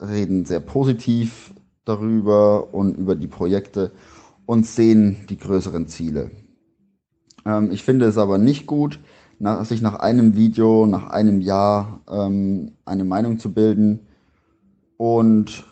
reden 0.00 0.44
sehr 0.44 0.60
positiv 0.60 1.52
darüber 1.84 2.72
und 2.72 2.96
über 2.96 3.16
die 3.16 3.26
Projekte 3.26 3.90
und 4.46 4.66
sehen 4.66 5.26
die 5.28 5.36
größeren 5.36 5.88
Ziele. 5.88 6.30
Ähm, 7.44 7.72
ich 7.72 7.82
finde 7.82 8.06
es 8.06 8.18
aber 8.18 8.38
nicht 8.38 8.68
gut, 8.68 9.00
nach, 9.40 9.64
sich 9.64 9.82
nach 9.82 9.96
einem 9.96 10.36
Video, 10.36 10.86
nach 10.86 11.10
einem 11.10 11.40
Jahr 11.40 12.02
ähm, 12.08 12.76
eine 12.84 13.04
Meinung 13.04 13.40
zu 13.40 13.52
bilden 13.52 14.06
und 14.96 15.64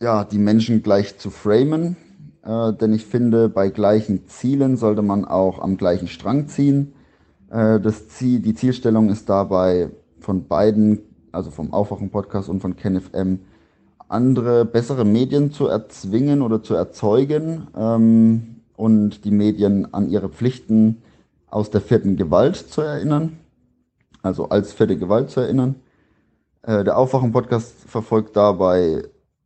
ja, 0.00 0.24
die 0.24 0.38
Menschen 0.38 0.82
gleich 0.82 1.16
zu 1.16 1.30
framen. 1.30 1.96
Äh, 2.42 2.72
denn 2.72 2.92
ich 2.92 3.04
finde, 3.04 3.48
bei 3.48 3.68
gleichen 3.68 4.26
Zielen 4.26 4.76
sollte 4.76 5.02
man 5.02 5.24
auch 5.24 5.60
am 5.60 5.76
gleichen 5.76 6.08
Strang 6.08 6.48
ziehen. 6.48 6.93
Äh, 7.54 7.80
das 7.80 8.08
Ziel, 8.08 8.40
die 8.40 8.54
Zielstellung 8.54 9.08
ist 9.10 9.28
dabei 9.28 9.90
von 10.18 10.46
beiden, 10.48 10.98
also 11.30 11.50
vom 11.50 11.72
Aufwachen-Podcast 11.72 12.48
und 12.48 12.60
von 12.60 12.74
KenFM, 12.74 13.38
andere, 14.08 14.64
bessere 14.64 15.04
Medien 15.04 15.52
zu 15.52 15.68
erzwingen 15.68 16.42
oder 16.42 16.62
zu 16.62 16.74
erzeugen 16.74 17.68
ähm, 17.76 18.56
und 18.76 19.24
die 19.24 19.30
Medien 19.30 19.94
an 19.94 20.08
ihre 20.10 20.28
Pflichten 20.28 21.02
aus 21.48 21.70
der 21.70 21.80
vierten 21.80 22.16
Gewalt 22.16 22.56
zu 22.56 22.80
erinnern, 22.80 23.38
also 24.22 24.48
als 24.48 24.72
vierte 24.72 24.96
Gewalt 24.96 25.30
zu 25.30 25.40
erinnern. 25.40 25.76
Äh, 26.62 26.82
der 26.82 26.98
Aufwachen-Podcast 26.98 27.72
verfolgt 27.86 28.36
dabei 28.36 29.04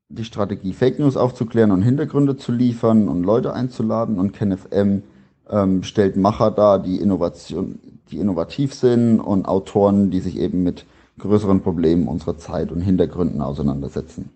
die 0.09 0.25
Strategie, 0.25 0.73
Fake 0.73 0.99
News 0.99 1.19
aufzuklären 1.19 1.71
und 1.71 1.83
Hintergründe 1.83 2.39
zu 2.39 2.53
liefern 2.53 3.09
und 3.09 3.23
Leute 3.23 3.53
einzuladen 3.53 4.19
und 4.19 4.33
KenFM 4.33 5.03
ähm, 5.51 5.83
stellt 5.83 6.17
Macher 6.17 6.51
dar, 6.51 6.79
die 6.79 6.97
Innovation, 6.97 7.79
die 8.11 8.19
innovativ 8.19 8.75
sind 8.75 9.21
und 9.21 9.47
Autoren, 9.47 10.11
die 10.11 10.21
sich 10.21 10.39
eben 10.39 10.63
mit 10.63 10.87
größeren 11.19 11.61
Problemen 11.63 12.09
unserer 12.09 12.39
Zeit 12.39 12.73
und 12.73 12.81
Hintergründen 12.81 13.41
auseinandersetzen. 13.41 14.31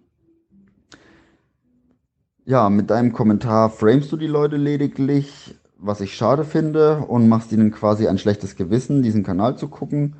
Ja, 2.44 2.70
mit 2.70 2.90
deinem 2.90 3.12
Kommentar 3.12 3.70
framest 3.70 4.10
du 4.10 4.16
die 4.16 4.26
Leute 4.26 4.56
lediglich, 4.56 5.54
was 5.78 6.00
ich 6.00 6.14
schade 6.14 6.44
finde, 6.44 6.98
und 7.06 7.28
machst 7.28 7.52
ihnen 7.52 7.70
quasi 7.70 8.08
ein 8.08 8.18
schlechtes 8.18 8.56
Gewissen, 8.56 9.02
diesen 9.02 9.22
Kanal 9.22 9.56
zu 9.56 9.68
gucken. 9.68 10.16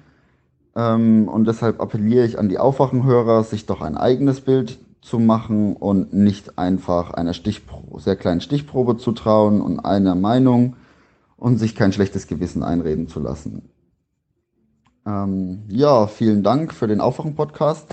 Ähm, 0.77 1.29
und 1.29 1.47
deshalb 1.47 1.81
appelliere 1.81 2.25
ich 2.25 2.39
an 2.39 2.49
die 2.49 2.59
Aufwachenhörer, 2.59 3.43
sich 3.43 3.67
doch 3.67 3.81
ein 3.81 3.97
eigenes 3.97 4.41
Bild 4.41 4.79
zu 5.01 5.19
machen 5.19 5.75
und 5.75 6.13
nicht 6.13 6.59
einfach 6.59 7.13
einer 7.13 7.35
Stichpro 7.35 7.99
sehr 7.99 8.15
kleinen 8.15 8.41
Stichprobe 8.41 8.97
zu 8.97 9.11
trauen 9.13 9.61
und 9.61 9.81
einer 9.81 10.15
Meinung 10.15 10.77
und 11.43 11.59
sich 11.59 11.75
kein 11.75 11.93
schlechtes 11.93 12.29
Gewissen 12.29 12.63
einreden 12.63 13.09
zu 13.09 13.19
lassen. 13.19 13.69
Ähm, 15.05 15.65
ja, 15.67 16.07
vielen 16.07 16.45
Dank 16.45 16.73
für 16.73 16.87
den 16.87 17.01
Aufwachen-Podcast. 17.01 17.93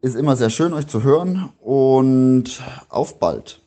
Ist 0.00 0.14
immer 0.14 0.36
sehr 0.36 0.48
schön, 0.48 0.72
euch 0.72 0.86
zu 0.86 1.02
hören 1.02 1.50
und 1.58 2.62
auf 2.88 3.18
bald. 3.18 3.60